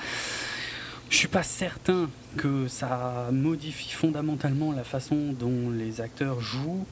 je 1.10 1.18
suis 1.18 1.28
pas 1.28 1.42
certain 1.44 2.08
que 2.38 2.68
ça 2.68 3.30
modifie 3.34 3.92
fondamentalement 3.92 4.72
la 4.72 4.84
façon 4.84 5.34
dont 5.38 5.72
les 5.72 6.00
acteurs 6.00 6.40
jouent. 6.42 6.86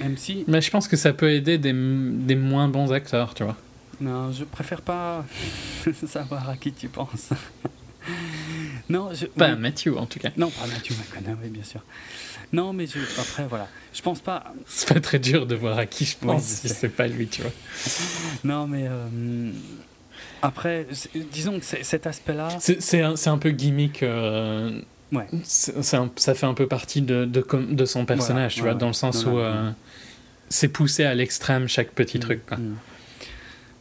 Même 0.00 0.16
si. 0.16 0.44
Mais 0.46 0.60
je 0.60 0.70
pense 0.70 0.88
que 0.88 0.96
ça 0.96 1.12
peut 1.12 1.30
aider 1.30 1.58
des, 1.58 1.72
des 1.72 2.36
moins 2.36 2.68
bons 2.68 2.92
acteurs, 2.92 3.34
tu 3.34 3.44
vois. 3.44 3.56
Non, 4.00 4.32
je 4.32 4.44
préfère 4.44 4.80
pas 4.80 5.24
savoir 6.06 6.48
à 6.48 6.56
qui 6.56 6.72
tu 6.72 6.88
penses. 6.88 7.30
non, 8.88 9.10
je... 9.12 9.26
Pas 9.26 9.56
Matthew 9.56 9.96
en 9.96 10.06
tout 10.06 10.20
cas. 10.20 10.30
Non, 10.36 10.50
pas 10.50 10.66
Matthew 10.66 10.92
McConaughey, 10.92 11.48
bien 11.48 11.64
sûr. 11.64 11.82
Non, 12.52 12.72
mais 12.72 12.86
je... 12.86 13.00
après, 13.20 13.46
voilà. 13.46 13.68
Je 13.92 14.00
pense 14.02 14.20
pas. 14.20 14.54
C'est 14.66 14.92
pas 14.92 15.00
très 15.00 15.18
dur 15.18 15.46
de 15.46 15.54
voir 15.54 15.78
à 15.78 15.86
qui 15.86 16.04
je 16.04 16.16
pense 16.16 16.44
si 16.44 16.68
c'est 16.68 16.88
pas 16.88 17.08
lui, 17.08 17.26
tu 17.26 17.42
vois. 17.42 17.50
non, 18.44 18.66
mais. 18.66 18.86
Euh... 18.88 19.50
Après, 20.40 20.86
disons 21.32 21.58
que 21.58 21.64
cet 21.64 22.06
aspect-là. 22.06 22.48
C'est 22.60 23.02
un, 23.02 23.14
un, 23.26 23.38
peu 23.38 23.50
gimmick. 23.50 24.04
Euh... 24.04 24.80
Ouais. 25.10 25.26
Un, 25.32 26.10
ça 26.16 26.34
fait 26.34 26.46
un 26.46 26.54
peu 26.54 26.68
partie 26.68 27.02
de, 27.02 27.24
de, 27.24 27.44
de 27.70 27.84
son 27.84 28.04
personnage, 28.04 28.54
tu 28.54 28.62
vois, 28.62 28.74
dans 28.74 28.88
le 28.88 28.92
sens 28.92 29.24
où 29.24 29.38
euh, 29.38 29.70
c'est 30.48 30.68
poussé 30.68 31.04
à 31.04 31.14
l'extrême 31.14 31.68
chaque 31.68 31.90
petit 31.90 32.18
mm, 32.18 32.20
truc. 32.20 32.46
Quoi. 32.46 32.56
Mm. 32.56 32.76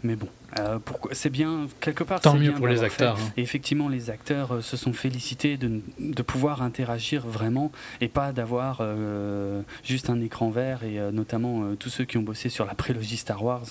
Mais 0.03 0.15
bon, 0.15 0.29
euh, 0.59 0.79
c'est 1.11 1.29
bien, 1.29 1.67
quelque 1.81 2.03
part. 2.03 2.21
Tant 2.21 2.35
mieux 2.35 2.53
pour 2.53 2.67
les 2.67 2.83
acteurs. 2.83 3.17
Hein. 3.19 3.31
Et 3.35 3.41
effectivement, 3.41 3.89
les 3.89 4.09
acteurs 4.09 4.55
euh, 4.55 4.61
se 4.61 4.77
sont 4.77 4.93
félicités 4.93 5.57
de, 5.57 5.81
de, 5.99 6.21
pouvoir 6.21 6.61
interagir 6.61 7.25
vraiment 7.25 7.71
et 7.99 8.07
pas 8.07 8.31
d'avoir 8.31 8.79
euh, 8.81 9.61
juste 9.83 10.09
un 10.09 10.21
écran 10.21 10.49
vert. 10.49 10.83
Et 10.83 10.99
notamment 11.11 11.75
tous 11.75 11.89
ceux 11.89 12.05
qui 12.05 12.17
ont 12.17 12.21
bossé 12.21 12.49
sur 12.49 12.65
la 12.65 12.75
prélogie 12.75 13.17
Star 13.17 13.43
Wars, 13.43 13.65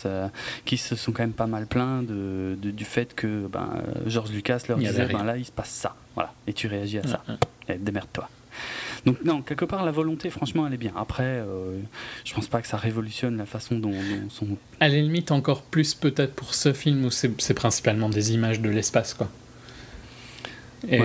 qui 0.65 0.77
se 0.77 0.97
sont 0.97 1.13
quand 1.13 1.23
même 1.23 1.33
pas 1.33 1.47
mal 1.47 1.67
plaints 1.67 2.03
de, 2.03 2.57
du 2.61 2.85
fait 2.85 3.15
que 3.15 3.47
ben, 3.47 3.83
George 4.07 4.31
Lucas 4.31 4.63
leur 4.69 4.79
disait 4.79 5.07
ben, 5.07 5.25
là, 5.25 5.37
il 5.37 5.45
se 5.45 5.53
passe 5.53 5.71
ça. 5.71 5.95
Voilà. 6.15 6.33
Et 6.47 6.53
tu 6.53 6.67
réagis 6.67 6.99
à 6.99 7.07
ça. 7.07 7.23
Démerde-toi. 7.79 8.29
Donc 9.07 9.25
non, 9.25 9.41
quelque 9.41 9.65
part 9.65 9.85
la 9.85 9.93
volonté, 9.93 10.31
franchement, 10.31 10.67
elle 10.67 10.75
est 10.75 10.79
bien. 10.79 10.93
Après, 10.97 11.23
euh, 11.25 11.79
je 12.25 12.35
pense 12.35 12.49
pas 12.49 12.61
que 12.61 12.69
ça 12.69 12.77
révolutionne 12.77 13.37
la 13.37 13.47
façon 13.47 13.77
dont, 13.79 13.91
dont 13.91 14.29
son. 14.29 14.47
À 14.81 14.89
la 14.89 14.97
limite, 14.97 15.31
encore 15.31 15.63
plus 15.63 15.95
peut-être 15.95 16.35
pour 16.35 16.55
ce 16.55 16.73
film 16.73 17.05
où 17.05 17.11
c'est 17.11 17.55
principalement 17.55 18.09
des 18.09 18.35
images 18.35 18.61
de 18.61 18.69
l'espace, 18.69 19.15
quoi. 19.15 19.29
Et 20.89 21.01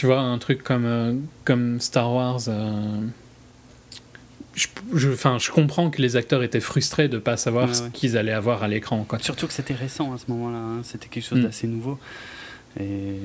tu 0.00 0.06
vois, 0.06 0.20
un 0.20 0.38
truc 0.38 0.62
comme, 0.62 0.86
euh, 0.86 1.14
comme 1.44 1.78
Star 1.78 2.10
Wars. 2.10 2.40
Euh, 2.48 3.02
je, 4.54 4.66
je, 4.94 5.10
je, 5.10 5.50
comprends 5.50 5.90
que 5.90 6.00
les 6.00 6.16
acteurs 6.16 6.42
étaient 6.42 6.60
frustrés 6.60 7.08
de 7.08 7.16
ne 7.16 7.20
pas 7.20 7.36
savoir 7.36 7.74
ce 7.74 7.82
qu'ils 7.90 8.16
allaient 8.16 8.32
avoir 8.32 8.62
à 8.62 8.68
l'écran. 8.68 9.06
Surtout 9.20 9.46
que 9.46 9.52
c'était 9.52 9.74
récent 9.74 10.14
à 10.14 10.18
ce 10.18 10.24
moment-là, 10.28 10.56
hein. 10.56 10.80
c'était 10.84 11.08
quelque 11.08 11.26
chose 11.26 11.40
mm. 11.40 11.42
d'assez 11.42 11.66
nouveau. 11.66 11.98
Et 12.80 13.16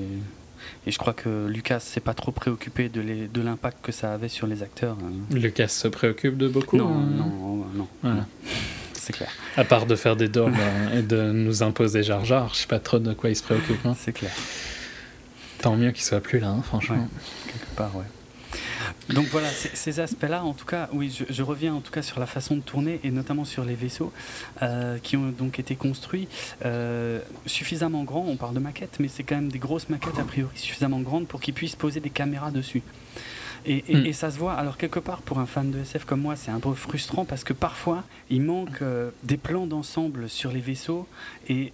et 0.87 0.91
je 0.91 0.97
crois 0.97 1.13
que 1.13 1.47
Lucas 1.47 1.79
s'est 1.79 1.99
pas 1.99 2.13
trop 2.13 2.31
préoccupé 2.31 2.89
de 2.89 3.41
l'impact 3.41 3.77
que 3.81 3.91
ça 3.91 4.13
avait 4.13 4.29
sur 4.29 4.47
les 4.47 4.63
acteurs. 4.63 4.97
Hein. 5.01 5.11
Lucas 5.35 5.67
se 5.67 5.87
préoccupe 5.87 6.37
de 6.37 6.47
beaucoup 6.47 6.77
Non, 6.77 6.87
hein. 6.89 7.09
non, 7.17 7.65
non. 7.73 7.87
Voilà. 8.01 8.25
C'est 8.93 9.13
clair. 9.13 9.29
À 9.55 9.63
part 9.63 9.85
de 9.85 9.95
faire 9.95 10.15
des 10.15 10.27
dômes 10.27 10.55
et 10.93 11.03
de 11.03 11.31
nous 11.31 11.61
imposer 11.61 12.01
Jar 12.01 12.25
Jar, 12.25 12.53
je 12.55 12.61
sais 12.61 12.67
pas 12.67 12.79
trop 12.79 12.97
de 12.97 13.13
quoi 13.13 13.29
il 13.29 13.35
se 13.35 13.43
préoccupe. 13.43 13.85
Hein. 13.85 13.95
C'est 13.95 14.13
clair. 14.13 14.31
Tant 15.61 15.75
mieux 15.75 15.91
qu'il 15.91 16.03
soit 16.03 16.21
plus 16.21 16.39
là, 16.39 16.55
franchement. 16.63 17.07
quelque 17.45 17.75
part, 17.75 17.95
ouais. 17.95 18.05
Donc 19.09 19.27
voilà, 19.27 19.49
ces 19.49 19.99
aspects-là, 19.99 20.43
en 20.43 20.53
tout 20.53 20.65
cas, 20.65 20.89
oui, 20.93 21.15
je, 21.29 21.43
reviens 21.43 21.73
en 21.73 21.81
tout 21.81 21.91
cas 21.91 22.01
sur 22.01 22.19
la 22.19 22.25
façon 22.25 22.55
de 22.55 22.61
tourner 22.61 22.99
et 23.03 23.11
notamment 23.11 23.45
sur 23.45 23.63
les 23.63 23.75
vaisseaux 23.75 24.11
euh, 24.61 24.97
qui 24.99 25.15
ont 25.17 25.29
donc 25.29 25.59
été 25.59 25.75
construits 25.75 26.27
euh, 26.65 27.19
suffisamment 27.45 28.03
grands. 28.03 28.25
On 28.27 28.35
parle 28.35 28.55
de 28.55 28.59
maquettes, 28.59 28.97
mais 28.99 29.07
c'est 29.07 29.23
quand 29.23 29.35
même 29.35 29.51
des 29.51 29.59
grosses 29.59 29.89
maquettes 29.89 30.19
a 30.19 30.23
priori 30.23 30.55
suffisamment 30.55 30.99
grandes 30.99 31.27
pour 31.27 31.39
qu'ils 31.39 31.53
puissent 31.53 31.75
poser 31.75 31.99
des 31.99 32.09
caméras 32.09 32.51
dessus. 32.51 32.81
Et, 33.67 33.83
hmm. 33.89 34.13
ça 34.13 34.29
se 34.29 34.37
voit. 34.37 34.53
Alors 34.53 34.77
quelque 34.77 34.99
part, 34.99 35.21
pour 35.21 35.39
un 35.39 35.47
fan 35.47 35.71
de 35.71 35.79
SF 35.79 36.05
comme 36.05 36.21
moi, 36.21 36.35
c'est 36.35 36.51
un 36.51 36.59
peu 36.59 36.73
frustrant 36.73 37.25
parce 37.25 37.43
que 37.43 37.53
parfois, 37.53 38.03
il 38.29 38.43
manque 38.43 38.81
euh, 38.81 39.09
des 39.23 39.37
plans 39.37 39.65
d'ensemble 39.65 40.29
sur 40.29 40.51
les 40.51 40.61
vaisseaux 40.61 41.07
et 41.49 41.73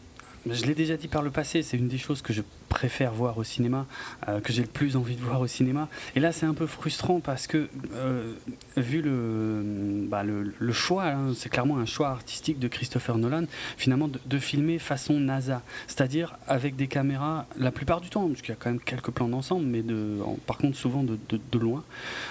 je 0.49 0.65
l'ai 0.65 0.73
déjà 0.73 0.97
dit 0.97 1.07
par 1.07 1.21
le 1.21 1.31
passé, 1.31 1.61
c'est 1.63 1.77
une 1.77 1.87
des 1.87 1.97
choses 1.97 2.21
que 2.21 2.33
je 2.33 2.41
préfère 2.71 3.11
voir 3.11 3.37
au 3.37 3.43
cinéma, 3.43 3.85
euh, 4.29 4.39
que 4.39 4.53
j'ai 4.53 4.61
le 4.61 4.67
plus 4.69 4.95
envie 4.95 5.15
de 5.15 5.21
voir 5.21 5.41
au 5.41 5.47
cinéma. 5.47 5.89
Et 6.15 6.21
là, 6.21 6.31
c'est 6.31 6.45
un 6.45 6.53
peu 6.53 6.65
frustrant 6.65 7.19
parce 7.19 7.45
que, 7.45 7.67
euh, 7.95 8.33
vu 8.77 9.01
le, 9.01 10.07
bah, 10.09 10.23
le, 10.23 10.73
choix, 10.73 11.07
hein, 11.07 11.33
c'est 11.35 11.49
clairement 11.49 11.77
un 11.77 11.85
choix 11.85 12.07
artistique 12.07 12.59
de 12.59 12.69
Christopher 12.69 13.17
Nolan, 13.17 13.43
finalement, 13.77 14.07
de, 14.07 14.39
filmer 14.39 14.79
façon 14.79 15.19
NASA. 15.19 15.61
C'est-à-dire 15.87 16.37
avec 16.47 16.77
des 16.77 16.87
caméras, 16.87 17.45
la 17.59 17.71
plupart 17.71 17.99
du 17.99 18.09
temps, 18.09 18.27
parce 18.29 18.41
qu'il 18.41 18.49
y 18.49 18.53
a 18.53 18.57
quand 18.57 18.69
même 18.69 18.79
quelques 18.79 19.11
plans 19.11 19.27
d'ensemble, 19.27 19.65
mais 19.65 19.81
de, 19.81 20.19
par 20.47 20.57
contre, 20.57 20.77
souvent 20.77 21.03
de, 21.03 21.19
de, 21.29 21.59
loin, 21.59 21.83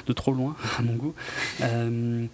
de 0.07 0.13
trop 0.15 0.33
loin, 0.33 0.57
à 0.79 0.83
mon 0.83 0.95
goût. 0.95 1.15
Euh, 1.61 2.25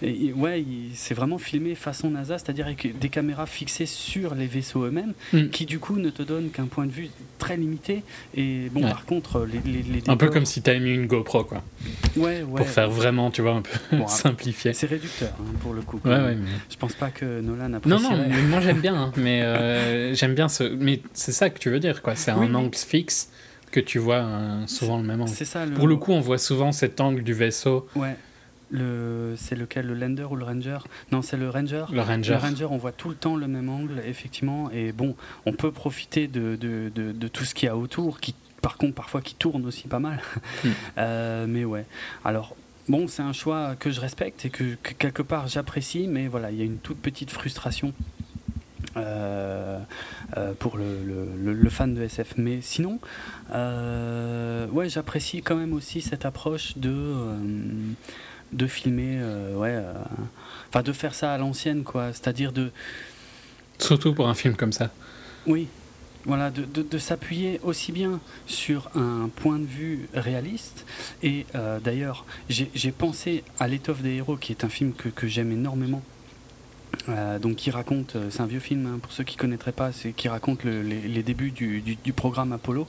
et, 0.00 0.32
ouais, 0.32 0.64
c'est 0.94 1.14
vraiment 1.14 1.38
filmé 1.38 1.74
façon 1.74 2.10
NASA, 2.10 2.38
c'est-à-dire 2.38 2.66
avec 2.66 2.96
des 2.98 3.08
caméras 3.08 3.46
fixées 3.46 3.86
sur 3.86 4.36
les 4.36 4.46
vaisseaux 4.46 4.84
eux-mêmes, 4.84 5.14
mm. 5.32 5.48
qui 5.48 5.66
du 5.66 5.80
coup 5.80 5.98
ne 5.98 6.10
te 6.10 6.22
donnent 6.22 6.50
qu'un 6.50 6.66
point 6.66 6.86
de 6.86 6.92
vue 6.92 7.10
très 7.38 7.47
limité. 7.56 8.02
Et 8.34 8.68
bon, 8.70 8.82
par 8.82 9.04
contre, 9.04 9.46
les, 9.46 9.60
les, 9.82 10.02
Un 10.08 10.16
peu 10.16 10.28
comme 10.28 10.44
si 10.44 10.62
tu 10.62 10.70
avais 10.70 10.80
mis 10.80 10.94
une 10.94 11.06
GoPro, 11.06 11.44
quoi. 11.44 11.62
Ouais, 12.16 12.42
ouais. 12.42 12.56
Pour 12.56 12.68
faire 12.68 12.90
vraiment, 12.90 13.30
tu 13.30 13.42
vois, 13.42 13.52
un 13.52 13.62
peu 13.62 13.96
simplifié. 14.06 14.72
C'est 14.72 14.86
réducteur, 14.86 15.32
hein, 15.40 15.54
pour 15.60 15.74
le 15.74 15.82
coup. 15.82 16.00
Ouais, 16.04 16.10
ouais, 16.12 16.34
mais... 16.34 16.48
Je 16.70 16.76
pense 16.76 16.94
pas 16.94 17.10
que 17.10 17.40
Nolan 17.40 17.74
apprécie. 17.74 18.02
Non, 18.02 18.10
non, 18.10 18.28
moi 18.48 18.60
j'aime 18.60 18.80
bien, 18.80 18.94
hein, 18.94 19.12
mais 19.16 19.42
euh, 19.42 20.14
j'aime 20.14 20.34
bien 20.34 20.48
ce. 20.48 20.64
Mais 20.64 21.02
c'est 21.12 21.32
ça 21.32 21.50
que 21.50 21.58
tu 21.58 21.70
veux 21.70 21.80
dire, 21.80 22.02
quoi. 22.02 22.14
C'est 22.16 22.30
un 22.30 22.54
angle 22.54 22.74
fixe 22.74 23.30
que 23.70 23.80
tu 23.80 23.98
vois 23.98 24.20
hein, 24.20 24.66
souvent 24.66 24.98
le 24.98 25.04
même 25.04 25.20
angle. 25.20 25.30
C'est 25.30 25.44
ça. 25.44 25.66
Le... 25.66 25.74
Pour 25.74 25.88
le 25.88 25.96
coup, 25.96 26.12
on 26.12 26.20
voit 26.20 26.38
souvent 26.38 26.72
cet 26.72 27.00
angle 27.00 27.22
du 27.22 27.34
vaisseau. 27.34 27.86
Ouais. 27.94 28.16
Le, 28.70 29.34
c'est 29.36 29.56
lequel, 29.56 29.86
le 29.86 29.94
Lander 29.94 30.24
ou 30.24 30.36
le 30.36 30.44
Ranger? 30.44 30.78
Non, 31.10 31.22
c'est 31.22 31.36
le 31.36 31.48
Ranger. 31.48 31.86
Le 31.90 32.02
Ranger. 32.02 32.32
Le 32.32 32.38
Ranger, 32.38 32.66
on 32.70 32.76
voit 32.76 32.92
tout 32.92 33.08
le 33.08 33.14
temps 33.14 33.36
le 33.36 33.48
même 33.48 33.68
angle, 33.68 34.02
effectivement. 34.06 34.70
Et 34.70 34.92
bon, 34.92 35.16
on 35.46 35.52
peut 35.52 35.72
profiter 35.72 36.28
de, 36.28 36.56
de, 36.56 36.90
de, 36.94 37.28
tout 37.28 37.44
ce 37.44 37.54
qu'il 37.54 37.66
y 37.66 37.70
a 37.70 37.76
autour, 37.76 38.20
qui, 38.20 38.34
par 38.60 38.76
contre, 38.76 38.94
parfois, 38.94 39.22
qui 39.22 39.34
tourne 39.34 39.64
aussi 39.64 39.88
pas 39.88 40.00
mal. 40.00 40.20
Hmm. 40.64 40.68
Euh, 40.98 41.46
mais 41.48 41.64
ouais. 41.64 41.86
Alors, 42.24 42.56
bon, 42.88 43.06
c'est 43.08 43.22
un 43.22 43.32
choix 43.32 43.76
que 43.76 43.90
je 43.90 44.00
respecte 44.00 44.44
et 44.44 44.50
que, 44.50 44.74
quelque 44.74 45.22
part 45.22 45.46
j'apprécie, 45.46 46.08
mais 46.08 46.26
voilà, 46.26 46.50
il 46.50 46.58
y 46.58 46.62
a 46.62 46.64
une 46.64 46.78
toute 46.78 46.98
petite 46.98 47.30
frustration. 47.30 47.92
Euh, 48.96 49.78
euh, 50.36 50.54
pour 50.58 50.76
le, 50.76 51.04
le, 51.04 51.52
le, 51.52 51.70
fan 51.70 51.94
de 51.94 52.02
SF. 52.02 52.34
Mais 52.36 52.60
sinon, 52.62 52.98
ouais, 53.52 54.88
j'apprécie 54.88 55.42
quand 55.42 55.54
même 55.56 55.72
aussi 55.72 56.00
cette 56.00 56.24
approche 56.24 56.76
de 56.78 57.14
de 58.52 58.66
filmer, 58.66 59.18
euh, 59.20 59.54
ouais, 59.54 59.72
euh, 59.72 59.92
enfin 60.68 60.82
de 60.82 60.92
faire 60.92 61.14
ça 61.14 61.32
à 61.32 61.38
l'ancienne, 61.38 61.84
quoi. 61.84 62.12
C'est-à-dire 62.12 62.52
de. 62.52 62.70
Surtout 63.78 64.14
pour 64.14 64.28
un 64.28 64.34
film 64.34 64.56
comme 64.56 64.72
ça. 64.72 64.90
Oui, 65.46 65.68
voilà, 66.24 66.50
de, 66.50 66.64
de, 66.64 66.98
s'appuyer 66.98 67.60
aussi 67.62 67.92
bien 67.92 68.20
sur 68.46 68.90
un 68.94 69.30
point 69.34 69.58
de 69.58 69.64
vue 69.64 70.08
réaliste. 70.14 70.84
Et 71.22 71.46
euh, 71.54 71.78
d'ailleurs, 71.80 72.26
j'ai 72.48 72.92
pensé 72.92 73.44
à 73.58 73.68
L'étoffe 73.68 74.02
des 74.02 74.16
héros, 74.16 74.36
qui 74.36 74.52
est 74.52 74.64
un 74.64 74.68
film 74.68 74.92
que, 74.92 75.08
que 75.08 75.26
j'aime 75.26 75.52
énormément. 75.52 76.02
Donc 77.40 77.56
qui 77.56 77.70
raconte, 77.70 78.16
c'est 78.30 78.40
un 78.40 78.46
vieux 78.46 78.60
film 78.60 78.86
hein, 78.86 78.98
pour 79.00 79.12
ceux 79.12 79.24
qui 79.24 79.36
ne 79.36 79.40
connaîtraient 79.40 79.72
pas, 79.72 79.90
qui 80.16 80.28
raconte 80.28 80.64
les, 80.64 81.22
débuts 81.22 81.50
du, 81.50 82.12
programme 82.12 82.52
Apollo. 82.52 82.86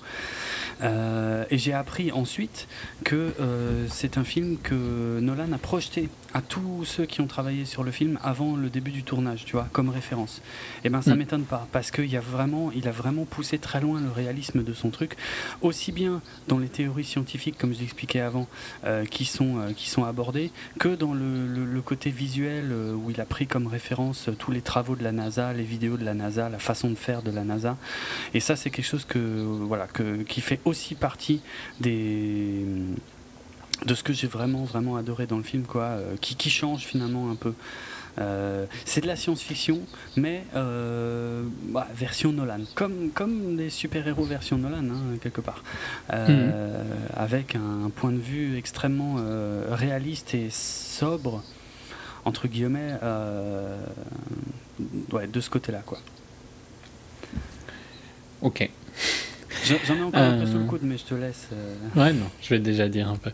Euh, 0.81 1.45
et 1.49 1.57
j'ai 1.57 1.73
appris 1.73 2.11
ensuite 2.11 2.67
que 3.03 3.33
euh, 3.39 3.85
c'est 3.89 4.17
un 4.17 4.23
film 4.23 4.57
que 4.61 5.19
Nolan 5.19 5.51
a 5.53 5.57
projeté 5.57 6.09
à 6.33 6.41
tous 6.41 6.85
ceux 6.85 7.05
qui 7.05 7.21
ont 7.21 7.27
travaillé 7.27 7.65
sur 7.65 7.83
le 7.83 7.91
film 7.91 8.19
avant 8.23 8.55
le 8.55 8.69
début 8.69 8.91
du 8.91 9.03
tournage, 9.03 9.45
tu 9.45 9.53
vois, 9.53 9.67
comme 9.71 9.89
référence. 9.89 10.41
Et 10.77 10.81
eh 10.85 10.89
ben 10.89 11.01
ça 11.01 11.15
mm. 11.15 11.17
m'étonne 11.17 11.43
pas 11.43 11.67
parce 11.71 11.91
qu'il 11.91 12.15
a 12.15 12.19
vraiment, 12.19 12.71
il 12.71 12.87
a 12.87 12.91
vraiment 12.91 13.25
poussé 13.25 13.57
très 13.57 13.81
loin 13.81 13.99
le 14.01 14.11
réalisme 14.11 14.63
de 14.63 14.73
son 14.73 14.89
truc, 14.89 15.15
aussi 15.61 15.91
bien 15.91 16.21
dans 16.47 16.57
les 16.57 16.67
théories 16.67 17.03
scientifiques, 17.03 17.57
comme 17.57 17.73
je 17.73 17.79
l'expliquais 17.79 18.19
avant, 18.19 18.47
euh, 18.85 19.05
qui 19.05 19.25
sont 19.25 19.73
qui 19.75 19.89
sont 19.89 20.03
abordées, 20.03 20.51
que 20.79 20.95
dans 20.95 21.13
le, 21.13 21.47
le 21.47 21.81
côté 21.81 22.09
visuel 22.09 22.71
où 22.73 23.09
il 23.09 23.19
a 23.21 23.25
pris 23.25 23.47
comme 23.47 23.67
référence 23.67 24.29
tous 24.37 24.51
les 24.51 24.61
travaux 24.61 24.95
de 24.95 25.03
la 25.03 25.11
NASA, 25.11 25.53
les 25.53 25.63
vidéos 25.63 25.97
de 25.97 26.05
la 26.05 26.13
NASA, 26.13 26.49
la 26.49 26.59
façon 26.59 26.89
de 26.89 26.95
faire 26.95 27.21
de 27.21 27.31
la 27.31 27.43
NASA. 27.43 27.77
Et 28.33 28.39
ça, 28.39 28.55
c'est 28.55 28.69
quelque 28.69 28.85
chose 28.85 29.05
que 29.05 29.19
voilà 29.19 29.87
que 29.87 30.23
qui 30.23 30.41
fait 30.41 30.59
aussi 30.65 30.95
partie 30.95 31.41
des 31.79 32.65
de 33.85 33.95
ce 33.95 34.03
que 34.03 34.13
j'ai 34.13 34.27
vraiment 34.27 34.63
vraiment 34.63 34.95
adoré 34.95 35.25
dans 35.25 35.37
le 35.37 35.43
film 35.43 35.63
quoi 35.63 35.83
euh, 35.83 36.15
qui, 36.19 36.35
qui, 36.35 36.49
change 36.49 36.81
finalement 36.81 37.31
un 37.31 37.35
peu. 37.35 37.53
Euh, 38.19 38.65
c'est 38.85 39.01
de 39.01 39.07
la 39.07 39.15
science-fiction 39.15 39.79
mais 40.17 40.43
euh, 40.55 41.43
bah, 41.69 41.87
version 41.93 42.31
Nolan. 42.31 42.61
Comme 42.75 43.11
comme 43.11 43.55
des 43.55 43.69
super-héros 43.69 44.23
version 44.23 44.57
Nolan 44.57 44.89
hein, 44.89 45.17
quelque 45.21 45.41
part. 45.41 45.63
Mhm. 46.11 46.51
avec 47.15 47.55
un, 47.55 47.89
point 47.95 48.11
de 48.11 48.17
vue 48.17 48.57
extrêmement 48.57 49.17
réaliste 49.69 50.33
et 50.33 50.49
sobre 50.51 51.43
entre 52.25 52.47
guillemets 52.47 52.93
ouais, 55.11 55.27
de 55.27 55.39
ce 55.39 55.49
côté 55.49 55.71
là 55.71 55.81
quoi. 55.85 55.99
Ok 58.41 58.69
J'en 59.65 59.95
ai 59.95 60.01
encore 60.01 60.21
un 60.21 60.39
peu 60.39 60.45
sous 60.45 60.57
le 60.57 60.65
coude, 60.65 60.81
mais 60.83 60.97
je 60.97 61.03
te 61.03 61.15
laisse. 61.15 61.47
Ouais, 61.95 62.13
non, 62.13 62.29
je 62.41 62.49
vais 62.49 62.59
déjà 62.59 62.87
dire 62.87 63.09
un 63.09 63.17
peu. 63.17 63.31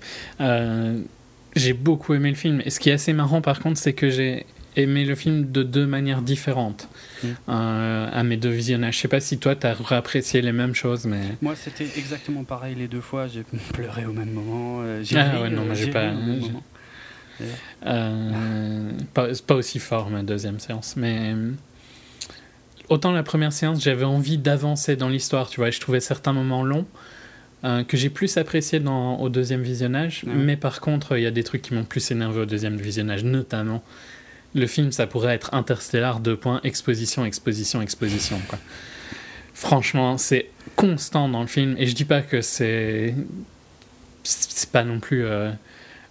j'ai 1.55 1.73
beaucoup 1.73 2.13
aimé 2.13 2.29
le 2.29 2.35
film. 2.35 2.61
Et 2.65 2.69
ce 2.69 2.79
qui 2.79 2.89
est 2.89 2.93
assez 2.93 3.13
marrant, 3.13 3.41
par 3.41 3.59
contre, 3.59 3.77
c'est 3.77 3.93
que 3.93 4.09
j'ai 4.09 4.45
aimé 4.75 5.05
le 5.05 5.15
film 5.15 5.51
de 5.51 5.63
deux 5.63 5.85
manières 5.85 6.21
différentes 6.21 6.87
mm. 7.23 7.27
euh, 7.49 8.09
à 8.11 8.23
mes 8.23 8.37
deux 8.37 8.49
visionnages. 8.49 8.95
Je 8.95 9.01
sais 9.01 9.07
pas 9.07 9.19
si 9.19 9.37
toi, 9.37 9.55
tu 9.55 9.67
as 9.67 9.75
apprécié 9.91 10.41
les 10.41 10.51
mêmes 10.51 10.75
choses, 10.75 11.05
mais... 11.05 11.21
Moi, 11.41 11.55
c'était 11.55 11.87
exactement 11.97 12.43
pareil 12.43 12.75
les 12.75 12.87
deux 12.87 13.01
fois. 13.01 13.27
J'ai 13.27 13.43
pleuré 13.73 14.05
au 14.05 14.13
même 14.13 14.31
moment. 14.31 14.81
Euh, 14.83 15.03
ah 15.15 15.41
ouais, 15.41 15.49
non, 15.49 15.65
moi, 15.65 15.75
j'ai 15.75 15.89
pas... 15.89 16.11
Euh, 17.85 18.91
pas, 19.13 19.27
pas, 19.45 19.55
aussi 19.55 19.79
fort 19.79 20.09
ma 20.09 20.23
deuxième 20.23 20.59
séance, 20.59 20.95
mais 20.95 21.33
autant 22.89 23.11
la 23.11 23.23
première 23.23 23.53
séance, 23.53 23.83
j'avais 23.83 24.05
envie 24.05 24.37
d'avancer 24.37 24.95
dans 24.95 25.09
l'histoire, 25.09 25.49
tu 25.49 25.59
vois, 25.59 25.71
je 25.71 25.79
trouvais 25.79 25.99
certains 25.99 26.33
moments 26.33 26.63
longs 26.63 26.85
que 27.87 27.97
j'ai 27.97 28.11
plus 28.11 28.37
apprécié 28.37 28.79
dans, 28.79 29.17
au 29.17 29.27
deuxième 29.27 29.63
visionnage, 29.63 30.23
mais 30.27 30.55
par 30.55 30.81
contre, 30.81 31.17
il 31.17 31.23
y 31.23 31.25
a 31.25 31.31
des 31.31 31.43
trucs 31.43 31.63
qui 31.63 31.73
m'ont 31.73 31.83
plus 31.83 32.11
énervé 32.11 32.41
au 32.41 32.45
deuxième 32.45 32.77
visionnage, 32.77 33.23
notamment 33.23 33.83
le 34.55 34.67
film, 34.67 34.91
ça 34.91 35.05
pourrait 35.05 35.35
être 35.35 35.53
Interstellar, 35.53 36.21
deux 36.21 36.37
points, 36.37 36.61
exposition, 36.63 37.25
exposition, 37.25 37.81
exposition. 37.81 38.39
Quoi. 38.47 38.57
Franchement, 39.53 40.17
c'est 40.17 40.47
constant 40.75 41.29
dans 41.29 41.41
le 41.41 41.47
film. 41.47 41.75
Et 41.77 41.85
je 41.85 41.93
dis 41.93 42.05
pas 42.05 42.21
que 42.21 42.41
c'est. 42.41 43.13
C'est 44.23 44.71
pas 44.71 44.83
non 44.83 44.99
plus 44.99 45.23
euh, 45.23 45.51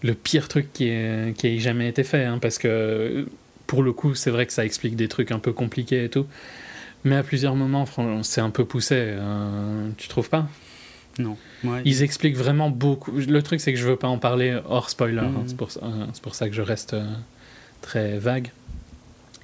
le 0.02 0.14
pire 0.14 0.46
truc 0.46 0.72
qui, 0.72 0.88
est, 0.88 1.36
qui 1.36 1.48
ait 1.48 1.58
jamais 1.58 1.88
été 1.88 2.04
fait, 2.04 2.24
hein, 2.24 2.38
parce 2.40 2.58
que 2.58 3.26
pour 3.66 3.82
le 3.82 3.92
coup, 3.92 4.14
c'est 4.14 4.30
vrai 4.30 4.46
que 4.46 4.52
ça 4.52 4.64
explique 4.64 4.94
des 4.94 5.08
trucs 5.08 5.32
un 5.32 5.40
peu 5.40 5.52
compliqués 5.52 6.04
et 6.04 6.08
tout. 6.10 6.26
Mais 7.04 7.16
à 7.16 7.22
plusieurs 7.22 7.54
moments, 7.54 7.84
c'est 8.22 8.40
un 8.40 8.50
peu 8.50 8.64
poussé. 8.64 9.16
Hein. 9.20 9.90
tu 9.96 10.08
trouves 10.08 10.30
pas? 10.30 10.48
Non. 11.18 11.36
Ils 11.84 12.02
expliquent 12.02 12.36
vraiment 12.36 12.70
beaucoup. 12.70 13.12
Le 13.12 13.42
truc, 13.42 13.60
c'est 13.60 13.72
que 13.72 13.78
je 13.78 13.86
veux 13.86 13.96
pas 13.96 14.08
en 14.08 14.18
parler 14.18 14.58
hors 14.68 14.90
spoiler. 14.90 15.18
Hein. 15.18 15.28
Mm. 15.28 15.42
c'est 15.46 15.56
pour, 15.56 15.68
pour, 16.22 16.34
ça 16.34 16.48
que 16.48 16.54
je 16.54 16.62
reste. 16.62 16.94
Euh, 16.94 17.04
très 17.84 18.18
vague. 18.18 18.50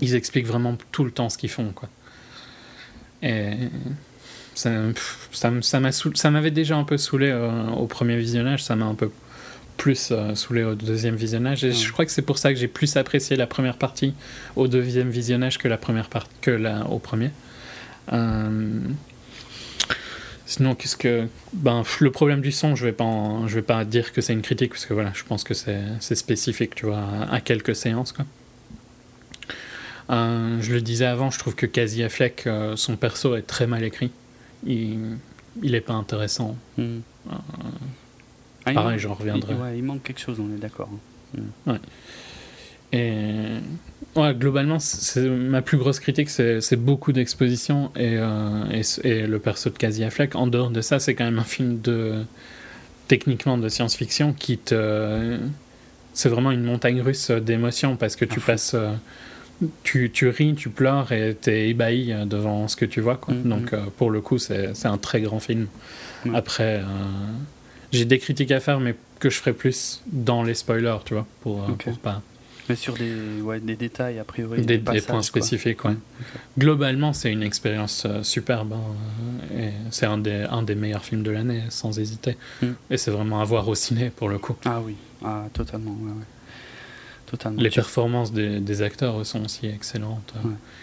Ils 0.01 0.15
expliquent 0.15 0.47
vraiment 0.47 0.77
tout 0.93 1.05
le 1.05 1.11
temps 1.11 1.28
ce 1.28 1.37
qu'ils 1.37 1.51
font, 1.51 1.73
quoi. 1.74 1.89
Et 3.23 3.53
ça, 4.55 4.70
ça, 5.31 6.31
m'avait 6.31 6.51
déjà 6.51 6.77
un 6.77 6.85
peu 6.85 6.97
saoulé 6.97 7.28
euh, 7.28 7.69
au 7.69 7.87
premier 7.87 8.16
visionnage, 8.16 8.65
ça 8.65 8.77
m'a 8.77 8.87
un 8.87 8.95
peu 8.95 9.11
plus 9.77 10.09
euh, 10.11 10.35
saoulé 10.35 10.62
au 10.62 10.74
deuxième 10.74 11.16
visionnage. 11.16 11.65
Et 11.65 11.73
je 11.73 11.93
crois 11.93 12.07
que 12.07 12.12
c'est 12.12 12.23
pour 12.23 12.39
ça 12.39 12.53
que 12.53 12.59
j'ai 12.59 12.69
plus 12.69 12.97
apprécié 12.97 13.37
la 13.37 13.47
première 13.47 13.77
partie 13.77 14.15
au 14.57 14.69
deuxième 14.69 15.11
visionnage 15.11 15.59
que 15.59 15.69
la 15.69 15.77
première 15.77 16.09
partie 16.09 16.35
que 16.41 16.51
la, 16.51 16.87
au 16.87 16.99
premier. 16.99 17.31
Euh, 18.12 18.81
sinon, 20.47 20.74
qu'est-ce 20.74 20.97
que 20.97 21.28
ben 21.53 21.82
le 22.01 22.11
problème 22.11 22.41
du 22.41 22.53
son, 22.53 22.74
je 22.74 22.85
vais 22.85 22.93
pas 22.93 23.43
je 23.47 23.55
vais 23.55 23.62
pas 23.62 23.85
dire 23.85 24.12
que 24.12 24.20
c'est 24.20 24.32
une 24.32 24.43
critique 24.43 24.70
parce 24.70 24.87
que 24.87 24.95
voilà, 24.95 25.12
je 25.15 25.24
pense 25.24 25.45
que 25.45 25.55
c'est 25.55 26.15
spécifique, 26.15 26.74
tu 26.74 26.87
vois, 26.87 27.03
à, 27.31 27.41
quelques 27.41 27.77
séances 27.77 28.12
quoi. 28.12 28.24
Euh, 30.11 30.61
je 30.61 30.73
le 30.73 30.81
disais 30.81 31.07
avant, 31.07 31.31
je 31.31 31.39
trouve 31.39 31.55
que 31.55 31.66
Casey 31.66 32.03
Affleck, 32.03 32.47
euh, 32.47 32.74
son 32.74 32.97
perso 32.97 33.37
est 33.37 33.43
très 33.43 33.69
mal 33.69 33.85
écrit. 33.85 34.11
Il, 34.66 35.19
il 35.62 35.77
est 35.77 35.81
pas 35.81 35.93
intéressant. 35.93 36.57
Hmm. 36.77 36.99
Euh, 37.28 37.32
ah, 38.66 38.73
pareil, 38.73 38.99
j'en 38.99 39.15
reviendrai. 39.15 39.55
Il, 39.55 39.61
ouais, 39.61 39.78
il 39.78 39.85
manque 39.85 40.03
quelque 40.03 40.20
chose, 40.20 40.41
on 40.41 40.53
est 40.53 40.59
d'accord. 40.59 40.89
Hein. 41.37 41.41
Hmm. 41.66 41.70
Ouais. 41.70 41.78
Et 42.93 43.61
ouais, 44.16 44.35
globalement, 44.35 44.78
ma 45.16 45.62
plus 45.62 45.78
grosse 45.78 46.01
critique, 46.01 46.31
c'est 46.31 46.77
beaucoup 46.77 47.12
d'exposition 47.12 47.91
et, 47.97 48.19
et, 48.73 49.09
et, 49.09 49.27
le 49.27 49.39
perso 49.39 49.70
de 49.70 49.77
Casey 49.77 50.05
Affleck. 50.05 50.35
En 50.35 50.47
dehors 50.47 50.70
de 50.70 50.81
ça, 50.81 50.99
c'est 50.99 51.15
quand 51.15 51.24
même 51.24 51.39
un 51.39 51.45
film 51.45 51.81
de 51.81 52.24
techniquement 53.09 53.59
de 53.59 53.69
science-fiction 53.69 54.32
qui 54.32 54.59
te 54.59 55.39
c'est 56.12 56.28
vraiment 56.28 56.51
une 56.51 56.65
montagne 56.65 57.01
russe 57.01 57.31
d'émotions 57.31 57.97
parce 57.97 58.16
que 58.16 58.24
tu 58.24 58.41
passes 58.41 58.74
tu, 59.82 60.11
tu, 60.11 60.28
ris, 60.28 60.55
tu 60.55 60.70
pleures 60.70 61.12
et 61.12 61.35
t'es 61.35 61.69
ébahi 61.69 62.15
devant 62.27 62.69
ce 62.69 62.77
que 62.77 62.85
tu 62.85 63.01
vois. 63.01 63.16
Quoi. 63.16 63.35
Mm-hmm. 63.35 63.49
Donc, 63.49 63.73
euh, 63.73 63.85
pour 63.97 64.11
le 64.11 64.20
coup, 64.20 64.39
c'est 64.39 64.87
un 64.87 64.99
très 64.99 65.20
grand 65.20 65.41
film. 65.41 65.66
Mm. 66.24 66.35
Après, 66.35 66.77
euh, 66.77 66.85
j'ai 67.93 68.05
des 68.05 68.19
critiques 68.19 68.53
à 68.53 68.61
faire, 68.61 68.81
mais 68.81 68.95
que 69.19 69.31
je 69.31 69.39
ferai 69.39 69.53
plus 69.53 70.03
dans 70.07 70.43
les 70.43 70.55
spoilers, 70.55 70.99
tu 71.05 71.15
vois, 71.15 71.27
pour, 71.43 71.62
euh, 71.62 71.73
pour 71.73 71.99
pas. 71.99 72.23
Mais 72.71 72.77
sur 72.77 72.95
des, 72.95 73.41
ouais, 73.43 73.61
des 73.61 73.77
détails, 73.77 74.19
a 74.19 74.25
priori. 74.25 74.63
Des, 74.63 74.79
des, 74.79 75.01
points 75.01 75.23
spécifiques, 75.23 75.85
ouais. 75.85 75.97
Globalement, 76.59 77.13
c'est 77.13 77.31
une 77.31 77.43
expérience 77.43 78.07
superbe. 78.23 78.73
Hein, 78.73 79.59
et 79.59 79.71
c'est 79.91 80.07
un 80.07 80.19
des, 80.19 80.47
un 80.49 80.63
des 80.63 80.75
meilleurs 80.75 81.05
films 81.05 81.23
de 81.23 81.31
l'année, 81.31 81.65
sans 81.69 81.99
hésiter. 81.99 82.37
Mm. 82.63 82.67
Et 82.91 82.97
c'est 82.97 83.11
vraiment 83.11 83.41
à 83.41 83.45
voir 83.45 83.67
au 83.69 83.75
ciné, 83.75 84.11
pour 84.11 84.29
le 84.29 84.39
coup. 84.39 84.57
Ah 84.65 84.81
oui, 84.81 84.95
ah, 85.25 85.49
totalement, 85.53 85.97
ouais, 86.01 86.13
ouais. 86.13 86.27
Les 87.59 87.71
performances 87.71 88.33
des, 88.33 88.83
acteurs 88.83 89.25
sont 89.25 89.45
aussi 89.45 89.67
excellentes. 89.67 90.35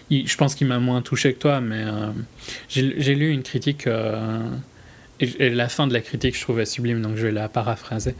je 0.10 0.38
pense 0.38 0.56
qu'il 0.56 0.68
m'a 0.68 0.80
moins 0.80 1.02
touché 1.02 1.34
que 1.34 1.40
toi, 1.40 1.62
mais 1.62 1.84
euh, 1.86 2.12
j'ai 2.70 3.16
lu 3.16 3.32
une 3.32 3.44
critique, 3.44 3.88
euh, 3.88 4.42
et, 5.20 5.50
la 5.50 5.68
fin 5.68 5.88
de 5.88 5.94
la 5.94 6.02
critique, 6.02 6.36
je 6.36 6.42
trouvais 6.42 6.66
sublime, 6.66 7.02
donc 7.02 7.18
je 7.18 7.28
vais 7.28 7.32
la 7.32 7.50
paraphraser. 7.50 8.16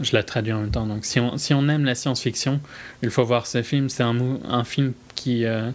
Je 0.00 0.14
la 0.14 0.22
traduis 0.22 0.52
en 0.52 0.60
même 0.60 0.70
temps. 0.70 0.86
Donc, 0.86 1.04
si 1.04 1.20
on, 1.20 1.38
si 1.38 1.54
on 1.54 1.68
aime 1.68 1.84
la 1.84 1.94
science-fiction, 1.94 2.60
il 3.02 3.10
faut 3.10 3.24
voir 3.24 3.46
ce 3.46 3.62
film. 3.62 3.88
C'est 3.88 4.02
un, 4.02 4.16
un 4.48 4.64
film 4.64 4.92
qui, 5.14 5.44
euh, 5.44 5.70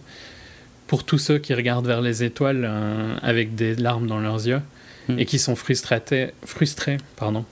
pour 0.86 1.04
tous 1.04 1.18
ceux 1.18 1.38
qui 1.38 1.54
regardent 1.54 1.86
vers 1.86 2.00
les 2.00 2.24
étoiles 2.24 2.68
avec 3.22 3.54
des 3.54 3.74
larmes 3.74 4.06
dans 4.06 4.20
leurs 4.20 4.46
yeux 4.46 4.60
hmm. 5.08 5.18
et 5.18 5.26
qui 5.26 5.38
sont 5.38 5.56
frustrés, 5.56 6.32
frustrés 6.44 6.96
pardon, 7.16 7.44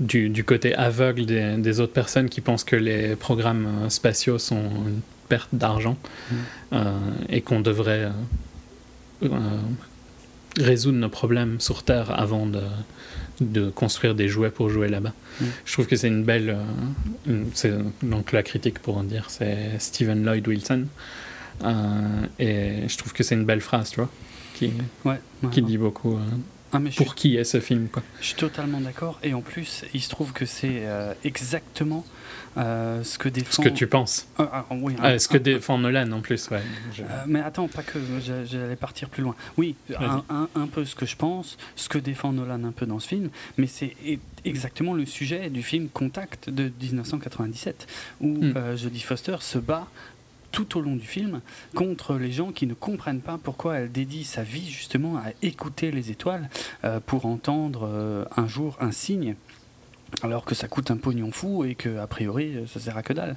du, 0.00 0.28
du, 0.28 0.44
côté 0.44 0.74
aveugle 0.74 1.26
des, 1.26 1.56
des, 1.56 1.80
autres 1.80 1.92
personnes 1.92 2.28
qui 2.28 2.40
pensent 2.40 2.64
que 2.64 2.76
les 2.76 3.16
programmes 3.16 3.66
euh, 3.84 3.88
spatiaux 3.88 4.38
sont 4.38 4.62
une 4.86 5.00
perte 5.28 5.48
d'argent 5.52 5.96
mm. 6.30 6.34
euh, 6.72 6.92
et 7.28 7.40
qu'on 7.40 7.60
devrait 7.60 8.10
euh, 9.22 9.28
résoudre 10.58 10.98
nos 10.98 11.08
problèmes 11.08 11.60
sur 11.60 11.82
Terre 11.82 12.18
avant 12.18 12.46
de, 12.46 12.60
de 13.40 13.70
construire 13.70 14.14
des 14.14 14.28
jouets 14.28 14.50
pour 14.50 14.70
jouer 14.70 14.88
là-bas. 14.88 15.12
Mm. 15.40 15.44
Je 15.64 15.72
trouve 15.72 15.86
que 15.86 15.96
c'est 15.96 16.08
une 16.08 16.24
belle... 16.24 16.56
donc 18.02 18.32
la 18.32 18.42
critique 18.42 18.78
pour 18.78 18.96
en 18.96 19.04
dire, 19.04 19.26
c'est 19.28 19.78
Stephen 19.78 20.24
Lloyd 20.24 20.46
Wilson. 20.46 20.86
et 22.38 22.88
je 22.88 22.96
trouve 22.96 23.12
que 23.12 23.22
c'est 23.22 23.34
une 23.34 23.44
belle 23.44 23.60
phrase, 23.60 23.90
tu 23.90 23.96
vois, 23.96 24.10
qui, 24.54 24.72
qui 25.50 25.62
dit 25.62 25.78
beaucoup 25.78 26.18
ah, 26.72 26.80
pour 26.96 27.14
qui 27.14 27.36
est 27.36 27.44
ce 27.44 27.60
film 27.60 27.88
quoi. 27.88 28.02
Je 28.20 28.26
suis 28.26 28.34
totalement 28.34 28.80
d'accord 28.80 29.18
et 29.22 29.34
en 29.34 29.40
plus 29.40 29.84
il 29.94 30.00
se 30.00 30.08
trouve 30.08 30.32
que 30.32 30.46
c'est 30.46 30.80
euh, 30.82 31.14
exactement 31.24 32.04
euh, 32.56 33.02
ce 33.04 33.18
que 33.18 33.28
défend. 33.28 33.62
Ce 33.62 33.68
que 33.68 33.74
tu 33.74 33.86
penses. 33.86 34.26
Ah, 34.38 34.48
ah, 34.52 34.64
oui, 34.70 34.94
ah, 35.02 35.18
ce 35.18 35.28
que 35.28 35.36
défend 35.36 35.78
Nolan 35.78 36.10
en 36.12 36.20
plus, 36.20 36.48
ouais. 36.50 36.62
Euh, 37.00 37.02
mais 37.26 37.40
attends, 37.40 37.68
pas 37.68 37.82
que 37.82 37.98
j'allais 38.20 38.76
partir 38.76 39.08
plus 39.08 39.22
loin. 39.22 39.34
Oui, 39.56 39.76
un, 39.98 40.66
peu 40.66 40.84
ce 40.84 40.94
que 40.94 41.06
je 41.06 41.16
pense, 41.16 41.58
ce 41.76 41.88
que 41.88 41.98
défend 41.98 42.32
Nolan 42.32 42.64
un 42.64 42.72
peu 42.72 42.86
dans 42.86 42.98
ce 42.98 43.08
film, 43.08 43.30
mais 43.58 43.66
c'est 43.66 43.94
exactement 44.44 44.94
le 44.94 45.04
sujet 45.04 45.50
du 45.50 45.62
film 45.62 45.88
Contact 45.88 46.50
de 46.50 46.70
1997 46.80 47.86
où 48.20 48.28
hmm. 48.28 48.76
Jodie 48.76 49.00
Foster 49.00 49.36
se 49.40 49.58
bat 49.58 49.86
tout 50.52 50.78
au 50.78 50.80
long 50.80 50.96
du 50.96 51.06
film 51.06 51.40
contre 51.74 52.14
les 52.14 52.32
gens 52.32 52.52
qui 52.52 52.66
ne 52.66 52.72
comprennent 52.72 53.20
pas 53.20 53.38
pourquoi 53.42 53.78
elle 53.78 53.92
dédie 53.92 54.24
sa 54.24 54.42
vie 54.42 54.70
justement 54.70 55.16
à 55.16 55.32
écouter 55.42 55.90
les 55.90 56.10
étoiles 56.10 56.48
pour 57.04 57.26
entendre 57.26 58.26
un 58.36 58.46
jour 58.46 58.76
un 58.80 58.92
signe 58.92 59.34
alors 60.22 60.44
que 60.44 60.54
ça 60.54 60.68
coûte 60.68 60.90
un 60.90 60.96
pognon 60.96 61.30
fou 61.30 61.64
et 61.64 61.74
que 61.74 61.98
a 61.98 62.06
priori 62.06 62.54
ça 62.66 62.80
sert 62.80 62.96
à 62.96 63.02
que 63.02 63.12
dalle. 63.12 63.36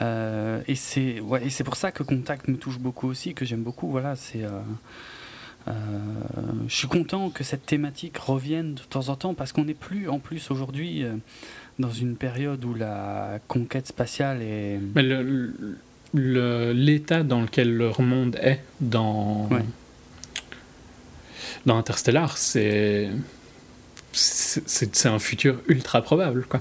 Euh, 0.00 0.60
et 0.68 0.74
c'est 0.74 1.20
ouais, 1.20 1.46
et 1.46 1.50
c'est 1.50 1.64
pour 1.64 1.76
ça 1.76 1.90
que 1.90 2.02
Contact 2.02 2.48
me 2.48 2.56
touche 2.56 2.78
beaucoup 2.78 3.08
aussi, 3.08 3.34
que 3.34 3.44
j'aime 3.44 3.62
beaucoup. 3.62 3.90
Voilà, 3.90 4.16
c'est 4.16 4.42
je 6.66 6.74
suis 6.74 6.88
content 6.88 7.28
que 7.28 7.44
cette 7.44 7.66
thématique 7.66 8.16
revienne 8.16 8.74
de 8.74 8.80
temps 8.80 9.10
en 9.10 9.16
temps 9.16 9.34
parce 9.34 9.52
qu'on 9.52 9.66
n'est 9.66 9.74
plus 9.74 10.08
en 10.08 10.18
plus 10.18 10.50
aujourd'hui 10.50 11.04
dans 11.78 11.90
une 11.90 12.16
période 12.16 12.64
où 12.64 12.74
la 12.74 13.38
conquête 13.48 13.86
spatiale 13.86 14.42
est. 14.42 14.80
Mais 14.94 15.02
le, 15.02 16.72
l'état 16.72 17.22
dans 17.22 17.42
lequel 17.42 17.76
leur 17.76 18.00
monde 18.00 18.36
est 18.40 18.60
dans, 18.80 19.48
dans 21.66 21.76
Interstellar, 21.76 22.36
c'est 22.36 23.10
c'est 24.18 25.06
un 25.08 25.18
futur 25.18 25.60
ultra 25.68 26.02
probable. 26.02 26.44
Quoi. 26.48 26.60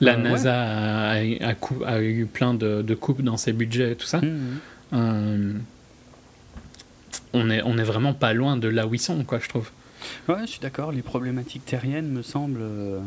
La 0.00 0.14
euh, 0.14 0.16
NASA 0.16 0.54
a, 0.62 1.14
a, 1.86 2.00
eu 2.02 2.26
plein 2.26 2.54
de, 2.54 2.82
de, 2.82 2.94
coupes 2.94 3.22
dans 3.22 3.36
ses 3.36 3.52
budgets 3.52 3.92
et 3.92 3.96
tout 3.96 4.06
ça. 4.06 4.18
Mmh, 4.18 4.26
mmh. 4.26 4.60
Euh, 4.94 5.52
on, 7.32 7.50
est, 7.50 7.62
on 7.64 7.78
est 7.78 7.82
vraiment 7.84 8.14
pas 8.14 8.32
loin 8.32 8.56
de 8.56 8.68
là 8.68 8.86
où 8.86 8.94
ils 8.94 9.00
sont, 9.00 9.24
quoi, 9.24 9.38
je 9.40 9.48
trouve. 9.48 9.70
Ouais, 10.28 10.42
je 10.42 10.46
suis 10.52 10.60
d'accord. 10.60 10.92
Les 10.92 11.02
problématiques 11.02 11.64
terriennes 11.66 12.08
me 12.08 12.22
semblent. 12.22 12.60
Euh, 12.62 13.00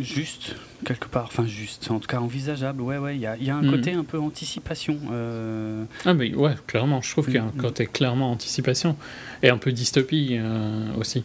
juste, 0.00 0.56
quelque 0.86 1.08
part, 1.08 1.24
enfin 1.26 1.46
juste, 1.46 1.90
en 1.90 1.98
tout 1.98 2.06
cas 2.06 2.18
envisageable, 2.18 2.80
ouais, 2.80 2.96
ouais, 2.96 3.16
il 3.16 3.20
y 3.20 3.26
a, 3.26 3.36
y 3.36 3.50
a, 3.50 3.56
un 3.56 3.62
Mhm. 3.62 3.70
côté 3.70 3.92
un 3.92 4.04
peu 4.04 4.18
anticipation. 4.18 4.98
euh, 5.12 5.84
Ah, 6.06 6.14
mais 6.14 6.34
ouais, 6.34 6.54
clairement, 6.66 7.02
je 7.02 7.10
trouve 7.10 7.26
qu'il 7.26 7.34
y 7.34 7.38
a 7.38 7.44
un 7.44 7.50
côté 7.60 7.84
clairement 7.86 8.30
anticipation 8.30 8.96
et 9.42 9.50
un 9.50 9.58
peu 9.58 9.72
dystopie 9.72 10.38
euh, 10.40 10.94
aussi. 10.98 11.24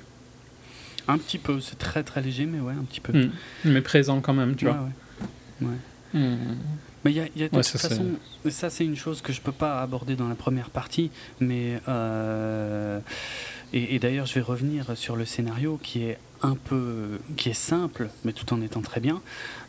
Un 1.10 1.18
petit 1.18 1.38
peu, 1.38 1.60
c'est 1.60 1.78
très 1.78 2.04
très 2.04 2.22
léger, 2.22 2.46
mais 2.46 2.60
ouais, 2.60 2.74
un 2.74 2.84
petit 2.84 3.00
peu. 3.02 3.14
Mm. 3.14 3.32
Mais 3.66 3.82
présent 3.82 4.22
quand 4.22 4.34
même, 4.34 4.56
tu 4.56 4.66
Ouais, 4.68 4.72
vois. 4.72 4.90
ouais. 5.62 5.68
Ouais. 6.14 6.20
Mm. 6.20 6.38
Mais 7.06 7.12
il 7.12 7.18
y 7.18 7.20
a, 7.22 7.24
y 7.36 7.44
a 7.44 7.50
de 7.50 7.56
Ouais, 7.56 7.62
toute 7.62 7.64
ça, 7.64 7.78
c'est- 7.78 7.88
façon, 7.90 8.06
ça 8.50 8.70
c'est 8.70 8.84
une 8.84 8.96
chose 8.98 9.22
que 9.22 9.32
je 9.32 9.40
peux 9.40 9.54
pas 9.54 9.82
aborder 9.82 10.16
dans 10.18 10.28
la 10.28 10.36
première 10.36 10.70
partie, 10.70 11.12
mais 11.40 11.80
euh, 11.88 13.00
et, 13.72 13.96
et 13.96 14.00
d'ailleurs 14.00 14.26
je 14.26 14.34
vais 14.36 14.42
revenir 14.42 14.98
sur 14.98 15.16
le 15.16 15.24
scénario 15.26 15.80
qui 15.82 16.04
est 16.04 16.18
un 16.42 16.56
peu, 16.56 17.20
qui 17.38 17.50
est 17.50 17.54
simple, 17.54 18.10
mais 18.24 18.34
tout 18.34 18.54
en 18.54 18.62
étant 18.62 18.82
très 18.82 19.00
bien. 19.00 19.22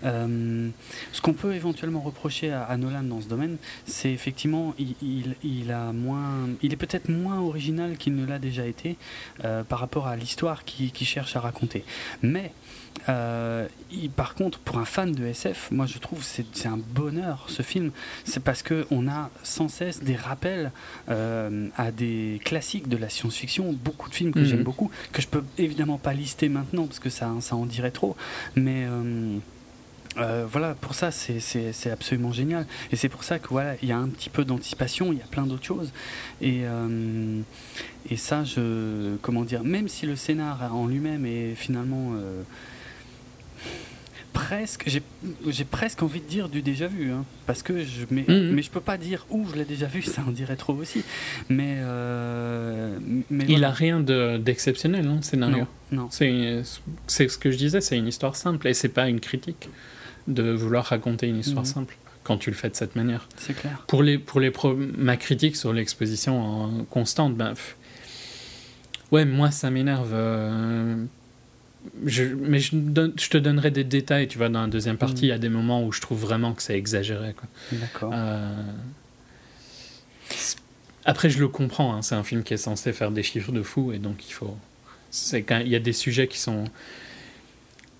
Euh, 0.04 0.68
ce 1.12 1.20
qu'on 1.20 1.32
peut 1.32 1.54
éventuellement 1.54 2.00
reprocher 2.00 2.52
à, 2.52 2.76
Nolan 2.76 3.02
dans 3.02 3.20
ce 3.20 3.28
domaine, 3.28 3.56
c'est 3.86 4.12
effectivement 4.12 4.74
il, 4.78 5.34
il, 5.42 5.72
a 5.72 5.92
moins, 5.92 6.48
il 6.62 6.72
est 6.72 6.76
peut-être 6.76 7.08
moins 7.08 7.40
original 7.40 7.96
qu'il 7.96 8.14
ne 8.14 8.24
l'a 8.24 8.38
déjà 8.38 8.66
été 8.66 8.96
euh, 9.44 9.64
par 9.64 9.78
rapport 9.80 10.06
à 10.06 10.16
l'histoire 10.16 10.64
qu'il 10.64 11.06
cherche 11.06 11.36
à 11.36 11.40
raconter. 11.40 11.84
Mais 12.22 12.52
euh, 13.08 13.66
il- 13.90 14.10
par 14.10 14.34
contre, 14.34 14.58
pour 14.58 14.78
un 14.78 14.84
fan 14.84 15.12
de 15.12 15.24
SF, 15.26 15.70
moi 15.70 15.86
je 15.86 15.98
trouve 15.98 16.22
c'est 16.22 16.44
c'est 16.52 16.68
un 16.68 16.76
bonheur 16.78 17.46
ce 17.48 17.62
film. 17.62 17.92
C'est 18.24 18.42
parce 18.42 18.62
que 18.62 18.86
on 18.90 19.08
a 19.08 19.30
sans 19.42 19.68
cesse 19.68 20.02
des 20.02 20.16
rappels 20.16 20.70
euh, 21.08 21.68
à 21.76 21.90
des 21.92 22.40
classiques 22.44 22.88
de 22.88 22.96
la 22.96 23.08
science-fiction, 23.08 23.72
beaucoup 23.72 24.08
de 24.10 24.14
films 24.14 24.32
que 24.32 24.40
Mhm. 24.40 24.44
j'aime 24.44 24.62
beaucoup, 24.64 24.90
que 25.12 25.22
je 25.22 25.28
peux 25.28 25.42
évidemment 25.58 25.98
pas 25.98 26.12
lister 26.12 26.48
maintenant 26.48 26.86
parce 26.86 26.98
que 27.00 27.10
ça, 27.10 27.30
ça 27.40 27.56
en 27.56 27.64
dirait 27.66 27.90
trop. 27.90 28.16
Mais 28.54 28.84
euh, 28.86 29.38
euh, 30.18 30.44
voilà, 30.50 30.74
pour 30.74 30.94
ça, 30.94 31.10
c'est- 31.10 31.90
absolument 31.90 32.32
génial. 32.32 32.66
Et 32.92 32.96
c'est 32.96 33.08
pour 33.08 33.24
ça 33.24 33.38
que 33.38 33.48
voilà, 33.48 33.76
il 33.82 33.88
y 33.88 33.92
a 33.92 33.96
un 33.98 34.08
petit 34.08 34.28
peu 34.28 34.44
d'anticipation, 34.44 35.12
il 35.12 35.18
y 35.18 35.22
a 35.22 35.26
plein 35.26 35.46
d'autres 35.46 35.64
choses. 35.64 35.90
Et, 36.42 36.62
euh, 36.64 37.40
et 38.10 38.16
ça, 38.16 38.44
je. 38.44 39.16
Comment 39.22 39.44
dire 39.44 39.62
Même 39.64 39.88
si 39.88 40.06
le 40.06 40.16
scénar 40.16 40.74
en 40.74 40.86
lui-même 40.86 41.24
est 41.24 41.54
finalement. 41.54 42.10
euh, 42.14 42.42
presque. 44.32 44.84
J'ai 44.86 45.02
j'ai 45.48 45.64
presque 45.64 46.02
envie 46.02 46.20
de 46.20 46.26
dire 46.26 46.48
du 46.48 46.62
déjà 46.62 46.86
vu. 46.86 47.10
hein, 47.12 47.24
parce 47.46 47.62
que 47.62 47.82
je. 47.84 48.06
Mais, 48.10 48.24
Mhm. 48.28 48.52
mais 48.52 48.62
je 48.62 48.70
peux 48.70 48.80
pas 48.80 48.96
dire 48.98 49.26
où 49.30 49.46
je 49.50 49.56
l'ai 49.56 49.64
déjà 49.64 49.86
vu, 49.86 50.02
ça 50.02 50.22
en 50.26 50.30
dirait 50.30 50.56
trop 50.56 50.74
aussi. 50.74 51.02
Mais. 51.48 51.76
euh, 51.80 52.98
mais 53.30 53.44
Il 53.44 53.50
voilà. 53.52 53.68
a 53.68 53.72
rien 53.72 54.00
de- 54.00 54.38
d'exceptionnel, 54.38 55.06
hein, 55.06 55.18
scénario? 55.22 55.66
Non, 55.92 56.02
non. 56.02 56.08
C'est 56.10 56.62
c'est 57.06 57.28
ce 57.28 57.38
que 57.38 57.50
je 57.50 57.56
disais, 57.58 57.80
c'est 57.80 57.96
une 57.98 58.08
histoire 58.08 58.36
simple 58.36 58.66
et 58.68 58.74
c'est 58.74 58.88
pas 58.88 59.08
une 59.08 59.20
critique 59.20 59.68
de 60.28 60.50
vouloir 60.52 60.84
raconter 60.86 61.26
une 61.28 61.38
histoire 61.38 61.64
Mhm. 61.64 61.72
simple 61.72 61.96
quand 62.22 62.36
tu 62.36 62.50
le 62.50 62.56
fais 62.56 62.68
de 62.70 62.76
cette 62.76 62.94
manière. 62.96 63.28
c'est 63.36 63.54
clair. 63.54 63.84
Pour 63.88 64.02
les 64.02 64.18
pour 64.18 64.40
les 64.40 64.50
pro- 64.50 64.76
ma 64.76 65.16
critique 65.16 65.56
sur 65.56 65.72
l'exposition 65.72 66.40
en 66.40 66.84
constante, 66.84 67.34
ben 67.36 67.50
pff, 67.50 67.76
ouais 69.12 69.24
moi 69.24 69.50
ça 69.50 69.70
m'énerve. 69.70 70.10
euh, 70.12 71.04
je, 72.04 72.24
mais 72.24 72.58
je, 72.60 72.70
te 73.28 73.38
donnerai 73.38 73.70
des 73.70 73.84
détails, 73.84 74.28
tu 74.28 74.38
vois, 74.38 74.48
dans 74.48 74.62
la 74.62 74.68
deuxième 74.68 74.96
partie, 74.98 75.22
Mhm. 75.22 75.24
il 75.24 75.28
y 75.28 75.32
a 75.32 75.38
des 75.38 75.48
moments 75.48 75.84
où 75.84 75.92
je 75.92 76.00
trouve 76.00 76.20
vraiment 76.20 76.52
que 76.52 76.62
c'est 76.62 76.76
exagéré. 76.76 77.34
D'accord. 77.72 78.12
Euh, 78.14 78.54
Après, 81.04 81.30
je 81.30 81.38
le 81.40 81.48
comprends, 81.48 81.94
hein, 81.94 82.02
c'est 82.02 82.14
un 82.14 82.22
film 82.22 82.42
qui 82.42 82.54
est 82.54 82.58
censé 82.58 82.92
faire 82.92 83.10
des 83.10 83.22
chiffres 83.22 83.52
de 83.52 83.62
fou, 83.62 83.92
et 83.92 83.98
donc 83.98 84.28
il 84.28 84.32
faut. 84.32 84.56
C'est 85.10 85.42
quand 85.42 85.58
il 85.58 85.68
y 85.68 85.74
a 85.74 85.78
des 85.80 85.94
sujets 85.94 86.28
qui 86.28 86.38
sont. 86.38 86.64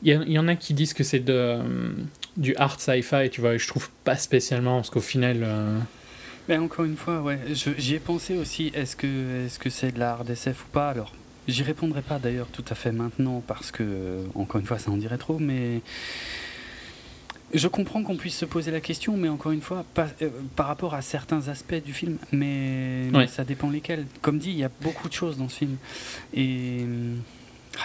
Il 0.02 0.08
y, 0.10 0.14
a- 0.14 0.22
il 0.22 0.32
y 0.32 0.38
en 0.38 0.48
a 0.48 0.54
qui 0.54 0.74
disent 0.74 0.92
que 0.94 1.02
c'est 1.04 1.18
de, 1.20 1.32
euh, 1.32 1.92
du 2.36 2.54
art 2.56 2.80
sci-fi, 2.80 3.28
tu 3.30 3.40
vois, 3.40 3.54
et 3.54 3.58
je 3.58 3.66
trouve 3.66 3.88
pas 4.04 4.16
spécialement, 4.16 4.76
parce 4.76 4.90
qu'au 4.90 5.00
final. 5.00 5.38
euh, 5.42 5.78
Mais 6.48 6.58
encore 6.58 6.84
une 6.84 6.96
fois, 6.96 7.20
ouais, 7.22 7.38
j'y 7.78 7.94
ai 7.94 7.98
pensé 8.00 8.36
aussi. 8.36 8.70
Est-ce 8.74 8.96
que 8.96 9.44
est-ce 9.46 9.58
que 9.58 9.70
c'est 9.70 9.92
de 9.92 9.98
l'art 9.98 10.24
d'SF 10.24 10.64
ou 10.64 10.68
pas? 10.68 10.90
Alors, 10.90 11.12
j'y 11.50 11.62
répondrai 11.62 12.02
pas 12.02 12.18
d'ailleurs 12.18 12.48
tout 12.48 12.64
à 12.70 12.74
fait 12.74 12.92
maintenant 12.92 13.42
parce 13.46 13.70
que 13.70 13.82
euh, 13.82 14.24
encore 14.34 14.60
une 14.60 14.66
fois, 14.66 14.78
ça 14.78 14.90
en 14.90 14.96
dirait 14.96 15.18
trop. 15.18 15.38
Mais 15.38 15.80
je 17.52 17.66
comprends 17.66 18.02
qu'on 18.04 18.16
puisse 18.16 18.36
se 18.36 18.44
poser 18.44 18.70
la 18.70 18.80
question, 18.80 19.16
mais 19.16 19.28
encore 19.28 19.50
une 19.52 19.60
fois, 19.60 19.84
pas- 19.94 20.08
euh, 20.22 20.28
par 20.54 20.66
rapport 20.66 20.94
à 20.94 21.02
certains 21.02 21.48
aspects 21.48 21.82
du 21.84 21.92
film, 21.92 22.16
mais, 22.32 23.08
ça 23.28 23.44
dépend 23.44 23.70
lesquels. 23.70 24.06
Comme 24.22 24.38
dit, 24.38 24.50
il 24.50 24.58
y 24.58 24.64
a 24.64 24.70
beaucoup 24.80 25.08
de 25.08 25.12
choses 25.14 25.36
dans 25.38 25.48
ce 25.48 25.56
film 25.58 25.76
et 26.32 26.84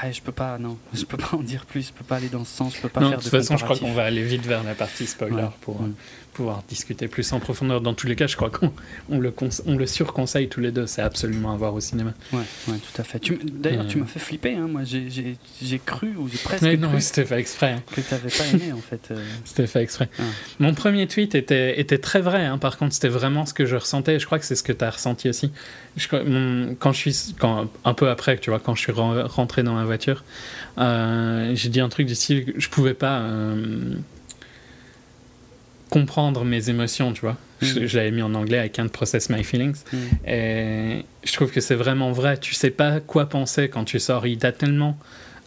ouais, 0.03 0.13
je 0.13 0.21
peux 0.21 0.31
pas, 0.31 0.57
non, 0.59 0.77
je 0.93 1.03
peux 1.05 1.17
pas 1.17 1.35
en 1.35 1.41
dire 1.41 1.65
plus. 1.65 1.87
Je 1.87 1.93
peux 1.93 2.03
pas 2.03 2.17
aller 2.17 2.29
dans 2.29 2.45
ce 2.45 2.55
sens. 2.55 2.75
Je 2.75 2.81
peux 2.81 2.89
pas 2.89 3.01
Non, 3.01 3.09
faire 3.09 3.17
de 3.19 3.23
toute 3.23 3.31
façon, 3.31 3.57
je 3.57 3.63
crois 3.63 3.77
qu'on 3.77 3.93
va 3.93 4.03
aller 4.03 4.23
vite 4.23 4.45
vers 4.45 4.63
la 4.63 4.75
partie 4.75 5.07
spoiler 5.07 5.35
Ouais. 5.35 5.49
pour 5.61 5.81
euh, 5.81 5.87
pouvoir 6.35 6.63
discuter 6.69 7.07
plus 7.07 7.31
en 7.33 7.39
profondeur. 7.39 7.81
Dans 7.81 7.93
tous 7.93 8.07
les 8.07 8.15
cas, 8.15 8.27
je 8.27 8.35
crois 8.35 8.49
qu'on 8.49 8.71
on 9.09 9.19
le, 9.19 9.33
on 9.65 9.75
le 9.77 9.85
surconseille 9.87 10.47
tous 10.49 10.59
les 10.59 10.71
deux, 10.71 10.85
c'est 10.85 11.01
absolument 11.01 11.51
à 11.53 11.55
voir 11.57 11.73
au 11.73 11.79
cinéma. 11.79 12.13
Ouais, 12.33 12.39
ouais, 12.67 12.77
tout 12.77 13.01
à 13.01 13.03
fait. 13.03 13.21
D'ailleurs, 13.53 13.85
Euh. 13.85 13.87
tu 13.87 13.97
m'as 13.97 14.05
fait 14.05 14.19
flipper. 14.19 14.55
Hein. 14.55 14.67
Moi, 14.69 14.81
j'ai- 14.83 15.79
cru 15.85 16.13
ou 16.17 16.27
j'ai 16.27 16.37
presque 16.37 16.61
Mais 16.63 16.77
non, 16.77 16.89
c'était 16.99 17.25
fait 17.25 17.39
exprès. 17.39 17.71
hein. 17.73 17.83
que 17.93 18.01
tu 18.01 18.13
n'avais 18.13 18.29
pas 18.29 18.45
aimé 18.53 18.71
en 18.73 18.77
fait. 18.81 19.09
euh. 19.11 19.23
C'était 19.45 19.67
fait 19.67 19.81
exprès. 19.81 20.09
Ah. 20.19 20.23
Mon 20.59 20.73
premier 20.73 21.07
tweet 21.07 21.35
était, 21.35 21.79
était 21.79 21.97
très 21.97 22.21
vrai, 22.21 22.45
hein. 22.45 22.57
par 22.57 22.77
contre, 22.77 22.93
c'était 22.93 23.07
vraiment 23.09 23.45
ce 23.45 23.53
que 23.53 23.65
je 23.65 23.75
ressentais. 23.75 24.19
Je 24.19 24.25
crois 24.25 24.39
que 24.39 24.45
c'est 24.45 24.55
ce 24.55 24.63
que 24.63 24.73
tu 24.73 24.83
as 24.83 24.89
ressenti 24.91 25.29
aussi. 25.29 25.51
Je 25.97 26.07
mon- 26.25 26.75
quand 26.75 26.91
je 26.91 26.97
suis, 27.09 27.35
quand, 27.39 27.67
un 27.83 27.93
peu 27.93 28.09
après, 28.09 28.37
tu 28.37 28.49
vois, 28.49 28.59
quand 28.59 28.75
je 28.75 28.81
suis 28.81 28.91
ren- 28.91 29.27
rentré 29.27 29.63
dans 29.63 29.73
ma 29.75 29.85
voiture, 29.85 30.23
euh, 30.77 31.51
j'ai 31.55 31.69
dit 31.69 31.79
un 31.79 31.89
truc 31.89 32.07
du 32.07 32.15
style 32.15 32.53
je 32.57 32.69
pouvais 32.69 32.93
pas 32.93 33.19
euh, 33.19 33.93
comprendre 35.89 36.43
mes 36.45 36.69
émotions, 36.69 37.13
tu 37.13 37.21
vois. 37.21 37.37
Je, 37.61 37.79
Mhm. 37.79 37.85
je 37.87 37.97
l'avais 37.97 38.11
mis 38.11 38.21
en 38.21 38.33
anglais, 38.35 38.65
I 38.65 38.69
can't 38.69 38.89
process 38.89 39.29
my 39.29 39.43
feelings. 39.43 39.77
Mm. 39.93 39.97
Et 40.27 41.05
je 41.23 41.33
trouve 41.33 41.51
que 41.51 41.61
c'est 41.61 41.75
vraiment 41.75 42.11
vrai. 42.11 42.37
Tu 42.37 42.53
sais 42.53 42.71
pas 42.71 42.99
quoi 42.99 43.27
penser 43.29 43.69
quand 43.69 43.85
tu 43.85 43.99
sors. 43.99 44.27
Il 44.27 44.37
t'a 44.37 44.51
tellement 44.51 44.97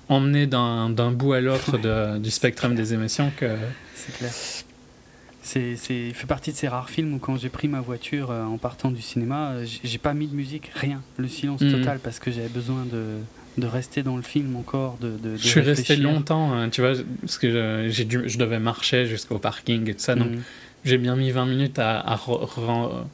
emmené 0.08 0.46
d'un 0.46 0.88
bout 1.12 1.34
à 1.34 1.40
l'autre 1.40 1.76
de- 1.78 2.18
du 2.18 2.30
spectre 2.30 2.66
des 2.68 2.94
émotions 2.94 3.30
que. 3.36 3.46
C'est 3.94 4.16
clair. 4.16 4.32
C'est, 5.42 5.76
fait 5.76 6.26
partie 6.26 6.52
de 6.52 6.56
ces 6.56 6.68
rares 6.68 6.90
films 6.90 7.14
où 7.14 7.18
quand 7.18 7.36
j'ai 7.38 7.48
pris 7.48 7.68
ma 7.68 7.80
voiture 7.80 8.30
euh, 8.30 8.44
en 8.44 8.58
partant 8.58 8.90
du 8.90 9.00
cinéma, 9.00 9.52
euh, 9.52 9.64
j'ai, 9.82 9.96
pas 9.98 10.12
mis 10.12 10.26
de 10.26 10.34
musique, 10.34 10.70
rien, 10.74 11.00
le 11.16 11.26
silence 11.26 11.62
Mhm. 11.62 11.72
total 11.72 12.00
parce 12.00 12.18
que 12.18 12.30
j'avais 12.30 12.48
besoin 12.50 12.84
de, 12.84 13.04
de 13.58 13.66
rester 13.66 14.02
dans 14.02 14.16
le 14.16 14.22
film 14.22 14.56
encore, 14.56 14.96
de, 15.00 15.10
de, 15.10 15.30
de 15.30 15.36
Je 15.36 15.46
suis 15.48 15.60
resté 15.60 15.96
longtemps, 15.96 16.52
hein, 16.52 16.68
tu 16.70 16.80
vois, 16.80 16.92
parce 17.20 17.38
que 17.38 17.50
je, 17.50 17.88
j'ai 17.90 18.04
dû, 18.04 18.22
je 18.26 18.38
devais 18.38 18.58
marcher 18.58 19.06
jusqu'au 19.06 19.38
parking 19.38 19.88
et 19.90 19.94
tout 19.94 20.00
ça, 20.00 20.14
donc 20.14 20.28
Mhm. 20.30 20.42
j'ai 20.84 20.98
bien 20.98 21.16
mis 21.16 21.30
20 21.30 21.46
minutes 21.46 21.78
à, 21.78 21.98
à 22.00 22.16
re- 22.16 22.46
re- 22.48 23.04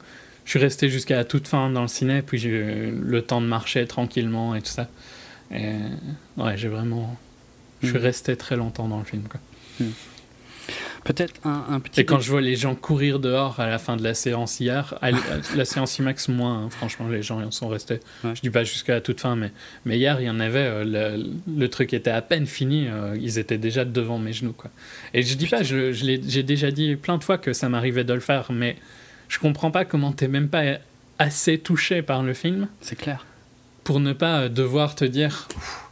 Je 0.45 0.49
suis 0.51 0.59
resté 0.59 0.89
jusqu'à 0.89 1.15
la 1.15 1.25
toute 1.25 1.47
fin 1.47 1.69
dans 1.71 1.81
le 1.81 1.87
ciné, 1.87 2.21
puis 2.21 2.37
j'ai 2.37 2.49
eu 2.49 2.91
le 2.91 3.21
temps 3.21 3.41
de 3.41 3.47
marcher 3.47 3.85
tranquillement 3.87 4.53
et 4.55 4.61
tout 4.61 4.71
ça. 4.71 4.87
Et 5.51 5.73
ouais, 6.37 6.55
j'ai 6.57 6.67
vraiment. 6.67 7.17
Je 7.81 7.87
suis 7.87 7.97
Mhm. 7.97 8.03
resté 8.03 8.35
très 8.35 8.55
longtemps 8.55 8.87
dans 8.87 8.99
le 8.99 9.05
film, 9.05 9.23
quoi. 9.23 9.39
Peut-être 11.03 11.33
un, 11.43 11.65
un 11.69 11.79
petit. 11.79 12.01
Et 12.01 12.05
quand 12.05 12.19
je 12.19 12.31
vois 12.31 12.41
les 12.41 12.55
gens 12.55 12.73
courir 12.75 13.19
dehors 13.19 13.59
à 13.59 13.67
la 13.67 13.77
fin 13.77 13.95
de 13.97 14.03
la 14.03 14.13
séance 14.13 14.59
hier, 14.59 14.95
à 15.01 15.11
la 15.55 15.65
séance 15.65 15.97
IMAX 15.99 16.27
moins, 16.29 16.63
hein, 16.65 16.69
franchement, 16.69 17.07
les 17.07 17.21
gens 17.21 17.39
y 17.41 17.43
en 17.43 17.51
sont 17.51 17.67
restés. 17.67 17.99
Ouais. 18.23 18.31
Je 18.35 18.41
dis 18.41 18.49
pas 18.49 18.63
jusqu'à 18.63 18.93
la 18.93 19.01
toute 19.01 19.21
fin, 19.21 19.35
mais, 19.35 19.51
mais 19.85 19.97
hier, 19.97 20.19
il 20.21 20.25
y 20.25 20.29
en 20.29 20.39
avait, 20.39 20.59
euh, 20.59 21.15
le, 21.17 21.25
le 21.55 21.69
truc 21.69 21.93
était 21.93 22.09
à 22.11 22.21
peine 22.21 22.47
fini, 22.47 22.87
euh, 22.87 23.15
ils 23.21 23.37
étaient 23.37 23.57
déjà 23.59 23.85
devant 23.85 24.17
mes 24.17 24.33
genoux. 24.33 24.53
Quoi. 24.53 24.71
Et 25.13 25.21
je 25.21 25.35
dis 25.35 25.47
pas, 25.47 25.61
je, 25.63 25.91
je 25.93 26.19
j'ai 26.27 26.43
déjà 26.43 26.71
dit 26.71 26.95
plein 26.95 27.17
de 27.17 27.23
fois 27.23 27.37
que 27.37 27.53
ça 27.53 27.69
m'arrivait 27.69 28.03
de 28.03 28.13
le 28.13 28.19
faire, 28.19 28.51
mais 28.51 28.75
je 29.27 29.37
comprends 29.39 29.71
pas 29.71 29.85
comment 29.85 30.11
t'es 30.11 30.27
même 30.27 30.49
pas 30.49 30.63
assez 31.19 31.57
touché 31.59 32.01
par 32.01 32.23
le 32.23 32.33
film 32.33 32.67
C'est 32.81 32.97
clair. 32.97 33.25
pour 33.83 33.99
ne 33.99 34.13
pas 34.13 34.41
euh, 34.41 34.49
devoir 34.49 34.95
te 34.95 35.05
dire, 35.05 35.47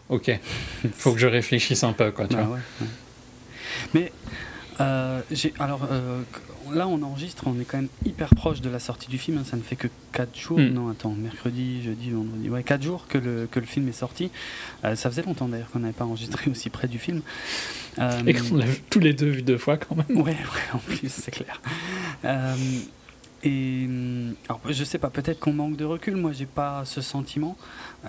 ok, 0.09 0.39
faut 0.97 1.13
que 1.13 1.19
je 1.19 1.27
réfléchisse 1.27 1.83
un 1.83 1.93
peu, 1.93 2.11
quoi, 2.11 2.27
tu 2.27 2.35
Bah 2.35 2.41
vois. 2.43 2.55
ouais, 2.55 2.61
ouais. 2.81 2.87
Mais 3.93 4.11
euh, 4.79 5.21
alors 5.59 5.87
euh, 5.91 6.21
là 6.71 6.87
on 6.87 7.01
enregistre, 7.03 7.43
on 7.47 7.59
est 7.59 7.65
quand 7.65 7.77
même 7.77 7.89
hyper 8.05 8.29
proche 8.35 8.61
de 8.61 8.69
la 8.69 8.79
sortie 8.79 9.07
du 9.09 9.17
film. 9.17 9.37
hein, 9.37 9.43
ça 9.45 9.57
ne 9.57 9.61
fait 9.61 9.75
que 9.75 9.87
4 10.13 10.37
jours. 10.37 10.59
Mm. 10.59 10.67
Non, 10.69 10.89
attends, 10.89 11.11
mercredi, 11.11 11.83
jeudi, 11.83 12.09
vendredi. 12.11 12.49
Ouais, 12.49 12.63
4 12.63 12.81
jours 12.81 13.05
que 13.07 13.17
le, 13.17 13.47
que 13.51 13.59
le 13.59 13.65
film 13.65 13.87
est 13.89 13.91
sorti. 13.93 14.31
Euh, 14.85 14.95
ça 14.95 15.09
faisait 15.09 15.23
longtemps 15.23 15.47
d'ailleurs 15.47 15.69
qu'on 15.71 15.79
n'avait 15.79 15.93
pas 15.93 16.05
enregistré 16.05 16.49
aussi 16.51 16.69
près 16.69 16.87
du 16.87 16.99
film. 16.99 17.21
Et 18.25 18.33
qu'on 18.33 18.55
l'a 18.57 18.65
tous 18.89 18.99
les 18.99 19.13
deux 19.13 19.29
vu 19.29 19.41
deux 19.43 19.57
fois 19.59 19.77
quand 19.77 19.95
même. 19.95 20.05
Ouais, 20.17 20.31
ouais, 20.31 20.35
en 20.73 20.79
plus, 20.79 21.09
c'est 21.11 21.31
clair. 21.31 21.61
Et 23.45 23.85
hum, 23.87 24.35
alors, 24.47 24.61
je 24.69 24.83
sais 24.83 24.97
pas, 24.97 25.09
peut-être 25.09 25.39
qu'on 25.39 25.53
manque 25.53 25.75
de 25.75 25.83
recul. 25.85 26.15
Moi, 26.15 26.31
j'ai 26.31 26.45
pas 26.45 26.83
ce 26.85 27.01
sentiment. 27.01 27.57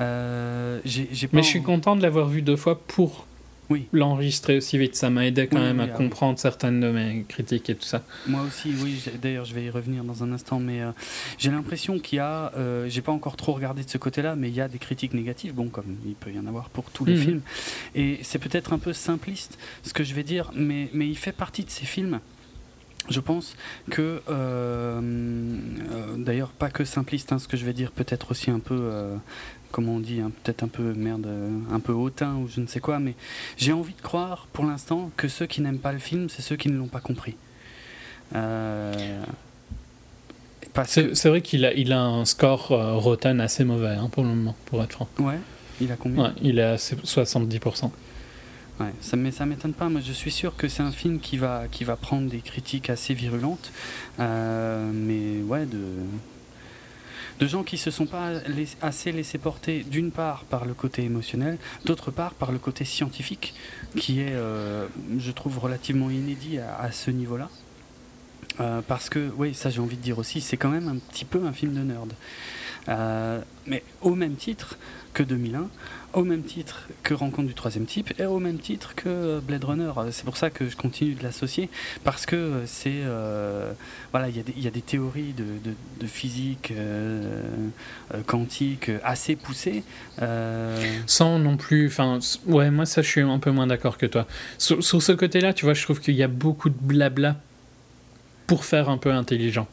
Euh, 0.00 0.80
pas 0.80 1.28
Mais 1.32 1.42
je 1.42 1.48
suis 1.48 1.58
en- 1.58 1.62
content 1.62 1.96
de 1.96 2.02
l'avoir 2.02 2.28
vu 2.28 2.40
deux 2.42 2.56
fois 2.56 2.78
pour 2.80 3.26
Oui. 3.70 3.86
l'enregistrer 3.92 4.56
aussi 4.58 4.76
vite. 4.78 4.94
Ça 4.94 5.08
m'a 5.10 5.26
aidé 5.26 5.46
quand 5.46 5.56
Oui, 5.56 5.62
même 5.62 5.80
oui, 5.80 5.88
à 5.88 5.92
ah 5.94 5.96
comprendre 5.96 6.38
certaines 6.38 6.80
de 6.80 6.90
mes 6.90 7.24
critiques 7.28 7.70
et 7.70 7.74
tout 7.74 7.84
ça. 7.86 8.02
Moi 8.26 8.42
aussi, 8.42 8.74
oui. 8.82 9.02
D'ailleurs, 9.22 9.44
je 9.46 9.54
vais 9.54 9.64
y 9.64 9.70
revenir 9.70 10.04
dans 10.04 10.22
un 10.22 10.32
instant, 10.32 10.58
mais 10.60 10.82
euh, 10.82 10.90
j'ai 11.38 11.50
l'impression 11.50 11.98
qu'il 11.98 12.16
y 12.16 12.20
a, 12.20 12.52
euh, 12.56 12.86
j'ai 12.88 13.00
pas 13.02 13.12
encore 13.12 13.36
trop 13.36 13.52
regardé 13.52 13.82
de 13.82 13.88
ce 13.90 13.96
côté-là, 13.98 14.36
mais 14.36 14.48
il 14.50 14.54
y 14.54 14.60
a 14.60 14.68
des 14.68 14.78
critiques 14.78 15.14
négatives, 15.14 15.54
bon, 15.54 15.68
comme 15.68 15.96
il 16.06 16.14
peut 16.14 16.30
y 16.30 16.38
en 16.38 16.46
avoir 16.46 16.68
pour 16.70 16.90
tous 16.90 17.04
les 17.04 17.14
Mhm. 17.14 17.20
films. 17.22 17.40
Et 17.94 18.18
c'est 18.22 18.38
peut-être 18.38 18.72
un 18.72 18.78
peu 18.78 18.92
simpliste 18.92 19.58
ce 19.82 19.92
que 19.94 20.04
je 20.04 20.14
vais 20.14 20.24
dire, 20.24 20.50
mais, 20.54 20.90
mais 20.92 21.08
il 21.08 21.16
fait 21.16 21.32
partie 21.32 21.64
de 21.64 21.70
ces 21.70 21.86
films. 21.86 22.20
Je 23.10 23.20
pense 23.20 23.54
que, 23.90 24.22
euh, 24.30 25.00
euh, 25.00 26.16
d'ailleurs, 26.16 26.48
pas 26.50 26.70
que 26.70 26.84
simpliste, 26.86 27.32
hein, 27.32 27.38
ce 27.38 27.46
que 27.48 27.56
je 27.58 27.64
vais 27.66 27.74
dire, 27.74 27.92
peut-être 27.92 28.30
aussi 28.30 28.50
un 28.50 28.60
peu, 28.60 28.78
euh, 28.80 29.16
comment 29.74 29.96
on 29.96 30.00
dit, 30.00 30.20
hein, 30.20 30.30
peut-être 30.44 30.62
un 30.62 30.68
peu 30.68 30.94
merde, 30.94 31.26
euh, 31.26 31.48
un 31.72 31.80
peu 31.80 31.92
hautain 31.92 32.36
ou 32.36 32.46
je 32.46 32.60
ne 32.60 32.66
sais 32.68 32.78
quoi, 32.78 33.00
mais 33.00 33.14
j'ai 33.56 33.72
envie 33.72 33.92
de 33.92 34.00
croire 34.00 34.46
pour 34.52 34.64
l'instant 34.64 35.10
que 35.16 35.26
ceux 35.26 35.46
qui 35.46 35.62
n'aiment 35.62 35.80
pas 35.80 35.92
le 35.92 35.98
film, 35.98 36.28
c'est 36.28 36.42
ceux 36.42 36.54
qui 36.54 36.68
ne 36.68 36.78
l'ont 36.78 36.86
pas 36.86 37.00
compris. 37.00 37.34
Euh, 38.36 39.20
que, 40.72 41.14
C'est 41.14 41.28
vrai 41.28 41.42
qu'il 41.42 41.64
a, 41.64 41.74
il 41.74 41.92
a 41.92 42.00
un 42.00 42.24
score 42.24 42.70
euh, 42.70 42.94
Rotten 42.94 43.40
assez 43.40 43.64
mauvais 43.64 43.96
hein, 43.96 44.08
pour 44.12 44.22
le 44.22 44.28
moment, 44.28 44.54
pour 44.66 44.80
être 44.80 44.92
franc. 44.92 45.08
ouais, 45.18 45.40
il 45.80 45.90
a 45.90 45.96
combien? 45.96 46.26
Ouais, 46.26 46.30
il 46.40 46.60
est 46.60 46.62
à 46.62 46.76
70%. 46.76 47.90
Ouais, 48.78 48.86
ça, 49.00 49.16
mais 49.16 49.32
ça 49.32 49.44
m'étonne 49.44 49.72
pas. 49.72 49.88
Moi, 49.88 50.00
je 50.04 50.12
suis 50.12 50.30
sûr 50.30 50.54
que 50.54 50.68
c'est 50.68 50.82
un 50.84 50.92
film 50.92 51.18
qui 51.18 51.36
va, 51.36 51.64
qui 51.68 51.82
va 51.82 51.96
prendre 51.96 52.30
des 52.30 52.40
critiques 52.40 52.90
assez 52.90 53.12
virulentes. 53.12 53.72
Euh, 54.20 54.88
mais 54.92 55.42
ouais, 55.42 55.66
de, 55.66 55.78
de 57.40 57.46
gens 57.46 57.62
qui 57.62 57.78
se 57.78 57.90
sont 57.90 58.06
pas 58.06 58.30
assez 58.80 59.12
laissés 59.12 59.38
porter, 59.38 59.84
d'une 59.84 60.10
part 60.10 60.44
par 60.44 60.64
le 60.64 60.74
côté 60.74 61.02
émotionnel, 61.02 61.58
d'autre 61.84 62.10
part 62.10 62.34
par 62.34 62.52
le 62.52 62.58
côté 62.58 62.84
scientifique, 62.84 63.54
qui 63.96 64.20
est, 64.20 64.34
euh, 64.34 64.86
je 65.18 65.30
trouve, 65.32 65.58
relativement 65.58 66.10
inédit 66.10 66.58
à, 66.58 66.76
à 66.78 66.92
ce 66.92 67.10
niveau-là. 67.10 67.48
Euh, 68.60 68.82
parce 68.86 69.08
que, 69.08 69.32
oui, 69.36 69.54
ça 69.54 69.70
j'ai 69.70 69.80
envie 69.80 69.96
de 69.96 70.02
dire 70.02 70.18
aussi, 70.18 70.40
c'est 70.40 70.56
quand 70.56 70.68
même 70.68 70.88
un 70.88 70.96
petit 70.96 71.24
peu 71.24 71.44
un 71.44 71.52
film 71.52 71.74
de 71.74 71.80
nerd. 71.80 72.12
Euh, 72.88 73.40
mais 73.66 73.82
au 74.00 74.14
même 74.14 74.36
titre 74.36 74.78
que 75.12 75.22
2001, 75.22 75.68
au 76.14 76.24
même 76.24 76.42
titre 76.42 76.88
que 77.02 77.12
Rencontre 77.12 77.48
du 77.48 77.54
troisième 77.54 77.86
type 77.86 78.12
et 78.18 78.24
au 78.24 78.38
même 78.38 78.58
titre 78.58 78.94
que 78.94 79.08
euh, 79.08 79.40
Blade 79.40 79.64
Runner. 79.64 79.90
C'est 80.12 80.24
pour 80.24 80.36
ça 80.36 80.48
que 80.50 80.68
je 80.68 80.76
continue 80.76 81.14
de 81.14 81.22
l'associer 81.22 81.68
parce 82.04 82.24
que 82.26 82.36
euh, 82.36 82.66
c'est 82.66 83.02
euh, 83.04 83.72
voilà, 84.12 84.28
il 84.28 84.36
y, 84.36 84.62
y 84.62 84.66
a 84.66 84.70
des 84.70 84.80
théories 84.80 85.32
de, 85.32 85.44
de- 85.64 86.06
physique 86.06 86.72
quantique 88.26 88.90
assez 89.02 89.36
poussées. 89.36 89.82
Sans 91.06 91.38
non 91.38 91.56
plus. 91.56 91.86
Enfin, 91.86 92.18
ouais, 92.46 92.70
moi, 92.70 92.84
ça, 92.86 93.00
je 93.02 93.08
suis 93.08 93.20
un 93.22 93.38
peu 93.38 93.50
moins 93.50 93.66
d'accord 93.66 93.96
que 93.96 94.06
toi. 94.06 94.26
Sur, 94.58 94.84
sur 94.84 95.02
ce 95.02 95.12
côté-là, 95.12 95.52
tu 95.54 95.64
vois, 95.64 95.74
je 95.74 95.82
trouve 95.82 96.00
qu'il 96.00 96.14
y 96.14 96.22
a 96.22 96.28
beaucoup 96.28 96.68
de 96.68 96.76
blabla 96.78 97.36
pour 98.46 98.64
faire 98.64 98.88
un 98.90 98.98
peu 98.98 99.10
intelligent. 99.12 99.66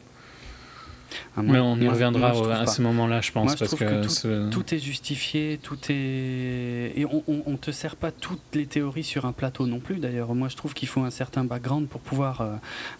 Ah, 1.36 1.42
moi- 1.42 1.52
Mais 1.54 1.58
on 1.60 1.76
y 1.76 1.84
moi- 1.84 1.92
reviendra 1.92 2.32
moi, 2.32 2.54
à 2.56 2.66
ce 2.66 2.82
moment-là, 2.82 3.20
je 3.20 3.32
pense, 3.32 3.44
Moi, 3.44 3.54
je 3.54 3.58
parce 3.58 3.74
que, 3.74 4.08
ce- 4.08 4.50
Tout 4.50 4.74
est 4.74 4.78
justifié, 4.78 5.58
tout 5.62 5.78
est. 5.88 6.92
Et 6.96 7.04
on, 7.10 7.22
on, 7.28 7.42
on 7.46 7.56
te 7.56 7.70
sert 7.70 7.96
pas 7.96 8.10
toutes 8.10 8.40
les 8.54 8.66
théories 8.66 9.04
sur 9.04 9.24
un 9.26 9.32
plateau 9.32 9.66
non 9.66 9.78
plus. 9.80 9.96
D'ailleurs, 9.96 10.34
moi 10.34 10.48
je 10.48 10.56
trouve 10.56 10.74
qu'il 10.74 10.88
faut 10.88 11.00
un 11.02 11.10
certain 11.10 11.44
background 11.44 11.88
pour 11.88 12.00
pouvoir 12.00 12.40
euh, 12.40 12.54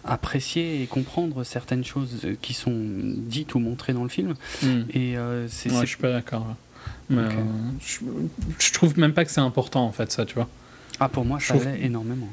apprécier 0.05 0.81
et 0.81 0.87
comprendre 0.87 1.43
certaines 1.43 1.83
choses 1.85 2.21
euh, 2.25 2.35
qui 2.41 2.53
sont 2.53 2.73
dites 2.75 3.55
ou 3.55 3.59
montrées 3.59 3.93
dans 3.93 4.03
le 4.03 4.09
film. 4.09 4.33
Hmm. 4.61 4.81
Et 4.93 5.17
euh, 5.17 5.47
c'est. 5.47 5.69
Ouais, 5.69 5.75
c'est- 5.75 5.81
je 5.81 5.87
suis 5.87 5.97
pas 5.97 6.11
d'accord. 6.11 6.47
là. 6.47 6.55
Mais 7.09 7.25
Ok. 7.25 7.31
euh, 7.33 7.35
je, 7.85 7.97
je 8.59 8.73
trouve 8.73 8.97
même 8.97 9.13
pas 9.13 9.25
que 9.25 9.31
c'est 9.31 9.41
important 9.41 9.85
en 9.85 9.91
fait, 9.91 10.11
ça, 10.11 10.25
tu 10.25 10.35
vois. 10.35 10.47
Ah, 10.99 11.09
pour 11.09 11.25
moi, 11.25 11.37
je 11.39 11.47
ça 11.47 11.53
trouve- 11.55 11.65
l'est 11.65 11.81
énormément. 11.81 12.29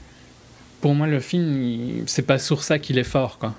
Pour 0.81 0.95
moi, 0.95 1.07
le 1.07 1.21
film, 1.21 1.63
il- 1.63 2.03
c'est 2.07 2.23
pas 2.23 2.39
sur 2.39 2.63
ça 2.63 2.79
qu'il 2.79 2.97
est 2.99 3.05
fort, 3.05 3.39
quoi. 3.39 3.55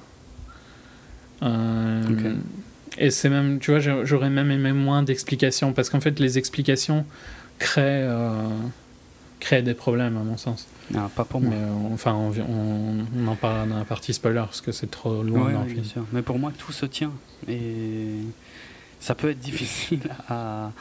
Euh. 1.44 2.36
Et 2.98 3.10
c'est 3.10 3.30
même, 3.30 3.60
tu 3.60 3.72
vois, 3.72 3.80
j'a- 3.80 4.04
j'aurais 4.04 4.30
même 4.30 4.52
aimé 4.52 4.74
moins 4.74 5.02
d'explications 5.02 5.72
parce 5.74 5.90
qu'en 5.90 6.02
fait, 6.02 6.20
les 6.20 6.38
explications 6.38 7.06
créent, 7.58 8.04
euh, 8.04 8.32
créent 9.40 9.64
des 9.64 9.74
problèmes, 9.74 10.18
à 10.18 10.24
mon 10.24 10.38
sens. 10.38 10.68
Ah, 10.94 11.10
pas 11.16 11.24
pour 11.24 11.40
moi. 11.42 11.52
Mais 11.52 11.62
euh, 11.64 11.94
enfin, 11.94 12.14
on, 12.14 12.32
on, 12.42 13.06
on 13.18 13.28
en 13.28 13.36
parlera 13.36 13.66
dans 13.66 13.78
la 13.78 13.86
partie 13.86 14.14
spoiler 14.14 14.42
parce 14.46 14.60
que 14.62 14.72
c'est 14.74 14.92
trop 14.92 15.24
loin 15.24 15.46
Ouais, 15.48 15.54
dans 15.54 15.60
ouais, 15.62 15.68
le 15.70 15.74
film. 15.74 15.86
sûr. 15.86 16.06
Mais 16.12 16.22
pour 16.22 16.38
moi, 16.38 16.52
tout 16.58 16.74
se 16.74 16.86
tient. 16.86 17.14
Et 17.48 18.08
ça 19.00 19.16
peut 19.16 19.30
être 19.30 19.40
difficile 19.40 20.02
à, 20.30 20.72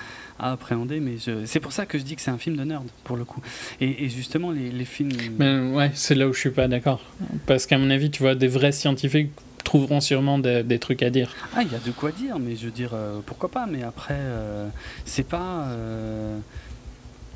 à 0.41 0.53
appréhender, 0.53 0.99
mais 1.01 1.15
je... 1.25 1.47
c'est 1.47 1.61
pour 1.61 1.73
ça 1.73 1.87
que 1.87 1.97
je 1.97 2.03
dis 2.03 2.17
que 2.17 2.23
c'est 2.23 2.33
un 2.33 2.39
film 2.39 2.57
de 2.57 2.65
nerd, 2.65 2.85
pour 3.05 3.17
le 3.17 3.25
coup. 3.25 3.41
Et, 3.81 4.05
et 4.05 4.09
justement, 4.09 4.51
les, 4.51 4.71
les 4.73 4.85
films. 4.85 5.13
Mais 5.39 5.61
ouais, 5.71 5.93
c'est 5.95 6.17
là 6.17 6.27
où 6.29 6.33
je 6.33 6.41
suis 6.41 6.51
pas 6.51 6.67
d'accord. 6.67 7.03
Parce 7.47 7.67
qu'à 7.67 7.79
mon 7.79 7.89
avis, 7.89 8.11
tu 8.11 8.21
vois, 8.23 8.35
des 8.35 8.49
vrais 8.49 8.73
scientifiques 8.73 9.31
trouveront 9.65 10.01
sûrement 10.01 10.39
des, 10.39 10.63
des 10.63 10.79
trucs 10.79 11.03
à 11.03 11.11
dire. 11.11 11.31
Ah, 11.57 11.63
il 11.63 11.71
y 11.73 11.75
a 11.75 11.79
de 11.79 11.91
quoi 11.91 12.13
dire, 12.13 12.39
mais 12.39 12.57
je 12.57 12.67
veux 12.67 12.71
dire, 12.71 12.91
euh, 12.95 13.21
pourquoi 13.25 13.49
pas, 13.51 13.67
mais 13.67 13.83
après, 13.83 14.15
euh, 14.19 14.69
c'est 15.05 15.27
pas. 15.27 15.65
euh, 15.69 16.39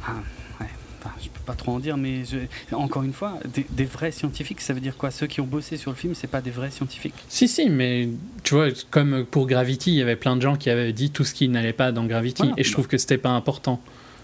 Ah, 0.06 0.12
ouais, 0.60 0.66
enfin, 1.00 1.14
je 1.22 1.28
peux 1.28 1.40
pas 1.46 1.54
trop 1.54 1.72
en 1.72 1.78
dire, 1.78 1.96
mais 1.96 2.24
je- 2.24 2.74
encore 2.74 3.02
une 3.02 3.12
fois, 3.12 3.38
des, 3.54 3.64
des 3.70 3.84
vrais 3.86 4.10
scientifiques, 4.12 4.60
ça 4.60 4.74
veut 4.74 4.80
dire 4.80 4.96
quoi? 4.96 5.10
Ceux 5.10 5.26
qui 5.26 5.40
ont 5.40 5.46
bossé 5.46 5.76
sur 5.76 5.90
le 5.90 5.96
film, 5.96 6.14
c'est 6.14 6.26
pas 6.26 6.40
des 6.42 6.50
vrais 6.50 6.70
scientifiques? 6.70 7.14
Si, 7.28 7.48
si, 7.48 7.70
mais 7.70 8.08
tu 8.42 8.54
vois, 8.54 8.68
comme 8.90 9.24
pour 9.24 9.46
Gravity, 9.46 9.92
il 9.92 9.96
y 9.98 10.02
avait 10.02 10.16
plein 10.16 10.36
de 10.36 10.42
gens 10.42 10.56
qui 10.56 10.68
avaient 10.70 10.92
dit 10.92 11.10
tout 11.10 11.24
ce 11.24 11.32
qui 11.34 11.48
n'allait 11.48 11.72
pas 11.72 11.90
dans 11.92 12.04
Gravity, 12.04 12.42
Voilà, 12.42 12.54
et 12.58 12.64
je 12.64 12.68
bah. 12.70 12.72
trouve 12.74 12.86
que 12.88 12.98
c'était 12.98 13.18
pas 13.18 13.30
important. 13.30 13.80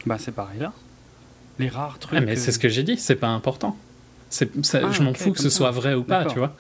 Bah, 0.06 0.16
c'est 0.18 0.32
pareil 0.32 0.58
là. 0.60 0.72
Les 1.58 1.68
rares 1.68 1.98
trucs. 1.98 2.18
Ah, 2.18 2.22
mais 2.22 2.36
c'est 2.36 2.52
ce 2.52 2.58
que 2.58 2.68
j'ai 2.70 2.82
dit, 2.82 2.96
c'est 2.96 3.16
pas 3.16 3.28
important. 3.28 3.76
Ça- 4.30 4.46
Ah, 4.74 4.92
je 4.92 5.02
m'en 5.02 5.12
fous 5.12 5.32
que 5.32 5.38
ce 5.42 5.50
ça. 5.50 5.56
soit 5.56 5.70
vrai 5.72 5.94
ou 5.94 6.04
pas, 6.04 6.24
tu 6.24 6.38
vois. 6.38 6.56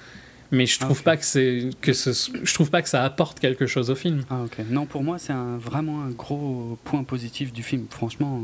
Mais 0.52 0.66
je 0.66 0.78
Ah, 0.80 0.84
trouve 0.86 0.98
ok. 0.98 1.04
pas 1.04 1.16
que 1.16 1.24
c'est 1.24 1.70
que 1.80 1.92
ce, 1.92 2.10
je 2.42 2.54
trouve 2.54 2.70
pas 2.70 2.82
que 2.82 2.88
ça 2.88 3.04
apporte 3.04 3.38
quelque 3.38 3.66
chose 3.66 3.88
au 3.90 3.94
film. 3.94 4.22
Ah, 4.30 4.42
ok. 4.44 4.58
Non, 4.68 4.84
pour 4.86 5.04
moi, 5.04 5.18
c'est 5.18 5.32
vraiment 5.58 6.02
un 6.02 6.10
gros 6.10 6.76
point 6.84 7.04
positif 7.04 7.52
du 7.52 7.62
film. 7.62 7.86
Franchement, 7.90 8.42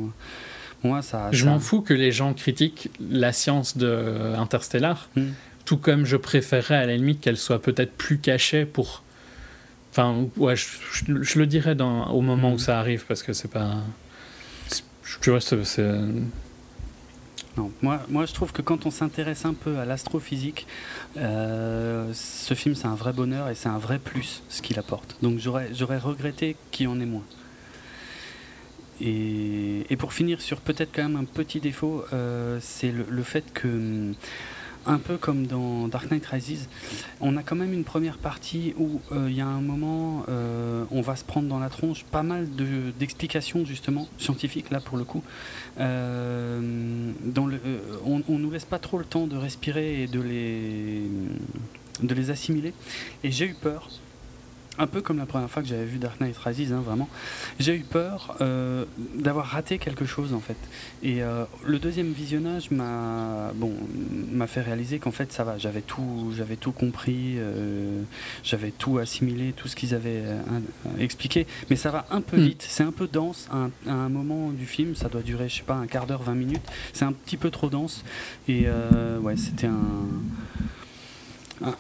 moi, 0.85 1.03
ça. 1.03 1.31
Je 1.33 1.41
ça- 1.45 1.51
m'en 1.51 1.59
fous 1.59 1.81
que 1.83 1.95
les 1.95 2.13
gens 2.13 2.33
critiquent 2.33 2.91
la 3.11 3.33
science 3.33 3.77
de 3.77 4.35
Interstellar, 4.37 5.09
Hmm. 5.17 5.31
tout 5.65 5.79
comme 5.79 6.05
je 6.07 6.17
préférerais 6.17 6.77
à 6.77 6.87
la 6.87 6.97
limite 6.97 7.21
qu'elle 7.21 7.37
soit 7.39 7.61
peut-être 7.61 7.93
plus 7.97 8.19
cachée 8.19 8.65
pour. 8.67 9.03
Enfin, 9.91 10.27
ouais, 10.37 10.55
je, 10.55 10.67
je- 10.93 11.23
je 11.23 11.39
le 11.41 11.47
dirai 11.47 11.75
dans, 11.75 12.09
au 12.11 12.21
moment 12.21 12.51
Hmm. 12.51 12.55
où 12.55 12.59
ça 12.61 12.79
arrive 12.79 13.05
parce 13.09 13.23
que 13.25 13.33
c'est 13.33 13.51
pas. 13.51 13.79
Tu 15.23 15.31
vois, 15.31 15.41
c'est. 15.41 15.57
Moi, 17.83 18.27
je 18.27 18.33
trouve 18.33 18.53
que 18.53 18.63
quand 18.63 18.87
on 18.87 18.91
s'intéresse 18.91 19.45
un 19.45 19.55
peu 19.55 19.79
à 19.79 19.85
l'astrophysique, 19.85 20.67
euh, 21.17 22.11
ce 22.13 22.55
film 22.55 22.75
c'est 22.75 22.87
un 22.87 22.95
vrai 22.95 23.13
bonheur 23.13 23.49
et 23.49 23.55
c'est 23.55 23.69
un 23.69 23.79
vrai 23.79 23.99
plus 23.99 24.43
ce 24.49 24.63
qu'il 24.63 24.79
apporte. 24.79 25.17
Donc 25.23 25.39
j'aurais, 25.39 25.99
regretté 25.99 26.57
qu'il 26.71 26.89
en 26.89 27.01
ait 27.01 27.07
moins. 27.07 27.25
Et, 29.01 29.97
pour 29.99 30.13
finir 30.13 30.41
sur 30.41 30.61
peut-être 30.61 30.91
quand 30.95 31.03
même 31.03 31.17
un 31.17 31.25
petit 31.25 31.61
défaut, 31.61 32.05
euh, 32.13 32.59
c'est 32.61 32.91
le, 32.91 33.07
le 33.09 33.23
fait 33.23 33.45
que, 33.53 33.69
hum, 33.69 34.15
un 34.87 34.99
peu 34.99 35.17
comme 35.17 35.47
dans 35.47 35.89
Dark 35.89 36.11
Knight 36.11 36.25
Rises, 36.27 36.69
on 37.21 37.37
a 37.37 37.43
quand 37.43 37.57
même 37.57 37.73
une 37.73 37.85
première 37.85 38.19
partie 38.19 38.75
où 38.79 39.01
euh, 39.13 39.27
il 39.29 39.37
y 39.37 39.41
a 39.41 39.47
un 39.47 39.61
moment, 39.61 40.25
euh, 40.29 40.85
on 40.91 41.01
va 41.01 41.17
se 41.17 41.25
prendre 41.25 41.49
dans 41.49 41.59
la 41.59 41.69
tronche 41.69 42.05
pas 42.05 42.23
mal 42.23 42.49
de- 42.55 42.93
d'explications 42.99 43.65
justement 43.65 44.09
scientifiques 44.19 44.71
là 44.71 44.81
pour 44.81 44.97
le 44.97 45.05
coup. 45.05 45.23
Euh, 45.81 46.61
euh, 47.37 47.79
on, 48.05 48.23
on 48.29 48.39
nous 48.39 48.51
laisse 48.51 48.65
pas 48.65 48.79
trop 48.79 48.99
le 48.99 49.05
temps 49.05 49.27
de 49.27 49.37
respirer 49.37 50.03
et 50.03 50.07
de 50.07 50.21
les, 50.21 51.03
de 52.03 52.15
les 52.15 52.31
assimiler. 52.31 52.73
Et 53.25 53.31
j'ai 53.31 53.47
eu 53.47 53.55
peur, 53.55 53.89
un 54.79 54.87
peu 54.87 55.01
comme 55.01 55.19
la 55.19 55.27
première 55.27 55.51
fois 55.51 55.63
que 55.63 55.69
j'avais 55.69 55.85
vu 55.85 55.99
Dark 55.99 56.21
Knight 56.21 56.37
Rises, 56.37 56.73
hein, 56.73 56.83
vraiment. 56.85 57.09
J'ai 57.59 57.75
eu 57.77 57.81
peur 57.81 58.37
euh, 58.41 58.85
d'avoir 59.15 59.47
raté 59.47 59.79
quelque 59.79 60.05
chose 60.05 60.33
en 60.35 60.41
fait. 60.41 60.57
Et 61.03 61.23
euh, 61.23 61.45
le 61.65 61.79
deuxième 61.79 62.13
visionnage 62.13 62.71
m'a 62.71 63.53
bon, 63.55 63.73
m'a 64.33 64.47
fait 64.47 64.61
réaliser 64.61 64.99
qu'en 64.99 65.11
fait 65.13 65.33
ça 65.33 65.45
va, 65.45 65.59
j'avais 65.59 65.81
tout, 65.83 66.33
j'avais 66.37 66.57
tout 66.57 66.73
compris, 66.73 67.35
euh, 67.37 68.03
j'avais 68.45 68.71
tout 68.71 68.99
assimilé, 68.99 69.53
tout 69.57 69.69
ce 69.69 69.77
qu'ils 69.77 69.95
avaient 69.95 70.23
euh, 70.25 70.41
expliqué. 70.99 71.47
Mais 71.71 71.77
ça 71.77 71.91
va 71.91 72.07
un 72.11 72.21
peu 72.21 72.37
Mm. 72.37 72.41
vite, 72.47 72.67
c'est 72.69 72.83
un 72.85 72.93
peu 72.93 73.07
dense 73.11 73.49
à 73.51 73.57
un, 73.57 73.71
à 73.89 73.93
un 73.95 74.09
moment 74.09 74.51
du 74.51 74.67
film, 74.67 74.95
ça 74.95 75.09
doit 75.09 75.23
durer, 75.23 75.49
je 75.49 75.57
sais 75.57 75.63
pas, 75.63 75.75
un 75.75 75.87
quart 75.87 76.07
d'heure, 76.07 76.23
20 76.23 76.35
minutes. 76.35 76.63
C'est 76.93 77.05
un 77.05 77.13
petit 77.13 77.37
peu 77.37 77.51
trop 77.51 77.71
dense. 77.71 78.05
Et 78.49 78.65
euh, 78.67 79.19
ouais, 79.21 79.37
c'était 79.37 79.67
un- 79.69 80.07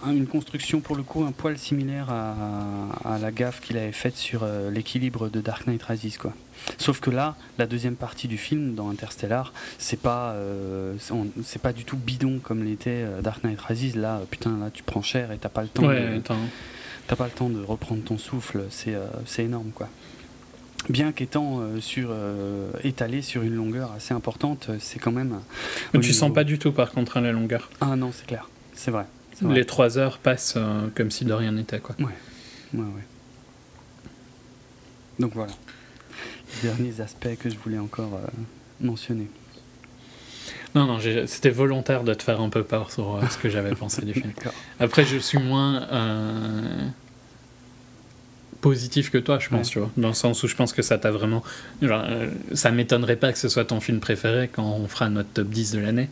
une 0.06 0.26
construction 0.26 0.80
pour 0.80 0.96
le 0.96 1.02
coup 1.02 1.24
un 1.24 1.32
poil 1.32 1.58
similaire 1.58 2.08
à, 2.10 2.34
à 3.04 3.18
la 3.18 3.30
gaffe 3.30 3.60
qu'il 3.60 3.76
avait 3.76 3.92
faite 3.92 4.16
sur 4.16 4.40
euh, 4.42 4.70
l'équilibre 4.70 5.28
de 5.28 5.40
Dark 5.40 5.66
Knight 5.66 5.82
Rises 5.82 6.18
quoi. 6.18 6.32
Sauf 6.78 7.00
que 7.00 7.10
là, 7.10 7.36
la 7.58 7.66
deuxième 7.66 7.96
partie 7.96 8.28
du 8.28 8.38
film 8.38 8.74
dans 8.74 8.88
Interstellar, 8.90 9.52
c'est 9.78 10.00
pas 10.00 10.30
euh, 10.32 10.94
c'est 11.44 11.60
pas 11.60 11.72
du 11.72 11.84
tout 11.84 11.96
bidon 11.96 12.40
comme 12.42 12.64
l'était 12.64 13.04
euh, 13.04 13.20
Dark 13.20 13.44
Knight 13.44 13.60
Rises. 13.60 13.96
Là, 13.96 14.20
putain, 14.30 14.56
là 14.58 14.70
tu 14.72 14.82
prends 14.82 15.02
cher 15.02 15.32
et 15.32 15.38
t'as 15.38 15.50
pas 15.50 15.62
le 15.62 15.68
temps. 15.68 15.86
Ouais, 15.86 16.18
de-. 16.18 16.22
T'as 17.06 17.16
pas 17.16 17.26
le 17.26 17.30
temps 17.30 17.50
de 17.50 17.62
reprendre 17.62 18.02
ton 18.02 18.18
souffle, 18.18 18.64
c'est 18.70 18.94
euh, 18.94 19.06
c'est 19.26 19.44
énorme 19.44 19.70
quoi. 19.74 19.88
bien 20.88 21.12
qu'étant 21.12 21.60
sur 21.80 22.10
étalé 22.82 23.22
sur 23.22 23.42
une 23.42 23.54
longueur 23.54 23.92
assez 23.92 24.14
importante, 24.14 24.70
c'est 24.80 24.98
quand 24.98 25.12
même. 25.12 25.40
tu 25.92 25.98
ne 25.98 26.02
sens 26.02 26.32
pas 26.32 26.44
du 26.44 26.58
tout 26.58 26.72
par 26.72 26.90
contre 26.90 27.16
hein, 27.16 27.20
la 27.20 27.32
longueur. 27.32 27.70
Ah 27.80 27.94
non, 27.96 28.10
c'est 28.12 28.26
clair, 28.26 28.48
c'est 28.72 28.90
vrai, 28.90 29.06
Les 29.42 29.64
trois 29.64 29.98
heures 29.98 30.18
passent 30.18 30.58
comme 30.94 31.10
si 31.10 31.24
de 31.24 31.32
rien 31.32 31.52
n'était 31.52 31.78
quoi. 31.78 31.94
Ouais, 31.98 32.06
ouais, 32.74 32.80
ouais. 32.80 33.06
Donc 35.18 35.32
voilà, 35.34 35.52
les 36.54 36.68
derniers 36.68 37.00
aspects 37.00 37.36
que 37.38 37.50
je 37.50 37.56
voulais 37.56 37.78
encore 37.78 38.20
mentionner. 38.80 39.28
Non, 40.74 40.86
non, 40.86 40.98
c'était 41.26 41.50
volontaire 41.50 42.04
de 42.04 42.12
te 42.12 42.22
faire 42.22 42.40
un 42.40 42.50
peu 42.50 42.62
peur 42.62 42.92
sur 42.92 43.20
ce 43.30 43.38
que 43.38 43.48
j'avais 43.48 43.74
pensé 43.74 44.04
du 44.04 44.12
film. 44.12 44.32
Après, 44.80 45.04
je 45.04 45.16
suis 45.16 45.38
moins 45.38 45.86
positif 48.60 49.10
que 49.10 49.18
toi, 49.18 49.38
je 49.38 49.48
pense, 49.48 49.70
tu 49.70 49.78
vois. 49.78 49.90
Dans 49.96 50.08
le 50.08 50.14
sens 50.14 50.42
où 50.42 50.48
je 50.48 50.54
pense 50.54 50.72
que 50.72 50.82
ça 50.82 50.98
t'a 50.98 51.10
vraiment. 51.10 51.42
Euh, 51.82 52.30
ça 52.52 52.70
m'étonnerait 52.70 53.16
pas 53.16 53.32
que 53.32 53.38
ce 53.38 53.48
soit 53.48 53.64
ton 53.64 53.80
film 53.80 54.00
préféré 54.00 54.48
quand 54.52 54.64
on 54.64 54.86
fera 54.88 55.08
notre 55.08 55.30
top 55.30 55.48
10 55.48 55.72
de 55.72 55.78
l'année. 55.78 56.08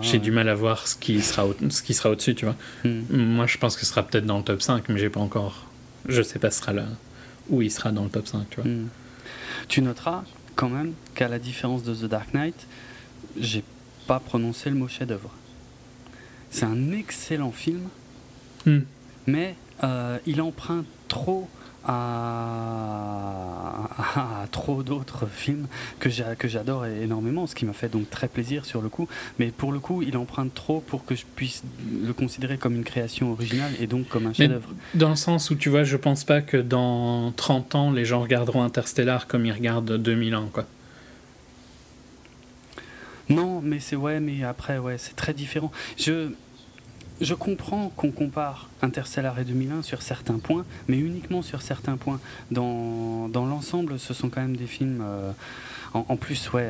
J'ai 0.00 0.18
du 0.18 0.30
mal 0.30 0.48
à 0.48 0.54
voir 0.54 0.86
ce 0.86 0.96
qui 0.96 1.20
sera, 1.20 1.46
au, 1.46 1.54
ce 1.68 1.82
qui 1.82 1.94
sera 1.94 2.10
au-dessus, 2.10 2.34
tu 2.34 2.44
vois. 2.44 2.56
Hmm. 2.84 3.02
Moi, 3.10 3.46
je 3.46 3.58
pense 3.58 3.76
que 3.76 3.82
ce 3.82 3.86
sera 3.86 4.02
peut-être 4.02 4.26
dans 4.26 4.38
le 4.38 4.44
top 4.44 4.62
5, 4.62 4.88
mais 4.88 4.98
j'ai 4.98 5.10
pas 5.10 5.20
encore. 5.20 5.66
Je 6.08 6.22
sais 6.22 6.38
pas 6.38 6.50
ce 6.50 6.60
sera 6.60 6.72
là. 6.72 6.86
Où 7.48 7.62
il 7.62 7.70
sera 7.70 7.92
dans 7.92 8.04
le 8.04 8.10
top 8.10 8.26
5, 8.26 8.50
tu 8.50 8.60
vois. 8.60 8.70
Hmm. 8.70 8.88
Tu 9.68 9.82
noteras 9.82 10.24
quand 10.56 10.68
même 10.68 10.92
qu'à 11.14 11.28
la 11.28 11.38
différence 11.38 11.82
de 11.82 11.94
The 11.94 12.04
Dark 12.04 12.34
Knight, 12.34 12.66
j'ai 13.38 13.64
pas 14.06 14.20
prononcé 14.20 14.70
le 14.70 14.76
mot 14.76 14.88
chef-d'œuvre. 14.88 15.30
C'est 16.50 16.66
un 16.66 16.92
excellent 16.92 17.52
film, 17.52 17.88
hmm. 18.66 18.80
mais 19.26 19.56
euh, 19.84 20.18
il 20.26 20.42
emprunte 20.42 20.86
trop 21.08 21.48
à, 21.84 23.88
trop 24.50 24.82
d'autres 24.82 25.26
films 25.26 25.66
que 25.98 26.10
j'adore 26.10 26.86
énormément, 26.86 27.46
ce 27.46 27.54
qui 27.54 27.64
m'a 27.64 27.72
fait 27.72 27.88
donc 27.88 28.10
très 28.10 28.28
plaisir 28.28 28.64
sur 28.64 28.82
le 28.82 28.88
coup. 28.88 29.08
Mais 29.38 29.48
pour 29.48 29.72
le 29.72 29.80
coup, 29.80 30.02
il 30.02 30.16
emprunte 30.16 30.54
trop 30.54 30.80
pour 30.80 31.04
que 31.04 31.14
je 31.14 31.24
puisse 31.36 31.62
le 32.04 32.12
considérer 32.12 32.58
comme 32.58 32.76
une 32.76 32.84
création 32.84 33.32
originale 33.32 33.72
et 33.80 33.86
donc 33.86 34.08
comme 34.08 34.26
un 34.26 34.32
chef-d'œuvre. 34.32 34.68
Dans 34.94 35.10
le 35.10 35.16
sens 35.16 35.50
où 35.50 35.54
tu 35.54 35.68
vois, 35.68 35.84
je 35.84 35.96
pense 35.96 36.24
pas 36.24 36.40
que 36.40 36.56
dans 36.56 37.32
30 37.32 37.74
ans, 37.74 37.90
les 37.90 38.04
gens 38.04 38.20
regarderont 38.20 38.62
Interstellar 38.62 39.26
comme 39.26 39.46
ils 39.46 39.52
regardent 39.52 39.96
2000 39.96 40.36
ans, 40.36 40.48
quoi. 40.52 40.66
Non, 43.28 43.60
mais 43.62 43.80
c'est 43.80 43.96
ouais, 43.96 44.20
mais 44.20 44.44
après, 44.44 44.78
ouais, 44.78 44.98
c'est 44.98 45.16
très 45.16 45.32
différent. 45.32 45.70
Je 45.96 46.32
je 47.20 47.34
comprends 47.34 47.92
qu'on 47.96 48.10
compare 48.10 48.68
Interstellar 48.82 49.38
et 49.38 49.44
2001 49.44 49.82
sur 49.82 50.02
certains 50.02 50.38
points, 50.38 50.64
mais 50.88 50.98
uniquement 50.98 51.42
sur 51.42 51.62
certains 51.62 51.96
points. 51.96 52.20
Dans, 52.50 53.28
dans 53.28 53.46
l'ensemble, 53.46 53.98
ce 53.98 54.14
sont 54.14 54.28
quand 54.28 54.40
même 54.40 54.56
des 54.56 54.66
films. 54.66 55.02
Euh, 55.04 55.32
en, 55.94 56.16
plus, 56.16 56.50
ouais, 56.52 56.68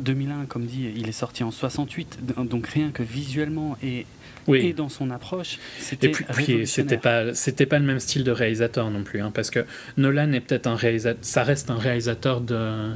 2001, 0.00 0.34
euh, 0.42 0.44
comme 0.46 0.66
dit, 0.66 0.92
il 0.94 1.08
est 1.08 1.12
sorti 1.12 1.42
en 1.42 1.50
68, 1.50 2.18
donc 2.44 2.66
rien 2.66 2.90
que 2.90 3.02
visuellement 3.02 3.78
et, 3.82 4.04
et 4.46 4.72
dans 4.72 4.88
son 4.88 5.10
approche, 5.10 5.58
c'était. 5.78 6.08
Et 6.08 6.10
puis, 6.10 6.66
c'était 6.66 6.98
pas, 6.98 7.34
c'était 7.34 7.66
pas 7.66 7.78
le 7.78 7.86
même 7.86 8.00
style 8.00 8.24
de 8.24 8.30
réalisateur 8.30 8.90
non 8.90 9.04
plus, 9.04 9.20
hein, 9.20 9.30
parce 9.32 9.50
que 9.50 9.64
Nolan 9.96 10.32
est 10.32 10.40
peut-être 10.40 10.66
un 10.66 10.76
réalisateur, 10.76 11.22
ça 11.22 11.42
reste 11.42 11.70
un 11.70 11.78
réalisateur 11.78 12.40
de 12.40 12.92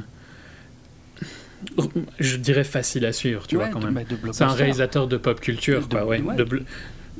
je 2.19 2.37
dirais 2.37 2.63
facile 2.63 3.05
à 3.05 3.13
suivre, 3.13 3.47
tu 3.47 3.55
vois, 3.55 3.67
quand 3.69 3.83
même. 3.83 4.03
C'est 4.31 4.43
un 4.43 4.47
réalisateur 4.53 5.07
de 5.07 5.17
pop 5.17 5.39
culture, 5.39 5.87
quoi, 5.89 6.05
ouais. 6.05 6.21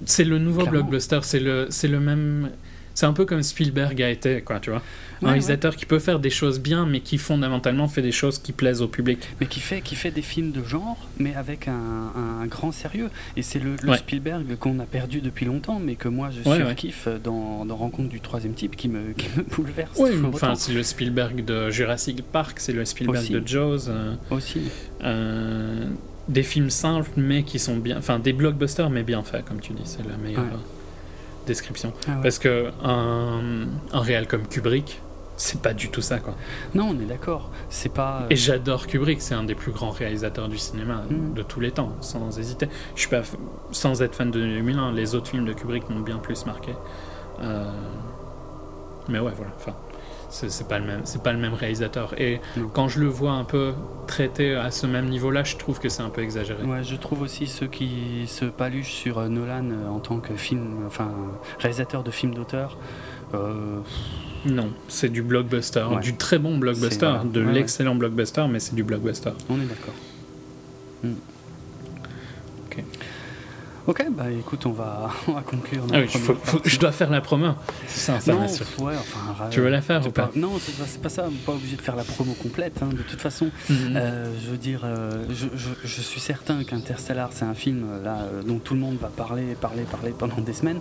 C'est 0.05 0.23
le 0.23 0.39
nouveau 0.39 0.65
blockbuster, 0.65 1.19
c'est 1.23 1.39
le, 1.39 1.67
c'est 1.69 1.87
le 1.87 1.99
même. 1.99 2.49
C'est 2.93 3.05
un 3.05 3.13
peu 3.13 3.25
comme 3.25 3.41
Spielberg 3.41 4.01
a 4.01 4.09
été, 4.09 4.41
quoi, 4.41 4.59
tu 4.59 4.69
vois. 4.69 4.81
un 5.21 5.27
réalisateur 5.27 5.75
qui 5.75 5.85
peut 5.85 5.99
faire 5.99 6.19
des 6.19 6.29
choses 6.29 6.59
bien, 6.59 6.85
mais 6.85 6.99
qui 6.99 7.17
fondamentalement 7.17 7.87
fait 7.87 8.01
des 8.01 8.11
choses 8.11 8.37
qui 8.37 8.51
plaisent 8.51 8.81
au 8.81 8.87
public. 8.87 9.19
Mais 9.39 9.47
qui 9.47 9.59
fait, 9.59 9.81
qui 9.81 9.95
fait 9.95 10.11
des 10.11 10.21
films 10.21 10.51
de 10.51 10.63
genre, 10.63 10.97
mais 11.17 11.35
avec 11.35 11.67
un, 11.67 12.45
grand 12.47 12.71
sérieux. 12.71 13.09
Et 13.35 13.41
c'est 13.41 13.59
le, 13.59 13.75
Spielberg 13.95 14.57
qu'on 14.57 14.79
a 14.79 14.85
perdu 14.85 15.21
depuis 15.21 15.45
longtemps, 15.45 15.79
mais 15.83 15.95
que 15.95 16.07
moi 16.07 16.29
je 16.31 16.43
surkiffe 16.43 17.07
dans, 17.23 17.65
dans 17.65 17.75
Rencontre 17.75 18.09
du 18.09 18.19
troisième 18.19 18.53
type, 18.53 18.75
qui 18.75 18.87
me, 18.87 19.13
qui 19.17 19.27
me 19.35 19.43
bouleverse. 19.43 19.97
Oui, 19.99 20.11
enfin, 20.31 20.55
c'est 20.55 20.73
le 20.73 20.83
Spielberg 20.83 21.43
de 21.43 21.69
Jurassic 21.69 22.21
Park, 22.21 22.59
c'est 22.59 22.73
le 22.73 22.85
Spielberg 22.85 23.29
de 23.29 23.47
Jaws. 23.47 23.89
Euh, 23.89 24.13
Aussi. 24.29 24.61
Euh, 25.03 25.87
des 26.27 26.43
films 26.43 26.69
simples, 26.69 27.09
mais 27.17 27.43
qui 27.43 27.59
sont 27.59 27.77
bien. 27.77 27.97
Enfin, 27.97 28.19
des 28.19 28.33
blockbusters, 28.33 28.89
mais 28.89 29.03
bien 29.03 29.23
faits, 29.23 29.45
comme 29.45 29.59
tu 29.59 29.73
dis, 29.73 29.81
c'est 29.85 30.07
la 30.07 30.17
meilleure 30.17 30.59
description. 31.45 31.93
Ah 32.07 32.19
Parce 32.21 32.39
que 32.39 32.71
un, 32.83 33.67
un 33.91 33.99
réel 33.99 34.27
comme 34.27 34.47
Kubrick, 34.47 35.01
c'est 35.35 35.61
pas 35.61 35.73
du 35.73 35.89
tout 35.89 36.01
ça, 36.01 36.19
quoi. 36.19 36.35
Non, 36.75 36.89
on 36.95 36.99
est 37.01 37.05
d'accord. 37.05 37.49
C'est 37.69 37.93
pas. 37.93 38.21
Euh, 38.23 38.27
Et 38.29 38.35
j'adore 38.35 38.87
Kubrick, 38.87 39.21
c'est 39.21 39.33
un 39.33 39.43
des 39.43 39.55
plus 39.55 39.71
grands 39.71 39.89
réalisateurs 39.89 40.47
du 40.47 40.57
cinéma 40.57 41.03
mm. 41.09 41.33
de 41.33 41.43
tous 41.43 41.59
les 41.59 41.71
temps, 41.71 41.95
sans 42.01 42.37
hésiter. 42.39 42.69
Je 42.95 43.01
suis 43.01 43.09
pas, 43.09 43.23
sans 43.71 44.01
être 44.01 44.15
fan 44.15 44.31
de 44.31 44.39
2001, 44.39 44.91
les 44.93 45.15
autres 45.15 45.27
films 45.27 45.45
de 45.45 45.53
Kubrick 45.53 45.89
m'ont 45.89 46.01
bien 46.01 46.17
plus 46.17 46.45
marqué. 46.45 46.73
Euh, 47.41 47.71
mais 49.09 49.19
ouais, 49.19 49.33
voilà. 49.35 49.51
Enfin, 49.57 49.75
c'est 50.33 50.67
pas 50.67 50.79
le 50.79 50.85
même 50.85 51.01
c'est 51.03 51.21
pas 51.21 51.31
le 51.31 51.39
même 51.39 51.53
réalisateur. 51.53 52.19
Et 52.19 52.41
quand 52.73 52.87
je 52.87 52.99
le 52.99 53.07
vois 53.07 53.31
un 53.31 53.43
peu 53.43 53.73
traité 54.07 54.55
à 54.55 54.71
ce 54.71 54.87
même 54.87 55.07
niveau 55.07 55.31
là 55.31 55.43
je 55.43 55.55
trouve 55.57 55.79
que 55.79 55.89
c'est 55.89 56.01
un 56.01 56.09
peu 56.09 56.21
exagéré. 56.21 56.63
Ouais 56.63 56.83
je 56.83 56.95
trouve 56.95 57.21
aussi 57.21 57.47
ceux 57.47 57.67
qui 57.67 58.25
se 58.27 58.45
paluchent 58.45 58.93
sur 58.93 59.19
euh, 59.19 59.27
Nolan 59.27 59.69
euh, 59.69 59.87
en 59.87 59.99
tant 59.99 60.19
que 60.19 60.33
film 60.35 60.85
enfin 60.87 61.11
réalisateur 61.59 62.03
de 62.03 62.11
films 62.11 62.33
d'auteur 62.33 62.77
euh, 63.33 63.79
non 64.45 64.71
c'est 64.87 65.09
du 65.09 65.21
blockbuster. 65.21 65.85
Du 66.01 66.15
très 66.15 66.39
bon 66.39 66.57
blockbuster 66.57 67.13
de 67.25 67.41
l'excellent 67.41 67.95
blockbuster 67.95 68.45
mais 68.49 68.59
c'est 68.59 68.75
du 68.75 68.83
blockbuster. 68.83 69.31
On 69.49 69.55
est 69.55 69.65
d'accord. 69.65 69.93
Hmm. 71.03 71.13
Ok 73.87 74.05
bah 74.11 74.31
écoute, 74.31 74.65
on 74.65 74.71
va, 74.71 75.09
on 75.27 75.33
va 75.33 75.41
conclure. 75.41 75.83
Ah 75.91 75.99
oui, 75.99 76.07
je 76.65 76.79
dois 76.79 76.91
faire 76.91 77.09
la 77.09 77.21
promo. 77.21 77.53
C'est 77.87 78.21
ça, 78.21 78.31
non, 78.31 78.39
ouais, 78.39 78.95
enfin, 78.97 79.49
tu 79.49 79.61
veux 79.61 79.69
la 79.69 79.81
faire 79.81 80.05
ou 80.07 80.11
pas, 80.11 80.31
Non, 80.35 80.51
c'est 80.59 81.01
pas 81.01 81.09
ça. 81.09 81.25
On 81.27 81.31
n'est 81.31 81.37
pas 81.37 81.53
obligé 81.53 81.75
de 81.75 81.81
faire 81.81 81.95
la 81.95 82.03
promo 82.03 82.33
complète. 82.33 82.81
Hein, 82.81 82.89
de 82.91 83.01
toute 83.01 83.21
façon, 83.21 83.49
mhm. 83.69 83.93
euh, 83.95 84.31
je 84.43 84.51
veux 84.51 84.57
dire, 84.57 84.81
euh, 84.83 85.25
je, 85.29 85.47
je, 85.55 85.69
je, 85.83 86.01
suis 86.01 86.19
certain 86.19 86.63
qu'Interstellar, 86.63 87.29
c'est 87.31 87.45
un 87.45 87.53
film 87.53 87.85
là 88.03 88.19
euh, 88.21 88.41
dont 88.43 88.59
tout 88.59 88.73
le 88.73 88.79
monde 88.79 88.97
va 88.97 89.09
parler, 89.09 89.55
parler, 89.59 89.83
parler 89.83 90.13
pendant 90.17 90.39
des 90.39 90.53
semaines. 90.53 90.79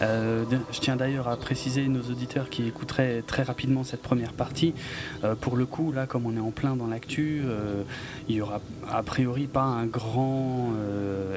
je 0.00 0.80
tiens 0.80 0.96
d'ailleurs 0.96 1.28
à 1.28 1.36
préciser 1.36 1.88
nos 1.88 2.02
auditeurs 2.02 2.50
qui 2.50 2.66
écouteraient 2.66 3.22
très 3.26 3.42
rapidement 3.42 3.84
cette 3.84 4.02
première 4.02 4.32
partie. 4.32 4.74
pour 5.40 5.56
le 5.56 5.66
coup, 5.66 5.92
là, 5.92 6.06
comme 6.06 6.26
on 6.26 6.36
est 6.36 6.40
en 6.40 6.50
plein 6.50 6.76
dans 6.76 6.86
l'actu, 6.86 7.42
il 8.28 8.34
y 8.34 8.40
aura 8.40 8.60
a 8.90 9.02
priori 9.02 9.46
pas 9.46 9.62
un 9.62 9.86
grand 9.86 10.72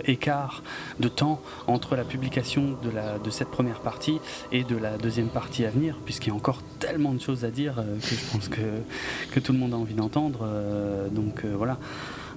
écart 0.05 0.63
de 0.99 1.07
temps 1.07 1.41
entre 1.67 1.95
la 1.95 2.03
publication 2.03 2.77
de, 2.83 2.89
la, 2.89 3.19
de 3.19 3.29
cette 3.29 3.49
première 3.49 3.79
partie 3.79 4.19
et 4.51 4.63
de 4.63 4.75
la 4.75 4.97
deuxième 4.97 5.27
partie 5.27 5.65
à 5.65 5.69
venir, 5.69 5.97
puisqu'il 6.05 6.29
y 6.29 6.31
a 6.31 6.35
encore 6.35 6.61
tellement 6.79 7.13
de 7.13 7.21
choses 7.21 7.45
à 7.45 7.51
dire 7.51 7.79
euh, 7.79 7.97
que 7.99 8.15
je 8.15 8.31
pense 8.31 8.47
que, 8.47 8.61
que 9.31 9.39
tout 9.39 9.53
le 9.53 9.59
monde 9.59 9.73
a 9.73 9.77
envie 9.77 9.93
d'entendre. 9.93 10.39
Euh, 10.43 11.09
donc 11.09 11.43
euh, 11.45 11.53
voilà. 11.55 11.77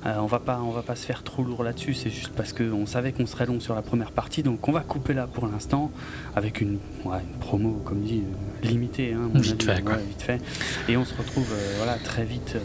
on 0.04 0.26
va 0.26 0.38
pas, 0.38 0.60
on 0.60 0.70
va 0.70 0.82
pas 0.82 0.96
se 0.96 1.06
faire 1.06 1.22
trop 1.22 1.42
lourd 1.42 1.64
là-dessus. 1.64 1.94
C'est 1.94 2.10
juste 2.10 2.32
parce 2.36 2.52
qu'on 2.52 2.86
savait 2.86 3.12
qu'on 3.12 3.26
serait 3.26 3.46
long 3.46 3.60
sur 3.60 3.74
la 3.74 3.82
première 3.82 4.12
partie, 4.12 4.42
donc 4.42 4.68
on 4.68 4.72
va 4.72 4.80
couper 4.80 5.14
là 5.14 5.26
pour 5.26 5.46
l'instant 5.46 5.90
avec 6.36 6.60
une, 6.60 6.78
promo, 7.40 7.80
comme 7.84 8.00
dit, 8.00 8.22
limitée, 8.62 9.14
hein, 9.14 9.30
vite, 9.34 9.62
fait, 9.62 9.80
vite, 9.80 10.22
fait, 10.22 10.40
Et 10.88 10.96
on 10.96 11.04
se 11.04 11.14
retrouve 11.14 11.48
voilà 11.78 11.96
très 11.96 12.24
vite 12.24 12.56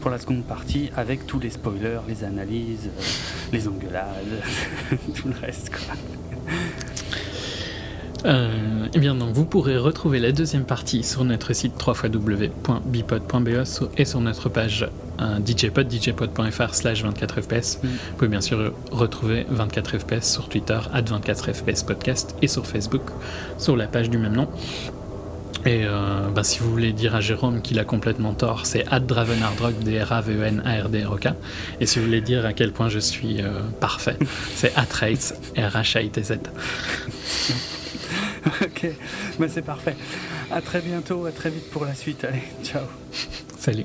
pour 0.00 0.10
la 0.10 0.18
seconde 0.18 0.44
partie 0.44 0.90
avec 0.96 1.26
tous 1.26 1.40
les 1.40 1.50
spoilers, 1.50 2.00
les 2.08 2.24
analyses, 2.24 2.86
euh, 2.86 3.02
les 3.52 3.68
engueulades, 3.68 4.42
tout 5.14 5.28
le 5.28 5.34
reste. 5.34 5.70
Quoi. 5.70 5.94
Euh, 8.24 8.88
eh 8.94 8.98
bien 8.98 9.14
donc 9.14 9.32
vous 9.32 9.44
pourrez 9.44 9.76
retrouver 9.76 10.18
la 10.18 10.32
deuxième 10.32 10.64
partie 10.64 11.04
sur 11.04 11.24
notre 11.24 11.52
site 11.52 11.74
www.bipod.be 11.86 13.64
et 13.96 14.04
sur 14.04 14.20
notre 14.20 14.48
page 14.48 14.90
euh, 15.20 15.38
djpod 15.44 15.88
djpod.fr 15.88 16.74
slash 16.74 17.04
24fps. 17.04 17.78
Mm. 17.78 17.86
Vous 17.86 18.16
pouvez 18.16 18.28
bien 18.28 18.40
sûr 18.40 18.72
retrouver 18.90 19.46
24fps 19.52 20.22
sur 20.22 20.48
Twitter 20.48 20.80
at 20.92 21.02
24fps 21.02 21.84
podcast 21.84 22.34
et 22.42 22.48
sur 22.48 22.66
Facebook 22.66 23.02
sur 23.56 23.76
la 23.76 23.86
page 23.86 24.10
du 24.10 24.18
même 24.18 24.34
nom. 24.34 24.48
Et 25.64 25.84
euh, 25.84 26.28
bah, 26.28 26.44
si 26.44 26.60
vous 26.60 26.70
voulez 26.70 26.92
dire 26.92 27.14
à 27.14 27.20
Jérôme 27.20 27.62
qu'il 27.62 27.78
a 27.78 27.84
complètement 27.84 28.32
tort, 28.32 28.66
c'est 28.66 28.84
Dravenardrock, 28.84 29.78
D-R-A-V-E-N-A-R-D-R-O-K. 29.80 31.28
Et 31.80 31.86
si 31.86 31.98
vous 31.98 32.06
voulez 32.06 32.20
dire 32.20 32.46
à 32.46 32.52
quel 32.52 32.72
point 32.72 32.88
je 32.88 32.98
suis 32.98 33.42
euh, 33.42 33.60
parfait, 33.80 34.16
c'est 34.54 34.76
Atrace, 34.76 35.34
R-H-A-I-T-Z. 35.56 36.38
ok, 38.62 38.86
bah, 39.38 39.46
c'est 39.48 39.62
parfait. 39.62 39.96
À 40.50 40.60
très 40.60 40.80
bientôt, 40.80 41.26
à 41.26 41.32
très 41.32 41.50
vite 41.50 41.70
pour 41.70 41.84
la 41.84 41.94
suite. 41.94 42.24
Allez, 42.24 42.42
ciao. 42.62 42.82
Salut. 43.58 43.84